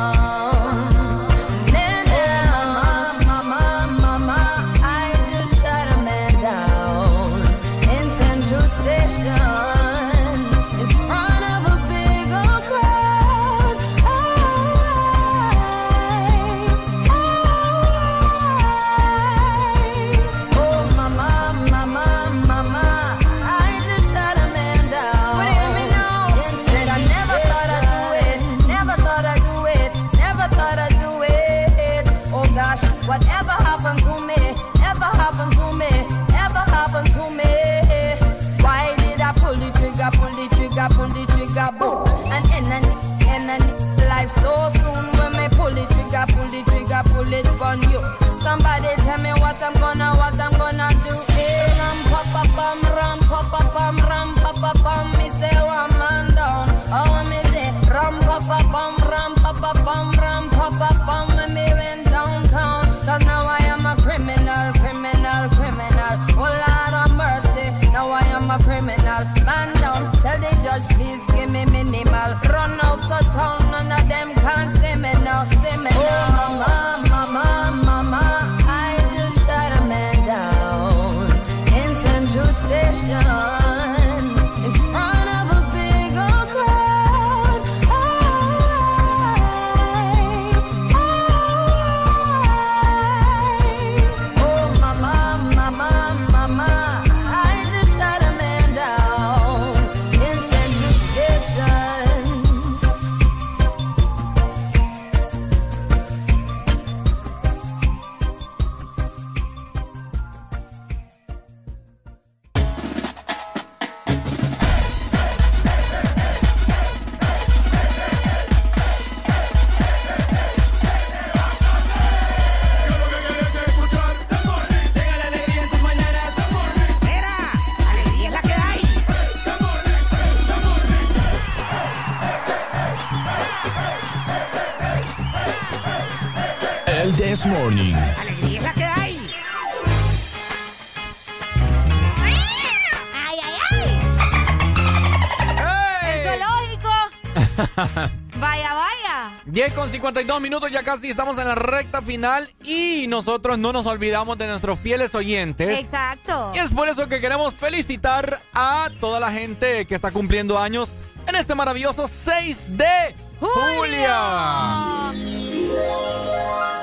10 149.69 149.73
con 149.73 149.89
52 149.89 150.41
minutos, 150.41 150.71
ya 150.71 150.83
casi 150.83 151.09
estamos 151.09 151.37
en 151.37 151.47
la 151.47 151.55
recta 151.55 152.01
final 152.01 152.49
y 152.63 153.05
nosotros 153.07 153.59
no 153.59 153.73
nos 153.73 153.85
olvidamos 153.85 154.37
de 154.37 154.47
nuestros 154.47 154.79
fieles 154.79 155.13
oyentes. 155.13 155.79
Exacto. 155.79 156.51
Y 156.55 156.59
es 156.59 156.71
por 156.71 156.87
eso 156.87 157.07
que 157.07 157.19
queremos 157.19 157.53
felicitar 157.55 158.41
a 158.53 158.89
toda 158.99 159.19
la 159.19 159.31
gente 159.31 159.85
que 159.85 159.95
está 159.95 160.11
cumpliendo 160.11 160.57
años 160.57 160.93
en 161.27 161.35
este 161.35 161.55
maravilloso 161.55 162.07
6 162.07 162.77
de 162.77 163.15
julio. 163.39 164.15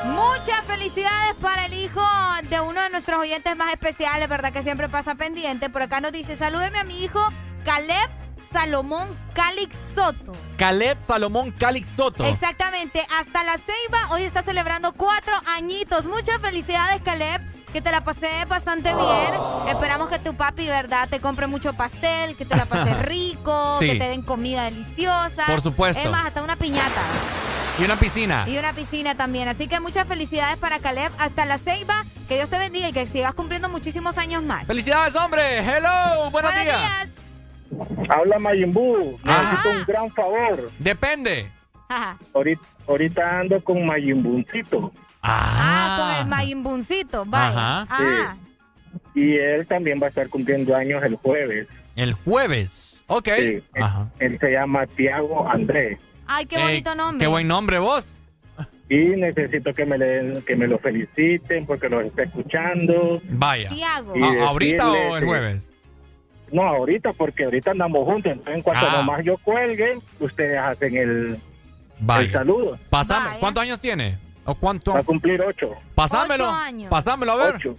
Muchas 0.04 0.64
felicidades 0.66 1.36
para 1.42 1.66
el 1.66 1.74
hijo 1.74 2.02
de 2.48 2.60
uno 2.60 2.80
de 2.82 2.90
nuestros 2.90 3.18
oyentes 3.18 3.56
más 3.56 3.72
especiales, 3.72 4.28
¿verdad? 4.28 4.52
Que 4.52 4.62
siempre 4.62 4.88
pasa 4.88 5.14
pendiente. 5.14 5.70
Por 5.70 5.82
acá 5.82 6.00
nos 6.00 6.12
dice, 6.12 6.36
salúdeme 6.36 6.78
a 6.78 6.84
mi 6.84 7.02
hijo 7.02 7.20
Caleb 7.64 8.25
Salomón 8.52 9.08
Calix 9.34 9.74
Soto. 9.94 10.32
Caleb 10.56 10.98
Salomón 11.00 11.50
Calix 11.50 11.88
Soto. 11.88 12.24
Exactamente, 12.24 13.06
hasta 13.18 13.42
la 13.44 13.58
Ceiba 13.58 14.08
hoy 14.10 14.22
está 14.22 14.42
celebrando 14.42 14.92
cuatro 14.92 15.34
añitos. 15.56 16.04
Muchas 16.06 16.40
felicidades, 16.40 17.00
Caleb. 17.02 17.40
Que 17.72 17.82
te 17.82 17.90
la 17.90 18.02
pasé 18.02 18.44
bastante 18.48 18.88
bien. 18.94 19.34
Esperamos 19.68 20.08
que 20.08 20.18
tu 20.18 20.34
papi, 20.34 20.66
¿verdad? 20.66 21.08
Te 21.10 21.20
compre 21.20 21.46
mucho 21.46 21.74
pastel, 21.74 22.34
que 22.36 22.46
te 22.46 22.56
la 22.56 22.64
pase 22.64 22.94
rico, 23.02 23.76
Sí. 23.80 23.86
que 23.90 23.98
te 23.98 24.08
den 24.08 24.22
comida 24.22 24.64
deliciosa. 24.64 25.44
Por 25.46 25.60
supuesto. 25.60 26.00
Es 26.00 26.10
más, 26.10 26.26
hasta 26.28 26.42
una 26.42 26.56
piñata. 26.56 27.02
Y 27.78 27.84
una 27.84 27.96
piscina. 27.96 28.48
Y 28.48 28.56
una 28.56 28.72
piscina 28.72 29.14
también. 29.14 29.48
Así 29.48 29.68
que 29.68 29.78
muchas 29.80 30.08
felicidades 30.08 30.56
para 30.56 30.78
Caleb. 30.78 31.12
Hasta 31.18 31.44
la 31.44 31.58
Ceiba. 31.58 32.04
Que 32.28 32.36
Dios 32.36 32.48
te 32.48 32.56
bendiga 32.56 32.88
y 32.88 32.92
que 32.92 33.06
sigas 33.08 33.34
cumpliendo 33.34 33.68
muchísimos 33.68 34.16
años 34.16 34.42
más. 34.42 34.66
¡Felicidades, 34.66 35.14
hombre! 35.14 35.58
¡Hello! 35.58 36.30
¡Buenos, 36.30 36.54
días! 36.54 37.08
Habla 38.08 38.38
Mayimbu, 38.38 39.18
necesito 39.22 39.70
un 39.70 39.84
gran 39.86 40.10
favor. 40.12 40.70
Depende. 40.78 41.50
Ajá. 41.88 42.18
Ahorita, 42.34 42.62
ahorita 42.88 43.40
ando 43.40 43.62
con 43.62 43.84
Mayimbuncito. 43.86 44.92
Ah, 45.22 45.96
con 45.98 46.22
el 46.24 46.30
Mayimbuncito. 46.30 47.24
Vaya. 47.26 47.82
Ajá. 47.82 47.82
Ajá. 47.90 48.36
Y 49.14 49.36
él 49.36 49.66
también 49.66 50.00
va 50.00 50.06
a 50.06 50.08
estar 50.08 50.28
cumpliendo 50.28 50.74
años 50.76 51.02
el 51.02 51.16
jueves. 51.16 51.66
El 51.96 52.12
jueves. 52.12 53.02
Ok. 53.06 53.28
Sí, 53.38 53.62
Ajá. 53.80 54.10
Él, 54.18 54.32
él 54.32 54.38
se 54.38 54.50
llama 54.52 54.86
Tiago 54.86 55.48
Andrés. 55.48 55.98
Ay, 56.26 56.46
qué 56.46 56.58
bonito 56.58 56.94
nombre. 56.94 57.24
Qué 57.24 57.28
buen 57.28 57.46
nombre, 57.48 57.78
vos. 57.78 58.18
Y 58.88 58.96
necesito 58.96 59.74
que 59.74 59.84
me, 59.84 59.98
le- 59.98 60.42
que 60.44 60.54
me 60.54 60.66
lo 60.68 60.78
feliciten 60.78 61.66
porque 61.66 61.88
lo 61.88 62.00
está 62.00 62.22
escuchando. 62.24 63.20
Vaya. 63.30 63.68
Tiago. 63.70 64.16
Y 64.16 64.22
¿A- 64.22 64.46
¿Ahorita 64.48 64.90
o 64.92 65.16
el 65.16 65.24
jueves? 65.24 65.70
No, 66.52 66.62
ahorita 66.62 67.12
porque 67.12 67.44
ahorita 67.44 67.72
andamos 67.72 68.04
juntos. 68.04 68.32
Entonces, 68.32 68.54
en 68.56 68.62
cuanto 68.62 68.86
Ah. 68.88 68.92
nomás 68.98 69.24
yo 69.24 69.36
cuelgue, 69.38 69.98
ustedes 70.20 70.58
hacen 70.58 70.96
el, 70.96 71.40
saludo. 72.32 72.78
Pasame. 72.90 73.38
¿Cuántos 73.40 73.62
años 73.62 73.80
tiene? 73.80 74.18
¿O 74.44 74.54
cuánto? 74.54 74.92
Va 74.94 75.00
a 75.00 75.02
cumplir 75.02 75.42
ocho. 75.42 75.74
Pasámelo. 75.94 76.44
Ocho 76.44 76.54
años. 76.54 76.90
Pasámelo, 76.90 77.32
a 77.32 77.36
ver. 77.36 77.54
Ocho. 77.56 77.76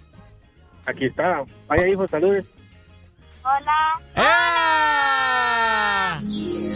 Aquí 0.85 1.05
está. 1.05 1.43
Vaya, 1.67 1.87
hijo, 1.87 2.07
saludes. 2.07 2.45
Hola. 3.43 3.99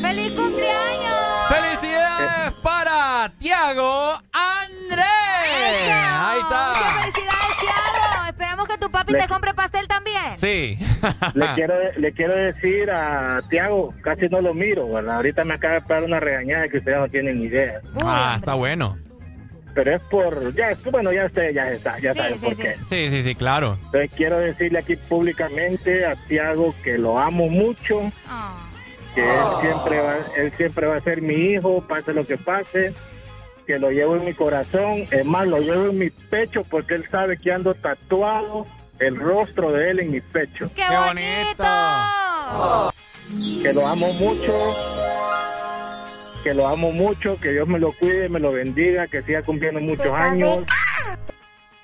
¡Feliz 0.02 0.34
cumpleaños! 0.34 1.48
¡Felicidades 1.50 2.54
para 2.64 3.30
Tiago 3.40 4.14
Andrés! 4.32 5.06
Ahí 5.92 6.40
está. 6.40 6.74
felicidades, 7.02 7.58
Tiago. 7.60 7.81
Tu 8.92 8.98
papi 8.98 9.14
Le- 9.14 9.20
te 9.20 9.28
compre 9.30 9.54
pastel 9.54 9.88
también. 9.88 10.38
Sí. 10.38 10.78
Le 11.34 11.46
quiero, 11.56 11.76
le 11.98 12.12
quiero 12.12 12.36
decir 12.36 12.92
a 12.92 13.42
Tiago, 13.50 13.94
casi 14.02 14.28
no 14.28 14.42
lo 14.42 14.54
miro, 14.54 14.92
¿verdad? 14.92 15.16
Ahorita 15.16 15.46
me 15.46 15.54
acaba 15.54 15.76
de 15.76 15.82
pegar 15.82 16.04
una 16.04 16.20
regañada 16.20 16.68
que 16.68 16.80
ustedes 16.80 16.98
no 16.98 17.08
tienen 17.08 17.40
ni 17.40 17.46
idea. 17.46 17.80
Ah, 18.04 18.34
está 18.38 18.54
bueno. 18.56 18.98
Pero 19.74 19.96
es 19.96 20.04
por, 20.04 20.54
ya, 20.54 20.72
bueno, 20.92 21.14
ya 21.14 21.26
usted 21.28 21.54
ya 21.54 21.64
está, 21.72 21.98
ya 22.00 22.12
Sí, 22.14 22.20
saben 22.20 22.34
sí, 22.40 22.40
por 22.46 22.56
sí. 22.56 22.62
qué. 22.62 22.76
Sí, 22.90 23.10
sí, 23.10 23.22
sí, 23.22 23.36
claro. 23.36 23.78
Entonces 23.86 24.12
quiero 24.14 24.38
decirle 24.40 24.80
aquí 24.80 24.98
públicamente 24.98 26.06
a 26.06 26.16
Tiago 26.28 26.76
que 26.84 26.98
lo 26.98 27.18
amo 27.18 27.48
mucho, 27.48 28.12
Ah. 28.28 28.68
que 29.16 29.22
él 29.24 29.40
siempre 29.62 30.02
va, 30.02 30.18
él 30.36 30.52
siempre 30.58 30.88
va 30.88 30.98
a 30.98 31.02
ser 31.02 31.22
mi 31.22 31.34
hijo, 31.36 31.82
pase 31.88 32.14
lo 32.14 32.26
que 32.26 32.38
pase, 32.38 32.94
que 33.66 33.80
lo 33.80 33.92
llevo 33.92 34.18
en 34.18 34.26
mi 34.26 34.34
corazón, 34.34 35.06
es 35.10 35.24
más, 35.26 35.48
lo 35.48 35.60
llevo 35.60 35.86
en 35.88 35.98
mi 35.98 36.10
pecho 36.10 36.66
porque 36.70 36.96
él 36.96 37.06
sabe 37.10 37.38
que 37.38 37.54
ando 37.54 37.74
tatuado 37.74 38.68
el 39.02 39.18
rostro 39.18 39.72
de 39.72 39.92
él 39.92 40.00
en 40.00 40.12
mi 40.12 40.22
pecho. 40.22 40.70
¡Qué, 40.76 40.84
bonito! 41.08 41.64
Que 43.64 43.74
lo 43.74 43.88
amo 43.88 44.14
mucho. 44.14 44.54
Que 46.44 46.54
lo 46.54 46.68
amo 46.68 46.92
mucho, 46.92 47.38
que 47.40 47.52
Dios 47.52 47.68
me 47.68 47.80
lo 47.80 47.94
cuide, 47.98 48.30
me 48.30 48.40
lo 48.40 48.52
bendiga, 48.52 49.08
que 49.08 49.24
siga 49.24 49.44
cumpliendo 49.44 49.80
muchos 49.80 50.12
años. 50.12 50.60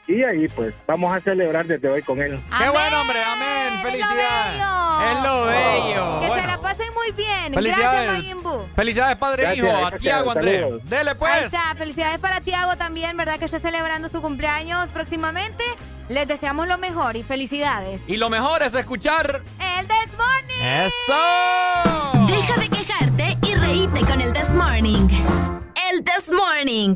Y 0.08 0.24
ahí 0.24 0.48
pues 0.48 0.74
vamos 0.88 1.12
a 1.14 1.20
celebrar 1.20 1.66
desde 1.68 1.90
hoy 1.90 2.02
con 2.02 2.22
él. 2.22 2.40
¡Qué 2.58 2.70
bueno, 2.70 3.02
hombre! 3.02 3.22
¡Amén! 3.24 3.82
¡Felicidades! 3.84 4.64
Es 5.12 5.24
lo 5.24 5.44
bello. 5.46 6.20
Que 6.22 6.28
Bueno, 6.28 6.42
se 6.42 6.48
la 6.48 6.62
pasen 6.62 6.88
muy 6.94 7.12
bien. 7.12 7.54
Felicidades. 7.54 7.92
Gracias, 7.92 8.18
Mayimbu. 8.24 8.66
Felicidades, 8.76 9.18
padre 9.18 9.44
e 9.44 9.46
Gracias, 9.46 9.66
hijo. 9.68 9.86
A 9.86 9.92
Tiago, 9.92 10.32
Andrés. 10.32 10.66
Dele, 10.90 11.10
Ahí 11.12 11.16
pues. 11.20 11.44
está, 11.44 11.76
felicidades 11.78 12.20
para 12.20 12.40
Tiago 12.42 12.78
también, 12.78 13.18
¿verdad? 13.18 13.38
Que 13.38 13.46
está 13.46 13.60
celebrando 13.60 14.08
su 14.08 14.22
cumpleaños 14.22 14.92
próximamente. 14.92 15.64
Les 16.08 16.26
deseamos 16.28 16.68
lo 16.70 16.78
mejor 16.78 17.18
y 17.18 17.24
felicidades. 17.24 18.00
Y 18.08 18.16
lo 18.16 18.30
mejor 18.30 18.64
es 18.64 18.74
escuchar. 18.74 19.42
El 19.78 19.88
This 19.88 20.08
Morning. 20.18 20.88
¡Eso! 20.88 22.34
Deja 22.34 22.56
de 22.62 22.70
quejarte 22.70 23.38
y 23.46 23.56
reíte 23.56 24.00
con 24.02 24.22
el 24.22 24.32
This 24.32 24.50
Morning. 24.52 25.08
El 25.92 26.04
This 26.06 26.32
Morning. 26.32 26.96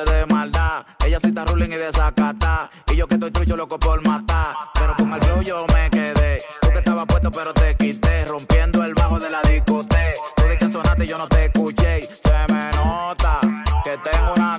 de 0.00 0.26
maldad. 0.26 0.86
Ella 1.04 1.18
sí 1.20 1.28
está 1.28 1.44
ruling 1.44 1.70
y 1.70 1.76
desacata. 1.76 2.70
Y 2.90 2.96
yo 2.96 3.06
que 3.06 3.14
estoy 3.14 3.30
trucho 3.30 3.56
loco 3.56 3.78
por 3.78 4.06
matar. 4.06 4.54
Pero 4.72 4.96
con 4.96 5.12
el 5.12 5.20
flow 5.20 5.42
yo 5.42 5.66
me 5.74 5.90
quedé. 5.90 6.38
Tú 6.62 6.68
que 6.70 6.78
estabas 6.78 7.04
puesto 7.06 7.30
pero 7.30 7.52
te 7.52 7.76
quité. 7.76 8.24
Rompiendo 8.24 8.82
el 8.82 8.94
bajo 8.94 9.18
de 9.18 9.28
la 9.28 9.42
discoteca. 9.42 10.18
Tú 10.36 10.44
de 10.44 10.56
que 10.58 10.70
sonaste 10.70 11.04
y 11.04 11.08
yo 11.08 11.18
no 11.18 11.28
te 11.28 11.44
escuché. 11.44 12.00
Se 12.02 12.52
me 12.52 12.70
nota 12.70 13.40
que 13.84 13.98
tengo 13.98 14.32
una 14.34 14.56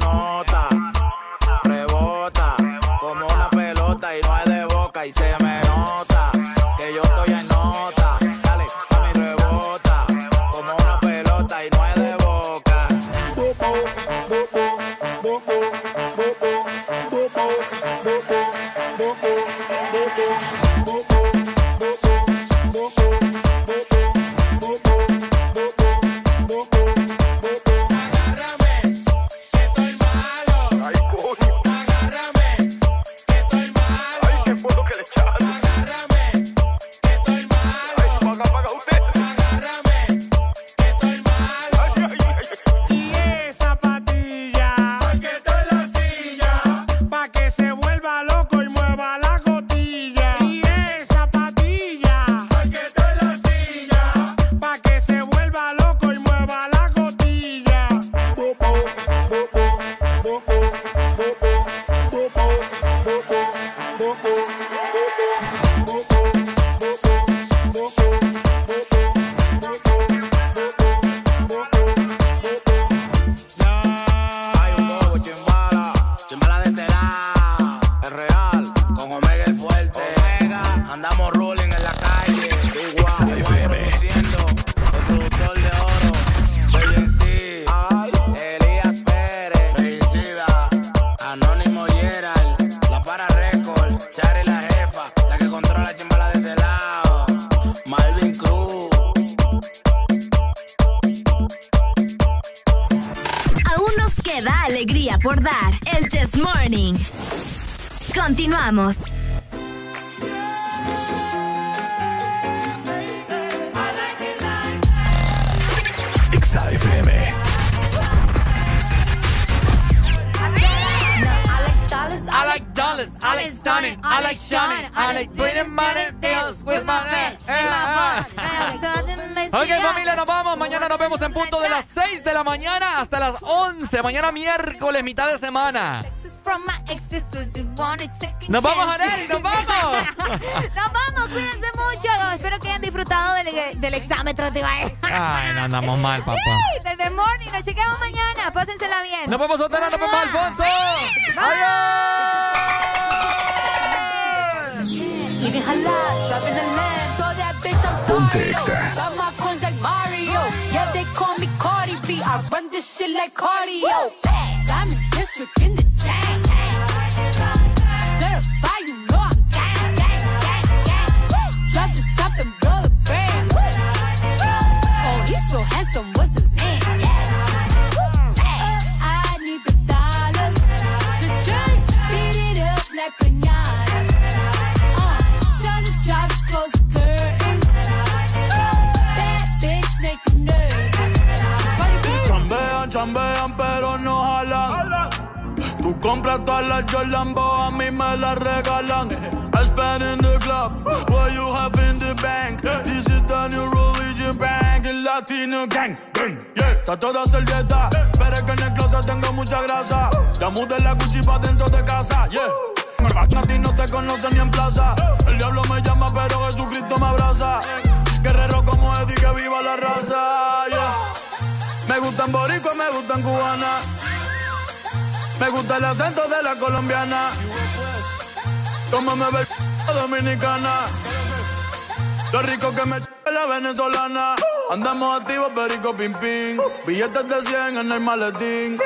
el 237.94 238.02
maletín. 238.02 238.78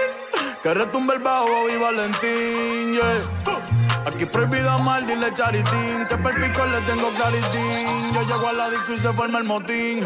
Que 0.63 0.73
retumbe 0.73 1.15
el 1.15 1.21
bajo 1.21 1.69
y 1.69 1.77
Valentín, 1.77 2.93
yeah. 2.93 4.05
Aquí 4.05 4.25
prohibido 4.25 4.79
mal, 4.79 5.05
dile 5.05 5.33
charitín. 5.33 6.05
Que 6.07 6.17
perpico 6.17 6.65
le 6.65 6.81
tengo 6.81 7.13
claritín. 7.13 8.13
Yo 8.13 8.21
llego 8.23 8.47
a 8.47 8.53
la 8.53 8.69
disco 8.69 8.93
y 8.93 8.99
se 8.99 9.13
forma 9.13 9.39
el 9.39 9.45
motín. 9.45 10.05